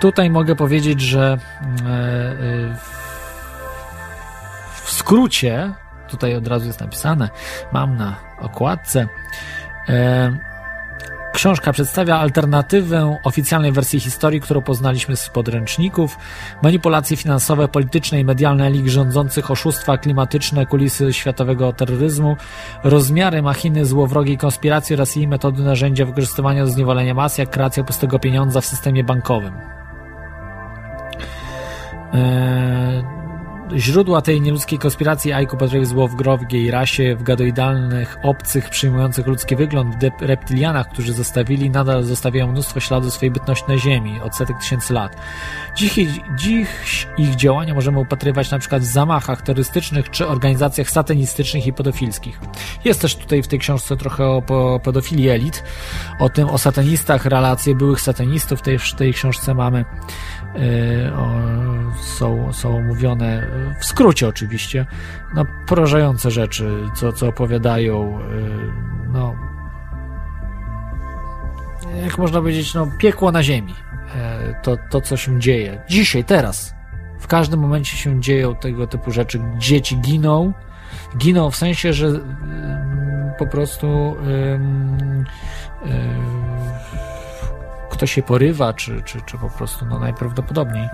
Tutaj 0.00 0.30
mogę 0.30 0.56
powiedzieć, 0.56 1.00
że 1.00 1.38
w 4.84 4.90
skrócie 4.90 5.74
tutaj 6.08 6.36
od 6.36 6.48
razu 6.48 6.66
jest 6.66 6.80
napisane, 6.80 7.28
mam 7.72 7.96
na 7.96 8.16
okładce. 8.40 9.08
E, 9.88 10.36
książka 11.36 11.72
przedstawia 11.72 12.18
alternatywę 12.18 13.16
oficjalnej 13.24 13.72
wersji 13.72 14.00
historii, 14.00 14.40
którą 14.40 14.62
poznaliśmy 14.62 15.16
z 15.16 15.28
podręczników. 15.28 16.18
Manipulacje 16.62 17.16
finansowe, 17.16 17.68
polityczne 17.68 18.20
i 18.20 18.24
medialne 18.24 18.66
elit 18.66 18.86
rządzących, 18.86 19.50
oszustwa 19.50 19.98
klimatyczne, 19.98 20.66
kulisy 20.66 21.12
światowego 21.12 21.72
terroryzmu, 21.72 22.36
rozmiary 22.84 23.42
machiny 23.42 23.86
złowrogiej 23.86 24.38
konspiracji 24.38 24.94
oraz 24.94 25.16
jej 25.16 25.28
metody 25.28 25.62
narzędzia 25.62 26.04
wykorzystywania 26.04 26.64
do 26.64 26.70
zniewolenia 26.70 27.14
mas, 27.14 27.38
jak 27.38 27.50
kreacja 27.50 27.84
pustego 27.84 28.18
pieniądza 28.18 28.60
w 28.60 28.66
systemie 28.66 29.04
bankowym. 29.04 29.54
Eee, 32.12 33.15
źródła 33.74 34.22
tej 34.22 34.40
nieludzkiej 34.40 34.78
konspiracji 34.78 35.32
Aiku 35.32 35.56
Patryk 35.56 35.86
zło 35.86 36.08
w 36.08 36.14
growgiej 36.14 36.70
rasie, 36.70 37.16
w 37.16 37.22
gadoidalnych 37.22 38.16
obcych 38.22 38.70
przyjmujących 38.70 39.26
ludzki 39.26 39.56
wygląd, 39.56 39.96
w 39.96 40.22
reptilianach, 40.22 40.88
którzy 40.88 41.12
zostawili, 41.12 41.70
nadal 41.70 42.02
zostawiają 42.02 42.52
mnóstwo 42.52 42.80
śladów 42.80 43.14
swojej 43.14 43.30
bytności 43.30 43.64
na 43.68 43.78
Ziemi 43.78 44.20
od 44.20 44.36
setek 44.36 44.58
tysięcy 44.58 44.92
lat. 44.94 45.16
Dziś, 45.76 45.98
dziś 46.36 46.68
ich 47.18 47.34
działania 47.34 47.74
możemy 47.74 47.98
upatrywać 47.98 48.50
przykład 48.58 48.82
w 48.82 48.84
zamachach 48.84 49.42
terrorystycznych 49.42 50.10
czy 50.10 50.26
organizacjach 50.26 50.90
satanistycznych 50.90 51.66
i 51.66 51.72
pedofilskich. 51.72 52.40
Jest 52.84 53.00
też 53.00 53.16
tutaj 53.16 53.42
w 53.42 53.48
tej 53.48 53.58
książce 53.58 53.96
trochę 53.96 54.24
o 54.26 54.42
pedofilii 54.84 55.28
elit, 55.28 55.62
o 56.18 56.28
tym, 56.28 56.48
o 56.48 56.58
satanistach, 56.58 57.26
relacje 57.26 57.74
byłych 57.74 58.00
satanistów 58.00 58.58
w 58.58 58.62
tej, 58.62 58.78
w 58.78 58.94
tej 58.94 59.14
książce 59.14 59.54
mamy. 59.54 59.84
Y, 60.56 61.12
są, 62.02 62.52
są 62.52 62.76
omówione 62.76 63.46
w 63.78 63.84
skrócie 63.84 64.28
oczywiście, 64.28 64.86
no 65.34 65.44
porażające 65.66 66.30
rzeczy, 66.30 66.70
co, 66.94 67.12
co 67.12 67.28
opowiadają, 67.28 68.20
y, 68.20 69.12
no 69.12 69.34
jak 72.02 72.18
można 72.18 72.38
powiedzieć, 72.38 72.74
no 72.74 72.88
piekło 72.98 73.32
na 73.32 73.42
ziemi. 73.42 73.74
E, 74.14 74.54
to, 74.62 74.76
to, 74.90 75.00
co 75.00 75.16
się 75.16 75.40
dzieje. 75.40 75.82
Dzisiaj, 75.88 76.24
teraz. 76.24 76.74
W 77.18 77.26
każdym 77.26 77.60
momencie 77.60 77.96
się 77.96 78.20
dzieją 78.20 78.54
tego 78.54 78.86
typu 78.86 79.10
rzeczy. 79.10 79.40
Dzieci 79.58 80.00
giną. 80.00 80.52
Giną 81.16 81.50
w 81.50 81.56
sensie, 81.56 81.92
że 81.92 82.08
po 83.38 83.46
prostu 83.46 84.16
ktoś 87.90 88.12
się 88.12 88.22
porywa, 88.22 88.72
czy, 88.72 89.02
czy, 89.02 89.20
czy 89.20 89.38
po 89.38 89.50
prostu 89.50 89.86
no, 89.86 89.98
najprawdopodobniej. 89.98 90.88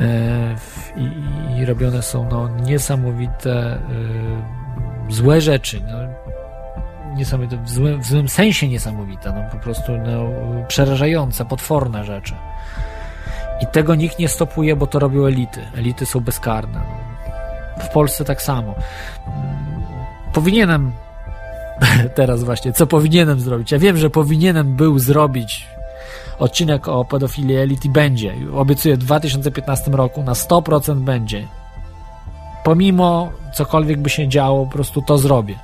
E, 0.00 0.56
I, 0.96 1.10
i 1.60 1.64
robione 1.64 2.02
są 2.02 2.28
no, 2.30 2.48
niesamowite 2.48 3.78
y, 5.08 5.12
złe 5.12 5.40
rzeczy. 5.40 5.80
No, 5.80 5.98
niesamowite, 7.16 7.56
w, 7.56 7.70
złym, 7.70 8.02
w 8.02 8.06
złym 8.06 8.28
sensie 8.28 8.68
niesamowite, 8.68 9.32
no, 9.32 9.50
po 9.52 9.58
prostu 9.58 9.92
no, 9.92 10.30
przerażające, 10.68 11.44
potworne 11.44 12.04
rzeczy. 12.04 12.34
I 13.62 13.66
tego 13.66 13.94
nikt 13.94 14.18
nie 14.18 14.28
stopuje, 14.28 14.76
bo 14.76 14.86
to 14.86 14.98
robią 14.98 15.26
elity. 15.26 15.60
Elity 15.76 16.06
są 16.06 16.20
bezkarne. 16.20 16.80
W 17.80 17.88
Polsce 17.88 18.24
tak 18.24 18.42
samo. 18.42 18.74
Powinienem 20.32 20.92
teraz 22.14 22.44
właśnie, 22.44 22.72
co 22.72 22.86
powinienem 22.86 23.40
zrobić. 23.40 23.72
Ja 23.72 23.78
wiem, 23.78 23.96
że 23.96 24.10
powinienem 24.10 24.76
był 24.76 24.98
zrobić 24.98 25.66
odcinek 26.40 26.88
o 26.88 27.04
pedofilii 27.04 27.56
elit 27.56 27.84
i 27.84 27.90
będzie. 27.90 28.34
Obiecuję, 28.54 28.96
w 28.96 28.98
2015 28.98 29.90
roku 29.90 30.22
na 30.22 30.32
100% 30.32 30.94
będzie. 30.94 31.48
Pomimo 32.64 33.30
cokolwiek 33.54 34.00
by 34.00 34.10
się 34.10 34.28
działo, 34.28 34.66
po 34.66 34.72
prostu 34.72 35.02
to 35.02 35.18
zrobię. 35.18 35.54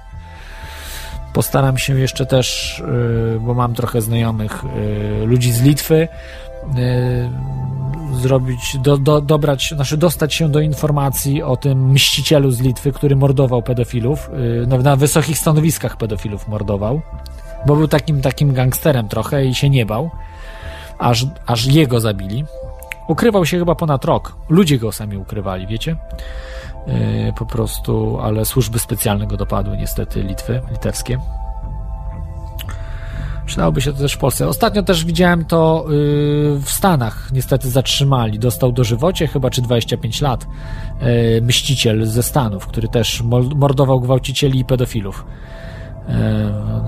Postaram 1.32 1.78
się 1.78 2.00
jeszcze 2.00 2.26
też, 2.26 2.78
y, 3.36 3.40
bo 3.40 3.54
mam 3.54 3.74
trochę 3.74 4.00
znajomych 4.00 4.64
y, 5.22 5.26
ludzi 5.26 5.52
z 5.52 5.62
Litwy, 5.62 6.08
y, 6.78 7.30
zrobić, 8.16 8.76
do, 8.78 8.96
do, 8.96 9.20
dobrać, 9.20 9.72
znaczy 9.74 9.96
dostać 9.96 10.34
się 10.34 10.48
do 10.48 10.60
informacji 10.60 11.42
o 11.42 11.56
tym 11.56 11.90
mścicielu 11.90 12.50
z 12.50 12.60
Litwy, 12.60 12.92
który 12.92 13.16
mordował 13.16 13.62
pedofilów, 13.62 14.30
yy, 14.68 14.82
na 14.82 14.96
wysokich 14.96 15.38
stanowiskach 15.38 15.96
pedofilów 15.96 16.48
mordował, 16.48 17.00
bo 17.66 17.76
był 17.76 17.88
takim, 17.88 18.22
takim 18.22 18.52
gangsterem 18.52 19.08
trochę 19.08 19.46
i 19.46 19.54
się 19.54 19.70
nie 19.70 19.86
bał, 19.86 20.10
aż, 20.98 21.26
aż 21.46 21.66
jego 21.66 22.00
zabili. 22.00 22.44
Ukrywał 23.08 23.46
się 23.46 23.58
chyba 23.58 23.74
ponad 23.74 24.04
rok. 24.04 24.36
Ludzie 24.48 24.78
go 24.78 24.92
sami 24.92 25.16
ukrywali, 25.16 25.66
wiecie? 25.66 25.96
Yy, 26.86 27.32
po 27.38 27.46
prostu, 27.46 28.18
ale 28.22 28.44
służby 28.44 28.78
specjalne 28.78 29.26
go 29.26 29.36
dopadły 29.36 29.76
niestety 29.76 30.22
Litwy, 30.22 30.60
litewskie. 30.70 31.18
Przydałoby 33.46 33.80
się 33.80 33.92
to 33.92 33.98
też 33.98 34.12
w 34.12 34.18
Polsce. 34.18 34.48
Ostatnio 34.48 34.82
też 34.82 35.04
widziałem 35.04 35.44
to 35.44 35.84
yy, 35.88 36.60
w 36.60 36.70
Stanach. 36.70 37.28
Niestety 37.32 37.70
zatrzymali. 37.70 38.38
Dostał 38.38 38.72
dożywocie 38.72 39.26
chyba 39.26 39.50
czy 39.50 39.62
25 39.62 40.20
lat. 40.20 40.46
Yy, 41.00 41.42
mściciel 41.42 42.06
ze 42.06 42.22
Stanów, 42.22 42.66
który 42.66 42.88
też 42.88 43.22
mordował 43.54 44.00
gwałcicieli 44.00 44.60
i 44.60 44.64
pedofilów. 44.64 45.24
Yy, 46.08 46.14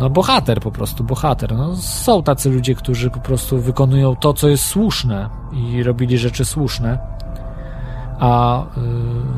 no 0.00 0.10
bohater 0.10 0.60
po 0.60 0.70
prostu, 0.70 1.04
bohater. 1.04 1.54
No, 1.56 1.76
są 1.76 2.22
tacy 2.22 2.50
ludzie, 2.50 2.74
którzy 2.74 3.10
po 3.10 3.20
prostu 3.20 3.60
wykonują 3.60 4.16
to, 4.16 4.32
co 4.32 4.48
jest 4.48 4.64
słuszne 4.64 5.28
i 5.52 5.82
robili 5.82 6.18
rzeczy 6.18 6.44
słuszne. 6.44 6.98
A 8.18 8.62
yy, 8.76 8.82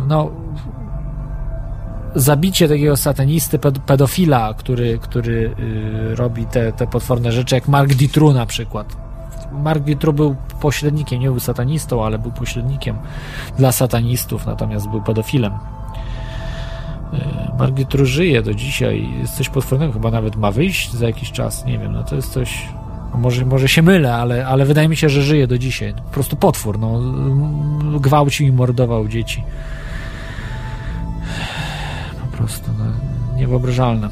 no 0.09 0.31
zabicie 2.15 2.69
takiego 2.69 2.97
satanisty, 2.97 3.59
pedofila, 3.87 4.55
który, 4.55 4.99
który 4.99 5.55
y, 6.13 6.17
robi 6.17 6.47
te, 6.47 6.73
te 6.73 6.87
potworne 6.87 7.33
rzeczy, 7.33 7.55
jak 7.55 7.69
Mark 7.69 7.95
Ditru 7.95 8.33
na 8.33 8.47
przykład. 8.47 8.97
Mark 9.53 9.85
Ditru 9.85 10.13
był 10.13 10.37
pośrednikiem, 10.61 11.21
nie 11.21 11.27
był 11.27 11.41
satanistą, 11.41 12.05
ale 12.05 12.19
był 12.19 12.33
pośrednikiem 12.33 12.97
dla 13.59 13.73
satanistów, 13.73 14.47
natomiast 14.47 14.89
był 14.89 15.03
pedofilem. 15.03 15.53
Mark 17.59 17.75
Ditru 17.75 18.07
żyje 18.07 18.43
do 18.43 18.55
dzisiaj, 18.55 19.09
jest 19.21 19.37
coś 19.37 19.49
potwornego, 19.49 19.93
chyba 19.93 20.11
nawet 20.11 20.37
ma 20.37 20.51
wyjść 20.51 20.93
za 20.93 21.07
jakiś 21.07 21.33
czas, 21.33 21.65
nie 21.65 21.79
wiem, 21.79 21.93
no 21.93 22.05
to 22.05 22.17
jest 22.17 22.33
coś... 22.33 22.69
Może, 23.15 23.45
może 23.45 23.69
się 23.69 23.83
mylę, 23.83 24.15
ale, 24.15 24.47
ale 24.47 24.65
wydaje 24.65 24.89
mi 24.89 24.97
się, 24.97 25.09
że 25.09 25.23
żyje 25.23 25.47
do 25.47 25.59
dzisiaj. 25.59 25.95
Po 25.95 26.11
prostu 26.11 26.37
potwór, 26.37 26.79
no, 26.79 27.01
gwałcił 28.01 28.47
i 28.47 28.53
mordował 28.53 29.09
dzieci 29.09 29.43
prostu 32.41 32.71
no, 32.79 32.85
niewyobrażalne. 33.37 34.09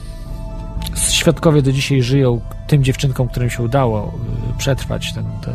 Świadkowie 1.10 1.62
do 1.62 1.72
dzisiaj 1.72 2.02
żyją 2.02 2.40
tym 2.66 2.84
dziewczynkom, 2.84 3.28
którym 3.28 3.50
się 3.50 3.62
udało 3.62 4.14
y, 4.54 4.58
przetrwać 4.58 5.12
ten, 5.12 5.24
ten, 5.44 5.54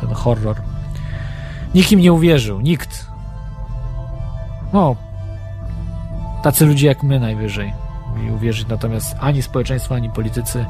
ten 0.00 0.08
horror. 0.08 0.56
Nikt 1.74 1.92
im 1.92 2.00
nie 2.00 2.12
uwierzył, 2.12 2.60
nikt. 2.60 3.06
No, 4.72 4.96
tacy 6.44 6.66
ludzie 6.66 6.86
jak 6.86 7.02
my 7.02 7.20
najwyżej 7.20 7.72
mieli 8.16 8.32
uwierzyć, 8.32 8.68
natomiast 8.68 9.16
ani 9.20 9.42
społeczeństwo, 9.42 9.94
ani 9.94 10.10
politycy 10.10 10.66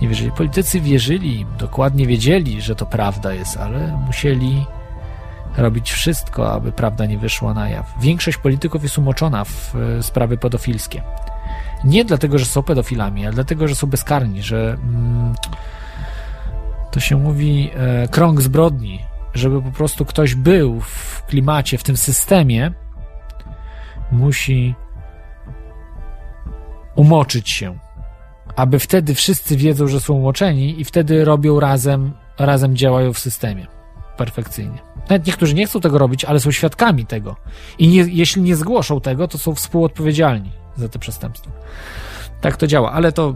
nie 0.00 0.08
wierzyli. 0.08 0.32
Politycy 0.32 0.80
wierzyli, 0.80 1.46
dokładnie 1.58 2.06
wiedzieli, 2.06 2.62
że 2.62 2.74
to 2.74 2.86
prawda 2.86 3.34
jest, 3.34 3.56
ale 3.56 4.00
musieli 4.06 4.66
robić 5.56 5.92
wszystko, 5.92 6.52
aby 6.52 6.72
prawda 6.72 7.06
nie 7.06 7.18
wyszła 7.18 7.54
na 7.54 7.68
jaw. 7.68 7.94
Większość 8.00 8.38
polityków 8.38 8.82
jest 8.82 8.98
umoczona 8.98 9.44
w 9.44 9.74
e, 9.76 10.02
sprawy 10.02 10.38
pedofilskie. 10.38 11.02
Nie 11.84 12.04
dlatego, 12.04 12.38
że 12.38 12.44
są 12.44 12.62
pedofilami, 12.62 13.26
ale 13.26 13.34
dlatego, 13.34 13.68
że 13.68 13.74
są 13.74 13.86
bezkarni, 13.86 14.42
że 14.42 14.76
mm, 14.82 15.34
to 16.90 17.00
się 17.00 17.16
mówi 17.16 17.70
e, 17.74 18.08
krąg 18.08 18.40
zbrodni, 18.40 19.04
żeby 19.34 19.62
po 19.62 19.70
prostu 19.70 20.04
ktoś 20.04 20.34
był 20.34 20.80
w 20.80 21.22
klimacie, 21.26 21.78
w 21.78 21.82
tym 21.82 21.96
systemie, 21.96 22.72
musi 24.12 24.74
umoczyć 26.98 27.50
się. 27.50 27.78
Aby 28.56 28.78
wtedy 28.78 29.14
wszyscy 29.14 29.56
wiedzą, 29.56 29.88
że 29.88 30.00
są 30.00 30.14
umoczeni 30.14 30.80
i 30.80 30.84
wtedy 30.84 31.24
robią 31.24 31.60
razem, 31.60 32.12
razem 32.38 32.76
działają 32.76 33.12
w 33.12 33.18
systemie. 33.18 33.66
Perfekcyjnie. 34.16 34.78
Nawet 35.10 35.26
niektórzy 35.26 35.54
nie 35.54 35.66
chcą 35.66 35.80
tego 35.80 35.98
robić, 35.98 36.24
ale 36.24 36.40
są 36.40 36.50
świadkami 36.50 37.06
tego. 37.06 37.36
I 37.78 37.88
nie, 37.88 38.04
jeśli 38.08 38.42
nie 38.42 38.56
zgłoszą 38.56 39.00
tego, 39.00 39.28
to 39.28 39.38
są 39.38 39.54
współodpowiedzialni 39.54 40.50
za 40.76 40.88
te 40.88 40.98
przestępstwa. 40.98 41.50
Tak 42.40 42.56
to 42.56 42.66
działa, 42.66 42.92
ale 42.92 43.12
to 43.12 43.34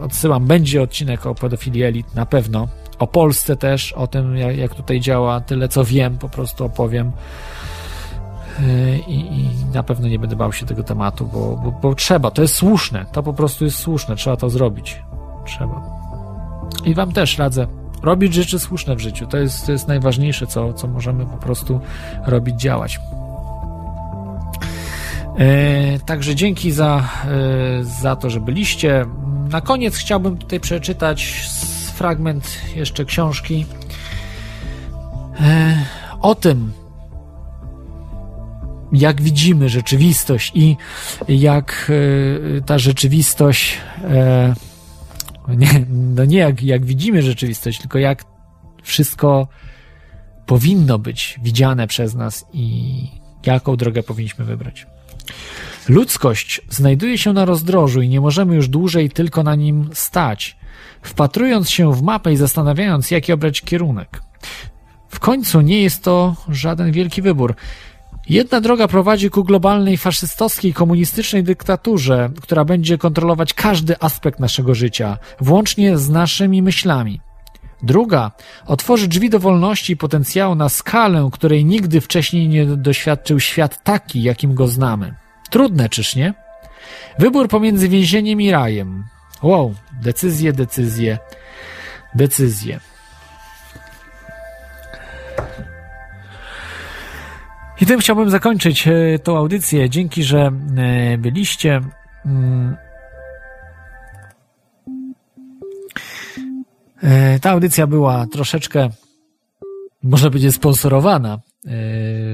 odsyłam, 0.00 0.46
będzie 0.46 0.82
odcinek 0.82 1.26
o 1.26 1.34
pedofilii 1.34 1.82
elit 1.82 2.14
na 2.14 2.26
pewno. 2.26 2.68
O 2.98 3.06
Polsce 3.06 3.56
też, 3.56 3.92
o 3.92 4.06
tym, 4.06 4.36
jak, 4.36 4.56
jak 4.56 4.74
tutaj 4.74 5.00
działa, 5.00 5.40
tyle 5.40 5.68
co 5.68 5.84
wiem, 5.84 6.18
po 6.18 6.28
prostu 6.28 6.64
opowiem. 6.64 7.12
Yy, 8.60 8.98
I, 8.98 9.40
I, 9.40 9.50
na 9.74 9.82
pewno 9.82 10.08
nie 10.08 10.18
będę 10.18 10.36
bał 10.36 10.52
się 10.52 10.66
tego 10.66 10.82
tematu, 10.82 11.26
bo, 11.26 11.56
bo, 11.64 11.72
bo, 11.72 11.94
trzeba, 11.94 12.30
to 12.30 12.42
jest 12.42 12.54
słuszne, 12.54 13.06
to 13.12 13.22
po 13.22 13.32
prostu 13.32 13.64
jest 13.64 13.78
słuszne, 13.78 14.16
trzeba 14.16 14.36
to 14.36 14.50
zrobić. 14.50 15.02
Trzeba. 15.46 15.82
I 16.84 16.94
Wam 16.94 17.12
też 17.12 17.38
radzę 17.38 17.66
robić 18.02 18.34
rzeczy 18.34 18.58
słuszne 18.58 18.96
w 18.96 19.00
życiu. 19.00 19.26
To 19.26 19.36
jest, 19.36 19.66
to 19.66 19.72
jest 19.72 19.88
najważniejsze, 19.88 20.46
co, 20.46 20.72
co 20.72 20.88
możemy 20.88 21.26
po 21.26 21.36
prostu 21.36 21.80
robić, 22.26 22.60
działać. 22.60 23.00
E, 25.38 25.98
także 25.98 26.34
dzięki 26.34 26.72
za, 26.72 27.08
e, 27.24 27.84
za 27.84 28.16
to, 28.16 28.30
że 28.30 28.40
byliście. 28.40 29.06
Na 29.50 29.60
koniec 29.60 29.96
chciałbym 29.96 30.38
tutaj 30.38 30.60
przeczytać 30.60 31.48
fragment 31.94 32.60
jeszcze 32.76 33.04
książki 33.04 33.66
e, 35.40 35.76
o 36.20 36.34
tym, 36.34 36.72
jak 38.94 39.22
widzimy 39.22 39.68
rzeczywistość 39.68 40.52
i 40.54 40.76
jak 41.28 41.90
e, 42.58 42.60
ta 42.60 42.78
rzeczywistość 42.78 43.78
e, 44.04 44.54
nie, 45.48 45.86
no 45.90 46.24
nie 46.24 46.38
jak, 46.38 46.62
jak 46.62 46.84
widzimy 46.84 47.22
rzeczywistość, 47.22 47.80
tylko 47.80 47.98
jak 47.98 48.24
wszystko 48.82 49.48
powinno 50.46 50.98
być 50.98 51.40
widziane 51.42 51.86
przez 51.86 52.14
nas 52.14 52.46
i 52.52 52.94
jaką 53.46 53.76
drogę 53.76 54.02
powinniśmy 54.02 54.44
wybrać. 54.44 54.86
Ludzkość 55.88 56.60
znajduje 56.70 57.18
się 57.18 57.32
na 57.32 57.44
rozdrożu 57.44 58.02
i 58.02 58.08
nie 58.08 58.20
możemy 58.20 58.54
już 58.54 58.68
dłużej 58.68 59.10
tylko 59.10 59.42
na 59.42 59.54
nim 59.54 59.90
stać, 59.92 60.56
wpatrując 61.02 61.70
się 61.70 61.92
w 61.92 62.02
mapę 62.02 62.32
i 62.32 62.36
zastanawiając, 62.36 63.10
jaki 63.10 63.32
obrać 63.32 63.60
kierunek. 63.60 64.22
W 65.08 65.18
końcu 65.18 65.60
nie 65.60 65.82
jest 65.82 66.04
to 66.04 66.36
żaden 66.48 66.92
wielki 66.92 67.22
wybór. 67.22 67.54
Jedna 68.28 68.60
droga 68.60 68.88
prowadzi 68.88 69.30
ku 69.30 69.44
globalnej 69.44 69.96
faszystowskiej, 69.96 70.74
komunistycznej 70.74 71.42
dyktaturze, 71.42 72.30
która 72.42 72.64
będzie 72.64 72.98
kontrolować 72.98 73.54
każdy 73.54 74.00
aspekt 74.00 74.40
naszego 74.40 74.74
życia, 74.74 75.18
włącznie 75.40 75.98
z 75.98 76.08
naszymi 76.08 76.62
myślami. 76.62 77.20
Druga 77.82 78.32
otworzy 78.66 79.08
drzwi 79.08 79.30
do 79.30 79.38
wolności 79.38 79.92
i 79.92 79.96
potencjału 79.96 80.54
na 80.54 80.68
skalę, 80.68 81.28
której 81.32 81.64
nigdy 81.64 82.00
wcześniej 82.00 82.48
nie 82.48 82.66
doświadczył 82.66 83.40
świat 83.40 83.84
taki, 83.84 84.22
jakim 84.22 84.54
go 84.54 84.68
znamy. 84.68 85.14
Trudne, 85.50 85.88
czyż 85.88 86.16
nie? 86.16 86.34
Wybór 87.18 87.48
pomiędzy 87.48 87.88
więzieniem 87.88 88.40
i 88.40 88.50
rajem. 88.50 89.04
Wow, 89.42 89.74
decyzje, 90.02 90.52
decyzje, 90.52 91.18
decyzje. 92.14 92.80
I 97.80 97.86
tym 97.86 98.00
chciałbym 98.00 98.30
zakończyć 98.30 98.88
e, 98.88 99.18
tą 99.18 99.36
audycję. 99.36 99.90
Dzięki, 99.90 100.24
że 100.24 100.52
e, 100.76 101.18
byliście. 101.18 101.80
Mm. 102.26 102.76
E, 107.02 107.38
ta 107.38 107.50
audycja 107.50 107.86
była 107.86 108.26
troszeczkę, 108.26 108.88
można 110.02 110.30
powiedzieć, 110.30 110.54
sponsorowana 110.54 111.40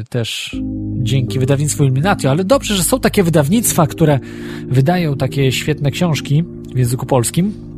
też 0.09 0.57
dzięki 1.02 1.39
wydawnictwu 1.39 1.85
Illuminatio, 1.85 2.31
ale 2.31 2.44
dobrze, 2.44 2.77
że 2.77 2.85
są 2.85 3.01
takie 3.01 3.23
wydawnictwa, 3.23 3.86
które 3.86 4.19
wydają 4.67 5.17
takie 5.17 5.52
świetne 5.52 5.91
książki 5.91 6.44
w 6.75 6.78
języku 6.78 7.07
polskim. 7.07 7.69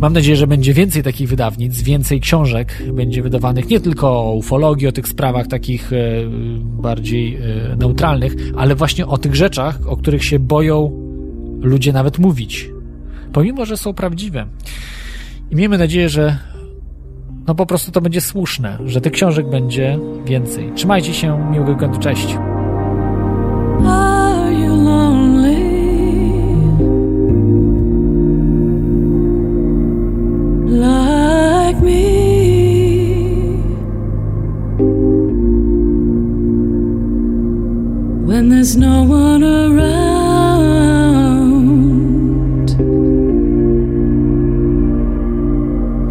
Mam 0.00 0.12
nadzieję, 0.12 0.36
że 0.36 0.46
będzie 0.46 0.74
więcej 0.74 1.02
takich 1.02 1.28
wydawnic, 1.28 1.82
więcej 1.82 2.20
książek 2.20 2.82
będzie 2.92 3.22
wydawanych 3.22 3.68
nie 3.68 3.80
tylko 3.80 4.08
o 4.08 4.34
ufologii, 4.34 4.88
o 4.88 4.92
tych 4.92 5.08
sprawach 5.08 5.46
takich 5.46 5.92
e, 5.92 5.96
bardziej 6.62 7.36
e, 7.36 7.76
neutralnych, 7.76 8.32
ale 8.56 8.74
właśnie 8.74 9.06
o 9.06 9.18
tych 9.18 9.34
rzeczach, 9.34 9.78
o 9.86 9.96
których 9.96 10.24
się 10.24 10.38
boją 10.38 10.90
ludzie 11.60 11.92
nawet 11.92 12.18
mówić, 12.18 12.70
pomimo, 13.32 13.66
że 13.66 13.76
są 13.76 13.94
prawdziwe. 13.94 14.46
I 15.50 15.56
miejmy 15.56 15.78
nadzieję, 15.78 16.08
że 16.08 16.38
no 17.46 17.54
po 17.54 17.66
prostu 17.66 17.92
to 17.92 18.00
będzie 18.00 18.20
słuszne, 18.20 18.78
że 18.86 19.00
tych 19.00 19.12
książek 19.12 19.50
będzie 19.50 19.98
więcej. 20.26 20.72
Trzymajcie 20.74 21.14
się, 21.14 21.50
miłego 21.50 21.72
weekendu, 21.72 21.98
cześć. 21.98 22.36
There's 38.76 38.88
no 38.90 39.04
one 39.04 39.42
around 39.42 40.60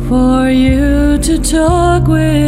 for 0.07 0.49
you 0.49 1.17
to 1.19 1.37
talk 1.37 2.07
with. 2.07 2.44